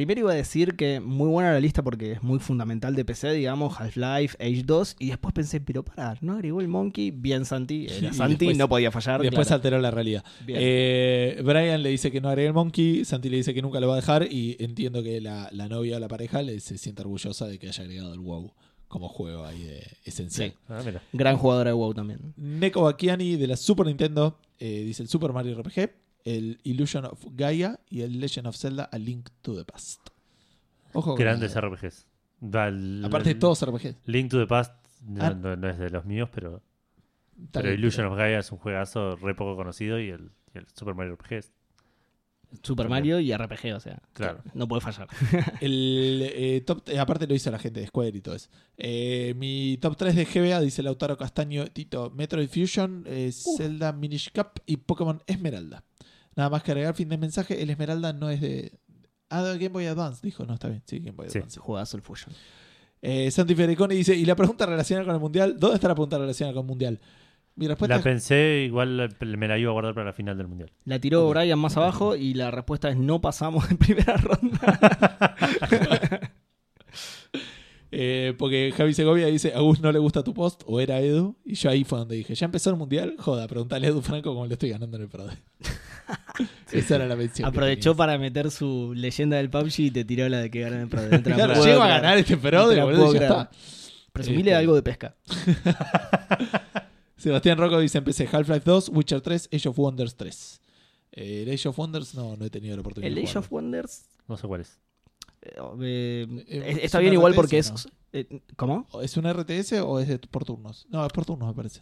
primero 0.00 0.20
iba 0.20 0.32
a 0.32 0.34
decir 0.34 0.76
que 0.76 0.98
muy 0.98 1.28
buena 1.28 1.52
la 1.52 1.60
lista 1.60 1.82
porque 1.82 2.12
es 2.12 2.22
muy 2.22 2.38
fundamental 2.38 2.94
de 2.94 3.04
PC, 3.04 3.32
digamos, 3.34 3.78
Half-Life, 3.78 4.34
Age 4.40 4.62
2. 4.64 4.96
Y 4.98 5.08
después 5.08 5.34
pensé, 5.34 5.60
pero 5.60 5.84
pará, 5.84 6.16
¿no 6.22 6.32
agregó 6.32 6.62
el 6.62 6.68
Monkey? 6.68 7.10
Bien, 7.10 7.44
Santi. 7.44 7.86
Era 7.86 8.14
Santi, 8.14 8.46
después- 8.46 8.56
no 8.56 8.66
podía 8.66 8.90
fallar. 8.90 9.20
Después 9.20 9.46
claro. 9.48 9.56
alteró 9.58 9.78
la 9.78 9.90
realidad. 9.90 10.24
Eh, 10.48 11.42
Brian 11.44 11.82
le 11.82 11.90
dice 11.90 12.10
que 12.10 12.18
no 12.22 12.30
agregue 12.30 12.48
el 12.48 12.54
monkey, 12.54 13.04
Santi 13.04 13.28
le 13.28 13.36
dice 13.36 13.52
que 13.52 13.60
nunca 13.60 13.78
lo 13.78 13.88
va 13.88 13.92
a 13.92 13.96
dejar 13.96 14.26
y 14.30 14.56
entiendo 14.58 15.02
que 15.02 15.20
la, 15.20 15.50
la 15.52 15.68
novia 15.68 15.98
o 15.98 16.00
la 16.00 16.08
pareja 16.08 16.40
le, 16.40 16.60
se 16.60 16.78
siente 16.78 17.02
orgullosa 17.02 17.46
de 17.46 17.58
que 17.58 17.68
haya 17.68 17.84
agregado 17.84 18.14
el 18.14 18.20
WoW 18.20 18.54
como 18.88 19.08
juego 19.10 19.44
ahí 19.44 19.62
de 19.64 19.86
esencial. 20.06 20.50
Sí. 20.50 20.56
Ah, 20.70 20.80
mira. 20.82 21.02
Gran 21.12 21.36
jugadora 21.36 21.70
de 21.70 21.74
WoW 21.74 21.92
también. 21.92 22.32
Neko 22.38 22.82
Bakiani 22.84 23.36
de 23.36 23.46
la 23.46 23.56
Super 23.58 23.84
Nintendo 23.84 24.38
eh, 24.58 24.82
dice 24.84 25.02
el 25.02 25.10
Super 25.10 25.32
Mario 25.34 25.60
RPG, 25.60 25.90
el 26.24 26.60
Illusion 26.64 27.04
of 27.06 27.24
Gaia 27.32 27.80
y 27.88 28.02
el 28.02 28.20
Legend 28.20 28.46
of 28.48 28.56
Zelda 28.56 28.84
A 28.84 28.98
Link 28.98 29.28
to 29.42 29.54
the 29.56 29.64
Past. 29.64 30.00
Ojo. 30.92 31.10
con 31.14 31.18
Grandes 31.20 31.54
RPGs. 31.54 32.06
Aparte 33.04 33.28
de 33.30 33.34
todos 33.36 33.62
RPG. 33.64 33.96
Link 34.06 34.30
to 34.30 34.38
the 34.38 34.46
Past 34.46 34.74
no, 35.06 35.24
Ah. 35.24 35.30
no- 35.34 35.56
no 35.56 35.68
es 35.68 35.78
de 35.78 35.88
los 35.90 36.04
míos, 36.04 36.28
pero, 36.32 36.62
pero 37.52 37.72
Illusion 37.72 38.06
of 38.06 38.16
Gaia 38.18 38.38
es 38.40 38.50
un 38.52 38.58
juegazo 38.58 39.16
re 39.16 39.34
poco 39.34 39.56
conocido 39.56 39.98
y 40.00 40.10
el, 40.10 40.30
y 40.54 40.58
el 40.58 40.66
Super 40.74 40.94
Mario 40.94 41.14
RPG 41.14 41.32
es- 41.38 41.52
Super 42.64 42.88
Mario 42.88 43.20
y 43.20 43.32
RPG, 43.32 43.74
o 43.76 43.78
sea. 43.80 44.02
Claro. 44.12 44.42
No 44.54 44.66
puede 44.66 44.80
fallar. 44.80 45.06
El 45.60 46.20
eh, 46.34 46.60
top, 46.66 46.82
eh, 46.88 46.98
aparte 46.98 47.28
lo 47.28 47.34
hizo 47.36 47.48
la 47.52 47.60
gente 47.60 47.78
de 47.78 47.86
Square 47.86 48.08
y 48.18 48.20
todo 48.20 48.34
eso. 48.34 48.48
Eh, 48.76 49.34
mi 49.36 49.78
top 49.80 49.96
3 49.96 50.16
de 50.16 50.24
GBA 50.24 50.58
dice 50.60 50.82
Lautaro 50.82 51.16
Castaño, 51.16 51.66
Tito, 51.68 52.10
Metroid 52.10 52.48
Fusion, 52.48 53.04
eh, 53.06 53.30
Zelda 53.32 53.92
Minish 53.92 54.32
Cap 54.32 54.58
y 54.66 54.78
Pokémon 54.78 55.22
Esmeralda. 55.28 55.84
Nada 56.36 56.48
más 56.50 56.62
que 56.62 56.70
agregar 56.72 56.94
fin 56.94 57.08
de 57.08 57.18
mensaje, 57.18 57.62
el 57.62 57.70
Esmeralda 57.70 58.12
no 58.12 58.30
es 58.30 58.40
de... 58.40 58.72
Ah, 59.28 59.42
de 59.42 59.58
Game 59.58 59.68
Boy 59.68 59.86
Advance, 59.86 60.20
dijo, 60.22 60.44
no, 60.44 60.54
está 60.54 60.68
bien, 60.68 60.82
sí, 60.86 60.98
Game 60.98 61.12
Boy 61.12 61.28
Sí. 61.30 61.38
Advance. 61.38 61.60
Juegazo 61.60 61.96
el 61.96 62.02
Fusion. 62.02 62.34
Eh, 63.02 63.30
Santi 63.30 63.54
Fericoni 63.54 63.94
dice, 63.94 64.14
y 64.14 64.24
la 64.24 64.34
pregunta 64.36 64.66
relacionada 64.66 65.06
con 65.06 65.14
el 65.14 65.20
Mundial, 65.20 65.56
¿dónde 65.58 65.76
está 65.76 65.88
la 65.88 65.94
pregunta 65.94 66.18
relacionada 66.18 66.54
con 66.54 66.64
el 66.64 66.68
Mundial? 66.68 67.00
Mi 67.56 67.66
respuesta 67.68 67.94
La 67.94 67.98
es 67.98 68.04
pensé, 68.04 68.62
igual 68.66 69.16
me 69.20 69.48
la 69.48 69.58
iba 69.58 69.70
a 69.70 69.72
guardar 69.72 69.92
para 69.92 70.06
la 70.06 70.12
final 70.12 70.38
del 70.38 70.46
mundial. 70.46 70.70
La 70.84 70.98
tiró 70.98 71.26
Ok. 71.28 71.34
Brian 71.36 71.58
más 71.58 71.76
abajo 71.76 72.16
y 72.16 72.32
la 72.32 72.50
respuesta 72.50 72.88
es 72.88 72.96
no 72.96 73.20
pasamos 73.20 73.70
en 73.70 73.76
primera 73.76 74.16
ronda. 74.16 75.36
Eh, 77.92 78.34
porque 78.38 78.72
Javi 78.76 78.94
Segovia 78.94 79.26
dice, 79.26 79.52
a 79.52 79.58
Gus 79.60 79.80
no 79.80 79.90
le 79.90 79.98
gusta 79.98 80.22
tu 80.22 80.32
post, 80.32 80.62
o 80.66 80.78
era 80.78 81.00
Edu, 81.00 81.36
y 81.44 81.54
yo 81.54 81.70
ahí 81.70 81.82
fue 81.82 81.98
donde 81.98 82.14
dije, 82.14 82.36
¿ya 82.36 82.44
empezó 82.44 82.70
el 82.70 82.76
mundial? 82.76 83.16
Joda, 83.18 83.48
preguntale 83.48 83.88
a 83.88 83.90
Edu 83.90 84.00
Franco 84.00 84.32
cómo 84.32 84.46
le 84.46 84.52
estoy 84.52 84.70
ganando 84.70 84.96
en 84.96 85.02
el 85.02 85.08
Prode. 85.08 85.36
Esa 86.72 86.96
era 86.96 87.06
la 87.06 87.16
mención. 87.16 87.48
Aprovechó 87.48 87.94
para 87.96 88.16
meter 88.18 88.50
su 88.50 88.92
leyenda 88.94 89.36
del 89.38 89.50
PUBG 89.50 89.80
y 89.80 89.90
te 89.90 90.04
tiró 90.04 90.28
la 90.28 90.38
de 90.38 90.50
que 90.50 90.60
ganan 90.60 90.80
el 90.80 90.88
Pro. 90.88 91.02
No 91.02 91.08
te 91.22 91.30
la 91.30 91.36
Claro, 91.36 91.52
puedo 91.54 91.66
llego 91.66 91.82
a 91.82 91.88
ganar 91.88 92.18
este 92.18 92.34
No 92.36 92.40
te 92.42 92.48
Prode, 92.48 92.76
la 92.76 92.84
boludo, 92.84 93.14
ya 93.14 93.20
está. 93.20 93.50
Presumile 94.12 94.50
Este- 94.50 94.54
algo 94.54 94.74
de 94.74 94.82
pesca. 94.82 95.14
Sebastián 97.16 97.58
Rocco 97.58 97.78
dice, 97.80 97.98
empecé 97.98 98.26
Half-Life 98.30 98.62
2, 98.64 98.88
Witcher 98.94 99.20
3, 99.20 99.50
Age 99.52 99.68
of 99.68 99.78
Wonders 99.78 100.14
3. 100.16 100.60
Eh, 101.12 101.42
el 101.46 101.52
Age 101.54 101.68
of 101.68 101.78
Wonders 101.78 102.14
no, 102.14 102.36
no 102.36 102.44
he 102.44 102.50
tenido 102.50 102.76
la 102.76 102.80
oportunidad 102.80 103.08
El 103.08 103.14
de 103.16 103.28
Age 103.28 103.38
of. 103.38 103.52
Wonders 103.52 104.04
No 104.26 104.36
sé 104.36 104.46
cuál 104.46 104.62
es. 104.62 104.78
eh, 105.42 106.26
eh, 106.48 106.78
está 106.82 106.98
¿es 106.98 107.02
bien 107.02 107.12
igual 107.14 107.32
RTS, 107.32 107.36
porque 107.36 107.58
es... 107.58 107.70
no? 107.72 107.76
eh, 108.12 108.40
¿Cómo? 108.56 108.86
¿Es 109.02 109.16
un 109.16 109.30
RTS 109.30 109.72
o 109.82 110.00
es 110.00 110.18
por 110.30 110.44
turnos? 110.44 110.86
No, 110.90 111.04
es 111.04 111.12
por 111.12 111.24
turnos 111.26 111.48
me 111.48 111.54
parece. 111.54 111.80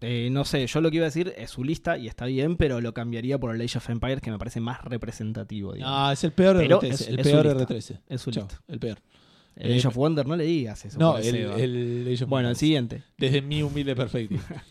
Eh, 0.00 0.28
no 0.30 0.44
sé, 0.44 0.66
yo 0.66 0.80
lo 0.80 0.90
que 0.90 0.96
iba 0.98 1.04
a 1.06 1.08
decir 1.08 1.34
es 1.36 1.50
su 1.50 1.64
lista 1.64 1.98
y 1.98 2.06
está 2.06 2.26
bien, 2.26 2.56
pero 2.56 2.80
lo 2.80 2.94
cambiaría 2.94 3.38
por 3.38 3.54
el 3.54 3.60
Age 3.60 3.78
of 3.78 3.90
Empires 3.90 4.20
que 4.20 4.30
me 4.30 4.38
parece 4.38 4.60
más 4.60 4.84
representativo. 4.84 5.72
digamos. 5.72 5.96
No, 5.98 6.12
es 6.12 6.22
el 6.24 6.32
peor 6.32 6.56
Pero 6.56 6.78
RTS. 6.78 6.90
es- 7.02 7.08
el 7.08 7.18
es 7.18 7.26
peor 7.26 7.46
lista. 7.46 7.62
RTS. 7.64 8.00
es 8.08 8.20
su 8.20 8.30
lista. 8.30 8.60
el 8.68 8.78
peor. 8.78 8.98
El 9.56 9.76
Age 9.76 9.88
of 9.88 9.96
Wonder 9.96 10.24
no 10.24 10.36
le 10.36 10.44
digas 10.44 10.84
eso. 10.84 10.98
No, 11.00 11.18
el, 11.18 11.34
el 11.34 12.08
Age 12.14 12.24
of 12.24 12.30
Bueno, 12.30 12.48
el 12.48 12.54
siguiente. 12.54 13.02
Desde 13.16 13.42
mi 13.42 13.62
humilde 13.62 13.94
perspectiva. 13.96 14.42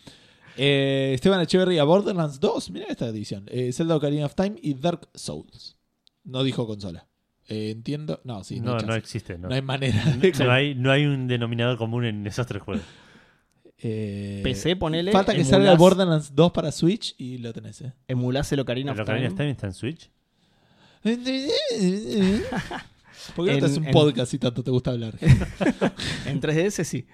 Eh, 0.59 1.11
Esteban 1.13 1.39
Echeverría, 1.41 1.83
Borderlands 1.83 2.39
2. 2.39 2.71
Mira 2.71 2.87
esta 2.89 3.05
edición. 3.07 3.45
Eh, 3.47 3.71
Zelda 3.71 3.95
Ocarina 3.95 4.25
of 4.25 4.33
Time 4.33 4.55
y 4.59 4.73
Dark 4.73 5.07
Souls. 5.13 5.77
No 6.23 6.43
dijo 6.43 6.65
consola. 6.65 7.07
Eh, 7.47 7.69
entiendo. 7.69 8.21
No, 8.23 8.43
sí, 8.43 8.59
no, 8.59 8.65
no, 8.65 8.71
hay 8.71 8.75
no 8.77 8.81
chance. 8.87 8.97
existe. 8.97 9.37
No, 9.37 9.49
No 9.49 9.53
hay 9.55 9.61
manera. 9.61 10.03
de- 10.19 10.31
No 10.43 10.51
hay, 10.51 10.73
no 10.73 10.91
hay 10.91 11.05
un 11.05 11.27
denominador 11.27 11.77
común 11.77 12.05
en 12.05 12.25
esos 12.25 12.47
tres 12.47 12.63
juegos. 12.63 12.83
Eh, 13.79 14.41
PC, 14.43 14.75
ponele. 14.75 15.11
Falta 15.11 15.33
que 15.33 15.41
emulás- 15.41 15.49
salga 15.49 15.71
el 15.71 15.77
Borderlands 15.77 16.33
2 16.35 16.51
para 16.51 16.71
Switch 16.71 17.13
y 17.17 17.37
lo 17.37 17.53
tenés. 17.53 17.81
Eh. 17.81 17.93
Emulás 18.07 18.51
el 18.51 18.59
Ocarina 18.59 18.91
¿El 18.93 18.99
of 18.99 19.03
Ocarina 19.03 19.27
of 19.27 19.33
Time. 19.35 19.37
Time 19.37 19.51
está 19.51 19.67
en 19.67 19.73
Switch? 19.73 20.09
¿Por 23.35 23.45
qué 23.45 23.51
no 23.51 23.57
En- 23.57 23.59
te 23.59 23.65
haces 23.65 23.77
un 23.77 23.85
en- 23.85 23.91
podcast 23.91 24.31
si 24.31 24.39
tanto 24.39 24.63
te 24.63 24.71
gusta 24.71 24.91
hablar? 24.91 25.15
En 26.25 26.41
3DS 26.41 26.83
sí. 26.83 27.05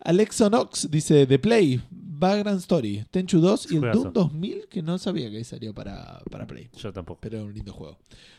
Alexo 0.00 0.50
Nox 0.50 0.90
dice 0.90 1.26
The 1.26 1.38
Play, 1.38 1.80
Background 1.90 2.60
Story, 2.60 3.04
Tenchu 3.10 3.40
2 3.40 3.72
y 3.72 3.76
el. 3.76 3.92
Doom 3.92 4.12
2000 4.12 4.66
que 4.68 4.82
no 4.82 4.98
sabía 4.98 5.30
que 5.30 5.42
salió 5.44 5.72
para, 5.74 6.20
para 6.30 6.46
Play. 6.46 6.68
Yo 6.76 6.92
tampoco. 6.92 7.20
Pero 7.22 7.38
es 7.38 7.44
un 7.44 7.54
lindo 7.54 7.72
juego. 7.72 7.98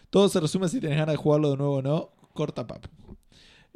Todo 0.09 0.29
se 0.29 0.39
resume 0.39 0.69
si 0.69 0.79
tenés 0.79 0.97
ganas 0.99 1.13
de 1.13 1.17
jugarlo 1.17 1.51
de 1.51 1.57
nuevo 1.57 1.75
o 1.77 1.81
no. 1.81 2.09
Corta 2.33 2.67
pap. 2.67 2.85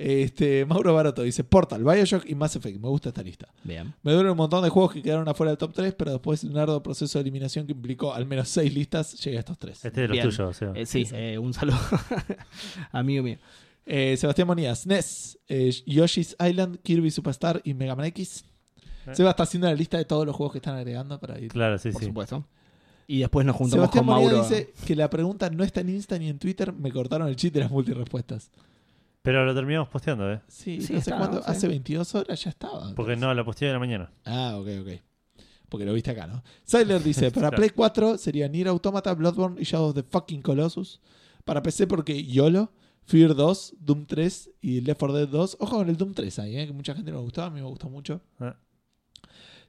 Este, 0.02 0.66
Mauro 0.66 0.94
Baroto 0.94 1.24
dice 1.24 1.44
Portal, 1.44 1.84
Bioshock 1.84 2.24
y 2.26 2.34
Mass 2.34 2.56
Effect. 2.56 2.80
Me 2.80 2.88
gusta 2.88 3.10
esta 3.10 3.22
lista. 3.22 3.50
Bien. 3.66 3.94
Me 4.02 4.14
duele 4.14 4.32
un 4.32 4.38
montón 4.38 4.64
de 4.64 4.70
juegos 4.70 4.94
que 4.94 5.02
quedaron 5.02 5.28
afuera 5.28 5.52
del 5.52 5.58
top 5.58 5.74
3, 5.74 5.94
pero 5.94 6.12
después 6.12 6.42
de 6.42 6.48
un 6.48 6.58
arduo 6.58 6.82
proceso 6.82 7.18
de 7.20 7.24
eliminación 7.24 7.66
que 7.68 7.74
implicó 7.74 8.14
al 8.14 8.26
menos 8.26 8.48
6 8.48 8.74
listas, 8.74 9.14
llegué 9.22 9.36
a 9.36 9.40
estos 9.42 9.58
3. 9.60 9.76
Este 9.86 9.88
es 9.90 9.94
de 9.96 10.08
los 10.08 10.20
tuyos, 10.20 10.40
o 10.40 10.54
sea. 10.54 10.72
Eh, 10.74 10.86
sí, 10.86 11.06
eh, 11.12 11.38
un 11.38 11.54
saludo. 11.54 11.78
Amigo 12.94 13.24
mío. 13.24 13.38
Eh, 13.86 14.16
Sebastián 14.18 14.48
Monías, 14.48 14.86
NES, 14.88 15.38
eh, 15.50 15.74
Yoshi's 15.86 16.36
Island, 16.40 16.78
Kirby 16.82 17.12
Superstar 17.12 17.60
y 17.66 17.74
Mega 17.74 17.96
Man 17.96 18.06
X. 18.06 18.46
Eh. 19.08 19.16
Seba 19.16 19.32
está 19.32 19.44
haciendo 19.44 19.68
la 19.68 19.74
lista 19.74 19.98
de 19.98 20.06
todos 20.06 20.26
los 20.26 20.36
juegos 20.36 20.54
que 20.54 20.60
están 20.60 20.76
agregando 20.76 21.20
para 21.20 21.40
ir. 21.40 21.52
Claro, 21.52 21.78
sí, 21.78 21.92
Por 21.92 22.02
sí. 22.02 22.08
supuesto. 22.08 22.46
Y 23.08 23.20
después 23.20 23.46
nos 23.46 23.56
juntamos 23.56 23.90
Sebastián 23.90 24.06
con 24.06 24.14
Moneda 24.16 24.32
Mauro. 24.32 24.48
dice 24.48 24.72
que 24.86 24.96
la 24.96 25.10
pregunta 25.10 25.50
no 25.50 25.64
está 25.64 25.82
en 25.82 25.90
Insta 25.90 26.18
ni 26.20 26.30
en 26.30 26.38
Twitter. 26.38 26.72
Me 26.72 26.92
cortaron 26.92 27.28
el 27.28 27.36
cheat 27.36 27.54
de 27.54 27.62
las 27.62 27.72
multirespuestas. 27.72 28.52
Pero 29.22 29.46
lo 29.46 29.54
terminamos 29.54 29.90
posteando, 29.90 30.32
¿eh? 30.32 30.42
Sí, 30.48 30.82
Sí, 30.82 30.94
no 30.94 31.02
sé 31.02 31.12
cuándo. 31.12 31.42
Hace 31.46 31.68
22 31.68 32.16
horas 32.16 32.42
ya 32.44 32.50
estaba. 32.50 32.94
Porque 32.96 33.16
no, 33.16 33.34
la 33.34 33.44
posteé 33.44 33.68
de 33.68 33.74
la 33.74 33.80
mañana. 33.80 34.12
Ah, 34.26 34.56
ok, 34.58 34.68
ok. 34.82 35.02
Porque 35.68 35.86
lo 35.86 35.94
viste 35.94 36.12
acá, 36.12 36.26
¿no? 36.26 36.44
Siler 36.64 37.04
dice, 37.04 37.30
para 37.32 37.50
Claro. 37.50 37.58
Play 37.58 37.70
4 37.70 38.18
sería 38.18 38.48
Nier 38.48 38.70
Automata, 38.70 39.14
Bloodborne 39.14 39.62
y 39.62 39.66
Shadow 39.66 39.90
of 39.90 39.96
the 39.96 40.04
fucking 40.04 40.42
Colossus. 40.42 41.00
Para 41.46 41.62
PC 41.62 41.86
porque 41.88 42.24
YOLO, 42.24 42.72
Fear 43.04 43.36
2, 43.36 43.76
Doom 43.80 44.06
3 44.06 44.52
y 44.62 44.82
Left 44.82 45.00
4 45.00 45.18
Dead 45.18 45.28
2. 45.28 45.58
Ojo 45.60 45.78
con 45.78 45.90
el 45.90 45.98
Doom 45.98 46.14
3 46.14 46.40
ahí, 46.40 46.58
¿eh? 46.58 46.68
que 46.68 46.74
mucha 46.74 46.94
gente 46.96 47.12
no 47.12 47.18
me 47.18 47.24
gustó, 47.24 47.44
a 47.44 47.50
mí 47.50 47.60
me 47.60 47.68
gustó 47.68 47.90
mucho. 47.90 48.22
Ah. 48.40 48.56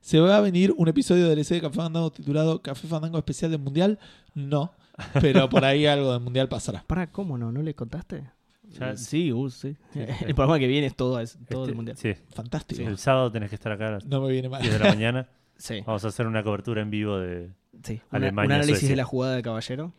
¿Se 0.00 0.18
va 0.20 0.36
a 0.36 0.40
venir 0.40 0.72
un 0.76 0.88
episodio 0.88 1.28
de 1.28 1.34
DLC 1.34 1.48
de 1.54 1.60
Café 1.60 1.76
Fandango 1.76 2.10
titulado 2.10 2.62
Café 2.62 2.88
Fandango 2.88 3.18
especial 3.18 3.50
del 3.50 3.60
Mundial? 3.60 3.98
No, 4.34 4.72
pero 5.20 5.48
por 5.50 5.64
ahí 5.64 5.84
algo 5.86 6.12
del 6.12 6.20
Mundial 6.22 6.48
pasará. 6.48 6.84
Para, 6.86 7.10
¿cómo 7.12 7.36
no? 7.36 7.52
¿No 7.52 7.60
le 7.62 7.74
contaste? 7.74 8.30
Ya- 8.78 8.96
Sí, 8.96 9.32
uh, 9.32 9.50
sí. 9.50 9.76
Sí, 9.92 10.00
sí. 10.06 10.24
El 10.26 10.34
programa 10.34 10.58
que 10.58 10.66
viene 10.66 10.86
es 10.86 10.94
todo, 10.96 11.18
es 11.20 11.38
todo 11.48 11.62
Este, 11.62 11.70
el 11.70 11.76
mundial. 11.76 11.96
Sí, 11.96 12.14
Fantástico. 12.34 12.82
el 12.82 12.98
sábado 12.98 13.30
tenés 13.32 13.48
que 13.50 13.56
estar 13.56 13.72
acá 13.72 13.88
a 13.88 13.90
las 13.92 14.06
No 14.06 14.20
me 14.22 14.30
viene 14.32 14.48
mal. 14.48 14.62
10 14.62 14.72
de 14.74 14.78
la 14.78 14.86
mañana. 14.90 15.28
Sí, 15.60 15.82
Vamos 15.86 16.02
a 16.06 16.08
hacer 16.08 16.26
una 16.26 16.42
cobertura 16.42 16.80
en 16.80 16.88
vivo 16.88 17.18
de... 17.18 17.50
sí. 17.82 18.00
Una- 18.10 18.28
Alemania, 18.28 18.46
un 18.46 18.52
análisis 18.52 18.78
Suecia. 18.78 18.88
de 18.88 18.96
la 18.96 19.04
jugada 19.04 19.36
de 19.36 19.42
caballero. 19.42 19.92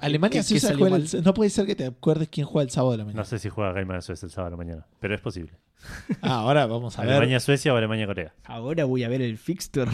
Alemania 0.00 0.40
qué- 0.40 0.42
sí 0.44 0.60
juega 0.76 0.96
el- 0.96 1.24
No 1.24 1.34
puede 1.34 1.50
ser 1.50 1.66
que 1.66 1.74
te 1.74 1.86
acuerdes 1.86 2.28
quién 2.28 2.46
juega 2.46 2.62
el 2.64 2.70
sábado 2.70 2.92
de 2.92 2.98
la 2.98 3.04
mañana. 3.06 3.20
No 3.22 3.24
sé 3.24 3.38
si 3.40 3.48
juega 3.48 3.70
of 3.72 4.04
Suecia 4.04 4.26
el 4.26 4.30
sábado 4.32 4.50
de 4.50 4.50
la 4.52 4.56
mañana, 4.64 4.86
pero 5.00 5.14
es 5.14 5.20
posible. 5.20 5.52
Ah, 6.22 6.34
ahora 6.42 6.66
vamos 6.66 6.96
a 6.96 7.02
ver. 7.02 7.10
Alemania-Suecia 7.10 7.74
o 7.74 7.76
Alemania-Corea. 7.76 8.32
Ahora 8.44 8.84
voy 8.84 9.02
a 9.02 9.08
ver 9.08 9.22
el 9.22 9.36
fixture. 9.38 9.90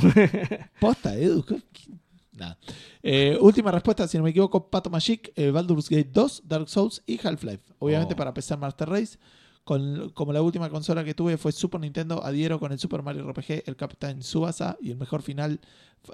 Posta, 0.80 1.14
Edu. 1.14 1.42
¿qué- 1.44 1.62
qué? 1.72 1.92
Nada. 2.38 2.58
Eh, 3.02 3.36
última 3.40 3.70
respuesta, 3.70 4.06
si 4.08 4.16
no 4.16 4.24
me 4.24 4.30
equivoco, 4.30 4.68
Pato 4.70 4.88
Magic, 4.90 5.32
eh, 5.36 5.50
Baldur's 5.50 5.88
Gate 5.88 6.10
2, 6.12 6.42
Dark 6.46 6.68
Souls 6.68 7.02
y 7.06 7.18
Half-Life. 7.24 7.60
Obviamente 7.78 8.14
Oh. 8.14 8.16
para 8.16 8.32
PC 8.32 8.56
Master 8.56 8.88
Race. 8.88 9.18
Con, 9.64 10.08
como 10.14 10.32
la 10.32 10.40
última 10.40 10.70
consola 10.70 11.04
que 11.04 11.12
tuve 11.12 11.36
fue 11.36 11.52
Super 11.52 11.78
Nintendo, 11.80 12.24
adhiero 12.24 12.58
con 12.58 12.72
el 12.72 12.78
Super 12.78 13.02
Mario 13.02 13.30
RPG, 13.30 13.64
el 13.66 13.76
Captain 13.76 14.22
Subasa 14.22 14.78
y 14.80 14.90
el 14.90 14.96
mejor 14.96 15.20
final 15.20 15.60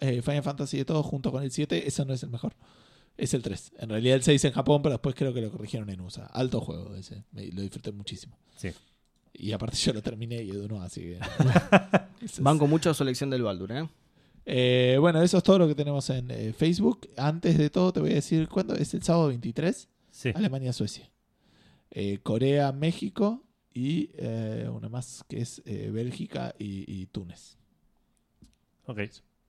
eh, 0.01 0.23
Final 0.23 0.43
Fantasy 0.43 0.79
de 0.79 0.85
todo 0.85 1.05
junto 1.05 1.31
con 1.31 1.43
el 1.45 1.53
7. 1.53 1.87
Ese 1.87 2.05
no 2.05 2.13
es 2.13 2.23
el 2.25 2.31
mejor. 2.31 2.55
Es 3.17 3.33
el 3.33 3.43
3. 3.43 3.75
En 3.79 3.91
realidad 3.91 4.17
el 4.17 4.25
6 4.25 4.45
en 4.47 4.53
Japón, 4.53 4.83
pero 4.83 4.95
después 4.95 5.15
creo 5.15 5.33
que 5.33 5.41
lo 5.41 5.53
corrigieron 5.53 5.89
en 5.91 6.01
USA. 6.01 6.27
Alto 6.27 6.61
juego 6.61 6.97
ese. 6.97 7.23
Me- 7.31 7.47
lo 7.53 7.63
disfruté 7.63 7.93
muchísimo. 7.93 8.37
Sí. 8.57 8.71
Y 9.35 9.53
aparte 9.53 9.77
yo 9.77 9.93
lo 9.93 10.03
terminé 10.03 10.43
y 10.43 10.51
Edu 10.51 10.67
no, 10.67 10.83
así 10.83 11.01
que... 11.03 11.21
Eso 12.25 12.43
Banco 12.43 12.67
mucho 12.67 12.93
selección 12.93 13.31
del 13.31 13.43
Baldur, 13.43 13.71
¿eh? 13.71 13.89
Eh, 14.47 14.97
bueno, 15.01 15.23
eso 15.23 15.39
es 15.39 15.43
todo 15.45 15.59
lo 15.59 15.66
que 15.69 15.75
tenemos 15.75 16.09
en 16.11 16.31
eh, 16.31 16.53
Facebook. 16.53 17.09
Antes 17.16 17.57
de 17.59 17.71
todo, 17.71 17.93
te 17.93 18.01
voy 18.01 18.12
a 18.12 18.15
decir 18.16 18.49
cuándo 18.49 18.75
es 18.75 18.93
el 18.95 19.03
sábado 19.03 19.29
23. 19.29 19.89
Sí. 20.11 20.33
Alemania-Suecia. 20.35 21.11
Eh, 21.91 22.19
Corea-México 22.23 23.43
y 23.73 24.11
eh, 24.15 24.69
una 24.73 24.89
más 24.89 25.25
que 25.29 25.41
es 25.41 25.62
eh, 25.65 25.91
Bélgica 25.93 26.55
y, 26.59 26.85
y 26.93 27.07
Túnez. 27.07 27.57
Ok. 28.87 29.01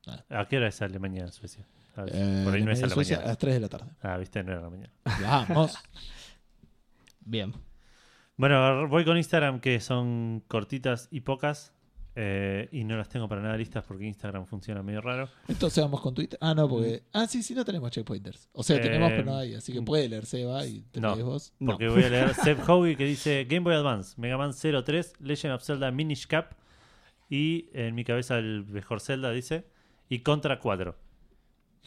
Nada. 0.08 0.26
¿A 0.30 0.48
qué 0.48 0.58
hora 0.58 0.68
es 0.68 0.82
Alemania-Suecia? 0.82 1.66
A 1.96 2.06
Eh, 2.08 2.42
Por 2.46 2.54
ahí 2.54 2.64
no 2.64 2.72
es 2.72 2.80
a 2.84 2.88
la 2.88 2.94
Alemania-Suecia 2.94 3.16
a 3.16 3.20
mañana. 3.20 3.30
las 3.32 3.38
3 3.38 3.54
de 3.54 3.60
la 3.60 3.70
tarde. 3.70 3.92
Ah, 4.02 4.18
viste, 4.18 4.44
no 4.44 4.52
era 4.52 4.60
a 4.62 4.64
la 4.64 4.70
mañana. 4.70 4.94
Vamos. 5.50 5.76
Bien. 7.22 7.54
Bueno, 8.38 8.88
voy 8.90 9.06
con 9.06 9.18
Instagram, 9.18 9.60
que 9.62 9.80
son 9.80 10.44
cortitas 10.48 11.08
y 11.12 11.22
pocas. 11.22 11.72
Eh, 12.18 12.70
y 12.72 12.86
no 12.86 12.96
las 12.96 13.10
tengo 13.10 13.28
para 13.28 13.42
nada 13.42 13.58
listas 13.58 13.84
porque 13.84 14.06
Instagram 14.06 14.46
funciona 14.46 14.82
medio 14.82 15.02
raro. 15.02 15.30
Entonces 15.50 15.84
vamos 15.84 16.00
con 16.02 16.14
Twitter. 16.14 16.40
Ah, 16.42 16.54
no, 16.56 16.68
porque. 16.70 17.04
Ah, 17.12 17.28
sí, 17.28 17.44
sí, 17.44 17.54
no 17.54 17.66
tenemos 17.66 17.92
checkpointers. 17.92 18.48
O 18.54 18.64
sea, 18.64 18.80
tenemos, 18.82 19.12
Eh, 19.12 19.16
pero 19.18 19.32
no 19.32 19.38
hay. 19.38 19.56
Así 19.56 19.74
que 19.74 19.82
puede 19.82 20.08
leer 20.08 20.26
Seba 20.26 20.66
y 20.66 20.82
te 20.92 21.02
no. 21.02 21.14
lees 21.14 21.26
vos. 21.26 21.54
No. 21.60 21.74
Porque 21.74 21.90
voy 21.90 22.04
a 22.04 22.10
leer 22.10 22.34
Seb 22.34 22.60
Howie 22.70 22.96
que 22.96 23.06
dice 23.06 23.46
Game 23.46 23.62
Boy 23.66 23.74
Advance, 23.76 24.20
Mega 24.20 24.38
Man 24.38 24.54
03, 24.54 25.14
Legend 25.20 25.54
of 25.56 25.64
Zelda 25.64 25.92
Minish 25.92 26.26
Cap 26.28 26.54
y 27.30 27.70
en 27.74 27.96
mi 27.96 28.04
cabeza 28.06 28.38
el 28.38 28.66
mejor 28.66 29.02
Zelda 29.02 29.32
dice 29.32 29.66
y 30.10 30.20
Contra 30.20 30.60
4. 30.60 30.96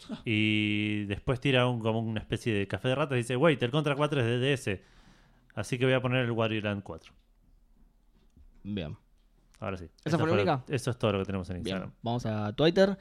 Y 0.24 1.04
después 1.06 1.40
tira 1.40 1.66
un, 1.66 1.80
como 1.80 2.00
una 2.00 2.20
especie 2.20 2.52
de 2.52 2.68
café 2.68 2.88
de 2.88 2.94
ratas 2.94 3.14
y 3.16 3.18
dice, 3.18 3.36
wait, 3.36 3.62
el 3.62 3.70
Contra 3.70 3.96
4 3.96 4.20
es 4.20 4.26
de 4.26 4.52
DS. 4.76 4.80
Así 5.54 5.78
que 5.78 5.86
voy 5.86 5.94
a 5.94 6.00
poner 6.02 6.24
el 6.24 6.30
Wario 6.32 6.60
Land 6.60 6.82
4. 6.82 7.12
Bien. 8.62 8.96
Ahora 9.60 9.76
sí. 9.76 9.84
¿Esa 10.04 10.16
Eso 10.16 10.18
fue 10.18 10.26
la 10.28 10.34
lo- 10.34 10.42
única? 10.42 10.64
Eso 10.68 10.90
es 10.90 10.98
todo 10.98 11.12
lo 11.12 11.18
que 11.20 11.24
tenemos 11.24 11.48
en 11.50 11.62
Bien. 11.62 11.76
Instagram. 11.76 11.92
Vamos 12.02 12.26
a 12.26 12.52
Twitter. 12.54 12.96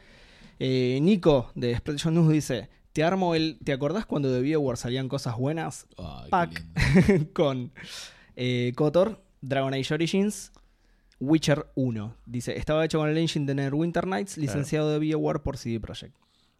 Eh, 0.60 1.00
Nico 1.02 1.52
de 1.56 1.76
Spreadshot 1.78 2.12
News 2.14 2.32
dice: 2.32 2.70
Te 2.94 3.04
armo 3.04 3.36
el. 3.36 3.60
¿Te 3.64 3.74
acordás 3.74 4.06
cuando 4.06 4.32
de 4.32 4.42
BioWare 4.42 4.78
salían 4.78 5.08
cosas 5.08 5.38
buenas? 5.38 5.86
Ay, 5.98 6.24
qué 6.26 6.30
Pack. 6.30 6.64
lindo. 7.10 7.30
con 7.34 7.72
eh, 8.36 8.74
Kotor, 8.76 9.22
Dragon 9.42 9.74
Age 9.74 9.94
Origins, 9.94 10.52
Witcher 11.20 11.68
1. 11.76 12.16
Dice, 12.26 12.58
estaba 12.58 12.84
hecho 12.86 12.98
con 13.00 13.10
el 13.10 13.18
engine 13.18 13.46
de 13.46 13.54
Neverwinter 13.56 14.08
Nights, 14.08 14.38
licenciado 14.38 14.90
de 14.92 15.00
BioWare 15.00 15.40
por 15.40 15.58
CD 15.58 15.80
Projekt. 15.80 16.16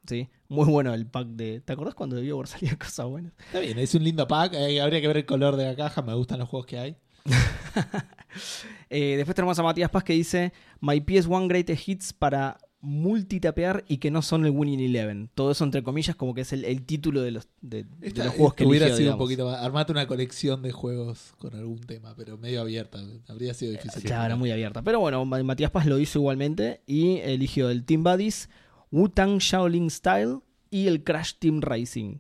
¿Sí? 0.08 0.30
Muy 0.48 0.66
bueno 0.70 0.94
el 0.94 1.06
pack 1.06 1.28
de... 1.28 1.60
¿Te 1.60 1.74
acordás 1.74 1.94
cuando 1.94 2.16
de 2.16 2.22
BioWare 2.22 2.48
salían 2.48 2.76
cosas 2.78 3.08
buenas? 3.08 3.34
Está 3.48 3.60
bien, 3.60 3.78
es 3.78 3.94
un 3.94 4.04
lindo 4.06 4.26
pack. 4.28 4.54
eh, 4.54 4.80
habría 4.80 5.02
que 5.02 5.08
ver 5.08 5.18
el 5.18 5.26
color 5.26 5.56
de 5.58 5.66
la 5.66 5.76
caja. 5.76 6.02
Me 6.02 6.14
gustan 6.14 6.40
los 6.40 6.48
juegos 6.48 6.66
que 6.68 6.78
hay. 6.80 6.96
Eh, 8.90 9.16
después 9.18 9.36
tenemos 9.36 9.60
a 9.60 9.64
Matías 9.64 9.90
Paz 9.90 10.04
que 10.06 10.14
dice, 10.14 10.54
My 10.80 11.02
PS1 11.02 11.48
Greatest 11.50 11.88
Hits 11.90 12.14
para 12.14 12.58
multitapear 12.80 13.84
y 13.88 13.98
que 13.98 14.12
no 14.12 14.22
son 14.22 14.46
el 14.46 14.52
Winning 14.52 14.80
Eleven. 14.80 15.30
Todo 15.34 15.52
eso 15.52 15.64
entre 15.66 15.84
comillas 15.84 16.16
como 16.16 16.34
que 16.34 16.42
es 16.42 16.54
el, 16.54 16.64
el 16.64 16.86
título 16.86 17.22
de 17.22 17.32
los, 17.32 17.48
de, 17.62 17.86
los 18.00 18.28
juegos 18.30 18.54
que 18.54 18.66
hubiera 18.66 18.86
eligió, 18.86 18.98
sido 19.04 19.14
un 19.14 19.18
poquito 19.20 19.46
más. 19.46 19.62
Armate 19.62 19.92
una 19.92 20.08
colección 20.08 20.62
de 20.62 20.72
juegos 20.72 21.34
con 21.38 21.54
algún 21.56 21.80
tema, 21.82 22.14
pero 22.16 22.38
medio 22.38 22.62
abierta. 22.62 23.00
Habría 23.28 23.54
sido 23.54 23.72
difícil. 23.74 24.04
Claro, 24.04 24.26
era 24.26 24.36
muy 24.36 24.52
abierta. 24.52 24.82
Pero 24.84 25.00
bueno, 25.00 25.26
Ma- 25.26 25.44
Matías 25.44 25.72
Paz 25.72 25.86
lo 25.86 26.00
hizo 26.00 26.20
igualmente 26.20 26.82
y 26.86 27.18
eligió 27.18 27.70
el 27.70 27.84
Team 27.84 28.04
Buddies, 28.04 28.50
Wu-Tang 28.92 29.40
Shaolin 29.40 29.90
Style 29.90 30.40
y 30.70 30.88
el 30.88 31.04
Crash 31.04 31.34
Team 31.40 31.62
Racing. 31.62 32.20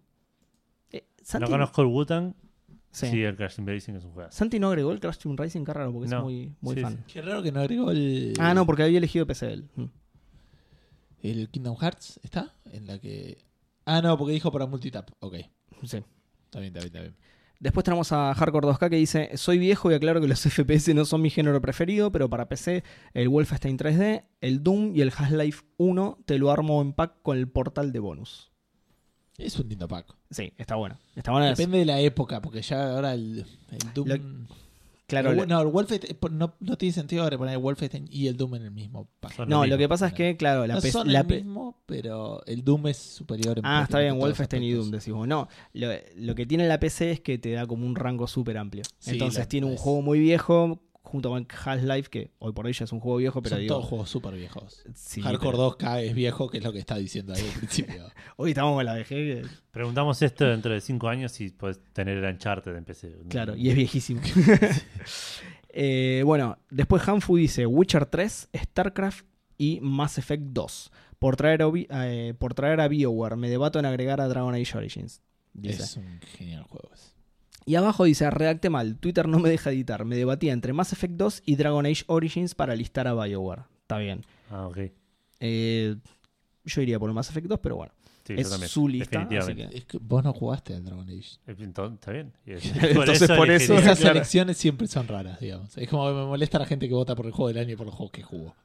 Eh, 0.92 1.06
No 1.40 1.48
conozco 1.48 1.82
el 1.82 1.88
Wutan. 1.88 2.36
Sí. 2.98 3.08
Sí, 3.08 3.22
el 3.24 3.36
Crash 3.36 3.56
Team 3.56 3.68
Racing 3.68 3.94
es 3.94 4.04
un 4.06 4.12
juego. 4.12 4.32
Santi 4.32 4.60
no 4.60 4.70
agregó 4.70 4.92
el 4.92 5.00
Crash 5.00 5.18
Team 5.18 5.38
Racing, 5.38 5.64
qué 5.64 5.74
raro, 5.74 5.94
porque 5.94 6.10
No. 6.10 6.18
es 6.18 6.24
muy, 6.24 6.56
muy 6.62 6.76
Sí, 6.76 6.82
fan. 6.82 7.04
Qué 7.08 7.22
raro 7.22 7.44
que 7.44 7.52
no 7.52 7.60
agregó 7.60 7.92
el. 7.92 8.34
Ah, 8.40 8.54
no, 8.54 8.66
porque 8.66 8.84
había 8.84 8.98
elegido 8.98 9.28
PC 9.28 9.54
él. 9.54 9.70
Mm. 9.76 9.86
El 11.22 11.50
Kingdom 11.50 11.76
Hearts 11.78 12.20
está 12.24 12.54
en 12.72 12.88
la 12.88 13.00
que. 13.00 13.38
Ah, 13.86 14.02
no, 14.02 14.18
porque 14.18 14.34
dijo 14.34 14.52
para 14.52 14.66
multitap. 14.66 15.10
Ok. 15.20 15.36
Sí. 15.84 15.98
Está 16.46 16.60
bien, 16.60 16.68
está 16.76 16.80
bien, 16.80 16.86
está 16.88 17.00
bien. 17.02 17.16
Después 17.60 17.84
tenemos 17.84 18.12
a 18.12 18.34
Hardcore 18.36 18.68
2K 18.68 18.90
que 18.90 18.96
dice: 18.98 19.32
Soy 19.36 19.58
viejo 19.58 19.92
y 19.92 19.96
aclaro 19.96 20.22
que 20.22 20.28
los 20.28 20.40
FPS 20.50 20.94
no 20.94 21.06
son 21.06 21.22
mi 21.22 21.30
género 21.30 21.60
preferido, 21.62 22.12
pero 22.12 22.30
para 22.30 22.48
PC, 22.50 22.84
el 23.14 23.30
Wolfenstein 23.30 23.78
3D, 23.78 24.26
el 24.42 24.64
Doom 24.64 24.96
y 24.96 25.02
el 25.02 25.12
Half-Life 25.16 25.64
1 25.78 26.20
te 26.26 26.38
lo 26.38 26.52
armo 26.52 26.82
en 26.82 26.94
pack 26.94 27.22
con 27.24 27.38
el 27.38 27.48
portal 27.48 27.92
de 27.92 28.00
bonus. 28.00 28.52
Es 29.38 29.58
un 29.60 29.70
lindo 29.70 29.88
pack. 29.88 30.16
Sí, 30.32 30.52
está 30.58 30.76
bueno. 30.76 30.98
Está 31.16 31.32
bueno. 31.32 31.48
Depende 31.48 31.78
de 31.78 31.86
la 31.86 32.00
época, 32.00 32.42
porque 32.42 32.62
ya 32.62 32.92
ahora 32.96 33.14
el, 33.14 33.46
el 33.72 33.94
Doom. 33.94 34.08
Lo- 34.08 34.58
Claro, 35.06 35.32
el- 35.32 35.48
no, 35.48 35.62
el 35.62 35.68
Wolfenstein. 35.68 36.18
No, 36.32 36.54
no 36.60 36.78
tiene 36.78 36.92
sentido 36.92 37.24
ahora 37.24 37.38
poner 37.38 37.54
el 37.54 37.60
Wolfenstein 37.62 38.10
y 38.12 38.28
el 38.28 38.36
Doom 38.36 38.56
en 38.56 38.64
el 38.64 38.72
mismo 38.72 39.08
pack. 39.22 39.48
No, 39.48 39.66
lo 39.66 39.78
que 39.78 39.88
pasa 39.88 40.08
es 40.08 40.14
que, 40.14 40.36
claro, 40.36 40.68
la 40.68 40.74
no 40.74 40.82
PC 40.82 40.92
son 40.92 41.14
la 41.14 41.22
el 41.22 41.28
mismo, 41.28 41.78
pero 41.86 42.44
el 42.46 42.62
Doom 42.66 42.88
es 42.88 42.98
superior 42.98 43.58
en 43.60 43.66
Ah, 43.66 43.84
está 43.84 44.00
bien, 44.00 44.20
Wolfenstein 44.20 44.64
y 44.64 44.72
Doom, 44.74 44.92
decimos. 44.92 45.26
No, 45.26 45.48
lo, 45.72 45.88
lo 46.18 46.36
que 46.36 46.46
tiene 46.46 46.68
la 46.68 46.78
PC 46.82 47.12
es 47.12 47.20
que 47.22 47.38
te 47.38 47.52
da 47.54 47.66
como 47.66 47.86
un 47.88 47.96
rango 47.96 48.28
súper 48.28 48.58
amplio. 48.58 48.84
Sí, 49.00 49.12
Entonces 49.12 49.48
tiene 49.48 49.68
un 49.68 49.74
es- 49.76 49.80
juego 49.80 50.02
muy 50.02 50.20
viejo, 50.20 50.82
junto 51.08 51.30
con 51.30 51.48
Half-Life, 51.66 52.10
que 52.10 52.32
hoy 52.40 52.52
por 52.54 52.66
hoy 52.66 52.74
ya 52.74 52.86
es 52.86 52.92
un 52.92 53.00
juego 53.00 53.18
viejo, 53.18 53.42
pero 53.42 53.56
Son 53.56 53.62
digo. 53.62 53.76
todos 53.76 53.88
juegos 53.88 54.10
súper 54.10 54.34
viejos. 54.36 54.84
sí, 54.94 55.22
Hardcore 55.22 55.58
pero 55.58 55.72
2K 55.78 56.04
es 56.04 56.14
viejo, 56.14 56.50
que 56.50 56.58
es 56.60 56.64
lo 56.64 56.72
que 56.74 56.80
está 56.80 56.96
diciendo 56.98 57.34
ahí 57.34 57.42
al 57.42 57.58
principio. 57.60 58.04
Hoy 58.38 58.52
estamos 58.52 58.76
con 58.76 58.86
la 58.86 58.94
VG, 58.96 59.48
Preguntamos 59.72 60.22
esto 60.22 60.46
dentro 60.46 60.74
de 60.74 60.82
5 60.82 61.08
años 61.08 61.40
y 61.42 61.50
puedes 61.50 61.80
tener 61.94 62.18
el 62.18 62.26
Uncharted 62.26 62.76
en 62.76 62.86
PC. 62.86 63.16
claro, 63.30 63.56
y 63.56 63.70
es 63.70 63.76
viejísimo. 63.76 64.22
Eh, 65.80 66.24
bueno, 66.26 66.58
después 66.72 67.08
Hanfu 67.08 67.38
dice 67.38 67.68
Witcher 67.68 68.08
3, 68.08 68.50
StarCraft 68.56 69.26
y 69.60 69.80
Mass 69.82 70.18
Effect 70.18 70.42
2. 70.48 70.92
Por 71.20 71.36
traer, 71.36 71.62
a, 71.62 71.72
eh, 72.08 72.34
por 72.34 72.56
traer 72.56 72.80
a 72.82 72.88
BioWare, 72.88 73.36
me 73.36 73.48
debato 73.50 73.78
en 73.78 73.86
agregar 73.86 74.20
a 74.20 74.28
Dragon 74.28 74.56
Age 74.56 74.76
Origins. 74.78 75.22
Dice. 75.54 75.84
es 75.84 75.98
un 75.98 76.20
genial 76.36 76.64
juego. 76.64 76.90
ese. 76.94 77.12
Y 77.68 77.76
abajo 77.76 78.06
dice, 78.06 78.32
redacte 78.32 78.70
mal, 78.70 78.96
Twitter 78.98 79.28
no 79.28 79.40
me 79.40 79.50
deja 79.50 79.72
editar. 79.72 80.06
Me 80.06 80.16
debatía 80.16 80.54
entre 80.54 80.72
Mass 80.72 80.94
Effect 80.94 81.16
2 81.16 81.44
y 81.46 81.56
Dragon 81.58 81.86
Age 81.86 82.06
Origins 82.08 82.56
para 82.56 82.74
listar 82.76 83.08
a 83.10 83.14
BioWare. 83.14 83.64
Está 83.82 83.98
bien. 83.98 84.22
Ah, 84.50 84.68
ok. 84.68 84.78
Eh, 85.42 85.98
yo 86.64 86.82
iría 86.82 86.98
por 86.98 87.10
el 87.10 87.14
Mass 87.14 87.30
Effect 87.30 87.48
2, 87.48 87.60
pero 87.62 87.76
bueno. 87.76 87.94
Sí, 88.26 88.36
Es 88.38 88.48
su 88.50 88.88
lista, 88.90 89.22
así 89.22 89.54
Es 89.72 89.86
que 89.86 89.98
vos 90.02 90.22
no 90.24 90.34
jugaste 90.34 90.76
al 90.76 90.84
Dragon 90.84 91.08
Age. 91.10 91.40
Eh, 91.48 91.56
Entonces, 91.60 91.94
está 92.00 92.12
bien. 92.14 92.34
Entonces, 92.46 93.30
por 93.32 93.50
eso- 93.52 93.74
elegiría- 93.76 93.80
Esas 93.80 94.00
claro. 94.00 94.16
elecciones 94.16 94.58
siempre 94.58 94.88
son 94.88 95.08
raras, 95.08 95.40
digamos. 95.40 95.78
Es 95.78 95.90
como 95.90 96.12
me 96.14 96.26
molesta 96.26 96.60
la 96.60 96.66
gente 96.66 96.88
que 96.88 96.94
vota 96.94 97.16
por 97.16 97.26
el 97.26 97.32
juego 97.34 97.50
del 97.50 97.58
año 97.60 97.74
y 97.74 97.76
por 97.76 97.86
los 97.86 97.96
juegos 97.96 98.12
que 98.12 98.24
jugó. 98.24 98.56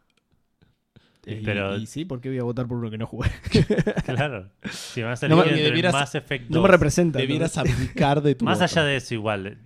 Y, 1.24 1.36
Pero- 1.36 1.76
y 1.76 1.86
sí, 1.86 2.04
¿por 2.04 2.20
qué 2.20 2.30
voy 2.30 2.38
a 2.38 2.42
votar 2.42 2.66
por 2.66 2.78
uno 2.78 2.90
que 2.90 2.98
no 2.98 3.06
jugué? 3.06 3.30
Claro. 4.06 4.50
Si 4.72 5.00
me 5.00 5.04
va 5.06 5.12
a 5.12 5.14
No 5.14 5.16
salir 5.16 5.36
me- 5.36 5.42
entre 5.50 5.62
debieras- 5.64 5.92
Mass 5.92 6.14
Effect 6.16 6.50
No 6.50 6.56
me 6.60 6.68
2. 6.68 6.70
representa. 6.70 7.18
Debieras 7.20 7.56
abdicar 7.58 8.22
de 8.22 8.34
tu 8.34 8.44
Más 8.44 8.58
voto. 8.58 8.64
allá 8.64 8.84
de 8.84 8.96
eso, 8.96 9.14
igual. 9.14 9.58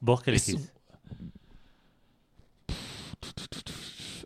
¿Vos 0.00 0.22
qué 0.22 0.32
Es 0.32 0.48
elegís? 0.48 0.72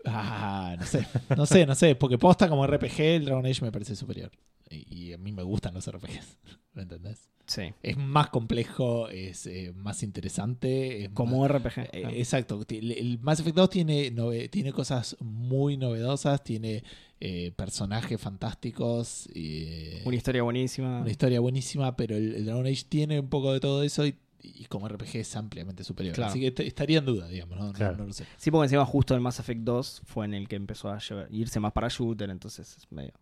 Ah, 0.07 0.77
no 0.79 0.85
sé. 0.87 1.07
No 1.37 1.47
sé, 1.47 1.67
no 1.67 1.75
sé. 1.75 1.95
Porque 1.95 2.19
posta 2.19 2.49
como 2.49 2.67
RPG, 2.67 3.01
el 3.01 3.25
Dragon 3.25 3.45
Age 3.47 3.63
me 3.65 3.73
parece 3.73 3.97
superior. 3.97 4.31
Y, 4.71 5.09
y 5.09 5.13
a 5.13 5.19
mí 5.19 5.33
me 5.33 5.43
gustan 5.43 5.75
los 5.75 5.87
RPGs. 5.91 6.39
¿Lo 6.75 6.83
entendés? 6.83 7.29
Sí. 7.47 7.73
Es 7.83 7.97
más 7.99 8.31
complejo, 8.31 9.09
es 9.11 9.47
eh, 9.47 9.73
más 9.75 10.03
interesante. 10.03 11.05
es 11.05 11.11
Como 11.11 11.41
más- 11.41 11.51
RPG. 11.51 11.79
Eh, 11.93 12.01
claro. 12.01 12.17
Exacto. 12.17 12.61
El 12.69 13.19
Mass 13.21 13.41
Effect 13.41 13.57
2 13.57 13.71
tiene, 13.71 14.13
nove- 14.13 14.49
tiene 14.51 14.73
cosas 14.73 15.17
muy 15.21 15.77
novedosas, 15.77 16.43
tiene 16.43 16.83
eh, 17.21 17.53
personajes 17.55 18.19
fantásticos, 18.21 19.29
eh, 19.35 20.03
Una 20.05 20.17
historia 20.17 20.43
buenísima. 20.43 21.01
una 21.01 21.11
historia 21.11 21.41
buenísima, 21.41 21.97
pero 21.97 22.17
el, 22.17 22.35
el 22.35 22.45
Dragon 22.47 22.67
Age 22.67 22.85
tiene 22.89 23.21
un 23.21 23.29
poco 23.29 23.53
de 23.53 23.61
todo 23.61 23.83
eso 23.83 24.07
y, 24.07 24.17
y 24.45 24.65
como 24.67 24.89
RPG 24.89 25.17
es 25.17 25.37
ampliamente 25.37 25.85
superior. 25.85 26.15
Claro. 26.15 26.31
Así 26.31 26.41
que 26.41 26.49
est- 26.49 26.61
estaría 26.61 26.99
en 26.99 27.07
duda, 27.07 27.27
digamos. 27.29 27.59
No, 27.59 27.67
No- 27.67 27.73
Claro. 27.73 27.97
no 27.97 28.07
lo 28.07 28.13
sé. 28.13 28.27
Sí, 28.37 28.51
porque 28.51 28.65
encima 28.67 28.85
justo 28.85 29.15
el 29.15 29.21
Mass 29.21 29.41
Effect 29.41 29.61
2 29.63 30.03
fue 30.05 30.25
en 30.27 30.35
el 30.35 30.49
que 30.49 30.57
empezó 30.57 30.89
a 30.91 30.99
llevar- 30.99 31.29
irse 31.31 31.61
más 31.61 31.73
para 31.73 31.89
shooter, 31.89 32.31
entonces 32.31 32.77
es 32.77 32.93
medio... 32.93 33.13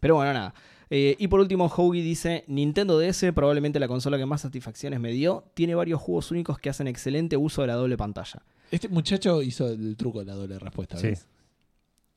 Pero 0.00 0.14
bueno, 0.14 0.32
nada. 0.32 0.54
Eh, 0.88 1.14
y 1.18 1.28
por 1.28 1.40
último, 1.40 1.66
Hoagie 1.68 2.02
dice, 2.02 2.44
Nintendo 2.46 2.98
DS, 2.98 3.32
probablemente 3.34 3.78
la 3.78 3.86
consola 3.86 4.16
que 4.16 4.24
más 4.24 4.40
satisfacciones 4.40 4.98
me 4.98 5.12
dio, 5.12 5.44
tiene 5.54 5.74
varios 5.74 6.00
juegos 6.00 6.30
únicos 6.30 6.58
que 6.58 6.70
hacen 6.70 6.86
excelente 6.88 7.36
uso 7.36 7.60
de 7.60 7.66
la 7.68 7.74
doble 7.74 7.96
pantalla. 7.98 8.42
Este 8.70 8.88
muchacho 8.88 9.42
hizo 9.42 9.68
el 9.68 9.96
truco 9.96 10.20
de 10.20 10.24
la 10.24 10.34
doble 10.34 10.58
respuesta. 10.58 10.96
Sí. 10.96 11.12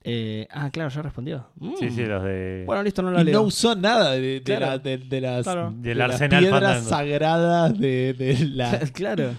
Eh, 0.05 0.47
ah, 0.51 0.69
claro, 0.69 0.89
ya 0.89 1.01
respondió. 1.01 1.47
Mm. 1.55 1.73
Sí, 1.79 1.89
sí, 1.89 2.03
los 2.05 2.23
de. 2.23 2.63
Bueno, 2.65 2.83
listo, 2.83 3.01
no 3.01 3.11
la 3.11 3.21
Y 3.21 3.25
leo. 3.25 3.33
no 3.35 3.41
usó 3.43 3.75
nada 3.75 4.11
de, 4.11 4.19
de 4.21 4.43
Claro. 4.43 4.65
la- 4.65 4.77
de- 4.79 4.97
de 4.97 5.21
las, 5.21 5.43
Claro. 5.43 5.73
Del 5.77 5.97
las 5.97 6.21
piedras 6.21 6.83
sagradas 6.85 7.79
de, 7.79 8.13
de 8.13 8.45
la... 8.47 8.79
claro. 8.93 9.31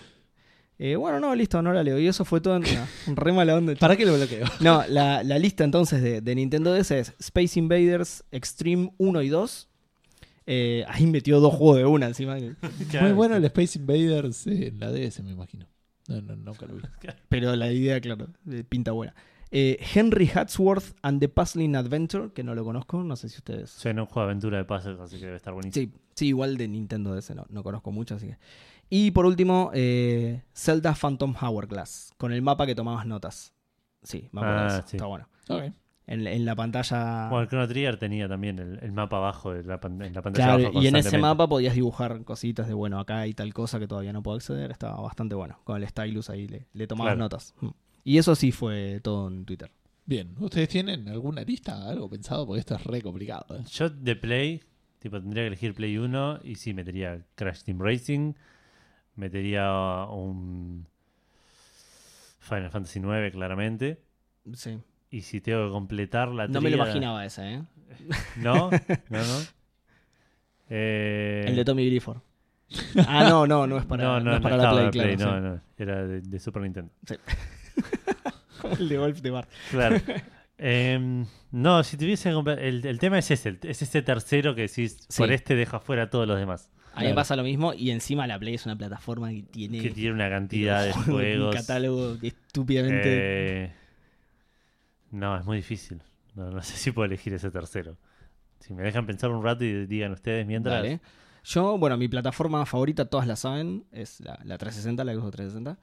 Eh, 0.79 0.97
bueno, 0.97 1.21
no, 1.21 1.35
listo, 1.35 1.61
no 1.63 1.73
la 1.73 1.83
leo. 1.83 1.99
Y 1.99 2.07
eso 2.09 2.25
fue 2.25 2.41
todo 2.41 2.57
en 2.57 2.63
no, 3.07 3.15
re 3.15 3.33
mala 3.33 3.55
onda. 3.57 3.75
¿Para 3.77 3.97
qué 3.97 4.07
lo 4.07 4.15
bloqueo? 4.15 4.47
No, 4.61 4.83
la, 4.89 5.23
la 5.23 5.39
lista 5.39 5.65
entonces 5.65 6.03
de, 6.03 6.21
de 6.21 6.35
Nintendo 6.35 6.73
DS 6.75 6.91
es 6.93 7.15
Space 7.21 7.59
Invaders 7.59 8.25
Extreme 8.33 8.91
1 8.99 9.23
y 9.23 9.29
2. 9.29 9.69
Eh, 10.47 10.85
ahí 10.89 11.07
metió 11.07 11.41
dos 11.41 11.55
juegos 11.55 11.77
de 11.79 11.85
una 11.85 12.07
encima. 12.07 12.37
Claro. 12.91 13.07
Muy 13.07 13.15
bueno 13.15 13.37
el 13.37 13.45
Space 13.45 13.79
Invaders 13.79 14.47
en 14.47 14.81
la 14.81 14.91
DS, 14.91 15.23
me 15.23 15.31
imagino. 15.33 15.67
No, 16.09 16.21
no, 16.23 16.37
nunca 16.37 16.67
lo 16.67 16.75
vi. 16.75 16.83
Pero 17.29 17.55
la 17.57 17.71
idea, 17.73 18.01
claro, 18.01 18.29
pinta 18.69 18.93
buena. 18.93 19.15
Eh, 19.57 19.79
Henry 19.95 20.29
Hatsworth 20.35 20.95
and 21.03 21.21
the 21.21 21.29
Puzzling 21.29 21.77
Adventure, 21.77 22.33
que 22.33 22.43
no 22.43 22.57
lo 22.57 22.65
conozco, 22.65 23.05
no 23.05 23.15
sé 23.15 23.29
si 23.29 23.37
ustedes. 23.39 23.71
Suena 23.71 24.03
un 24.03 24.07
juego 24.09 24.27
de 24.27 24.33
aventura 24.33 24.59
de 24.59 24.65
puzzles, 24.65 24.99
así 24.99 25.17
que 25.19 25.27
debe 25.27 25.37
estar 25.37 25.55
buenísimo. 25.55 25.93
Sí, 25.93 26.01
sí, 26.15 26.27
igual 26.27 26.57
de 26.57 26.67
Nintendo 26.67 27.15
DS 27.15 27.35
no, 27.37 27.47
no 27.51 27.63
conozco 27.63 27.93
mucho, 27.93 28.17
así 28.17 28.27
que. 28.27 28.39
Y 28.91 29.13
por 29.13 29.27
último, 29.27 29.71
eh, 29.73 30.43
Zelda 30.53 30.95
Phantom 30.95 31.35
Hourglass, 31.41 32.13
con 32.19 32.33
el 32.33 32.43
mapa 32.43 32.67
que 32.67 32.75
tomabas 32.75 33.07
notas. 33.07 33.55
Sí, 34.03 34.29
me 34.33 34.41
acuerdo 34.41 34.61
de 34.61 34.67
Ah, 34.67 34.79
eso, 34.79 34.89
sí. 34.89 34.97
Está 34.97 35.07
bueno. 35.07 35.29
En, 36.07 36.27
en 36.27 36.45
la 36.45 36.55
pantalla. 36.55 37.29
Bueno, 37.31 37.43
el 37.45 37.49
Chrono 37.49 37.67
Trigger 37.69 37.97
tenía 37.97 38.29
también 38.29 38.59
el, 38.59 38.79
el 38.83 38.93
mapa 38.93 39.17
abajo 39.19 39.55
de 39.55 39.63
la, 39.63 39.81
pan- 39.81 40.03
en 40.03 40.13
la 40.13 40.21
pantalla. 40.21 40.47
Claro, 40.49 40.63
abajo 40.67 40.83
y 40.83 40.87
en 40.89 40.97
ese 40.97 41.17
mapa 41.17 41.49
podías 41.49 41.75
dibujar 41.75 42.25
cositas 42.25 42.67
de, 42.69 42.75
bueno, 42.75 42.99
acá 42.99 43.21
hay 43.21 43.33
tal 43.33 43.55
cosa 43.55 43.79
que 43.79 43.87
todavía 43.87 44.13
no 44.13 44.23
puedo 44.23 44.37
acceder. 44.37 44.71
Estaba 44.71 45.01
bastante 45.01 45.35
bueno. 45.35 45.61
Con 45.65 45.81
el 45.81 45.89
stylus 45.89 46.29
ahí 46.29 46.47
le, 46.49 46.67
le 46.75 46.87
tomabas 46.87 47.13
Claro. 47.13 47.25
notas. 47.25 47.55
Mm. 47.61 47.69
Y 48.05 48.19
eso 48.19 48.35
sí 48.35 48.53
fue 48.53 49.01
todo 49.03 49.29
en 49.29 49.45
Twitter. 49.47 49.71
Bien, 50.05 50.35
¿ustedes 50.39 50.69
tienen 50.69 51.09
alguna 51.09 51.41
lista, 51.43 51.89
algo 51.89 52.11
pensado? 52.11 52.47
Porque 52.47 52.61
esto 52.61 52.75
es 52.75 52.85
re 52.85 53.01
complicado. 53.01 53.57
¿eh? 53.57 53.63
Yo 53.71 53.89
de 53.89 54.15
Play, 54.15 54.63
tipo, 54.99 55.19
tendría 55.19 55.45
que 55.45 55.47
elegir 55.49 55.75
Play 55.75 55.97
1 55.97 56.41
y 56.45 56.57
sí, 56.57 56.75
metería 56.75 57.25
Crash 57.35 57.63
Team 57.63 57.81
Racing, 57.81 58.35
metería 59.17 60.05
un 60.11 60.87
Final 62.41 62.71
Fantasy 62.71 63.01
9 63.01 63.33
claramente. 63.33 64.03
Sí. 64.53 64.79
Y 65.11 65.23
si 65.23 65.41
tengo 65.41 65.67
que 65.67 65.73
completar 65.73 66.29
la 66.29 66.49
No 66.49 66.61
me 66.61 66.69
lo 66.69 66.77
imaginaba 66.77 67.25
ese, 67.25 67.55
¿eh? 67.55 67.63
¿No? 68.37 68.71
No, 68.71 69.19
no. 69.19 69.39
Eh, 70.71 71.45
El 71.47 71.57
de 71.57 71.65
Tommy 71.67 71.85
Grifford. 71.85 72.21
Ah, 73.07 73.29
no, 73.29 73.47
no, 73.47 73.67
no 73.67 73.77
es 73.77 73.85
para, 73.85 74.03
no, 74.05 74.19
no, 74.19 74.25
no, 74.25 74.33
es 74.33 74.41
no 74.41 74.43
para 74.43 74.57
la 74.57 74.91
Play, 74.91 75.13
en 75.13 75.19
claro. 75.19 75.41
no, 75.41 75.51
no, 75.51 75.61
era 75.77 76.07
de, 76.07 76.23
de 76.23 76.41
Super 76.41 76.63
Nintendo. 76.63 76.91
sí. 77.07 77.15
El 78.79 78.89
de 78.89 78.97
golf 78.99 79.21
de 79.21 79.31
bar. 79.31 79.49
Claro. 79.71 80.01
Em, 80.57 81.27
no, 81.51 81.83
si 81.83 81.97
tuviese 81.97 82.29
que 82.29 82.35
comprar- 82.37 82.61
el, 82.61 82.87
el 82.87 82.99
tema 83.01 83.19
es 83.19 83.29
ese, 83.33 83.59
es 83.63 83.83
ese 83.83 84.03
tercero 84.03 84.55
que 84.55 84.63
decís, 84.63 85.05
Sí. 85.09 85.19
por 85.19 85.33
este 85.33 85.57
dejo 85.57 85.77
afuera 85.79 86.05
a 86.05 86.11
todos 86.11 86.29
los 86.29 86.39
demás. 86.39 86.71
A 86.95 87.01
mí 87.01 87.09
me 87.09 87.15
pasa 87.15 87.35
lo 87.35 87.43
mismo 87.43 87.75
y 87.75 87.91
encima 87.91 88.25
la 88.29 88.39
Play 88.39 88.55
es 88.55 88.65
una 88.65 88.77
plataforma 88.79 89.31
que 89.31 89.43
tiene, 89.43 89.81
Que 89.81 89.91
tiene 89.91 90.13
una 90.13 90.31
cantidad 90.31 90.85
de 90.85 90.93
un 90.93 91.03
juegos. 91.05 91.57
catálogo 91.57 92.21
que 92.21 92.29
estúpidamente... 92.29 93.03
Eh, 93.65 93.73
no, 95.11 95.37
es 95.37 95.45
muy 95.45 95.57
difícil. 95.57 96.01
No, 96.37 96.51
no 96.53 96.63
sé 96.63 96.77
si 96.77 96.93
puedo 96.93 97.07
elegir 97.07 97.35
ese 97.35 97.51
tercero. 97.51 97.99
Si 98.61 98.73
me 98.75 98.85
dejan 98.85 99.07
pensar 99.07 99.31
un 99.31 99.43
rato 99.43 99.65
y 99.65 99.87
digan 99.87 100.13
ustedes 100.13 100.47
mientras. 100.47 100.77
Dale. 100.77 101.01
Yo, 101.43 101.77
bueno, 101.79 101.97
mi 101.97 102.07
plataforma 102.09 102.65
favorita, 102.65 103.07
todas 103.07 103.27
la 103.27 103.35
saben, 103.37 103.85
es 103.91 104.21
la, 104.21 104.39
la 104.45 104.57
360, 104.57 105.03
la 105.05 105.15
Xbox 105.15 105.33
360. 105.33 105.79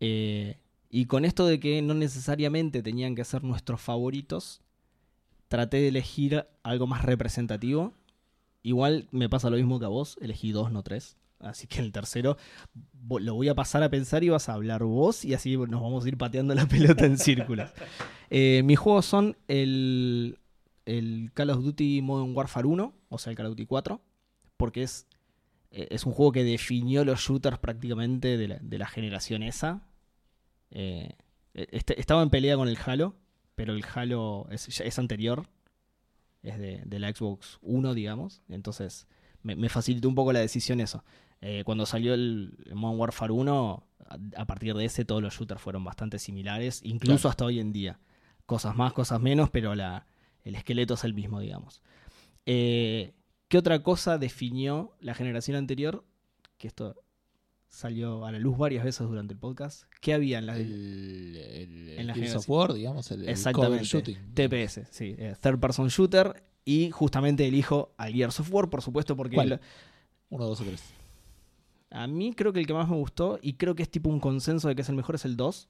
Eh, 0.00 0.56
y 0.90 1.06
con 1.06 1.24
esto 1.24 1.46
de 1.46 1.60
que 1.60 1.82
no 1.82 1.94
necesariamente 1.94 2.82
tenían 2.82 3.14
que 3.14 3.24
ser 3.24 3.44
nuestros 3.44 3.80
favoritos, 3.80 4.62
traté 5.48 5.78
de 5.78 5.88
elegir 5.88 6.46
algo 6.62 6.86
más 6.86 7.04
representativo. 7.04 7.92
Igual 8.62 9.08
me 9.10 9.28
pasa 9.28 9.50
lo 9.50 9.56
mismo 9.56 9.78
que 9.78 9.86
a 9.86 9.88
vos, 9.88 10.18
elegí 10.20 10.52
dos, 10.52 10.72
no 10.72 10.82
tres. 10.82 11.16
Así 11.40 11.66
que 11.66 11.80
el 11.80 11.92
tercero 11.92 12.36
lo 13.08 13.34
voy 13.34 13.48
a 13.48 13.54
pasar 13.54 13.82
a 13.82 13.90
pensar 13.90 14.24
y 14.24 14.28
vas 14.28 14.48
a 14.48 14.54
hablar 14.54 14.82
vos 14.82 15.24
y 15.24 15.34
así 15.34 15.56
nos 15.56 15.80
vamos 15.80 16.04
a 16.04 16.08
ir 16.08 16.16
pateando 16.16 16.54
la 16.54 16.66
pelota 16.68 17.06
en 17.06 17.18
círculos. 17.18 17.70
Eh, 18.30 18.62
mis 18.64 18.78
juegos 18.78 19.06
son 19.06 19.36
el, 19.46 20.38
el 20.84 21.30
Call 21.34 21.50
of 21.50 21.62
Duty 21.62 22.02
Modern 22.02 22.34
Warfare 22.34 22.66
1, 22.66 22.94
o 23.08 23.18
sea, 23.18 23.30
el 23.30 23.36
Call 23.36 23.46
of 23.46 23.52
Duty 23.52 23.66
4, 23.66 24.00
porque 24.56 24.82
es, 24.82 25.06
eh, 25.70 25.86
es 25.90 26.06
un 26.06 26.12
juego 26.12 26.32
que 26.32 26.44
definió 26.44 27.04
los 27.04 27.20
shooters 27.20 27.58
prácticamente 27.58 28.36
de 28.36 28.48
la, 28.48 28.58
de 28.60 28.78
la 28.78 28.86
generación 28.86 29.42
esa. 29.42 29.87
Eh, 30.70 31.10
este- 31.54 32.00
estaba 32.00 32.22
en 32.22 32.30
pelea 32.30 32.56
con 32.56 32.68
el 32.68 32.78
Halo, 32.84 33.16
pero 33.54 33.72
el 33.74 33.84
Halo 33.94 34.46
es, 34.50 34.98
anterior, 34.98 35.48
es 36.42 36.58
de, 36.58 36.82
de 36.84 36.98
la 36.98 37.12
Xbox 37.12 37.58
1, 37.62 37.94
digamos, 37.94 38.42
entonces 38.48 39.06
me, 39.42 39.56
me 39.56 39.68
facilitó 39.68 40.08
un 40.08 40.14
poco 40.14 40.32
la 40.32 40.40
decisión 40.40 40.80
eso. 40.80 41.04
Eh, 41.40 41.62
cuando 41.64 41.86
salió 41.86 42.14
el 42.14 42.56
Modern 42.74 42.98
Warfare 43.00 43.32
1, 43.32 43.86
a, 44.08 44.18
a 44.40 44.44
partir 44.46 44.74
de 44.74 44.84
ese 44.84 45.04
todos 45.04 45.22
los 45.22 45.34
shooters 45.34 45.60
fueron 45.60 45.84
bastante 45.84 46.18
similares, 46.18 46.80
incluso 46.84 47.22
Claro. 47.22 47.30
hasta 47.30 47.44
hoy 47.44 47.60
en 47.60 47.72
día. 47.72 47.98
Cosas 48.46 48.74
más, 48.76 48.92
cosas 48.92 49.20
menos, 49.20 49.50
pero 49.50 49.74
la, 49.74 50.06
el 50.44 50.54
esqueleto 50.54 50.94
es 50.94 51.04
el 51.04 51.14
mismo, 51.14 51.40
digamos. 51.40 51.82
Eh, 52.46 53.12
¿Qué 53.48 53.58
otra 53.58 53.82
cosa 53.82 54.18
definió 54.18 54.94
la 55.00 55.14
generación 55.14 55.56
anterior? 55.56 56.04
Que 56.56 56.66
esto 56.68 56.96
salió 57.68 58.24
a 58.24 58.32
la 58.32 58.38
luz 58.38 58.56
varias 58.58 58.84
veces 58.84 59.06
durante 59.06 59.34
el 59.34 59.38
podcast. 59.38 59.84
¿Qué 60.00 60.14
había 60.14 60.38
en 60.38 60.46
la 60.46 60.56
El, 60.56 61.36
el, 61.36 61.88
En 61.98 62.06
la 62.06 62.36
of. 62.36 62.48
War, 62.48 62.72
digamos, 62.72 63.10
el, 63.10 63.22
el 63.22 63.28
Exactamente. 63.28 63.84
shooting. 63.84 64.16
TPS? 64.34 64.80
Sí, 64.90 65.14
eh, 65.18 65.34
Third 65.40 65.58
Person 65.60 65.88
Shooter. 65.88 66.42
Y 66.64 66.90
justamente 66.90 67.46
elijo 67.46 67.94
al 67.96 68.12
Gears 68.12 68.40
of 68.40 68.52
War, 68.52 68.68
por 68.68 68.82
supuesto, 68.82 69.16
porque 69.16 69.36
¿Cuál? 69.36 69.48
lo- 69.48 69.58
Uno, 70.30 70.44
dos 70.46 70.60
o 70.60 70.64
tres. 70.64 70.82
a 71.90 72.06
mí 72.06 72.34
creo 72.34 72.52
que 72.52 72.60
el 72.60 72.66
que 72.66 72.74
más 72.74 72.88
me 72.90 72.96
gustó, 72.96 73.38
y 73.40 73.54
creo 73.54 73.74
que 73.74 73.82
es 73.82 73.90
tipo 73.90 74.10
un 74.10 74.20
consenso 74.20 74.68
de 74.68 74.74
que 74.74 74.82
es 74.82 74.88
el 74.90 74.94
mejor, 74.96 75.14
es 75.14 75.24
el 75.24 75.36
2. 75.38 75.68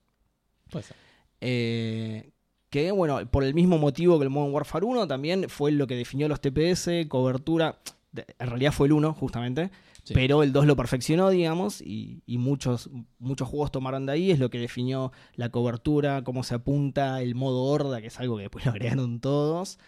Puede 0.71 0.85
ser. 0.85 0.97
Eh, 1.41 2.33
que 2.71 2.91
bueno, 2.91 3.25
por 3.31 3.45
el 3.45 3.55
mismo 3.55 3.79
motivo 3.79 4.19
que 4.19 4.25
el 4.25 4.31
Modern 4.31 4.53
Warfare 4.53 4.85
1 4.85 5.07
también 5.07 5.49
fue 5.49 5.71
lo 5.71 5.87
que 5.87 5.95
definió 5.95 6.27
los 6.29 6.41
TPS, 6.41 7.07
cobertura. 7.09 7.79
En 8.15 8.49
realidad 8.49 8.73
fue 8.73 8.87
el 8.87 8.93
1, 8.95 9.15
justamente. 9.15 9.71
Sí. 10.05 10.15
Pero 10.15 10.43
el 10.43 10.53
2 10.53 10.67
lo 10.67 10.77
perfeccionó, 10.77 11.29
digamos, 11.29 11.81
y, 11.83 12.23
y 12.27 12.39
muchos, 12.39 12.91
muchos 13.19 13.49
juegos 13.49 13.71
tomaron 13.71 14.07
de 14.07 14.13
ahí. 14.13 14.31
Es 14.31 14.39
lo 14.39 14.51
que 14.51 14.59
definió 14.59 15.13
la 15.35 15.51
cobertura, 15.51 16.25
cómo 16.25 16.43
se 16.43 16.55
apunta, 16.55 17.21
el 17.21 17.35
modo 17.35 17.63
horda, 17.65 18.01
que 18.01 18.07
es 18.07 18.19
algo 18.19 18.37
que 18.37 18.43
después 18.43 18.65
lo 18.65 18.73
agregaron 18.73 19.21
todos. 19.21 19.79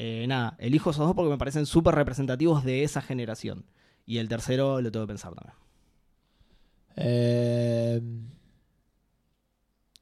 Eh, 0.00 0.26
nada, 0.28 0.56
elijo 0.60 0.90
esos 0.90 1.04
dos 1.04 1.16
porque 1.16 1.30
me 1.30 1.38
parecen 1.38 1.66
súper 1.66 1.94
representativos 1.94 2.64
de 2.64 2.84
esa 2.84 3.02
generación. 3.02 3.64
Y 4.06 4.18
el 4.18 4.28
tercero 4.28 4.80
lo 4.80 4.92
tengo 4.92 5.06
que 5.06 5.10
pensar 5.10 5.34
también. 5.34 5.54
Eh, 6.96 8.00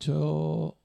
yo 0.00 0.76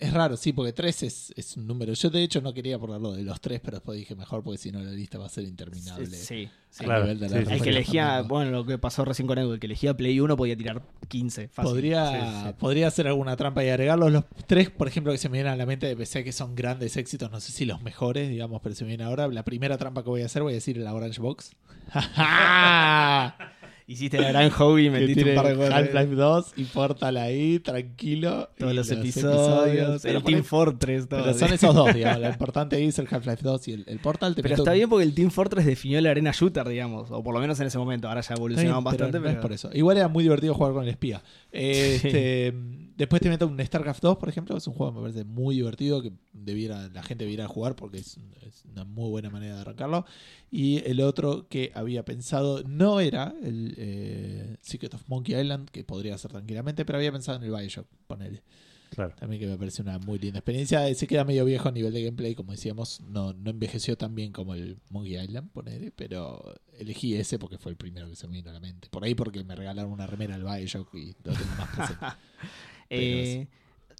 Es 0.00 0.12
raro, 0.12 0.36
sí, 0.36 0.52
porque 0.52 0.72
3 0.72 1.02
es, 1.04 1.32
es 1.36 1.56
un 1.56 1.66
número. 1.66 1.92
Yo 1.94 2.10
de 2.10 2.22
hecho 2.22 2.40
no 2.42 2.52
quería 2.52 2.78
ponerlo 2.78 3.12
de 3.12 3.22
los 3.22 3.40
3, 3.40 3.60
pero 3.64 3.76
después 3.78 3.96
dije 3.98 4.14
mejor 4.14 4.42
porque 4.42 4.58
si 4.58 4.70
no 4.70 4.82
la 4.82 4.90
lista 4.90 5.18
va 5.18 5.26
a 5.26 5.28
ser 5.30 5.44
interminable. 5.44 6.06
Sí, 6.06 6.48
sí. 6.70 6.82
A 6.82 6.84
Claro, 6.84 7.02
nivel 7.04 7.20
de 7.20 7.28
sí, 7.28 7.34
la 7.34 7.40
sí, 7.40 7.46
sí. 7.46 7.52
El 7.54 7.62
que 7.62 7.68
elegía, 7.70 8.22
bueno, 8.22 8.50
lo 8.50 8.66
que 8.66 8.78
pasó 8.78 9.04
recién 9.04 9.26
con 9.28 9.38
Edu, 9.38 9.52
el 9.54 9.60
que 9.60 9.66
elegía 9.66 9.94
Play 9.96 10.20
1 10.20 10.36
podía 10.36 10.56
tirar 10.56 10.82
15. 11.08 11.48
Fácil. 11.48 11.70
Podría, 11.70 12.10
Sí, 12.10 12.48
sí. 12.48 12.54
podría 12.58 12.88
hacer 12.88 13.06
alguna 13.08 13.36
trampa 13.36 13.64
y 13.64 13.68
agregarlos. 13.70 14.12
Los 14.12 14.24
tres, 14.46 14.68
por 14.70 14.88
ejemplo, 14.88 15.12
que 15.12 15.18
se 15.18 15.28
me 15.28 15.38
vienen 15.38 15.52
a 15.52 15.56
la 15.56 15.64
mente 15.66 15.86
de 15.86 15.96
PC 15.96 16.22
que 16.24 16.32
son 16.32 16.54
grandes 16.54 16.96
éxitos, 16.96 17.30
no 17.30 17.40
sé 17.40 17.52
si 17.52 17.64
los 17.64 17.80
mejores, 17.82 18.28
digamos, 18.28 18.60
pero 18.62 18.74
se 18.74 18.84
me 18.84 18.88
viene 18.88 19.04
ahora. 19.04 19.26
La 19.28 19.42
primera 19.44 19.78
trampa 19.78 20.02
que 20.02 20.10
voy 20.10 20.22
a 20.22 20.26
hacer, 20.26 20.42
voy 20.42 20.52
a 20.52 20.56
decir 20.56 20.76
la 20.76 20.92
Orange 20.94 21.20
Box. 21.20 21.52
Hiciste 23.86 24.18
la 24.20 24.28
gran 24.28 24.50
hobby 24.50 24.88
metiste. 24.90 25.36
Half-Life 25.36 26.14
2 26.14 26.52
y 26.56 26.64
Portal 26.64 27.16
ahí, 27.16 27.58
tranquilo. 27.58 28.48
Todos 28.58 28.74
los 28.74 28.90
episodios, 28.90 30.04
el 30.04 30.22
Team 30.22 30.44
Fortress, 30.44 31.08
todo. 31.08 31.22
Pero 31.24 31.34
son 31.38 31.52
esos 31.52 31.74
dos, 31.74 31.94
digamos. 31.94 32.20
Lo 32.20 32.28
importante 32.30 32.84
es 32.84 32.98
el 32.98 33.08
Half-Life 33.10 33.42
2 33.42 33.68
y 33.68 33.72
el, 33.72 33.84
el 33.88 33.98
Portal. 33.98 34.34
Te 34.34 34.42
Pero 34.42 34.54
está 34.54 34.70
un- 34.70 34.76
bien 34.76 34.88
porque 34.88 35.04
el 35.04 35.14
Team 35.14 35.30
Fortress 35.30 35.66
definió 35.66 36.00
la 36.00 36.10
arena 36.10 36.30
shooter, 36.32 36.68
digamos. 36.68 37.10
O 37.10 37.22
por 37.22 37.34
lo 37.34 37.40
menos 37.40 37.58
en 37.60 37.66
ese 37.66 37.78
momento. 37.78 38.08
Ahora 38.08 38.20
ya 38.20 38.34
evolucionaron 38.34 38.84
pero 38.84 38.90
bastante. 38.92 39.18
no 39.18 39.24
Pero, 39.24 39.34
es 39.36 39.42
por 39.42 39.52
eso. 39.52 39.70
Igual 39.72 39.96
era 39.96 40.08
muy 40.08 40.22
divertido 40.22 40.54
jugar 40.54 40.72
con 40.72 40.84
el 40.84 40.88
espía. 40.90 41.22
Este, 41.52 42.54
después 42.96 43.22
te 43.22 43.28
meto 43.28 43.46
un 43.46 43.58
StarCraft 43.58 44.02
2, 44.02 44.16
por 44.18 44.28
ejemplo. 44.28 44.56
Es 44.56 44.66
un 44.66 44.74
juego 44.74 44.92
que 44.92 44.96
me 44.96 45.02
parece 45.02 45.24
muy 45.24 45.56
divertido 45.56 46.02
que 46.02 46.12
debiera, 46.32 46.88
la 46.88 47.02
gente 47.02 47.24
debiera 47.24 47.48
jugar 47.48 47.76
porque 47.76 47.98
es, 47.98 48.18
es 48.46 48.64
una 48.70 48.84
muy 48.84 49.10
buena 49.10 49.30
manera 49.30 49.56
de 49.56 49.60
arrancarlo. 49.60 50.04
Y 50.50 50.78
el 50.88 51.00
otro 51.00 51.48
que 51.48 51.72
había 51.74 52.04
pensado 52.04 52.62
no 52.64 53.00
era 53.00 53.34
el 53.42 53.74
eh, 53.76 54.56
Secret 54.60 54.94
of 54.94 55.08
Monkey 55.08 55.38
Island, 55.38 55.70
que 55.70 55.84
podría 55.84 56.16
ser 56.18 56.32
tranquilamente, 56.32 56.84
pero 56.84 56.98
había 56.98 57.12
pensado 57.12 57.38
en 57.38 57.44
el 57.44 57.50
Bioshock, 57.50 57.86
ponele. 58.06 58.42
Claro. 58.90 59.14
También 59.18 59.40
que 59.40 59.46
me 59.46 59.56
parece 59.56 59.80
una 59.80 59.98
muy 59.98 60.18
linda 60.18 60.40
experiencia. 60.40 60.94
Se 60.94 61.06
queda 61.06 61.24
medio 61.24 61.46
viejo 61.46 61.66
a 61.66 61.72
nivel 61.72 61.94
de 61.94 62.04
gameplay, 62.04 62.34
como 62.34 62.52
decíamos. 62.52 63.00
No, 63.00 63.32
no 63.32 63.50
envejeció 63.50 63.96
tan 63.96 64.14
bien 64.14 64.32
como 64.32 64.54
el 64.54 64.78
Monkey 64.90 65.18
Island, 65.18 65.50
ponele, 65.50 65.90
pero 65.92 66.54
elegí 66.78 67.14
ese 67.14 67.38
porque 67.38 67.56
fue 67.56 67.72
el 67.72 67.76
primero 67.78 68.08
que 68.10 68.16
se 68.16 68.26
me 68.28 68.34
vino 68.34 68.50
a 68.50 68.52
la 68.52 68.60
mente. 68.60 68.88
Por 68.90 69.02
ahí 69.02 69.14
porque 69.14 69.44
me 69.44 69.56
regalaron 69.56 69.92
una 69.92 70.06
remera 70.06 70.34
al 70.34 70.44
Bioshock 70.44 70.94
y 70.94 71.14
lo 71.24 71.32
tengo 71.32 71.54
más 71.56 71.68
presente. 71.74 72.06
Eh, 72.92 73.48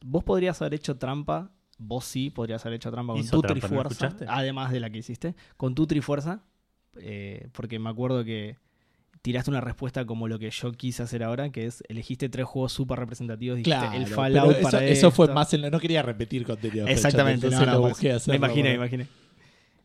vos 0.05 0.25
podrías 0.25 0.61
haber 0.63 0.75
hecho 0.75 0.97
trampa. 0.97 1.51
Vos 1.79 2.05
sí 2.05 2.31
podrías 2.31 2.65
haber 2.65 2.77
hecho 2.77 2.91
trampa 2.93 3.13
con 3.15 3.23
tu 3.29 3.41
trampa, 3.43 3.69
¿no 3.69 3.83
Trifuerza. 3.83 4.17
además 4.29 4.71
de 4.73 4.81
la 4.81 4.91
que 4.91 4.99
hiciste. 4.99 5.35
Con 5.57 5.75
tu 5.75 5.87
Trifuerza. 5.87 6.45
eh, 7.01 7.49
porque 7.53 7.79
me 7.79 7.89
acuerdo 7.91 8.23
que 8.25 8.57
tiraste 9.23 9.51
una 9.51 9.61
respuesta 9.61 10.05
como 10.05 10.29
lo 10.29 10.39
que 10.39 10.51
yo 10.51 10.73
quise 10.73 11.03
hacer 11.03 11.23
ahora, 11.23 11.51
que 11.51 11.65
es 11.67 11.83
elegiste 11.89 12.29
tres 12.29 12.45
juegos 12.47 12.73
súper 12.73 12.99
representativos. 12.99 13.57
Dijiste 13.57 13.77
claro, 13.79 13.97
el 13.97 14.05
pero 14.05 14.17
Fallout 14.17 14.53
eso, 14.53 14.63
para 14.63 14.85
eso 14.85 15.11
fue 15.11 15.29
más 15.33 15.53
en 15.55 15.63
lo, 15.63 15.71
no 15.71 15.81
quería 15.81 16.03
repetir 16.03 16.45
contenido. 16.45 16.87
fecha, 16.87 16.93
Exactamente, 16.97 17.47
entonces 17.47 17.61
no, 17.67 17.73
lo 17.75 17.81
no, 17.83 17.89
busqué 17.89 18.09
me 18.09 18.15
hacerlo 18.15 18.37
imaginé, 18.37 18.69
me 18.71 18.75
imaginé. 18.75 19.07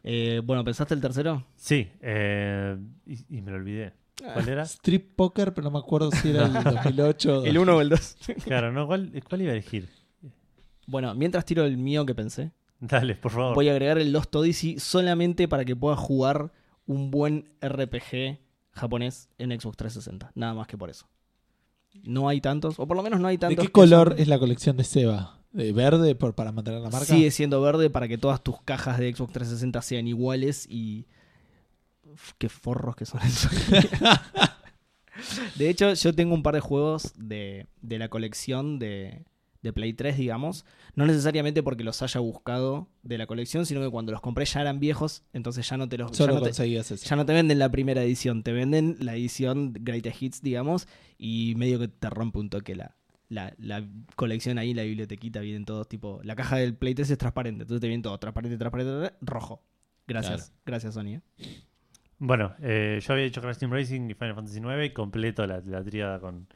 Eh, 0.03 0.41
bueno, 0.43 0.63
¿pensaste 0.63 0.93
el 0.93 1.01
tercero? 1.01 1.43
Sí, 1.55 1.88
eh, 2.01 2.77
y, 3.05 3.38
y 3.38 3.41
me 3.41 3.51
lo 3.51 3.57
olvidé. 3.57 3.93
¿Cuál 4.34 4.49
era? 4.49 4.64
Strip 4.64 5.15
Poker, 5.15 5.53
pero 5.53 5.65
no 5.65 5.72
me 5.72 5.80
acuerdo 5.80 6.10
si 6.11 6.30
era 6.30 6.45
el 6.45 6.53
2008 6.64 7.39
o 7.41 7.45
El 7.45 7.57
1 7.57 7.76
o 7.76 7.81
el 7.81 7.89
2. 7.89 8.15
Claro, 8.44 8.72
¿no? 8.72 8.88
¿Cuál, 8.88 9.11
cuál 9.30 9.41
iba 9.41 9.52
a 9.52 9.53
elegir? 9.53 9.89
bueno, 10.88 11.14
mientras 11.15 11.45
tiro 11.45 11.65
el 11.65 11.77
mío 11.77 12.06
que 12.06 12.15
pensé, 12.15 12.52
Dale, 12.80 13.15
por 13.15 13.31
favor. 13.31 13.56
voy 13.56 13.68
a 13.69 13.72
agregar 13.72 13.98
el 13.98 14.11
Lost 14.11 14.34
Odyssey 14.35 14.80
solamente 14.80 15.48
para 15.48 15.65
que 15.65 15.76
puedas 15.76 15.99
jugar 15.99 16.52
un 16.85 17.11
buen 17.11 17.49
RPG 17.61 18.39
japonés 18.72 19.30
en 19.38 19.49
Xbox 19.60 19.77
360. 19.77 20.31
Nada 20.35 20.53
más 20.53 20.68
que 20.68 20.77
por 20.77 20.89
eso. 20.89 21.07
No 22.03 22.30
hay 22.30 22.39
tantos, 22.41 22.80
o 22.80 22.88
por 22.88 22.95
lo 22.95 23.03
menos 23.03 23.19
no 23.19 23.27
hay 23.27 23.38
¿De 23.38 23.41
tantos. 23.41 23.61
qué 23.64 23.68
que 23.68 23.72
color 23.72 24.10
son- 24.11 24.19
es 24.19 24.27
la 24.27 24.39
colección 24.39 24.77
de 24.77 24.84
Seba? 24.84 25.39
¿De 25.52 25.72
verde 25.73 26.14
por, 26.15 26.35
para 26.35 26.52
mantener 26.52 26.81
la 26.81 26.89
marca? 26.89 27.06
Sigue 27.06 27.31
siendo 27.31 27.61
verde 27.61 27.89
para 27.89 28.07
que 28.07 28.18
todas 28.18 28.44
tus 28.44 28.61
cajas 28.61 28.99
de 28.99 29.14
Xbox 29.14 29.34
360 29.34 29.81
sean 29.81 30.07
iguales 30.07 30.68
y. 30.69 31.06
Qué 32.38 32.49
forros 32.49 32.95
que 32.95 33.06
son 33.06 33.22
esos. 33.22 33.52
de 35.56 35.69
hecho, 35.69 35.94
yo 35.94 36.14
tengo 36.14 36.34
un 36.35 36.44
par 36.44 36.53
de 36.53 36.60
juegos 36.61 37.14
de, 37.18 37.68
de 37.81 37.99
la 37.99 38.10
colección 38.10 38.77
de, 38.80 39.26
de 39.64 39.73
Play 39.73 39.94
3, 39.94 40.18
digamos. 40.18 40.65
No 40.95 41.06
necesariamente 41.06 41.64
porque 41.64 41.84
los 41.84 42.02
haya 42.02 42.19
buscado 42.19 42.88
de 43.03 43.18
la 43.18 43.27
colección, 43.27 43.65
sino 43.65 43.81
que 43.81 43.89
cuando 43.89 44.11
los 44.11 44.22
compré 44.22 44.45
ya 44.45 44.61
eran 44.61 44.80
viejos, 44.80 45.23
entonces 45.34 45.68
ya 45.68 45.77
no 45.77 45.89
te 45.89 45.98
los. 45.98 46.11
ya 46.11 46.18
no 46.34 46.41
te- 46.41 46.45
ya 47.07 47.15
no 47.15 47.26
te 47.26 47.34
venden 47.34 47.60
la 47.60 47.69
primera 47.69 48.03
edición, 48.03 48.44
te 48.44 48.52
venden 48.52 48.98
la 48.99 49.15
edición 49.15 49.73
Greatest 49.80 50.22
Hits, 50.22 50.41
digamos, 50.41 50.88
y 51.18 51.53
medio 51.57 51.80
que 51.80 51.88
te 51.88 52.10
rompe 52.10 52.39
un 52.39 52.49
toque 52.49 52.76
la, 52.76 52.95
la, 53.30 53.53
la 53.57 53.88
colección 54.15 54.57
ahí, 54.57 54.73
la 54.73 54.84
bibliotequita, 54.84 55.39
vienen 55.39 55.65
todos 55.65 55.88
tipo. 55.88 56.19
La 56.23 56.35
caja 56.35 56.57
del 56.57 56.76
Play 56.76 56.94
3 56.95 57.10
es 57.11 57.18
transparente, 57.18 57.64
entonces 57.64 57.81
te 57.81 57.88
vienen 57.88 58.03
todo 58.03 58.18
transparente, 58.19 58.57
transparente, 58.57 59.14
rojo. 59.22 59.61
Gracias, 60.07 60.48
Claro. 60.49 60.61
gracias, 60.65 60.94
Sony. 60.94 61.22
Bueno, 62.19 62.56
eh, 62.61 62.99
yo 63.02 63.14
había 63.14 63.26
hecho 63.26 63.41
Crash 63.41 63.57
Team 63.57 63.72
Racing 63.72 64.10
y 64.10 64.14
Final 64.15 64.35
Fantasy 64.35 64.60
IX 64.60 64.85
y 64.85 64.89
completo 64.94 65.45
la, 65.45 65.61
la 65.65 65.84
tríada 65.84 66.19
con, 66.19 66.48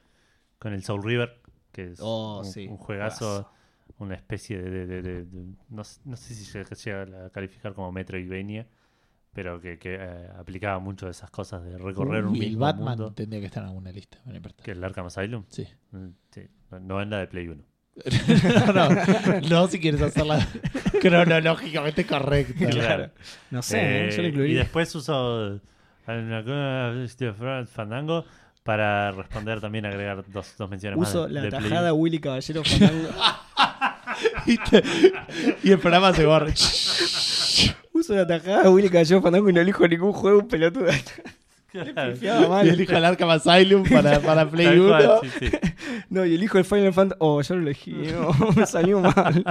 con 0.59 0.73
el 0.73 0.83
Soul 0.83 1.03
River, 1.03 1.39
que 1.71 1.91
es 1.91 1.99
Oh, 2.01 2.41
un, 2.43 2.45
sí, 2.45 2.67
un 2.67 2.77
juegazo, 2.77 3.43
juegazo. 3.43 3.51
una 3.99 4.15
especie 4.15 4.61
de... 4.61 4.69
de- 4.71 4.87
de- 4.87 5.01
de- 5.01 5.25
de- 5.25 5.45
no, 5.69 5.83
no 6.05 6.15
sé 6.17 6.33
si 6.35 6.45
se 6.45 6.63
llega 6.63 7.25
a 7.25 7.29
calificar 7.29 7.73
como 7.73 7.91
Metroidvania, 7.91 8.67
pero 9.33 9.61
que, 9.61 9.77
que, 9.79 9.95
eh, 9.99 10.29
aplicaba 10.37 10.79
mucho 10.79 11.05
de 11.05 11.11
esas 11.11 11.31
cosas 11.31 11.63
de 11.63 11.77
recorrer 11.77 12.25
un 12.25 12.33
Uy, 12.33 12.41
el 12.47 12.57
Batman 12.57 12.97
mundo, 12.97 13.13
tendría 13.13 13.39
que 13.41 13.47
estar 13.47 13.63
en 13.63 13.69
alguna 13.69 13.91
lista. 13.91 14.19
me 14.25 14.41
que 14.63 14.71
el 14.71 14.83
Arkham 14.83 15.05
Asylum. 15.07 15.43
Sí. 15.49 15.67
Mm, 15.91 16.07
sí, 16.31 16.41
no- 16.81 17.05
la 17.05 17.19
de 17.19 17.27
Play 17.27 17.47
1. 17.47 17.63
no, 18.73 18.73
no, 18.73 18.89
no 19.49 19.67
si 19.67 19.79
quieres 19.79 20.01
hacerla 20.01 20.47
cronológicamente 21.01 22.05
correcta. 22.05 22.67
Claro. 22.69 23.09
No 23.51 23.61
sé, 23.61 23.79
Eh, 23.79 24.07
¿eh? 24.07 24.11
yo 24.15 24.21
le 24.21 24.27
y 24.27 24.31
incluiría. 24.31 24.59
después 24.59 24.93
uso 24.95 25.59
Fandango 27.67 28.25
para 28.63 29.11
responder 29.11 29.59
también, 29.59 29.85
agregar 29.85 30.23
dos, 30.27 30.53
dos 30.57 30.69
menciones 30.69 30.99
Uso 30.99 31.21
más. 31.21 31.27
de- 31.29 31.33
la 31.33 31.41
de 31.41 31.49
Play 31.49 31.61
tajada 31.63 31.93
Willy 31.93 32.19
Caballero 32.19 32.63
Fandango. 32.63 33.09
y, 34.45 34.57
te- 34.57 34.83
y 35.63 35.71
el 35.71 35.79
programa 35.79 36.13
se 36.13 36.25
borra. 36.25 36.47
Uso 37.93 38.13
la 38.15 38.25
tajada 38.27 38.69
Willy 38.69 38.89
Caballero 38.89 39.21
Fandango 39.21 39.49
y 39.49 39.53
no 39.53 39.61
elijo 39.61 39.87
ningún 39.87 40.13
juego 40.13 40.47
pelotudo. 40.47 40.87
Claro. 41.71 42.13
Pifiaba 42.13 42.47
mal. 42.49 42.67
y 42.67 42.69
elijo 42.71 42.93
el 42.93 43.05
Arkham 43.05 43.29
Asylum 43.29 43.83
para, 43.89 44.19
para 44.21 44.49
Play 44.49 44.65
Tal 44.65 44.79
1. 44.79 44.89
cual, 44.89 45.19
sí, 45.23 45.29
sí. 45.39 45.57
No, 46.09 46.25
y 46.25 46.35
elijo 46.35 46.57
el 46.57 46.65
Final 46.65 46.93
Fantasy. 46.93 47.17
Oh, 47.19 47.41
yo 47.41 47.55
lo 47.55 47.61
elegí. 47.61 47.91
No, 47.91 48.31
me 48.55 48.65
salió 48.65 48.99
mal. 48.99 49.43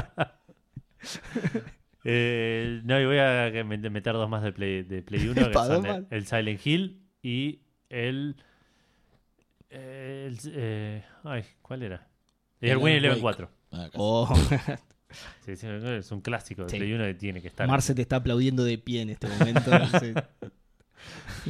Eh, 2.05 2.81
no, 2.85 3.01
y 3.01 3.05
voy 3.07 3.19
a 3.19 3.51
meter 3.91 4.13
dos 4.15 4.29
más 4.29 4.43
de 4.43 4.53
Play, 4.53 4.83
de 4.83 5.03
Play 5.03 5.29
1, 5.29 5.49
que 5.49 5.53
son 5.55 5.87
el, 5.87 6.07
el 6.11 6.27
Silent 6.27 6.67
Hill 6.67 7.03
y 7.23 7.61
el... 7.91 8.37
el 9.69 10.39
eh, 10.53 11.05
ay, 11.25 11.45
¿cuál 11.63 11.83
era? 11.83 12.07
El 12.61 12.71
El 12.71 12.77
Win 12.79 12.95
Eleven 12.95 13.23
Wake. 13.23 13.47
4. 13.47 13.51
Ah, 13.73 13.77
casi. 13.87 13.97
Oh, 13.99 14.29
Sí, 15.45 15.57
sí, 15.57 15.67
es 15.67 16.13
un 16.13 16.21
clásico 16.21 16.63
de 16.65 16.69
Sí. 16.71 16.77
Play 16.79 16.93
1 16.93 17.05
que 17.05 17.15
tiene 17.15 17.43
que 17.43 17.49
estar. 17.49 17.67
Marce 17.67 17.95
te 17.95 18.03
está 18.03 18.17
aplaudiendo 18.17 18.63
de 18.65 18.79
pie 18.79 19.03
en 19.03 19.11
este 19.11 19.27
momento. 19.27 19.71
Sí. 19.99 20.15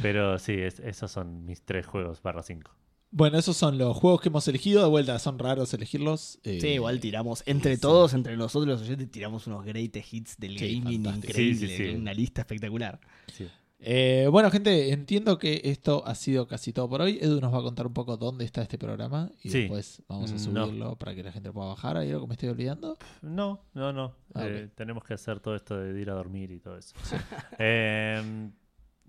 Pero 0.01 0.37
sí, 0.39 0.53
es- 0.53 0.79
esos 0.79 1.11
son 1.11 1.45
mis 1.45 1.61
tres 1.63 1.85
juegos 1.85 2.21
barra 2.21 2.43
5. 2.43 2.71
Bueno, 3.13 3.37
esos 3.37 3.57
son 3.57 3.77
los 3.77 3.97
juegos 3.97 4.21
que 4.21 4.29
hemos 4.29 4.47
elegido. 4.47 4.81
De 4.83 4.87
vuelta, 4.89 5.19
son 5.19 5.37
raros 5.37 5.73
elegirlos. 5.73 6.39
Eh, 6.43 6.59
Sí, 6.61 6.67
igual 6.69 7.01
tiramos, 7.01 7.43
entre 7.45 7.75
sí. 7.75 7.81
todos, 7.81 8.13
entre 8.13 8.37
nosotros 8.37 8.67
los 8.79 8.81
oyentes, 8.87 9.11
tiramos 9.11 9.47
unos 9.47 9.65
great 9.65 9.95
hits 10.11 10.37
del 10.37 10.57
Sí, 10.57 10.79
gaming 10.79 11.03
fantástico. 11.03 11.31
increíble, 11.31 11.67
Sí, 11.67 11.77
sí, 11.77 11.89
sí. 11.89 11.95
una 11.95 12.13
lista 12.13 12.41
espectacular. 12.41 13.01
Sí. 13.33 13.47
Eh, 13.83 14.27
bueno, 14.31 14.49
gente, 14.51 14.93
entiendo 14.93 15.39
que 15.39 15.59
esto 15.65 16.03
ha 16.05 16.13
sido 16.15 16.47
casi 16.47 16.71
todo 16.71 16.87
por 16.87 17.01
hoy. 17.01 17.17
Edu 17.19 17.41
nos 17.41 17.51
va 17.51 17.57
a 17.57 17.63
contar 17.63 17.87
un 17.87 17.93
poco 17.93 18.15
dónde 18.15 18.45
está 18.45 18.61
este 18.61 18.77
programa 18.77 19.31
y 19.43 19.49
Sí. 19.49 19.61
después 19.61 20.03
vamos 20.07 20.29
a 20.31 20.35
Mm, 20.35 20.53
no. 20.53 20.65
subirlo 20.67 20.95
para 20.97 21.15
que 21.15 21.23
la 21.23 21.31
gente 21.31 21.51
pueda 21.51 21.69
bajar. 21.69 21.97
¿Hay 21.97 22.11
algo 22.11 22.21
que 22.21 22.27
me 22.27 22.33
estoy 22.35 22.49
olvidando? 22.49 22.97
No, 23.23 23.59
no, 23.73 23.91
no. 23.91 24.13
Ah, 24.35 24.45
Eh. 24.45 24.69
Tenemos 24.75 25.03
que 25.03 25.15
hacer 25.15 25.39
todo 25.41 25.55
esto 25.55 25.75
de 25.77 25.99
ir 25.99 26.09
a 26.11 26.13
dormir 26.13 26.51
y 26.51 26.59
todo 26.59 26.77
eso. 26.77 26.93
Eh, 27.59 28.51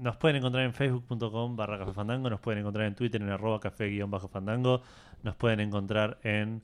nos 0.03 0.17
pueden 0.17 0.37
encontrar 0.37 0.65
en 0.65 0.73
facebook.com 0.75 1.57
barra 1.57 1.79
café 1.79 1.93
fandango, 1.93 2.29
nos 2.29 2.41
pueden 2.41 2.61
encontrar 2.61 2.87
en 2.87 2.95
Twitter 2.95 3.23
en 3.23 3.31
arroba 3.31 3.61
café 3.61 3.89
guion 3.89 4.11
bajo 4.11 4.29
fandango, 4.29 4.83
nos 5.23 5.37
pueden 5.37 5.61
encontrar 5.61 6.19
en, 6.23 6.63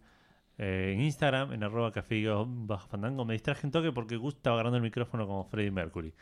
eh, 0.58 0.92
en 0.94 1.00
Instagram 1.02 1.52
en 1.52 1.62
arroba 1.64 1.92
café 1.92 2.16
guion 2.16 2.66
bajo 2.66 2.88
fandango. 2.88 3.24
Me 3.24 3.34
distraje 3.34 3.66
un 3.66 3.70
toque 3.72 3.92
porque 3.92 4.16
Gus 4.16 4.34
estaba 4.34 4.54
agarrando 4.56 4.76
el 4.78 4.82
micrófono 4.82 5.26
como 5.26 5.44
Freddie 5.44 5.70
Mercury. 5.70 6.12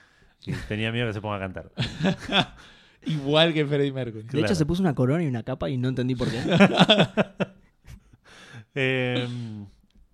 Y 0.44 0.52
tenía 0.68 0.92
miedo 0.92 1.06
que 1.06 1.14
se 1.14 1.20
ponga 1.22 1.36
a 1.36 1.40
cantar. 1.40 1.72
Igual 3.06 3.54
que 3.54 3.64
Freddie 3.64 3.92
Mercury. 3.92 4.22
De 4.24 4.28
Claro. 4.28 4.46
hecho, 4.46 4.54
se 4.54 4.66
puso 4.66 4.82
una 4.82 4.94
corona 4.94 5.22
y 5.22 5.26
una 5.26 5.42
capa 5.42 5.70
y 5.70 5.78
no 5.78 5.88
entendí 5.88 6.14
por 6.14 6.28
qué. 6.30 6.38
Eh, 8.78 9.26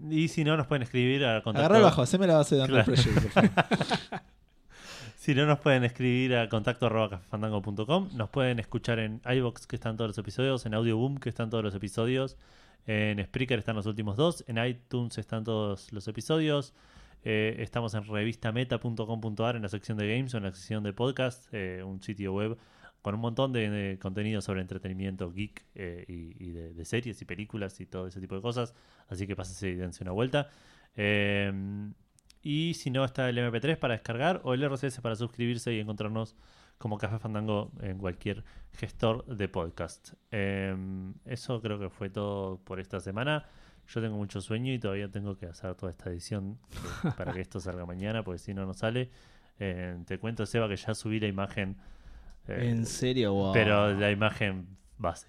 y 0.08 0.28
si 0.28 0.44
no, 0.44 0.56
nos 0.56 0.68
pueden 0.68 0.82
escribir 0.84 1.24
a 1.24 1.42
contacto. 1.42 1.58
Agarra 1.64 1.78
el 1.78 1.82
bajo, 1.82 2.00
haceme 2.00 2.28
la 2.28 2.36
base 2.36 2.54
de 2.54 2.60
Under 2.62 2.84
Claro. 2.84 2.92
Pressure, 2.92 3.20
por 3.20 3.30
favor. 3.30 3.50
Si 5.22 5.36
no, 5.36 5.46
nos 5.46 5.60
pueden 5.60 5.84
escribir 5.84 6.34
a 6.34 6.48
contacto 6.48 6.86
arroba 6.86 7.10
cafefandango.com. 7.10 8.08
Nos 8.16 8.28
pueden 8.30 8.58
escuchar 8.58 8.98
en 8.98 9.20
iBox, 9.24 9.68
que 9.68 9.76
están 9.76 9.96
todos 9.96 10.08
los 10.08 10.18
episodios, 10.18 10.66
en 10.66 10.74
Audioboom, 10.74 11.18
que 11.18 11.28
están 11.28 11.48
todos 11.48 11.62
los 11.62 11.76
episodios, 11.76 12.36
En 12.88 13.24
Spreaker 13.24 13.60
están 13.60 13.76
los 13.76 13.86
últimos 13.86 14.16
dos. 14.16 14.42
En 14.48 14.58
iTunes 14.58 15.18
están 15.18 15.44
todos 15.44 15.92
los 15.92 16.08
episodios. 16.08 16.74
Eh, 17.22 17.54
estamos 17.60 17.94
en 17.94 18.04
revistameta.com.ar 18.04 19.54
en 19.54 19.62
la 19.62 19.68
sección 19.68 19.96
de 19.96 20.12
games 20.12 20.34
o 20.34 20.38
en 20.38 20.42
la 20.42 20.50
sección 20.50 20.82
de 20.82 20.92
podcast, 20.92 21.46
eh, 21.52 21.84
un 21.84 22.02
sitio 22.02 22.32
web 22.32 22.58
con 23.00 23.14
un 23.14 23.20
montón 23.20 23.52
de, 23.52 23.70
de 23.70 23.98
contenido 24.00 24.40
sobre 24.40 24.60
entretenimiento 24.60 25.30
geek 25.30 25.64
eh, 25.76 26.04
y, 26.08 26.34
y 26.44 26.50
de, 26.50 26.74
de 26.74 26.84
series 26.84 27.22
y 27.22 27.24
películas 27.24 27.80
y 27.80 27.86
todo 27.86 28.08
ese 28.08 28.20
tipo 28.20 28.34
de 28.34 28.42
cosas. 28.42 28.74
Así 29.06 29.28
que 29.28 29.36
pásense 29.36 29.68
y 29.68 29.76
dense 29.76 30.02
una 30.02 30.10
vuelta. 30.10 30.50
Y 32.42 32.74
si 32.74 32.90
no, 32.90 33.04
está 33.04 33.28
el 33.28 33.38
MP3 33.38 33.76
para 33.78 33.94
descargar 33.94 34.40
o 34.44 34.54
el 34.54 34.68
RSS 34.68 35.00
para 35.00 35.14
suscribirse 35.16 35.72
y 35.72 35.78
encontrarnos 35.80 36.34
como 36.78 36.98
Café 36.98 37.18
Fandango 37.20 37.70
en 37.80 37.98
cualquier 37.98 38.42
gestor 38.72 39.24
de 39.26 39.48
podcast. 39.48 40.14
Eh, 40.32 40.74
eso 41.24 41.60
creo 41.60 41.78
que 41.78 41.88
fue 41.88 42.10
todo 42.10 42.58
por 42.64 42.80
esta 42.80 42.98
semana. 42.98 43.44
Yo 43.86 44.00
tengo 44.00 44.16
mucho 44.16 44.40
sueño 44.40 44.72
y 44.72 44.78
todavía 44.78 45.08
tengo 45.10 45.36
que 45.36 45.46
hacer 45.46 45.74
toda 45.76 45.92
esta 45.92 46.10
edición 46.10 46.58
eh, 47.04 47.10
para 47.16 47.32
que 47.32 47.40
esto 47.40 47.60
salga 47.60 47.86
mañana, 47.86 48.22
porque 48.24 48.38
si 48.38 48.54
no, 48.54 48.66
no 48.66 48.74
sale. 48.74 49.10
Eh, 49.58 49.96
te 50.06 50.18
cuento, 50.18 50.44
Seba, 50.46 50.68
que 50.68 50.76
ya 50.76 50.94
subí 50.94 51.20
la 51.20 51.28
imagen. 51.28 51.76
eh, 52.48 52.68
¿En 52.70 52.86
serio? 52.86 53.32
Wow. 53.34 53.52
pero 53.52 53.92
la 53.94 54.10
imagen 54.10 54.66
base. 54.98 55.28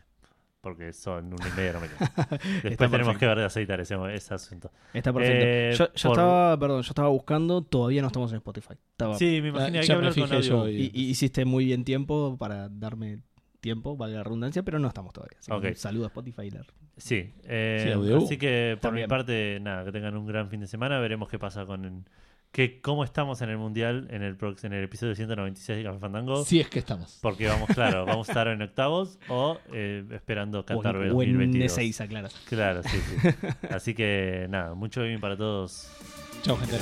Porque 0.64 0.94
son 0.94 1.26
un 1.26 1.40
y 1.46 1.58
media 1.58 1.74
no 1.74 1.82
me 1.82 1.90
queda. 1.90 2.40
Después 2.64 2.90
tenemos 2.90 3.18
que 3.18 3.28
ver 3.28 3.38
de 3.38 3.44
aceitar 3.44 3.82
ese, 3.82 3.98
ese 4.14 4.34
asunto. 4.34 4.72
Está 4.94 5.12
perfecto. 5.12 5.46
Eh, 5.46 5.72
yo 5.78 5.88
yo 5.94 6.10
por- 6.10 6.12
estaba, 6.18 6.58
perdón, 6.58 6.82
yo 6.84 6.90
estaba 6.90 7.10
buscando, 7.10 7.62
todavía 7.64 8.02
no 8.02 8.08
estamos 8.08 8.32
en 8.32 8.38
Spotify. 8.38 8.76
Estaba, 8.92 9.16
Sí, 9.16 9.42
me 9.42 9.50
imagino 9.50 9.78
Ah, 9.78 9.82
hay 9.82 9.86
que 9.88 9.92
hablar 9.92 10.14
con 10.16 10.32
audio. 10.34 10.70
y- 10.70 10.90
y, 10.94 11.02
hiciste 11.10 11.44
muy 11.44 11.66
bien 11.66 11.84
tiempo 11.84 12.38
para 12.38 12.70
darme 12.70 13.20
tiempo, 13.60 13.98
valga 13.98 14.20
la 14.20 14.24
redundancia, 14.24 14.64
pero 14.64 14.80
no 14.80 14.88
estamos 14.88 15.12
todavía. 15.12 15.38
Así 15.38 15.52
que 15.52 15.58
Ok. 15.58 15.66
un 15.66 15.76
saludo 15.76 16.04
a 16.06 16.08
Spotify. 16.08 16.50
la- 16.50 16.66
Sí, 16.96 17.34
eh, 17.44 17.94
Sí, 18.02 18.14
así 18.14 18.38
que 18.38 18.78
por 18.82 18.94
mi 18.94 19.06
parte, 19.06 19.60
nada, 19.62 19.84
que 19.84 19.92
tengan 19.92 20.16
un 20.16 20.26
gran 20.28 20.50
fin 20.50 20.62
de 20.62 20.68
semana. 20.68 20.98
Veremos 21.02 21.28
qué 21.28 21.40
pasa 21.40 21.66
con 21.66 21.84
el- 21.84 22.04
que, 22.54 22.80
cómo 22.82 23.04
estamos 23.04 23.42
en 23.42 23.50
el 23.50 23.58
Mundial 23.58 24.08
en 24.12 24.22
el, 24.22 24.38
en 24.62 24.74
el 24.74 24.84
episodio 24.84 25.16
196 25.16 25.80
de 25.80 25.84
Café 25.84 26.00
Fandango. 26.00 26.46
Si 26.46 26.60
es 26.60 26.70
que 26.70 26.80
estamos. 26.80 27.18
Porque 27.20 27.48
vamos, 27.48 27.68
claro, 27.70 28.06
vamos 28.08 28.30
a 28.30 28.32
estar 28.32 28.48
en 28.48 28.62
octavos 28.62 29.18
o 29.28 29.58
eh, 29.74 30.06
esperando 30.12 30.64
Qatar 30.64 30.96
en, 30.98 31.02
o 31.02 31.04
en 31.04 31.10
2022. 31.10 31.72
Ezeiza, 31.72 32.08
claro. 32.08 32.30
Claro, 32.48 32.84
sí, 32.84 32.98
sí. 32.98 33.28
Así 33.72 33.96
que 33.96 34.46
nada, 34.50 34.76
mucho 34.76 35.02
bien 35.02 35.20
para 35.20 35.36
todos. 35.36 35.90
Chao, 36.44 36.56
gente. 36.58 36.78